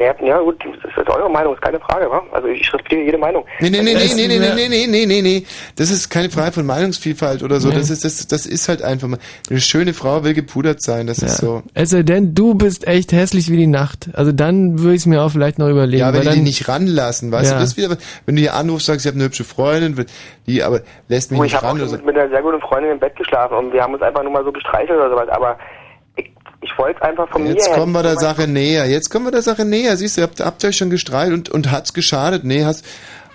Ja, 0.00 0.14
ja 0.24 0.38
gut, 0.40 0.56
das 0.82 0.90
ist 0.96 1.10
eure 1.10 1.28
Meinung, 1.30 1.52
ist 1.54 1.60
keine 1.60 1.78
Frage, 1.78 2.10
wa? 2.10 2.22
Also 2.32 2.48
ich 2.48 2.62
respektiere 2.72 3.02
jede 3.02 3.18
Meinung. 3.18 3.44
Nee, 3.60 3.68
nee, 3.68 3.82
nee, 3.82 3.92
nee, 3.92 4.00
Das 4.00 4.16
nee, 4.16 4.26
nee, 4.28 4.38
nee, 4.38 4.48
nee, 4.54 4.68
nee, 4.68 4.86
nee, 4.86 5.04
nee, 5.06 5.20
nee. 5.22 5.46
Das 5.76 5.90
ist 5.90 6.08
keine 6.08 6.30
Frage 6.30 6.52
von 6.52 6.64
Meinungsvielfalt 6.64 7.42
oder 7.42 7.60
so. 7.60 7.70
Das 7.70 7.90
ist, 7.90 8.02
das, 8.02 8.26
das 8.26 8.46
ist 8.46 8.68
halt 8.70 8.80
einfach 8.80 9.08
mal. 9.08 9.18
Eine 9.50 9.60
schöne 9.60 9.92
Frau 9.92 10.24
will 10.24 10.32
gepudert 10.32 10.80
sein. 10.80 11.06
Das 11.06 11.18
ist 11.18 11.36
so. 11.36 11.62
Es 11.74 11.90
sei 11.90 12.02
denn, 12.02 12.34
du 12.34 12.54
bist 12.54 12.86
echt 12.86 13.12
hässlich 13.12 13.50
wie 13.50 13.58
die 13.58 13.66
Nacht. 13.66 14.08
Also 14.14 14.32
dann 14.32 14.78
würde 14.78 14.94
ich 14.94 15.02
es 15.02 15.06
mir 15.06 15.22
auch 15.22 15.28
vielleicht 15.32 15.58
noch 15.58 15.68
überlegen. 15.68 16.00
Ja, 16.00 16.06
wenn 16.08 16.14
weil 16.14 16.20
die 16.22 16.26
dann, 16.28 16.34
dich 16.36 16.44
nicht 16.44 16.68
ranlassen, 16.68 17.30
weißt 17.30 17.50
Ja. 17.50 17.58
du, 17.58 17.62
das 17.64 17.76
wieder, 17.76 17.98
wenn 18.24 18.36
du 18.36 18.40
hier 18.40 18.54
anrufst, 18.54 18.86
sagst, 18.86 19.04
ich 19.04 19.10
habe 19.10 19.16
eine 19.18 19.26
hübsche 19.26 19.44
Freundin, 19.44 20.06
die 20.46 20.62
aber 20.62 20.80
lässt 21.08 21.30
mich 21.30 21.36
ich 21.38 21.42
nicht 21.42 21.54
habe 21.56 21.66
auch 21.66 21.70
ran 21.78 21.86
so. 21.88 21.96
mit, 21.96 22.06
mit 22.06 22.16
einer 22.16 22.30
sehr 22.30 22.40
guten 22.40 22.60
Freundin 22.62 22.92
im 22.92 22.98
Bett 22.98 23.14
geschlafen 23.16 23.54
und 23.54 23.72
wir 23.74 23.82
haben 23.82 23.92
uns 23.92 24.02
einfach 24.02 24.22
nur 24.22 24.32
mal 24.32 24.44
so 24.44 24.50
gestreichelt 24.50 24.98
oder 24.98 25.10
sowas, 25.10 25.28
aber 25.28 25.58
ich, 26.62 26.78
wollte 26.78 27.00
es 27.00 27.02
einfach 27.02 27.28
von 27.28 27.46
Jetzt 27.46 27.68
mir 27.68 27.74
kommen 27.74 27.92
wir 27.92 28.02
der 28.02 28.16
Sache 28.16 28.46
näher. 28.46 28.86
Jetzt 28.86 29.10
kommen 29.10 29.26
wir 29.26 29.32
der 29.32 29.42
Sache 29.42 29.64
näher. 29.64 29.96
Siehst 29.96 30.16
du, 30.16 30.22
ihr 30.22 30.26
habt, 30.26 30.40
habt 30.40 30.64
euch 30.64 30.76
schon 30.76 30.90
gestreitet 30.90 31.34
und, 31.34 31.48
und 31.50 31.70
hat's 31.70 31.92
geschadet? 31.94 32.44
Nee, 32.44 32.64
hast, 32.64 32.84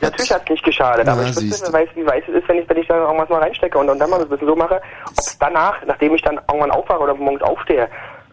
Natürlich 0.02 0.32
hat 0.32 0.44
es 0.44 0.50
nicht 0.50 0.64
geschadet, 0.64 1.08
aber 1.08 1.24
Ja, 1.24 1.30
ich 1.30 1.42
wüsste, 1.42 1.72
weiß, 1.72 1.90
wie 1.96 2.06
weiß 2.06 2.24
es 2.28 2.36
ist, 2.36 2.50
wenn 2.50 2.58
ich, 2.58 2.70
wenn 2.70 2.78
ich 2.78 2.88
da 2.88 2.98
irgendwas 2.98 3.30
mal 3.30 3.42
reinstecke 3.42 3.78
und, 3.78 3.90
und 3.90 4.00
dann 4.00 4.10
mal 4.10 4.22
ein 4.22 4.28
bisschen 4.28 4.48
so 4.48 4.56
mache, 4.56 4.82
ob 5.06 5.14
es 5.18 5.38
danach, 5.40 5.76
nachdem 5.86 6.16
ich 6.16 6.22
dann 6.22 6.40
irgendwann 6.50 6.72
aufwache 6.72 7.00
oder 7.00 7.16
morgens 7.16 7.42
aufstehe, 7.42 7.90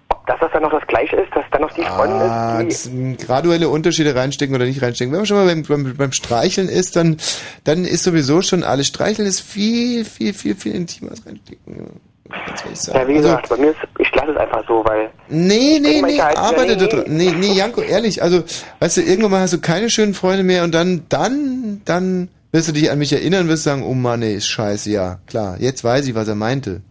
ob 0.08 0.26
das, 0.26 0.38
dann 0.52 0.62
noch 0.62 0.72
das 0.72 0.86
Gleiche 0.86 1.16
ist, 1.16 1.34
dass 1.34 1.44
dann 1.50 1.62
noch 1.62 1.72
die 1.72 1.82
Freundin 1.82 2.20
Ah, 2.20 2.60
ist, 2.60 2.84
sind 2.84 3.18
graduelle 3.18 3.68
Unterschiede 3.68 4.14
reinstecken 4.14 4.54
oder 4.54 4.64
nicht 4.64 4.82
reinstecken. 4.82 5.12
Wenn 5.12 5.20
man 5.20 5.26
schon 5.26 5.36
mal 5.36 5.46
beim, 5.46 5.62
beim, 5.62 5.96
beim 5.96 6.12
Streicheln 6.12 6.68
ist, 6.68 6.96
dann, 6.96 7.16
dann 7.64 7.84
ist 7.84 8.02
sowieso 8.02 8.42
schon 8.42 8.64
alles. 8.64 8.88
Streicheln 8.88 9.26
ist 9.26 9.40
viel, 9.40 10.04
viel, 10.04 10.34
viel, 10.34 10.54
viel 10.54 10.74
intimer 10.74 11.12
als 11.12 11.24
reinstecken. 11.24 12.00
Ganz 12.46 12.64
ehrlich 12.64 12.80
sagen. 12.80 12.98
ja 12.98 13.08
wie 13.08 13.16
Also, 13.16 13.28
gesagt, 13.28 13.48
bei 13.48 13.56
mir 13.56 13.70
ist, 13.70 13.78
ich 13.98 14.14
lasse 14.14 14.30
es 14.32 14.36
einfach 14.36 14.64
so, 14.66 14.84
weil... 14.84 15.10
Nee, 15.28 15.78
nee, 15.80 16.02
nee, 16.02 16.20
arbeite 16.20 16.76
da 16.76 16.84
nee, 16.84 16.88
dran. 16.88 17.04
Nee, 17.08 17.32
nee, 17.38 17.52
Janko, 17.52 17.80
ehrlich, 17.82 18.22
also, 18.22 18.42
weißt 18.80 18.96
du, 18.98 19.00
irgendwann 19.02 19.30
mal 19.32 19.40
hast 19.40 19.52
du 19.52 19.60
keine 19.60 19.90
schönen 19.90 20.14
Freunde 20.14 20.42
mehr 20.42 20.64
und 20.64 20.74
dann, 20.74 21.04
dann, 21.08 21.82
dann 21.84 22.28
wirst 22.50 22.68
du 22.68 22.72
dich 22.72 22.90
an 22.90 22.98
mich 22.98 23.12
erinnern, 23.12 23.48
wirst 23.48 23.64
sagen, 23.64 23.82
oh 23.84 23.94
Mann, 23.94 24.22
ey, 24.22 24.34
ist 24.34 24.48
scheiße, 24.48 24.90
ja, 24.90 25.18
klar, 25.26 25.56
jetzt 25.58 25.84
weiß 25.84 26.06
ich, 26.08 26.14
was 26.14 26.28
er 26.28 26.34
meinte. 26.34 26.82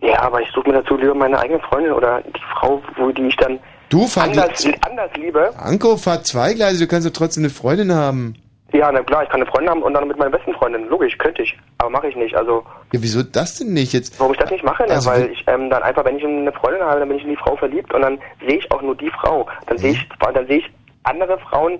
Ja, 0.00 0.20
aber 0.22 0.40
ich 0.40 0.48
suche 0.52 0.68
mir 0.68 0.82
dazu 0.82 0.96
lieber 0.96 1.14
meine 1.14 1.38
eigene 1.38 1.60
Freundin 1.60 1.92
oder 1.92 2.20
die 2.22 2.40
Frau, 2.58 2.82
wo 2.96 3.10
die 3.12 3.28
ich 3.28 3.36
dann 3.36 3.58
Du, 3.88 4.08
anders, 4.16 4.66
anders 4.88 5.10
liebe. 5.16 5.50
Anko, 5.58 5.98
fahr 5.98 6.22
zweigleisig, 6.22 6.80
du 6.80 6.86
kannst 6.86 7.06
doch 7.06 7.12
trotzdem 7.12 7.42
eine 7.42 7.50
Freundin 7.50 7.92
haben. 7.92 8.36
Ja, 8.72 8.90
na 8.90 9.02
klar, 9.02 9.22
ich 9.22 9.28
kann 9.28 9.40
eine 9.42 9.50
Freundin 9.50 9.70
haben 9.70 9.82
und 9.82 9.92
dann 9.94 10.08
mit 10.08 10.16
meiner 10.18 10.30
besten 10.30 10.52
Freundin. 10.54 10.88
Logisch, 10.88 11.16
könnte 11.18 11.42
ich. 11.42 11.56
Aber 11.78 11.90
mache 11.90 12.08
ich 12.08 12.16
nicht. 12.16 12.34
Also, 12.34 12.64
Ja, 12.92 13.02
wieso 13.02 13.22
das 13.22 13.58
denn 13.58 13.72
nicht 13.74 13.92
jetzt? 13.92 14.18
warum 14.18 14.32
ich 14.32 14.38
das 14.38 14.50
nicht 14.50 14.64
mache? 14.64 14.84
Ne? 14.84 14.90
Also, 14.94 15.10
weil 15.10 15.28
wie- 15.28 15.32
ich 15.32 15.44
ähm, 15.46 15.68
dann 15.68 15.82
einfach, 15.82 16.04
wenn 16.06 16.16
ich 16.16 16.24
eine 16.24 16.52
Freundin 16.52 16.82
habe, 16.82 17.00
dann 17.00 17.08
bin 17.08 17.18
ich 17.18 17.24
in 17.24 17.30
die 17.30 17.36
Frau 17.36 17.54
verliebt 17.56 17.92
und 17.92 18.00
dann 18.02 18.18
sehe 18.46 18.56
ich 18.58 18.70
auch 18.72 18.80
nur 18.80 18.96
die 18.96 19.10
Frau. 19.10 19.46
Dann 19.66 19.76
sehe 19.78 19.92
ich, 19.92 20.08
dann 20.18 20.46
sehe 20.46 20.58
ich 20.58 20.70
andere 21.04 21.38
Frauen 21.38 21.78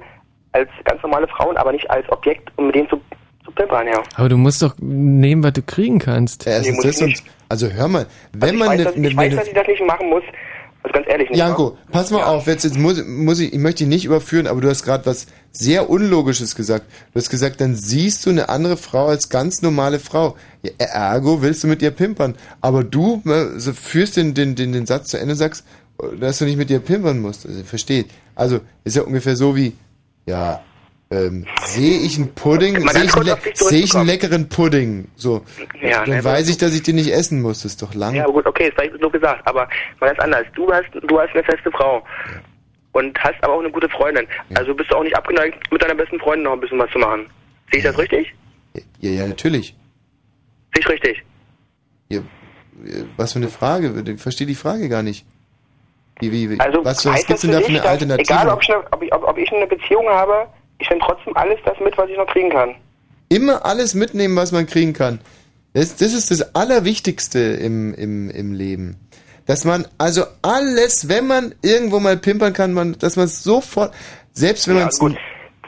als 0.52 0.68
ganz 0.84 1.02
normale 1.02 1.26
Frauen, 1.28 1.56
aber 1.56 1.72
nicht 1.72 1.90
als 1.90 2.06
Objekt, 2.12 2.50
um 2.56 2.66
mit 2.66 2.74
denen 2.74 2.88
zu, 2.90 3.00
zu 3.44 3.50
pimpern, 3.52 3.86
ja. 3.86 4.02
Aber 4.16 4.28
du 4.28 4.36
musst 4.36 4.62
doch 4.62 4.74
nehmen, 4.78 5.42
was 5.42 5.54
du 5.54 5.62
kriegen 5.62 5.98
kannst. 5.98 6.46
Erstens 6.46 6.76
muss 6.76 6.84
das 6.84 6.96
ich 7.00 7.02
und, 7.04 7.22
also 7.48 7.68
hör 7.70 7.88
mal, 7.88 8.06
wenn 8.34 8.54
ich 8.54 8.58
man 8.60 8.68
weiß, 8.68 8.74
eine, 8.74 8.84
dass, 8.84 8.94
eine, 8.96 9.08
ich 9.08 9.16
weiß, 9.16 9.36
dass 9.36 9.46
ich 9.48 9.54
das 9.54 9.66
nicht 9.66 9.86
machen 9.86 10.10
muss. 10.10 10.22
Also 10.82 10.94
ganz 10.94 11.06
ehrlich 11.08 11.30
nicht. 11.30 11.38
Janko, 11.38 11.76
pass 11.90 12.10
mal 12.10 12.24
auf, 12.24 12.46
jetzt, 12.46 12.64
jetzt 12.64 12.76
muss, 12.76 13.04
muss 13.04 13.38
ich, 13.38 13.52
ich 13.52 13.58
möchte 13.58 13.84
dich 13.84 13.88
nicht 13.88 14.04
überführen, 14.04 14.46
aber 14.46 14.60
du 14.60 14.68
hast 14.68 14.82
gerade 14.82 15.06
was 15.06 15.26
sehr 15.52 15.88
Unlogisches 15.88 16.56
gesagt. 16.56 16.86
Du 17.12 17.20
hast 17.20 17.30
gesagt, 17.30 17.60
dann 17.60 17.76
siehst 17.76 18.26
du 18.26 18.30
eine 18.30 18.48
andere 18.48 18.76
Frau 18.76 19.06
als 19.06 19.28
ganz 19.28 19.62
normale 19.62 20.00
Frau. 20.00 20.36
Ja, 20.62 20.72
ergo 20.78 21.42
willst 21.42 21.62
du 21.62 21.68
mit 21.68 21.82
ihr 21.82 21.92
pimpern. 21.92 22.34
Aber 22.60 22.82
du 22.82 23.22
äh, 23.26 23.58
so 23.58 23.72
führst 23.72 24.16
den, 24.16 24.34
den, 24.34 24.54
den, 24.56 24.72
den 24.72 24.86
Satz 24.86 25.08
zu 25.08 25.18
Ende 25.18 25.32
und 25.32 25.38
sagst, 25.38 25.64
äh, 26.02 26.16
dass 26.16 26.38
du 26.38 26.46
nicht 26.46 26.56
mit 26.56 26.70
ihr 26.70 26.80
pimpern 26.80 27.20
musst. 27.20 27.46
Also, 27.46 27.62
versteht. 27.62 28.06
Also, 28.34 28.60
ist 28.82 28.96
ja 28.96 29.02
ungefähr 29.02 29.36
so 29.36 29.54
wie, 29.54 29.74
ja, 30.26 30.62
ähm, 31.12 31.46
sehe 31.66 31.98
ich 31.98 32.16
einen 32.18 32.34
Pudding, 32.34 32.88
sehe 32.88 33.04
ich, 33.04 33.14
Le- 33.16 33.38
sehe 33.54 33.82
ich 33.84 33.94
einen 33.94 34.06
leckeren 34.06 34.48
Pudding, 34.48 35.08
so. 35.16 35.42
Ja, 35.80 36.04
dann 36.04 36.16
ne, 36.16 36.24
weiß 36.24 36.48
ich, 36.48 36.56
dass 36.58 36.74
ich 36.74 36.82
den 36.82 36.96
nicht 36.96 37.12
essen 37.12 37.42
muss. 37.42 37.62
Das 37.62 37.72
ist 37.72 37.82
doch 37.82 37.92
lang. 37.94 38.14
Ja, 38.14 38.24
gut, 38.26 38.46
okay, 38.46 38.68
ist 38.68 38.74
vielleicht 38.74 38.94
so 39.00 39.10
gesagt, 39.10 39.46
aber 39.46 39.68
mal 40.00 40.06
ganz 40.08 40.18
anders. 40.20 40.46
Du 40.54 40.72
hast, 40.72 40.86
du 40.92 41.20
hast 41.20 41.30
eine 41.34 41.44
feste 41.44 41.70
Frau. 41.70 42.02
Und 42.94 43.18
hast 43.20 43.42
aber 43.42 43.54
auch 43.54 43.60
eine 43.60 43.70
gute 43.70 43.88
Freundin. 43.88 44.26
Also 44.54 44.74
bist 44.74 44.90
du 44.90 44.96
auch 44.96 45.02
nicht 45.02 45.16
abgeneigt, 45.16 45.58
mit 45.72 45.82
deiner 45.82 45.94
besten 45.94 46.18
Freundin 46.20 46.44
noch 46.44 46.52
ein 46.52 46.60
bisschen 46.60 46.78
was 46.78 46.90
zu 46.90 46.98
machen. 46.98 47.26
Sehe 47.70 47.78
ich 47.78 47.84
das 47.84 47.96
richtig? 47.96 48.34
Ja, 49.00 49.10
ja, 49.10 49.26
natürlich. 49.26 49.74
Sehe 50.74 50.80
ich 50.80 50.88
richtig? 50.88 51.22
Ja, 52.10 52.20
was 53.16 53.32
für 53.32 53.38
eine 53.38 53.48
Frage? 53.48 53.94
Ich 54.06 54.20
verstehe 54.20 54.46
die 54.46 54.54
Frage 54.54 54.88
gar 54.90 55.02
nicht. 55.02 55.24
Wie, 56.20 56.50
wie, 56.50 56.60
Also 56.60 56.84
was 56.84 57.04
was 57.06 57.26
gibt's 57.26 57.28
das 57.28 57.40
denn 57.42 57.52
da 57.52 57.60
für 57.60 57.68
eine 57.68 57.82
Alternative? 57.82 58.22
egal 58.30 58.48
ob 58.50 58.62
ich, 58.62 58.68
eine, 58.70 58.84
ob, 58.92 59.02
ich, 59.02 59.12
ob 59.12 59.38
ich 59.38 59.52
eine 59.52 59.66
Beziehung 59.66 60.06
habe, 60.08 60.46
ich 60.82 60.90
nehme 60.90 61.02
trotzdem 61.04 61.36
alles 61.36 61.58
das 61.64 61.78
mit, 61.80 61.96
was 61.96 62.10
ich 62.10 62.16
noch 62.16 62.26
kriegen 62.26 62.50
kann. 62.50 62.74
Immer 63.28 63.64
alles 63.64 63.94
mitnehmen, 63.94 64.36
was 64.36 64.52
man 64.52 64.66
kriegen 64.66 64.92
kann. 64.92 65.20
Das, 65.74 65.96
das 65.96 66.12
ist 66.12 66.30
das 66.30 66.54
Allerwichtigste 66.54 67.38
im, 67.38 67.94
im, 67.94 68.28
im 68.30 68.52
Leben. 68.52 68.96
Dass 69.46 69.64
man 69.64 69.86
also 69.98 70.24
alles, 70.42 71.08
wenn 71.08 71.26
man 71.26 71.54
irgendwo 71.62 71.98
mal 71.98 72.16
pimpern 72.16 72.52
kann, 72.52 72.72
man, 72.74 72.96
dass 72.98 73.16
man 73.16 73.24
es 73.26 73.42
sofort, 73.42 73.94
selbst 74.32 74.68
wenn 74.68 74.74
Ja, 74.74 74.80
man 74.80 74.88
es 74.90 74.98
gut. 74.98 75.16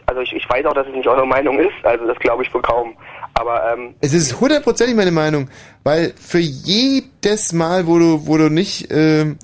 Also 0.06 0.20
ich, 0.20 0.32
ich 0.34 0.48
weiß 0.48 0.66
auch, 0.66 0.74
dass 0.74 0.86
es 0.86 0.92
nicht 0.94 1.08
eure 1.08 1.26
Meinung 1.26 1.58
ist, 1.58 1.72
also 1.84 2.06
das 2.06 2.18
glaube 2.18 2.42
ich 2.42 2.52
wohl 2.52 2.60
kaum. 2.62 2.94
Aber 3.32 3.72
ähm, 3.72 3.94
Es 4.00 4.12
ist 4.12 4.38
hundertprozentig 4.40 4.94
meine 4.94 5.10
Meinung, 5.10 5.48
weil 5.82 6.12
für 6.20 6.38
jedes 6.38 7.52
Mal, 7.52 7.86
wo 7.86 7.98
du, 7.98 8.26
wo 8.26 8.36
du 8.36 8.50
nicht 8.50 8.88
ähm, 8.90 9.38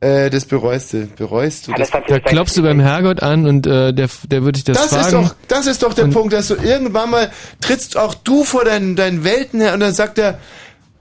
äh, 0.00 0.30
das 0.30 0.44
bereust, 0.44 0.92
du, 0.92 1.06
bereust 1.16 1.68
du 1.68 1.72
das. 1.72 1.90
Da 1.90 2.00
klopfst 2.20 2.56
du 2.56 2.62
beim 2.62 2.80
Herrgott 2.80 3.20
an 3.22 3.46
und 3.46 3.66
äh, 3.66 3.92
der, 3.92 4.08
der 4.30 4.44
wird 4.44 4.56
dich 4.56 4.64
das, 4.64 4.76
Das 4.76 4.92
ist 4.92 5.10
fragen. 5.10 5.26
doch, 5.26 5.34
das 5.48 5.66
ist 5.66 5.82
doch 5.82 5.94
der 5.94 6.06
Punkt, 6.06 6.32
dass 6.32 6.48
du 6.48 6.54
irgendwann 6.54 7.10
mal 7.10 7.30
trittst 7.60 7.96
auch 7.96 8.14
du 8.14 8.44
vor 8.44 8.64
deinen, 8.64 8.94
deinen 8.96 9.24
Welten 9.24 9.60
her 9.60 9.74
und 9.74 9.80
dann 9.80 9.92
sagt 9.94 10.18
er, 10.18 10.38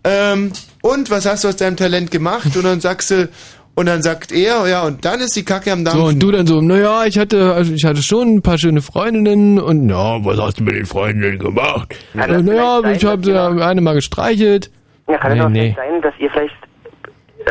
ähm, 0.04 0.52
und 0.82 1.10
was 1.12 1.26
hast 1.26 1.44
du 1.44 1.50
aus 1.50 1.56
deinem 1.58 1.76
Talent 1.78 2.12
gemacht? 2.12 2.56
Und 2.56 2.64
dann 2.64 2.80
sagst 2.80 3.12
du, 3.12 3.30
und 3.76 3.86
dann 3.86 4.02
sagt 4.02 4.32
er, 4.32 4.68
ja, 4.68 4.82
und 4.84 5.06
dann 5.06 5.20
ist 5.20 5.36
die 5.36 5.44
Kacke 5.46 5.72
am 5.72 5.86
Dampfen. 5.86 6.02
So, 6.02 6.08
und 6.08 6.20
du 6.20 6.32
dann 6.32 6.48
so, 6.48 6.62
naja, 6.62 7.06
ich 7.06 7.20
hatte, 7.20 7.54
also 7.54 7.74
ich 7.74 7.86
hatte 7.86 8.02
schon 8.02 8.36
ein 8.38 8.42
paar 8.42 8.58
schöne 8.58 8.82
Freundinnen 8.82 9.60
und 9.60 9.88
ja, 9.90 10.24
was 10.26 10.40
hast 10.40 10.60
du 10.60 10.64
mit 10.64 10.74
den 10.76 10.88
Freundinnen 10.88 11.38
gemacht? 11.38 11.94
Naja, 12.16 12.82
ich 12.92 13.06
habe 13.06 13.64
eine 13.64 13.82
mal 13.82 13.94
gestreichelt. 13.94 14.72
ja, 15.08 15.18
kann 15.20 15.32
es 15.34 15.38
Nee, 15.38 15.44
auch 15.44 15.50
nee. 15.50 15.76
sein, 15.78 16.02
dass 16.02 16.14
ihr 16.20 16.30
vielleicht, 16.32 16.56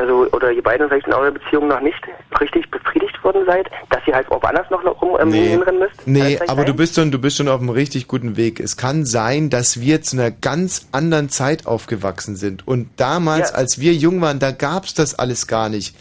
also 0.01 0.27
oder 0.33 0.51
ihr 0.53 0.63
beiden 0.63 0.89
vielleicht 0.89 1.07
in 1.07 1.13
eurer 1.15 1.31
Beziehung 1.31 1.69
noch 1.69 1.81
nicht 1.81 2.01
richtig 2.41 2.71
befriedigt 2.71 3.23
worden 3.25 3.43
seid, 3.47 3.69
dass 3.91 4.01
ihr 4.07 4.15
halt 4.15 4.29
woanders 4.31 4.69
noch 4.71 4.83
rum 5.03 5.17
ähm, 5.21 5.29
Nee. 5.29 5.49
hinrennen 5.49 5.81
müsst? 5.81 6.07
Nee, 6.07 6.39
aber 6.47 6.63
du 6.65 6.69
sein? 6.73 6.77
bist 6.77 6.95
schon, 6.95 7.11
du 7.11 7.19
bist 7.19 7.37
schon 7.37 7.49
auf 7.49 7.61
einem 7.61 7.71
richtig 7.71 8.09
guten 8.09 8.37
Weg. 8.37 8.61
Es 8.61 8.77
kann 8.77 9.05
sein, 9.05 9.51
dass 9.51 9.81
wir 9.81 10.03
zu 10.03 10.17
einer 10.17 10.31
ganz 10.31 10.87
anderen 10.93 11.29
Zeit 11.29 11.67
aufgewachsen 11.67 12.37
sind. 12.37 12.67
Und 12.67 12.89
damals, 12.97 13.51
Ja. 13.51 13.57
als 13.57 13.81
wir 13.81 13.93
jung 13.95 14.21
waren, 14.21 14.39
da 14.39 14.51
gab's 14.53 14.95
das 14.95 15.15
alles 15.19 15.47
gar 15.47 15.69
nicht. 15.69 15.97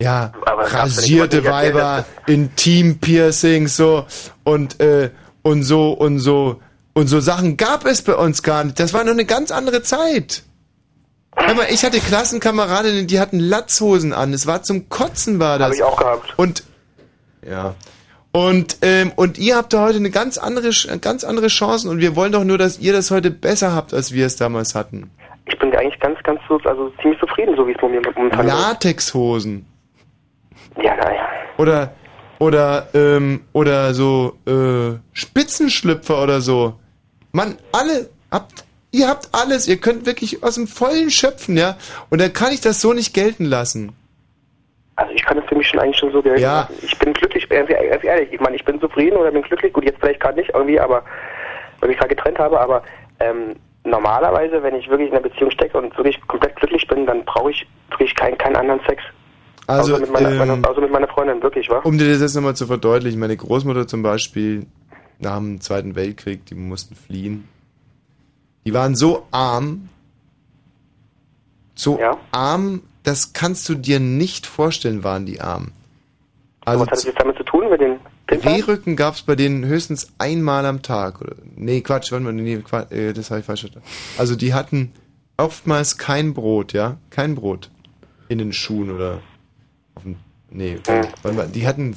Ja, 0.00 0.32
Aber 0.44 0.64
rasierte 0.70 1.44
Weiber, 1.44 2.04
Intim-Piercings, 2.26 3.76
so, 3.76 4.04
und, 4.44 4.78
äh, 4.80 5.10
und 5.42 5.62
so, 5.62 5.92
und 5.92 6.18
so, 6.18 6.60
und 6.92 7.06
so 7.06 7.20
Sachen 7.20 7.56
gab 7.56 7.86
es 7.86 8.02
bei 8.02 8.14
uns 8.14 8.42
gar 8.42 8.64
nicht. 8.64 8.78
Das 8.78 8.92
war 8.92 9.04
noch 9.04 9.12
eine 9.12 9.24
ganz 9.24 9.50
andere 9.50 9.82
Zeit. 9.82 10.42
Hör 11.36 11.54
mal, 11.54 11.66
ich 11.70 11.84
hatte 11.84 11.98
Klassenkameradinnen, 11.98 13.06
die 13.06 13.20
hatten 13.20 13.38
Latzhosen 13.38 14.12
an. 14.12 14.32
Es 14.32 14.46
war 14.46 14.62
zum 14.62 14.88
Kotzen, 14.88 15.38
war 15.38 15.58
das. 15.58 15.68
Hab 15.68 15.74
ich 15.74 15.82
auch 15.82 15.96
gehabt. 15.98 16.34
Und, 16.36 16.64
ja. 17.46 17.74
Und, 18.32 18.78
ähm, 18.82 19.12
und 19.16 19.38
ihr 19.38 19.56
habt 19.56 19.72
da 19.72 19.82
heute 19.82 19.96
eine 19.96 20.10
ganz 20.10 20.36
andere, 20.36 20.70
ganz 21.00 21.24
andere 21.24 21.46
Chancen 21.46 21.90
und 21.90 22.00
wir 22.00 22.16
wollen 22.16 22.32
doch 22.32 22.44
nur, 22.44 22.58
dass 22.58 22.78
ihr 22.78 22.92
das 22.92 23.10
heute 23.10 23.30
besser 23.30 23.74
habt, 23.74 23.94
als 23.94 24.12
wir 24.12 24.26
es 24.26 24.36
damals 24.36 24.74
hatten. 24.74 25.10
Ich 25.46 25.58
bin 25.58 25.74
eigentlich 25.74 25.98
ganz, 26.00 26.22
ganz 26.22 26.40
so, 26.46 26.58
also 26.64 26.92
ziemlich 27.00 27.18
zufrieden, 27.18 27.54
so 27.56 27.66
wie 27.66 27.72
es 27.72 27.80
momentan 27.80 28.12
momentan 28.14 28.46
ist. 28.46 28.52
Latexhosen. 28.52 29.64
Ja, 30.82 30.96
naja. 30.96 31.28
Oder, 31.56 31.94
oder, 32.38 32.88
ähm, 32.92 33.44
oder 33.54 33.94
so, 33.94 34.36
äh, 34.46 34.98
Spitzenschlüpfer 35.14 36.22
oder 36.22 36.42
so. 36.42 36.74
Mann, 37.32 37.56
alle, 37.72 38.10
habt, 38.30 38.65
ihr 38.96 39.08
habt 39.08 39.28
alles, 39.32 39.68
ihr 39.68 39.76
könnt 39.78 40.06
wirklich 40.06 40.42
aus 40.42 40.54
dem 40.56 40.66
Vollen 40.66 41.10
schöpfen, 41.10 41.56
ja. 41.56 41.76
Und 42.10 42.20
dann 42.20 42.32
kann 42.32 42.52
ich 42.52 42.60
das 42.60 42.80
so 42.80 42.92
nicht 42.92 43.14
gelten 43.14 43.44
lassen. 43.44 43.92
Also 44.96 45.12
ich 45.12 45.22
kann 45.24 45.36
das 45.36 45.46
für 45.46 45.54
mich 45.56 45.68
schon 45.68 45.80
eigentlich 45.80 45.98
schon 45.98 46.10
so 46.12 46.22
gelten 46.22 46.40
Ja. 46.40 46.60
lassen. 46.60 46.74
Ich 46.82 46.98
bin 46.98 47.12
glücklich, 47.12 47.48
ganz 47.48 47.68
ganz 47.68 48.02
ehrlich. 48.04 48.32
Ich 48.32 48.40
meine, 48.40 48.56
ich 48.56 48.64
bin 48.64 48.80
zufrieden 48.80 49.16
oder 49.16 49.30
bin 49.30 49.42
glücklich. 49.42 49.72
Gut, 49.72 49.84
jetzt 49.84 50.00
vielleicht 50.00 50.20
gerade 50.20 50.38
nicht 50.38 50.50
irgendwie, 50.54 50.80
aber 50.80 51.02
weil 51.80 51.90
ich 51.90 51.98
gerade 51.98 52.14
getrennt 52.14 52.38
habe, 52.38 52.58
aber 52.58 52.82
ähm, 53.20 53.54
normalerweise, 53.84 54.62
wenn 54.62 54.74
ich 54.74 54.88
wirklich 54.88 55.08
in 55.10 55.14
einer 55.14 55.28
Beziehung 55.28 55.50
stecke 55.50 55.76
und 55.76 55.94
wirklich 55.96 56.18
komplett 56.26 56.56
glücklich 56.56 56.86
bin, 56.88 57.04
dann 57.06 57.24
brauche 57.26 57.50
ich 57.50 57.66
wirklich 57.90 58.14
keinen, 58.14 58.38
keinen 58.38 58.56
anderen 58.56 58.80
Sex. 58.88 59.02
Also, 59.66 59.94
außer 59.94 60.00
mit 60.02 60.12
meiner, 60.12 60.30
ähm, 60.30 60.38
meiner, 60.38 60.68
außer 60.70 60.80
mit 60.80 60.90
meiner 60.90 61.08
Freundin, 61.08 61.42
wirklich, 61.42 61.68
wa? 61.68 61.78
Um 61.80 61.98
dir 61.98 62.08
das 62.08 62.20
jetzt 62.20 62.34
nochmal 62.34 62.56
zu 62.56 62.66
verdeutlichen, 62.66 63.20
meine 63.20 63.36
Großmutter 63.36 63.86
zum 63.86 64.02
Beispiel 64.02 64.66
nach 65.18 65.36
dem 65.36 65.60
Zweiten 65.60 65.94
Weltkrieg, 65.96 66.46
die 66.46 66.54
mussten 66.54 66.94
fliehen. 66.94 67.48
Die 68.66 68.74
waren 68.74 68.96
so 68.96 69.26
arm, 69.30 69.88
so 71.76 72.00
arm, 72.32 72.82
das 73.04 73.32
kannst 73.32 73.68
du 73.68 73.74
dir 73.74 74.00
nicht 74.00 74.46
vorstellen, 74.46 75.04
waren 75.04 75.24
die 75.24 75.40
arm. 75.40 75.72
Also 76.64 76.80
was 76.80 76.86
hat 76.88 76.92
das 76.92 77.04
jetzt 77.04 77.20
damit 77.20 77.36
zu 77.36 77.44
tun 77.44 77.70
mit 77.70 77.80
den 77.80 78.00
Rehrücken 78.28 78.96
gab 78.96 79.14
es 79.14 79.22
bei 79.22 79.36
denen 79.36 79.64
höchstens 79.64 80.12
einmal 80.18 80.66
am 80.66 80.82
Tag. 80.82 81.20
Nee, 81.54 81.80
Quatsch, 81.80 82.10
warte 82.10 82.24
mal, 82.24 82.32
nee, 82.32 82.56
Quatsch, 82.56 82.90
äh, 82.90 83.12
das 83.12 83.30
habe 83.30 83.40
ich 83.40 83.46
falsch 83.46 83.60
verstanden. 83.60 83.86
Also 84.18 84.34
die 84.34 84.52
hatten 84.52 84.92
oftmals 85.36 85.96
kein 85.96 86.34
Brot, 86.34 86.72
ja? 86.72 86.96
Kein 87.10 87.36
Brot. 87.36 87.70
In 88.28 88.38
den 88.38 88.52
Schuhen 88.52 88.90
oder 88.90 89.20
auf 89.94 90.02
dem, 90.02 90.16
nee, 90.50 90.78
warte 91.22 91.36
mal, 91.36 91.46
die 91.46 91.68
hatten, 91.68 91.94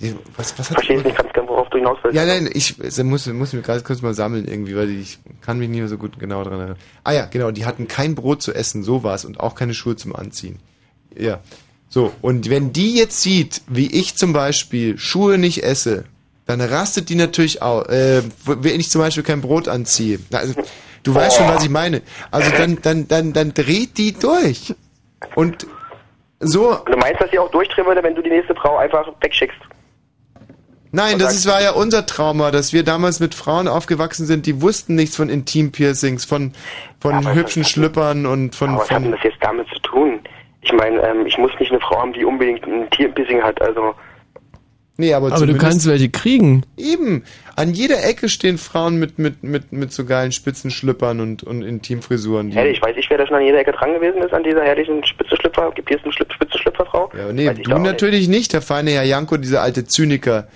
die, 0.00 0.16
was, 0.36 0.58
was 0.58 0.70
hat 0.70 0.76
Verstehe 0.76 0.98
ich 0.98 1.04
nicht 1.04 1.18
ganz 1.18 1.30
genau, 1.34 1.49
worauf 1.70 1.70
du 1.70 1.78
hinaus 1.78 1.98
willst. 2.02 2.16
ja, 2.16 2.26
nein, 2.26 2.48
ich 2.52 2.78
muss, 3.04 3.26
muss 3.26 3.52
mich 3.52 3.64
gerade 3.64 3.82
kurz 3.82 4.02
mal 4.02 4.14
sammeln 4.14 4.46
irgendwie, 4.46 4.76
weil 4.76 4.90
ich 4.90 5.18
kann 5.40 5.58
mich 5.58 5.68
nicht 5.68 5.78
mehr 5.78 5.88
so 5.88 5.98
gut 5.98 6.18
genau 6.18 6.42
dran 6.44 6.58
erinnern. 6.58 6.76
Ah 7.04 7.12
ja, 7.12 7.26
genau, 7.26 7.50
die 7.50 7.64
hatten 7.64 7.88
kein 7.88 8.14
Brot 8.14 8.42
zu 8.42 8.52
essen, 8.52 8.82
so 8.82 9.02
war's, 9.02 9.24
und 9.24 9.40
auch 9.40 9.54
keine 9.54 9.74
Schuhe 9.74 9.96
zum 9.96 10.14
Anziehen. 10.14 10.58
Ja. 11.16 11.40
So, 11.88 12.12
und 12.22 12.50
wenn 12.50 12.72
die 12.72 12.94
jetzt 12.94 13.20
sieht, 13.20 13.62
wie 13.68 13.92
ich 13.92 14.16
zum 14.16 14.32
Beispiel 14.32 14.96
Schuhe 14.98 15.38
nicht 15.38 15.64
esse, 15.64 16.04
dann 16.46 16.60
rastet 16.60 17.08
die 17.08 17.16
natürlich 17.16 17.62
auch, 17.62 17.86
äh, 17.86 18.22
wenn 18.44 18.80
ich 18.80 18.90
zum 18.90 19.00
Beispiel 19.00 19.22
kein 19.22 19.40
Brot 19.40 19.68
anziehe. 19.68 20.18
Also, 20.32 20.54
du 21.02 21.14
weißt 21.14 21.36
schon, 21.36 21.48
was 21.48 21.64
ich 21.64 21.70
meine. 21.70 22.02
Also 22.30 22.50
dann, 22.50 22.78
dann, 22.82 23.08
dann, 23.08 23.32
dann 23.32 23.54
dreht 23.54 23.98
die 23.98 24.12
durch. 24.12 24.74
Und 25.34 25.66
so. 26.40 26.76
Du 26.86 26.96
meinst, 26.96 27.20
dass 27.20 27.30
sie 27.30 27.38
auch 27.38 27.50
durchdrehen 27.50 27.86
würde, 27.86 28.02
wenn 28.02 28.14
du 28.14 28.22
die 28.22 28.30
nächste 28.30 28.54
Frau 28.54 28.78
einfach 28.78 29.08
wegschickst? 29.20 29.58
Nein, 30.92 31.18
das 31.18 31.34
ist, 31.34 31.46
war 31.46 31.62
ja 31.62 31.70
unser 31.70 32.04
Trauma, 32.04 32.50
dass 32.50 32.72
wir 32.72 32.82
damals 32.82 33.20
mit 33.20 33.34
Frauen 33.34 33.68
aufgewachsen 33.68 34.26
sind, 34.26 34.46
die 34.46 34.60
wussten 34.60 34.96
nichts 34.96 35.16
von 35.16 35.28
Intim-Piercings, 35.28 36.24
von, 36.24 36.52
von 36.98 37.32
hübschen 37.32 37.64
Schlüppern 37.64 38.26
und 38.26 38.56
von, 38.56 38.70
Aber 38.70 38.80
was 38.80 38.90
hat 38.90 38.98
denn 38.98 39.04
von 39.04 39.12
das 39.12 39.22
jetzt 39.22 39.38
damit 39.40 39.68
zu 39.68 39.78
tun? 39.82 40.20
Ich 40.62 40.72
meine, 40.72 41.00
ähm, 41.02 41.26
ich 41.26 41.38
muss 41.38 41.52
nicht 41.60 41.70
eine 41.70 41.80
Frau 41.80 42.00
haben, 42.00 42.12
die 42.12 42.24
unbedingt 42.24 42.64
ein 42.66 42.90
Tierpissing 42.90 43.42
hat, 43.42 43.60
also... 43.62 43.94
Nee, 44.96 45.14
aber, 45.14 45.32
Aber 45.32 45.46
du 45.46 45.56
kannst 45.56 45.88
welche 45.88 46.10
kriegen. 46.10 46.66
Eben. 46.76 47.24
An 47.56 47.72
jeder 47.72 48.04
Ecke 48.04 48.28
stehen 48.28 48.58
Frauen 48.58 48.98
mit, 48.98 49.18
mit, 49.18 49.42
mit, 49.42 49.72
mit 49.72 49.92
so 49.94 50.04
geilen 50.04 50.30
Spitzenschlüppern 50.30 51.20
und, 51.20 51.42
und 51.42 51.62
Intimfrisuren. 51.62 52.50
Die, 52.50 52.56
Ehrlich, 52.58 52.76
ich 52.76 52.82
weiß 52.82 52.94
ich, 52.98 53.08
wer 53.08 53.16
da 53.16 53.26
schon 53.26 53.36
an 53.36 53.42
jeder 53.42 53.60
Ecke 53.60 53.72
dran 53.72 53.94
gewesen 53.94 54.18
ist, 54.18 54.34
an 54.34 54.44
dieser 54.44 54.62
herrlichen 54.62 55.02
Spitzenschlüpfer, 55.02 55.72
gibt 55.74 55.88
hier 55.88 55.98
eine 56.04 56.12
Spitzenschlüpferfrau? 56.12 57.10
ja, 57.16 57.32
nee, 57.32 57.48
du 57.54 57.78
natürlich 57.78 58.28
nicht, 58.28 58.52
der 58.52 58.60
feine 58.60 58.90
Herr 58.90 59.04
Janko, 59.04 59.38
dieser 59.38 59.62
alte 59.62 59.86
Zyniker. 59.86 60.48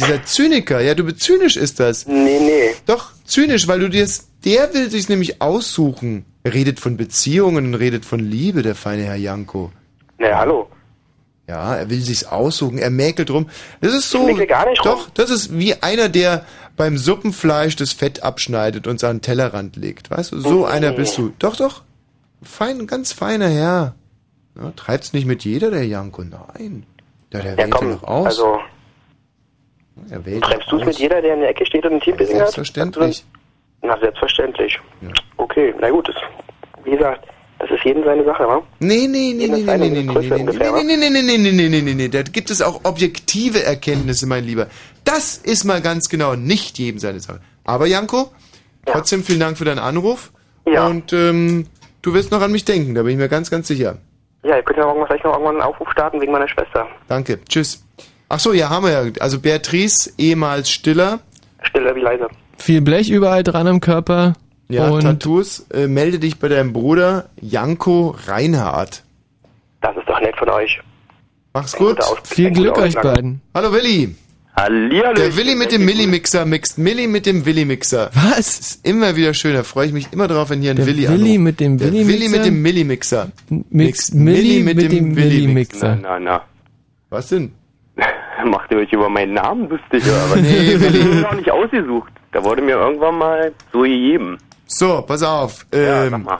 Dieser 0.00 0.24
Zyniker, 0.24 0.80
ja, 0.80 0.94
du 0.94 1.04
bist 1.04 1.20
zynisch 1.20 1.56
ist 1.56 1.80
das. 1.80 2.06
Nee, 2.06 2.38
nee. 2.40 2.74
Doch, 2.86 3.10
zynisch, 3.24 3.68
weil 3.68 3.80
du 3.80 3.88
dir 3.88 4.08
der 4.44 4.72
will 4.72 4.90
sich 4.90 5.08
nämlich 5.08 5.42
aussuchen. 5.42 6.24
Er 6.42 6.54
redet 6.54 6.80
von 6.80 6.96
Beziehungen 6.96 7.66
und 7.66 7.74
redet 7.74 8.04
von 8.06 8.20
Liebe, 8.20 8.62
der 8.62 8.74
feine 8.74 9.02
Herr 9.02 9.16
Janko. 9.16 9.70
Na, 10.18 10.38
hallo. 10.38 10.68
Ja, 11.46 11.74
er 11.76 11.90
will 11.90 12.00
sich's 12.00 12.24
aussuchen, 12.24 12.78
er 12.78 12.90
mäkelt 12.90 13.30
rum. 13.30 13.50
Das 13.80 13.92
ist 13.92 14.10
so. 14.10 14.20
Ich 14.28 14.34
mäkel 14.34 14.46
gar 14.46 14.68
nicht 14.68 14.84
doch, 14.86 15.10
das 15.10 15.30
ist 15.30 15.58
wie 15.58 15.74
einer, 15.82 16.08
der 16.08 16.46
beim 16.76 16.96
Suppenfleisch 16.96 17.76
das 17.76 17.92
Fett 17.92 18.22
abschneidet 18.22 18.86
und 18.86 19.00
seinen 19.00 19.20
Tellerrand 19.20 19.76
legt. 19.76 20.10
Weißt 20.10 20.32
du, 20.32 20.40
so 20.40 20.58
Mhm. 20.60 20.64
einer 20.64 20.92
bist 20.92 21.18
du. 21.18 21.32
Doch, 21.38 21.56
doch. 21.56 21.82
Fein, 22.42 22.86
ganz 22.86 23.12
feiner 23.12 23.48
Herr. 23.48 23.94
Ja, 24.56 24.70
treibt's 24.76 25.12
nicht 25.12 25.26
mit 25.26 25.44
jeder, 25.44 25.70
der 25.70 25.86
Janko. 25.86 26.22
Nein. 26.22 26.84
Ja, 27.32 27.40
der 27.40 27.50
Ja, 27.52 27.56
wählt 27.58 27.70
komm, 27.72 27.88
ja 27.88 27.94
noch 27.96 28.04
aus. 28.04 28.26
also, 28.26 28.58
er 30.10 30.24
wählt 30.24 30.44
treibst 30.44 30.70
du 30.70 30.78
es 30.78 30.86
mit 30.86 30.98
jeder, 30.98 31.20
der 31.20 31.34
in 31.34 31.40
der 31.40 31.50
Ecke 31.50 31.66
steht 31.66 31.84
und 31.84 31.94
ein 31.94 32.00
Teambuilding 32.00 32.36
hat? 32.36 32.50
Selbstverständlich. 32.52 33.24
Na, 33.82 33.98
selbstverständlich. 33.98 34.78
Okay, 35.36 35.74
na 35.80 35.90
gut, 35.90 36.08
das, 36.08 36.16
wie 36.84 36.90
gesagt, 36.92 37.26
das 37.58 37.70
ist 37.70 37.84
jedem 37.84 38.04
seine 38.04 38.24
Sache, 38.24 38.46
wa? 38.46 38.62
Nee, 38.78 39.06
nee, 39.06 39.34
nee, 39.34 39.46
nee, 39.46 39.62
nee, 39.62 39.76
nee, 39.76 39.88
nee, 39.88 40.02
nee, 40.02 40.02
nee, 40.02 40.12
nee, 40.12 40.82
nee, 40.82 40.96
nee, 40.96 41.10
nee, 41.10 41.22
nee, 41.22 41.38
nee, 41.38 41.52
nee, 41.52 41.68
nee, 41.68 41.80
nee, 41.80 41.94
nee, 41.94 42.08
da 42.08 42.22
gibt 42.22 42.50
es 42.50 42.62
auch 42.62 42.80
objektive 42.84 43.62
Erkenntnisse, 43.62 44.26
mein 44.26 44.44
Lieber. 44.44 44.66
Das 45.04 45.36
ist 45.36 45.64
mal 45.64 45.80
ganz 45.80 46.08
genau 46.08 46.34
nicht 46.34 46.78
jedem 46.78 46.98
seine 46.98 47.20
Sache. 47.20 47.40
Aber 47.64 47.86
Janko, 47.86 48.30
trotzdem 48.86 49.22
vielen 49.24 49.40
Dank 49.40 49.58
für 49.58 49.64
deinen 49.64 49.78
Anruf. 49.78 50.32
Ja. 50.66 50.86
Und 50.86 51.12
ähm, 51.12 51.66
du 52.02 52.14
wirst 52.14 52.30
noch 52.30 52.40
an 52.40 52.52
mich 52.52 52.64
denken, 52.64 52.94
da 52.94 53.02
bin 53.02 53.12
ich 53.12 53.18
mir 53.18 53.28
ganz, 53.28 53.50
ganz 53.50 53.68
sicher. 53.68 53.98
Ja, 54.42 54.56
ihr 54.56 54.62
könnt 54.62 54.78
ja 54.78 54.86
irgendwann 54.86 55.06
vielleicht 55.06 55.24
noch 55.24 55.32
irgendwann 55.32 55.56
einen 55.56 55.64
Aufruf 55.64 55.90
starten 55.90 56.20
wegen 56.20 56.32
meiner 56.32 56.48
Schwester. 56.48 56.86
Danke. 57.08 57.40
Tschüss. 57.46 57.84
Ach 58.32 58.38
so, 58.38 58.52
ja, 58.52 58.70
haben 58.70 58.84
wir 58.86 58.92
ja. 58.92 59.12
Also 59.18 59.40
Beatrice, 59.40 60.12
ehemals 60.16 60.70
Stiller. 60.70 61.18
Stiller 61.62 61.94
wie 61.96 62.00
leise. 62.00 62.28
Viel 62.58 62.80
Blech 62.80 63.10
überall 63.10 63.42
dran 63.42 63.66
am 63.66 63.80
Körper. 63.80 64.34
Ja, 64.68 64.88
und 64.88 65.02
Tattoos. 65.02 65.66
Äh, 65.74 65.88
melde 65.88 66.20
dich 66.20 66.38
bei 66.38 66.46
deinem 66.48 66.72
Bruder 66.72 67.28
Janko 67.40 68.14
Reinhardt. 68.26 69.02
Das 69.80 69.96
ist 69.96 70.08
doch 70.08 70.20
nett 70.20 70.36
von 70.36 70.48
euch. 70.48 70.80
Mach's 71.52 71.74
gut. 71.74 71.98
Viel 72.22 72.52
Glück 72.52 72.78
euch 72.78 72.94
beiden. 72.94 73.40
Hallo 73.52 73.72
Willi. 73.72 74.14
Hallihallo. 74.56 75.14
Der 75.14 75.36
Willi 75.36 75.56
mit 75.56 75.72
dem 75.72 75.84
Milli-Mixer 75.84 76.44
mixt 76.44 76.78
Milli 76.78 77.08
mit 77.08 77.26
dem 77.26 77.44
Willi-Mixer. 77.46 78.10
Was? 78.14 78.60
Ist 78.60 78.86
immer 78.86 79.16
wieder 79.16 79.34
schön, 79.34 79.54
da 79.54 79.64
freue 79.64 79.86
ich 79.86 79.92
mich 79.92 80.06
immer 80.12 80.28
drauf, 80.28 80.50
wenn 80.50 80.60
hier 80.60 80.70
ein 80.70 80.76
Der 80.76 80.86
Willi 80.86 81.08
Willi 81.08 81.30
anruft. 81.32 81.40
mit 81.40 81.60
dem 81.60 81.78
Der 81.78 81.88
Willi-Mixer? 81.92 82.12
Willi 82.20 82.28
mit 82.28 82.44
dem 82.46 82.62
Milli-Mixer. 82.62 83.32
Mixt 83.70 84.14
Milli 84.14 84.62
mit 84.62 84.80
dem 84.92 85.16
Willi-Mixer. 85.16 85.98
Na, 86.00 86.20
na. 86.20 86.42
Was 87.08 87.28
denn? 87.28 87.52
Macht 88.44 88.70
ihr 88.70 88.78
euch 88.78 88.92
über 88.92 89.08
meinen 89.08 89.34
Namen 89.34 89.68
lustig, 89.68 90.02
oder 90.04 90.30
was? 90.30 90.36
Nee, 90.40 90.74
Ich 90.74 90.80
Willi. 90.80 91.00
ihn 91.00 91.20
noch 91.20 91.34
nicht 91.34 91.50
ausgesucht. 91.50 92.12
Da 92.32 92.44
wurde 92.44 92.62
mir 92.62 92.76
irgendwann 92.76 93.18
mal 93.18 93.52
so 93.72 93.80
gegeben. 93.80 94.38
So, 94.66 95.02
pass 95.02 95.22
auf. 95.22 95.66
Ja, 95.74 96.04
Ähm, 96.04 96.10
sag 96.10 96.24
mal. 96.24 96.38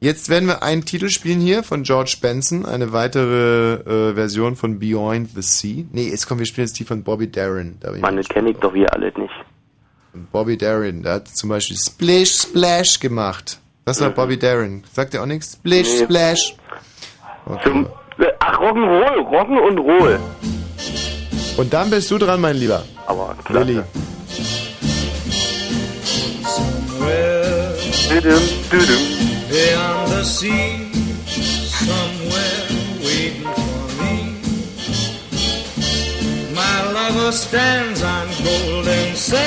jetzt 0.00 0.28
werden 0.28 0.46
wir 0.48 0.62
einen 0.62 0.84
Titel 0.84 1.08
spielen 1.08 1.40
hier 1.40 1.62
von 1.64 1.82
George 1.82 2.16
Benson, 2.22 2.64
eine 2.64 2.92
weitere 2.92 4.10
äh, 4.10 4.14
Version 4.14 4.54
von 4.56 4.78
Beyond 4.78 5.30
the 5.34 5.42
Sea. 5.42 5.84
Nee, 5.90 6.08
jetzt 6.10 6.28
kommen 6.28 6.38
wir 6.38 6.46
spielen 6.46 6.66
jetzt 6.68 6.78
die 6.78 6.84
von 6.84 7.02
Bobby 7.02 7.30
Darin. 7.30 7.76
Da 7.80 7.92
ich 7.94 8.00
Mann, 8.00 8.16
das 8.16 8.28
kenne 8.28 8.50
ich 8.50 8.56
doch 8.58 8.72
hier 8.72 8.92
alles 8.94 9.16
nicht. 9.16 9.32
Von 10.12 10.26
Bobby 10.30 10.56
Darin, 10.56 11.02
der 11.02 11.14
hat 11.14 11.28
zum 11.28 11.48
Beispiel 11.50 11.76
Splish 11.76 12.42
Splash 12.42 13.00
gemacht. 13.00 13.58
Das 13.84 14.00
war 14.00 14.10
Mhm. 14.10 14.14
Bobby 14.14 14.38
Darin. 14.38 14.84
Sagt 14.92 15.14
ihr 15.14 15.22
auch 15.22 15.26
nichts? 15.26 15.54
Splish 15.54 15.88
Nee. 15.98 16.04
Splash. 16.04 16.54
Zum, 17.64 17.86
äh, 18.18 18.26
ach, 18.38 18.60
Rock'n'Roll, 18.60 19.18
Rock'n 19.28 19.58
und 19.58 19.78
Roll. 19.78 20.20
Und 21.56 21.72
dann 21.72 21.90
bist 21.90 22.10
du 22.10 22.18
dran, 22.18 22.40
mein 22.40 22.56
Lieber. 22.56 22.82
Aber 23.06 23.36
klasse. 23.44 23.66
Willi. 23.66 23.82
Düdüm, 28.10 28.42
düdüm. 28.70 29.00
Beyond 29.48 30.08
the 30.08 30.22
sea, 30.24 30.90
somewhere 31.86 32.66
waiting 33.02 33.42
for 33.42 33.86
me. 34.02 34.16
My 36.54 36.76
lover 36.92 37.32
stands 37.32 38.02
on 38.02 38.28
golden 38.44 39.14
sands 39.14 39.42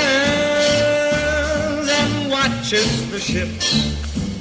and 1.89 2.31
watches 2.31 2.89
the 3.11 3.19
ships 3.19 3.67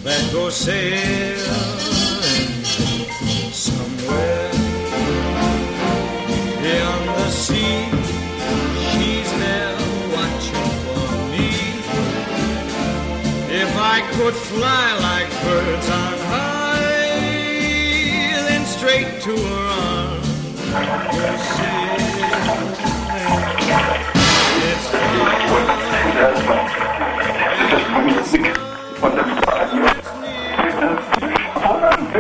that 0.04 0.32
go 0.32 0.50
sailing 0.50 1.04
somewhere 3.52 4.63
beyond 6.64 7.08
the 7.20 7.30
sea. 7.30 7.84
She's 8.90 9.30
there 9.42 9.76
watching 10.16 10.68
for 10.84 11.04
me. 11.32 11.48
If 13.62 13.70
I 13.76 13.96
could 14.14 14.36
fly 14.50 14.86
like 15.08 15.28
birds 15.44 15.88
on 15.90 16.16
high, 16.32 17.20
then 18.48 18.64
straight 18.64 19.10
to 19.26 19.32
her 19.36 19.66
arms 19.84 20.28
I'd 20.80 21.04
go 21.12 21.28
sailing. 21.58 22.24
It's 24.70 24.86
beyond 24.90 25.34
a 25.38 25.52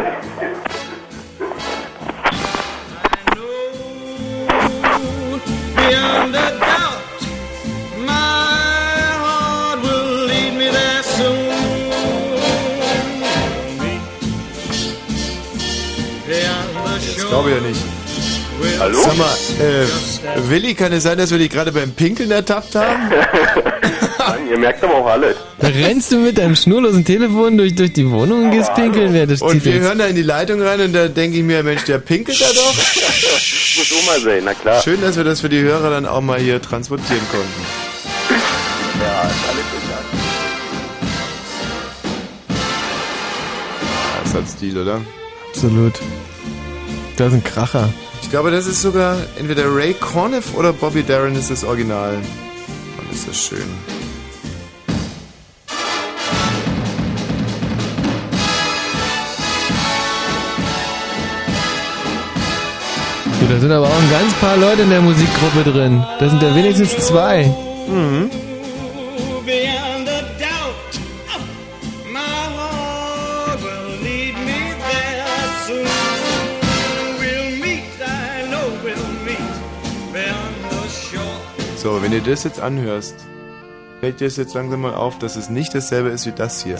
doubt, 0.04 0.33
shore. 17.18 17.28
glaube 17.28 17.50
ich 17.50 17.56
ja 17.56 17.62
nicht. 17.62 17.80
Hallo? 18.78 18.98
Sag 19.02 19.16
mal, 19.16 19.34
äh, 19.60 20.48
Willi, 20.48 20.74
kann 20.74 20.92
es 20.92 21.02
sein, 21.02 21.18
dass 21.18 21.30
wir 21.30 21.38
dich 21.38 21.50
gerade 21.50 21.72
beim 21.72 21.92
Pinkeln 21.92 22.30
ertappt 22.30 22.74
haben? 22.74 23.10
Mann, 24.44 24.50
ihr 24.50 24.58
merkt 24.58 24.82
aber 24.84 24.94
auch 24.96 25.06
alles. 25.06 25.36
Da 25.58 25.68
rennst 25.68 26.12
du 26.12 26.18
mit 26.18 26.38
deinem 26.38 26.56
schnurlosen 26.56 27.04
Telefon 27.04 27.56
durch, 27.58 27.74
durch 27.74 27.92
die 27.92 28.10
Wohnung 28.10 28.44
und 28.44 28.50
gehst 28.50 28.74
pinkeln 28.74 29.12
während 29.12 29.30
des 29.30 29.42
Und 29.42 29.54
wir 29.64 29.72
Titels. 29.72 29.82
hören 29.84 29.98
da 29.98 30.06
in 30.06 30.16
die 30.16 30.22
Leitung 30.22 30.60
rein 30.62 30.80
und 30.80 30.92
da 30.92 31.08
denke 31.08 31.38
ich 31.38 31.42
mir, 31.44 31.62
Mensch, 31.62 31.84
der 31.84 31.98
pinkelt 31.98 32.40
da 32.40 32.46
doch. 32.46 32.74
Muss 33.76 33.92
auch 33.92 34.06
mal 34.06 34.20
sein, 34.20 34.42
na 34.44 34.54
klar. 34.54 34.80
Schön, 34.82 35.00
dass 35.00 35.16
wir 35.16 35.24
das 35.24 35.40
für 35.40 35.48
die 35.48 35.60
Hörer 35.60 35.90
dann 35.90 36.06
auch 36.06 36.20
mal 36.20 36.38
hier 36.38 36.60
transportieren 36.60 37.22
konnten. 37.30 37.62
Ja, 39.00 39.22
ist 39.22 39.34
alles 39.48 39.64
egal. 39.82 40.04
Das 44.24 44.34
hat 44.34 44.48
Stil, 44.56 44.78
oder? 44.78 45.00
Absolut. 45.50 45.94
Das 47.16 47.28
ist 47.28 47.34
ein 47.34 47.44
Kracher. 47.44 47.88
Ich 48.22 48.30
glaube, 48.30 48.50
das 48.50 48.66
ist 48.66 48.82
sogar 48.82 49.16
entweder 49.38 49.64
Ray 49.74 49.94
Conniff 49.94 50.54
oder 50.56 50.72
Bobby 50.72 51.04
Darin 51.06 51.34
ist 51.36 51.50
das 51.50 51.64
Original. 51.64 52.14
Und 52.98 53.12
ist 53.14 53.28
das 53.28 53.36
schön. 53.46 53.62
Du, 63.44 63.52
da 63.52 63.60
sind 63.60 63.72
aber 63.72 63.86
auch 63.86 64.00
ein 64.00 64.10
ganz 64.10 64.32
paar 64.34 64.56
Leute 64.56 64.82
in 64.82 64.90
der 64.90 65.02
Musikgruppe 65.02 65.70
drin. 65.70 66.02
Da 66.18 66.30
sind 66.30 66.42
ja 66.42 66.54
wenigstens 66.54 66.96
zwei. 66.96 67.44
Mhm. 67.86 68.30
So, 81.76 82.02
wenn 82.02 82.12
du 82.12 82.22
das 82.22 82.44
jetzt 82.44 82.60
anhörst, 82.62 83.14
fällt 84.00 84.20
dir 84.20 84.24
das 84.24 84.38
jetzt 84.38 84.54
langsam 84.54 84.80
mal 84.80 84.94
auf, 84.94 85.18
dass 85.18 85.36
es 85.36 85.50
nicht 85.50 85.74
dasselbe 85.74 86.08
ist 86.08 86.24
wie 86.24 86.32
das 86.32 86.64
hier. 86.64 86.78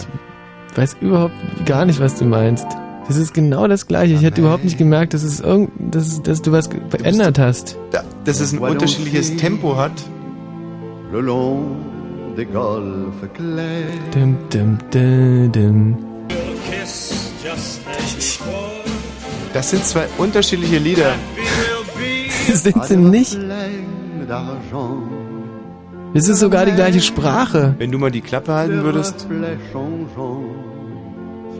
Ich 0.71 0.77
weiß 0.77 0.97
überhaupt 0.99 1.35
gar 1.67 1.85
nicht, 1.85 1.99
was 1.99 2.15
du 2.15 2.25
meinst. 2.25 2.65
Das 3.07 3.17
ist 3.17 3.33
genau 3.33 3.67
das 3.67 3.87
gleiche. 3.87 4.15
Ich 4.15 4.23
hätte 4.23 4.41
überhaupt 4.41 4.63
nicht 4.63 4.77
gemerkt, 4.77 5.13
dass, 5.13 5.23
es 5.23 5.39
irgend, 5.39 5.69
dass, 5.93 6.21
dass 6.23 6.41
du 6.41 6.51
was 6.51 6.69
verändert 6.89 7.37
hast. 7.37 7.77
Da, 7.91 8.03
dass 8.23 8.39
es 8.39 8.53
ein 8.53 8.59
unterschiedliches 8.59 9.35
Tempo 9.37 9.77
hat. 9.77 9.91
Le 11.11 11.21
long 11.21 11.77
des 12.35 12.47
golfes 12.51 13.29
clairs. 13.33 13.85
Dim, 14.13 14.37
dim, 14.51 14.77
dim, 14.91 15.51
dim. 15.51 15.97
Das 19.53 19.69
sind 19.69 19.85
zwei 19.85 20.05
unterschiedliche 20.17 20.77
Lieder. 20.77 21.13
Das 22.47 22.61
sind 22.61 22.85
sie 22.85 22.95
nicht. 22.95 23.35
Es 26.13 26.29
ist 26.29 26.39
sogar 26.39 26.67
die 26.67 26.73
gleiche 26.73 27.01
Sprache. 27.01 27.73
Wenn 27.79 27.91
du 27.91 27.97
mal 27.97 28.11
die 28.11 28.21
Klappe 28.21 28.53
halten 28.53 28.83
würdest. 28.83 29.27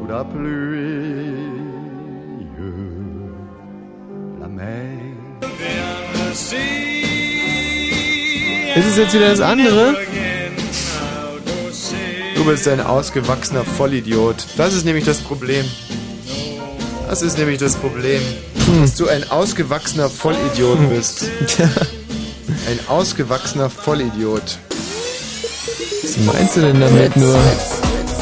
Sous 0.05 0.11
la 0.11 0.23
pluie. 0.23 1.35
La 4.39 4.47
mer 4.47 5.15
Ist 8.75 8.87
es 8.87 8.97
jetzt 8.97 9.13
wieder 9.13 9.29
das 9.29 9.39
andere? 9.39 9.95
Du 12.35 12.45
bist 12.45 12.67
ein 12.67 12.81
ausgewachsener 12.81 13.63
Vollidiot. 13.63 14.35
Das 14.57 14.73
ist 14.73 14.85
nämlich 14.85 15.05
das 15.05 15.19
Problem. 15.19 15.65
Das 17.07 17.21
ist 17.21 17.37
nämlich 17.37 17.59
das 17.59 17.75
Problem. 17.75 18.21
Dass 18.81 18.95
du 18.95 19.07
ein 19.07 19.29
ausgewachsener 19.29 20.09
Vollidiot 20.09 20.89
bist. 20.89 21.25
Ein 22.67 22.79
ausgewachsener 22.87 23.69
Vollidiot. 23.69 24.57
Was 26.03 26.17
meinst 26.25 26.57
du 26.57 26.61
denn 26.61 26.79
damit 26.79 27.15
nur? 27.15 27.37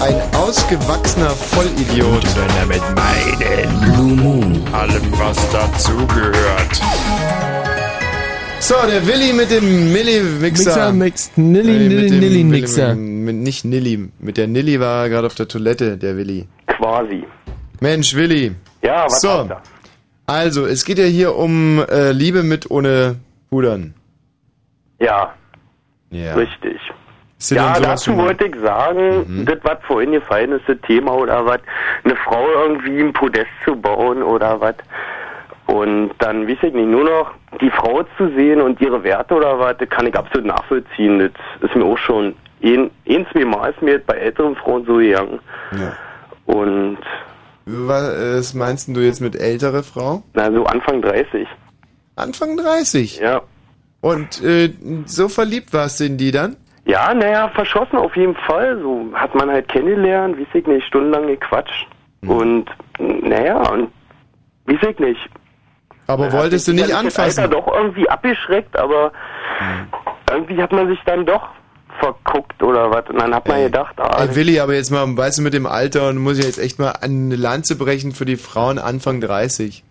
Ein 0.03 0.15
ausgewachsener 0.35 1.29
Vollidiot. 1.29 2.23
damit 2.59 2.81
meinen 2.95 3.79
Blue 3.93 4.15
Moon. 4.21 4.61
Allem, 4.73 5.11
was 5.13 5.37
dazugehört. 5.51 6.81
So, 8.59 8.75
der 8.87 9.05
Willi 9.07 9.33
mit 9.33 9.51
dem 9.51 9.91
Milli-Mixer. 9.93 10.91
Mixer 10.91 10.91
mixt 10.93 11.37
Nilly, 11.37 11.63
Nee, 11.73 11.79
mit 11.79 11.89
Nilly, 11.89 12.09
dem 12.09 12.19
Nilly, 12.19 12.33
Willi- 12.35 12.43
Mixer. 12.43 12.95
Mit, 12.95 13.35
nicht 13.35 13.65
Nilly. 13.65 14.09
Mit 14.19 14.37
der 14.37 14.47
Nilly 14.47 14.79
war 14.79 15.03
er 15.03 15.09
gerade 15.09 15.27
auf 15.27 15.35
der 15.35 15.47
Toilette, 15.47 15.97
der 15.97 16.17
Willi. 16.17 16.47
Quasi. 16.67 17.23
Mensch, 17.79 18.13
Willi. 18.15 18.51
Ja, 18.81 19.05
was 19.05 19.21
so. 19.21 19.49
Also, 20.25 20.65
es 20.65 20.85
geht 20.85 20.97
ja 20.97 21.05
hier 21.05 21.35
um 21.35 21.79
äh, 21.89 22.11
Liebe 22.11 22.43
mit 22.43 22.69
ohne 22.71 23.17
Pudern. 23.49 23.93
Ja, 24.99 25.33
Ja. 26.09 26.35
richtig. 26.35 26.77
Dir 27.49 27.55
Ja, 27.57 27.79
dazu 27.79 28.15
wollte 28.17 28.45
ich 28.45 28.55
sagen, 28.61 29.25
Mhm. 29.27 29.45
das, 29.45 29.57
was 29.63 29.77
vorhin 29.87 30.11
gefallen 30.13 30.51
ist, 30.53 30.63
das 30.67 30.77
Thema 30.87 31.13
oder 31.13 31.45
was, 31.45 31.59
eine 32.03 32.15
Frau 32.15 32.45
irgendwie 32.65 32.99
im 32.99 33.13
Podest 33.13 33.47
zu 33.65 33.75
bauen 33.75 34.21
oder 34.23 34.59
was. 34.61 34.75
Und 35.65 36.11
dann, 36.19 36.47
weiß 36.47 36.57
ich 36.61 36.73
nicht, 36.73 36.87
nur 36.87 37.05
noch 37.05 37.31
die 37.61 37.69
Frau 37.69 38.03
zu 38.17 38.27
sehen 38.35 38.59
und 38.61 38.81
ihre 38.81 39.01
Werte 39.03 39.33
oder 39.35 39.57
was, 39.59 39.77
das 39.77 39.89
kann 39.89 40.05
ich 40.07 40.15
absolut 40.15 40.45
nachvollziehen. 40.47 41.19
Das 41.19 41.69
ist 41.69 41.75
mir 41.75 41.85
auch 41.85 41.97
schon 41.97 42.35
ein, 42.61 42.91
ein 43.07 43.25
zwei 43.31 43.45
Mal 43.45 43.69
ist 43.71 43.81
mir 43.81 43.99
bei 43.99 44.15
älteren 44.15 44.55
Frauen 44.57 44.85
so 44.85 44.95
gegangen. 44.97 45.39
Ja. 45.71 45.93
Und, 46.45 46.97
Was 47.65 48.53
meinst 48.53 48.89
du 48.89 48.99
jetzt 48.99 49.21
mit 49.21 49.35
ältere 49.37 49.83
Frau? 49.83 50.23
na, 50.33 50.51
so 50.51 50.65
Anfang 50.65 51.01
30. 51.01 51.47
Anfang 52.17 52.57
30? 52.57 53.19
Ja. 53.19 53.41
Und 54.01 54.43
äh, 54.43 54.73
so 55.05 55.29
verliebt 55.29 55.71
warst 55.73 56.01
du 56.01 56.03
in 56.05 56.17
die 56.17 56.31
dann? 56.31 56.57
Ja, 56.85 57.13
naja, 57.13 57.49
verschossen 57.49 57.97
auf 57.97 58.15
jeden 58.15 58.35
Fall. 58.35 58.79
So 58.81 59.07
hat 59.13 59.33
man 59.35 59.49
halt 59.49 59.69
kennengelernt, 59.69 60.37
weiß 60.37 60.47
ich 60.53 60.67
nicht, 60.67 60.85
stundenlang 60.87 61.27
gequatscht. 61.27 61.87
Hm. 62.21 62.29
Und 62.29 62.65
naja, 62.99 63.57
und 63.69 63.89
weiß 64.65 64.89
ich 64.89 64.99
nicht. 64.99 65.29
Aber 66.07 66.27
Ja, 66.27 66.33
wolltest 66.33 66.67
du 66.67 66.73
nicht 66.73 66.93
anfassen? 66.93 67.43
Alter 67.43 67.55
doch 67.55 67.67
irgendwie 67.73 68.09
abgeschreckt, 68.09 68.77
aber 68.77 69.13
irgendwie 70.29 70.61
hat 70.61 70.73
man 70.73 70.87
sich 70.87 70.99
dann 71.05 71.25
doch 71.25 71.47
verguckt 71.99 72.61
oder 72.61 72.91
was. 72.91 73.09
Und 73.09 73.21
dann 73.21 73.33
hat 73.33 73.47
man 73.47 73.61
gedacht, 73.61 73.95
ah, 73.99 74.23
Ey, 74.23 74.35
Willi, 74.35 74.59
aber 74.59 74.73
jetzt 74.73 74.91
mal, 74.91 75.05
weißt 75.15 75.37
du, 75.37 75.41
mit 75.43 75.53
dem 75.53 75.65
Alter, 75.65 76.09
und 76.09 76.17
muss 76.17 76.39
ich 76.39 76.45
jetzt 76.45 76.59
echt 76.59 76.79
mal 76.79 76.91
eine 77.01 77.35
Lanze 77.35 77.77
brechen 77.77 78.11
für 78.11 78.25
die 78.25 78.35
Frauen 78.35 78.79
Anfang 78.79 79.21
30. 79.21 79.83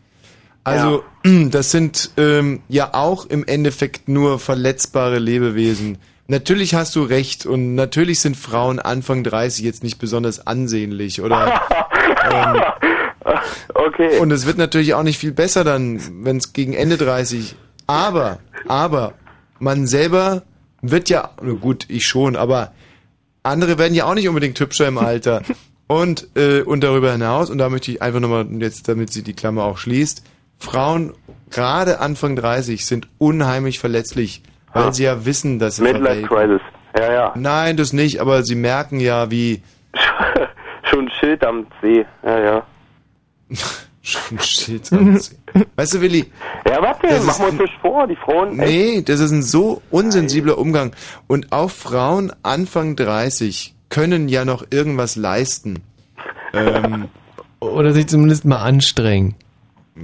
Also, 0.64 1.02
das 1.24 1.70
sind 1.70 2.10
ähm, 2.16 2.62
ja 2.68 2.90
auch 2.92 3.26
im 3.26 3.44
Endeffekt 3.46 4.08
nur 4.08 4.38
verletzbare 4.38 5.18
Lebewesen. 5.18 5.98
Natürlich 6.32 6.74
hast 6.74 6.96
du 6.96 7.02
recht 7.02 7.44
und 7.44 7.74
natürlich 7.74 8.20
sind 8.20 8.38
Frauen 8.38 8.78
Anfang 8.78 9.22
30 9.22 9.66
jetzt 9.66 9.82
nicht 9.82 9.98
besonders 9.98 10.46
ansehnlich 10.46 11.20
oder 11.20 11.60
ähm, 12.32 12.62
okay. 13.74 14.18
und 14.18 14.30
es 14.30 14.46
wird 14.46 14.56
natürlich 14.56 14.94
auch 14.94 15.02
nicht 15.02 15.18
viel 15.18 15.32
besser 15.32 15.62
dann, 15.62 16.00
wenn 16.24 16.38
es 16.38 16.54
gegen 16.54 16.72
Ende 16.72 16.96
30. 16.96 17.54
Aber, 17.86 18.38
aber 18.66 19.12
man 19.58 19.86
selber 19.86 20.44
wird 20.80 21.10
ja, 21.10 21.32
gut, 21.60 21.84
ich 21.88 22.06
schon, 22.06 22.34
aber 22.34 22.72
andere 23.42 23.76
werden 23.76 23.92
ja 23.92 24.06
auch 24.06 24.14
nicht 24.14 24.26
unbedingt 24.26 24.58
hübscher 24.58 24.88
im 24.88 24.96
Alter. 24.96 25.42
Und, 25.86 26.28
äh, 26.36 26.62
und 26.62 26.82
darüber 26.82 27.12
hinaus, 27.12 27.50
und 27.50 27.58
da 27.58 27.68
möchte 27.68 27.90
ich 27.90 28.00
einfach 28.00 28.20
nochmal 28.20 28.46
jetzt, 28.60 28.88
damit 28.88 29.12
sie 29.12 29.22
die 29.22 29.34
Klammer 29.34 29.64
auch 29.64 29.76
schließt, 29.76 30.22
Frauen, 30.58 31.12
gerade 31.50 32.00
Anfang 32.00 32.34
30, 32.34 32.86
sind 32.86 33.08
unheimlich 33.18 33.78
verletzlich, 33.78 34.42
weil 34.72 34.84
Ja. 34.84 34.92
sie 34.92 35.04
ja 35.04 35.24
wissen, 35.24 35.58
dass 35.58 35.76
sie 35.76 35.82
Midlife 35.82 36.26
verwelken. 36.26 36.28
Crisis. 36.28 36.60
Ja, 36.98 37.12
ja. 37.12 37.32
Nein, 37.36 37.76
das 37.76 37.92
nicht, 37.92 38.20
aber 38.20 38.42
sie 38.42 38.54
merken 38.54 39.00
ja, 39.00 39.30
wie... 39.30 39.62
Schon 40.84 41.06
ein 41.06 41.10
Schild 41.10 41.44
am 41.46 41.66
See. 41.80 42.04
Ja, 42.24 42.38
ja. 42.40 42.66
Schon 44.02 44.38
Schild 44.40 44.92
am 44.92 45.16
See. 45.18 45.36
Weißt 45.76 45.94
du, 45.94 46.00
Willi? 46.00 46.30
Ja, 46.68 46.82
warte, 46.82 47.06
das 47.06 47.24
machen 47.26 47.42
wir 47.44 47.48
uns 47.52 47.60
nicht 47.60 47.74
vor, 47.80 48.06
die 48.06 48.16
Frauen. 48.16 48.58
echt. 48.58 48.68
Nee, 48.70 49.02
das 49.02 49.20
ist 49.20 49.30
ein 49.30 49.42
so 49.42 49.80
unsensibler 49.90 50.58
Umgang. 50.58 50.92
Und 51.28 51.52
auch 51.52 51.70
Frauen 51.70 52.32
Anfang 52.42 52.96
30 52.96 53.74
können 53.90 54.28
ja 54.28 54.44
noch 54.44 54.64
irgendwas 54.70 55.16
leisten. 55.16 55.82
Ähm, 56.54 57.08
Oder 57.60 57.92
sich 57.92 58.06
zumindest 58.08 58.44
mal 58.44 58.62
anstrengen. 58.62 59.34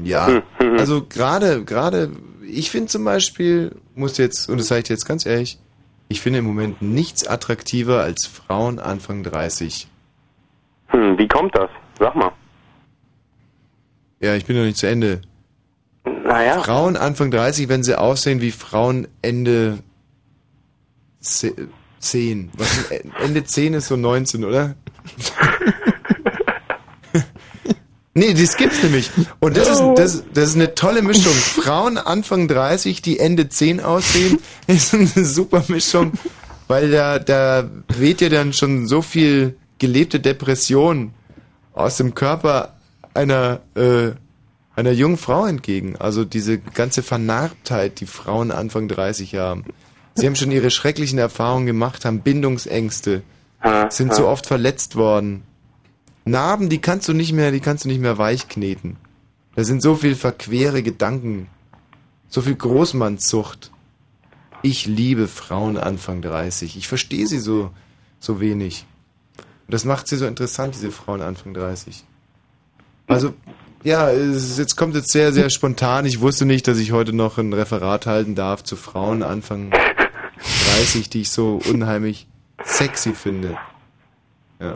ja, 0.05 0.43
also 0.79 1.05
gerade, 1.09 1.65
gerade, 1.65 2.11
ich 2.47 2.71
finde 2.71 2.89
zum 2.89 3.05
Beispiel, 3.05 3.75
muss 3.99 4.17
jetzt, 4.19 4.49
und 4.49 4.59
das 4.59 4.69
sage 4.69 4.81
ich 4.81 4.85
dir 4.87 4.95
jetzt 4.95 5.05
ganz 5.07 5.27
ehrlich, 5.27 5.59
ich 6.09 6.21
finde 6.21 6.39
im 6.39 6.47
Moment 6.47 6.81
nichts 6.81 7.27
attraktiver 7.27 8.03
als 8.03 8.27
Frauen 8.27 8.79
Anfang 8.79 9.23
30. 9.23 9.89
Hm, 10.89 11.19
wie 11.19 11.29
kommt 11.29 11.55
das? 11.55 11.69
Sag 11.99 12.15
mal. 12.15 12.33
Ja, 14.21 14.35
ich 14.35 14.47
bin 14.47 14.57
noch 14.57 14.65
nicht 14.65 14.79
zu 14.79 14.87
Ende. 14.89 15.21
Naja. 16.25 16.61
Frauen 16.63 16.97
Anfang 16.97 17.31
30, 17.31 17.69
wenn 17.69 17.83
sie 17.83 17.99
aussehen 17.99 18.41
wie 18.41 18.51
Frauen 18.51 19.07
Ende 19.23 19.79
ze- 21.21 21.69
10. 21.99 22.51
Was 22.57 22.79
ist, 22.79 22.91
Ende 23.21 23.45
10 23.45 23.75
ist 23.75 23.89
so 23.89 23.97
19, 23.97 24.45
oder? 24.45 24.75
nee, 28.19 28.35
das 28.35 28.57
gibt's 28.57 28.83
nämlich. 28.83 29.11
Und 29.41 29.57
das 29.57 29.69
ist, 29.69 29.83
das, 29.97 30.25
das 30.33 30.49
ist 30.51 30.55
eine 30.57 30.75
tolle 30.75 31.03
Mischung. 31.03 31.33
Frauen 31.33 31.99
Anfang 31.99 32.49
30, 32.49 33.03
die 33.03 33.19
Ende 33.19 33.49
10 33.49 33.81
aussehen, 33.81 34.39
ist 34.67 34.95
eine 34.95 35.25
super 35.25 35.65
Mischung, 35.69 36.13
weil 36.67 36.91
da, 36.91 37.19
da 37.19 37.69
weht 37.89 38.21
ja 38.21 38.29
dann 38.29 38.53
schon 38.53 38.87
so 38.87 39.03
viel 39.03 39.57
gelebte 39.79 40.21
Depression 40.21 41.13
aus 41.73 41.97
dem 41.97 42.15
Körper 42.15 42.75
einer, 43.15 43.61
äh, 43.75 44.11
einer 44.75 44.93
jungen 44.93 45.17
Frau 45.17 45.47
entgegen. 45.47 45.97
Also 45.97 46.25
diese 46.25 46.59
ganze 46.59 47.03
Vernarbtheit, 47.03 48.01
die 48.01 48.07
Frauen 48.07 48.51
Anfang 48.51 48.89
30 48.89 49.37
haben. 49.37 49.65
Sie 50.15 50.27
haben 50.27 50.37
schon 50.37 50.51
ihre 50.51 50.71
schrecklichen 50.71 51.19
Erfahrungen 51.19 51.67
gemacht, 51.67 52.05
haben 52.05 52.21
Bindungsängste, 52.21 53.23
sind 53.89 54.15
so 54.15 54.27
oft 54.27 54.47
verletzt 54.47 54.97
worden. 54.97 55.45
Narben, 56.31 56.69
die 56.69 56.81
kannst 56.81 57.09
du 57.09 57.13
nicht 57.13 57.33
mehr, 57.33 57.51
die 57.51 57.61
kannst 57.61 57.85
du 57.85 57.89
nicht 57.89 58.01
mehr 58.01 58.19
weichkneten. 58.19 58.97
Da 59.55 59.65
sind 59.65 59.83
so 59.83 59.95
viel 59.97 60.15
verquere 60.15 60.83
Gedanken, 60.83 61.49
so 62.29 62.43
viel 62.43 62.55
Großmannszucht. 62.55 63.71
Ich 64.63 64.87
liebe 64.87 65.29
Frauen 65.29 65.77
Anfang 65.77 66.23
30. 66.23 66.77
Ich 66.77 66.89
verstehe 66.89 67.27
sie 67.27 67.39
so, 67.39 67.71
so 68.21 68.41
wenig. 68.41 68.87
Und 69.37 69.75
das 69.75 69.85
macht 69.85 70.09
sie 70.09 70.17
so 70.17 70.27
interessant, 70.27 70.75
diese 70.75 70.91
Frauen 70.91 71.23
Anfang 71.23 71.55
30. 71.55 72.05
Also, 73.07 73.35
ja, 73.83 74.11
es 74.11 74.59
jetzt 74.59 74.77
kommt 74.77 74.95
jetzt 74.95 75.13
sehr, 75.13 75.33
sehr 75.33 75.51
spontan. 75.51 76.07
Ich 76.07 76.21
wusste 76.21 76.45
nicht, 76.45 76.67
dass 76.69 76.79
ich 76.79 76.93
heute 76.93 77.13
noch 77.13 77.39
ein 77.39 77.53
Referat 77.53 78.07
halten 78.07 78.35
darf 78.35 78.65
zu 78.65 78.77
Frauen 78.77 79.23
Anfang 79.23 79.71
30, 79.71 81.09
die 81.11 81.23
ich 81.23 81.31
so 81.31 81.61
unheimlich 81.69 82.27
sexy 82.65 83.15
finde. 83.15 83.57
Ja. 84.61 84.75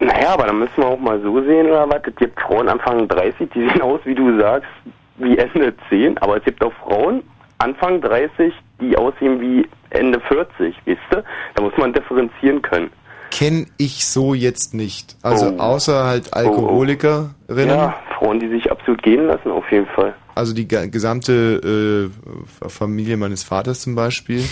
Naja, 0.00 0.30
aber 0.34 0.46
dann 0.46 0.58
müssen 0.58 0.76
wir 0.76 0.86
auch 0.86 0.98
mal 0.98 1.20
so 1.22 1.40
sehen, 1.44 1.66
oder 1.66 1.88
was? 1.88 2.02
Es 2.06 2.16
gibt 2.16 2.38
Frauen 2.40 2.68
Anfang 2.68 3.06
30, 3.08 3.48
die 3.54 3.60
sehen 3.68 3.80
aus, 3.82 4.00
wie 4.04 4.14
du 4.14 4.38
sagst, 4.38 4.68
wie 5.16 5.38
Ende 5.38 5.72
10, 5.88 6.18
aber 6.18 6.36
es 6.38 6.44
gibt 6.44 6.62
auch 6.62 6.72
Frauen 6.84 7.22
Anfang 7.58 8.00
30, 8.00 8.52
die 8.80 8.96
aussehen 8.96 9.40
wie 9.40 9.66
Ende 9.90 10.20
40, 10.20 10.74
weißt 10.86 10.98
du? 11.10 11.22
Da 11.54 11.62
muss 11.62 11.72
man 11.76 11.92
differenzieren 11.92 12.60
können. 12.62 12.90
Kenne 13.30 13.66
ich 13.78 14.04
so 14.06 14.34
jetzt 14.34 14.74
nicht. 14.74 15.16
Also 15.22 15.46
Oh. 15.56 15.58
außer 15.58 16.04
halt 16.04 16.34
Alkoholikerinnen. 16.34 17.68
Ja, 17.68 17.94
Frauen, 18.18 18.40
die 18.40 18.48
sich 18.48 18.70
absolut 18.70 19.02
gehen 19.02 19.26
lassen, 19.26 19.50
auf 19.50 19.64
jeden 19.70 19.86
Fall. 19.86 20.14
Also 20.34 20.52
die 20.54 20.66
gesamte 20.66 22.10
äh, 22.10 22.68
Familie 22.68 23.16
meines 23.16 23.44
Vaters 23.44 23.80
zum 23.82 23.94
Beispiel. 23.94 24.42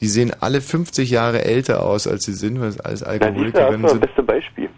Die 0.00 0.06
sehen 0.06 0.32
alle 0.40 0.60
50 0.60 1.10
Jahre 1.10 1.44
älter 1.44 1.82
aus, 1.82 2.06
als 2.06 2.24
sie 2.24 2.32
sind, 2.34 2.60
weil 2.60 2.68
es 2.68 2.78
alles 2.80 3.00
Na, 3.02 3.06
siehst 3.06 3.10
du, 3.10 3.24
das 3.24 3.32
Alkoholikerinnen 3.62 3.84
ist 3.86 3.92
das 3.92 4.00
beste 4.00 4.22
Beispiel. 4.22 4.68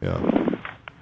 Ja. 0.00 0.20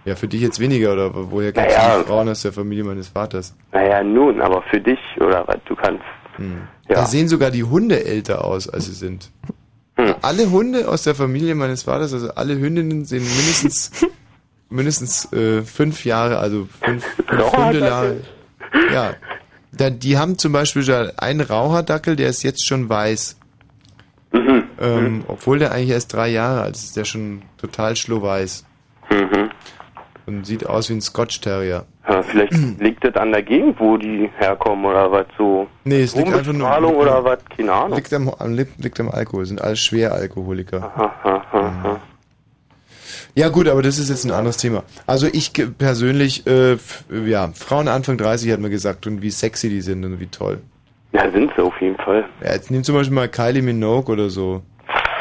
Ja, 0.05 0.17
für 0.17 0.29
dich 0.29 0.43
jetzt 0.43 0.61
weniger, 0.61 0.93
oder 0.93 1.11
woher 1.31 1.53
kennst 1.53 1.77
Naja. 1.77 1.97
du 1.97 2.03
die 2.03 2.09
Frauen 2.09 2.29
aus 2.29 2.43
der 2.43 2.53
Familie 2.53 2.85
meines 2.85 3.09
Vaters? 3.09 3.57
Naja, 3.73 4.03
nun, 4.03 4.41
aber 4.43 4.63
für 4.71 4.81
dich, 4.81 4.99
oder 5.17 5.47
was? 5.49 5.57
Du 5.65 5.75
kannst. 5.75 6.05
Hm. 6.37 6.63
Ja. 6.89 6.97
Da 6.97 7.07
sehen 7.07 7.29
sogar 7.29 7.51
die 7.51 7.65
Hunde 7.65 8.05
älter 8.05 8.45
aus, 8.45 8.69
als 8.69 8.85
sie 8.87 8.93
sind. 8.93 9.31
Hm. 9.97 10.15
Alle 10.21 10.51
Hunde 10.51 10.89
aus 10.89 11.05
der 11.05 11.15
Familie 11.15 11.55
meines 11.55 11.85
Vaters, 11.85 12.13
also 12.13 12.31
alle 12.35 12.59
Hündinnen 12.59 13.05
sehen 13.07 13.23
mindestens 13.23 13.93
mindestens 14.69 15.33
äh, 15.33 15.63
fünf 15.63 16.05
Jahre, 16.05 16.39
also 16.39 16.69
fünf, 16.83 17.05
fünf 17.29 17.53
Hunde. 17.57 18.23
Ja. 18.93 19.15
Da, 19.73 19.91
die 19.91 20.19
haben 20.19 20.37
zum 20.39 20.53
Beispiel 20.53 20.85
da 20.85 21.11
einen 21.17 21.41
Raucherdackel, 21.41 22.17
der 22.17 22.29
ist 22.29 22.43
jetzt 22.43 22.67
schon 22.67 22.89
weiß. 22.89 23.39
Ähm, 24.81 25.25
obwohl 25.29 25.61
der 25.61 25.73
eigentlich 25.73 25.91
erst 25.91 26.13
drei 26.13 26.29
Jahre 26.29 26.63
alt 26.63 26.75
ist, 26.75 26.85
ist 26.85 26.97
der 26.97 27.05
schon 27.05 27.43
total 27.57 27.95
schlohweiß. 27.97 28.67
Mhm. 29.15 29.51
Und 30.27 30.47
sieht 30.47 30.67
aus 30.67 30.89
wie 30.89 30.95
ein 30.95 31.01
Scotch 31.03 31.41
Terrier. 31.41 31.85
Ja, 32.09 32.23
vielleicht 32.23 32.53
liegt 32.81 33.05
das 33.05 33.15
an 33.17 33.33
der 33.33 33.43
Gegend, 33.43 33.79
wo 33.79 33.97
die 33.97 34.31
herkommen 34.39 34.85
oder 34.85 35.11
was 35.13 35.27
so. 35.37 35.67
Nee, 35.85 36.03
es 36.03 36.15
liegt 36.15 36.29
einfach 36.29 36.53
nur. 36.53 36.67
Strombestrahlung 36.67 36.97
oder 36.97 37.25
was, 37.25 37.39
keine 37.57 37.73
Ahnung. 37.73 37.97
Liegt 37.97 38.13
am, 38.13 38.31
liegt 38.79 39.01
am 39.01 39.11
Alkohol, 39.11 39.45
sind 39.45 39.61
alles 39.61 39.81
Schweralkoholiker. 39.81 40.93
Aha, 40.97 41.43
Ja 43.35 43.49
gut, 43.49 43.69
aber 43.69 43.83
das 43.83 43.99
ist 43.99 44.09
jetzt 44.09 44.25
ein 44.25 44.31
anderes 44.31 44.57
Thema. 44.57 44.83
Also 45.07 45.27
ich 45.31 45.53
persönlich, 45.77 46.47
äh, 46.47 46.79
ja, 47.27 47.51
Frauen 47.55 47.89
Anfang 47.89 48.17
30 48.17 48.51
hat 48.51 48.61
mir 48.61 48.71
gesagt 48.71 49.07
und 49.07 49.21
wie 49.21 49.31
sexy 49.31 49.69
die 49.69 49.83
sind 49.83 50.05
und 50.05 50.21
wie 50.21 50.27
toll. 50.27 50.61
Ja, 51.13 51.31
sind 51.31 51.53
sie 51.55 51.63
auf 51.63 51.79
jeden 51.81 51.97
Fall. 51.97 52.25
Ja, 52.43 52.55
jetzt 52.55 52.71
nimm 52.71 52.83
zum 52.83 52.95
Beispiel 52.97 53.15
mal 53.15 53.29
Kylie 53.29 53.63
Minogue 53.63 54.13
oder 54.13 54.31
so. 54.31 54.63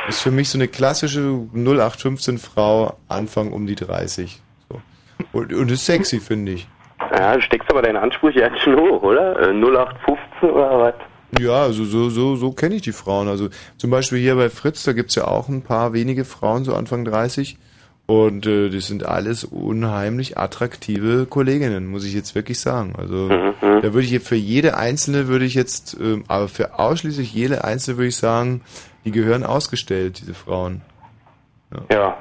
Ist 0.08 0.22
für 0.22 0.32
mich 0.32 0.50
so 0.50 0.58
eine 0.58 0.68
klassische 0.68 1.22
0815 1.54 2.38
Frau, 2.38 2.98
Anfang 3.08 3.54
um 3.54 3.66
die 3.66 3.76
30. 3.76 4.42
So. 4.70 4.82
Und, 5.32 5.54
und 5.54 5.72
ist 5.72 5.86
sexy, 5.86 6.20
finde 6.20 6.54
ich. 6.54 6.68
Ja, 7.18 7.36
du 7.36 7.42
steckst 7.42 7.70
aber 7.70 7.82
deine 7.82 8.02
Ansprüche 8.02 8.40
ganz 8.42 8.60
schön 8.60 8.76
hoch, 8.76 9.02
oder? 9.02 9.40
Äh, 9.40 9.54
0815 9.54 10.50
oder 10.50 10.80
was? 10.80 10.96
Ja, 11.40 11.64
also 11.64 11.86
so, 11.86 12.10
so, 12.10 12.36
so 12.36 12.52
kenne 12.52 12.76
ich 12.76 12.82
die 12.82 12.92
Frauen. 12.92 13.28
Also 13.28 13.50
zum 13.78 13.90
Beispiel 13.90 14.20
hier 14.20 14.36
bei 14.36 14.50
Fritz, 14.50 14.84
da 14.84 14.94
gibt's 14.94 15.16
ja 15.16 15.26
auch 15.26 15.48
ein 15.48 15.64
paar 15.64 15.94
wenige 15.94 16.26
Frauen, 16.26 16.64
so 16.64 16.76
Anfang 16.76 17.06
30. 17.06 17.58
Und 18.06 18.46
äh, 18.46 18.70
das 18.70 18.88
sind 18.88 19.06
alles 19.06 19.46
unheimlich 19.46 20.38
attraktive 20.38 21.26
Kolleginnen, 21.26 21.88
muss 21.88 22.04
ich 22.04 22.14
jetzt 22.14 22.36
wirklich 22.36 22.60
sagen. 22.60 22.96
Also 22.98 23.30
da 23.30 23.82
würde 23.94 24.02
ich 24.02 24.12
jetzt 24.12 24.28
für 24.28 24.36
jede 24.36 24.76
einzelne 24.76 25.28
würde 25.30 25.46
ich 25.46 25.54
jetzt, 25.54 25.96
ähm, 26.02 26.26
aber 26.28 26.50
für 26.50 26.78
ausschließlich 26.80 27.34
jede 27.34 27.64
einzelne 27.64 27.98
würde 27.98 28.08
ich 28.10 28.18
sagen, 28.18 28.62
die 29.06 29.12
gehören 29.12 29.44
ausgestellt, 29.44 30.20
diese 30.22 30.34
Frauen. 30.34 30.82
Ja. 31.90 32.18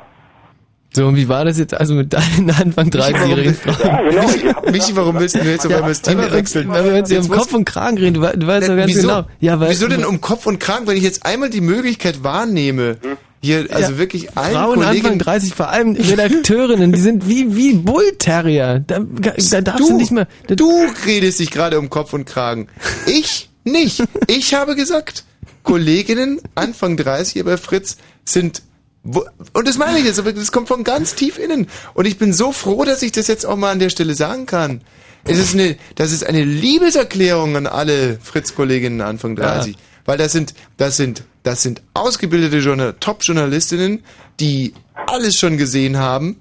So, 0.95 1.07
und 1.07 1.17
wie 1.17 1.29
war 1.29 1.45
das 1.45 1.59
jetzt 1.59 1.73
also 1.75 1.95
mit 1.95 2.13
deinen 2.13 2.51
Anfang 2.51 2.89
30-jährigen 2.89 3.55
Frauen? 3.55 4.11
genau. 4.11 4.71
Michi, 4.71 4.95
warum 4.95 5.19
willst 5.19 5.35
du 5.37 5.41
jetzt 5.41 5.67
auf 5.67 5.73
einmal 5.73 5.89
das 5.91 6.03
Thema 6.03 6.31
wechseln? 6.31 6.69
Weil 6.69 6.85
wir 6.85 6.99
uns 7.01 7.11
um 7.13 7.29
Kopf 7.35 7.55
und 7.55 7.65
Kragen 7.65 7.97
reden, 7.99 8.15
du, 8.15 8.21
wei- 8.21 8.37
du 8.37 8.47
weißt 8.47 8.69
doch 8.69 8.77
ganz 8.77 8.89
wieso, 8.89 9.09
genau. 9.09 9.25
Ja, 9.41 9.59
weil, 9.59 9.71
wieso 9.71 9.89
denn 9.89 10.05
um 10.05 10.21
Kopf 10.21 10.47
und 10.47 10.61
Kragen, 10.61 10.87
wenn 10.87 10.97
ich 10.97 11.03
jetzt 11.03 11.25
einmal 11.27 11.49
die 11.51 11.63
Möglichkeit 11.63 12.23
wahrnehme, 12.23 12.99
hier 13.43 13.67
also 13.71 13.93
Ja, 13.93 13.99
wirklich 13.99 14.37
allen 14.37 14.55
Frauen 14.55 14.81
Kollegen 14.81 15.07
Anfang 15.07 15.19
30, 15.19 15.55
vor 15.55 15.69
allem 15.69 15.97
Redakteurinnen, 15.97 16.93
die 16.93 17.01
sind 17.01 17.29
wie, 17.29 17.57
wie 17.57 17.75
Bullterrier. 17.75 18.85
Da, 18.87 19.01
da 19.01 19.61
darfst 19.61 19.81
du, 19.81 19.97
nicht 19.97 20.13
mehr. 20.13 20.29
Du 20.47 20.87
redest 21.07 21.41
dich 21.41 21.51
gerade 21.51 21.79
um 21.79 21.91
Kopf 21.91 22.13
und 22.13 22.25
Kragen. 22.25 22.69
Ich 23.07 23.51
nicht. 23.65 24.03
Ich 24.29 24.55
habe 24.55 24.77
gesagt, 24.77 25.25
Kolleginnen 25.65 26.41
Anfang 26.55 26.97
30 26.97 27.33
hier 27.33 27.45
bei 27.45 27.57
Fritz 27.57 27.97
sind 28.25 28.63
wo, 29.05 29.25
und 29.53 29.67
das 29.67 29.79
meine 29.79 29.99
ich 29.99 30.05
jetzt, 30.05 30.21
aber 30.21 30.33
das 30.33 30.53
kommt 30.53 30.69
von 30.69 30.85
ganz 30.85 31.17
tief 31.17 31.39
innen. 31.39 31.67
Und 31.95 32.07
ich 32.07 32.19
bin 32.19 32.33
so 32.33 32.53
froh, 32.53 32.85
dass 32.85 33.03
ich 33.03 33.11
das 33.11 33.27
jetzt 33.27 33.45
auch 33.45 33.57
mal 33.57 33.73
an 33.73 33.81
der 33.81 33.91
Stelle 33.91 34.15
sagen 34.15 34.47
kann. 34.47 34.83
Es 35.25 35.39
ist 35.39 35.55
eine, 35.55 35.77
das 35.97 36.13
ist 36.13 36.25
eine 36.25 36.45
Liebeserklärung 36.45 37.57
an 37.57 37.67
alle 37.67 38.19
Fritz-Kolleginnen 38.23 39.01
Anfang 39.01 39.37
30. 39.37 39.77
Weil 40.05 40.19
das 40.19 40.33
sind, 40.33 40.55
das 40.77 40.97
sind, 40.97 41.23
das 41.43 41.63
sind 41.63 41.83
ausgebildete 41.95 42.59
Journal 42.59 42.95
Top-Journalistinnen, 42.99 44.03
die 44.41 44.75
alles 45.07 45.39
schon 45.39 45.57
gesehen 45.57 45.97
haben 45.99 46.41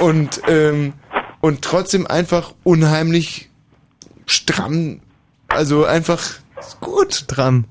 und, 0.00 0.40
ähm, 0.48 0.92
und 1.40 1.62
trotzdem 1.62 2.06
einfach 2.06 2.54
unheimlich 2.64 3.50
stramm, 4.26 5.00
also 5.48 5.84
einfach 5.84 6.22
gut. 6.80 7.14
Stramm. 7.14 7.64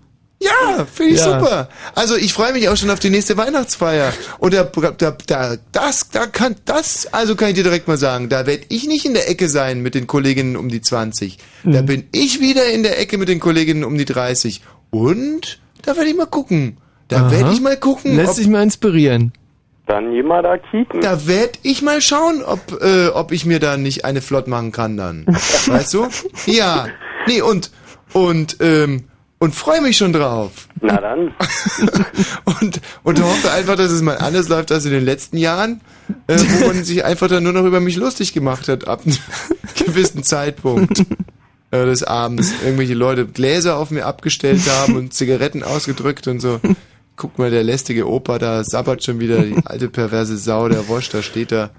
Ja, 0.43 0.87
finde 0.91 1.13
ich 1.13 1.19
Ja. 1.19 1.39
super. 1.39 1.69
Also 1.93 2.15
ich 2.15 2.33
freue 2.33 2.51
mich 2.53 2.67
auch 2.67 2.75
schon 2.75 2.89
auf 2.89 2.99
die 2.99 3.11
nächste 3.11 3.37
Weihnachtsfeier. 3.37 4.11
Und 4.39 4.55
da, 4.55 4.63
da, 4.63 5.11
da, 5.27 5.55
das, 5.71 6.09
da 6.09 6.25
kann, 6.25 6.55
das, 6.65 7.13
also 7.13 7.35
kann 7.35 7.49
ich 7.49 7.55
dir 7.55 7.63
direkt 7.63 7.87
mal 7.87 7.97
sagen, 7.97 8.27
da 8.27 8.47
werde 8.47 8.63
ich 8.69 8.87
nicht 8.87 9.05
in 9.05 9.13
der 9.13 9.29
Ecke 9.29 9.47
sein 9.49 9.81
mit 9.81 9.93
den 9.93 10.07
Kolleginnen 10.07 10.55
um 10.55 10.67
die 10.69 10.81
20. 10.81 11.37
Da 11.63 11.83
bin 11.83 12.07
ich 12.11 12.39
wieder 12.39 12.65
in 12.71 12.81
der 12.81 12.99
Ecke 12.99 13.19
mit 13.19 13.29
den 13.29 13.39
Kolleginnen 13.39 13.83
um 13.83 13.95
die 13.99 14.05
30. 14.05 14.61
Und 14.91 15.59
da 15.81 15.95
werde 15.95 16.09
ich 16.09 16.15
mal 16.15 16.27
gucken. 16.27 16.77
Da 17.07 17.31
werde 17.31 17.51
ich 17.51 17.61
mal 17.61 17.77
gucken. 17.77 18.15
Lässt 18.15 18.35
sich 18.35 18.47
mal 18.47 18.63
inspirieren. 18.63 19.33
Dann 19.87 20.13
mal 20.25 20.41
da 20.41 20.57
kicken. 20.57 21.01
Da 21.01 21.27
werd 21.27 21.59
ich 21.63 21.81
mal 21.81 22.01
schauen, 22.01 22.43
ob, 22.43 22.81
äh, 22.81 23.07
ob 23.07 23.31
ich 23.33 23.45
mir 23.45 23.59
da 23.59 23.75
nicht 23.75 24.05
eine 24.05 24.21
flott 24.21 24.47
machen 24.47 24.71
kann 24.71 24.95
dann. 24.95 25.25
weißt 25.65 25.93
du? 25.93 26.07
Ja. 26.45 26.87
Nee, 27.27 27.41
und, 27.41 27.71
und, 28.13 28.57
ähm, 28.61 29.03
und 29.39 29.55
freue 29.55 29.81
mich 29.81 29.97
schon 29.97 30.13
drauf. 30.13 30.69
Na 30.79 31.01
dann. 31.01 31.33
und, 32.61 32.79
und 33.03 33.21
hoffe 33.21 33.51
einfach, 33.51 33.75
dass 33.75 33.91
es 33.91 34.01
mal 34.01 34.17
anders 34.17 34.47
läuft 34.47 34.71
als 34.71 34.85
in 34.85 34.91
den 34.91 35.03
letzten 35.03 35.35
Jahren, 35.35 35.81
äh, 36.27 36.37
wo 36.37 36.67
man 36.67 36.83
sich 36.83 37.03
einfach 37.03 37.27
dann 37.27 37.43
nur 37.43 37.53
noch 37.53 37.65
über 37.65 37.81
mich 37.81 37.97
lustig 37.97 38.33
gemacht 38.33 38.69
hat, 38.69 38.87
ab 38.87 39.01
einem 39.05 39.17
gewissen 39.75 40.23
Zeitpunkt 40.23 41.03
äh, 41.71 41.85
des 41.85 42.03
Abends. 42.03 42.53
Irgendwelche 42.63 42.93
Leute 42.93 43.25
Gläser 43.25 43.77
auf 43.77 43.91
mir 43.91 44.05
abgestellt 44.05 44.61
haben 44.69 44.95
und 44.97 45.13
Zigaretten 45.13 45.63
ausgedrückt 45.63 46.27
und 46.27 46.39
so. 46.39 46.59
Guck 47.17 47.37
mal, 47.37 47.51
der 47.51 47.63
lästige 47.63 48.09
Opa 48.09 48.39
da 48.39 48.63
sabbert 48.63 49.03
schon 49.03 49.19
wieder, 49.19 49.39
die 49.43 49.55
alte 49.65 49.89
perverse 49.89 50.37
Sau, 50.37 50.67
der 50.69 50.87
Wosch, 50.87 51.09
da 51.09 51.21
steht 51.21 51.51
er 51.51 51.69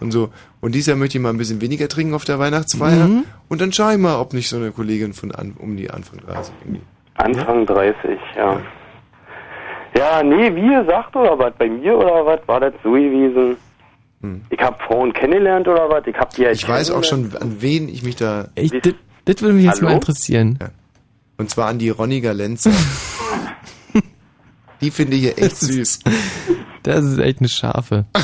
und 0.00 0.10
so. 0.10 0.30
Und 0.62 0.74
dieses 0.74 0.86
Jahr 0.86 0.96
möchte 0.96 1.18
ich 1.18 1.22
mal 1.22 1.30
ein 1.30 1.36
bisschen 1.38 1.60
weniger 1.60 1.86
trinken 1.88 2.14
auf 2.14 2.24
der 2.24 2.38
Weihnachtsfeier 2.38 3.06
Mhm. 3.06 3.24
und 3.48 3.60
dann 3.60 3.72
schaue 3.72 3.92
ich 3.92 3.98
mal, 3.98 4.18
ob 4.18 4.32
nicht 4.32 4.48
so 4.48 4.56
eine 4.56 4.70
Kollegin 4.70 5.12
von 5.12 5.32
an, 5.32 5.54
um 5.58 5.76
die 5.76 5.90
Anfang 5.90 6.20
30 6.26 6.54
irgendwie. 6.64 6.80
Anfang 7.16 7.66
30, 7.66 8.18
ja. 8.36 8.60
Ja, 9.96 10.22
nee, 10.22 10.54
wie 10.54 10.68
gesagt 10.68 11.14
oder 11.16 11.38
was? 11.38 11.52
Bei 11.58 11.68
mir 11.68 11.96
oder 11.96 12.24
was? 12.26 12.40
War 12.46 12.60
das 12.60 12.72
so 12.82 12.92
gewesen? 12.92 13.56
Ich 14.50 14.58
hab 14.60 14.80
Frauen 14.82 15.12
kennengelernt 15.12 15.68
oder 15.68 15.88
was? 15.88 16.06
Ich 16.06 16.16
hab 16.16 16.30
die 16.34 16.46
halt 16.46 16.56
Ich 16.56 16.68
weiß 16.68 16.90
auch 16.90 17.04
schon, 17.04 17.30
an 17.40 17.56
wen 17.60 17.88
ich 17.88 18.02
mich 18.02 18.16
da. 18.16 18.48
Ich, 18.56 18.72
das, 19.26 19.34
das 19.36 19.42
würde 19.42 19.54
mich 19.54 19.64
jetzt 19.64 19.76
Hallo? 19.80 19.88
mal 19.90 19.94
interessieren. 19.96 20.58
Und 21.36 21.50
zwar 21.50 21.68
an 21.68 21.78
die 21.78 21.90
Ronny 21.90 22.20
Galenzer. 22.22 22.70
die 24.80 24.90
finde 24.90 25.16
ich 25.16 25.24
ja 25.24 25.30
echt 25.32 25.56
süß. 25.58 25.98
Das 26.82 27.04
ist 27.04 27.18
echt 27.18 27.40
eine 27.40 27.48
Schafe. 27.48 28.06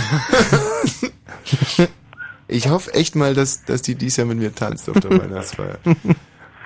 Ich 2.49 2.69
hoffe 2.69 2.93
echt 2.93 3.17
mal, 3.17 3.33
dass, 3.35 3.65
dass 3.65 3.81
die 3.81 3.95
dies 3.95 4.19
Jahr 4.19 4.27
mit 4.27 4.37
mir 4.39 4.55
tanzt 4.55 4.89
auf 4.91 5.01
der 5.01 5.11
Weihnachtsfeier. 5.23 5.79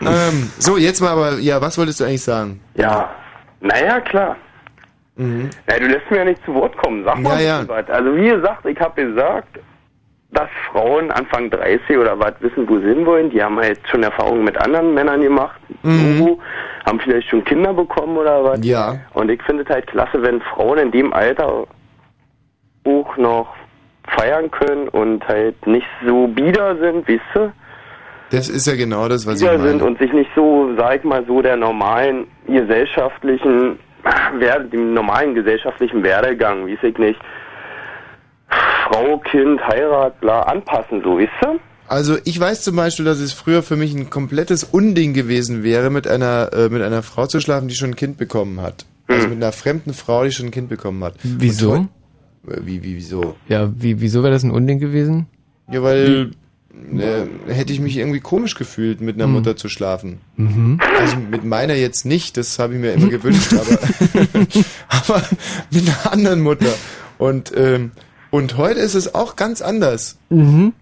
ähm, 0.01 0.51
so, 0.59 0.77
jetzt 0.77 1.01
mal 1.01 1.11
aber, 1.11 1.39
ja, 1.39 1.61
was 1.61 1.79
wolltest 1.79 2.01
du 2.01 2.05
eigentlich 2.05 2.23
sagen? 2.25 2.61
Ja, 2.75 3.15
naja, 3.61 4.01
klar. 4.01 4.37
Mhm. 5.15 5.49
Ja, 5.71 5.79
du 5.79 5.87
lässt 5.87 6.11
mir 6.11 6.19
ja 6.19 6.25
nicht 6.25 6.45
zu 6.45 6.53
Wort 6.55 6.77
kommen. 6.79 7.05
Sag 7.05 7.21
mal 7.21 7.41
Ja, 7.41 7.67
was. 7.69 7.89
Also 7.89 8.17
wie 8.17 8.29
gesagt, 8.29 8.67
ich 8.67 8.79
habe 8.81 9.01
gesagt, 9.01 9.61
dass 10.31 10.49
Frauen 10.71 11.11
Anfang 11.11 11.51
30 11.51 11.99
oder 11.99 12.19
was 12.19 12.35
wissen, 12.41 12.69
wo 12.69 12.79
sie 12.79 12.89
hinwollen. 12.89 13.31
Die 13.31 13.43
haben 13.43 13.59
halt 13.59 13.79
schon 13.91 14.03
Erfahrungen 14.03 14.45
mit 14.45 14.57
anderen 14.59 14.93
Männern 14.95 15.23
gemacht. 15.23 15.61
Mhm. 15.83 16.19
So, 16.19 16.39
haben 16.85 17.01
vielleicht 17.01 17.29
schon 17.29 17.45
Kinder 17.45 17.73
bekommen 17.73 18.17
oder 18.17 18.45
was. 18.45 18.65
Ja. 18.65 18.97
Und 19.15 19.31
ich 19.31 19.43
finde 19.43 19.63
es 19.63 19.69
halt 19.69 19.87
klasse, 19.87 20.23
wenn 20.23 20.41
Frauen 20.41 20.79
in 20.79 20.91
dem 20.91 21.13
Alter 21.13 21.67
auch 22.85 23.17
noch 23.17 23.55
feiern 24.09 24.51
können 24.51 24.89
und 24.89 25.27
halt 25.27 25.67
nicht 25.67 25.87
so 26.05 26.29
bieder 26.29 26.77
sind, 26.77 27.09
weißt 27.09 27.21
du? 27.35 27.53
Das 28.31 28.49
ist 28.49 28.67
ja 28.67 28.75
genau 28.75 29.09
das, 29.09 29.27
was 29.27 29.41
ich 29.41 29.49
Bieder 29.49 29.61
sind 29.63 29.79
meine. 29.79 29.85
und 29.85 29.99
sich 29.99 30.13
nicht 30.13 30.31
so, 30.35 30.75
sag 30.77 30.97
ich 30.97 31.05
mal 31.05 31.25
so, 31.27 31.43
der 31.43 31.57
normalen 31.57 32.27
gesellschaftlichen, 32.47 33.79
dem 34.73 34.95
normalen 34.95 35.35
gesellschaftlichen 35.35 36.03
Werdegang, 36.03 36.67
weiß 36.67 36.83
ich 36.83 36.99
nicht, 36.99 37.21
Frau, 38.89 39.19
Kind, 39.19 39.61
Heirat, 39.67 40.21
bla, 40.21 40.43
anpassen, 40.43 41.03
so, 41.03 41.19
weißt 41.19 41.31
du? 41.43 41.59
Also 41.89 42.17
ich 42.25 42.39
weiß 42.39 42.63
zum 42.63 42.75
Beispiel, 42.77 43.05
dass 43.05 43.19
es 43.21 43.33
früher 43.33 43.63
für 43.63 43.77
mich 43.77 43.95
ein 43.95 44.11
komplettes 44.11 44.65
Unding 44.65 45.15
gewesen 45.15 45.63
wäre, 45.63 45.91
mit 45.91 46.09
einer, 46.09 46.51
äh, 46.53 46.69
mit 46.69 46.83
einer 46.83 47.03
Frau 47.03 47.27
zu 47.27 47.41
schlafen, 47.41 47.69
die 47.69 47.75
schon 47.77 47.91
ein 47.91 47.97
Kind 47.97 48.17
bekommen 48.19 48.61
hat. 48.61 48.87
Also 49.09 49.29
mit 49.29 49.37
einer 49.37 49.53
fremden 49.53 49.95
Frau, 49.95 50.25
die 50.25 50.33
schon 50.33 50.47
ein 50.47 50.51
Kind 50.51 50.69
bekommen 50.69 51.05
hat. 51.05 51.15
Wieso? 51.23 51.73
Heu- 51.77 52.53
äh, 52.53 52.61
Wie, 52.65 52.83
wie, 52.83 52.97
wieso? 52.97 53.37
Ja, 53.49 53.71
wie, 53.77 54.01
wieso 54.01 54.23
wäre 54.25 54.33
das 54.33 54.43
ein 54.43 54.51
Unding 54.51 54.81
gewesen? 54.81 55.27
Ja, 55.71 55.81
weil 55.83 56.33
äh, 56.93 57.53
hätte 57.53 57.73
ich 57.73 57.79
mich 57.81 57.97
irgendwie 57.97 58.19
komisch 58.21 58.57
gefühlt, 58.57 59.01
mit 59.01 59.15
einer 59.15 59.29
Mhm. 59.29 59.35
Mutter 59.35 59.57
zu 59.57 59.69
schlafen. 59.69 60.19
Mhm. 60.37 60.81
Also 60.99 61.17
mit 61.31 61.45
meiner 61.45 61.75
jetzt 61.75 62.05
nicht, 62.05 62.37
das 62.37 62.59
habe 62.59 62.75
ich 62.75 62.81
mir 62.81 62.93
immer 62.95 63.09
gewünscht, 63.09 63.53
aber, 63.53 63.79
aber 64.89 65.23
mit 65.71 65.89
einer 65.89 66.13
anderen 66.13 66.41
Mutter. 66.41 66.73
Und, 67.19 67.53
ähm, 67.57 67.93
und 68.31 68.57
heute 68.57 68.81
ist 68.81 68.95
es 68.95 69.15
auch 69.15 69.37
ganz 69.37 69.63
anders. 69.63 70.19
Mhm. 70.31 70.73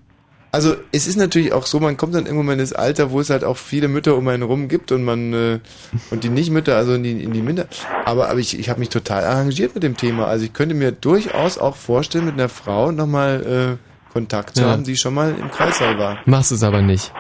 Also 0.53 0.77
es 0.93 1.09
ist 1.09 1.17
natürlich 1.17 1.53
auch 1.53 1.67
so, 1.67 1.81
man 1.81 1.97
kommt 1.97 2.15
dann 2.15 2.27
irgendwann 2.27 2.47
mal 2.47 2.53
in 2.53 2.59
das 2.61 2.73
Alter, 2.73 3.11
wo 3.11 3.19
es 3.19 3.29
halt 3.29 3.43
auch 3.43 3.57
viele 3.57 3.89
Mütter 3.89 4.17
um 4.17 4.29
einen 4.29 4.45
rum 4.45 4.69
gibt 4.69 4.93
und 4.93 5.03
man 5.03 5.33
äh, 5.33 5.59
und 6.13 6.23
die 6.23 6.29
Nicht-Mütter, 6.29 6.77
also 6.77 6.95
in 6.95 7.03
die, 7.03 7.25
in 7.25 7.33
die 7.33 7.43
Minder. 7.43 7.67
Aber, 8.05 8.29
aber 8.31 8.39
ich, 8.39 8.57
ich 8.57 8.69
habe 8.69 8.79
mich 8.79 8.89
total 8.89 9.25
arrangiert 9.25 9.75
mit 9.75 9.83
dem 9.83 9.97
Thema. 9.97 10.27
Also 10.29 10.45
ich 10.45 10.53
könnte 10.53 10.77
mir 10.77 10.93
durchaus 10.93 11.59
auch 11.59 11.75
vorstellen, 11.75 12.27
mit 12.27 12.35
einer 12.35 12.49
Frau 12.49 12.93
nochmal 12.93 13.79
äh, 13.81 14.13
Kontakt 14.13 14.55
zu 14.55 14.63
Ja. 14.63 14.71
haben, 14.71 14.85
die 14.85 14.97
schon 14.97 15.15
mal 15.15 15.35
im 15.35 15.51
Kreißsaal 15.51 15.99
war. 15.99 16.19
Machst 16.25 16.53
es 16.53 16.63
aber 16.63 16.83
nicht. 16.83 17.13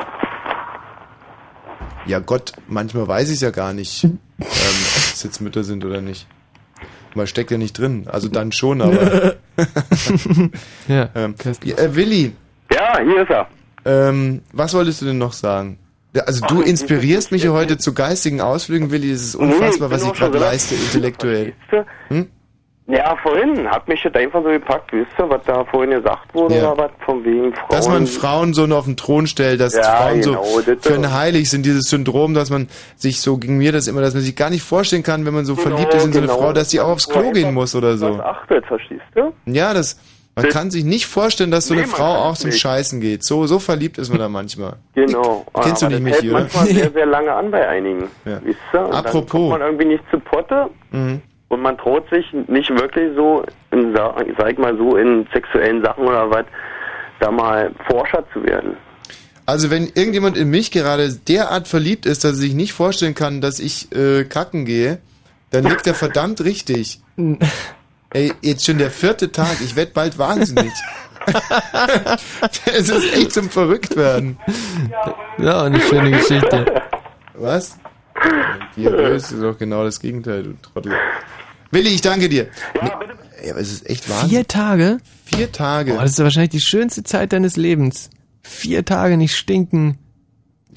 Ja 2.07 2.21
Gott, 2.21 2.53
manchmal 2.69 3.09
weiß 3.09 3.29
ich 3.31 3.37
es 3.37 3.41
ja 3.41 3.51
gar 3.51 3.73
nicht, 3.73 4.05
ähm, 4.05 4.19
ob 4.39 4.47
es 4.47 5.23
jetzt 5.25 5.41
Mütter 5.41 5.65
sind 5.65 5.85
oder 5.85 6.01
nicht. 6.01 6.29
Man 7.15 7.27
steckt 7.27 7.51
ja 7.51 7.59
nicht 7.59 7.79
drin. 7.79 8.07
Also 8.11 8.29
dann 8.29 8.53
schon, 8.53 8.81
aber. 8.81 9.35
ja. 10.89 11.09
ähm, 11.15 11.35
äh, 11.45 11.95
Willi. 11.95 12.33
Ja, 12.73 12.99
hier 13.01 13.23
ist 13.23 13.31
er. 13.31 13.49
Ähm, 13.85 14.43
was 14.53 14.75
wolltest 14.75 15.03
du 15.03 15.07
denn 15.07 15.19
noch 15.19 15.33
sagen? 15.33 15.79
Ja, 16.15 16.23
also 16.25 16.47
du 16.47 16.63
inspirierst 16.63 17.33
mich 17.33 17.43
ja 17.43 17.51
heute 17.51 17.77
zu 17.77 17.93
geistigen 17.93 18.41
Ausflügen, 18.41 18.91
Willi. 18.91 19.11
Es 19.11 19.25
ist 19.25 19.35
unfassbar, 19.35 19.91
was 19.91 20.05
ich 20.05 20.13
gerade 20.13 20.39
leiste, 20.39 20.75
intellektuell. 20.77 21.55
Hm? 22.09 22.29
Ja, 22.87 23.17
vorhin 23.23 23.67
hat 23.71 23.89
mich 23.89 24.03
das 24.03 24.15
einfach 24.15 24.43
so 24.43 24.51
gepackt, 24.51 24.93
wisst 24.93 25.13
ihr, 25.19 25.31
was 25.31 25.43
da 25.47 25.65
vorhin 25.65 25.91
gesagt 25.93 26.35
wurde 26.35 26.57
Ja. 26.57 26.73
oder 26.73 26.85
was, 26.85 26.91
von 27.07 27.25
wegen 27.25 27.55
Frauen. 27.55 27.69
Dass 27.71 27.89
man 27.89 28.07
Frauen 28.07 28.53
so 28.53 28.67
nur 28.67 28.77
auf 28.79 28.85
den 28.85 28.99
Thron 28.99 29.27
stellt, 29.27 29.59
dass 29.61 29.75
Ja, 29.75 29.83
Frauen 29.83 30.21
genau, 30.21 30.45
so 30.45 30.61
das- 30.61 30.87
für 30.87 30.93
ein 30.95 31.11
heilig 31.15 31.49
sind, 31.49 31.65
dieses 31.65 31.85
Syndrom, 31.89 32.35
dass 32.35 32.51
man 32.51 32.69
sich 32.97 33.23
so, 33.23 33.39
gegen 33.39 33.57
mir 33.57 33.73
das 33.73 33.89
immer, 33.89 34.03
dass 34.03 34.13
man 34.13 34.23
sich 34.23 34.37
gar 34.37 34.51
nicht 34.51 34.63
vorstellen 34.63 35.03
kann, 35.03 35.25
wenn 35.25 35.33
man 35.33 35.47
so 35.47 35.57
verliebt 35.57 35.95
ist 35.95 36.05
in 36.05 36.13
so 36.13 36.19
eine 36.19 36.27
genau. 36.27 36.39
Frau, 36.39 36.53
dass 36.53 36.69
sie 36.71 36.81
auch 36.81 36.89
aufs 36.89 37.09
Klo 37.09 37.31
gehen 37.31 37.55
muss 37.55 37.75
oder 37.75 37.97
so. 37.97 38.19
Was 38.19 38.21
achtet, 38.25 38.67
verstehst 38.67 39.01
du? 39.15 39.33
Ja, 39.47 39.73
das, 39.73 39.99
man 40.37 40.45
Das- 40.45 40.53
kann 40.55 40.71
sich 40.71 40.85
nicht 40.85 41.07
vorstellen, 41.07 41.51
dass 41.51 41.69
so 41.69 41.73
eine 41.73 41.85
Nee, 41.85 41.89
man 41.89 41.97
Frau 41.97 42.15
auch 42.17 42.37
zum 42.37 42.51
nicht. 42.51 42.61
Scheißen 42.61 43.01
geht. 43.01 43.25
So, 43.25 43.47
so 43.47 43.61
verliebt 43.61 43.97
ist 43.97 44.11
man 44.11 44.19
da 44.19 44.29
manchmal. 44.29 44.75
Genau. 44.95 45.47
Kennst 45.63 45.81
du 45.81 45.87
Aber 45.87 45.99
nicht, 45.99 46.17
das 46.17 46.23
Michi, 46.23 46.27
hält 46.27 46.33
oder? 46.33 46.41
manchmal 46.41 46.67
sehr, 46.67 46.91
sehr 46.93 47.07
lange 47.07 47.33
an 47.33 47.51
bei 47.51 47.67
einigen. 47.67 48.11
Ja. 48.27 48.41
Wisst 48.45 48.59
ihr? 48.75 48.81
Und 48.81 48.93
Dann 48.93 49.07
Apropos. 49.07 49.31
kommt 49.31 49.49
man 49.49 49.61
irgendwie 49.63 49.87
nicht 49.87 50.05
zu 50.11 50.19
Potte 50.21 50.69
Mhm. 50.91 51.23
Und 51.55 51.63
man 51.63 51.79
traut 51.79 52.09
sich 52.11 52.27
nicht 52.49 52.71
wirklich 52.71 53.15
so, 53.17 53.45
in, 53.71 53.95
sa- 53.97 54.15
sag 54.39 54.53
ich 54.53 54.59
mal 54.59 54.77
so, 54.77 54.97
in 54.97 55.27
sexuellen 55.33 55.83
Sachen 55.83 56.05
oder 56.05 56.31
was, 56.31 56.45
da 57.21 57.31
mal 57.31 57.71
Forscher 57.89 58.25
zu 58.33 58.43
werden. 58.45 58.77
Also 59.47 59.71
wenn 59.71 59.87
irgendjemand 59.95 60.37
in 60.37 60.49
mich 60.51 60.71
gerade 60.71 61.13
derart 61.13 61.69
verliebt 61.69 62.07
ist, 62.07 62.25
dass 62.25 62.33
er 62.33 62.37
sich 62.39 62.55
nicht 62.55 62.73
vorstellen 62.73 63.15
kann, 63.15 63.41
dass 63.41 63.61
ich 63.61 63.95
äh, 63.95 64.25
kacken 64.25 64.65
gehe, 64.65 64.99
dann 65.51 65.65
liegt 65.65 65.87
er 65.87 65.95
verdammt 65.95 66.43
richtig. 66.45 67.01
Ey, 68.13 68.33
jetzt 68.43 68.65
schon 68.65 68.79
der 68.79 68.91
vierte 68.91 69.33
Tag, 69.33 69.57
ich 69.63 69.77
werd 69.77 69.93
bald 69.95 70.19
wahnsinnig. 70.19 70.73
Es 72.67 72.89
ist 72.91 73.15
echt 73.17 73.33
zum 73.33 73.49
Verrücktwerden. 73.49 74.37
Ja, 75.39 75.63
eine 75.63 75.81
schöne 75.81 76.11
Geschichte. 76.11 76.67
Was? 77.35 77.79
Diabös 78.77 79.33
ist 79.33 79.43
doch 79.43 79.57
genau 79.59 79.85
das 79.85 80.01
Gegenteil, 80.01 80.43
du 80.43 80.55
Trottel. 80.61 80.93
Willi, 81.75 81.91
ich 81.91 82.01
danke 82.01 82.29
dir. 82.29 82.47
Ja, 82.81 82.99
aber 83.51 83.61
es 83.61 83.71
ist 83.73 83.91
echt 83.91 84.09
Wahnsinn. 84.09 84.31
Vier 84.31 84.49
Tage? 84.49 84.99
Vier 85.27 85.53
Tage. 85.53 85.93
Boah, 85.95 86.03
das 86.03 86.13
ist 86.13 86.19
wahrscheinlich 86.21 86.51
die 86.53 86.61
schönste 86.61 87.03
Zeit 87.03 87.33
deines 87.33 87.57
Lebens. 87.57 88.09
Vier 88.43 88.85
Tage 88.85 89.17
nicht 89.17 89.37
stinken. 89.37 89.99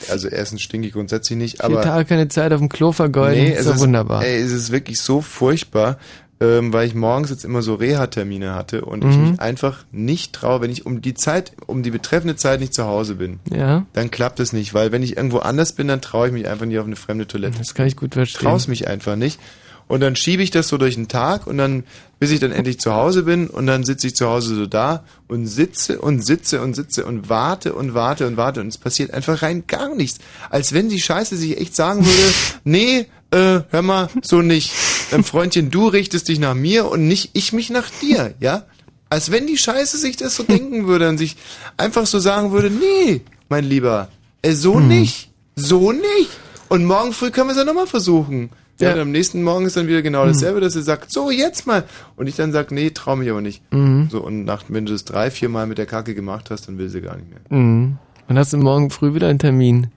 Also 0.09 0.27
erstens 0.27 0.61
stinke 0.61 0.87
ich 0.87 0.93
grundsätzlich 0.93 1.37
nicht, 1.37 1.55
Vier 1.57 1.65
aber... 1.65 1.81
Tage 1.81 2.05
keine 2.05 2.27
Zeit 2.27 2.51
auf 2.53 2.59
dem 2.59 2.69
Klo 2.69 2.91
vergeuden. 2.91 3.43
Nee, 3.43 3.51
ist 3.51 3.61
es 3.61 3.65
doch 3.67 3.75
ist 3.75 3.81
wunderbar. 3.81 4.23
Ey, 4.23 4.41
es 4.41 4.51
ist 4.51 4.71
wirklich 4.71 4.99
so 5.01 5.21
furchtbar, 5.21 5.97
ähm, 6.39 6.71
weil 6.71 6.87
ich 6.87 6.93
morgens 6.93 7.29
jetzt 7.31 7.43
immer 7.45 7.61
so 7.63 7.73
Reha-Termine 7.75 8.53
hatte 8.53 8.85
und 8.85 9.03
ich 9.03 9.15
Mhm. 9.17 9.31
mich 9.31 9.39
einfach 9.39 9.85
nicht 9.91 10.33
traue, 10.33 10.61
wenn 10.61 10.69
ich 10.71 10.85
um 10.85 11.01
die 11.01 11.15
Zeit, 11.15 11.53
um 11.65 11.81
die 11.83 11.89
betreffende 11.91 12.35
Zeit 12.35 12.59
nicht 12.59 12.73
zu 12.75 12.85
Hause 12.85 13.15
bin. 13.15 13.39
Ja. 13.51 13.85
Dann 13.93 14.11
klappt 14.11 14.39
es 14.39 14.53
nicht, 14.53 14.73
weil 14.75 14.91
wenn 14.91 15.01
ich 15.01 15.17
irgendwo 15.17 15.39
anders 15.39 15.73
bin, 15.73 15.87
dann 15.87 16.01
traue 16.01 16.27
ich 16.27 16.33
mich 16.33 16.47
einfach 16.47 16.65
nicht 16.67 16.77
auf 16.77 16.85
eine 16.85 16.95
fremde 16.95 17.25
Toilette. 17.25 17.57
Das 17.57 17.73
kann 17.73 17.87
ich 17.87 17.95
gut 17.95 18.13
verstehen. 18.13 18.41
Traue 18.47 18.59
mich 18.67 18.87
einfach 18.87 19.15
nicht. 19.15 19.39
Und 19.87 20.01
dann 20.01 20.15
schiebe 20.15 20.43
ich 20.43 20.51
das 20.51 20.67
so 20.67 20.77
durch 20.77 20.95
den 20.95 21.07
Tag 21.07 21.47
und 21.47 21.57
dann, 21.57 21.85
bis 22.19 22.31
ich 22.31 22.39
dann 22.39 22.51
endlich 22.51 22.79
zu 22.79 22.93
Hause 22.93 23.23
bin 23.23 23.47
und 23.47 23.67
dann 23.67 23.83
sitze 23.85 24.07
ich 24.07 24.15
zu 24.15 24.27
Hause 24.27 24.55
so 24.55 24.65
da 24.65 25.05
und 25.27 25.47
sitze 25.47 25.99
und 25.99 26.25
sitze 26.25 26.61
und 26.61 26.75
sitze 26.75 27.05
und 27.05 27.29
warte 27.29 27.73
und 27.73 27.93
warte 27.93 28.27
und 28.27 28.35
warte 28.35 28.59
und 28.59 28.67
es 28.67 28.77
passiert 28.77 29.13
einfach 29.13 29.41
rein 29.41 29.63
gar 29.65 29.95
nichts. 29.95 30.19
Als 30.49 30.73
wenn 30.73 30.89
die 30.89 30.99
Scheiße 30.99 31.37
sich 31.37 31.57
echt 31.57 31.75
sagen 31.75 32.05
würde, 32.05 32.33
nee, 32.65 33.05
äh, 33.31 33.61
hör 33.69 33.81
mal, 33.81 34.09
so 34.21 34.41
nicht. 34.41 34.73
Ähm, 35.11 35.23
Freundchen, 35.23 35.71
du 35.71 35.87
richtest 35.87 36.27
dich 36.27 36.39
nach 36.39 36.53
mir 36.53 36.89
und 36.89 37.07
nicht 37.07 37.29
ich 37.33 37.53
mich 37.53 37.69
nach 37.69 37.89
dir, 38.01 38.33
ja? 38.39 38.65
Als 39.09 39.31
wenn 39.31 39.47
die 39.47 39.57
Scheiße 39.57 39.97
sich 39.97 40.17
das 40.17 40.35
so 40.35 40.43
denken 40.43 40.85
würde 40.87 41.07
und 41.07 41.17
sich 41.17 41.37
einfach 41.77 42.05
so 42.05 42.19
sagen 42.19 42.51
würde, 42.51 42.69
nee, 42.69 43.21
mein 43.47 43.63
Lieber, 43.63 44.09
äh, 44.41 44.51
so 44.51 44.81
nicht, 44.81 45.29
so 45.55 45.93
nicht. 45.93 46.29
Und 46.67 46.83
morgen 46.83 47.13
früh 47.13 47.31
können 47.31 47.47
wir 47.47 47.51
es 47.51 47.57
ja 47.57 47.63
nochmal 47.63 47.87
versuchen. 47.87 48.49
Ja, 48.79 48.89
Ja. 48.89 48.93
und 48.95 48.99
am 49.01 49.11
nächsten 49.11 49.41
Morgen 49.43 49.65
ist 49.65 49.75
dann 49.77 49.87
wieder 49.87 50.01
genau 50.01 50.25
dasselbe, 50.25 50.59
dass 50.61 50.73
sie 50.73 50.83
sagt, 50.83 51.11
so, 51.11 51.31
jetzt 51.31 51.65
mal. 51.65 51.83
Und 52.15 52.27
ich 52.27 52.35
dann 52.35 52.51
sag, 52.51 52.71
nee, 52.71 52.91
trau 52.91 53.15
mich 53.15 53.29
aber 53.29 53.41
nicht. 53.41 53.61
Mhm. 53.73 54.09
So, 54.11 54.23
und 54.23 54.45
nach, 54.45 54.65
wenn 54.69 54.85
du 54.85 54.91
das 54.93 55.03
drei, 55.05 55.31
vier 55.31 55.49
Mal 55.49 55.65
mit 55.67 55.77
der 55.79 55.85
Kacke 55.87 56.13
gemacht 56.13 56.49
hast, 56.51 56.67
dann 56.67 56.77
will 56.77 56.89
sie 56.89 57.01
gar 57.01 57.15
nicht 57.17 57.29
mehr. 57.29 57.39
Mhm. 57.59 57.97
Und 58.27 58.37
hast 58.37 58.53
du 58.53 58.57
morgen 58.57 58.89
früh 58.89 59.13
wieder 59.15 59.29
einen 59.29 59.39
Termin? 59.39 59.87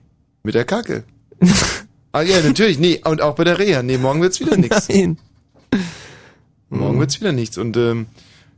Mit 0.42 0.54
der 0.54 0.64
Kacke. 0.64 1.04
ah 2.12 2.22
ja, 2.22 2.40
natürlich, 2.40 2.78
nee, 2.78 3.00
und 3.04 3.20
auch 3.20 3.34
bei 3.34 3.44
der 3.44 3.58
Reha. 3.58 3.82
Nee, 3.82 3.98
morgen 3.98 4.22
wird's 4.22 4.40
wieder 4.40 4.56
nichts. 4.56 4.88
Nein. 4.88 5.18
Morgen 6.70 6.96
Mhm. 6.96 7.00
wird's 7.00 7.20
wieder 7.20 7.32
nichts. 7.32 7.58
Und 7.58 7.76
ähm, 7.76 8.06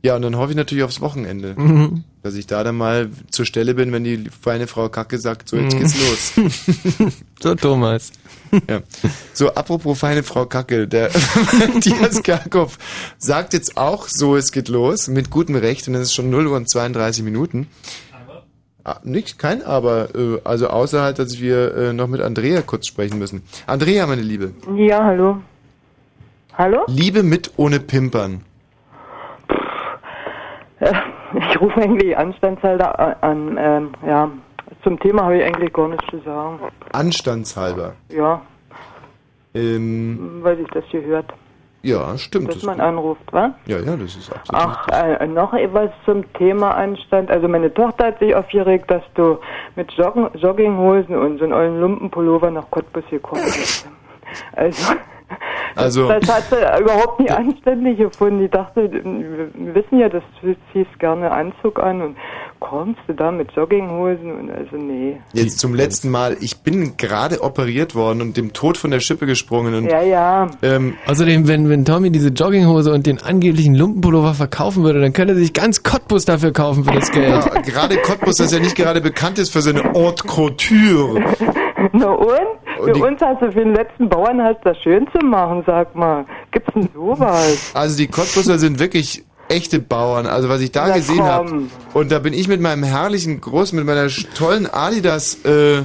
ja, 0.03 0.15
und 0.15 0.21
dann 0.21 0.35
hoffe 0.37 0.51
ich 0.51 0.55
natürlich 0.57 0.83
aufs 0.83 1.01
Wochenende. 1.01 1.55
Mhm. 1.57 2.03
Dass 2.23 2.35
ich 2.35 2.47
da 2.47 2.63
dann 2.63 2.77
mal 2.77 3.09
zur 3.29 3.45
Stelle 3.45 3.73
bin, 3.73 3.91
wenn 3.91 4.05
die 4.05 4.29
feine 4.41 4.67
Frau 4.67 4.87
Kacke 4.87 5.19
sagt, 5.19 5.49
so 5.49 5.57
jetzt 5.57 5.77
geht's 5.77 5.95
los. 5.99 7.13
So, 7.41 7.55
Thomas. 7.55 8.13
Ja. 8.69 8.81
So, 9.33 9.53
apropos 9.53 9.99
feine 9.99 10.23
Frau 10.23 10.45
Kacke, 10.45 10.87
der 10.87 11.09
Matthias 11.59 12.23
Kerkhoff 12.23 12.77
sagt 13.17 13.51
jetzt 13.51 13.75
auch 13.75 14.07
so, 14.07 14.37
es 14.37 14.53
geht 14.53 14.69
los, 14.69 15.09
mit 15.09 15.29
gutem 15.29 15.55
Recht, 15.57 15.85
und 15.89 15.95
es 15.95 16.03
ist 16.03 16.13
schon 16.13 16.29
0 16.29 16.47
Uhr 16.47 16.55
und 16.55 16.69
32 16.69 17.23
Minuten. 17.23 17.67
Ah, 18.85 18.99
nicht, 19.03 19.39
kein 19.39 19.61
Aber, 19.61 20.15
äh, 20.15 20.39
also 20.45 20.67
außer 20.67 21.01
halt, 21.01 21.19
dass 21.19 21.39
wir 21.39 21.75
äh, 21.75 21.93
noch 21.93 22.07
mit 22.07 22.21
Andrea 22.21 22.61
kurz 22.61 22.87
sprechen 22.87 23.17
müssen. 23.17 23.43
Andrea, 23.65 24.07
meine 24.07 24.21
Liebe. 24.21 24.53
Ja, 24.75 25.03
hallo. 25.03 25.41
Hallo? 26.57 26.83
Liebe 26.87 27.23
mit 27.23 27.51
ohne 27.57 27.79
Pimpern. 27.79 28.43
Äh, 30.79 30.93
Ich 31.49 31.61
rufe 31.61 31.81
eigentlich 31.81 32.17
Anstandshalter 32.17 33.23
an. 33.23 33.57
Ähm, 33.59 33.89
ja, 34.05 34.29
zum 34.83 34.99
Thema 34.99 35.23
habe 35.23 35.37
ich 35.37 35.43
eigentlich 35.43 35.73
gar 35.73 35.87
nichts 35.87 36.05
zu 36.09 36.19
sagen. 36.19 36.59
Anstandshalber. 36.91 37.93
Ja, 38.09 38.41
Ähm, 39.55 40.39
weil 40.41 40.57
sich 40.57 40.67
das 40.69 40.83
hier 40.89 41.03
hört, 41.03 41.31
ja, 41.83 42.17
stimmt. 42.17 42.47
dass 42.47 42.55
Das, 42.55 42.63
man 42.63 42.79
anruft, 42.79 43.21
wa? 43.33 43.53
ja, 43.65 43.77
ja, 43.79 43.95
das 43.97 44.15
ist 44.15 44.31
absolut. 44.31 44.63
Ach, 44.63 44.87
äh, 44.89 45.27
noch 45.27 45.53
etwas 45.53 45.91
zum 46.05 46.31
Thema 46.33 46.71
Anstand. 46.75 47.29
Also 47.29 47.47
meine 47.47 47.73
Tochter 47.73 48.05
hat 48.07 48.19
sich 48.19 48.33
aufgeregt, 48.33 48.89
dass 48.89 49.03
du 49.15 49.37
mit 49.75 49.91
Joggen, 49.93 50.29
Jogginghosen 50.35 51.15
und 51.15 51.37
so 51.39 51.43
einem 51.45 51.53
ollen 51.53 51.79
Lumpenpullover 51.81 52.49
nach 52.51 52.69
Cottbus 52.71 53.03
gekommen 53.09 53.43
bist. 53.43 53.87
Also, 54.55 54.93
Also- 55.75 56.07
das 56.07 56.29
hat 56.31 56.43
sie 56.49 56.81
überhaupt 56.81 57.19
nicht 57.19 57.31
anständig 57.31 57.97
gefunden. 57.97 58.39
Die 58.41 58.49
dachte, 58.49 58.89
wir 58.91 59.75
wissen 59.75 59.99
ja, 59.99 60.09
dass 60.09 60.23
du 60.41 60.55
ziehst 60.71 60.99
gerne 60.99 61.31
Anzug 61.31 61.79
an 61.79 62.01
und 62.01 62.17
kommst 62.59 62.99
du 63.07 63.13
da 63.13 63.31
mit 63.31 63.51
Jogginghosen 63.53 64.31
und 64.39 64.51
also 64.51 64.77
nee. 64.77 65.17
Jetzt 65.33 65.59
zum 65.59 65.73
letzten 65.75 66.09
Mal. 66.09 66.37
Ich 66.39 66.61
bin 66.61 66.95
gerade 66.97 67.41
operiert 67.41 67.95
worden 67.95 68.21
und 68.21 68.37
dem 68.37 68.53
Tod 68.53 68.77
von 68.77 68.91
der 68.91 68.99
Schippe 68.99 69.25
gesprungen. 69.25 69.73
Und, 69.75 69.85
Ja, 69.89 70.01
ja. 70.01 70.47
Ähm, 70.61 70.95
Außerdem, 71.07 71.47
wenn, 71.47 71.69
wenn 71.69 71.83
Tommy 71.85 72.11
diese 72.11 72.29
Jogginghose 72.29 72.91
und 72.93 73.05
den 73.05 73.21
angeblichen 73.21 73.75
Lumpenpullover 73.75 74.33
verkaufen 74.33 74.83
würde, 74.83 75.01
dann 75.01 75.11
könnte 75.13 75.33
er 75.33 75.39
sich 75.39 75.53
ganz 75.53 75.83
Cottbus 75.83 76.25
dafür 76.25 76.53
kaufen 76.53 76.83
für 76.85 76.93
das 76.93 77.11
Geld. 77.11 77.45
Ja, 77.45 77.61
gerade 77.61 77.97
Cottbus, 77.97 78.35
das 78.35 78.53
ja 78.53 78.59
nicht 78.59 78.75
gerade 78.75 79.01
bekannt 79.01 79.39
ist 79.39 79.51
für 79.51 79.61
seine 79.61 79.83
Haute 79.93 80.25
Couture. 80.27 81.21
Na 81.91 82.07
und? 82.11 82.29
Für 82.85 82.91
die- 82.93 83.01
uns 83.01 83.21
hast 83.21 83.41
du 83.41 83.51
für 83.51 83.59
den 83.63 83.73
letzten 83.75 84.09
Bauern 84.09 84.41
hast 84.41 84.59
das 84.63 84.77
schön 84.79 85.07
zu 85.17 85.25
machen, 85.25 85.63
sag 85.65 85.95
mal. 85.95 86.25
Gibt's 86.51 86.73
denn 86.73 86.89
sowas? 86.93 87.71
Also 87.73 87.97
die 87.97 88.07
Cottbusser 88.07 88.57
sind 88.57 88.79
wirklich 88.79 89.23
echte 89.49 89.79
Bauern. 89.79 90.25
Also 90.25 90.47
was 90.49 90.61
ich 90.61 90.71
da 90.71 90.87
Na 90.87 90.95
gesehen 90.95 91.21
habe. 91.23 91.63
Und 91.93 92.11
da 92.11 92.19
bin 92.19 92.33
ich 92.33 92.47
mit 92.47 92.61
meinem 92.61 92.81
herrlichen 92.83 93.39
großen, 93.41 93.77
mit 93.77 93.85
meiner 93.85 94.07
tollen 94.37 94.67
Adidas, 94.71 95.43
äh, 95.45 95.81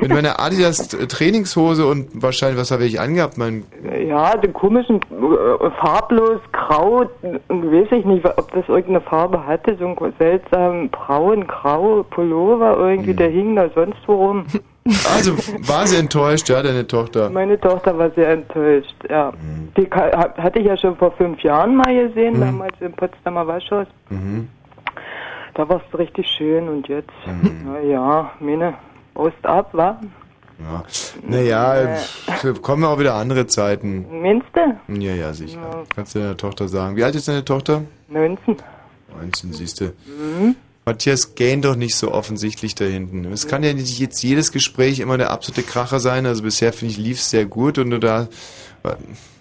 mit 0.00 0.08
meiner 0.10 0.40
Adidas 0.40 0.88
Trainingshose 0.88 1.86
und 1.86 2.08
wahrscheinlich, 2.22 2.58
was 2.60 2.70
habe 2.72 2.84
ich 2.84 3.00
angehabt? 3.00 3.38
Mein, 3.38 3.64
Ja, 4.06 4.36
den 4.36 4.52
komischen, 4.52 4.96
äh, 4.96 5.70
farblos, 5.80 6.40
grau, 6.52 7.04
weiß 7.48 7.88
ich 7.92 8.04
nicht, 8.04 8.26
ob 8.26 8.52
das 8.52 8.68
irgendeine 8.68 9.00
Farbe 9.00 9.46
hatte, 9.46 9.76
so 9.78 9.86
einen 9.86 10.12
seltsamen 10.18 10.90
braun, 10.90 11.46
grau 11.46 12.04
Pullover 12.10 12.76
irgendwie, 12.78 13.14
der 13.14 13.30
hing 13.30 13.54
da 13.56 13.70
sonst 13.74 13.96
wo 14.06 14.14
rum. 14.26 14.44
also 15.14 15.36
war 15.68 15.86
sie 15.86 15.96
enttäuscht, 15.96 16.48
ja, 16.48 16.62
deine 16.62 16.86
Tochter. 16.86 17.30
Meine 17.30 17.58
Tochter 17.60 17.96
war 17.96 18.10
sehr 18.12 18.30
enttäuscht, 18.30 18.94
ja. 19.08 19.30
Mhm. 19.32 19.72
Die 19.76 19.88
hatte 19.90 20.58
ich 20.58 20.66
ja 20.66 20.76
schon 20.76 20.96
vor 20.96 21.12
fünf 21.12 21.40
Jahren 21.42 21.76
mal 21.76 22.08
gesehen, 22.08 22.40
damals 22.40 22.74
im 22.80 22.92
Potsdamer 22.92 23.46
Waschhaus. 23.46 23.86
Mhm. 24.10 24.48
Da 25.54 25.68
war 25.68 25.80
es 25.92 25.98
richtig 25.98 26.26
schön 26.28 26.68
und 26.68 26.88
jetzt, 26.88 27.10
Mhm. 27.26 27.62
na 27.66 27.80
ja, 27.80 28.32
meine, 28.40 28.74
Ost 29.14 29.44
ab, 29.44 29.68
wa? 29.72 30.00
Ja. 30.58 30.82
Naja, 31.28 31.96
pf, 31.96 32.62
kommen 32.62 32.84
auch 32.84 32.98
wieder 32.98 33.14
andere 33.14 33.46
Zeiten. 33.46 34.06
Meinst 34.22 34.46
du? 34.54 34.94
Ja, 35.00 35.14
ja, 35.14 35.32
sicher. 35.32 35.58
Kannst 35.94 36.14
du 36.14 36.20
deiner 36.20 36.36
Tochter 36.36 36.68
sagen. 36.68 36.94
Wie 36.96 37.02
alt 37.04 37.14
ist 37.14 37.26
deine 37.28 37.44
Tochter? 37.44 37.82
19. 38.08 38.56
19, 39.18 39.52
siehst 39.52 39.80
du. 39.80 39.84
Mhm. 39.86 40.54
Matthias, 40.84 41.34
gähn 41.36 41.62
doch 41.62 41.76
nicht 41.76 41.94
so 41.94 42.12
offensichtlich 42.12 42.74
da 42.74 42.84
hinten. 42.84 43.24
Es 43.32 43.46
kann 43.46 43.62
ja 43.62 43.72
nicht 43.72 44.00
jetzt 44.00 44.22
jedes 44.22 44.50
Gespräch 44.50 44.98
immer 45.00 45.16
der 45.16 45.30
absolute 45.30 45.62
Kracher 45.62 46.00
sein. 46.00 46.26
Also 46.26 46.42
bisher 46.42 46.72
finde 46.72 46.92
ich, 46.92 46.98
lief 46.98 47.18
es 47.18 47.30
sehr 47.30 47.44
gut 47.44 47.78
und 47.78 47.90
du 47.90 47.98
da. 48.00 48.26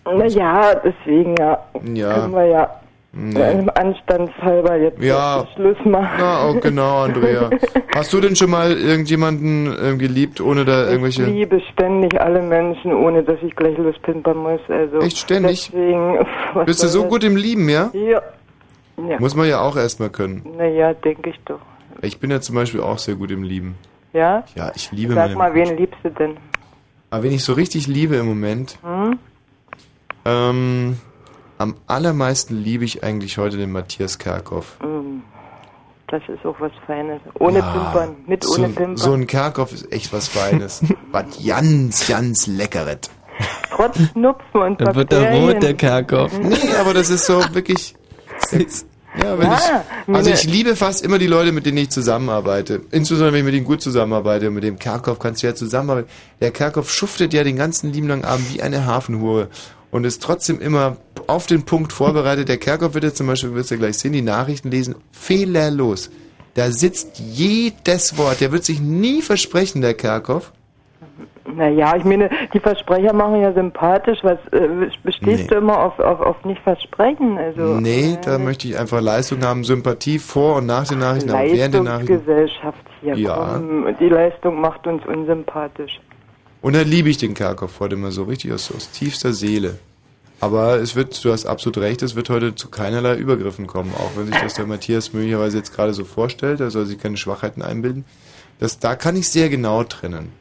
Naja, 0.05 0.75
deswegen 0.75 1.35
ja. 1.37 1.57
Ja. 1.93 2.13
Können 2.13 2.33
wir 2.33 2.45
ja 2.45 2.69
Nee. 3.13 3.37
äh, 3.41 3.65
anstandshalber 3.75 4.77
jetzt 4.77 5.01
Ja. 5.01 5.45
Schluss 5.55 5.75
machen. 5.83 6.15
Na, 6.17 6.47
oh, 6.47 6.53
genau, 6.61 7.03
Andrea. 7.03 7.49
Hast 7.93 8.13
du 8.13 8.21
denn 8.21 8.37
schon 8.37 8.49
mal 8.49 8.71
irgendjemanden 8.71 9.67
äh, 9.67 9.97
geliebt, 9.97 10.39
ohne 10.39 10.63
da 10.63 10.83
Ich 10.85 10.91
irgendwelche... 10.91 11.25
liebe 11.25 11.59
ständig 11.73 12.21
alle 12.21 12.41
Menschen, 12.41 12.93
ohne 12.93 13.21
dass 13.21 13.35
ich 13.43 13.53
gleich 13.53 13.77
lospimpern 13.77 14.37
muss. 14.37 14.61
Also 14.69 14.99
Echt 14.99 15.17
ständig? 15.17 15.71
Deswegen, 15.73 16.25
Bist 16.65 16.83
du 16.83 16.87
so 16.87 17.03
gut 17.03 17.25
im 17.25 17.35
Lieben, 17.35 17.67
ja? 17.67 17.89
Ja. 17.93 18.21
Ja. 18.97 19.19
Muss 19.19 19.35
man 19.35 19.47
ja 19.47 19.61
auch 19.61 19.75
erstmal 19.75 20.09
können. 20.09 20.43
Naja, 20.57 20.93
denke 20.93 21.29
ich 21.31 21.39
doch. 21.45 21.59
Ich 22.01 22.19
bin 22.19 22.31
ja 22.31 22.41
zum 22.41 22.55
Beispiel 22.55 22.81
auch 22.81 22.97
sehr 22.97 23.15
gut 23.15 23.31
im 23.31 23.43
Lieben. 23.43 23.75
Ja? 24.13 24.43
Ja, 24.55 24.71
ich 24.75 24.91
liebe 24.91 25.13
Sag 25.13 25.23
meine... 25.25 25.35
mal, 25.35 25.53
wen 25.53 25.77
liebst 25.77 25.99
du 26.03 26.09
denn? 26.09 26.37
Aber 27.09 27.23
wen 27.23 27.31
ich 27.33 27.43
so 27.43 27.53
richtig 27.53 27.87
liebe 27.87 28.15
im 28.15 28.25
Moment, 28.25 28.77
Hm? 28.83 29.19
ähm, 30.25 30.97
am 31.57 31.75
allermeisten 31.87 32.55
liebe 32.55 32.85
ich 32.85 33.03
eigentlich 33.03 33.37
heute 33.37 33.57
den 33.57 33.71
Matthias 33.71 34.17
Kerkhoff. 34.17 34.77
Hm. 34.81 35.21
Das 36.07 36.21
ist 36.27 36.45
auch 36.45 36.59
was 36.59 36.71
Feines. 36.85 37.21
Ohne 37.39 37.59
Ja, 37.59 37.71
Pimpern, 37.71 38.15
mit 38.27 38.43
so, 38.43 38.55
ohne 38.55 38.67
Pimpern. 38.69 38.97
So 38.97 39.13
ein 39.13 39.27
Kerkhoff 39.27 39.71
ist 39.71 39.91
echt 39.93 40.11
was 40.11 40.27
Feines. 40.27 40.83
was 41.11 41.25
ganz, 41.45 42.07
ganz 42.07 42.47
Leckeret. 42.47 43.09
Trotz 43.69 43.97
Schnupfen 44.11 44.61
und 44.61 44.81
Dann 44.81 44.93
wird 44.95 45.13
er 45.13 45.31
rot, 45.33 45.63
der 45.63 45.73
Kerkhoff. 45.73 46.37
Nee, 46.37 46.55
aber 46.79 46.93
das 46.93 47.09
ist 47.09 47.25
so 47.25 47.41
wirklich... 47.53 47.95
Ja, 49.17 49.37
wenn 49.37 49.51
Ja, 49.51 49.83
ich, 50.07 50.15
also 50.15 50.29
ich 50.29 50.43
liebe 50.45 50.75
fast 50.75 51.03
immer 51.03 51.19
die 51.19 51.27
Leute, 51.27 51.51
mit 51.51 51.65
denen 51.65 51.77
ich 51.77 51.89
zusammenarbeite. 51.89 52.81
Insbesondere, 52.91 53.33
wenn 53.33 53.39
ich 53.39 53.45
mit 53.45 53.55
ihnen 53.55 53.65
gut 53.65 53.81
zusammenarbeite. 53.81 54.47
Und 54.47 54.53
mit 54.53 54.63
dem 54.63 54.79
Kerkhoff 54.79 55.19
kannst 55.19 55.43
du 55.43 55.47
ja 55.47 55.55
zusammenarbeiten. 55.55 56.09
Der 56.39 56.51
Kerkhoff 56.51 56.91
schuftet 56.91 57.33
ja 57.33 57.43
den 57.43 57.57
ganzen 57.57 57.91
lieben 57.91 58.07
langen 58.07 58.23
Abend 58.23 58.53
wie 58.53 58.61
eine 58.61 58.85
Hafenhure. 58.85 59.49
Und 59.91 60.05
ist 60.05 60.23
trotzdem 60.23 60.61
immer 60.61 60.97
auf 61.27 61.47
den 61.47 61.63
Punkt 61.63 61.91
vorbereitet. 61.91 62.47
Der 62.47 62.57
Kerkhoff 62.57 62.93
wird 62.93 63.03
jetzt 63.03 63.17
zum 63.17 63.27
Beispiel, 63.27 63.53
wirst 63.53 63.71
du 63.71 63.77
gleich 63.77 63.97
sehen, 63.97 64.13
die 64.13 64.21
Nachrichten 64.21 64.71
lesen, 64.71 64.95
fehlerlos. 65.11 66.09
Da 66.53 66.71
sitzt 66.71 67.19
jedes 67.19 68.17
Wort. 68.17 68.39
Der 68.39 68.53
wird 68.53 68.63
sich 68.63 68.79
nie 68.79 69.21
versprechen, 69.21 69.81
der 69.81 69.93
Kerkhoff. 69.93 70.53
Naja, 71.45 71.95
ich 71.95 72.03
meine, 72.03 72.29
die 72.53 72.59
Versprecher 72.59 73.13
machen 73.13 73.41
ja 73.41 73.51
sympathisch. 73.53 74.19
Was 74.23 74.37
äh, 74.51 74.67
bestehst 75.03 75.43
Nee. 75.43 75.47
du 75.47 75.55
immer 75.55 75.79
auf, 75.83 75.99
auf, 75.99 76.19
auf 76.19 76.45
nicht 76.45 76.61
Versprechen? 76.61 77.37
Also 77.37 77.79
nee, 77.79 78.17
da 78.23 78.37
möchte 78.37 78.67
ich 78.67 78.77
einfach 78.77 79.01
Leistung 79.01 79.43
haben, 79.43 79.63
Sympathie 79.63 80.19
vor 80.19 80.57
und 80.57 80.65
nach 80.67 80.87
den 80.87 80.99
Nachrichten, 80.99 81.31
aber 81.31 81.43
während 81.43 81.73
den 81.73 81.83
Nachrichten. 81.83 82.13
Leistungsgesellschaft 82.13 82.85
hier. 83.01 83.15
Ja. 83.15 83.53
Komm, 83.55 83.95
die 83.99 84.09
Leistung 84.09 84.61
macht 84.61 84.85
uns 84.87 85.05
unsympathisch. 85.05 85.99
Und 86.61 86.75
da 86.75 86.81
liebe 86.81 87.09
ich 87.09 87.17
den 87.17 87.33
Kerkhoff 87.33 87.79
heute 87.79 87.95
immer 87.95 88.11
so 88.11 88.23
richtig 88.23 88.53
aus, 88.53 88.71
aus 88.75 88.91
tiefster 88.91 89.33
Seele. 89.33 89.79
Aber 90.39 90.75
es 90.77 90.95
wird, 90.95 91.23
du 91.23 91.31
hast 91.31 91.45
absolut 91.45 91.77
recht, 91.79 92.01
es 92.01 92.15
wird 92.15 92.29
heute 92.29 92.55
zu 92.55 92.69
keinerlei 92.69 93.15
Übergriffen 93.15 93.67
kommen, 93.67 93.93
auch 93.95 94.11
wenn 94.15 94.25
sich 94.27 94.35
das 94.41 94.55
der 94.55 94.65
Matthias 94.65 95.13
möglicherweise 95.13 95.57
jetzt 95.57 95.75
gerade 95.75 95.93
so 95.93 96.03
vorstellt, 96.03 96.59
er 96.59 96.71
soll 96.71 96.85
sich 96.85 96.97
keine 96.99 97.17
Schwachheiten 97.17 97.61
einbilden. 97.61 98.05
Das, 98.59 98.79
da 98.79 98.95
kann 98.95 99.15
ich 99.15 99.29
sehr 99.29 99.49
genau 99.49 99.83
trennen. 99.83 100.31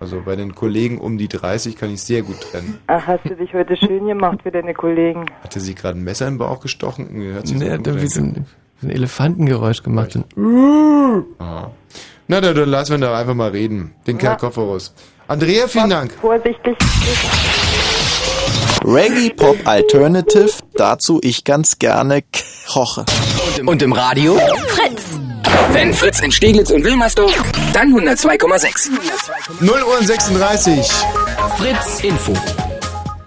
Also 0.00 0.22
bei 0.24 0.34
den 0.34 0.54
Kollegen 0.54 0.98
um 0.98 1.18
die 1.18 1.28
30 1.28 1.76
kann 1.76 1.92
ich 1.92 2.00
sehr 2.02 2.22
gut 2.22 2.40
trennen. 2.40 2.78
Ach, 2.86 3.06
hast 3.06 3.22
du 3.26 3.36
dich 3.36 3.52
heute 3.52 3.76
schön 3.76 4.06
gemacht 4.06 4.38
für 4.42 4.50
deine 4.50 4.72
Kollegen? 4.72 5.26
Hatte 5.42 5.60
sie 5.60 5.74
gerade 5.74 5.98
ein 5.98 6.04
Messer 6.04 6.26
im 6.26 6.38
Bauch 6.38 6.60
gestochen? 6.60 7.08
Nee, 7.10 7.32
Hört 7.32 7.46
sich 7.46 7.58
Nee, 7.58 7.66
so 7.66 7.72
hat 7.72 7.86
irgendwie 7.86 8.06
so 8.06 8.20
ein, 8.22 8.46
so 8.80 8.86
ein 8.86 8.90
Elefantengeräusch 8.90 9.82
gemacht. 9.82 10.16
Und 10.16 11.26
Aha. 11.38 11.70
Na, 12.28 12.40
dann, 12.40 12.54
dann 12.54 12.68
lassen 12.70 12.92
wir 12.92 13.08
da 13.08 13.18
einfach 13.18 13.34
mal 13.34 13.50
reden. 13.50 13.92
Den 14.06 14.16
Kerkhoff 14.16 14.54
voraus. 14.54 14.94
Andrea, 15.28 15.68
vielen 15.68 15.90
Dank. 15.90 16.12
Vorsichtig. 16.12 16.78
Reggae 18.82 19.34
Pop 19.36 19.58
Alternative, 19.66 20.50
dazu 20.76 21.20
ich 21.22 21.44
ganz 21.44 21.78
gerne 21.78 22.24
koche. 22.66 23.04
Und 23.66 23.82
im 23.82 23.92
Radio? 23.92 24.38
Fritz. 24.68 25.09
Wenn 25.72 25.94
Fritz 25.94 26.20
in 26.20 26.32
Steglitz 26.32 26.70
und 26.70 26.84
Wilmersdorf, 26.84 27.34
dann 27.72 27.92
102,6. 27.94 28.90
0 29.60 29.82
Uhr 29.82 29.98
und 29.98 30.06
36. 30.06 30.90
Fritz 31.56 32.00
Info. 32.02 32.34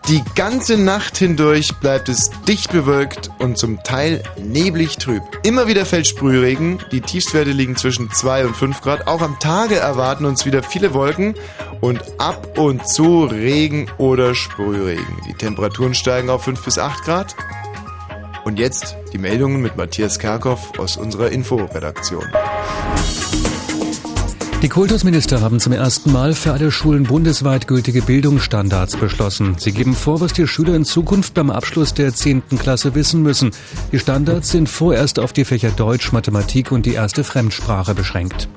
Die 0.09 0.21
ganze 0.35 0.77
Nacht 0.77 1.17
hindurch 1.17 1.75
bleibt 1.79 2.09
es 2.09 2.29
dicht 2.45 2.71
bewölkt 2.73 3.31
und 3.39 3.57
zum 3.57 3.81
Teil 3.83 4.21
neblig 4.37 4.97
trüb. 4.97 5.23
Immer 5.43 5.67
wieder 5.67 5.85
fällt 5.85 6.07
Sprühregen, 6.07 6.79
die 6.91 6.99
Tiefstwerte 6.99 7.51
liegen 7.51 7.77
zwischen 7.77 8.11
2 8.11 8.47
und 8.47 8.55
5 8.55 8.81
Grad. 8.81 9.07
Auch 9.07 9.21
am 9.21 9.39
Tage 9.39 9.77
erwarten 9.77 10.25
uns 10.25 10.45
wieder 10.45 10.61
viele 10.61 10.93
Wolken 10.93 11.35
und 11.79 12.01
ab 12.17 12.57
und 12.57 12.85
zu 12.87 13.23
Regen 13.23 13.89
oder 13.97 14.35
Sprühregen. 14.35 15.21
Die 15.25 15.33
Temperaturen 15.33 15.93
steigen 15.93 16.29
auf 16.29 16.43
5 16.43 16.63
bis 16.65 16.77
8 16.77 17.03
Grad. 17.05 17.35
Und 18.45 18.59
jetzt 18.59 18.97
die 19.13 19.17
Meldungen 19.17 19.61
mit 19.61 19.77
Matthias 19.77 20.19
Kerkhoff 20.19 20.77
aus 20.77 20.97
unserer 20.97 21.29
Inforedaktion. 21.29 22.25
Die 24.63 24.69
Kultusminister 24.69 25.41
haben 25.41 25.59
zum 25.59 25.73
ersten 25.73 26.13
Mal 26.13 26.33
für 26.33 26.53
alle 26.53 26.71
Schulen 26.71 27.03
bundesweit 27.03 27.67
gültige 27.67 28.01
Bildungsstandards 28.01 28.95
beschlossen. 28.95 29.55
Sie 29.57 29.73
geben 29.73 29.93
vor, 29.93 30.21
was 30.21 30.31
die 30.31 30.47
Schüler 30.47 30.73
in 30.75 30.85
Zukunft 30.85 31.33
beim 31.33 31.49
Abschluss 31.49 31.93
der 31.93 32.13
10. 32.13 32.43
Klasse 32.59 32.95
wissen 32.95 33.23
müssen. 33.23 33.51
Die 33.91 33.99
Standards 33.99 34.51
sind 34.51 34.69
vorerst 34.69 35.19
auf 35.19 35.33
die 35.33 35.43
Fächer 35.43 35.71
Deutsch, 35.71 36.13
Mathematik 36.13 36.71
und 36.71 36.85
die 36.85 36.93
erste 36.93 37.25
Fremdsprache 37.25 37.93
beschränkt. 37.93 38.47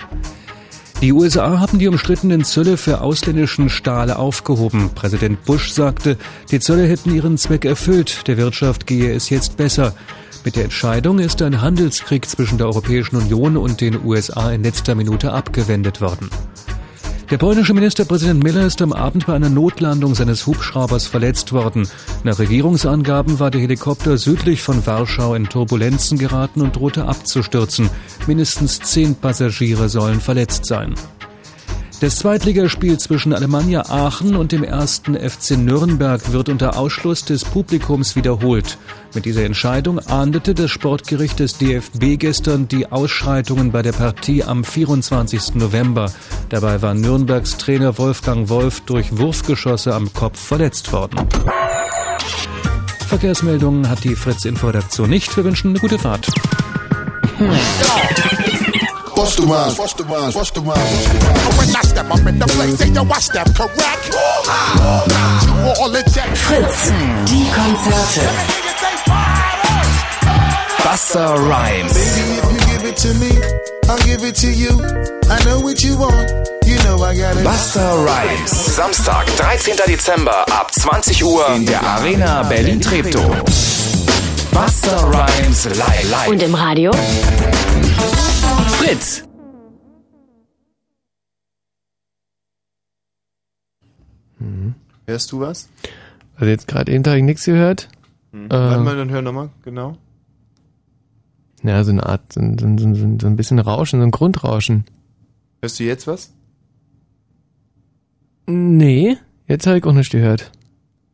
Die 1.02 1.12
USA 1.12 1.60
haben 1.60 1.78
die 1.78 1.89
umstrittenen 1.89 2.42
Zölle 2.42 2.78
für 2.78 3.02
ausländischen 3.02 3.68
Stahl 3.68 4.10
aufgehoben. 4.10 4.91
Präsident 4.94 5.44
Bush 5.44 5.70
sagte, 5.70 6.16
die 6.50 6.58
Zölle 6.58 6.89
hätten 6.89 7.15
ihren 7.15 7.36
Zweck 7.36 7.66
erfüllt, 7.66 8.26
der 8.26 8.39
Wirtschaft 8.39 8.86
gehe 8.86 9.12
es 9.12 9.28
jetzt 9.28 9.58
besser. 9.58 9.94
Mit 10.42 10.57
der 10.57 10.65
Entscheidung 10.65 11.18
ist 11.18 11.42
ein 11.42 11.60
Handelskrieg 11.60 12.26
zwischen 12.26 12.57
der 12.57 12.68
Europäischen 12.68 13.16
Union 13.16 13.58
und 13.58 13.83
den 13.83 14.02
USA 14.05 14.50
in 14.52 14.62
letzter 14.62 14.94
Minute 14.94 15.33
abgewendet 15.33 16.00
worden. 16.00 16.31
Der 17.28 17.38
polnische 17.38 17.74
Ministerpräsident 17.74 18.44
Miller 18.44 18.66
ist 18.66 18.80
am 18.80 18.92
Abend 18.92 19.26
bei 19.26 19.34
einer 19.34 19.48
Notlandung 19.48 20.14
seines 20.14 20.46
Hubschraubers 20.46 21.08
verletzt 21.08 21.52
worden. 21.52 21.88
Nach 22.22 22.38
Regierungsangaben 22.38 23.40
war 23.40 23.50
der 23.50 23.60
Helikopter 23.60 24.16
südlich 24.16 24.62
von 24.62 24.86
Warschau 24.86 25.34
in 25.34 25.48
Turbulenzen 25.48 26.18
geraten 26.18 26.60
und 26.60 26.76
drohte 26.76 27.06
abzustürzen. 27.06 27.90
Mindestens 28.28 28.78
zehn 28.78 29.16
Passagiere 29.16 29.88
sollen 29.88 30.20
verletzt 30.20 30.66
sein. 30.66 30.94
Das 31.99 32.16
Zweitligaspiel 32.16 32.99
zwischen 32.99 33.33
Alemannia 33.33 33.89
Aachen 33.89 34.36
und 34.36 34.52
dem 34.52 34.62
ersten 34.62 35.15
FC 35.15 35.52
Nürnberg 35.52 36.31
wird 36.31 36.50
unter 36.50 36.76
Ausschluss 36.76 37.25
des 37.25 37.42
Publikums 37.42 38.16
wiederholt. 38.16 38.76
Mit 39.15 39.25
dieser 39.25 39.44
Entscheidung 39.44 39.99
ahndete 40.00 40.55
das 40.55 40.70
Sportgericht 40.70 41.39
des 41.39 41.57
DFB 41.57 42.18
gestern 42.18 42.68
die 42.68 42.92
Ausschreitungen 42.92 43.73
bei 43.73 43.81
der 43.81 43.92
Partie 43.92 44.44
am 44.44 44.62
24. 44.62 45.55
November. 45.55 46.12
Dabei 46.50 46.83
war 46.83 46.92
Nürnbergs 46.92 47.57
Trainer 47.57 47.97
Wolfgang 47.97 48.50
Wolf 48.50 48.81
durch 48.81 49.16
Wurfgeschosse 49.16 49.94
am 49.94 50.12
Kopf 50.12 50.39
verletzt 50.39 50.92
worden. 50.92 51.26
Verkehrsmeldungen 53.08 53.89
hat 53.89 54.05
die 54.05 54.16
Fritz-Info-Redaktion 54.16 55.08
nicht. 55.08 55.34
Wir 55.34 55.44
wünschen 55.44 55.70
eine 55.70 55.78
gute 55.78 55.99
Fahrt. 55.99 56.28
Bust 59.16 59.38
the 59.38 59.46
rhymes, 59.46 59.78
bust 59.78 59.96
the 59.96 60.04
rhymes, 60.04 60.34
bust 60.34 60.54
the 60.54 60.60
rhymes. 60.60 61.08
When 61.56 61.74
I 61.74 61.80
step 61.80 62.10
up 62.10 62.26
in 62.26 62.38
the 62.38 62.46
place, 62.46 62.78
say 62.78 62.90
yo, 62.90 63.02
I 63.02 63.18
step 63.18 63.48
correct. 63.56 64.12
To 64.12 65.74
all 65.80 65.90
the 65.90 66.02
jet. 66.12 66.36
Fritz, 66.36 66.90
die 67.24 67.48
Konzerte. 67.48 68.76
Buster 70.84 71.34
Rhymes. 71.48 71.94
Baby, 71.94 72.36
if 72.36 72.44
you 72.52 72.60
give 72.70 72.84
it 72.84 72.96
to 72.98 73.14
me, 73.14 73.32
I'll 73.88 73.98
give 74.04 74.22
it 74.22 74.36
to 74.36 74.52
you. 74.52 74.70
I 75.28 75.42
know 75.44 75.60
what 75.60 75.82
you 75.82 75.96
want. 75.96 76.30
You 76.66 76.76
know. 76.84 76.98
Buster 77.42 77.80
Rhymes. 77.80 78.50
Samstag, 78.50 79.26
13. 79.36 79.76
Dezember 79.86 80.44
ab 80.52 80.72
20 80.72 81.24
Uhr 81.24 81.48
in 81.54 81.64
der 81.64 81.82
Arena 81.82 82.42
Berlin-Treptow. 82.42 83.34
Buster 84.52 84.98
Rhymes 85.10 85.64
live. 85.64 86.10
live. 86.10 86.28
Und 86.28 86.42
im 86.42 86.54
Radio? 86.54 86.90
Fritz. 88.86 89.24
Hörst 95.06 95.32
du 95.32 95.40
was? 95.40 95.68
Also 96.36 96.47
jetzt 96.47 96.68
gerade 96.68 96.92
eben 96.92 97.05
habe 97.05 97.18
ich 97.18 97.24
nichts 97.24 97.44
gehört. 97.44 97.89
Hm. 98.32 98.47
Äh, 98.47 98.50
Warte 98.50 98.82
mal, 98.82 98.97
dann 98.97 99.10
hör 99.10 99.23
nochmal, 99.23 99.50
genau. 99.62 99.97
Ja, 101.62 101.82
so 101.84 101.90
eine 101.90 102.05
Art, 102.05 102.32
so, 102.32 102.40
ein- 102.40 102.58
so, 102.58 102.66
so, 102.94 103.18
so 103.20 103.26
ein 103.26 103.36
bisschen 103.36 103.58
Rauschen, 103.58 104.00
so 104.00 104.05
ein 104.06 104.10
Grundrauschen. 104.10 104.84
Hörst 105.62 105.81
du 105.81 105.84
jetzt 105.84 106.06
was? 106.06 106.32
Nee, 108.47 109.16
jetzt 109.48 109.66
habe 109.66 109.78
ich 109.78 109.84
auch 109.84 109.92
nicht 109.92 110.12
gehört. 110.12 110.52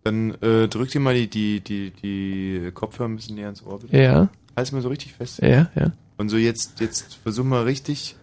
Dann 0.04 0.32
äh, 0.42 0.68
drück 0.68 0.90
dir 0.90 1.00
mal 1.00 1.14
die, 1.14 1.28
die, 1.28 1.60
die, 1.60 1.90
die 1.92 2.70
Kopfhörer 2.72 3.08
ein 3.08 3.16
bisschen 3.16 3.36
näher 3.36 3.48
ins 3.48 3.64
Ohr, 3.64 3.78
bitte. 3.78 3.96
Ja. 3.96 4.28
Halt's 4.56 4.72
mal 4.72 4.82
so 4.82 4.88
richtig 4.88 5.12
fest. 5.14 5.40
Ja, 5.40 5.70
ja. 5.74 5.92
Und 6.22 6.28
so 6.28 6.36
jetzt, 6.36 6.78
jetzt 6.78 7.16
versuch 7.24 7.42
mal 7.42 7.64
richtig. 7.64 8.14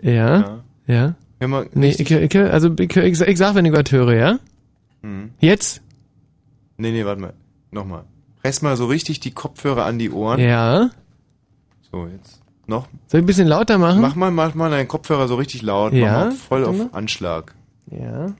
Ja, 0.00 0.62
ja. 0.86 1.16
Hör 1.40 1.48
mal 1.48 1.68
Nee, 1.74 1.96
ich, 1.98 2.08
ich, 2.08 2.36
also 2.36 2.72
ich, 2.78 2.96
ich, 2.96 3.20
ich 3.20 3.38
sag, 3.38 3.56
wenn 3.56 3.64
ich 3.64 3.72
was 3.72 3.90
höre, 3.90 4.14
ja? 4.14 4.38
Mhm. 5.02 5.30
Jetzt? 5.40 5.82
Nee, 6.76 6.92
nee, 6.92 7.04
warte 7.04 7.20
mal. 7.20 7.32
Nochmal. 7.72 8.04
Press 8.40 8.62
mal 8.62 8.76
so 8.76 8.86
richtig 8.86 9.18
die 9.18 9.32
Kopfhörer 9.32 9.84
an 9.84 9.98
die 9.98 10.12
Ohren. 10.12 10.38
Ja. 10.38 10.90
So, 11.90 12.06
jetzt. 12.06 12.40
Noch. 12.68 12.86
Soll 13.08 13.18
ich 13.18 13.24
ein 13.24 13.26
bisschen 13.26 13.48
lauter 13.48 13.78
machen? 13.78 14.00
Mach 14.00 14.14
mal, 14.14 14.30
mach 14.30 14.54
mal 14.54 14.70
deinen 14.70 14.86
Kopfhörer 14.86 15.26
so 15.26 15.34
richtig 15.34 15.62
laut. 15.62 15.92
Ja, 15.94 16.06
Mach 16.06 16.24
mal 16.26 16.30
voll 16.30 16.64
auf 16.64 16.94
Anschlag. 16.94 17.56
Ja. 17.90 18.32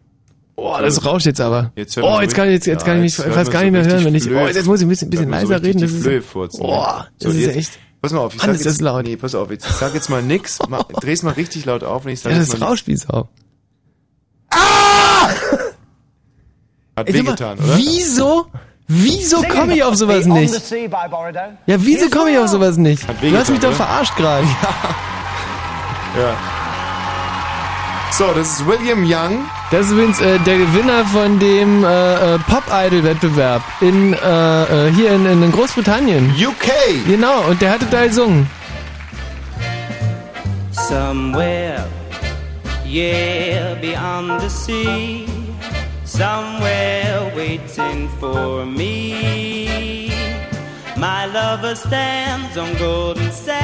Oh, 0.55 0.76
das 0.81 1.05
rauscht 1.05 1.26
jetzt 1.26 1.41
aber. 1.41 1.73
Jetzt 1.74 1.99
oh, 1.99 2.20
jetzt 2.20 2.31
so 2.31 2.36
kann 2.36 2.47
ich, 2.47 2.55
jetzt, 2.55 2.66
jetzt 2.66 2.76
richtig- 2.76 2.86
kann 2.86 2.97
ich 2.99 3.18
mich 3.18 3.18
ja, 3.26 3.32
fast 3.32 3.50
gar 3.50 3.65
nicht 3.65 3.73
mehr 3.73 3.82
so 3.82 3.91
hören, 3.91 4.05
wenn 4.05 4.15
ich, 4.15 4.31
oh, 4.31 4.47
jetzt 4.47 4.66
muss 4.66 4.78
ich 4.78 4.86
ein 4.86 4.89
bisschen, 4.89 5.10
bisschen 5.10 5.28
man 5.28 5.44
so 5.44 5.50
leiser 5.50 5.65
reden. 5.65 5.81
Das 5.81 5.91
ist, 5.91 6.07
ne? 6.07 6.23
das 7.18 7.34
ist 7.34 7.41
jetzt- 7.41 7.57
echt. 7.57 7.78
Pass 8.02 8.12
mal 8.12 8.18
auf, 8.18 8.34
ich 8.34 8.40
Mann, 8.40 8.48
sag 8.48 8.55
ist 8.56 8.64
jetzt, 8.64 8.81
das 8.81 8.81
laut. 8.81 9.05
Nee, 9.05 9.16
pass 9.16 9.34
auf, 9.36 9.48
jetzt, 9.50 9.64
ich 9.64 9.76
sag 9.76 9.94
jetzt 9.94 10.10
mal 10.10 10.22
nix. 10.22 10.58
Mach, 10.68 10.82
dreh's 11.00 11.22
mal 11.22 11.34
richtig 11.34 11.64
laut 11.64 11.84
auf 11.84 12.05
und 12.05 12.10
ich 12.10 12.20
sag 12.20 12.32
Ja, 12.32 12.39
jetzt 12.39 12.52
das 12.52 12.58
mal 12.58 12.66
rauscht 12.66 12.89
wie 12.89 12.97
Sau. 12.97 13.28
Hat 16.97 17.06
Ey, 17.06 17.12
sag 17.14 17.22
mal, 17.22 17.31
wehgetan, 17.31 17.58
oder? 17.58 17.76
Wieso? 17.76 18.47
Wieso 18.89 19.42
komme 19.42 19.76
ich 19.76 19.84
auf 19.84 19.94
sowas 19.94 20.26
nicht? 20.26 20.52
Ja, 21.66 21.76
wieso 21.78 22.10
komme 22.10 22.32
ich 22.32 22.39
auf 22.39 22.48
sowas 22.48 22.76
nicht? 22.76 23.06
Hat 23.06 23.22
Du 23.22 23.36
hast 23.36 23.50
mich 23.50 23.60
doch 23.60 23.72
verarscht 23.72 24.16
gerade. 24.16 24.47
Ja. 26.14 26.36
So, 28.12 28.31
das 28.34 28.58
ist 28.58 28.66
William 28.66 29.05
Young. 29.05 29.47
Das 29.70 29.86
ist 29.86 29.92
übrigens 29.92 30.20
äh, 30.20 30.39
der 30.41 30.58
Gewinner 30.58 31.02
von 31.07 31.39
dem 31.39 31.82
äh, 31.82 32.34
äh, 32.34 32.39
Pop-Idol-Wettbewerb 32.41 33.62
in, 33.81 34.12
äh, 34.12 34.89
äh, 34.89 34.92
hier 34.92 35.12
in, 35.12 35.24
in 35.24 35.50
Großbritannien. 35.50 36.31
UK! 36.36 37.07
Genau, 37.07 37.41
und 37.49 37.62
der 37.62 37.70
hatte 37.70 37.86
da 37.86 38.05
gesungen. 38.05 38.50
Somewhere, 40.73 41.86
yeah, 42.84 43.74
beyond 43.81 44.42
the 44.42 44.50
sea. 44.50 45.26
Somewhere 46.05 47.32
waiting 47.34 48.10
for 48.20 48.66
me. 48.66 50.12
My 50.97 51.24
lover 51.32 51.74
stands 51.74 52.58
on 52.58 52.76
golden 52.78 53.32
sands 53.32 53.57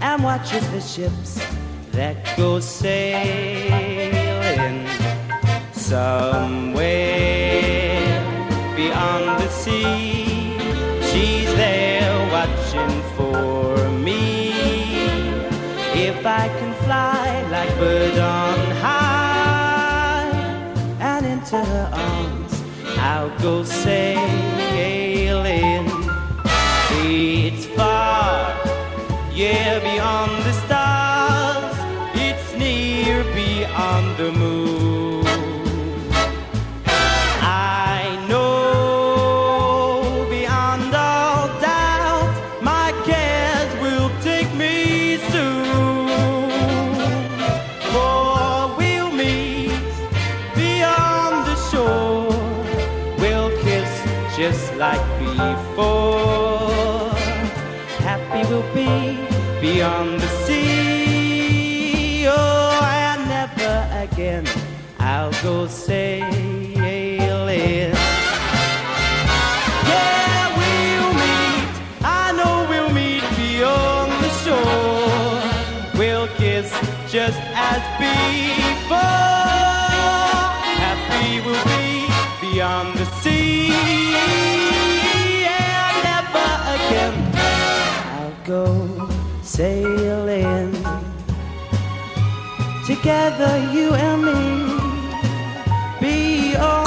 and 0.00 0.24
watches 0.24 0.66
the 0.72 0.80
ships 0.80 1.57
that 1.98 2.16
go 2.36 2.60
sailing. 2.60 3.66
Somewhere 5.72 6.78
beyond 8.76 9.42
the 9.42 9.48
sea, 9.48 10.56
she's 11.10 11.50
there 11.56 12.14
watching 12.30 12.94
for 13.16 13.88
me. 14.06 14.52
If 16.08 16.24
I 16.24 16.46
can 16.58 16.72
fly 16.84 17.42
like 17.50 17.72
bird 17.80 18.16
on 18.16 18.58
high 18.86 20.30
and 21.00 21.26
into 21.26 21.58
her 21.72 21.90
arms, 21.92 22.52
I'll 23.10 23.36
go 23.40 23.64
sailing. 23.64 24.28
It's 27.10 27.66
far, 27.66 28.54
yeah, 29.34 29.80
beyond 29.80 30.47
beyond 34.18 34.36
the 34.42 34.77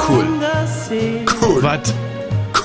Cool. 0.08 0.26
the 0.40 0.66
sea. 0.66 1.24
Cool. 1.40 1.62
Was? 1.62 1.92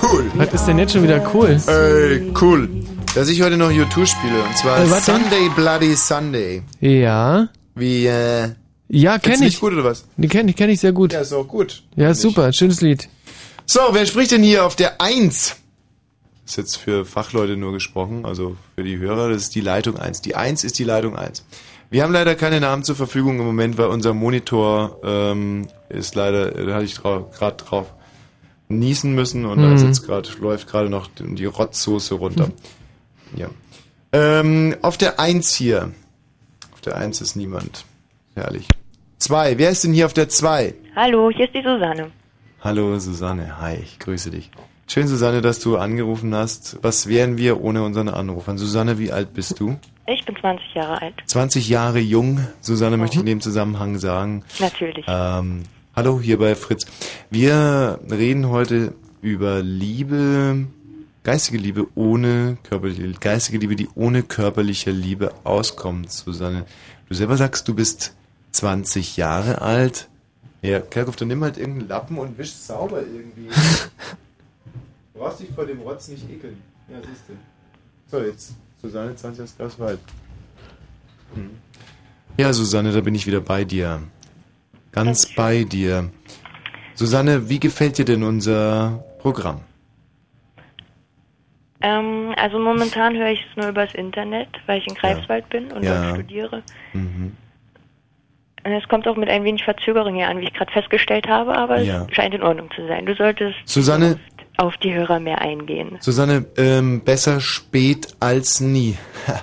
Cool. 0.01 0.25
Was 0.35 0.53
ist 0.53 0.65
denn 0.65 0.77
jetzt 0.79 0.93
schon 0.93 1.03
wieder 1.03 1.21
cool? 1.33 1.59
Ey, 1.67 2.31
cool. 2.41 2.69
Dass 3.15 3.29
ich 3.29 3.41
heute 3.41 3.57
noch 3.57 3.69
U2 3.71 4.05
spiele. 4.05 4.43
Und 4.43 4.57
zwar 4.57 4.79
Äh? 4.79 4.85
Sunday 5.01 5.49
Bloody 5.55 5.95
Sunday. 5.95 6.61
Ja. 6.81 7.49
Wie, 7.75 8.05
äh. 8.05 8.49
Ja, 8.89 9.17
kenne 9.17 9.35
ich. 9.35 9.41
nicht 9.41 9.59
gut 9.59 9.73
oder 9.73 9.83
was? 9.85 10.05
Die 10.17 10.27
kenne 10.27 10.51
ich, 10.51 10.55
kenn 10.55 10.69
ich 10.69 10.79
sehr 10.79 10.91
gut. 10.93 11.13
Ja, 11.13 11.21
ist 11.21 11.33
auch 11.33 11.47
gut. 11.47 11.83
Ja, 11.95 12.11
ist 12.11 12.21
super, 12.21 12.53
schönes 12.53 12.81
Lied. 12.81 13.09
So, 13.65 13.79
wer 13.91 14.05
spricht 14.05 14.31
denn 14.31 14.43
hier 14.43 14.65
auf 14.65 14.75
der 14.75 15.01
1? 15.01 15.55
Das 16.45 16.51
ist 16.51 16.57
jetzt 16.57 16.77
für 16.77 17.05
Fachleute 17.05 17.57
nur 17.57 17.73
gesprochen, 17.73 18.23
also 18.25 18.55
für 18.75 18.83
die 18.83 18.97
Hörer, 18.97 19.29
das 19.29 19.41
ist 19.43 19.55
die 19.55 19.61
Leitung 19.61 19.97
1. 19.97 20.21
Die 20.21 20.35
1 20.35 20.63
ist 20.63 20.79
die 20.79 20.85
Leitung 20.85 21.17
1. 21.17 21.43
Wir 21.89 22.03
haben 22.03 22.11
leider 22.11 22.35
keine 22.35 22.59
Namen 22.59 22.83
zur 22.83 22.95
Verfügung 22.95 23.39
im 23.39 23.45
Moment, 23.45 23.77
weil 23.77 23.87
unser 23.87 24.13
Monitor 24.13 24.99
ähm, 25.03 25.67
ist 25.89 26.15
leider, 26.15 26.51
da 26.51 26.73
hatte 26.75 26.85
ich 26.85 27.01
gerade 27.01 27.55
drauf 27.57 27.93
niesen 28.67 29.15
müssen 29.15 29.45
und 29.45 29.61
da 29.61 29.73
ist 29.73 29.81
Mhm. 29.81 29.87
jetzt 29.87 30.05
gerade, 30.05 30.29
läuft 30.41 30.67
gerade 30.67 30.89
noch 30.89 31.09
die 31.17 31.45
Rotzsoße 31.45 32.15
runter. 32.15 32.49
Ja. 33.35 33.47
Ähm, 34.11 34.75
auf 34.81 34.97
der 34.97 35.19
1 35.19 35.53
hier. 35.53 35.93
Auf 36.73 36.81
der 36.81 36.97
1 36.97 37.21
ist 37.21 37.35
niemand. 37.37 37.85
Herrlich. 38.35 38.67
2. 39.19 39.57
Wer 39.57 39.69
ist 39.69 39.83
denn 39.85 39.93
hier 39.93 40.05
auf 40.05 40.13
der 40.13 40.27
2? 40.27 40.73
Hallo, 40.95 41.31
hier 41.33 41.45
ist 41.45 41.55
die 41.55 41.63
Susanne. 41.63 42.11
Hallo 42.61 42.99
Susanne, 42.99 43.61
hi, 43.61 43.75
ich 43.81 43.97
grüße 43.99 44.31
dich. 44.31 44.51
Schön 44.89 45.09
Susanne, 45.09 45.41
dass 45.41 45.59
du 45.59 45.75
angerufen 45.75 46.33
hast. 46.33 46.77
Was 46.81 47.07
wären 47.07 47.37
wir 47.37 47.59
ohne 47.59 47.83
unseren 47.83 48.07
Anruf? 48.07 48.47
Und 48.47 48.57
Susanne, 48.57 48.97
wie 48.97 49.11
alt 49.11 49.33
bist 49.33 49.59
du? 49.59 49.77
Ich 50.07 50.23
bin 50.23 50.37
20 50.37 50.75
Jahre 50.75 51.01
alt. 51.01 51.13
20 51.25 51.67
Jahre 51.67 51.99
jung. 51.99 52.47
Susanne 52.61 52.95
möchte 52.95 53.15
ich 53.15 53.19
in 53.19 53.25
dem 53.25 53.41
Zusammenhang 53.41 53.99
sagen. 53.99 54.45
Natürlich. 54.59 55.05
Ähm, 55.05 55.63
hallo 55.93 56.21
hier 56.21 56.39
bei 56.39 56.55
Fritz. 56.55 56.85
Wir 57.29 57.99
reden 58.09 58.47
heute 58.47 58.93
über 59.21 59.61
Liebe, 59.61 60.67
geistige 61.23 61.57
Liebe 61.57 61.87
ohne 61.95 62.57
körperliche, 62.63 63.11
geistige 63.19 63.57
Liebe, 63.57 63.75
die 63.75 63.89
ohne 63.93 64.23
körperliche 64.23 64.91
Liebe 64.91 65.33
auskommt, 65.43 66.13
Susanne. 66.13 66.65
Du 67.09 67.13
selber 67.13 67.35
sagst, 67.35 67.67
du 67.67 67.75
bist 67.75 68.15
20 68.51 69.17
Jahre 69.17 69.61
alt. 69.61 70.07
Ja, 70.61 70.79
Kerkhoff, 70.79 71.17
dann 71.17 71.27
nimm 71.27 71.43
halt 71.43 71.57
irgendeinen 71.57 71.89
Lappen 71.89 72.17
und 72.17 72.37
wisch 72.37 72.53
sauber 72.53 73.01
irgendwie. 73.01 73.49
Du 75.17 75.23
brauchst 75.23 75.39
dich 75.39 75.49
vor 75.49 75.65
dem 75.65 75.79
Rotz 75.81 76.09
nicht 76.09 76.29
ekeln. 76.29 76.61
Ja, 76.87 76.97
siehst 77.01 77.23
du. 77.27 77.33
So, 78.05 78.23
jetzt. 78.23 78.55
Susanne, 78.79 79.15
20 79.15 79.43
das 79.45 79.57
Glas 79.57 79.79
weit. 79.79 79.97
Hm. 81.33 81.49
Ja, 82.37 82.53
Susanne, 82.53 82.91
da 82.91 83.01
bin 83.01 83.15
ich 83.15 83.25
wieder 83.25 83.41
bei 83.41 83.63
dir. 83.63 83.99
Ganz 84.91 85.33
bei 85.33 85.63
dir. 85.63 86.11
Susanne, 86.93 87.49
wie 87.49 87.59
gefällt 87.59 87.97
dir 87.97 88.05
denn 88.05 88.21
unser 88.21 89.03
Programm? 89.17 89.61
Ähm, 91.81 92.35
also 92.37 92.59
momentan 92.59 93.15
höre 93.17 93.31
ich 93.31 93.39
es 93.49 93.57
nur 93.57 93.69
übers 93.69 93.93
Internet, 93.95 94.49
weil 94.67 94.77
ich 94.79 94.87
in 94.87 94.93
Greifswald 94.93 95.49
bin 95.49 95.71
und 95.71 95.81
Ja. 95.81 95.99
dort 96.11 96.15
studiere. 96.19 96.61
Mhm. 96.93 97.35
Und 98.63 98.71
es 98.71 98.87
kommt 98.87 99.07
auch 99.07 99.15
mit 99.15 99.29
ein 99.29 99.43
wenig 99.43 99.63
Verzögerung 99.63 100.13
hier 100.13 100.27
an, 100.29 100.39
wie 100.41 100.45
ich 100.45 100.53
gerade 100.53 100.71
festgestellt 100.71 101.27
habe, 101.27 101.55
aber 101.57 101.79
Ja. 101.81 102.05
es 102.07 102.15
scheint 102.15 102.35
in 102.35 102.43
Ordnung 102.43 102.69
zu 102.75 102.85
sein. 102.87 103.07
Du 103.07 103.15
solltest 103.15 103.55
Susanne, 103.65 104.19
auf 104.57 104.77
die 104.77 104.93
Hörer 104.93 105.19
mehr 105.19 105.41
eingehen. 105.41 105.97
Susanne, 106.01 106.45
ähm, 106.57 107.01
besser 107.01 107.39
spät 107.41 108.07
als 108.19 108.59
nie. 108.59 108.97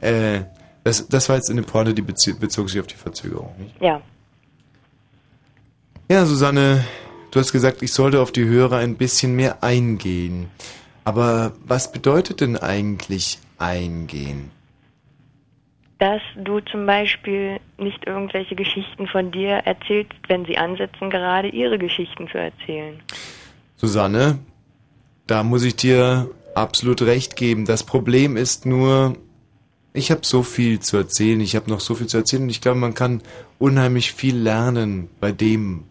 äh, 0.00 0.42
das, 0.84 1.08
das 1.08 1.28
war 1.28 1.36
jetzt 1.36 1.50
eine 1.50 1.62
Pointe, 1.62 1.94
die 1.94 2.02
bezie- 2.02 2.38
bezog 2.38 2.70
sich 2.70 2.80
auf 2.80 2.86
die 2.86 2.96
Verzögerung. 2.96 3.54
Nicht? 3.58 3.74
Ja. 3.80 4.00
Ja, 6.10 6.24
Susanne, 6.24 6.84
du 7.30 7.40
hast 7.40 7.52
gesagt, 7.52 7.82
ich 7.82 7.92
sollte 7.92 8.20
auf 8.20 8.32
die 8.32 8.44
Hörer 8.46 8.78
ein 8.78 8.96
bisschen 8.96 9.36
mehr 9.36 9.62
eingehen. 9.62 10.48
Aber 11.04 11.52
was 11.64 11.92
bedeutet 11.92 12.40
denn 12.40 12.56
eigentlich 12.56 13.38
eingehen? 13.58 14.50
Dass 15.98 16.22
du 16.36 16.60
zum 16.60 16.86
Beispiel 16.86 17.58
nicht 17.76 18.06
irgendwelche 18.06 18.54
Geschichten 18.54 19.08
von 19.08 19.32
dir 19.32 19.54
erzählst, 19.64 20.12
wenn 20.28 20.44
sie 20.44 20.56
ansetzen, 20.56 21.10
gerade 21.10 21.48
ihre 21.48 21.78
Geschichten 21.78 22.28
zu 22.28 22.38
erzählen. 22.38 23.00
Susanne, 23.76 24.38
da 25.26 25.42
muss 25.42 25.64
ich 25.64 25.76
dir 25.76 26.30
absolut 26.54 27.02
recht 27.02 27.36
geben. 27.36 27.64
Das 27.64 27.82
Problem 27.82 28.36
ist 28.36 28.64
nur, 28.64 29.16
ich 29.92 30.10
habe 30.10 30.20
so 30.24 30.42
viel 30.42 30.80
zu 30.80 30.96
erzählen, 30.96 31.40
ich 31.40 31.56
habe 31.56 31.70
noch 31.70 31.80
so 31.80 31.94
viel 31.96 32.06
zu 32.06 32.18
erzählen 32.18 32.44
und 32.44 32.50
ich 32.50 32.60
glaube, 32.60 32.78
man 32.78 32.94
kann 32.94 33.20
unheimlich 33.58 34.12
viel 34.12 34.36
lernen 34.36 35.08
bei 35.20 35.32
dem, 35.32 35.84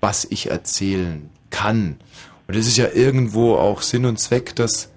was 0.00 0.24
ich 0.24 0.50
erzählen 0.50 1.30
kann. 1.50 1.96
Und 2.46 2.56
es 2.56 2.66
ist 2.66 2.76
ja 2.76 2.88
irgendwo 2.92 3.54
auch 3.54 3.82
Sinn 3.82 4.04
und 4.04 4.18
Zweck, 4.18 4.54
dass 4.56 4.90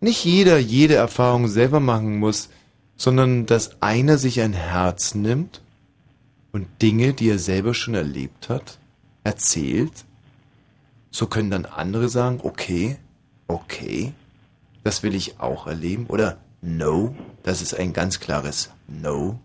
nicht 0.00 0.24
jeder 0.24 0.58
jede 0.58 0.94
Erfahrung 0.94 1.46
selber 1.46 1.78
machen 1.78 2.18
muss, 2.18 2.50
sondern 2.96 3.46
dass 3.46 3.80
einer 3.82 4.18
sich 4.18 4.40
ein 4.40 4.52
Herz 4.52 5.14
nimmt 5.14 5.62
und 6.52 6.66
Dinge, 6.82 7.14
die 7.14 7.30
er 7.30 7.38
selber 7.38 7.74
schon 7.74 7.94
erlebt 7.94 8.48
hat, 8.48 8.78
erzählt. 9.24 10.04
So 11.10 11.26
können 11.26 11.50
dann 11.50 11.66
andere 11.66 12.08
sagen, 12.08 12.40
okay, 12.42 12.96
okay, 13.48 14.12
das 14.84 15.02
will 15.02 15.14
ich 15.14 15.40
auch 15.40 15.66
erleben. 15.66 16.06
Oder 16.06 16.38
no, 16.60 17.14
das 17.42 17.62
ist 17.62 17.74
ein 17.74 17.92
ganz 17.92 18.20
klares 18.20 18.72
No. 18.86 19.38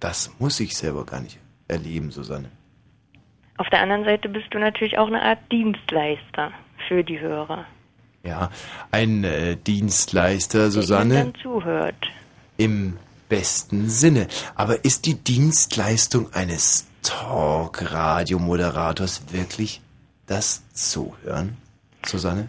Das 0.00 0.30
muss 0.38 0.60
ich 0.60 0.76
selber 0.76 1.04
gar 1.04 1.20
nicht 1.20 1.38
erleben, 1.68 2.10
Susanne. 2.10 2.50
Auf 3.56 3.68
der 3.70 3.80
anderen 3.80 4.04
Seite 4.04 4.28
bist 4.28 4.46
du 4.50 4.58
natürlich 4.58 4.98
auch 4.98 5.06
eine 5.06 5.22
Art 5.22 5.38
Dienstleister 5.50 6.52
für 6.88 7.02
die 7.02 7.18
Hörer. 7.18 7.64
Ja, 8.22 8.50
ein 8.90 9.24
äh, 9.24 9.56
Dienstleister, 9.56 10.58
der 10.58 10.66
ihnen 10.66 10.72
Susanne, 10.72 11.14
dann 11.14 11.34
zuhört. 11.36 11.94
Im 12.56 12.96
besten 13.28 13.88
Sinne. 13.88 14.26
Aber 14.54 14.84
ist 14.84 15.06
die 15.06 15.14
Dienstleistung 15.14 16.32
eines 16.32 16.86
Talk-Radio-Moderators 17.02 19.32
wirklich 19.32 19.80
das 20.26 20.62
Zuhören, 20.72 21.56
Susanne? 22.04 22.48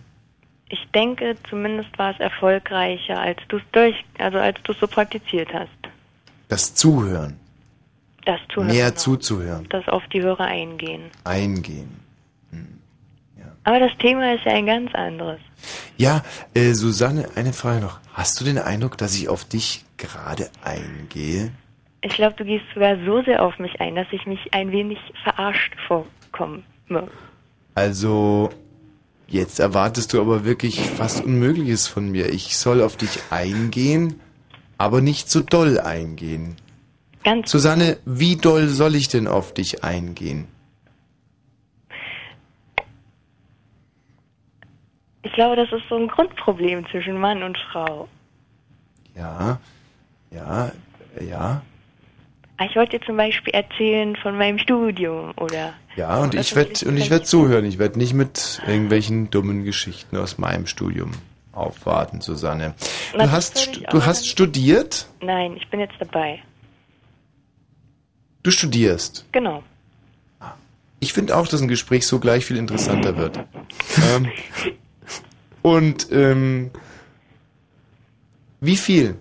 Ich 0.69 0.86
denke, 0.94 1.38
zumindest 1.50 1.98
war 1.98 2.14
es 2.14 2.19
erfolgreicher, 2.19 3.18
als 3.19 3.40
du 3.48 3.56
es 3.58 3.64
durch, 3.72 3.95
also 4.18 4.38
als 4.38 4.58
du 4.64 4.74
so 4.74 4.86
praktiziert 4.88 5.53
hast. 5.53 5.69
Das 6.50 6.76
Zuhören. 6.76 7.40
Das 8.26 8.42
Zuhören. 8.53 8.74
Mehr 8.74 8.90
genau. 8.90 8.98
zuzuhören. 8.98 9.66
Das 9.69 9.88
auf 9.88 10.03
die 10.11 10.22
Hörer 10.22 10.44
eingehen. 10.45 11.03
Eingehen. 11.24 12.08
Aber 13.68 13.82
das 13.82 13.92
Thema 13.98 14.34
ist 14.34 14.45
ja 14.45 14.53
ein 14.53 14.66
ganz 14.66 14.95
anderes. 14.95 15.42
Ja, 15.98 16.24
äh, 16.53 16.72
Susanne, 16.72 17.27
eine 17.36 17.52
Frage 17.52 17.82
noch. 17.82 18.00
Hast 18.14 18.40
du 18.40 18.45
den 18.45 18.60
Eindruck, 18.60 18.98
dass 18.98 19.14
ich 19.14 19.27
auf 19.27 19.44
dich 19.44 19.84
gerade 19.98 20.50
eingehe? 20.64 21.51
Ich 22.01 22.14
glaube, 22.14 22.35
du 22.38 22.45
gehst 22.45 22.66
sogar 22.74 22.98
so 23.06 23.22
sehr 23.24 23.43
auf 23.43 23.58
mich 23.59 23.82
ein, 23.82 23.95
dass 23.95 24.08
ich 24.11 24.26
mich 24.26 24.53
ein 24.53 24.72
wenig 24.72 25.00
verarscht 25.24 25.74
vorkomme. 25.88 26.64
Also, 27.76 28.50
jetzt 29.27 29.59
erwartest 29.59 30.14
du 30.14 30.22
aber 30.22 30.45
wirklich 30.45 30.80
fast 30.82 31.26
Unmögliches 31.26 31.88
von 31.88 32.09
mir. 32.11 32.30
Ich 32.30 32.58
soll 32.58 32.82
auf 32.82 32.98
dich 32.98 33.19
eingehen, 33.30 34.19
aber 34.77 35.01
nicht 35.01 35.30
so 35.30 35.42
doll 35.42 35.80
eingehen. 35.80 36.56
Ganz 37.24 37.51
Susanne, 37.51 37.98
wie 38.06 38.38
doll 38.38 38.67
soll 38.67 38.95
ich 38.95 39.09
denn 39.09 39.27
auf 39.27 39.53
dich 39.53 39.84
eingehen? 39.84 40.48
Ich 45.24 45.34
glaube, 45.34 45.58
das 45.58 45.69
ist 45.74 45.84
so 45.90 45.98
ein 45.98 46.08
Grundproblem 46.08 46.88
zwischen 46.90 47.19
Mann 47.19 47.43
und 47.43 47.58
Frau. 47.72 48.08
Ja, 49.14 49.59
ja, 50.31 50.72
ja, 51.22 51.61
Ah, 52.59 52.65
Ich 52.65 52.75
wollte 52.75 52.99
zum 53.01 53.17
Beispiel 53.17 53.53
erzählen 53.53 54.15
von 54.15 54.35
meinem 54.35 54.57
Studium 54.57 55.31
oder 55.38 55.73
ja, 55.95 56.17
und 56.17 56.33
ich 56.33 56.56
werde 56.56 56.88
und 56.88 56.97
ich 56.97 57.11
werde 57.11 57.23
zuhören. 57.23 57.65
Ich 57.65 57.77
werde 57.77 57.99
nicht 57.99 58.14
mit 58.14 58.61
irgendwelchen 58.65 59.30
dummen 59.30 59.64
Geschichten 59.64 60.17
aus 60.17 60.39
meinem 60.39 60.65
Studium 60.65 61.11
aufwarten, 61.51 62.19
Susanne. 62.22 62.73
Na, 63.15 63.25
Du 63.25 63.31
hast 63.31 63.80
du 63.91 64.06
hast 64.06 64.27
studiert? 64.27 65.07
Nein, 65.22 65.56
ich 65.56 65.69
bin 65.69 65.80
jetzt 65.80 65.95
dabei. 65.99 66.41
Du 68.41 68.49
studierst. 68.51 69.25
Genau. 69.31 69.61
Ich 70.99 71.14
finde 71.14 71.38
auch, 71.38 71.47
dass 71.47 71.61
ein 71.61 71.67
Gespräch 71.67 72.07
so 72.07 72.19
gleich 72.19 72.43
viel 72.45 72.57
interessanter 72.57 73.17
wird. 73.17 73.38
ähm, 74.15 74.31
und 75.61 76.07
ähm, 76.11 76.72
wie 78.61 78.77
viel? 78.77 79.15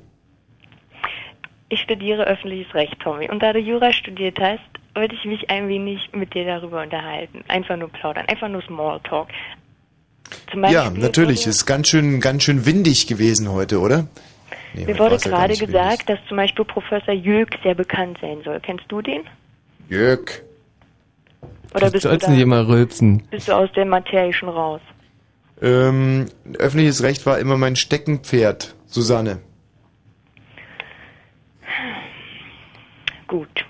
Ich 1.68 1.80
studiere 1.80 2.24
öffentliches 2.26 2.72
Recht, 2.74 2.98
Tommy. 3.00 3.28
Und 3.30 3.42
da 3.42 3.52
du 3.52 3.58
Jura 3.58 3.92
studiert 3.92 4.38
hast, 4.40 4.60
wollte 4.94 5.14
ich 5.14 5.24
mich 5.24 5.50
ein 5.50 5.68
wenig 5.68 6.10
mit 6.12 6.32
dir 6.34 6.44
darüber 6.46 6.82
unterhalten. 6.82 7.42
Einfach 7.48 7.76
nur 7.76 7.88
plaudern, 7.88 8.24
einfach 8.28 8.48
nur 8.48 8.62
Smalltalk. 8.62 9.28
Zum 10.50 10.62
Beispiel 10.62 10.74
Ja, 10.80 10.90
natürlich. 10.90 11.40
wurde- 11.40 11.50
Ist 11.50 11.66
ganz 11.66 11.88
schön, 11.88 12.20
ganz 12.20 12.44
schön 12.44 12.66
windig 12.66 13.06
gewesen 13.06 13.50
heute, 13.50 13.80
oder? 13.80 14.06
Nee, 14.74 14.86
Mir 14.86 14.98
wurde 14.98 15.16
ja 15.16 15.20
gerade 15.30 15.54
windig. 15.54 15.66
gesagt, 15.66 16.08
dass 16.08 16.18
zum 16.28 16.36
Beispiel 16.36 16.64
Professor 16.64 17.14
Jülk 17.14 17.50
sehr 17.62 17.74
bekannt 17.74 18.18
sein 18.20 18.38
soll. 18.44 18.60
Kennst 18.60 18.84
du 18.88 19.00
den? 19.02 19.22
Jörg. 19.88 20.42
Oder 21.74 21.90
bist 21.90 22.04
du, 22.04 22.08
Sollst 22.08 22.26
da, 22.26 22.30
du 22.30 22.36
dir 22.36 22.46
mal 22.46 22.62
rülpsen? 22.64 23.22
bist 23.30 23.48
du 23.48 23.52
aus 23.52 23.70
der 23.74 23.84
Materie 23.86 24.32
schon 24.32 24.48
raus? 24.48 24.80
Ähm, 25.62 26.26
öffentliches 26.58 27.02
Recht 27.02 27.24
war 27.26 27.38
immer 27.38 27.56
mein 27.56 27.76
Steckenpferd, 27.76 28.74
Susanne. 28.86 29.38
Gut. 33.26 33.64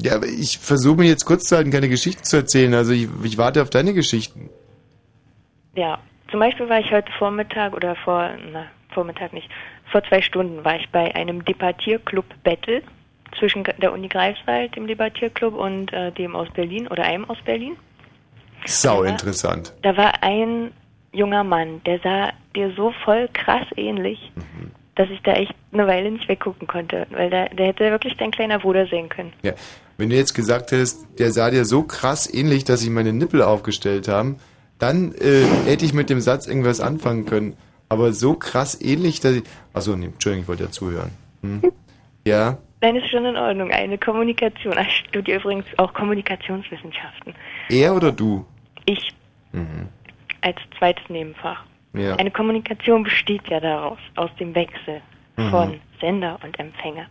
Ja, 0.00 0.14
aber 0.14 0.26
ich 0.26 0.58
versuche 0.58 0.96
mir 0.98 1.08
jetzt 1.08 1.24
kurz 1.24 1.44
zu 1.44 1.56
halten, 1.56 1.70
keine 1.70 1.88
Geschichten 1.88 2.22
zu 2.24 2.36
erzählen. 2.36 2.72
Also 2.74 2.92
ich, 2.92 3.08
ich 3.24 3.36
warte 3.38 3.62
auf 3.62 3.70
deine 3.70 3.94
Geschichten. 3.94 4.48
Ja, 5.74 5.98
zum 6.30 6.40
Beispiel 6.40 6.68
war 6.68 6.80
ich 6.80 6.90
heute 6.92 7.10
Vormittag 7.18 7.74
oder 7.74 7.96
vor, 7.96 8.30
na, 8.52 8.66
Vormittag 8.92 9.32
nicht, 9.32 9.48
vor 9.90 10.02
zwei 10.04 10.22
Stunden 10.22 10.64
war 10.64 10.76
ich 10.76 10.88
bei 10.90 11.14
einem 11.14 11.44
Debattierclub 11.44 12.24
Battle 12.44 12.82
zwischen 13.38 13.64
der 13.64 13.92
Uni 13.92 14.08
Greifswald, 14.08 14.74
dem 14.76 14.86
Debattierclub, 14.86 15.54
und 15.54 15.92
äh, 15.92 16.12
dem 16.12 16.34
aus 16.34 16.48
Berlin 16.50 16.88
oder 16.88 17.04
einem 17.04 17.28
aus 17.28 17.38
Berlin. 17.44 17.76
Sau 18.66 19.04
Ja. 19.04 19.10
interessant. 19.10 19.72
Da 19.82 19.96
war 19.96 20.22
ein 20.22 20.72
junger 21.12 21.44
Mann, 21.44 21.80
der 21.84 21.98
sah 22.00 22.32
dir 22.54 22.72
so 22.76 22.92
voll 23.04 23.28
krass 23.32 23.66
ähnlich, 23.76 24.32
Mhm. 24.34 24.70
Dass 24.98 25.08
ich 25.10 25.20
da 25.22 25.32
echt 25.34 25.54
eine 25.72 25.86
Weile 25.86 26.10
nicht 26.10 26.28
weggucken 26.28 26.66
konnte, 26.66 27.06
weil 27.10 27.30
der, 27.30 27.48
der 27.50 27.68
hätte 27.68 27.90
wirklich 27.90 28.16
dein 28.16 28.30
kleiner 28.32 28.58
Bruder 28.58 28.86
sein 28.86 29.08
können. 29.08 29.32
Ja. 29.42 29.52
Wenn 29.96 30.10
du 30.10 30.16
jetzt 30.16 30.34
gesagt 30.34 30.72
hättest, 30.72 31.06
der 31.18 31.32
sah 31.32 31.50
dir 31.50 31.64
so 31.64 31.82
krass 31.82 32.32
ähnlich, 32.32 32.64
dass 32.64 32.80
sich 32.80 32.90
meine 32.90 33.12
Nippel 33.12 33.42
aufgestellt 33.42 34.08
haben, 34.08 34.38
dann 34.78 35.12
äh, 35.14 35.44
hätte 35.66 35.84
ich 35.84 35.92
mit 35.94 36.10
dem 36.10 36.20
Satz 36.20 36.46
irgendwas 36.46 36.80
anfangen 36.80 37.26
können. 37.26 37.56
Aber 37.88 38.12
so 38.12 38.34
krass 38.34 38.80
ähnlich, 38.80 39.20
dass 39.20 39.36
ich... 39.36 39.44
Achso, 39.72 39.96
nee, 39.96 40.06
Entschuldigung, 40.06 40.42
ich 40.42 40.48
wollte 40.48 40.64
ja 40.64 40.70
zuhören. 40.70 41.10
Hm? 41.42 41.62
Ja, 42.26 42.58
Nein, 42.80 42.94
ist 42.96 43.10
schon 43.10 43.24
in 43.24 43.36
Ordnung. 43.36 43.72
Eine 43.72 43.98
Kommunikation. 43.98 44.74
Ich 44.78 45.04
studiere 45.08 45.40
übrigens 45.40 45.66
auch 45.78 45.92
Kommunikationswissenschaften. 45.94 47.34
er 47.70 47.94
oder 47.94 48.12
du? 48.12 48.44
Ich 48.84 49.14
Mhm. 49.52 49.88
als 50.42 50.56
zweites 50.78 51.08
Nebenfach. 51.08 51.64
Ja. 51.94 52.16
Eine 52.16 52.30
Kommunikation 52.30 53.02
besteht 53.02 53.48
ja 53.48 53.60
daraus, 53.60 53.98
aus 54.16 54.30
dem 54.38 54.54
Wechsel 54.54 55.00
Mhm. 55.36 55.50
von 55.50 55.80
Sender 56.00 56.38
und 56.44 56.58
Empfänger. 56.58 57.06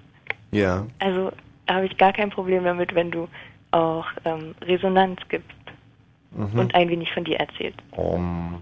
Ja. 0.52 0.86
Also 1.00 1.32
habe 1.70 1.86
ich 1.86 1.98
gar 1.98 2.14
kein 2.14 2.30
Problem 2.30 2.64
damit, 2.64 2.94
wenn 2.96 3.10
du 3.12 3.28
auch 3.72 4.06
ähm, 4.26 4.54
Resonanz 4.62 5.20
gibst 5.30 5.50
Mhm. 6.32 6.60
und 6.60 6.76
ein 6.76 6.90
wenig 6.90 7.12
von 7.14 7.24
dir 7.24 7.38
erzählst. 7.38 7.80
Um. 7.92 8.62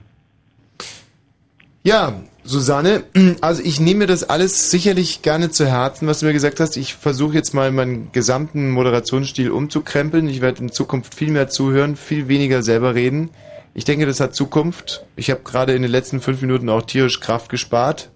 Ja, 1.84 2.14
Susanne, 2.44 3.04
also 3.42 3.62
ich 3.64 3.80
nehme 3.80 4.00
mir 4.00 4.08
das 4.08 4.24
alles 4.28 4.72
sicherlich 4.72 5.22
gerne 5.22 5.50
zu 5.52 5.68
Herzen, 5.68 6.08
was 6.08 6.20
du 6.20 6.26
mir 6.26 6.34
gesagt 6.34 6.60
hast. 6.60 6.78
Ich 6.78 6.96
versuche 6.96 7.36
jetzt 7.36 7.54
mal 7.54 7.72
meinen 7.72 8.12
gesamten 8.12 8.72
Moderationsstil 8.72 9.52
umzukrempeln. 9.52 10.28
Ich 10.28 10.42
werde 10.42 10.62
in 10.64 10.72
Zukunft 10.72 11.14
viel 11.16 11.32
mehr 11.32 11.48
zuhören, 11.50 11.96
viel 11.96 12.28
weniger 12.28 12.64
selber 12.64 12.96
reden. 12.96 13.30
Ich 13.76 13.84
denke, 13.86 14.06
das 14.08 14.20
hat 14.22 14.34
Zukunft. 14.34 15.06
Ich 15.18 15.30
habe 15.30 15.42
gerade 15.44 15.74
in 15.74 15.82
den 15.84 15.92
letzten 15.92 16.22
fünf 16.22 16.42
Minuten 16.42 16.70
auch 16.70 16.82
tierisch 16.82 17.20
Kraft 17.20 17.50
gespart. 17.50 18.10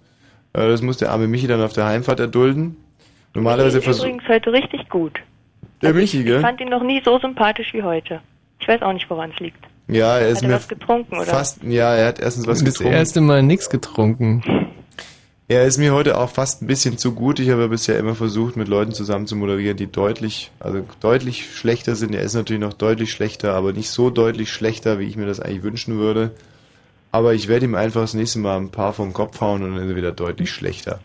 Äh, 0.54 0.66
Das 0.68 0.80
muss 0.82 0.96
der 0.96 1.12
arme 1.12 1.28
Michi 1.28 1.46
dann 1.46 1.60
auf 1.62 1.72
der 1.74 1.84
Heimfahrt 1.84 2.18
erdulden. 2.18 2.76
Normalerweise 3.34 3.78
ist 3.78 3.84
versucht 3.84 4.06
übrigens 4.08 4.28
heute 4.28 4.52
richtig 4.52 4.88
gut. 4.88 5.20
der 5.82 5.92
Michi, 5.94 6.20
Ich 6.20 6.24
gell? 6.24 6.40
fand 6.40 6.60
ihn 6.60 6.68
noch 6.70 6.82
nie 6.82 7.00
so 7.04 7.18
sympathisch 7.20 7.72
wie 7.74 7.82
heute. 7.82 8.20
Ich 8.58 8.66
weiß 8.66 8.82
auch 8.82 8.92
nicht, 8.92 9.08
woran 9.08 9.30
es 9.32 9.38
liegt. 9.38 9.62
Ja, 9.86 10.18
er 10.18 10.28
ist 10.30 10.38
Hat 10.38 10.42
er 10.44 10.48
mir 10.48 10.54
was 10.56 10.68
getrunken, 10.68 11.16
oder? 11.16 11.26
fast, 11.26 11.62
ja, 11.62 11.94
er 11.94 12.08
hat 12.08 12.20
erstens 12.20 12.46
was 12.46 12.58
das 12.64 12.72
getrunken. 12.74 12.92
erste 12.94 13.20
Mal 13.20 13.42
nichts 13.42 13.68
getrunken. 13.70 14.42
Er 15.50 15.64
ist 15.64 15.78
mir 15.78 15.92
heute 15.92 16.16
auch 16.16 16.30
fast 16.30 16.62
ein 16.62 16.68
bisschen 16.68 16.96
zu 16.96 17.12
gut. 17.12 17.40
Ich 17.40 17.50
habe 17.50 17.62
ja 17.62 17.66
bisher 17.66 17.98
immer 17.98 18.14
versucht, 18.14 18.56
mit 18.56 18.68
Leuten 18.68 18.92
zusammen 18.92 19.26
zu 19.26 19.34
moderieren, 19.34 19.76
die 19.76 19.90
deutlich, 19.90 20.52
also 20.60 20.84
deutlich 21.00 21.56
schlechter 21.56 21.96
sind. 21.96 22.14
Er 22.14 22.22
ist 22.22 22.34
natürlich 22.34 22.62
noch 22.62 22.72
deutlich 22.72 23.10
schlechter, 23.10 23.54
aber 23.54 23.72
nicht 23.72 23.90
so 23.90 24.10
deutlich 24.10 24.52
schlechter, 24.52 25.00
wie 25.00 25.06
ich 25.06 25.16
mir 25.16 25.26
das 25.26 25.40
eigentlich 25.40 25.64
wünschen 25.64 25.98
würde. 25.98 26.30
Aber 27.10 27.34
ich 27.34 27.48
werde 27.48 27.64
ihm 27.64 27.74
einfach 27.74 28.02
das 28.02 28.14
nächste 28.14 28.38
Mal 28.38 28.58
ein 28.58 28.70
paar 28.70 28.92
vom 28.92 29.12
Kopf 29.12 29.40
hauen 29.40 29.64
und 29.64 29.74
dann 29.74 29.82
ist 29.82 29.90
er 29.90 29.96
wieder 29.96 30.12
deutlich 30.12 30.52
schlechter. 30.52 31.00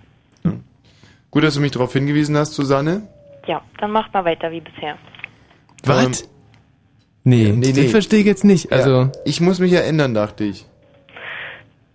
Gut, 1.32 1.44
dass 1.44 1.56
du 1.56 1.60
mich 1.60 1.72
darauf 1.72 1.94
hingewiesen 1.94 2.38
hast, 2.38 2.54
Susanne. 2.54 3.08
Ja, 3.48 3.64
dann 3.80 3.90
macht 3.90 4.14
mal 4.14 4.26
weiter 4.26 4.52
wie 4.52 4.62
bisher. 4.62 4.96
Was? 5.86 6.30
nee, 7.24 7.52
nee, 7.52 7.70
das 7.70 7.78
nee. 7.78 7.88
verstehe 7.88 8.20
ich 8.20 8.28
jetzt 8.28 8.44
nicht. 8.44 8.72
Also, 8.72 8.92
ja, 8.92 9.12
ich 9.26 9.42
muss 9.42 9.58
mich 9.58 9.72
ja 9.72 9.80
ändern, 9.80 10.14
dachte 10.14 10.44
ich. 10.44 10.68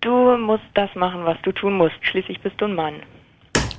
Du 0.01 0.37
musst 0.39 0.65
das 0.75 0.89
machen, 0.95 1.25
was 1.25 1.37
du 1.43 1.53
tun 1.53 1.75
musst. 1.75 1.95
Schließlich 2.01 2.41
bist 2.41 2.59
du 2.59 2.65
ein 2.65 2.75
Mann. 2.75 2.95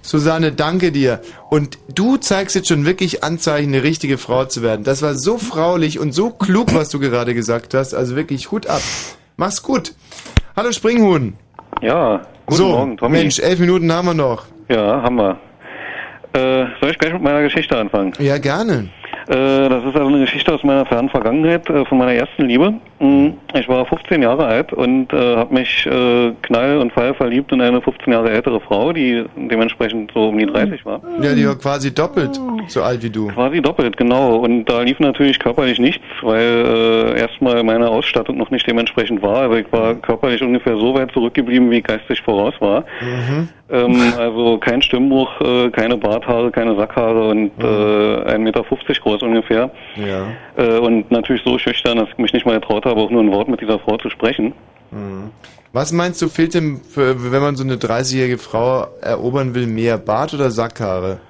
Susanne, 0.04 0.52
danke 0.52 0.92
dir. 0.92 1.22
Und 1.50 1.78
du 1.94 2.18
zeigst 2.18 2.56
jetzt 2.56 2.68
schon 2.68 2.86
wirklich 2.86 3.24
Anzeichen, 3.24 3.74
eine 3.74 3.84
richtige 3.84 4.18
Frau 4.18 4.46
zu 4.46 4.62
werden. 4.62 4.84
Das 4.84 5.02
war 5.02 5.16
so 5.16 5.38
fraulich 5.38 6.00
und 6.00 6.12
so 6.12 6.30
klug, 6.32 6.74
was 6.76 6.90
du 6.90 7.00
gerade 7.00 7.34
gesagt 7.34 7.74
hast. 7.74 7.94
Also 7.94 8.16
wirklich 8.16 8.52
Hut 8.52 8.68
ab. 8.68 8.82
Mach's 9.38 9.64
gut. 9.64 9.94
Hallo 10.56 10.72
Springhuhn. 10.72 11.36
Ja, 11.82 12.22
guten 12.46 12.58
so, 12.58 12.68
Morgen, 12.68 12.98
Tommy. 12.98 13.18
Mensch, 13.18 13.40
elf 13.40 13.60
Minuten 13.60 13.92
haben 13.92 14.08
wir 14.08 14.14
noch. 14.14 14.46
Ja, 14.70 15.02
haben 15.02 15.16
wir. 15.16 15.40
Äh, 16.34 16.66
soll 16.80 16.92
ich 16.92 16.98
gleich 16.98 17.14
mit 17.14 17.22
meiner 17.22 17.42
Geschichte 17.42 17.78
anfangen? 17.78 18.14
Ja, 18.20 18.38
gerne. 18.38 18.90
Äh, 19.32 19.70
das 19.70 19.84
ist 19.86 19.96
also 19.96 20.08
eine 20.08 20.20
Geschichte 20.20 20.54
aus 20.54 20.62
meiner 20.64 20.86
fernen 20.86 21.08
Vergangenheit, 21.10 21.70
äh, 21.70 21.86
von 21.86 21.98
meiner 21.98 22.14
ersten 22.14 22.44
Liebe. 22.46 22.74
Mm, 23.00 23.30
Ich 23.54 23.68
war 23.70 23.86
15 23.86 24.22
Jahre 24.22 24.46
alt 24.46 24.74
und 24.74 25.12
äh, 25.14 25.36
habe 25.38 25.54
mich 25.54 25.86
äh, 25.86 26.34
knall 26.42 26.78
und 26.80 26.92
fall 26.92 27.14
verliebt 27.14 27.52
in 27.54 27.62
eine 27.62 27.82
15 27.82 28.12
Jahre 28.12 28.30
ältere 28.30 28.60
Frau, 28.60 28.92
die 28.92 29.24
dementsprechend 29.38 30.12
so 30.14 30.30
um 30.30 30.38
die 30.38 30.46
30 30.46 30.86
war. 30.86 31.00
Ja, 31.22 31.34
die 31.34 31.48
war 31.48 31.56
quasi 31.58 31.94
doppelt 31.94 32.40
so 32.68 32.84
alt 32.84 33.02
wie 33.04 33.10
du. 33.10 33.28
Quasi 33.30 33.62
doppelt, 33.62 33.96
genau. 33.96 34.36
Und 34.38 34.66
da 34.66 34.82
lief 34.82 35.00
natürlich 35.00 35.40
körperlich 35.40 35.80
nichts, 35.80 36.04
weil 36.22 37.16
äh, 37.16 37.20
erstmal 37.20 37.64
meine 37.64 37.88
Ausstattung 37.90 38.38
noch 38.38 38.52
nicht 38.52 38.68
dementsprechend 38.68 39.22
war. 39.22 39.38
Also 39.44 39.56
ich 39.56 39.72
war 39.72 39.96
körperlich 39.96 40.42
ungefähr 40.44 40.78
so 40.78 40.94
weit 40.94 41.12
zurückgeblieben, 41.14 41.72
wie 41.72 41.78
ich 41.78 41.84
geistig 41.86 42.22
voraus 42.22 42.54
war. 42.60 42.82
Mhm. 43.02 43.48
Ähm, 43.72 44.14
also 44.18 44.58
kein 44.58 44.82
Stimmbruch, 44.82 45.40
äh, 45.40 45.70
keine 45.70 45.98
Barthaare, 45.98 46.52
keine 46.52 46.76
Sackhaare 46.76 47.30
und 47.30 47.52
äh, 47.60 47.64
1,50 47.64 48.38
Meter 48.40 48.64
groß 48.64 49.22
ungefähr. 49.24 49.72
Ja. 49.96 50.28
Äh, 50.58 50.78
und 50.80 51.10
natürlich 51.10 51.42
so 51.46 51.58
schüchtern, 51.58 51.98
dass 51.98 52.10
ich 52.10 52.18
mich 52.18 52.34
nicht 52.34 52.46
mal 52.46 52.60
getraut 52.60 52.86
habe, 52.86 53.00
auch 53.00 53.10
nur 53.10 53.24
ein 53.24 53.32
Wort 53.32 53.48
mit 53.48 53.62
dieser 53.62 53.80
Frau 53.80 53.98
zu 53.98 54.10
sprechen. 54.10 54.54
Mhm. 54.92 55.32
Was 55.74 55.94
meinst 55.94 56.22
du, 56.22 56.28
fehlt 56.28 56.54
dem, 56.54 56.82
wenn 56.96 57.42
man 57.42 57.56
so 57.56 57.64
eine 57.64 57.76
30-jährige 57.76 58.38
Frau 58.38 58.88
erobern 59.00 59.56
will, 59.56 59.68
mehr 59.68 59.98
Bart 59.98 60.34
oder 60.34 60.52
Sackhaare? 60.52 61.22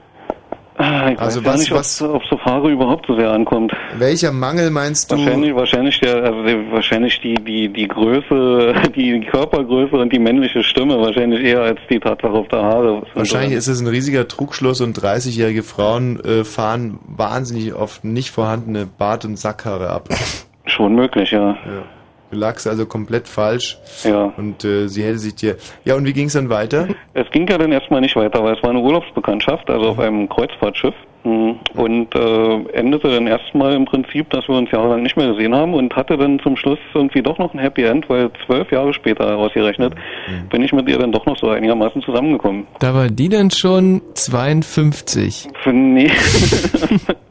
Ich 1.12 1.20
Also 1.20 1.44
weiß 1.46 1.54
was- 1.54 1.60
nicht, 1.60 1.72
was- 1.72 2.02
ob 2.02 2.16
auf 2.16 2.24
so 2.30 2.40
Haare 2.40 2.72
überhaupt 2.72 3.06
so 3.08 3.16
sehr 3.16 3.32
ankommt. 3.32 3.72
Welcher 3.98 4.32
Mangel 4.32 4.72
meinst 4.72 5.12
du? 5.12 5.18
Wahrscheinlich, 5.18 5.56
wahrscheinlich 5.56 6.00
der, 6.00 6.24
also 6.24 6.44
der, 6.44 6.72
wahrscheinlich 6.72 7.22
die, 7.22 7.36
die, 7.36 7.70
die 7.70 7.88
Größe, 7.88 8.74
die 8.96 9.22
Körpergröße 9.22 9.96
und 9.96 10.12
die 10.12 10.20
männliche 10.20 10.64
Stimme 10.64 11.00
wahrscheinlich 11.00 11.44
eher 11.44 11.62
als 11.62 11.80
die 11.90 12.00
Tatsache 12.00 12.34
auf 12.34 12.48
der 12.48 12.64
Haare. 12.64 13.04
Wahrscheinlich 13.14 13.54
ist 13.54 13.68
es 13.68 13.80
ein 13.82 13.88
riesiger 13.88 14.28
Trugschluss 14.28 14.82
und 14.82 14.98
30-jährige 14.98 15.64
Frauen 15.64 16.20
äh, 16.24 16.44
fahren 16.44 17.00
wahnsinnig 17.06 17.74
oft 17.74 18.04
nicht 18.04 18.32
vorhandene 18.32 18.88
Bart- 18.98 19.26
und 19.26 19.38
Sackhaare 19.38 19.90
ab. 19.90 20.10
Schon 20.66 20.96
möglich, 20.96 21.32
ja. 21.32 21.56
Du 22.32 22.38
lagst 22.38 22.66
also 22.68 22.86
komplett 22.86 23.28
falsch. 23.28 23.78
Ja. 24.04 24.34
Und 24.38 24.64
äh, 24.64 24.88
sie 24.88 25.04
hätte 25.04 25.20
sich 25.20 25.36
dir. 25.36 25.58
Ja, 25.84 25.96
und 25.96 26.06
wie 26.06 26.14
ging 26.14 26.28
es 26.28 26.34
dann 26.34 26.50
weiter? 26.50 26.88
Es 27.14 27.30
ging 27.32 27.46
ja 27.48 27.58
dann 27.58 27.72
erstmal 27.74 28.00
nicht 28.02 28.16
weiter, 28.16 28.42
weil 28.44 28.56
es 28.56 28.64
war 28.64 28.70
eine 28.70 28.80
Urlaubsbekanntschaft, 28.80 29.70
also 29.70 29.90
auf 29.90 30.00
einem 30.00 30.30
Kreuzfahrtschiff. 30.30 30.96
Mhm. 31.24 31.60
Und 31.76 32.16
äh, 32.16 32.56
endete 32.74 33.10
dann 33.14 33.28
erstmal 33.28 33.74
im 33.74 33.86
Prinzip, 33.86 34.30
dass 34.32 34.48
wir 34.48 34.56
uns 34.56 34.72
jahrelang 34.72 35.04
nicht 35.04 35.18
mehr 35.18 35.28
gesehen 35.34 35.54
haben 35.54 35.74
und 35.76 35.96
hatte 35.96 36.18
dann 36.18 36.40
zum 36.40 36.58
Schluss 36.58 36.80
irgendwie 36.96 37.22
doch 37.22 37.38
noch 37.38 37.54
ein 37.54 37.60
Happy 37.60 37.84
End, 37.84 38.10
weil 38.10 38.32
zwölf 38.48 38.72
Jahre 38.72 38.92
später 38.94 39.38
ausgerechnet 39.38 39.94
bin 40.50 40.64
ich 40.64 40.74
mit 40.74 40.90
ihr 40.90 40.98
dann 40.98 41.12
doch 41.12 41.26
noch 41.28 41.38
so 41.38 41.50
einigermaßen 41.50 42.02
zusammengekommen. 42.02 42.66
da 42.80 42.96
war 42.96 43.08
die 43.10 43.30
dann 43.30 43.52
schon 43.52 44.02
52. 44.16 45.50
Für- 45.62 45.74
Nee. 45.74 46.10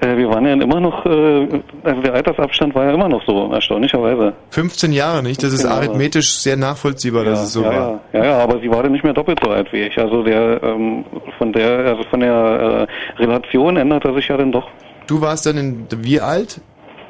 Äh, 0.00 0.16
wir 0.16 0.28
waren 0.30 0.46
ja 0.46 0.52
immer 0.54 0.80
noch, 0.80 1.04
äh, 1.04 1.60
also 1.84 2.00
der 2.02 2.14
Altersabstand 2.14 2.74
war 2.74 2.84
ja 2.86 2.94
immer 2.94 3.08
noch 3.08 3.22
so, 3.26 3.50
erstaunlicherweise. 3.52 4.32
15 4.50 4.92
Jahre, 4.92 5.22
nicht? 5.22 5.42
Das 5.42 5.52
ist 5.52 5.60
15 5.62 5.70
Jahre. 5.70 5.80
arithmetisch 5.88 6.30
sehr 6.32 6.56
nachvollziehbar, 6.56 7.24
dass 7.24 7.42
es 7.42 7.52
so 7.52 7.62
ja, 7.62 7.68
war. 7.68 8.00
Ja, 8.12 8.18
ja, 8.18 8.24
ja, 8.24 8.38
aber 8.38 8.60
sie 8.60 8.70
war 8.70 8.82
dann 8.82 8.92
nicht 8.92 9.04
mehr 9.04 9.12
doppelt 9.12 9.38
so 9.44 9.50
alt 9.50 9.70
wie 9.72 9.82
ich. 9.82 9.98
Also 9.98 10.22
der, 10.22 10.62
ähm, 10.62 11.04
von 11.36 11.52
der, 11.52 11.70
also 11.86 12.02
von 12.04 12.20
der 12.20 12.86
äh, 13.18 13.22
Relation 13.22 13.76
änderte 13.76 14.14
sich 14.14 14.28
ja 14.28 14.36
dann 14.38 14.52
doch. 14.52 14.68
Du 15.06 15.20
warst 15.20 15.44
dann 15.46 15.58
in 15.58 15.86
wie 15.98 16.20
alt? 16.20 16.60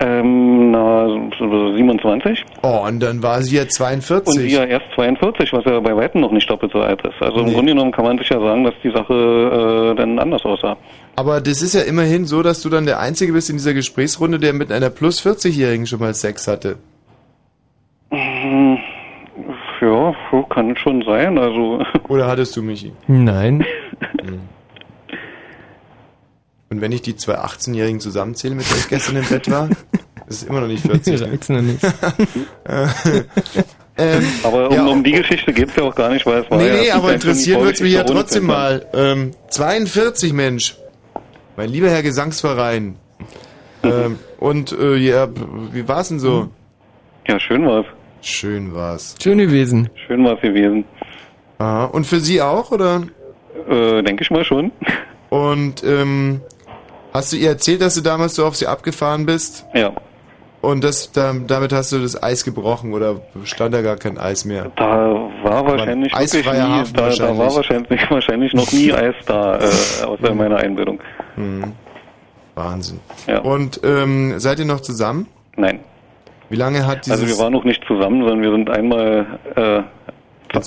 Ähm, 0.02 0.70
na, 0.70 1.07
so 1.39 1.73
27. 1.75 2.43
Oh, 2.62 2.86
und 2.89 3.01
dann 3.02 3.23
war 3.23 3.43
sie 3.43 3.57
ja 3.57 3.69
42. 3.69 4.35
Und 4.35 4.49
sie 4.49 4.57
ja 4.57 4.65
erst 4.65 4.86
42, 4.94 5.52
was 5.52 5.62
ja 5.67 5.78
bei 5.81 5.94
Weitem 5.94 6.23
noch 6.23 6.33
nicht 6.33 6.49
doppelt 6.49 6.73
so 6.73 6.81
alt 6.81 7.02
ist. 7.07 7.20
Also 7.20 7.41
im 7.41 7.47
Nee. 7.47 7.52
Grunde 7.52 7.73
genommen 7.73 7.93
kann 7.93 8.07
man 8.07 8.17
sich 8.17 8.31
ja 8.31 8.41
sagen, 8.41 8.65
dass 8.65 8.73
die 8.83 8.91
Sache 8.91 9.12
äh, 9.12 9.94
dann 9.97 10.19
anders 10.19 10.43
aussah. 10.47 10.75
Aber 11.17 11.41
das 11.41 11.61
ist 11.63 11.75
ja 11.75 11.83
immerhin 11.83 12.25
so, 12.27 12.43
dass 12.43 12.63
du 12.63 12.69
dann 12.71 12.87
der 12.87 12.99
Einzige 13.01 13.33
bist 13.33 13.51
in 13.51 13.57
dieser 13.57 13.75
Gesprächsrunde, 13.75 14.39
der 14.39 14.53
mit 14.53 14.73
einer 14.73 14.91
plus 14.91 15.21
40-Jährigen 15.25 15.87
schon 15.87 16.01
mal 16.01 16.15
Sex 16.15 16.47
hatte. 16.49 16.77
Hm, 18.11 18.79
Ja, 19.81 20.15
kann 20.53 20.77
schon 20.77 21.03
sein. 21.05 21.39
Also 21.39 21.83
Oder 22.09 22.27
hattest 22.27 22.57
du, 22.57 22.63
Michi? 22.63 22.93
Nein. 23.07 23.65
Und 26.71 26.81
wenn 26.81 26.93
ich 26.93 27.03
die 27.03 27.17
zwei 27.17 27.35
18-Jährigen 27.39 28.01
zusammenzähle, 28.01 28.55
mit 28.55 28.69
denen 28.71 28.79
ich 28.81 28.89
gestern 28.89 29.17
im 29.17 29.25
Bett 29.25 29.51
war, 29.51 29.69
ist 30.29 30.43
es 30.43 30.45
immer 30.45 30.61
noch 30.61 30.69
nicht 30.69 30.87
40. 30.87 31.21
Reicht's 31.23 31.49
noch 31.49 31.61
nicht. 31.63 31.83
ähm, 33.99 34.27
Aber 34.45 34.69
um, 34.71 34.75
ja, 34.77 34.87
um 34.87 35.03
die 35.03 35.13
Geschichte 35.13 35.53
geht's 35.53 35.75
ja 35.77 35.83
auch 35.83 35.95
gar 35.95 36.11
nicht, 36.11 36.25
weil 36.27 36.43
es 36.43 36.51
war 36.51 36.59
Nee, 36.59 36.69
ja 36.69 36.75
nee, 36.75 36.87
es 36.87 36.93
aber 36.95 37.21
schon 37.21 37.35
die 37.37 37.55
wird's 37.57 37.81
mich 37.81 37.93
ja 37.93 38.05
trotzdem 38.05 38.47
mal. 38.47 38.87
Ähm, 38.95 39.33
42, 39.49 40.33
Mensch. 40.33 40.77
Mein 41.61 41.69
lieber 41.69 41.91
Herr 41.91 42.03
Gesangsverein. 42.03 42.97
ähm, 43.83 44.19
und 44.39 44.73
äh, 44.73 44.97
ja, 44.97 45.29
wie 45.73 45.87
war's 45.87 46.09
denn 46.09 46.19
so? 46.19 46.49
Ja, 47.29 47.39
schön 47.39 47.67
war's. 47.67 47.85
Schön 48.23 48.75
war's. 48.75 49.15
Schön 49.23 49.37
gewesen. 49.37 49.91
Schön 50.07 50.25
war's 50.25 50.41
gewesen. 50.41 50.87
Aha. 51.59 51.85
Und 51.85 52.07
für 52.07 52.19
Sie 52.19 52.41
auch, 52.41 52.71
oder? 52.71 53.03
Äh, 53.69 54.03
denke 54.03 54.23
ich 54.23 54.31
mal 54.31 54.43
schon. 54.43 54.73
Und 55.29 55.85
ähm, 55.85 56.41
hast 57.13 57.35
du 57.35 57.37
ihr 57.37 57.51
erzählt, 57.51 57.83
dass 57.83 57.95
du 57.95 58.01
damals 58.01 58.37
so 58.37 58.47
auf 58.47 58.57
sie 58.57 58.67
abgefahren 58.67 59.27
bist? 59.27 59.67
Ja. 59.75 59.93
Und 60.63 60.83
das, 60.83 61.13
da, 61.13 61.35
damit 61.47 61.75
hast 61.75 61.93
du 61.93 61.99
das 61.99 62.23
Eis 62.23 62.43
gebrochen 62.43 62.95
oder 62.95 63.21
stand 63.45 63.75
da 63.75 63.83
gar 63.83 63.99
kein 63.99 64.17
Eis 64.17 64.47
mehr? 64.47 64.73
Da 64.77 65.30
war 65.43 65.67
wahrscheinlich 65.67 66.15
eisfreier 66.15 66.69
nie, 66.69 66.75
Hafen 66.75 66.94
da, 66.94 67.09
da 67.09 67.39
war 67.39 67.55
wahrscheinlich. 67.55 67.91
wahrscheinlich, 67.91 68.10
wahrscheinlich 68.10 68.55
noch 68.55 68.73
nie 68.73 68.93
Eis 68.93 69.15
da, 69.27 69.59
äh, 69.59 70.05
außer 70.05 70.31
in 70.31 70.36
meiner 70.36 70.57
Einbildung. 70.57 71.01
Hm. 71.36 71.73
Wahnsinn. 72.55 73.01
Ja. 73.27 73.41
Und 73.41 73.81
ähm, 73.85 74.39
seid 74.39 74.59
ihr 74.59 74.65
noch 74.67 74.81
zusammen? 74.81 75.27
Nein. 75.57 75.81
Wie 76.49 76.57
lange 76.57 76.86
hat 76.86 77.07
dieses... 77.07 77.20
Also 77.20 77.33
wir 77.33 77.43
waren 77.43 77.52
noch 77.52 77.65
nicht 77.65 77.85
zusammen, 77.86 78.20
sondern 78.23 78.43
wir 78.43 78.51
sind 78.51 78.70
einmal, 78.70 79.39
äh, 79.55 79.83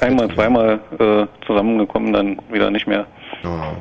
einmal, 0.04 0.34
zweimal 0.34 0.80
äh, 1.00 1.46
zusammengekommen, 1.46 2.14
dann 2.14 2.40
wieder 2.52 2.72
nicht 2.72 2.88
mehr. 2.88 3.06
Oh. 3.44 3.78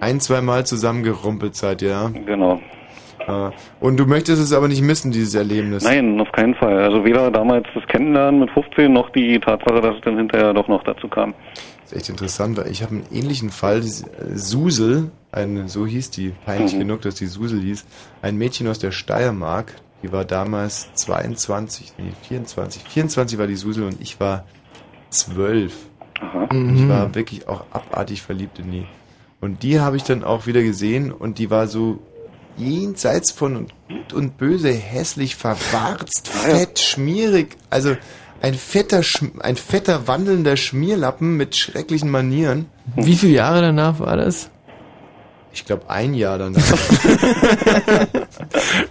Ein, 0.00 0.20
zweimal 0.20 0.66
zusammengerumpelt 0.66 1.56
seid 1.56 1.82
ihr, 1.82 1.90
ja? 1.90 2.10
Genau. 2.26 2.60
Ah. 3.26 3.52
Und 3.80 3.96
du 3.98 4.06
möchtest 4.06 4.42
es 4.42 4.52
aber 4.52 4.66
nicht 4.68 4.82
missen, 4.82 5.12
dieses 5.12 5.34
Erlebnis. 5.34 5.84
Nein, 5.84 6.20
auf 6.20 6.32
keinen 6.32 6.54
Fall. 6.54 6.78
Also 6.78 7.04
weder 7.04 7.30
damals 7.30 7.66
das 7.74 7.86
Kennenlernen 7.86 8.40
mit 8.40 8.50
15 8.50 8.92
noch 8.92 9.10
die 9.10 9.38
Tatsache, 9.38 9.80
dass 9.80 9.96
es 9.96 10.00
dann 10.02 10.16
hinterher 10.16 10.52
doch 10.54 10.68
noch 10.68 10.82
dazu 10.84 11.06
kam. 11.08 11.34
Das 11.82 11.92
ist 11.92 11.98
echt 11.98 12.08
interessant, 12.08 12.56
weil 12.56 12.68
ich 12.70 12.82
habe 12.82 12.94
einen 12.96 13.06
ähnlichen 13.12 13.50
Fall. 13.50 13.78
äh, 13.80 13.82
Susel, 14.36 15.10
eine, 15.32 15.68
so 15.68 15.86
hieß 15.86 16.10
die, 16.10 16.30
peinlich 16.44 16.74
Mhm. 16.74 16.78
genug, 16.80 17.02
dass 17.02 17.16
die 17.16 17.26
Susel 17.26 17.60
hieß, 17.60 17.84
ein 18.22 18.36
Mädchen 18.36 18.66
aus 18.68 18.78
der 18.78 18.90
Steiermark, 18.90 19.74
die 20.02 20.10
war 20.12 20.24
damals 20.24 20.92
22, 20.94 21.92
nee, 21.98 22.12
24, 22.22 22.82
24 22.84 23.38
war 23.38 23.46
die 23.46 23.56
Susel 23.56 23.84
und 23.84 24.00
ich 24.00 24.18
war 24.18 24.44
12. 25.10 25.74
Und 26.50 26.74
Ich 26.76 26.82
Mhm. 26.82 26.88
war 26.88 27.14
wirklich 27.14 27.48
auch 27.48 27.64
abartig 27.70 28.22
verliebt 28.22 28.58
in 28.58 28.70
die. 28.70 28.86
Und 29.40 29.62
die 29.62 29.80
habe 29.80 29.96
ich 29.96 30.02
dann 30.04 30.22
auch 30.22 30.46
wieder 30.46 30.62
gesehen 30.62 31.12
und 31.12 31.38
die 31.38 31.50
war 31.50 31.66
so 31.66 31.98
jenseits 32.60 33.32
von 33.32 33.66
gut 33.88 34.12
und 34.12 34.38
böse, 34.38 34.70
hässlich, 34.72 35.36
verwarzt, 35.36 36.28
fett, 36.28 36.78
schmierig. 36.78 37.56
Also 37.70 37.96
ein 38.42 38.54
fetter, 38.54 39.02
ein 39.40 39.56
fetter 39.56 40.06
wandelnder 40.06 40.56
Schmierlappen 40.56 41.36
mit 41.36 41.56
schrecklichen 41.56 42.10
Manieren. 42.10 42.66
Wie 42.96 43.16
viele 43.16 43.32
Jahre 43.32 43.60
danach 43.62 43.98
war 44.00 44.16
das? 44.16 44.50
Ich 45.52 45.64
glaube 45.66 45.90
ein 45.90 46.14
Jahr 46.14 46.38
danach. 46.38 46.62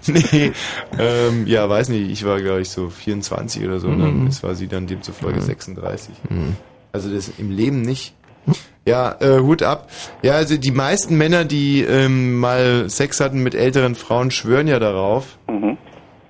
nee, 0.08 0.52
ähm, 0.98 1.48
ja, 1.48 1.70
weiß 1.70 1.90
nicht. 1.90 2.10
Ich 2.12 2.26
war, 2.26 2.42
glaube 2.42 2.62
ich, 2.62 2.70
so 2.70 2.90
24 2.90 3.64
oder 3.66 3.80
so. 3.80 3.88
Und 3.88 4.00
dann 4.00 4.22
Mhm. 4.22 4.26
das 4.28 4.44
war 4.44 4.56
sie 4.56 4.68
dann 4.68 4.88
demzufolge 4.88 5.40
Mhm. 5.40 5.46
36. 5.46 6.10
Mhm. 6.30 6.56
Also 6.92 7.14
das 7.14 7.32
im 7.38 7.52
Leben 7.52 7.82
nicht. 7.82 8.14
Ja, 8.86 9.16
äh, 9.20 9.40
Hut 9.40 9.62
ab. 9.62 9.90
Ja, 10.24 10.34
also 10.34 10.58
die 10.58 10.72
meisten 10.72 11.18
Männer, 11.18 11.46
die 11.46 11.84
ähm, 11.84 12.38
mal 12.38 12.90
Sex 12.90 13.20
hatten 13.20 13.44
mit 13.44 13.54
älteren 13.54 13.96
Frauen, 13.96 14.32
schwören 14.32 14.68
ja 14.68 14.80
darauf. 14.80 15.38
Mhm. 15.48 15.78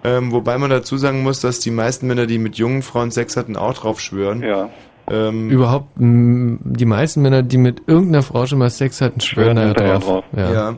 Ähm, 0.03 0.31
wobei 0.31 0.57
man 0.57 0.69
dazu 0.69 0.97
sagen 0.97 1.23
muss, 1.23 1.41
dass 1.41 1.59
die 1.59 1.71
meisten 1.71 2.07
Männer, 2.07 2.25
die 2.25 2.37
mit 2.37 2.55
jungen 2.55 2.81
Frauen 2.81 3.11
Sex 3.11 3.35
hatten, 3.37 3.55
auch 3.55 3.73
drauf 3.73 3.99
schwören. 3.99 4.41
Ja. 4.43 4.69
Ähm, 5.09 5.49
Überhaupt, 5.49 5.87
mh, 5.99 6.59
die 6.63 6.85
meisten 6.85 7.21
Männer, 7.21 7.41
die 7.43 7.57
mit 7.57 7.83
irgendeiner 7.87 8.21
Frau 8.23 8.45
schon 8.45 8.59
mal 8.59 8.69
Sex 8.69 9.01
hatten, 9.01 9.19
schwören 9.21 9.55
da 9.55 9.73
drauf. 9.73 10.23
Ja. 10.35 10.77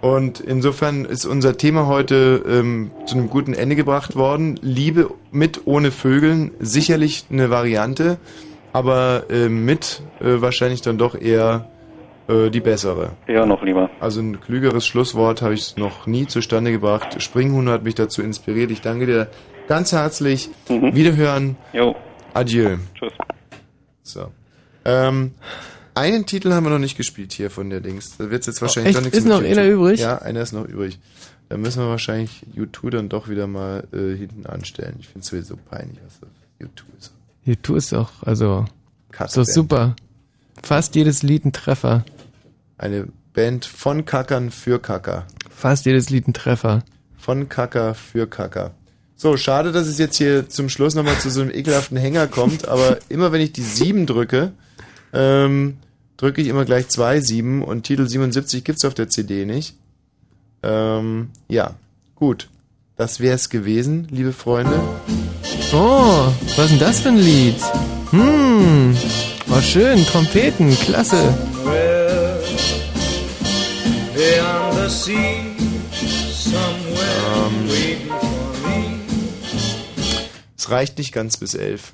Und 0.00 0.40
insofern 0.40 1.04
ist 1.04 1.24
unser 1.24 1.56
Thema 1.56 1.86
heute 1.86 2.42
ähm, 2.48 2.90
zu 3.06 3.16
einem 3.16 3.30
guten 3.30 3.54
Ende 3.54 3.74
gebracht 3.74 4.16
worden. 4.16 4.58
Liebe 4.62 5.10
mit 5.32 5.62
ohne 5.64 5.90
Vögeln, 5.90 6.52
sicherlich 6.60 7.24
eine 7.30 7.50
Variante, 7.50 8.18
aber 8.74 9.26
äh, 9.30 9.48
mit 9.48 10.02
äh, 10.20 10.40
wahrscheinlich 10.40 10.82
dann 10.82 10.98
doch 10.98 11.14
eher 11.14 11.70
äh, 12.28 12.50
die 12.50 12.58
bessere. 12.60 13.12
Ja, 13.28 13.46
noch 13.46 13.62
lieber. 13.62 13.88
Also 14.00 14.20
ein 14.20 14.40
klügeres 14.40 14.84
Schlusswort 14.84 15.42
habe 15.42 15.54
ich 15.54 15.76
noch 15.76 16.08
nie 16.08 16.26
zustande 16.26 16.72
gebracht. 16.72 17.22
Springhuhn 17.22 17.68
hat 17.68 17.84
mich 17.84 17.94
dazu 17.94 18.20
inspiriert. 18.20 18.72
Ich 18.72 18.80
danke 18.80 19.06
dir 19.06 19.28
ganz 19.68 19.92
herzlich. 19.92 20.50
Wiederhören. 20.68 21.56
Jo. 21.72 21.94
Adieu. 22.34 22.78
Tschüss. 22.94 23.12
So. 24.02 24.32
Ähm, 24.84 25.34
einen 25.94 26.26
Titel 26.26 26.52
haben 26.52 26.64
wir 26.64 26.70
noch 26.70 26.80
nicht 26.80 26.96
gespielt 26.96 27.32
hier 27.32 27.50
von 27.50 27.70
der 27.70 27.78
Dings. 27.78 28.16
Da 28.16 28.28
wird 28.28 28.44
jetzt 28.44 28.60
wahrscheinlich 28.60 28.90
echt? 28.90 28.98
doch 28.98 29.04
nichts 29.04 29.18
Ist 29.18 29.26
noch 29.28 29.40
YouTube. 29.40 29.56
einer 29.56 29.68
übrig? 29.68 30.00
Ja, 30.00 30.18
einer 30.18 30.40
ist 30.40 30.52
noch 30.52 30.64
übrig. 30.66 30.98
Da 31.48 31.56
müssen 31.58 31.80
wir 31.80 31.88
wahrscheinlich 31.90 32.44
U2 32.56 32.90
dann 32.90 33.08
doch 33.08 33.28
wieder 33.28 33.46
mal 33.46 33.86
äh, 33.92 34.16
hinten 34.16 34.46
anstellen. 34.46 34.96
Ich 34.98 35.06
finde 35.06 35.20
es 35.20 35.26
sowieso 35.28 35.56
peinlich, 35.70 36.00
was 36.04 36.18
das 36.18 36.30
U2 36.68 36.82
ist. 36.98 37.14
YouTube 37.44 37.76
ist 37.76 37.92
auch, 37.92 38.10
also, 38.22 38.64
so 39.28 39.44
super. 39.44 39.96
Fast 40.62 40.94
jedes 40.94 41.22
Lied 41.22 41.44
ein 41.44 41.52
Treffer. 41.52 42.04
Eine 42.78 43.08
Band 43.34 43.66
von 43.66 44.04
Kackern 44.04 44.50
für 44.50 44.78
Kacker. 44.78 45.26
Fast 45.50 45.84
jedes 45.86 46.10
Lied 46.10 46.26
ein 46.26 46.34
Treffer. 46.34 46.82
Von 47.18 47.48
Kacker 47.48 47.94
für 47.94 48.26
Kacker. 48.26 48.72
So, 49.16 49.36
schade, 49.36 49.72
dass 49.72 49.86
es 49.86 49.98
jetzt 49.98 50.16
hier 50.16 50.48
zum 50.48 50.68
Schluss 50.68 50.94
nochmal 50.94 51.18
zu 51.18 51.30
so 51.30 51.40
einem 51.40 51.50
ekelhaften 51.50 51.96
Hänger 51.96 52.26
kommt, 52.26 52.66
aber 52.68 52.98
immer 53.08 53.32
wenn 53.32 53.40
ich 53.40 53.52
die 53.52 53.62
7 53.62 54.06
drücke, 54.06 54.52
ähm, 55.12 55.76
drücke 56.16 56.42
ich 56.42 56.48
immer 56.48 56.64
gleich 56.64 56.88
zwei 56.88 57.20
7 57.20 57.62
und 57.62 57.84
Titel 57.84 58.08
77 58.08 58.64
gibt's 58.64 58.84
auf 58.84 58.94
der 58.94 59.08
CD 59.08 59.44
nicht. 59.44 59.76
Ähm, 60.62 61.30
ja, 61.48 61.74
gut. 62.14 62.48
Das 62.96 63.20
wär's 63.20 63.50
gewesen, 63.50 64.06
liebe 64.10 64.32
Freunde. 64.32 64.80
Oh, 65.76 66.32
was 66.56 66.66
ist 66.66 66.70
denn 66.70 66.78
das 66.78 67.00
für 67.00 67.08
ein 67.08 67.16
Lied? 67.16 67.56
Hm, 68.10 68.96
war 69.46 69.60
schön, 69.60 70.06
Trompeten, 70.06 70.78
klasse. 70.78 71.16
Somewhere 71.52 72.38
beyond 74.14 74.74
the 74.74 74.88
sea, 74.88 75.42
somewhere 76.30 77.50
waiting 77.66 78.08
for 78.08 78.68
me. 78.68 79.00
Es 80.56 80.70
reicht 80.70 80.96
nicht 80.98 81.12
ganz 81.12 81.38
bis 81.38 81.54
11. 81.54 81.92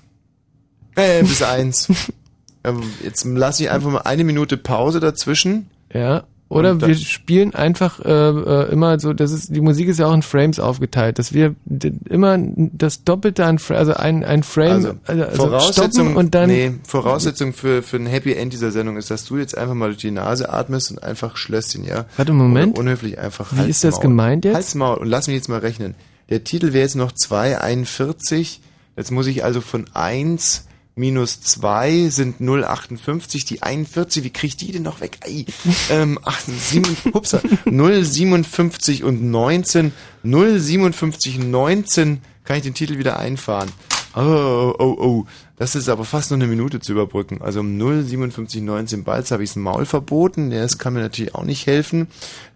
Äh, 0.96 1.22
bis 1.22 1.40
1. 1.40 1.88
ähm, 2.64 2.82
jetzt 3.02 3.24
lasse 3.24 3.62
ich 3.62 3.70
einfach 3.70 3.90
mal 3.90 4.02
eine 4.02 4.24
Minute 4.24 4.58
Pause 4.58 5.00
dazwischen. 5.00 5.70
Ja. 5.90 6.24
Oder 6.50 6.80
wir 6.80 6.96
spielen 6.96 7.54
einfach 7.54 8.00
äh, 8.00 8.10
äh, 8.10 8.72
immer 8.72 8.98
so, 8.98 9.12
das 9.12 9.30
ist 9.30 9.54
die 9.54 9.60
Musik 9.60 9.86
ist 9.86 10.00
ja 10.00 10.08
auch 10.08 10.12
in 10.12 10.22
Frames 10.22 10.58
aufgeteilt, 10.58 11.20
dass 11.20 11.32
wir 11.32 11.54
immer 11.64 12.38
das 12.40 13.04
Doppelte 13.04 13.44
an 13.44 13.60
also 13.68 13.94
ein, 13.94 14.24
ein 14.24 14.42
Frame 14.42 14.72
Also, 14.72 14.94
also 15.06 15.24
Voraussetzung, 15.36 15.90
stoppen 15.90 16.16
und 16.16 16.34
dann 16.34 16.48
nee, 16.48 16.72
Voraussetzung 16.82 17.52
für, 17.52 17.84
für 17.84 17.98
ein 17.98 18.06
Happy 18.06 18.32
End 18.32 18.52
dieser 18.52 18.72
Sendung 18.72 18.96
ist, 18.96 19.12
dass 19.12 19.24
du 19.26 19.38
jetzt 19.38 19.56
einfach 19.56 19.74
mal 19.74 19.90
durch 19.90 19.98
die 19.98 20.10
Nase 20.10 20.52
atmest 20.52 20.90
und 20.90 21.00
einfach 21.00 21.36
Schlösschen, 21.36 21.84
ja? 21.84 22.06
Warte, 22.16 22.32
Moment. 22.32 22.72
Oder 22.72 22.80
unhöflich 22.80 23.20
einfach 23.20 23.52
Wie 23.52 23.58
Hals, 23.58 23.68
ist 23.68 23.84
das 23.84 24.00
gemeint 24.00 24.44
jetzt? 24.44 24.56
Hals, 24.56 24.74
Maul. 24.74 24.98
Und 24.98 25.08
lass 25.08 25.28
mich 25.28 25.36
jetzt 25.36 25.48
mal 25.48 25.60
rechnen. 25.60 25.94
Der 26.30 26.42
Titel 26.42 26.72
wäre 26.72 26.82
jetzt 26.82 26.96
noch 26.96 27.12
2,41. 27.12 28.58
Jetzt 28.96 29.12
muss 29.12 29.28
ich 29.28 29.44
also 29.44 29.60
von 29.60 29.86
1 29.94 30.66
minus 30.94 31.40
2 31.40 32.08
sind 32.08 32.40
0,58. 32.40 33.46
Die 33.46 33.62
41, 33.62 34.24
wie 34.24 34.30
krieg 34.30 34.48
ich 34.48 34.56
die 34.56 34.72
denn 34.72 34.82
noch 34.82 35.00
weg? 35.00 35.18
Ei. 35.24 35.46
ähm, 35.90 36.18
8, 36.22 36.44
7, 36.46 36.96
hupsa. 37.14 37.38
0,57 37.66 39.02
und 39.02 39.22
19. 39.22 39.92
0,57, 40.24 41.44
19 41.44 42.20
kann 42.44 42.56
ich 42.56 42.62
den 42.62 42.74
Titel 42.74 42.98
wieder 42.98 43.18
einfahren. 43.18 43.70
Oh, 44.14 44.74
oh, 44.78 44.96
oh. 44.98 45.26
Das 45.56 45.74
ist 45.74 45.88
aber 45.88 46.04
fast 46.04 46.30
nur 46.30 46.38
eine 46.38 46.46
Minute 46.46 46.80
zu 46.80 46.92
überbrücken. 46.92 47.42
Also 47.42 47.60
um 47.60 47.78
0,5719 47.78 49.04
Balz 49.04 49.30
habe 49.30 49.44
ich 49.44 49.50
das 49.50 49.56
Maul 49.56 49.86
verboten. 49.86 50.50
Das 50.50 50.78
kann 50.78 50.94
mir 50.94 51.00
natürlich 51.00 51.34
auch 51.34 51.44
nicht 51.44 51.66
helfen. 51.66 52.08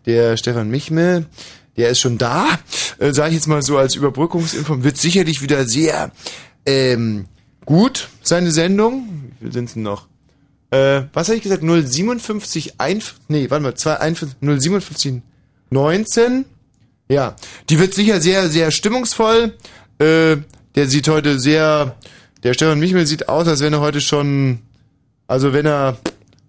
Der 0.06 0.36
Stefan 0.36 0.70
Michmel, 0.70 1.26
der 1.76 1.90
ist 1.90 2.00
schon 2.00 2.18
da. 2.18 2.46
Äh, 2.98 3.12
Sage 3.12 3.30
ich 3.30 3.36
jetzt 3.36 3.46
mal 3.46 3.62
so 3.62 3.78
als 3.78 3.94
Überbrückungsinform. 3.94 4.84
Wird 4.84 4.96
sicherlich 4.96 5.42
wieder 5.42 5.66
sehr 5.66 6.10
ähm, 6.66 7.26
gut, 7.64 8.08
seine 8.22 8.50
Sendung. 8.50 9.32
Wie 9.38 9.44
viel 9.44 9.52
sind 9.52 9.64
es 9.66 9.74
denn 9.74 9.82
noch? 9.82 10.06
Äh, 10.70 11.04
was 11.12 11.28
habe 11.28 11.36
ich 11.36 11.42
gesagt? 11.42 11.62
057, 11.62 12.80
1, 12.80 13.14
nee, 13.28 13.48
warte 13.50 13.62
mal, 13.62 13.74
2, 13.74 14.00
1, 14.00 14.26
057, 14.40 15.22
19. 15.70 16.44
Ja, 17.08 17.36
die 17.68 17.78
wird 17.78 17.94
sicher 17.94 18.20
sehr, 18.20 18.48
sehr 18.48 18.70
stimmungsvoll. 18.70 19.54
Äh, 19.98 20.38
der 20.74 20.88
sieht 20.88 21.08
heute 21.08 21.38
sehr, 21.38 21.96
der 22.42 22.54
Stefan 22.54 22.80
Michmel 22.80 23.06
sieht 23.06 23.28
aus, 23.28 23.46
als 23.46 23.60
wenn 23.60 23.72
er 23.72 23.80
heute 23.80 24.00
schon, 24.00 24.60
also 25.26 25.52
wenn 25.52 25.66
er, 25.66 25.98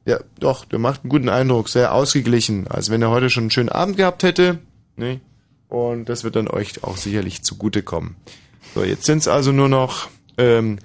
ja, 0.06 0.20
doch, 0.40 0.66
der 0.66 0.80
macht 0.80 1.04
einen 1.04 1.10
guten 1.10 1.30
Eindruck, 1.30 1.70
sehr 1.70 1.94
ausgeglichen, 1.94 2.68
als 2.68 2.90
wenn 2.90 3.02
er 3.02 3.12
heute 3.12 3.30
schon 3.30 3.44
einen 3.44 3.52
schönen 3.52 3.70
Abend 3.70 3.98
gehabt 3.98 4.24
hätte. 4.24 4.60
Ne? 4.96 5.20
Und 5.68 6.10
das 6.10 6.24
wird 6.24 6.36
dann 6.36 6.48
euch 6.48 6.84
auch 6.84 6.98
sicherlich 6.98 7.44
zugutekommen. 7.44 8.16
So, 8.74 8.84
jetzt 8.84 9.06
sind 9.06 9.20
es 9.20 9.28
also 9.28 9.52
nur 9.52 9.70
noch 9.70 10.08
ähm, 10.38 10.80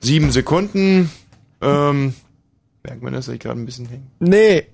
sieben 0.00 0.30
Sekunden. 0.30 1.10
Ähm, 1.60 2.14
merkt 2.82 3.02
man 3.02 3.12
das, 3.12 3.26
dass 3.26 3.34
ich 3.34 3.40
gerade 3.40 3.60
ein 3.60 3.66
bisschen 3.66 3.86
hänge? 3.86 4.04
Nee. 4.20 4.66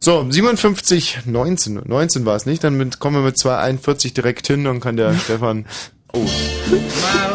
So, 0.00 0.26
57, 0.28 1.20
19, 1.24 1.80
19 1.86 2.26
war 2.26 2.36
es 2.36 2.44
nicht, 2.44 2.62
dann 2.62 2.76
mit, 2.76 2.98
kommen 2.98 3.16
wir 3.16 3.22
mit 3.22 3.38
241 3.38 4.12
direkt 4.12 4.46
hin, 4.46 4.64
dann 4.64 4.80
kann 4.80 4.98
der 4.98 5.14
Stefan, 5.24 5.64
oh, 6.12 6.18
My 6.18 6.28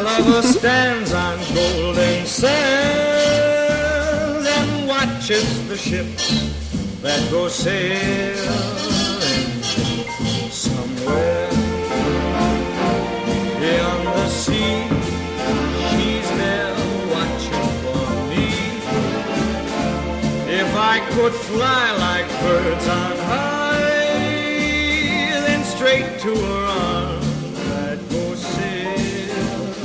lover 0.04 0.44
stands 0.44 1.12
on 1.14 1.40
golden 1.56 2.26
sands 2.26 2.50
and 4.56 4.88
watches 4.88 5.46
the 5.68 5.78
ships 5.78 6.32
that 7.02 7.20
go 7.32 7.48
sailing 7.48 8.30
somewhere 10.52 11.59
I 20.96 21.00
could 21.12 21.34
fly 21.34 21.86
like 22.06 22.28
birds 22.42 22.88
on 22.88 23.18
high, 23.32 23.78
then 25.46 25.64
straight 25.64 26.20
to 26.24 26.32
her 26.36 26.66
arms 26.66 27.60
I'd 27.86 28.02
go 28.10 28.24
sailing. 28.34 29.78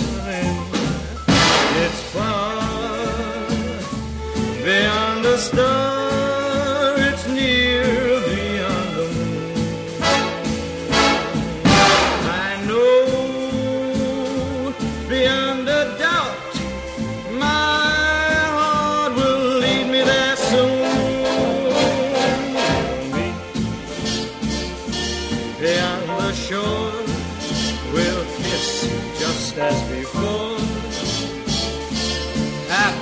It's 1.84 2.02
far 2.14 3.48
beyond 4.64 5.18
the 5.26 5.36
star, 5.36 5.93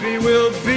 Happy 0.03 0.19
we'll 0.19 0.51
be 0.65 0.72